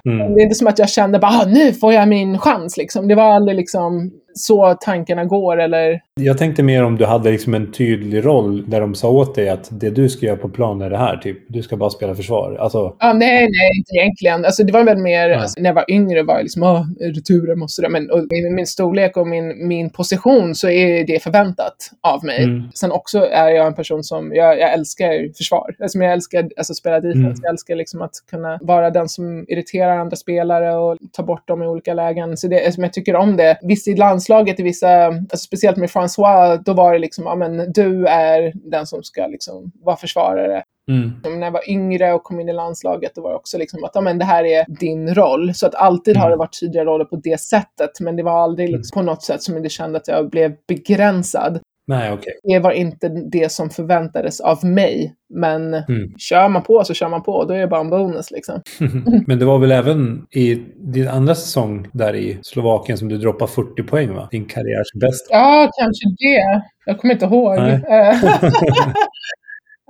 Mm. 0.07 0.35
Det 0.35 0.41
är 0.41 0.43
inte 0.43 0.55
som 0.55 0.67
att 0.67 0.79
jag 0.79 0.91
kände 0.91 1.19
bara, 1.19 1.31
ah, 1.31 1.45
nu 1.47 1.73
får 1.73 1.93
jag 1.93 2.09
min 2.09 2.39
chans 2.39 2.77
liksom. 2.77 3.09
Det 3.09 3.15
var 3.15 3.35
aldrig 3.35 3.57
liksom 3.57 4.11
så 4.35 4.75
tankarna 4.81 5.25
går 5.25 5.61
eller 5.61 6.01
Jag 6.21 6.39
tänkte 6.39 6.63
mer 6.63 6.85
om 6.85 6.97
du 6.97 7.05
hade 7.05 7.31
liksom 7.31 7.55
en 7.55 7.73
tydlig 7.73 8.25
roll 8.25 8.71
där 8.71 8.81
de 8.81 8.95
sa 8.95 9.09
åt 9.09 9.35
dig 9.35 9.49
att 9.49 9.69
det 9.71 9.91
du 9.91 10.09
ska 10.09 10.27
göra 10.27 10.37
på 10.37 10.49
plan 10.49 10.83
är 10.83 10.91
det 10.91 10.97
här. 10.97 11.17
Typ. 11.17 11.39
Du 11.49 11.63
ska 11.63 11.77
bara 11.77 11.91
spela 11.91 12.15
försvar. 12.15 12.57
Alltså, 12.61 12.97
Ja, 12.99 13.13
nej, 13.13 13.41
nej, 13.41 13.71
inte 13.77 13.93
egentligen. 13.95 14.45
Alltså, 14.45 14.65
det 14.65 14.73
var 14.73 14.85
väl 14.85 14.99
mer, 14.99 15.29
Ja. 15.29 15.41
alltså, 15.41 15.61
när 15.61 15.71
jag 15.71 15.75
var 15.75 15.85
yngre 15.91 16.23
var 16.23 16.35
jag 16.35 16.43
liksom, 16.43 16.63
ah, 16.63 16.87
returer 17.01 17.55
måste 17.55 17.83
det. 17.83 17.89
Men 17.89 18.11
och 18.11 18.19
med 18.19 18.53
min 18.53 18.67
storlek 18.67 19.17
och 19.17 19.27
min, 19.27 19.69
min 19.69 19.91
position 19.91 20.55
så 20.55 20.69
är 20.69 21.05
det 21.07 21.23
förväntat 21.23 21.91
av 22.01 22.25
mig. 22.25 22.45
Mm. 22.45 22.63
Sen 22.75 22.93
också 22.93 23.19
är 23.31 23.49
jag 23.49 23.67
en 23.67 23.75
person 23.75 24.05
som, 24.05 24.35
jag, 24.35 24.59
jag 24.59 24.73
älskar 24.73 25.37
försvar. 25.37 25.75
Alltså, 25.83 25.99
jag 25.99 26.13
älskar 26.13 26.49
alltså, 26.57 26.75
spela 26.75 27.01
defense. 27.01 27.19
Mm. 27.27 27.35
Jag 27.43 27.51
älskar 27.51 27.77
liksom 27.77 28.03
att 28.03 28.15
kunna 28.31 28.59
vara 28.63 28.91
den 28.91 29.09
som 29.09 29.45
irriterar 29.49 29.99
andra 29.99 30.17
spelare 30.17 30.77
och 30.77 30.97
ta 31.13 31.23
bort 31.23 31.49
dem 31.49 31.63
i 31.63 31.67
olika 31.67 31.95
lägen. 31.95 32.37
Så 32.37 32.49
det, 32.49 32.67
alltså, 32.67 32.81
jag 32.81 32.93
tycker 32.93 33.17
om 33.17 33.37
det. 33.37 33.59
Visst, 33.63 33.89
i 33.89 33.97
landslaget, 33.97 34.61
i 34.61 34.63
vissa, 34.63 35.07
alltså, 35.07 35.37
speciellt 35.37 35.77
med 35.77 35.91
François, 36.07 36.63
då 36.65 36.73
var 36.73 36.93
det 36.93 36.99
liksom, 36.99 37.25
ja 37.25 37.35
men 37.35 37.73
du 37.73 38.07
är 38.07 38.53
den 38.71 38.87
som 38.87 39.03
ska 39.03 39.27
liksom 39.27 39.73
vara 39.85 39.97
försvarare. 39.97 40.63
mm. 40.91 41.41
När 41.41 41.47
jag 41.47 41.53
var 41.53 41.71
yngre 41.71 42.13
och 42.13 42.23
kom 42.23 42.41
in 42.41 42.49
i 42.49 42.53
landslaget, 42.53 43.15
då 43.15 43.23
var 43.23 43.31
det 43.31 43.37
också 43.37 43.59
liksom 43.59 43.85
att 43.85 43.91
ja, 43.95 44.01
men 44.01 44.19
det 44.19 44.25
här 44.25 44.45
är 44.45 44.65
din 44.69 45.15
roll. 45.15 45.55
Så 45.55 45.67
att 45.67 45.75
alltid 45.75 46.17
har 46.17 46.31
det 46.31 46.37
varit 46.37 46.61
tydliga 46.61 46.85
roller 46.85 47.05
på 47.05 47.17
det 47.17 47.41
sättet, 47.41 48.01
men 48.01 48.17
det 48.17 48.23
var 48.23 48.43
aldrig 48.43 48.71
liksom 48.71 49.01
på 49.01 49.03
något 49.03 49.23
sätt 49.23 49.43
som 49.43 49.57
jag 49.57 49.71
kände 49.71 49.99
att 49.99 50.09
jag 50.09 50.31
blev 50.31 50.53
begränsad. 50.69 51.61
Nej, 51.89 52.13
okej. 52.13 52.33
Det 52.43 52.59
var 52.59 52.73
inte 52.73 53.09
det 53.09 53.53
som 53.53 53.71
förväntades 53.71 54.41
av 54.41 54.65
mig, 54.65 55.15
men 55.35 55.75
Mm. 55.75 56.13
kör 56.19 56.49
man 56.49 56.63
på 56.63 56.85
så 56.85 56.95
kör 56.95 57.09
man 57.09 57.23
på. 57.23 57.45
Då 57.45 57.55
är 57.55 57.59
det 57.59 57.67
bara 57.67 57.81
en 57.81 57.91
bonus 57.91 58.31
liksom. 58.31 58.61
Men 59.27 59.39
det 59.39 59.45
var 59.45 59.59
väl 59.59 59.73
även 59.73 60.27
i 60.31 60.55
din 60.77 61.09
andra 61.09 61.35
säsong 61.35 61.89
där 61.93 62.15
i 62.17 62.39
Slovakien 62.43 62.99
som 62.99 63.09
du 63.09 63.17
droppade 63.19 63.51
40 63.53 63.83
poäng 63.83 64.15
va? 64.15 64.29
Din 64.31 64.45
karriärs 64.45 64.93
bästa. 65.01 65.35
Ja, 65.35 65.71
kanske 65.79 66.09
det. 66.19 66.63
Jag 66.87 66.99
kommer 67.01 67.15
inte 67.15 67.27
ihåg. 67.27 67.57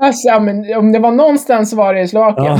Alltså, 0.02 0.28
ja, 0.28 0.40
men 0.40 0.76
om 0.76 0.92
det 0.92 0.98
var 0.98 1.10
någonstans 1.12 1.72
var 1.72 1.94
det 1.94 2.00
i 2.00 2.08
Slovakien. 2.08 2.58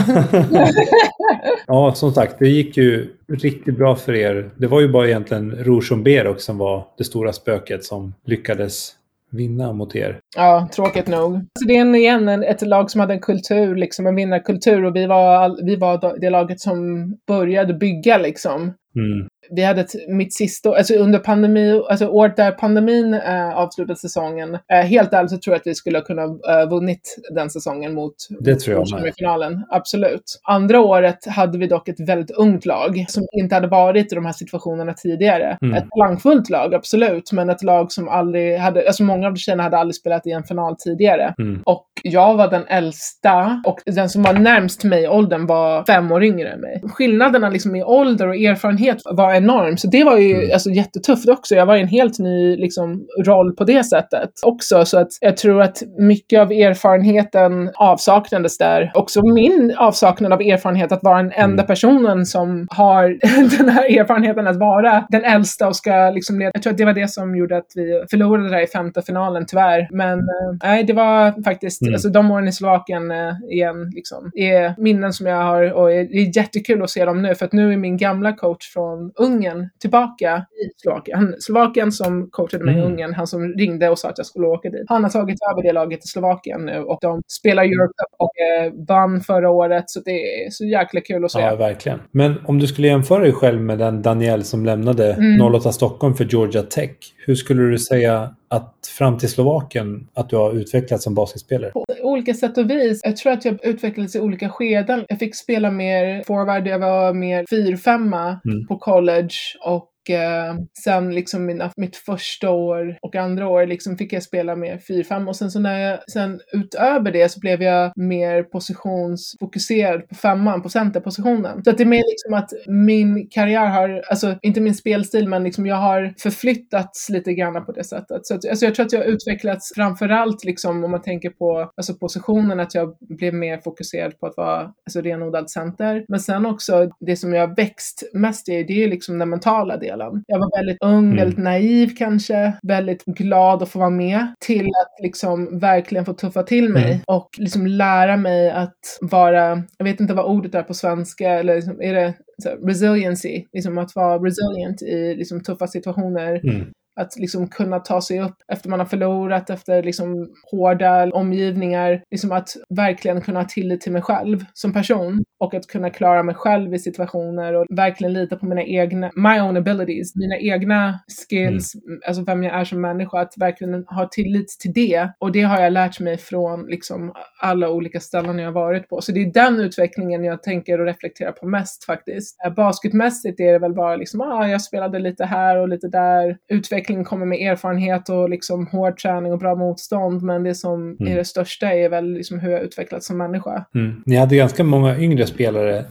Ja. 0.52 0.68
ja, 1.66 1.92
som 1.94 2.12
sagt, 2.12 2.38
det 2.38 2.48
gick 2.48 2.76
ju 2.76 3.14
riktigt 3.28 3.76
bra 3.78 3.96
för 3.96 4.14
er. 4.14 4.50
Det 4.56 4.66
var 4.66 4.80
ju 4.80 4.88
bara 4.88 5.06
egentligen 5.08 5.50
Roshan 5.64 6.02
Berok 6.02 6.40
som 6.40 6.58
var 6.58 6.86
det 6.98 7.04
stora 7.04 7.32
spöket 7.32 7.84
som 7.84 8.14
lyckades 8.26 8.92
vinna 9.36 9.72
mot 9.72 9.96
er. 9.96 10.20
Ja, 10.36 10.68
tråkigt 10.74 11.08
nog. 11.08 11.40
Så 11.58 11.68
det 11.68 11.76
är 11.76 11.80
en, 11.80 11.94
igen 11.94 12.28
en, 12.28 12.42
ett 12.42 12.66
lag 12.66 12.90
som 12.90 13.00
hade 13.00 13.14
en 13.14 13.20
kultur, 13.20 13.76
liksom 13.76 14.06
en 14.06 14.14
vinnarkultur 14.14 14.84
och 14.84 14.96
vi 14.96 15.06
var, 15.06 15.64
vi 15.66 15.76
var 15.76 16.20
det 16.20 16.30
laget 16.30 16.60
som 16.60 17.06
började 17.26 17.74
bygga 17.74 18.18
liksom. 18.18 18.60
Mm. 18.96 19.28
Vi 19.50 19.62
hade 19.62 19.80
ett, 19.80 20.08
mitt 20.08 20.34
sista, 20.34 20.76
alltså 20.76 20.94
under 20.94 21.18
pandemi, 21.18 21.82
alltså 21.90 22.06
året 22.06 22.36
där 22.36 22.50
pandemin 22.50 23.14
äh, 23.14 23.56
avslutade 23.56 23.98
säsongen, 23.98 24.58
äh, 24.72 24.78
helt 24.78 25.12
ärligt 25.12 25.30
så 25.30 25.38
tror 25.38 25.54
jag 25.54 25.60
att 25.60 25.66
vi 25.66 25.74
skulle 25.74 26.00
kunna 26.00 26.22
äh, 26.22 26.68
vunnit 26.70 27.16
den 27.34 27.50
säsongen 27.50 27.94
mot, 27.94 28.14
det 28.40 28.54
tror 28.54 28.76
jag 28.76 29.02
med. 29.02 29.12
finalen. 29.18 29.64
Absolut. 29.70 30.40
Andra 30.42 30.80
året 30.80 31.26
hade 31.26 31.58
vi 31.58 31.66
dock 31.66 31.88
ett 31.88 32.00
väldigt 32.08 32.30
ungt 32.30 32.66
lag 32.66 33.04
som 33.08 33.26
inte 33.32 33.54
hade 33.54 33.66
varit 33.66 34.12
i 34.12 34.14
de 34.14 34.24
här 34.24 34.32
situationerna 34.32 34.92
tidigare. 34.92 35.58
Mm. 35.62 35.74
Ett 35.74 35.84
talangfullt 35.90 36.50
lag, 36.50 36.74
absolut, 36.74 37.32
men 37.32 37.50
ett 37.50 37.62
lag 37.62 37.92
som 37.92 38.08
aldrig 38.08 38.58
hade, 38.58 38.86
alltså 38.86 39.02
många 39.02 39.28
av 39.28 39.34
tjejerna 39.34 39.62
hade 39.62 39.78
aldrig 39.78 39.94
spelat 39.94 40.26
i 40.26 40.30
en 40.30 40.44
final 40.44 40.76
tidigare. 40.76 41.34
Mm. 41.38 41.62
Och 41.66 41.86
jag 42.02 42.36
var 42.36 42.50
den 42.50 42.66
äldsta 42.66 43.62
och 43.66 43.80
den 43.86 44.08
som 44.08 44.22
var 44.22 44.32
närmst 44.32 44.84
mig 44.84 45.02
i 45.02 45.08
åldern 45.08 45.46
var 45.46 45.84
fem 45.84 46.12
år 46.12 46.24
yngre 46.24 46.48
än 46.48 46.60
mig. 46.60 46.82
Skillnaderna 46.88 47.48
liksom 47.48 47.76
i 47.76 47.84
ålder 47.84 48.28
och 48.28 48.36
erfarenhet 48.36 49.02
var 49.04 49.34
enorm, 49.36 49.76
så 49.76 49.88
det 49.88 50.04
var 50.04 50.18
ju 50.18 50.34
mm. 50.34 50.50
alltså, 50.52 50.70
jättetufft 50.70 51.28
också. 51.28 51.54
Jag 51.54 51.66
var 51.66 51.76
i 51.76 51.80
en 51.80 51.88
helt 51.88 52.18
ny 52.18 52.56
liksom, 52.56 53.06
roll 53.26 53.56
på 53.56 53.64
det 53.64 53.84
sättet 53.84 54.30
också, 54.42 54.84
så 54.84 54.98
att 54.98 55.08
jag 55.20 55.36
tror 55.36 55.62
att 55.62 55.82
mycket 55.98 56.40
av 56.40 56.52
erfarenheten 56.52 57.70
avsaknades 57.74 58.58
där. 58.58 58.90
Också 58.94 59.22
min 59.22 59.74
avsaknad 59.78 60.32
av 60.32 60.40
erfarenhet 60.40 60.92
att 60.92 61.02
vara 61.02 61.16
den 61.16 61.32
enda 61.32 61.62
mm. 61.62 61.66
personen 61.66 62.26
som 62.26 62.66
har 62.70 63.18
den 63.58 63.68
här 63.68 63.98
erfarenheten 63.98 64.46
att 64.46 64.56
vara 64.56 65.06
den 65.08 65.24
äldsta 65.24 65.68
och 65.68 65.76
ska 65.76 66.10
liksom 66.10 66.38
leda. 66.38 66.50
Jag 66.54 66.62
tror 66.62 66.72
att 66.72 66.78
det 66.78 66.84
var 66.84 66.92
det 66.92 67.08
som 67.08 67.36
gjorde 67.36 67.56
att 67.56 67.72
vi 67.74 68.04
förlorade 68.10 68.48
där 68.48 68.60
i 68.60 68.66
femte 68.66 69.02
finalen, 69.02 69.46
tyvärr. 69.46 69.88
Men 69.90 70.18
eh, 70.18 70.56
nej, 70.62 70.84
det 70.84 70.92
var 70.92 71.42
faktiskt, 71.42 71.82
mm. 71.82 71.94
alltså 71.94 72.08
de 72.08 72.30
åren 72.30 72.48
i 72.48 72.52
Slovakien 72.52 73.10
eh, 73.10 73.34
igen, 73.50 73.90
liksom, 73.94 74.30
är 74.34 74.74
minnen 74.78 75.12
som 75.12 75.26
jag 75.26 75.42
har 75.42 75.72
och 75.72 75.88
det 75.88 76.18
är 76.18 76.36
jättekul 76.36 76.82
att 76.82 76.90
se 76.90 77.04
dem 77.04 77.22
nu, 77.22 77.34
för 77.34 77.46
att 77.46 77.52
nu 77.52 77.72
är 77.72 77.76
min 77.76 77.96
gamla 77.96 78.32
coach 78.32 78.72
från 78.72 79.12
Ungern 79.26 79.68
tillbaka 79.80 80.36
i 80.36 80.80
Slovakien. 80.82 81.34
Slovakien 81.38 81.92
som 81.92 82.28
coachade 82.30 82.64
mig 82.64 82.74
mm. 82.74 82.84
i 82.84 82.92
Ungern, 82.92 83.14
han 83.14 83.26
som 83.26 83.52
ringde 83.52 83.88
och 83.88 83.98
sa 83.98 84.08
att 84.08 84.18
jag 84.18 84.26
skulle 84.26 84.46
åka 84.46 84.70
dit. 84.70 84.84
Han 84.88 85.02
har 85.02 85.10
tagit 85.10 85.38
över 85.52 85.62
det 85.62 85.72
laget 85.72 86.04
i 86.04 86.08
Slovakien 86.08 86.64
nu 86.64 86.78
och 86.78 86.98
de 87.00 87.22
spelar 87.28 87.62
Europe 87.62 87.92
Cup 87.96 88.14
och 88.18 88.32
eh, 88.40 88.72
vann 88.88 89.20
förra 89.20 89.50
året, 89.50 89.84
så 89.86 90.00
det 90.00 90.44
är 90.44 90.50
så 90.50 90.64
jäkla 90.64 91.00
kul 91.00 91.24
att 91.24 91.32
se. 91.32 91.40
Ja, 91.40 91.56
verkligen. 91.56 92.00
Men 92.10 92.34
om 92.44 92.58
du 92.58 92.66
skulle 92.66 92.88
jämföra 92.88 93.22
dig 93.22 93.32
själv 93.32 93.60
med 93.60 93.78
den 93.78 94.02
Daniel 94.02 94.44
som 94.44 94.64
lämnade 94.64 95.12
mm. 95.12 95.54
08 95.54 95.72
Stockholm 95.72 96.14
för 96.14 96.24
Georgia 96.24 96.62
Tech, 96.62 96.96
hur 97.26 97.34
skulle 97.34 97.62
du 97.62 97.78
säga 97.78 98.34
att 98.48 98.74
fram 98.98 99.18
till 99.18 99.28
Slovakien 99.28 100.08
att 100.14 100.30
du 100.30 100.36
har 100.36 100.52
utvecklats 100.52 101.04
som 101.04 101.14
basketspelare? 101.14 101.70
På 101.70 101.84
olika 102.02 102.34
sätt 102.34 102.58
och 102.58 102.70
vis. 102.70 103.00
Jag 103.04 103.16
tror 103.16 103.32
att 103.32 103.44
jag 103.44 103.64
utvecklades 103.64 104.16
i 104.16 104.20
olika 104.20 104.48
skeden. 104.48 105.04
Jag 105.08 105.18
fick 105.18 105.36
spela 105.36 105.70
mer 105.70 106.22
forward, 106.26 106.66
jag 106.66 106.78
var 106.78 107.12
mer 107.12 107.44
4-5 107.44 108.38
mm. 108.44 108.66
på 108.66 108.78
college 108.78 109.34
och 109.64 109.90
eh, 110.10 110.54
sen 110.84 111.14
liksom 111.14 111.46
mina, 111.46 111.70
mitt 111.76 111.96
första 111.96 112.50
år 112.50 112.98
och 113.02 113.16
andra 113.16 113.48
år 113.48 113.66
liksom 113.66 113.98
fick 113.98 114.12
jag 114.12 114.22
spela 114.22 114.56
mer 114.56 114.78
4-5 114.78 115.28
och 115.28 115.36
sen 115.36 115.50
så 115.50 115.60
när 115.60 115.78
jag, 115.78 116.10
sen 116.12 116.40
utöver 116.52 117.12
det 117.12 117.28
så 117.28 117.40
blev 117.40 117.62
jag 117.62 117.92
mer 117.96 118.42
positionsfokuserad 118.42 120.08
på 120.08 120.14
femman, 120.14 120.62
på 120.62 120.68
centerpositionen. 120.68 121.64
Så 121.64 121.70
att 121.70 121.78
det 121.78 121.82
är 121.82 121.86
mer 121.86 122.10
liksom 122.10 122.34
att 122.34 122.50
min 122.66 123.28
karriär 123.28 123.66
har, 123.66 124.02
alltså 124.10 124.38
inte 124.42 124.60
min 124.60 124.74
spelstil, 124.74 125.28
men 125.28 125.44
liksom 125.44 125.66
jag 125.66 125.76
har 125.76 126.14
förflyttats 126.18 127.08
lite 127.08 127.34
grann 127.34 127.66
på 127.66 127.72
det 127.72 127.84
sättet. 127.84 128.26
Så 128.26 128.34
att, 128.34 128.48
alltså 128.48 128.64
jag 128.64 128.74
tror 128.74 128.86
att 128.86 128.92
jag 128.92 129.00
har 129.00 129.06
utvecklats 129.06 129.72
framförallt 129.74 130.44
liksom 130.44 130.84
om 130.84 130.90
man 130.90 131.02
tänker 131.02 131.30
på 131.30 131.70
alltså 131.76 131.94
positionen, 131.94 132.60
att 132.60 132.74
jag 132.74 132.96
blev 133.00 133.34
mer 133.34 133.58
fokuserad 133.58 134.20
på 134.20 134.26
att 134.26 134.36
vara 134.36 134.60
alltså 134.60 135.00
renodlad 135.00 135.50
center. 135.50 136.04
Men 136.08 136.20
sen 136.20 136.46
också 136.46 136.90
det 137.00 137.16
som 137.16 137.34
jag 137.34 137.48
har 137.48 137.56
växt 137.56 138.02
mest 138.12 138.48
i, 138.48 138.62
det 138.62 138.84
är 138.84 138.88
liksom 138.88 139.18
den 139.18 139.30
mentala 139.30 139.76
delen 139.76 139.95
delen. 139.96 140.24
Jag 140.26 140.38
var 140.38 140.58
väldigt 140.58 140.78
ung, 140.80 141.04
mm. 141.04 141.16
väldigt 141.16 141.38
naiv 141.38 141.90
kanske, 141.98 142.52
väldigt 142.62 143.04
glad 143.04 143.62
att 143.62 143.68
få 143.68 143.78
vara 143.78 143.90
med 143.90 144.26
till 144.40 144.66
att 144.66 145.02
liksom 145.02 145.58
verkligen 145.58 146.04
få 146.04 146.12
tuffa 146.12 146.42
till 146.42 146.68
mig 146.68 146.84
mm. 146.84 147.00
och 147.06 147.28
liksom 147.38 147.66
lära 147.66 148.16
mig 148.16 148.50
att 148.50 148.78
vara, 149.00 149.62
jag 149.78 149.84
vet 149.84 150.00
inte 150.00 150.14
vad 150.14 150.24
ordet 150.24 150.54
är 150.54 150.62
på 150.62 150.74
svenska, 150.74 151.30
eller 151.30 151.54
liksom, 151.54 151.82
är 151.82 151.94
det 151.94 152.14
så, 152.42 152.48
resiliency, 152.48 153.44
liksom 153.52 153.78
att 153.78 153.94
vara 153.94 154.18
resilient 154.18 154.82
i 154.82 155.14
liksom, 155.14 155.42
tuffa 155.42 155.66
situationer. 155.66 156.40
Mm. 156.44 156.66
Att 157.00 157.16
liksom 157.16 157.48
kunna 157.48 157.80
ta 157.80 158.00
sig 158.00 158.20
upp 158.20 158.36
efter 158.52 158.68
man 158.68 158.78
har 158.78 158.86
förlorat, 158.86 159.50
efter 159.50 159.82
liksom 159.82 160.28
hårda 160.50 161.10
omgivningar. 161.12 162.02
Liksom 162.10 162.32
att 162.32 162.48
verkligen 162.68 163.20
kunna 163.20 163.40
ha 163.40 163.46
tillit 163.48 163.80
till 163.80 163.92
mig 163.92 164.02
själv 164.02 164.44
som 164.54 164.72
person 164.72 165.24
och 165.38 165.54
att 165.54 165.66
kunna 165.66 165.90
klara 165.90 166.22
mig 166.22 166.34
själv 166.34 166.74
i 166.74 166.78
situationer 166.78 167.54
och 167.54 167.66
verkligen 167.70 168.12
lita 168.12 168.36
på 168.36 168.46
mina 168.46 168.62
egna, 168.62 169.10
my 169.14 169.40
own 169.40 169.56
abilities, 169.56 170.16
mina 170.16 170.38
egna 170.38 171.00
skills, 171.28 171.74
mm. 171.74 172.00
alltså 172.06 172.22
vem 172.22 172.42
jag 172.42 172.60
är 172.60 172.64
som 172.64 172.80
människa, 172.80 173.20
att 173.20 173.32
verkligen 173.36 173.84
ha 173.86 174.08
tillit 174.08 174.48
till 174.48 174.72
det. 174.72 175.08
Och 175.18 175.32
det 175.32 175.42
har 175.42 175.60
jag 175.60 175.72
lärt 175.72 176.00
mig 176.00 176.18
från 176.18 176.66
liksom 176.66 177.12
alla 177.42 177.70
olika 177.70 178.00
ställen 178.00 178.38
jag 178.38 178.46
har 178.46 178.52
varit 178.52 178.88
på. 178.88 179.00
Så 179.00 179.12
det 179.12 179.22
är 179.22 179.32
den 179.32 179.60
utvecklingen 179.60 180.24
jag 180.24 180.42
tänker 180.42 180.80
och 180.80 180.86
reflekterar 180.86 181.32
på 181.32 181.46
mest 181.46 181.84
faktiskt. 181.84 182.36
Basketmässigt 182.56 183.40
är 183.40 183.52
det 183.52 183.58
väl 183.58 183.74
bara 183.74 183.96
liksom, 183.96 184.20
ah, 184.20 184.48
jag 184.48 184.62
spelade 184.62 184.98
lite 184.98 185.24
här 185.24 185.56
och 185.56 185.68
lite 185.68 185.88
där. 185.88 186.36
Utveckling 186.48 186.85
kommer 187.04 187.26
med 187.26 187.52
erfarenhet 187.52 188.08
och 188.08 188.30
liksom 188.30 188.66
hård 188.66 188.98
träning 188.98 189.32
och 189.32 189.38
bra 189.38 189.54
motstånd, 189.54 190.22
men 190.22 190.42
det 190.42 190.54
som 190.54 190.96
mm. 191.00 191.12
är 191.12 191.16
det 191.16 191.24
största 191.24 191.72
är 191.72 191.88
väl 191.88 192.12
liksom 192.12 192.38
hur 192.38 192.50
jag 192.50 192.62
utvecklats 192.62 193.06
som 193.06 193.18
människa. 193.18 193.64
Mm. 193.74 194.02
Ni 194.06 194.16
hade 194.16 194.36
ganska 194.36 194.64
många 194.64 194.98
yngre 194.98 195.26
spelare 195.26 195.84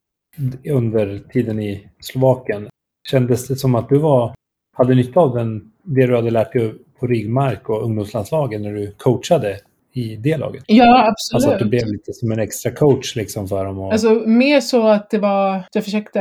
under 0.69 1.19
tiden 1.19 1.59
i 1.59 1.89
Slovakien. 1.99 2.67
Kändes 3.11 3.47
det 3.47 3.55
som 3.55 3.75
att 3.75 3.89
du 3.89 3.97
var, 3.97 4.33
hade 4.77 4.95
nytta 4.95 5.19
av 5.19 5.35
den, 5.35 5.71
det 5.83 6.07
du 6.07 6.15
hade 6.15 6.31
lärt 6.31 6.53
dig 6.53 6.73
på 6.99 7.07
ryggmark 7.07 7.69
och 7.69 7.83
ungdomslandslagen 7.83 8.61
när 8.61 8.73
du 8.73 8.91
coachade 8.97 9.59
i 9.93 10.15
det 10.15 10.37
laget? 10.37 10.63
Ja, 10.67 11.07
absolut. 11.07 11.35
Alltså 11.35 11.51
att 11.51 11.59
du 11.59 11.65
blev 11.69 11.87
lite 11.87 12.13
som 12.13 12.31
en 12.31 12.39
extra 12.39 12.71
coach 12.71 13.15
liksom 13.15 13.47
för 13.47 13.65
dem? 13.65 13.79
Och... 13.79 13.91
Alltså 13.91 14.13
mer 14.13 14.59
så 14.59 14.87
att 14.87 15.09
det 15.09 15.17
var, 15.17 15.63
jag 15.73 15.83
försökte 15.83 16.19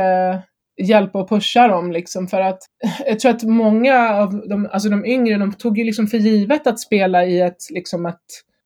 hjälpa 0.77 1.19
och 1.19 1.29
pusha 1.29 1.67
dem 1.67 1.91
liksom 1.91 2.27
för 2.27 2.41
att 2.41 2.59
jag 3.05 3.19
tror 3.19 3.31
att 3.31 3.43
många 3.43 4.09
av 4.09 4.47
de, 4.49 4.69
alltså 4.71 4.89
de 4.89 5.05
yngre, 5.05 5.37
de 5.37 5.53
tog 5.53 5.77
ju 5.77 5.83
liksom 5.83 6.07
för 6.07 6.17
givet 6.17 6.67
att 6.67 6.79
spela 6.79 7.25
i 7.25 7.41
ett, 7.41 7.69
liksom 7.69 8.05
ett 8.05 8.21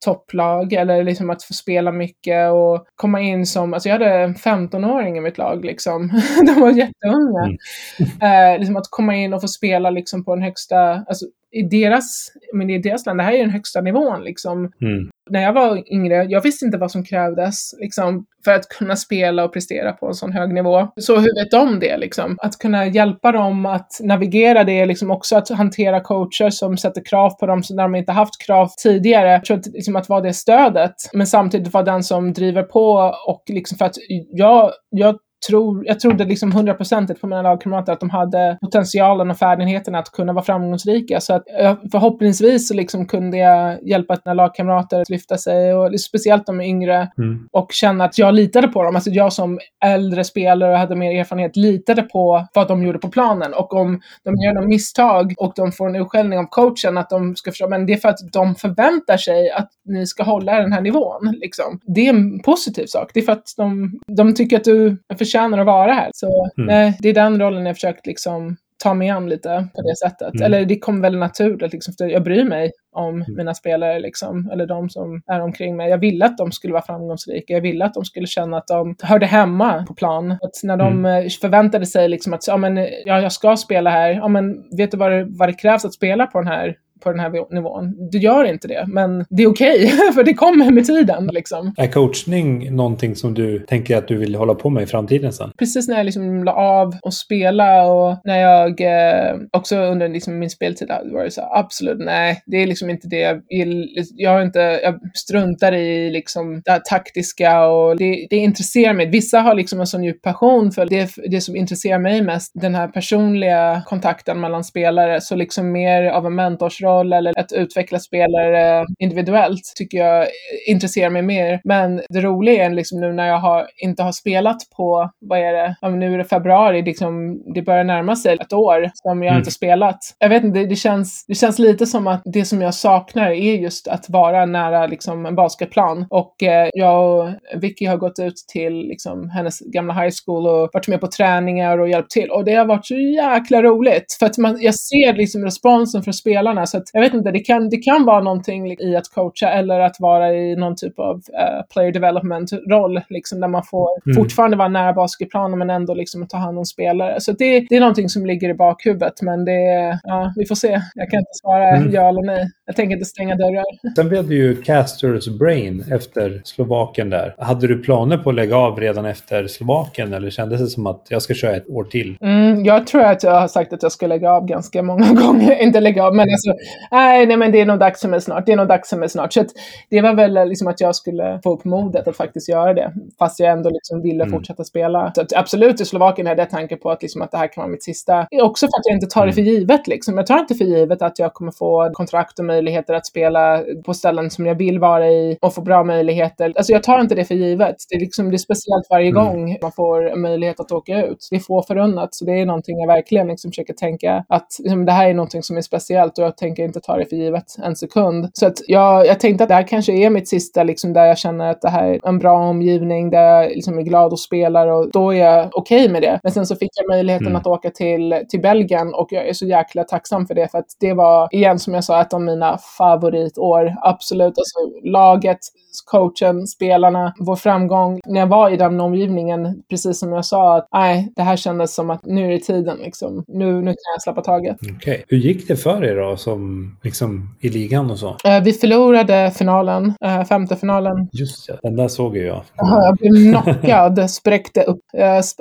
topplag 0.05 0.73
eller 0.73 1.03
liksom 1.03 1.29
att 1.29 1.43
få 1.43 1.53
spela 1.53 1.91
mycket 1.91 2.51
och 2.51 2.85
komma 2.95 3.21
in 3.21 3.45
som, 3.45 3.73
alltså 3.73 3.89
jag 3.89 3.93
hade 3.93 4.13
en 4.13 4.35
15-åring 4.35 5.17
i 5.17 5.21
mitt 5.21 5.37
lag 5.37 5.65
liksom. 5.65 6.21
De 6.45 6.61
var 6.61 6.71
jätteunga. 6.71 7.43
Mm. 7.43 8.53
eh, 8.53 8.59
liksom 8.59 8.77
att 8.77 8.87
komma 8.89 9.15
in 9.15 9.33
och 9.33 9.41
få 9.41 9.47
spela 9.47 9.89
liksom 9.89 10.25
på 10.25 10.35
den 10.35 10.43
högsta, 10.43 10.77
alltså 11.07 11.25
i 11.51 11.61
deras, 11.61 12.31
men 12.53 12.69
i 12.69 12.79
deras 12.79 13.05
land, 13.05 13.19
det 13.19 13.23
här 13.23 13.33
är 13.33 13.39
den 13.39 13.49
högsta 13.49 13.81
nivån 13.81 14.23
liksom. 14.23 14.57
Mm. 14.57 15.09
När 15.29 15.41
jag 15.41 15.53
var 15.53 15.93
yngre, 15.93 16.23
jag 16.23 16.41
visste 16.41 16.65
inte 16.65 16.77
vad 16.77 16.91
som 16.91 17.03
krävdes 17.03 17.73
liksom, 17.79 18.25
för 18.45 18.51
att 18.51 18.69
kunna 18.69 18.95
spela 18.95 19.43
och 19.43 19.53
prestera 19.53 19.91
på 19.91 20.07
en 20.07 20.13
sån 20.13 20.31
hög 20.31 20.53
nivå. 20.53 20.87
Så 20.95 21.15
hur 21.15 21.43
vet 21.43 21.51
de 21.51 21.79
det 21.79 21.97
liksom? 21.97 22.37
Att 22.41 22.57
kunna 22.57 22.85
hjälpa 22.85 23.31
dem 23.31 23.65
att 23.65 23.91
navigera 24.01 24.63
det, 24.63 24.85
liksom 24.85 25.11
också 25.11 25.35
att 25.35 25.49
hantera 25.49 26.01
coacher 26.01 26.49
som 26.49 26.77
sätter 26.77 27.01
krav 27.05 27.29
på 27.29 27.45
dem 27.45 27.61
när 27.69 27.83
de 27.83 27.95
inte 27.95 28.11
haft 28.11 28.41
krav 28.45 28.69
tidigare. 28.83 29.41
Tror 29.41 29.57
att, 29.57 29.67
liksom, 29.67 29.95
att 29.95 30.09
vara 30.09 30.21
det 30.21 30.33
stödet, 30.33 30.95
men 31.13 31.27
samtidigt 31.27 31.73
vara 31.73 31.83
den 31.83 32.03
som 32.03 32.33
driver 32.33 32.63
på 32.63 33.13
och 33.27 33.43
liksom 33.47 33.77
för 33.77 33.85
att 33.85 33.95
jag, 34.31 34.71
jag 34.89 35.15
tror, 35.47 35.85
jag 35.85 35.99
trodde 35.99 36.25
liksom 36.25 36.51
hundraprocentigt 36.51 37.21
på 37.21 37.27
mina 37.27 37.41
lagkamrater 37.41 37.93
att 37.93 37.99
de 37.99 38.09
hade 38.09 38.57
potentialen 38.61 39.31
och 39.31 39.37
färdigheten 39.37 39.95
att 39.95 40.11
kunna 40.11 40.33
vara 40.33 40.45
framgångsrika. 40.45 41.19
Så 41.19 41.33
att 41.33 41.43
förhoppningsvis 41.91 42.67
så 42.67 42.73
liksom 42.73 43.05
kunde 43.05 43.37
jag 43.37 43.87
hjälpa 43.87 44.17
mina 44.25 44.33
lagkamrater 44.33 45.01
att 45.01 45.09
lyfta 45.09 45.37
sig, 45.37 45.73
och 45.73 45.99
speciellt 45.99 46.45
de 46.45 46.61
yngre, 46.61 47.11
mm. 47.17 47.47
och 47.51 47.71
känna 47.71 48.03
att 48.03 48.17
jag 48.17 48.33
litade 48.33 48.67
på 48.67 48.83
dem. 48.83 48.95
Alltså 48.95 49.09
jag 49.09 49.33
som 49.33 49.59
äldre 49.85 50.23
spelare 50.23 50.71
och 50.71 50.77
hade 50.77 50.95
mer 50.95 51.19
erfarenhet 51.19 51.55
litade 51.55 52.01
på 52.01 52.47
vad 52.53 52.67
de 52.67 52.83
gjorde 52.83 52.99
på 52.99 53.09
planen. 53.09 53.53
Och 53.53 53.73
om 53.73 54.01
de 54.23 54.35
gör 54.35 54.53
något 54.53 54.67
misstag 54.67 55.33
och 55.37 55.53
de 55.55 55.71
får 55.71 55.89
en 55.89 55.95
utskällning 55.95 56.39
av 56.39 56.45
coachen, 56.49 56.97
att 56.97 57.09
de 57.09 57.35
ska 57.35 57.51
förstå, 57.51 57.69
men 57.69 57.85
det 57.85 57.93
är 57.93 57.97
för 57.97 58.09
att 58.09 58.31
de 58.33 58.55
förväntar 58.55 59.17
sig 59.17 59.51
att 59.51 59.69
ni 59.85 60.07
ska 60.07 60.23
hålla 60.23 60.61
den 60.61 60.73
här 60.73 60.81
nivån. 60.81 61.35
Liksom. 61.41 61.79
Det 61.85 62.01
är 62.01 62.09
en 62.09 62.39
positiv 62.39 62.85
sak. 62.85 63.11
Det 63.13 63.19
är 63.19 63.25
för 63.25 63.31
att 63.31 63.53
de, 63.57 63.99
de 64.07 64.33
tycker 64.33 64.57
att 64.57 64.63
du 64.63 64.97
förtjänar 65.29 65.57
att 65.57 65.65
vara 65.65 65.93
här. 65.93 66.09
Så 66.13 66.49
mm. 66.57 66.67
nej, 66.67 66.97
det 66.99 67.09
är 67.09 67.13
den 67.13 67.41
rollen 67.41 67.65
jag 67.65 67.75
försökt 67.75 68.07
liksom 68.07 68.57
ta 68.83 68.93
mig 68.93 69.09
an 69.09 69.29
lite 69.29 69.67
på 69.75 69.81
det 69.81 69.95
sättet. 69.95 70.33
Mm. 70.33 70.45
Eller 70.45 70.65
det 70.65 70.79
kom 70.79 71.01
väl 71.01 71.17
naturligt, 71.17 71.73
liksom, 71.73 71.93
för 71.97 72.05
jag 72.05 72.23
bryr 72.23 72.45
mig 72.45 72.71
om 72.91 73.15
mm. 73.15 73.25
mina 73.37 73.53
spelare, 73.53 73.99
liksom, 73.99 74.49
eller 74.53 74.65
de 74.65 74.89
som 74.89 75.21
är 75.27 75.39
omkring 75.39 75.75
mig. 75.75 75.89
Jag 75.89 75.97
ville 75.97 76.25
att 76.25 76.37
de 76.37 76.51
skulle 76.51 76.73
vara 76.73 76.83
framgångsrika, 76.83 77.53
jag 77.53 77.61
ville 77.61 77.85
att 77.85 77.93
de 77.93 78.05
skulle 78.05 78.27
känna 78.27 78.57
att 78.57 78.67
de 78.67 78.95
hörde 79.03 79.25
hemma 79.25 79.85
på 79.87 79.93
plan. 79.93 80.31
Att 80.31 80.63
när 80.63 80.77
de 80.77 80.87
mm. 80.87 81.25
Eh, 81.25 81.29
förväntade 81.41 81.85
sig 81.85 82.09
liksom 82.09 82.33
att 82.33 82.47
ja, 82.47 82.57
men, 82.57 82.77
ja, 83.05 83.21
jag 83.21 83.31
ska 83.31 83.57
spela 83.57 83.89
här, 83.89 84.11
ja, 84.11 84.27
men, 84.27 84.77
vet 84.77 84.91
du 84.91 84.97
vad 84.97 85.11
det, 85.11 85.25
vad 85.29 85.49
det 85.49 85.53
krävs 85.53 85.85
att 85.85 85.93
spela 85.93 86.27
på 86.27 86.37
den 86.37 86.47
här 86.47 86.75
på 86.99 87.11
den 87.11 87.19
här 87.19 87.53
nivån. 87.53 88.09
Du 88.11 88.17
gör 88.17 88.43
inte 88.43 88.67
det, 88.67 88.85
men 88.87 89.25
det 89.29 89.43
är 89.43 89.47
okej, 89.47 89.85
okay, 89.85 90.11
för 90.13 90.23
det 90.23 90.33
kommer 90.33 90.71
med 90.71 90.85
tiden. 90.85 91.29
Liksom. 91.31 91.73
Är 91.77 91.87
coachning 91.87 92.75
någonting 92.75 93.15
som 93.15 93.33
du 93.33 93.59
tänker 93.59 93.97
att 93.97 94.07
du 94.07 94.17
vill 94.17 94.35
hålla 94.35 94.55
på 94.55 94.69
med 94.69 94.83
i 94.83 94.85
framtiden 94.85 95.33
sen? 95.33 95.51
Precis 95.57 95.87
när 95.87 95.97
jag 95.97 96.05
liksom 96.05 96.43
la 96.43 96.53
av 96.53 96.95
och 97.01 97.13
spela 97.13 97.85
och 97.85 98.17
när 98.23 98.39
jag 98.39 98.81
eh, 98.81 99.35
också 99.51 99.77
under 99.77 100.09
liksom 100.09 100.39
min 100.39 100.49
speltid 100.49 100.87
var 101.11 101.23
det 101.23 101.31
så 101.31 101.41
absolut 101.41 101.99
nej, 101.99 102.43
det 102.45 102.57
är 102.57 102.67
liksom 102.67 102.89
inte 102.89 103.07
det 103.07 103.19
jag 103.19 103.41
vill. 103.49 104.05
Jag 104.15 104.43
inte, 104.43 104.59
jag 104.59 104.99
struntar 105.13 105.71
i 105.71 106.09
liksom 106.09 106.61
det 106.65 106.71
här 106.71 106.79
taktiska 106.79 107.65
och 107.65 107.97
det, 107.97 108.27
det 108.29 108.37
intresserar 108.37 108.93
mig. 108.93 109.09
Vissa 109.09 109.39
har 109.39 109.53
liksom 109.53 109.79
en 109.79 109.87
sån 109.87 110.03
djup 110.03 110.21
passion 110.21 110.71
för 110.71 110.85
det, 110.85 111.11
det 111.31 111.41
som 111.41 111.55
intresserar 111.55 111.99
mig 111.99 112.21
mest, 112.21 112.51
den 112.55 112.75
här 112.75 112.87
personliga 112.87 113.81
kontakten 113.85 114.39
mellan 114.39 114.63
spelare, 114.63 115.21
så 115.21 115.35
liksom 115.35 115.71
mer 115.71 116.03
av 116.03 116.25
en 116.25 116.35
mentorsroll 116.35 116.88
eller 116.89 117.39
att 117.39 117.51
utveckla 117.51 117.99
spelare 117.99 118.85
individuellt 118.99 119.73
tycker 119.75 119.97
jag 119.97 120.27
intresserar 120.67 121.09
mig 121.09 121.21
mer. 121.21 121.61
Men 121.63 122.01
det 122.09 122.21
roliga 122.21 122.65
är 122.65 122.69
liksom 122.69 122.99
nu 122.99 123.13
när 123.13 123.27
jag 123.27 123.39
har, 123.39 123.67
inte 123.77 124.03
har 124.03 124.11
spelat 124.11 124.57
på, 124.77 125.09
vad 125.21 125.39
är 125.39 125.53
det, 125.53 125.75
ja, 125.81 125.89
nu 125.89 126.13
är 126.13 126.17
det 126.17 126.23
februari, 126.23 126.81
liksom, 126.81 127.41
det 127.53 127.61
börjar 127.61 127.83
närma 127.83 128.15
sig 128.15 128.37
ett 128.41 128.53
år 128.53 128.91
som 128.93 129.23
jag 129.23 129.31
mm. 129.31 129.39
inte 129.39 129.51
spelat. 129.51 129.99
Jag 130.19 130.29
vet 130.29 130.43
inte, 130.43 130.59
det, 130.59 130.65
det, 130.65 130.75
känns, 130.75 131.25
det 131.27 131.35
känns 131.35 131.59
lite 131.59 131.85
som 131.85 132.07
att 132.07 132.21
det 132.25 132.45
som 132.45 132.61
jag 132.61 132.73
saknar 132.73 133.31
är 133.31 133.55
just 133.55 133.87
att 133.87 134.09
vara 134.09 134.45
nära 134.45 134.87
liksom, 134.87 135.25
en 135.25 135.35
basketplan. 135.35 136.05
Och 136.09 136.43
eh, 136.43 136.69
jag 136.73 137.19
och 137.19 137.29
Vicky 137.61 137.85
har 137.85 137.97
gått 137.97 138.19
ut 138.19 138.35
till 138.47 138.73
liksom, 138.73 139.29
hennes 139.29 139.59
gamla 139.59 139.93
high 139.93 140.13
school 140.25 140.47
och 140.47 140.69
varit 140.73 140.87
med 140.87 141.01
på 141.01 141.07
träningar 141.07 141.77
och 141.77 141.89
hjälpt 141.89 142.11
till. 142.11 142.31
Och 142.31 142.45
det 142.45 142.55
har 142.55 142.65
varit 142.65 142.85
så 142.85 142.95
jäkla 142.95 143.61
roligt. 143.61 144.15
För 144.19 144.25
att 144.25 144.37
man, 144.37 144.61
jag 144.61 144.75
ser 144.75 145.13
liksom 145.13 145.43
responsen 145.45 146.03
från 146.03 146.13
spelarna. 146.13 146.65
Så 146.65 146.77
att, 146.79 146.89
jag 146.93 147.01
vet 147.01 147.13
inte, 147.13 147.31
det 147.31 147.39
kan, 147.39 147.69
det 147.69 147.77
kan 147.77 148.05
vara 148.05 148.23
någonting 148.23 148.71
i 148.71 148.95
att 148.95 149.09
coacha 149.09 149.49
eller 149.49 149.79
att 149.79 149.95
vara 149.99 150.33
i 150.33 150.55
någon 150.55 150.75
typ 150.75 150.99
av 150.99 151.15
uh, 151.15 151.65
player 151.73 151.91
development-roll. 151.91 153.01
Liksom, 153.09 153.39
där 153.39 153.47
man 153.47 153.63
får 153.63 153.89
mm. 154.05 154.15
fortfarande 154.15 154.57
vara 154.57 154.67
nära 154.67 154.93
basketplanen 154.93 155.59
men 155.59 155.69
ändå 155.69 155.93
liksom, 155.93 156.27
ta 156.27 156.37
hand 156.37 156.57
om 156.57 156.65
spelare. 156.65 157.21
Så 157.21 157.31
det, 157.31 157.59
det 157.69 157.75
är 157.75 157.79
någonting 157.79 158.09
som 158.09 158.25
ligger 158.25 158.49
i 158.49 158.53
bakhuvudet. 158.53 159.21
Men 159.21 159.45
det, 159.45 159.99
ja, 160.03 160.33
vi 160.35 160.45
får 160.45 160.55
se. 160.55 160.81
Jag 160.95 161.09
kan 161.09 161.19
inte 161.19 161.33
svara 161.41 161.69
mm. 161.69 161.91
ja 161.91 162.09
eller 162.09 162.21
nej. 162.21 162.49
Jag 162.65 162.75
tänker 162.75 162.93
inte 162.93 163.05
stänga 163.05 163.35
dörrar. 163.35 163.95
Sen 163.95 164.09
blev 164.09 164.27
det 164.27 164.35
ju 164.35 164.61
Casters 164.61 165.27
Brain 165.27 165.83
efter 165.91 166.41
Slovakien 166.43 167.09
där. 167.09 167.35
Hade 167.37 167.67
du 167.67 167.83
planer 167.83 168.17
på 168.17 168.29
att 168.29 168.35
lägga 168.35 168.57
av 168.57 168.79
redan 168.79 169.05
efter 169.05 169.47
Slovakien 169.47 170.13
eller 170.13 170.29
kändes 170.29 170.61
det 170.61 170.67
som 170.67 170.87
att 170.87 171.07
jag 171.09 171.21
ska 171.21 171.33
köra 171.33 171.55
ett 171.55 171.69
år 171.69 171.83
till? 171.83 172.17
Mm, 172.21 172.65
jag 172.65 172.87
tror 172.87 173.01
att 173.01 173.23
jag 173.23 173.39
har 173.39 173.47
sagt 173.47 173.73
att 173.73 173.83
jag 173.83 173.91
ska 173.91 174.07
lägga 174.07 174.31
av 174.31 174.45
ganska 174.45 174.83
många 174.83 175.13
gånger. 175.21 175.61
inte 175.61 175.79
lägga 175.79 176.03
av, 176.03 176.15
men 176.15 176.29
alltså, 176.29 176.53
nej, 176.91 177.25
nej, 177.25 177.37
men 177.37 177.51
det 177.51 177.61
är 177.61 177.65
nog 177.65 177.79
dags 177.79 178.01
för 178.01 178.09
mig 178.09 178.21
snart. 178.21 178.45
Det 178.45 178.51
är 178.51 178.57
nog 178.57 178.67
dags 178.67 178.89
för 178.89 178.97
mig 178.97 179.09
snart. 179.09 179.33
Så 179.33 179.45
det 179.89 180.01
var 180.01 180.13
väl 180.13 180.49
liksom 180.49 180.67
att 180.67 180.81
jag 180.81 180.95
skulle 180.95 181.39
få 181.43 181.53
upp 181.53 181.65
modet 181.65 182.07
att 182.07 182.17
faktiskt 182.17 182.49
göra 182.49 182.73
det. 182.73 182.93
Fast 183.19 183.39
jag 183.39 183.51
ändå 183.51 183.69
liksom 183.69 184.01
ville 184.01 184.23
mm. 184.23 184.31
fortsätta 184.31 184.63
spela. 184.63 185.11
Så 185.15 185.25
absolut, 185.35 185.81
i 185.81 185.85
Slovakien 185.85 186.27
hade 186.27 186.41
jag 186.41 186.49
tanke 186.49 186.75
på 186.75 186.91
att, 186.91 187.01
liksom, 187.01 187.21
att 187.21 187.31
det 187.31 187.37
här 187.37 187.47
kan 187.47 187.61
vara 187.61 187.71
mitt 187.71 187.83
sista. 187.83 188.27
Också 188.41 188.65
för 188.65 188.79
att 188.79 188.85
jag 188.85 188.95
inte 188.95 189.07
tar 189.07 189.25
det 189.25 189.33
för 189.33 189.41
mm. 189.41 189.53
givet. 189.53 189.87
Liksom. 189.87 190.17
Jag 190.17 190.27
tar 190.27 190.39
inte 190.39 190.55
för 190.55 190.65
givet 190.65 191.01
att 191.01 191.19
jag 191.19 191.33
kommer 191.33 191.51
få 191.51 191.89
kontrakt 191.93 192.39
och 192.39 192.45
möjligheter 192.45 192.93
att 192.93 193.05
spela 193.05 193.63
på 193.85 193.93
ställen 193.93 194.29
som 194.29 194.45
jag 194.45 194.55
vill 194.55 194.79
vara 194.79 195.07
i 195.07 195.37
och 195.41 195.53
få 195.53 195.61
bra 195.61 195.83
möjligheter. 195.83 196.53
Alltså 196.55 196.73
jag 196.73 196.83
tar 196.83 196.99
inte 196.99 197.15
det 197.15 197.25
för 197.25 197.35
givet. 197.35 197.75
Det 197.89 197.95
är, 197.95 197.99
liksom, 197.99 198.29
det 198.29 198.35
är 198.35 198.37
speciellt 198.37 198.87
varje 198.89 199.09
mm. 199.09 199.23
gång 199.23 199.57
man 199.61 199.71
får 199.71 200.15
möjlighet 200.15 200.59
att 200.59 200.71
åka 200.71 201.05
ut. 201.05 201.27
Det 201.29 201.35
är 201.35 201.39
få 201.39 201.63
förunnat, 201.63 202.15
så 202.15 202.25
det 202.25 202.41
är 202.41 202.45
någonting 202.45 202.79
jag 202.79 202.87
verkligen 202.87 203.27
liksom 203.27 203.51
försöker 203.51 203.73
tänka 203.73 204.25
att 204.29 204.47
liksom, 204.59 204.85
det 204.85 204.91
här 204.91 205.09
är 205.09 205.13
någonting 205.13 205.43
som 205.43 205.57
är 205.57 205.61
speciellt 205.61 206.17
och 206.17 206.23
jag 206.23 206.37
tänker 206.37 206.58
inte 206.65 206.79
ta 206.79 206.97
det 206.97 207.05
för 207.05 207.15
givet 207.15 207.55
en 207.63 207.75
sekund. 207.75 208.29
Så 208.33 208.47
att 208.47 208.57
jag, 208.67 209.05
jag 209.05 209.19
tänkte 209.19 209.43
att 209.43 209.47
det 209.47 209.55
här 209.55 209.67
kanske 209.67 209.93
är 209.93 210.09
mitt 210.09 210.29
sista, 210.29 210.63
liksom, 210.63 210.93
där 210.93 211.05
jag 211.05 211.17
känner 211.17 211.51
att 211.51 211.61
det 211.61 211.69
här 211.69 211.87
är 211.87 212.07
en 212.07 212.19
bra 212.19 212.49
omgivning, 212.49 213.09
där 213.09 213.41
jag 213.41 213.49
liksom 213.49 213.79
är 213.79 213.83
glad 213.83 214.11
och 214.11 214.19
spelar 214.19 214.67
och 214.67 214.91
då 214.91 215.13
är 215.13 215.17
jag 215.17 215.49
okej 215.53 215.81
okay 215.81 215.91
med 215.91 216.01
det. 216.01 216.19
Men 216.23 216.31
sen 216.31 216.45
så 216.45 216.55
fick 216.55 216.71
jag 216.75 216.95
möjligheten 216.95 217.27
mm. 217.27 217.35
att 217.35 217.47
åka 217.47 217.69
till, 217.69 218.23
till 218.29 218.41
Belgien 218.41 218.93
och 218.93 219.07
jag 219.11 219.27
är 219.27 219.33
så 219.33 219.45
jäkla 219.45 219.83
tacksam 219.83 220.27
för 220.27 220.35
det 220.35 220.51
för 220.51 220.57
att 220.57 220.75
det 220.79 220.93
var, 220.93 221.27
igen 221.31 221.59
som 221.59 221.73
jag 221.73 221.83
sa, 221.83 222.01
ett 222.01 222.13
av 222.13 222.21
mina 222.21 222.57
favoritår. 222.77 223.75
Absolut, 223.81 224.37
alltså 224.37 224.59
laget, 224.83 225.39
coachen, 225.85 226.47
spelarna, 226.47 227.13
vår 227.19 227.35
framgång. 227.35 227.99
När 228.05 228.19
jag 228.19 228.27
var 228.27 228.49
i 228.49 228.57
den 228.57 228.81
omgivningen, 228.81 229.63
precis 229.69 229.99
som 229.99 230.13
jag 230.13 230.25
sa, 230.25 230.57
att 230.57 230.67
nej, 230.73 231.13
det 231.15 231.21
här 231.21 231.35
kändes 231.35 231.75
som 231.75 231.89
att 231.89 232.05
nu 232.05 232.33
är 232.33 232.37
tiden 232.37 232.77
liksom. 232.77 233.23
Nu, 233.27 233.53
nu 233.53 233.71
kan 233.71 233.93
jag 233.95 234.01
släppa 234.01 234.21
taget. 234.21 234.57
Okej. 234.61 234.75
Okay. 234.75 235.03
Hur 235.07 235.17
gick 235.17 235.47
det 235.47 235.55
för 235.55 235.83
er 235.83 235.95
då, 235.95 236.17
som 236.17 236.38
liksom 236.83 237.35
i 237.39 237.49
ligan 237.49 237.91
och 237.91 237.99
så? 237.99 238.07
Uh, 238.09 238.43
vi 238.43 238.53
förlorade 238.53 239.31
finalen, 239.35 239.93
uh, 240.05 240.23
femte 240.23 240.55
finalen. 240.55 241.09
Just 241.11 241.47
det, 241.47 241.59
den 241.63 241.75
där 241.75 241.87
såg 241.87 242.17
ju 242.17 242.25
jag. 242.25 242.35
Uh, 242.35 242.43
jag 242.61 242.97
blev 242.97 243.31
knockad, 243.31 244.11
spräckte 244.11 244.63
upp, 244.63 244.81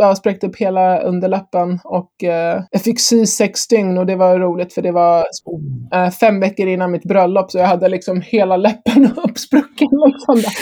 uh, 0.01 0.15
spräckte 0.15 0.47
upp 0.47 0.57
hela 0.57 1.01
underläppen 1.01 1.81
och 1.85 2.10
jag 2.70 2.83
fick 2.85 3.01
sy 3.01 3.27
sex 3.27 3.68
dygn 3.68 3.99
och 3.99 4.07
det 4.07 4.17
var 4.17 4.39
roligt 4.39 4.73
för 4.73 4.83
det 4.83 4.93
var 4.93 5.25
fem 6.10 6.41
veckor 6.41 6.67
innan 6.67 6.91
mitt 6.91 7.05
bröllop 7.05 7.51
så 7.51 7.59
jag 7.59 7.67
hade 7.67 7.89
liksom 7.89 8.20
hela 8.20 8.57
läppen 8.57 9.12
uppsprucken. 9.25 9.89
Liksom. 10.07 10.52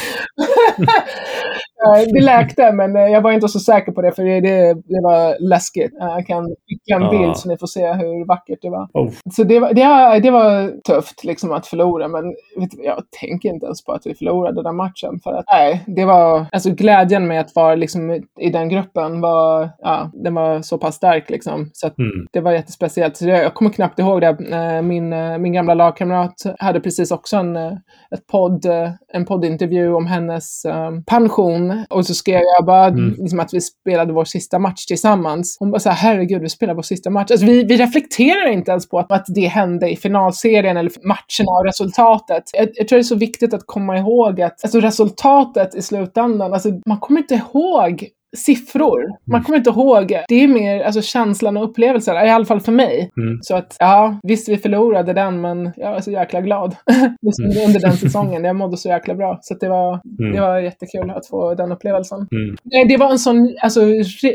det 2.12 2.24
läkte, 2.24 2.72
men 2.72 2.96
eh, 2.96 3.02
jag 3.02 3.20
var 3.20 3.32
inte 3.32 3.48
så 3.48 3.60
säker 3.60 3.92
på 3.92 4.02
det, 4.02 4.12
för 4.12 4.24
det, 4.24 4.40
det, 4.40 4.74
det 4.74 5.00
var 5.02 5.48
läskigt. 5.48 5.90
Jag 5.98 6.26
kan 6.26 6.44
skicka 6.44 6.94
en 6.94 7.10
bild 7.10 7.36
så 7.36 7.48
ni 7.48 7.58
får 7.58 7.66
se 7.66 7.92
hur 7.92 8.26
vackert 8.26 8.58
det 8.62 8.70
var. 8.70 8.88
Oh. 8.92 9.12
Så 9.32 9.44
det 9.44 9.60
det, 9.60 10.25
det 10.26 10.32
var 10.32 10.80
tufft 10.80 11.24
liksom, 11.24 11.52
att 11.52 11.66
förlora, 11.66 12.08
men 12.08 12.24
du, 12.56 12.84
jag 12.84 13.02
tänker 13.20 13.48
inte 13.48 13.66
ens 13.66 13.84
på 13.84 13.92
att 13.92 14.06
vi 14.06 14.14
förlorade 14.14 14.62
den 14.62 14.76
matchen. 14.76 15.20
För 15.24 15.32
att, 15.32 15.44
nej, 15.52 15.84
det 15.86 16.04
var, 16.04 16.46
alltså 16.52 16.70
glädjen 16.70 17.26
med 17.26 17.40
att 17.40 17.54
vara 17.54 17.74
liksom, 17.74 18.10
i 18.40 18.50
den 18.50 18.68
gruppen 18.68 19.20
var, 19.20 19.70
ja, 19.78 20.10
den 20.14 20.34
var 20.34 20.62
så 20.62 20.78
pass 20.78 20.94
stark. 20.94 21.30
Liksom, 21.30 21.70
så 21.72 21.86
mm. 21.86 22.26
det 22.32 22.40
var 22.40 22.52
jättespeciellt. 22.52 23.16
Så 23.16 23.28
jag, 23.28 23.44
jag 23.44 23.54
kommer 23.54 23.70
knappt 23.70 23.98
ihåg 23.98 24.20
det. 24.20 24.26
Eh, 24.26 24.82
min, 24.82 25.12
eh, 25.12 25.38
min 25.38 25.52
gamla 25.52 25.74
lagkamrat 25.74 26.34
hade 26.58 26.80
precis 26.80 27.10
också 27.10 27.36
en, 27.36 27.56
ett 27.56 28.26
podd, 28.30 28.66
en 29.12 29.24
poddintervju 29.26 29.94
om 29.94 30.06
hennes 30.06 30.64
um, 30.64 31.04
pension 31.04 31.84
och 31.90 32.06
så 32.06 32.14
skrev 32.14 32.40
jag 32.56 32.66
bara 32.66 32.86
mm. 32.86 33.14
liksom 33.18 33.40
att 33.40 33.54
vi 33.54 33.60
spelade 33.60 34.12
vår 34.12 34.24
sista 34.24 34.58
match 34.58 34.86
tillsammans. 34.86 35.56
Hon 35.60 35.70
bara 35.70 35.78
så 35.78 35.90
här, 35.90 35.96
herregud, 35.96 36.42
vi 36.42 36.48
spelar 36.48 36.74
vår 36.74 36.82
sista 36.82 37.10
match. 37.10 37.30
Alltså, 37.30 37.46
vi, 37.46 37.64
vi 37.64 37.76
reflekterar 37.76 38.48
inte 38.48 38.70
ens 38.70 38.88
på 38.88 38.98
att, 38.98 39.12
att 39.12 39.24
det 39.28 39.46
hände 39.46 39.90
i 39.90 39.96
finalserien 40.16 40.76
eller 40.76 40.92
matcherna 41.06 41.58
och 41.58 41.64
resultatet. 41.64 42.44
Jag, 42.52 42.68
jag, 42.74 42.88
tror 42.88 42.96
det 42.96 43.00
är 43.00 43.02
så 43.02 43.14
viktigt 43.14 43.54
att 43.54 43.66
komma 43.66 43.98
ihåg 43.98 44.40
att 44.40 44.64
alltså, 44.64 44.80
resultatet 44.80 45.74
i 45.74 45.82
slutändan, 45.82 46.52
alltså, 46.52 46.68
man 46.86 46.98
kommer 46.98 47.20
inte 47.20 47.34
ihåg 47.34 48.10
siffror. 48.36 49.06
Man 49.26 49.34
mm. 49.36 49.44
kommer 49.44 49.58
inte 49.58 49.70
ihåg. 49.70 50.06
Det 50.28 50.34
är 50.34 50.48
mer 50.48 50.80
alltså, 50.80 51.02
känslan 51.02 51.56
och 51.56 51.64
upplevelsen, 51.64 52.16
i 52.16 52.30
alla 52.30 52.44
fall 52.44 52.60
för 52.60 52.72
mig. 52.72 53.10
Mm. 53.16 53.38
Så 53.42 53.56
att, 53.56 53.76
ja, 53.78 54.20
visst 54.22 54.48
vi 54.48 54.56
förlorade 54.56 55.12
den, 55.12 55.40
men 55.40 55.72
jag 55.76 55.92
var 55.92 56.00
så 56.00 56.10
jäkla 56.10 56.40
glad 56.40 56.76
mm. 56.90 57.66
under 57.66 57.80
den 57.80 57.92
säsongen. 57.96 58.44
Jag 58.44 58.56
mådde 58.56 58.76
så 58.76 58.88
jäkla 58.88 59.14
bra. 59.14 59.38
Så 59.42 59.54
det, 59.54 59.68
var, 59.68 60.00
mm. 60.20 60.32
det 60.32 60.40
var 60.40 60.58
jättekul 60.58 61.10
att 61.10 61.26
få 61.26 61.54
den 61.54 61.72
upplevelsen. 61.72 62.18
Mm. 62.18 62.88
Det 62.88 62.96
var 62.96 63.10
en 63.10 63.18
sån, 63.18 63.56
alltså, 63.62 63.80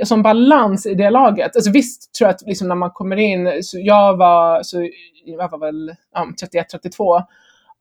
sån 0.04 0.24
balans 0.24 0.86
i 0.86 0.94
det 0.94 1.10
laget. 1.10 1.56
Alltså, 1.56 1.72
visst 1.72 2.14
tror 2.14 2.28
jag 2.28 2.36
att 2.36 2.42
liksom, 2.46 2.68
när 2.68 2.76
man 2.76 2.92
kommer 2.92 3.18
in, 3.18 3.50
så 3.62 3.78
jag 3.80 4.18
var, 4.18 4.64
så, 4.64 4.78
jag 5.26 5.52
var 5.52 5.58
väl 5.58 5.96
ja, 6.14 6.28
31-32 6.42 7.24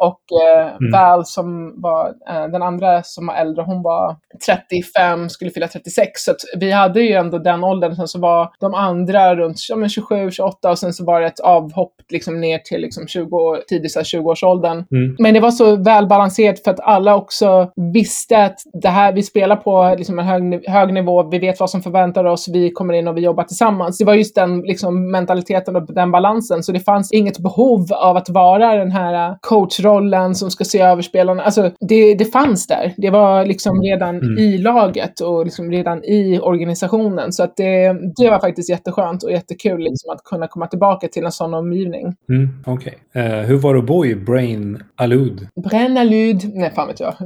och 0.00 0.20
eh, 0.42 0.66
mm. 0.66 0.92
Val 0.92 1.26
som 1.26 1.80
var 1.82 2.06
eh, 2.28 2.46
den 2.46 2.62
andra 2.62 3.02
som 3.02 3.26
var 3.26 3.34
äldre, 3.34 3.62
hon 3.62 3.82
var 3.82 4.16
35, 4.46 5.28
skulle 5.28 5.50
fylla 5.50 5.68
36. 5.68 6.24
Så 6.24 6.34
vi 6.56 6.70
hade 6.70 7.00
ju 7.00 7.12
ändå 7.12 7.38
den 7.38 7.64
åldern. 7.64 7.96
Sen 7.96 8.08
så 8.08 8.20
var 8.20 8.50
de 8.60 8.74
andra 8.74 9.36
runt 9.36 9.56
ja, 9.68 9.88
27, 9.88 10.30
28 10.30 10.70
och 10.70 10.78
sen 10.78 10.92
så 10.92 11.04
var 11.04 11.20
det 11.20 11.26
ett 11.26 11.40
avhopp 11.40 11.94
liksom 12.08 12.40
ner 12.40 12.58
till 12.58 12.80
liksom 12.80 13.06
20, 13.06 13.56
tidigt 13.68 13.96
20-årsåldern. 13.96 14.84
Mm. 14.90 15.16
Men 15.18 15.34
det 15.34 15.40
var 15.40 15.50
så 15.50 15.76
välbalanserat 15.76 16.64
för 16.64 16.70
att 16.70 16.80
alla 16.80 17.16
också 17.16 17.70
visste 17.94 18.44
att 18.44 18.56
det 18.82 18.88
här, 18.88 19.12
vi 19.12 19.22
spelar 19.22 19.56
på 19.56 19.94
liksom 19.98 20.18
en 20.18 20.26
hög, 20.26 20.68
hög 20.68 20.92
nivå, 20.92 21.22
vi 21.22 21.38
vet 21.38 21.60
vad 21.60 21.70
som 21.70 21.82
förväntar 21.82 22.24
oss, 22.24 22.48
vi 22.48 22.70
kommer 22.70 22.94
in 22.94 23.08
och 23.08 23.16
vi 23.16 23.20
jobbar 23.20 23.44
tillsammans. 23.44 23.98
Det 23.98 24.04
var 24.04 24.14
just 24.14 24.34
den 24.34 24.60
liksom, 24.60 25.10
mentaliteten 25.10 25.76
och 25.76 25.94
den 25.94 26.10
balansen. 26.10 26.62
Så 26.62 26.72
det 26.72 26.80
fanns 26.80 27.12
inget 27.12 27.38
behov 27.38 27.86
av 27.92 28.16
att 28.16 28.28
vara 28.28 28.76
den 28.76 28.90
här 28.90 29.36
coachrollen 29.40 29.89
rollen 29.90 30.34
som 30.34 30.50
ska 30.50 30.64
se 30.64 30.80
över 30.80 31.02
spelarna. 31.02 31.42
Alltså, 31.42 31.70
det, 31.80 32.14
det 32.14 32.24
fanns 32.24 32.66
där. 32.66 32.94
Det 32.96 33.10
var 33.10 33.46
liksom 33.46 33.82
redan 33.82 34.16
mm. 34.16 34.38
i 34.38 34.58
laget 34.58 35.20
och 35.20 35.44
liksom 35.44 35.70
redan 35.70 36.04
i 36.04 36.38
organisationen. 36.42 37.32
Så 37.32 37.42
att 37.42 37.56
det, 37.56 37.96
det 38.16 38.30
var 38.30 38.40
faktiskt 38.40 38.70
jätteskönt 38.70 39.22
och 39.22 39.32
jättekul 39.32 39.80
liksom, 39.80 40.10
att 40.10 40.24
kunna 40.24 40.48
komma 40.48 40.66
tillbaka 40.66 41.08
till 41.08 41.24
en 41.24 41.32
sån 41.32 41.54
omgivning. 41.54 42.14
Mm, 42.28 42.48
Okej. 42.66 42.98
Okay. 43.12 43.22
Uh, 43.22 43.38
eh, 43.38 43.46
hur 43.46 43.56
var 43.56 43.74
det 43.74 43.80
att 43.80 43.86
bo 43.86 44.04
i 44.04 44.14
Brain 44.14 44.82
Alud? 44.96 45.48
Brain 45.70 45.96
Alud? 45.96 46.50
Nej, 46.54 46.72
fan 46.74 46.88
vet 46.88 47.00
jag. 47.00 47.14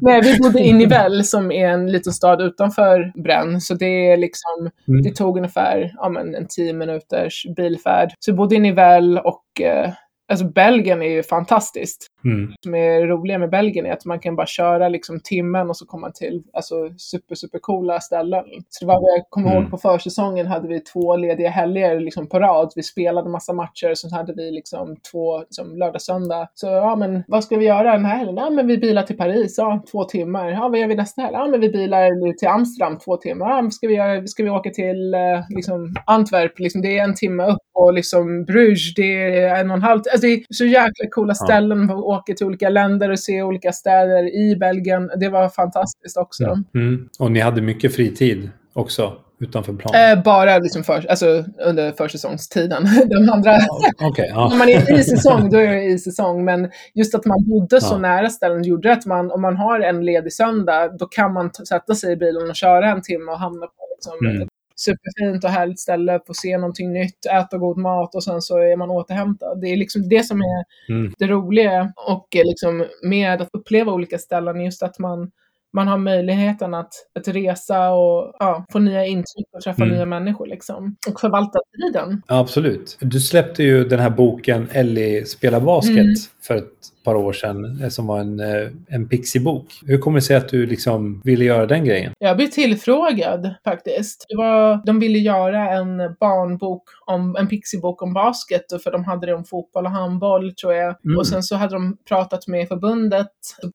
Nej, 0.00 0.20
vi 0.22 0.38
bodde 0.38 0.60
i 0.60 0.72
Nivelles 0.72 1.30
som 1.30 1.52
är 1.52 1.68
en 1.68 1.92
liten 1.92 2.12
stad 2.12 2.40
utanför 2.42 3.12
Bränn. 3.22 3.60
Så 3.60 3.74
det 3.74 4.10
är 4.10 4.16
liksom, 4.16 4.70
Mm. 4.88 5.02
det 5.02 5.10
tog 5.10 5.36
ungefär 5.36 5.92
ja, 5.96 6.08
men 6.08 6.34
en 6.34 6.46
tio 6.48 6.72
minuters 6.72 7.46
bilfärd. 7.56 8.12
Så 8.18 8.30
vi 8.32 8.36
bodde 8.36 8.54
i 8.54 8.58
Nivelles 8.58 9.22
och 9.24 9.60
eh, 9.66 9.90
Alltså 10.28 10.46
Belgien 10.46 11.02
är 11.02 11.06
ju 11.10 11.22
fantastiskt. 11.22 12.06
Mm. 12.24 12.52
som 12.60 12.74
är 12.74 13.06
roliga 13.06 13.38
med 13.38 13.50
Belgien 13.50 13.86
är 13.86 13.92
att 13.92 14.04
man 14.04 14.18
kan 14.18 14.36
bara 14.36 14.46
köra 14.46 14.88
liksom 14.88 15.20
timmen 15.24 15.70
och 15.70 15.76
så 15.76 15.86
kommer 15.86 16.00
man 16.00 16.12
till 16.12 16.42
alltså, 16.52 16.74
super, 16.98 17.34
super 17.34 17.58
coola 17.58 18.00
ställen. 18.00 18.44
Så 18.68 18.84
det 18.84 18.86
var, 18.86 18.94
jag 19.16 19.24
kommer 19.30 19.50
Mm. 19.50 19.62
ihåg 19.62 19.70
på 19.70 19.78
försäsongen 19.78 20.46
hade 20.46 20.68
vi 20.68 20.80
två 20.80 21.16
lediga 21.16 21.48
helger 21.50 22.00
liksom 22.00 22.28
på 22.28 22.38
rad. 22.38 22.72
Vi 22.76 22.82
spelade 22.82 23.30
massa 23.30 23.52
matcher, 23.52 23.94
så 23.94 24.14
hade 24.16 24.32
vi 24.34 24.50
liksom 24.50 24.96
två 25.12 25.38
liksom, 25.40 25.76
lördag, 25.78 26.02
söndag. 26.02 26.48
Så 26.54 26.66
ja, 26.66 26.96
men 26.96 27.22
vad 27.28 27.44
ska 27.44 27.56
vi 27.56 27.64
göra 27.66 27.92
den 27.92 28.04
här 28.04 28.16
helgen? 28.16 28.36
Ja, 28.36 28.50
men 28.50 28.66
vi 28.66 28.78
bilar 28.78 29.02
till 29.02 29.16
Paris, 29.16 29.54
ja, 29.58 29.82
två 29.92 30.04
timmar. 30.04 30.48
Ja, 30.50 30.68
vad 30.68 30.78
gör 30.80 30.86
vi 30.88 30.94
nästa 30.94 31.22
helg? 31.22 31.34
Ja, 31.34 31.46
men 31.46 31.60
vi 31.60 31.68
bilar 31.68 32.32
till 32.32 32.48
Amsterdam, 32.48 32.98
två 32.98 33.16
timmar. 33.16 33.50
Ja, 33.50 33.70
ska 33.70 33.86
vi, 33.88 33.94
göra, 33.94 34.26
ska 34.26 34.42
vi 34.44 34.50
åka 34.50 34.70
till 34.70 35.14
eh, 35.14 35.20
liksom, 35.48 35.94
Antwerp? 36.06 36.58
Liksom, 36.58 36.82
det 36.82 36.98
är 36.98 37.04
en 37.04 37.14
timme 37.14 37.46
upp 37.46 37.58
och 37.74 37.94
liksom 37.94 38.44
Bruges, 38.44 38.94
det 38.94 39.38
är 39.38 39.60
en 39.60 39.70
och 39.70 39.76
en 39.76 39.82
halv. 39.82 40.00
Alltså, 40.12 40.26
det 40.26 40.32
är 40.32 40.40
så 40.50 40.64
jäkla 40.64 41.06
coola 41.10 41.34
Ja. 41.40 41.44
ställen. 41.46 41.86
Vi 41.86 41.92
åker 42.14 42.34
till 42.34 42.46
olika 42.46 42.68
länder 42.68 43.10
och 43.10 43.18
ser 43.20 43.42
olika 43.42 43.72
städer 43.72 44.34
i 44.34 44.56
Belgien. 44.56 45.10
Det 45.16 45.28
var 45.28 45.48
fantastiskt 45.48 46.16
också. 46.16 46.58
Mm. 46.74 47.08
Och 47.18 47.32
ni 47.32 47.40
hade 47.40 47.62
mycket 47.62 47.94
fritid 47.94 48.50
också 48.72 49.12
utanför 49.40 49.72
plan? 49.72 49.94
Eh, 49.94 50.22
bara 50.22 50.58
liksom 50.58 50.84
för, 50.84 51.06
alltså, 51.10 51.44
under 51.58 51.92
försäsongstiden. 51.92 52.84
De 53.06 53.28
andra, 53.32 53.58
Okej, 54.02 54.30
ja. 54.34 54.48
när 54.48 54.56
man 54.58 54.68
är 54.68 54.98
i 55.00 55.04
säsong, 55.04 55.50
då 55.50 55.58
är 55.58 55.70
det 55.70 55.82
i 55.84 55.98
säsong. 55.98 56.44
Men 56.44 56.70
just 56.94 57.14
att 57.14 57.24
man 57.24 57.44
bodde 57.48 57.80
så 57.80 57.94
Ja. 57.94 57.98
nära 57.98 58.28
ställen 58.30 58.62
gjorde 58.62 58.92
att 58.92 59.06
man, 59.06 59.30
om 59.30 59.42
man 59.42 59.56
har 59.56 59.80
en 59.80 60.04
ledig 60.04 60.32
söndag, 60.32 60.88
då 60.98 61.06
kan 61.06 61.32
man 61.32 61.50
sätta 61.68 61.94
sig 61.94 62.12
i 62.12 62.16
bilen 62.16 62.50
och 62.50 62.56
köra 62.56 62.90
en 62.92 63.02
timme 63.02 63.32
och 63.32 63.38
hamna 63.38 63.66
på 63.66 63.72
liksom, 63.96 64.26
Mm. 64.36 64.48
Superfint 64.76 65.44
och 65.44 65.50
härligt 65.50 65.80
ställe, 65.80 66.20
få 66.26 66.34
se 66.34 66.58
någonting 66.58 66.92
nytt, 66.92 67.26
äta 67.26 67.58
god 67.58 67.78
mat 67.78 68.14
och 68.14 68.24
sen 68.24 68.42
så 68.42 68.58
är 68.58 68.76
man 68.76 68.90
återhämtad. 68.90 69.60
Det 69.60 69.66
är 69.66 69.76
liksom 69.76 70.08
det 70.08 70.22
som 70.26 70.40
är 70.40 70.64
Mm. 70.94 71.12
det 71.18 71.26
roliga 71.26 71.92
och 72.08 72.36
eh, 72.36 72.44
liksom 72.44 72.86
med 73.02 73.42
att 73.42 73.48
uppleva 73.52 73.92
olika 73.92 74.18
ställen, 74.18 74.60
just 74.60 74.82
att 74.82 74.98
man, 74.98 75.30
man 75.72 75.88
har 75.88 75.98
möjligheten 75.98 76.74
att, 76.74 76.92
att 77.18 77.28
resa 77.28 77.90
och 77.90 78.34
ja, 78.38 78.64
få 78.72 78.78
nya 78.78 79.06
intryck 79.06 79.46
och 79.52 79.60
träffa 79.60 79.82
Mm. 79.82 79.94
nya 79.96 80.06
människor 80.06 80.46
liksom. 80.46 80.96
Och 81.08 81.20
förvalta 81.20 81.58
tiden. 81.78 82.22
Ja, 82.28 82.38
absolut. 82.38 82.96
Du 83.00 83.20
släppte 83.20 83.62
ju 83.62 83.84
den 83.84 83.98
här 84.00 84.10
boken 84.10 84.68
Ellie 84.72 85.24
spelar 85.24 85.60
basket 85.60 85.98
Mm. 85.98 86.14
för 86.42 86.56
ett 86.56 86.64
par 87.04 87.14
år 87.14 87.32
sedan 87.32 87.82
eh, 87.82 87.88
som 87.88 88.06
var 88.06 88.20
en, 88.20 88.40
eh, 88.40 88.68
en 88.88 89.08
Pixie-bok. 89.08 89.66
Hur 89.86 89.98
kommer 89.98 90.18
det 90.18 90.22
sig 90.22 90.36
att 90.36 90.48
du 90.48 90.66
liksom 90.66 91.20
ville 91.24 91.44
göra 91.44 91.66
den 91.66 91.84
grejen? 91.84 92.12
Jag 92.18 92.36
blev 92.36 92.46
tillfrågad 92.46 93.54
faktiskt. 93.64 94.26
Det 94.28 94.36
var, 94.36 94.86
de 94.86 95.00
ville 95.00 95.18
göra 95.18 95.70
en 95.70 95.96
barnbok, 96.20 96.82
om, 97.06 97.36
en 97.36 97.48
pixibok 97.48 98.02
om 98.02 98.14
basket, 98.14 98.82
för 98.82 98.90
de 98.90 99.04
hade 99.04 99.26
det 99.26 99.34
om 99.34 99.44
fotboll 99.44 99.84
och 99.84 99.90
handboll 99.90 100.54
tror 100.54 100.74
jag. 100.74 100.96
Mm. 101.04 101.18
Och 101.18 101.26
sen 101.26 101.42
så 101.42 101.56
hade 101.56 101.74
de 101.74 101.96
pratat 102.08 102.46
med 102.48 102.68
förbundet, 102.68 103.28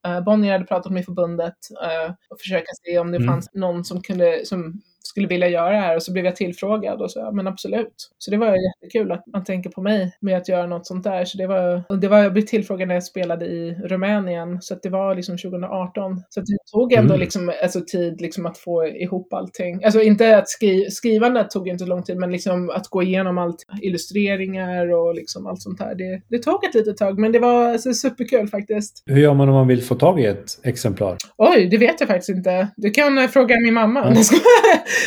uh, 0.06 0.24
Bonnier 0.24 0.52
hade 0.52 0.64
pratat 0.64 0.92
med 0.92 1.04
förbundet 1.04 1.54
eh, 1.82 2.12
och 2.30 2.40
försöka 2.40 2.66
se 2.84 2.98
om 2.98 3.10
det 3.10 3.16
Mm. 3.16 3.28
fanns 3.28 3.50
någon 3.54 3.84
som 3.84 4.02
kunde, 4.02 4.46
som 4.46 4.80
skulle 5.10 5.26
vilja 5.28 5.48
göra 5.48 5.70
det 5.70 5.78
här 5.78 5.96
och 5.96 6.02
så 6.02 6.12
blev 6.12 6.24
jag 6.24 6.36
tillfrågad 6.36 7.02
och 7.02 7.10
så, 7.10 7.18
ja 7.18 7.30
men 7.32 7.46
absolut. 7.46 8.10
Så 8.18 8.30
det 8.30 8.36
var 8.36 8.56
jättekul 8.56 9.12
att 9.12 9.24
man 9.32 9.44
tänker 9.44 9.70
på 9.70 9.82
mig 9.82 10.16
med 10.20 10.36
att 10.36 10.48
göra 10.48 10.66
något 10.66 10.86
sånt 10.86 11.04
där. 11.04 11.24
Så 11.24 11.38
det 11.38 11.46
var, 11.46 11.82
och 11.88 11.98
det 11.98 12.08
var, 12.08 12.18
jag 12.18 12.32
blev 12.32 12.42
tillfrågad 12.42 12.88
när 12.88 12.94
jag 12.94 13.04
spelade 13.04 13.46
i 13.46 13.74
Rumänien, 13.84 14.62
så 14.62 14.74
att 14.74 14.82
det 14.82 14.88
var 14.90 15.14
liksom 15.14 15.38
2018. 15.38 16.22
Så 16.28 16.40
det 16.40 16.56
tog 16.72 16.92
ändå 16.92 17.14
Mm. 17.14 17.20
liksom, 17.20 17.52
alltså, 17.62 17.80
tid 17.80 18.20
liksom 18.20 18.46
att 18.46 18.58
få 18.58 18.86
ihop 18.86 19.32
allting. 19.32 19.84
Alltså 19.84 20.00
inte 20.02 20.36
att 20.38 20.48
skri 20.48 20.90
skrivandet 20.90 21.50
tog 21.50 21.68
inte 21.68 21.84
lång 21.84 22.02
tid, 22.02 22.16
men 22.16 22.32
liksom 22.32 22.70
att 22.70 22.86
gå 22.88 23.02
igenom 23.02 23.38
allt, 23.38 23.56
illustreringar 23.82 24.92
och 24.94 25.14
liksom 25.14 25.46
allt 25.46 25.62
sånt 25.62 25.80
här. 25.80 25.94
Det, 25.94 26.22
det 26.28 26.38
tog 26.42 26.64
ett 26.64 26.74
litet 26.74 26.96
tag, 26.96 27.18
men 27.18 27.32
det 27.32 27.38
var 27.38 27.72
alltså, 27.72 27.92
superkul 27.94 28.48
faktiskt. 28.48 29.02
Hur 29.06 29.20
gör 29.20 29.34
man 29.34 29.48
om 29.48 29.54
man 29.54 29.68
vill 29.68 29.82
få 29.82 29.94
tag 29.94 30.20
i 30.20 30.26
ett 30.26 30.58
exemplar? 30.62 31.16
Oj, 31.36 31.68
det 31.70 31.78
vet 31.78 32.00
jag 32.00 32.08
faktiskt 32.08 32.28
inte. 32.28 32.68
Du 32.76 32.90
kan 32.90 33.18
eh, 33.18 33.28
fråga 33.28 33.56
min 33.64 33.74
mamma. 33.74 34.02
Mm. 34.02 34.14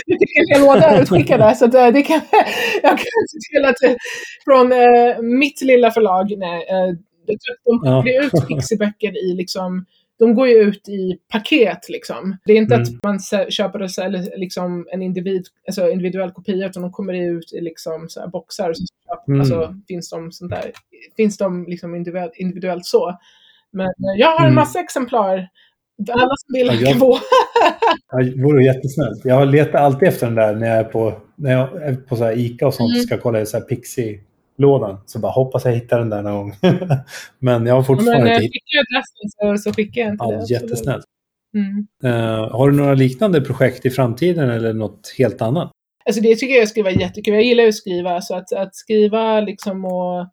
Jag 0.06 0.20
fick 0.20 0.38
en 0.38 0.56
hel 0.56 0.62
låda 0.68 1.02
utskickade, 1.02 1.56
så 1.56 1.66
eh, 1.66 1.94
det 1.94 2.02
kan, 2.02 2.22
jag 2.84 2.92
kan 2.98 3.24
se 3.30 3.38
till 3.54 3.66
att 3.66 3.76
det- 3.82 3.98
från 4.46 4.72
eh, 4.72 5.22
mitt 5.22 5.62
lilla 5.62 5.92
förlag, 5.92 6.34
nej, 6.38 6.68
eh, 6.70 6.96
de 7.66 7.82
Ja. 7.84 8.04
ger 8.06 8.22
ut 8.24 8.48
pixiböcker 8.48 9.18
i 9.32 9.34
liksom 9.36 9.86
de 10.20 10.36
går 10.36 10.48
ju 10.48 10.56
ut 10.56 10.90
i 10.90 11.18
paket 11.32 11.90
liksom. 11.90 12.38
Det 12.46 12.54
är 12.54 12.58
inte 12.58 12.76
Mm. 12.76 12.84
att 12.84 13.04
man 13.04 13.20
köper 13.50 13.82
och 13.82 13.92
säljer 13.92 14.38
liksom 14.38 14.88
en 14.92 15.02
individ, 15.02 15.46
alltså 15.68 15.90
individuell 15.90 16.32
kopia, 16.32 16.68
utan 16.68 16.82
de 16.84 16.92
kommer 16.92 17.14
ut 17.14 17.54
i 17.54 17.62
liksom 17.62 18.06
så 18.10 18.30
boxar. 18.30 18.74
Så 18.74 18.84
Mm. 19.28 19.40
alltså, 19.40 19.76
finns 19.88 20.10
de 20.10 20.32
sånt 20.32 20.52
där, 20.52 20.72
finns 21.18 21.38
de 21.38 21.66
liksom 21.68 21.96
individuellt, 22.36 22.86
så. 22.86 23.18
Men 23.72 23.86
eh, 23.88 24.18
jag 24.18 24.28
har 24.28 24.40
en 24.40 24.44
Mm. 24.44 24.56
massa 24.56 24.80
exemplar. 24.80 25.48
Alla 26.10 26.34
som 26.38 26.54
vill 26.54 26.96
få. 27.00 27.18
Ja, 28.12 28.18
Det 28.24 28.44
vore 28.44 28.64
jättesnällt. 28.64 29.26
Jag 29.26 29.48
letar 29.52 29.80
alltid 29.80 30.08
efter 30.08 30.26
den 30.26 30.36
där 30.36 30.56
när 30.56 30.68
jag 30.68 30.78
är 30.78 30.84
på, 30.84 31.14
när 31.36 31.52
jag 31.52 31.82
är 31.84 31.96
på 31.96 32.16
så 32.16 32.24
här 32.24 32.38
Ica 32.38 32.68
och 32.68 32.74
sånt 32.74 32.94
Mm. 32.94 33.04
ska 33.06 33.18
kolla 33.18 33.42
i 33.42 33.46
så 33.46 33.58
här 33.58 33.64
Pixie-lådan. 33.66 34.98
Så 35.06 35.20
bara 35.20 35.32
hoppas 35.32 35.66
jag 35.66 35.72
hittar 35.72 36.00
den 36.00 36.10
där 36.10 36.22
någon 36.22 36.34
gång. 36.36 36.54
Men 37.40 37.66
jag 37.66 37.76
har 37.76 37.84
fortfarande 37.84 38.20
inte 38.20 38.32
hittat 38.32 38.42
skickar 38.54 38.78
jag 38.78 38.86
adressen 38.98 39.58
så, 39.64 39.70
så 39.70 39.76
skickar 39.76 40.02
jag 40.02 40.12
inte 40.14 40.26
Ja, 40.30 40.32
det. 40.32 40.54
jättesnällt. 40.54 41.06
Mm. 41.56 41.88
Eh, 42.04 42.50
har 42.52 42.70
du 42.72 42.78
några 42.78 42.94
liknande 42.94 43.42
projekt 43.42 43.86
i 43.86 43.90
framtiden 43.90 44.50
eller 44.50 44.74
något 44.74 45.14
helt 45.18 45.42
annat? 45.42 45.72
Alltså 46.06 46.22
det 46.22 46.36
tycker 46.36 46.56
jag 46.56 46.68
skulle 46.68 46.84
vara 46.84 46.94
jättekul. 46.94 47.34
Jag 47.34 47.44
gillar 47.44 47.64
ju 47.64 47.70
att 47.70 47.76
skriva, 47.76 48.22
så 48.22 48.36
att, 48.36 48.54
att 48.54 48.76
skriva 48.76 49.42
liksom 49.42 49.86
och 49.86 50.28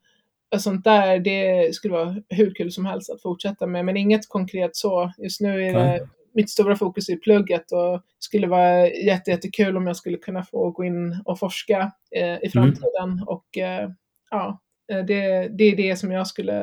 sånt 0.58 0.84
där, 0.84 1.18
det 1.18 1.74
skulle 1.74 1.94
vara 1.94 2.16
hur 2.28 2.54
kul 2.54 2.72
som 2.72 2.86
helst 2.86 3.10
att 3.10 3.22
fortsätta 3.22 3.66
med. 3.66 3.84
Men 3.84 3.96
inget 3.96 4.28
konkret 4.28 4.76
så. 4.76 5.12
Just 5.18 5.40
nu 5.40 5.62
är 5.66 5.74
det 5.74 6.08
mitt 6.34 6.50
stora 6.50 6.76
fokus 6.76 7.08
i 7.08 7.16
plugget 7.16 7.72
och 7.72 8.02
skulle 8.18 8.46
vara 8.46 8.88
jätte, 8.88 9.30
jättekul 9.30 9.76
om 9.76 9.86
jag 9.86 9.96
skulle 9.96 10.16
kunna 10.16 10.42
få 10.42 10.70
gå 10.70 10.84
in 10.84 11.22
och 11.24 11.38
forska 11.38 11.92
eh, 12.16 12.22
Mm. 12.28 12.38
i 12.42 12.48
framtiden. 12.50 13.22
Och 13.26 13.58
eh, 13.58 13.90
ja, 14.30 14.60
eh, 14.92 15.04
det, 15.04 15.48
det 15.58 15.64
är 15.64 15.76
det 15.76 15.96
som 15.96 16.10
jag 16.12 16.26
skulle 16.26 16.62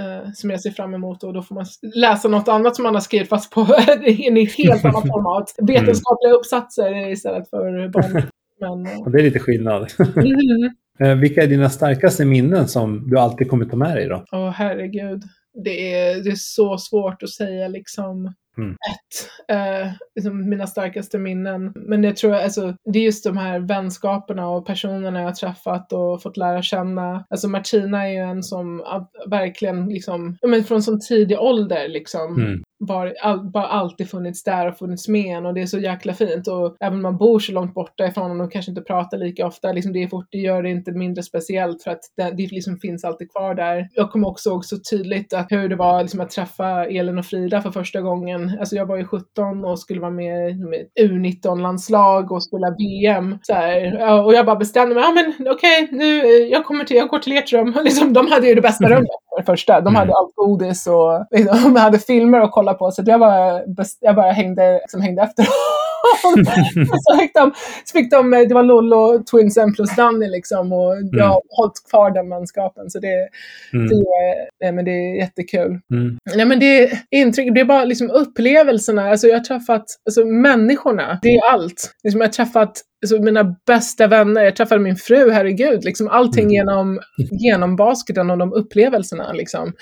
eh, 0.00 0.32
som 0.34 0.50
jag 0.50 0.60
ser 0.60 0.70
fram 0.70 0.94
emot 0.94 1.24
och 1.24 1.32
då 1.32 1.42
får 1.42 1.54
man 1.54 1.66
läsa 1.94 2.28
något 2.28 2.48
annat 2.48 2.76
som 2.76 2.82
man 2.82 2.94
har 2.94 3.00
skrivit 3.00 3.28
fast 3.28 3.52
på 3.52 3.60
i 4.06 4.44
helt 4.58 4.84
annat 4.84 5.06
format. 5.08 5.54
Vetenskapliga 5.58 6.32
uppsatser 6.32 7.10
istället 7.10 7.50
för 7.50 7.88
barn. 7.88 8.22
Men, 8.60 8.86
eh, 8.86 9.04
Det 9.12 9.18
är 9.18 9.22
lite 9.22 9.38
skillnad. 9.38 9.88
mm. 10.16 10.74
Eh, 11.02 11.14
vilka 11.14 11.42
är 11.42 11.46
dina 11.46 11.70
starkaste 11.70 12.24
minnen 12.24 12.68
som 12.68 13.10
du 13.10 13.18
alltid 13.18 13.50
kommer 13.50 13.64
ta 13.64 13.76
med 13.76 13.96
dig 13.96 14.08
då? 14.08 14.24
Åh 14.32 14.50
herregud. 14.50 15.22
Det 15.64 15.94
är, 15.94 16.24
det 16.24 16.30
är 16.30 16.36
så 16.36 16.78
svårt 16.78 17.22
att 17.22 17.30
säga 17.30 17.68
liksom 17.68 18.34
Mm. 18.58 18.70
ett, 18.70 19.56
eh, 19.56 19.92
liksom 20.14 20.50
mina 20.50 20.66
starkaste 20.66 21.18
minnen. 21.18 21.72
Men 21.74 22.04
jag 22.04 22.16
tror 22.16 22.34
alltså, 22.34 22.74
det 22.92 22.98
är 22.98 23.02
just 23.02 23.24
de 23.24 23.36
här 23.36 23.58
vänskaperna 23.58 24.48
och 24.48 24.66
personerna 24.66 25.20
jag 25.20 25.26
har 25.28 25.34
träffat 25.34 25.92
och 25.92 26.22
fått 26.22 26.36
lära 26.36 26.62
känna. 26.62 27.24
Alltså 27.30 27.48
Martina 27.48 28.08
är 28.08 28.12
ju 28.12 28.18
en 28.18 28.42
som 28.42 28.82
verkligen 29.26 29.88
liksom, 29.88 30.38
ja, 30.40 30.48
men 30.48 30.64
från 30.64 30.82
sån 30.82 31.00
tidig 31.00 31.38
ålder 31.40 31.88
liksom 31.88 32.36
Mm. 32.42 32.62
var, 32.78 33.14
all, 33.22 33.50
bara 33.50 33.66
alltid 33.66 34.10
funnits 34.10 34.42
där 34.44 34.68
och 34.68 34.78
funnits 34.78 35.08
med 35.08 35.36
en 35.36 35.46
och 35.46 35.54
det 35.54 35.62
är 35.62 35.66
så 35.66 35.78
jäkla 35.78 36.14
fint. 36.14 36.48
Och 36.48 36.76
även 36.80 36.94
om 36.96 37.02
man 37.02 37.16
bor 37.16 37.38
så 37.38 37.52
långt 37.52 37.74
borta 37.74 38.06
ifrån 38.06 38.22
honom 38.30 38.46
och 38.46 38.52
kanske 38.52 38.70
inte 38.70 38.82
pratar 38.82 39.18
lika 39.18 39.46
ofta, 39.46 39.72
liksom 39.72 39.92
det, 39.92 40.02
är 40.02 40.08
fort, 40.08 40.26
det 40.30 40.38
gör 40.38 40.62
det 40.62 40.70
inte 40.70 40.92
mindre 40.92 41.22
speciellt 41.22 41.82
för 41.82 41.90
att 41.90 42.00
det, 42.16 42.30
det 42.30 42.52
liksom 42.52 42.78
finns 42.78 43.04
alltid 43.04 43.30
kvar 43.32 43.54
där. 43.54 43.88
Jag 43.92 44.10
kommer 44.10 44.28
också 44.28 44.50
ihåg 44.50 44.64
så 44.64 44.76
tydligt 44.90 45.32
att 45.32 45.46
hur 45.52 45.68
det 45.68 45.76
var 45.76 46.02
liksom 46.02 46.20
att 46.20 46.30
träffa 46.30 46.86
Elin 46.86 47.18
och 47.18 47.26
Frida 47.26 47.62
för 47.62 47.70
första 47.70 48.00
gången. 48.00 48.41
Alltså 48.60 48.76
jag 48.76 48.86
var 48.86 48.96
ju 48.96 49.04
17 49.04 49.64
och 49.64 49.78
skulle 49.78 50.00
vara 50.00 50.10
med 50.10 50.58
med 50.60 50.86
U19-landslag 51.00 52.32
och 52.32 52.42
spela 52.44 52.70
VM. 52.78 53.38
Så 53.42 53.54
här, 53.54 54.24
och 54.24 54.34
jag 54.34 54.46
bara 54.46 54.56
bestämde 54.56 54.94
mig, 54.94 55.04
ja 55.04 55.10
men 55.10 55.48
okej, 55.52 55.88
nu, 55.92 56.18
eh, 56.20 56.48
jag 56.52 56.64
kommer 56.64 56.84
till, 56.84 56.96
jag 56.96 57.08
går 57.08 57.18
till 57.18 57.36
ert 57.36 57.52
rum. 57.52 57.76
Liksom, 57.84 58.12
de 58.12 58.26
hade 58.26 58.46
ju 58.48 58.54
det 58.54 58.60
bästa 58.60 58.88
rummet 58.88 59.08
för 59.30 59.40
det 59.40 59.46
första. 59.46 59.80
De 59.80 59.94
hade 59.94 60.02
Mm. 60.12 60.16
allt 60.16 60.34
godis 60.34 60.86
och 60.86 61.26
liksom, 61.30 61.58
de 61.74 61.80
hade 61.80 61.98
filmer 61.98 62.40
att 62.40 62.52
kolla 62.52 62.74
på. 62.74 62.90
Så 62.90 63.02
jag 63.06 63.20
bara, 63.20 63.60
jag 64.00 64.16
bara 64.16 64.32
hängde, 64.32 64.72
liksom, 64.72 65.00
hängde 65.00 65.22
efter 65.22 65.42
dem. 66.22 66.44
Så, 67.04 67.18
fick 67.20 67.34
de, 67.34 67.52
så 67.84 67.98
fick 67.98 68.10
de, 68.10 68.30
det 68.30 68.54
var 68.54 68.62
Lollo, 68.62 69.22
Twinsen 69.30 69.74
plus 69.74 69.96
Danny 69.96 70.28
liksom. 70.28 70.72
Och 70.72 70.94
jag 71.12 71.24
har 71.26 71.40
hållit 71.48 71.90
kvar 71.90 72.10
den 72.10 72.30
vänskapen. 72.30 72.90
Så 72.90 72.98
det, 72.98 73.28
Mm. 73.72 73.86
det, 73.88 73.94
är- 73.94 74.48
nej, 74.64 74.72
men 74.72 74.84
det 74.84 74.90
är 74.90 75.16
jättekul. 75.16 75.80
Mm. 75.90 76.18
Nej 76.36 76.46
men 76.46 76.60
det 76.60 76.82
är 76.84 76.98
intryck, 77.10 77.54
det 77.54 77.60
är 77.60 77.64
bara 77.64 77.84
liksom 77.84 78.10
upplevelserna. 78.10 79.10
Alltså 79.10 79.26
jag 79.26 79.34
har 79.36 79.44
träffat 79.44 79.84
alltså 80.06 80.24
människorna, 80.24 81.18
det 81.22 81.36
är 81.36 81.50
allt. 81.52 81.92
Liksom 82.04 82.20
jag 82.20 82.28
har 82.28 82.32
träffat 82.32 82.80
alltså 83.04 83.22
mina 83.22 83.56
bästa 83.66 84.06
vänner, 84.06 84.42
jag 84.44 84.56
träffade 84.56 84.80
min 84.80 84.96
fru, 84.96 85.30
herregud. 85.30 85.84
Liksom 85.84 86.08
allting 86.08 86.44
Mm. 86.44 86.52
genom, 86.52 87.00
genom 87.30 87.76
basketen 87.76 88.30
och 88.30 88.38
de 88.38 88.52
upplevelserna. 88.52 89.32
Liksom. 89.32 89.72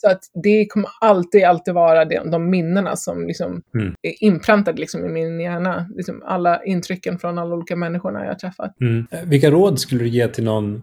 Så 0.00 0.10
att 0.10 0.20
det 0.44 0.66
kommer 0.66 0.90
alltid, 1.00 1.44
alltid 1.44 1.74
vara 1.74 2.04
de, 2.04 2.30
de 2.30 2.50
minnena 2.50 2.96
som 2.96 3.26
liksom 3.26 3.62
Mm. 3.74 3.94
är 4.02 4.24
inprantade 4.24 4.78
liksom 4.80 5.06
i 5.06 5.08
min 5.08 5.40
hjärna. 5.40 5.88
Liksom 5.96 6.22
alla 6.26 6.64
intrycken 6.64 7.18
från 7.18 7.38
alla 7.38 7.54
olika 7.54 7.76
människorna 7.76 8.20
jag 8.20 8.28
har 8.28 8.34
träffat. 8.34 8.80
Mm. 8.80 9.06
Eh, 9.10 9.20
Vilka 9.24 9.50
råd 9.50 9.80
skulle 9.80 10.04
du 10.04 10.08
ge 10.08 10.28
till 10.28 10.44
någon 10.44 10.82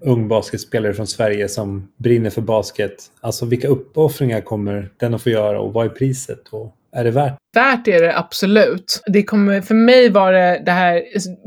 ung 0.00 0.28
basketspelare 0.28 0.94
från 0.94 1.06
Sverige 1.06 1.48
som 1.48 1.88
brinner 1.96 2.30
för 2.30 2.42
basket? 2.42 2.94
Alltså 3.20 3.46
vilka 3.46 3.68
uppoffringar 3.68 4.40
kommer 4.40 4.90
den 4.96 5.14
att 5.14 5.22
få 5.22 5.30
göra 5.30 5.60
och 5.60 5.72
vad 5.72 5.86
är 5.86 5.90
priset? 5.90 6.48
Och 6.48 6.76
är 6.92 7.04
det 7.04 7.10
värt? 7.10 7.38
Värt 7.54 7.88
är 7.88 8.00
det 8.02 8.18
absolut. 8.18 9.02
Det 9.06 9.22
kommer, 9.22 9.60
för 9.60 9.74
mig 9.74 10.10
var 10.10 10.32
det 10.32 10.62
det 10.64 10.70
här, 10.70 11.02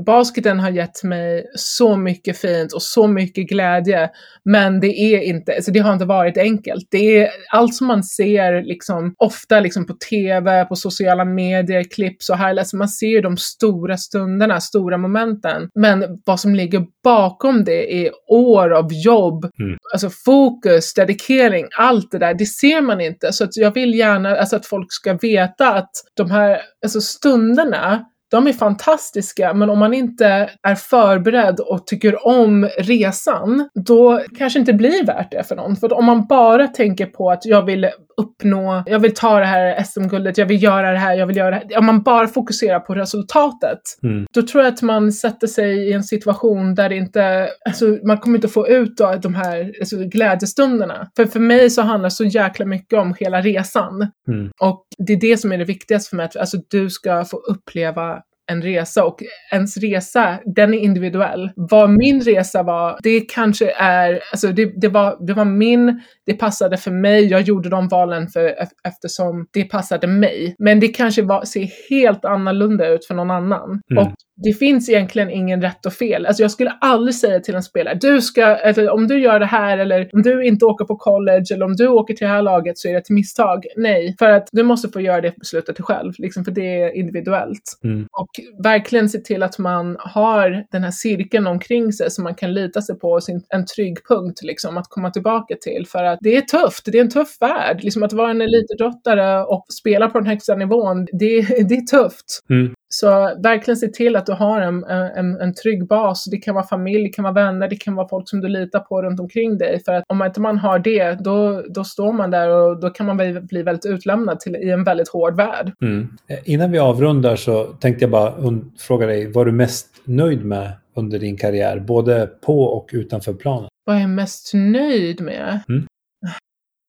basketen 0.06 0.60
har 0.60 0.70
gett 0.70 1.04
mig 1.04 1.46
så 1.56 1.96
mycket 1.96 2.38
fint 2.38 2.74
och 2.74 2.82
så 2.82 3.08
mycket 3.08 3.50
glädje. 3.50 4.10
Men 4.46 4.80
det 4.80 4.88
är 4.88 5.22
inte, 5.22 5.56
alltså 5.56 5.72
det 5.72 5.80
har 5.80 5.94
inte 5.94 6.06
varit 6.06 6.38
enkelt. 6.38 6.88
Det 6.92 7.18
är 7.22 7.30
allt 7.52 7.76
som 7.76 7.88
man 7.88 8.04
ser 8.04 8.64
liksom, 8.64 9.16
ofta 9.18 9.60
liksom 9.60 9.86
på 9.86 9.94
tv, 10.10 10.66
på 10.66 10.76
sociala 10.76 11.26
medier, 11.26 11.84
klipps 11.84 12.30
och 12.30 12.38
highlights. 12.38 12.74
Man 12.74 12.88
ser 12.90 13.08
ju 13.08 13.22
de 13.22 13.38
stora 13.38 13.98
stunderna, 13.98 14.60
stora 14.60 14.98
momenten. 14.98 15.70
Men 15.76 16.04
vad 16.26 16.40
som 16.40 16.56
ligger 16.56 16.86
bakom 17.04 17.64
det 17.64 18.06
är 18.06 18.12
år 18.28 18.70
av 18.74 18.88
jobb, 18.94 19.50
Mm. 19.60 19.78
alltså 19.94 20.10
fokus, 20.26 20.94
dedikering, 20.94 21.68
allt 21.78 22.12
det 22.12 22.18
där. 22.20 22.34
Det 22.34 22.46
ser 22.46 22.82
man 22.82 23.02
inte. 23.02 23.34
Så 23.34 23.44
att 23.44 23.58
jag 23.58 23.74
vill 23.74 23.94
gärna 23.94 24.36
alltså 24.38 24.56
att 24.56 24.66
folk 24.66 24.88
ska 24.90 25.14
veta 25.14 25.74
att 25.74 25.93
de 26.14 26.32
här 26.32 26.62
alltså 26.84 27.02
stunderna, 27.02 28.06
de 28.34 28.48
är 28.48 28.54
fantastiska, 28.54 29.54
men 29.54 29.70
om 29.70 29.80
man 29.80 29.94
inte 29.94 30.50
är 30.64 30.76
förberedd 30.76 31.60
och 31.60 31.88
tycker 31.88 32.28
om 32.28 32.70
resan, 32.78 33.70
då 33.86 34.22
kanske 34.38 34.60
inte 34.60 34.74
blir 34.74 35.06
värt 35.06 35.32
det 35.32 35.44
för 35.44 35.56
någon. 35.56 35.76
För 35.76 35.94
om 35.94 36.06
man 36.06 36.26
bara 36.28 36.68
tänker 36.68 37.06
på 37.06 37.32
att 37.32 37.46
jag 37.46 37.66
vill 37.66 37.90
uppnå, 38.18 38.84
jag 38.86 39.00
vill 39.00 39.14
ta 39.14 39.40
det 39.40 39.46
här 39.46 39.84
SM-guldet, 39.84 40.38
jag 40.38 40.46
vill 40.46 40.64
göra 40.64 40.92
det 40.92 40.98
här, 40.98 41.16
jag 41.16 41.28
vill 41.28 41.38
göra 41.38 41.50
det 41.50 41.56
här. 41.56 41.78
Om 41.80 41.86
man 41.86 42.04
bara 42.04 42.28
fokuserar 42.28 42.80
på 42.80 42.94
resultatet, 42.96 43.80
Mm. 44.04 44.26
då 44.34 44.42
tror 44.42 44.64
jag 44.64 44.74
att 44.74 44.82
man 44.82 45.12
sätter 45.12 45.48
sig 45.48 45.90
i 45.90 45.94
en 45.94 46.04
situation 46.04 46.76
där 46.76 46.90
det 46.90 46.96
inte, 46.96 47.50
alltså 47.70 47.86
man 47.86 48.18
kommer 48.18 48.38
inte 48.38 48.48
få 48.48 48.68
ut 48.68 48.98
då 48.98 49.16
de 49.22 49.36
här 49.36 49.72
alltså, 49.80 49.98
glädjestunderna. 49.98 51.08
För 51.16 51.26
för 51.26 51.40
mig 51.40 51.70
så 51.70 51.82
handlar 51.82 52.10
det 52.10 52.16
så 52.16 52.24
jäkla 52.24 52.66
mycket 52.66 53.00
om 53.00 53.16
hela 53.20 53.42
resan. 53.42 54.08
Mm. 54.28 54.52
Och 54.60 54.86
det 54.98 55.14
är 55.14 55.20
det 55.20 55.38
som 55.38 55.52
är 55.52 55.58
det 55.58 55.66
viktigaste 55.66 56.10
för 56.10 56.18
mig, 56.18 56.26
att 56.26 56.38
alltså, 56.38 56.58
du 56.70 56.90
ska 56.90 57.26
få 57.26 57.38
uppleva 57.38 58.20
en 58.52 58.62
resa 58.62 59.06
och 59.06 59.20
ens 59.52 59.78
resa, 59.78 60.40
den 60.46 60.74
är 60.74 60.78
individuell. 60.78 61.52
Vad 61.56 61.90
min 61.90 62.22
resa 62.22 62.64
var, 62.64 63.00
det 63.04 63.20
kanske 63.20 63.72
är, 63.72 64.20
alltså 64.32 64.48
det, 64.48 64.82
det, 64.82 64.88
var, 64.88 65.26
det 65.28 65.34
var 65.34 65.46
min, 65.46 66.02
det 66.26 66.34
passade 66.34 66.78
för 66.78 66.92
mig, 66.92 67.26
jag 67.26 67.42
gjorde 67.42 67.70
de 67.70 67.88
valen 67.88 68.28
för, 68.28 68.48
ef- 68.50 68.78
eftersom 68.84 69.48
det 69.52 69.64
passade 69.64 70.08
mig. 70.08 70.56
Men 70.60 70.80
det 70.80 70.88
kanske 70.88 71.22
var, 71.22 71.46
ser 71.46 71.90
helt 71.90 72.26
annorlunda 72.26 72.88
ut 72.88 73.06
för 73.06 73.16
någon 73.16 73.32
annan. 73.32 73.82
Mm. 73.92 74.04
Och 74.04 74.14
det 74.36 74.54
finns 74.54 74.90
egentligen 74.90 75.30
ingen 75.30 75.62
rätt 75.62 75.86
och 75.86 75.94
fel. 75.94 76.26
Alltså 76.26 76.44
jag 76.44 76.52
skulle 76.52 76.72
aldrig 76.82 77.16
säga 77.16 77.40
till 77.40 77.56
en 77.56 77.64
spelare, 77.64 77.98
du 78.02 78.22
ska, 78.22 78.46
eller 78.46 78.90
om 78.90 79.08
du 79.08 79.20
gör 79.20 79.40
det 79.40 79.46
här 79.46 79.78
eller 79.78 80.10
om 80.14 80.22
du 80.22 80.46
inte 80.46 80.66
åker 80.66 80.86
på 80.86 80.96
college 80.96 81.46
eller 81.54 81.66
om 81.66 81.76
du 81.76 81.88
åker 81.88 82.14
till 82.14 82.28
det 82.28 82.34
här 82.34 82.42
laget 82.42 82.78
så 82.78 82.88
är 82.88 82.92
det 82.92 83.00
ett 83.00 83.10
misstag. 83.10 83.66
Nej, 83.76 84.16
för 84.20 84.30
att 84.30 84.50
du 84.52 84.64
måste 84.64 84.90
få 84.90 85.02
göra 85.02 85.22
det 85.22 85.36
beslutet 85.36 85.82
själv, 85.82 86.14
liksom 86.18 86.46
för 86.46 86.52
det 86.52 86.82
är 86.82 86.96
individuellt. 86.96 87.80
Mm. 87.84 88.08
Och 88.12 88.30
verkligen 88.64 89.10
se 89.10 89.20
till 89.20 89.44
att 89.44 89.60
man 89.60 89.98
har 90.00 90.66
den 90.72 90.84
här 90.84 90.92
cirkeln 90.92 91.48
omkring 91.48 91.94
sig 91.94 92.12
som 92.12 92.24
man 92.24 92.36
kan 92.36 92.54
lita 92.54 92.82
sig 92.82 93.00
på, 93.00 93.22
sin, 93.22 93.44
en 93.50 93.66
trygg 93.66 93.98
punkt 94.08 94.40
liksom 94.44 94.78
att 94.78 94.86
komma 94.90 95.10
tillbaka 95.10 95.56
till. 95.62 95.88
För 95.88 96.04
att 96.04 96.20
det 96.22 96.38
är 96.38 96.42
tufft, 96.42 96.86
det 96.86 96.98
är 96.98 97.02
en 97.02 97.10
tuff 97.10 97.38
värld. 97.42 97.84
Liksom 97.84 98.04
att 98.04 98.14
vara 98.14 98.32
en 98.32 98.42
elitidrottare 98.42 99.44
och 99.44 99.66
spela 99.80 100.10
på 100.10 100.20
den 100.20 100.28
högsta 100.28 100.56
nivån, 100.56 101.08
det, 101.12 101.42
det 101.70 101.76
är 101.76 101.98
tufft. 101.98 102.26
Mm. 102.50 102.74
Så 102.94 103.10
verkligen 103.44 103.78
se 103.78 103.88
till 103.88 104.16
att 104.16 104.26
du 104.26 104.32
har 104.32 104.62
en, 104.62 104.84
en, 104.84 105.42
en 105.42 105.54
trygg 105.54 105.88
bas. 105.88 106.26
Det 106.26 106.38
kan 106.38 106.56
vara 106.56 106.66
familj, 106.66 107.04
det 107.04 107.10
kan 107.10 107.24
vara 107.24 107.34
vänner, 107.34 107.68
det 107.68 107.76
kan 107.76 107.96
vara 107.96 108.08
folk 108.08 108.30
som 108.30 108.42
du 108.42 108.48
litar 108.48 108.80
på 108.80 109.02
runt 109.02 109.20
omkring 109.20 109.58
dig. 109.58 109.84
För 109.86 109.94
att 109.94 110.04
om 110.08 110.18
man 110.18 110.28
inte 110.28 110.42
man 110.42 110.58
har 110.58 110.80
det, 110.80 111.24
då, 111.24 111.64
då 111.70 111.84
står 111.84 112.14
man 112.14 112.32
där 112.32 112.50
och 112.50 112.80
då 112.80 112.90
kan 112.90 113.06
man 113.06 113.18
bli, 113.18 113.40
bli 113.42 113.64
väldigt 113.64 113.86
utlämnad 113.86 114.40
till, 114.40 114.56
i 114.56 114.70
en 114.70 114.84
väldigt 114.84 115.10
hård 115.10 115.36
värld. 115.36 115.72
Mm. 115.82 116.08
Eh, 116.28 116.38
Innan 116.46 116.72
vi 116.72 116.80
avrundar 116.80 117.36
så 117.36 117.64
tänkte 117.64 118.04
jag 118.04 118.12
bara 118.12 118.34
fråga 118.80 119.06
dig 119.06 119.32
vad 119.32 119.46
du 119.46 119.50
är 119.50 119.56
mest 119.56 119.88
nöjd 120.06 120.46
med 120.46 120.72
under 120.96 121.20
din 121.20 121.38
karriär, 121.38 121.80
både 121.80 122.30
på 122.46 122.64
och 122.64 122.90
utanför 122.94 123.34
planen? 123.34 123.70
Vad 123.86 123.96
är 123.96 124.00
jag 124.00 124.10
mest 124.10 124.52
nöjd 124.54 125.22
med? 125.22 125.60
Mm. 125.70 125.86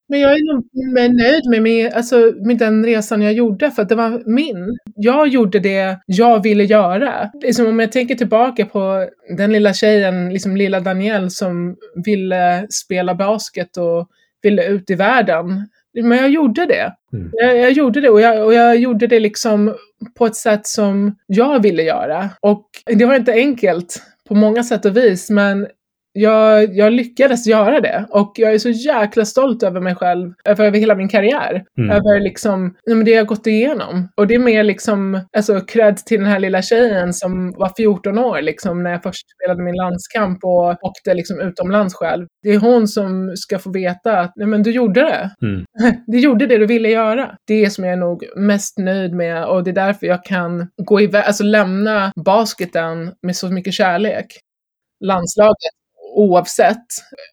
Men 0.09 0.21
jag 0.21 0.33
är 0.33 0.55
nog 0.55 0.65
mer 0.95 1.09
nöjd 1.09 1.47
med, 1.51 1.63
med, 1.63 1.93
alltså, 1.93 2.33
med 2.47 2.59
den 2.59 2.87
resan 2.87 3.23
jag 3.23 3.33
gjorde, 3.33 3.71
för 3.71 3.83
att 3.83 3.89
det 3.89 3.95
var 3.95 4.23
min. 4.27 4.79
Jag 4.95 5.29
gjorde 5.29 5.59
det 5.59 5.99
jag 6.07 6.43
ville 6.43 6.65
göra. 6.65 7.31
Liksom, 7.43 7.67
om 7.67 7.81
jag 7.81 7.93
tänker 7.93 8.15
tillbaka 8.15 8.67
på 8.67 9.09
den 9.37 9.53
lilla 9.53 9.73
tjejen, 9.73 10.33
liksom 10.33 10.57
lilla 10.57 10.81
Danielle, 10.81 11.31
som 11.31 11.77
ville 12.05 12.67
spela 12.71 13.15
basket 13.15 13.77
och 13.77 14.09
ville 14.43 14.67
ut 14.67 14.91
i 14.91 14.95
världen. 14.95 15.69
Men 16.03 16.19
jag 16.19 16.31
gjorde 16.31 16.67
det. 16.67 16.93
Mm. 17.13 17.31
Jag, 17.33 17.57
jag 17.57 17.73
gjorde 17.73 18.01
det 18.01 18.11
och 18.11 18.21
jag, 18.21 18.45
och 18.45 18.55
jag 18.55 18.77
gjorde 18.77 19.07
det 19.07 19.21
liksom 19.21 19.75
på 20.19 20.27
ett 20.27 20.37
sätt 20.37 20.67
som 20.67 21.17
jag 21.27 21.63
ville 21.63 21.83
göra. 21.83 22.31
Och 22.41 22.67
det 22.87 23.05
var 23.05 23.15
inte 23.15 23.33
enkelt 23.33 24.03
på 24.29 24.35
många 24.35 24.63
sätt 24.63 24.85
och 24.85 24.97
vis, 24.97 25.31
men 25.31 25.67
jag, 26.17 26.77
jag 26.77 26.93
lyckades 26.93 27.47
göra 27.47 27.81
det 27.81 28.07
och 28.11 28.33
jag 28.37 28.55
är 28.55 28.59
så 28.59 28.69
jäkla 28.69 29.25
stolt 29.25 29.63
över 29.63 29.81
mig 29.81 29.95
själv, 29.95 30.33
över, 30.45 30.65
över 30.65 30.79
hela 30.79 30.95
min 30.95 31.09
karriär. 31.09 31.65
Mm. 31.79 31.91
Över 31.91 32.21
liksom, 32.21 32.75
det 33.05 33.11
jag 33.11 33.27
gått 33.27 33.47
igenom. 33.47 34.09
Och 34.17 34.27
det 34.27 34.35
är 34.35 34.39
mer 34.39 34.63
liksom, 34.63 35.21
alltså 35.37 35.61
cred 35.61 35.97
till 35.97 36.19
den 36.19 36.29
här 36.29 36.39
lilla 36.39 36.63
tjejen 36.63 37.13
som 37.13 37.53
var 37.53 37.73
14 37.77 38.19
år 38.19 38.43
liksom 38.43 38.83
när 38.83 38.91
jag 38.91 39.03
först 39.03 39.25
spelade 39.31 39.63
min 39.63 39.75
landskamp 39.75 40.45
och 40.45 40.85
åkte 40.85 41.15
liksom 41.15 41.41
utomlands 41.41 41.95
själv. 41.95 42.27
Det 42.43 42.49
är 42.49 42.59
hon 42.59 42.89
som 42.89 43.33
ska 43.37 43.59
få 43.59 43.71
veta 43.71 44.21
att, 44.21 44.33
nej 44.37 44.47
men 44.47 44.63
du 44.63 44.71
gjorde 44.71 45.01
det. 45.01 45.31
Mm. 45.47 45.65
Du 46.07 46.19
gjorde 46.19 46.47
det 46.47 46.59
du 46.59 46.67
ville 46.67 46.89
göra. 46.89 47.37
Det 47.47 47.65
är 47.65 47.71
som 47.71 47.85
jag 47.85 47.93
är 47.93 47.97
nog 47.97 48.25
mest 48.37 48.79
nöjd 48.79 49.15
med 49.15 49.45
och 49.45 49.65
det 49.65 49.71
är 49.71 49.75
därför 49.75 50.07
jag 50.07 50.25
kan 50.25 50.69
gå 50.77 51.01
iväg, 51.01 51.25
alltså 51.25 51.45
lämna 51.45 52.13
basketen 52.25 53.13
med 53.23 53.37
så 53.37 53.49
mycket 53.49 53.75
kärlek. 53.75 54.27
Landslaget 55.05 55.84
oavsett, 56.15 56.87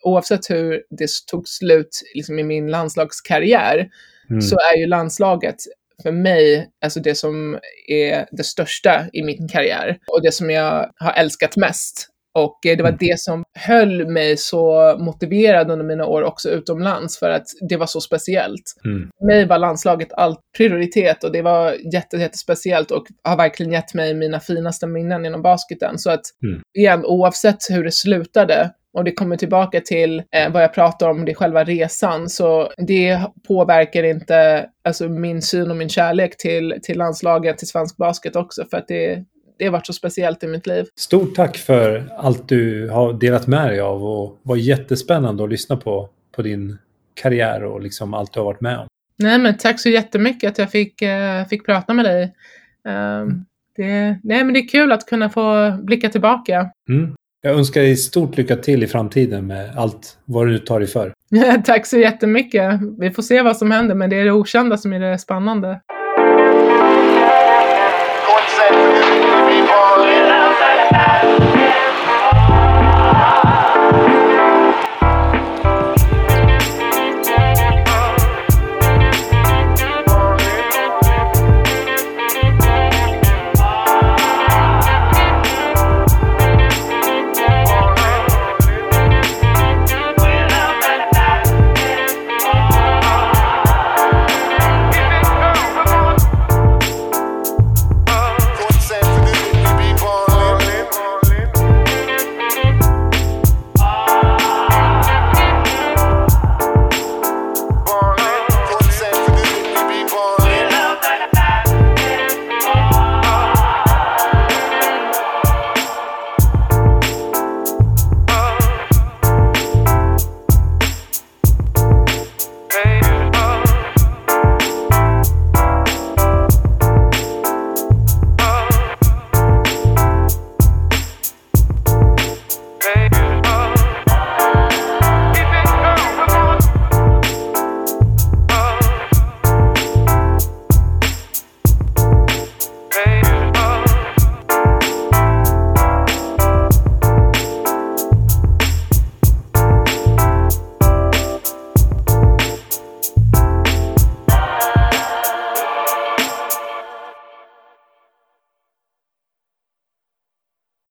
oavsett 0.04 0.50
hur 0.50 0.84
det 0.90 1.08
tog 1.32 1.48
slut 1.48 2.02
liksom 2.16 2.40
i 2.40 2.44
min 2.44 2.68
landslagskarriär, 2.68 3.90
Mm. 4.30 4.42
så 4.42 4.56
är 4.56 4.78
ju 4.78 4.86
landslaget 4.88 5.56
för 6.04 6.12
mig 6.12 6.70
alltså 6.82 7.00
det 7.00 7.16
som 7.16 7.60
är 7.88 8.26
det 8.32 8.44
största 8.44 9.06
i 9.14 9.24
min 9.24 9.48
karriär 9.48 9.98
och 10.08 10.22
det 10.22 10.32
som 10.32 10.50
jag 10.50 10.92
har 10.96 11.14
älskat 11.14 11.58
mest. 11.58 12.08
Och 12.34 12.66
eh, 12.66 12.78
det 12.78 12.84
var 12.84 12.98
det 13.00 13.20
som 13.20 13.44
höll 13.60 14.08
mig 14.08 14.38
så 14.38 14.96
motiverad 15.00 15.72
under 15.72 15.86
mina 15.86 16.06
år 16.06 16.24
också 16.24 16.50
utomlands 16.50 17.20
för 17.20 17.30
att 17.30 17.46
det 17.70 17.78
var 17.78 17.86
så 17.86 18.02
speciellt. 18.02 18.64
Mm. 18.86 19.10
För 19.20 19.26
mig 19.26 19.46
var 19.46 19.58
landslaget 19.58 20.14
all 20.14 20.36
prioritet 20.58 21.24
och 21.24 21.32
det 21.32 21.42
var 21.42 21.94
jätte, 21.94 22.18
jättespeciellt 22.18 22.92
och 22.92 23.04
har 23.24 23.38
verkligen 23.38 23.72
gett 23.72 23.94
mig 23.94 24.14
mina 24.14 24.40
finaste 24.40 24.88
minnen 24.88 25.26
inom 25.26 25.42
basketen. 25.42 25.98
Så 25.98 26.12
att 26.12 26.22
Mm. 26.44 26.62
igen, 26.78 27.06
oavsett 27.06 27.58
hur 27.70 27.84
det 27.84 27.92
slutade 27.92 28.72
och 28.94 29.04
det 29.04 29.12
kommer 29.12 29.38
tillbaka 29.38 29.82
till 29.82 30.24
eh, 30.36 30.52
vad 30.52 30.64
jag 30.64 30.74
pratar 30.74 31.10
om, 31.10 31.26
det 31.26 31.32
är 31.32 31.36
själva 31.36 31.64
resan, 31.64 32.30
så 32.30 32.72
det 32.78 33.20
påverkar 33.48 34.04
inte 34.04 34.66
alltså, 34.84 35.10
min 35.10 35.42
syn 35.42 35.72
och 35.72 35.78
min 35.78 35.90
kärlek 35.90 36.38
till, 36.38 36.80
till 36.84 36.98
landslaget, 36.98 37.58
till 37.58 37.68
svensk 37.68 37.98
basket 37.98 38.36
också, 38.36 38.66
för 38.70 38.78
att 38.78 38.88
det, 38.88 39.26
det 39.62 39.68
har 39.68 39.72
varit 39.72 39.86
så 39.86 39.94
speciellt 39.94 40.44
i 40.44 40.48
mitt 40.48 40.68
liv. 40.68 40.86
Stort 40.96 41.36
tack 41.36 41.58
för 41.58 42.10
allt 42.18 42.50
du 42.50 42.90
har 42.90 43.14
delat 43.14 43.48
med 43.48 43.70
dig 43.70 43.80
av 43.80 44.06
och 44.06 44.40
var 44.44 44.56
jättespännande 44.56 45.44
att 45.44 45.50
lyssna 45.50 45.78
på, 45.78 46.10
på 46.36 46.42
din 46.42 46.78
karriär 47.14 47.64
och 47.64 47.82
liksom 47.82 48.14
allt 48.14 48.34
du 48.34 48.40
har 48.40 48.46
varit 48.46 48.62
med 48.62 48.80
om. 48.80 48.88
Nej, 49.18 49.40
men 49.40 49.58
tack 49.58 49.80
så 49.80 49.90
jättemycket 49.90 50.52
att 50.52 50.58
jag 50.58 50.72
fick, 50.72 51.02
eh, 51.02 51.46
fick 51.46 51.66
prata 51.66 51.94
med 51.94 52.06
dig. 52.06 52.24
Um, 52.88 53.46
det, 53.76 54.20
nej, 54.24 54.44
men 54.44 54.54
det 54.54 54.60
är 54.60 54.68
kul 54.68 54.92
att 54.92 55.06
kunna 55.06 55.30
få 55.30 55.78
blicka 55.84 56.10
tillbaka. 56.10 56.70
Mm. 56.90 57.16
Jag 57.42 57.56
önskar 57.56 57.82
dig 57.82 57.96
stort 57.96 58.38
lycka 58.38 58.56
till 58.56 58.84
i 58.84 58.88
framtiden 58.88 59.48
med 59.48 59.78
allt 59.78 60.18
vad 60.26 60.48
du 60.48 60.52
nu 60.52 60.60
tar 60.60 60.80
dig 60.80 60.88
för. 60.88 61.14
tack 61.66 61.86
så 61.86 61.98
jättemycket. 61.98 62.80
Vi 63.00 63.12
får 63.12 63.24
se 63.24 63.42
vad 63.42 63.58
som 63.58 63.72
händer, 63.72 63.96
men 63.96 64.10
det 64.10 64.16
är 64.16 64.26
det 64.26 64.32
okända 64.32 64.78
som 64.78 64.94
är 64.94 65.00
det 65.00 65.18
spännande. 65.18 65.80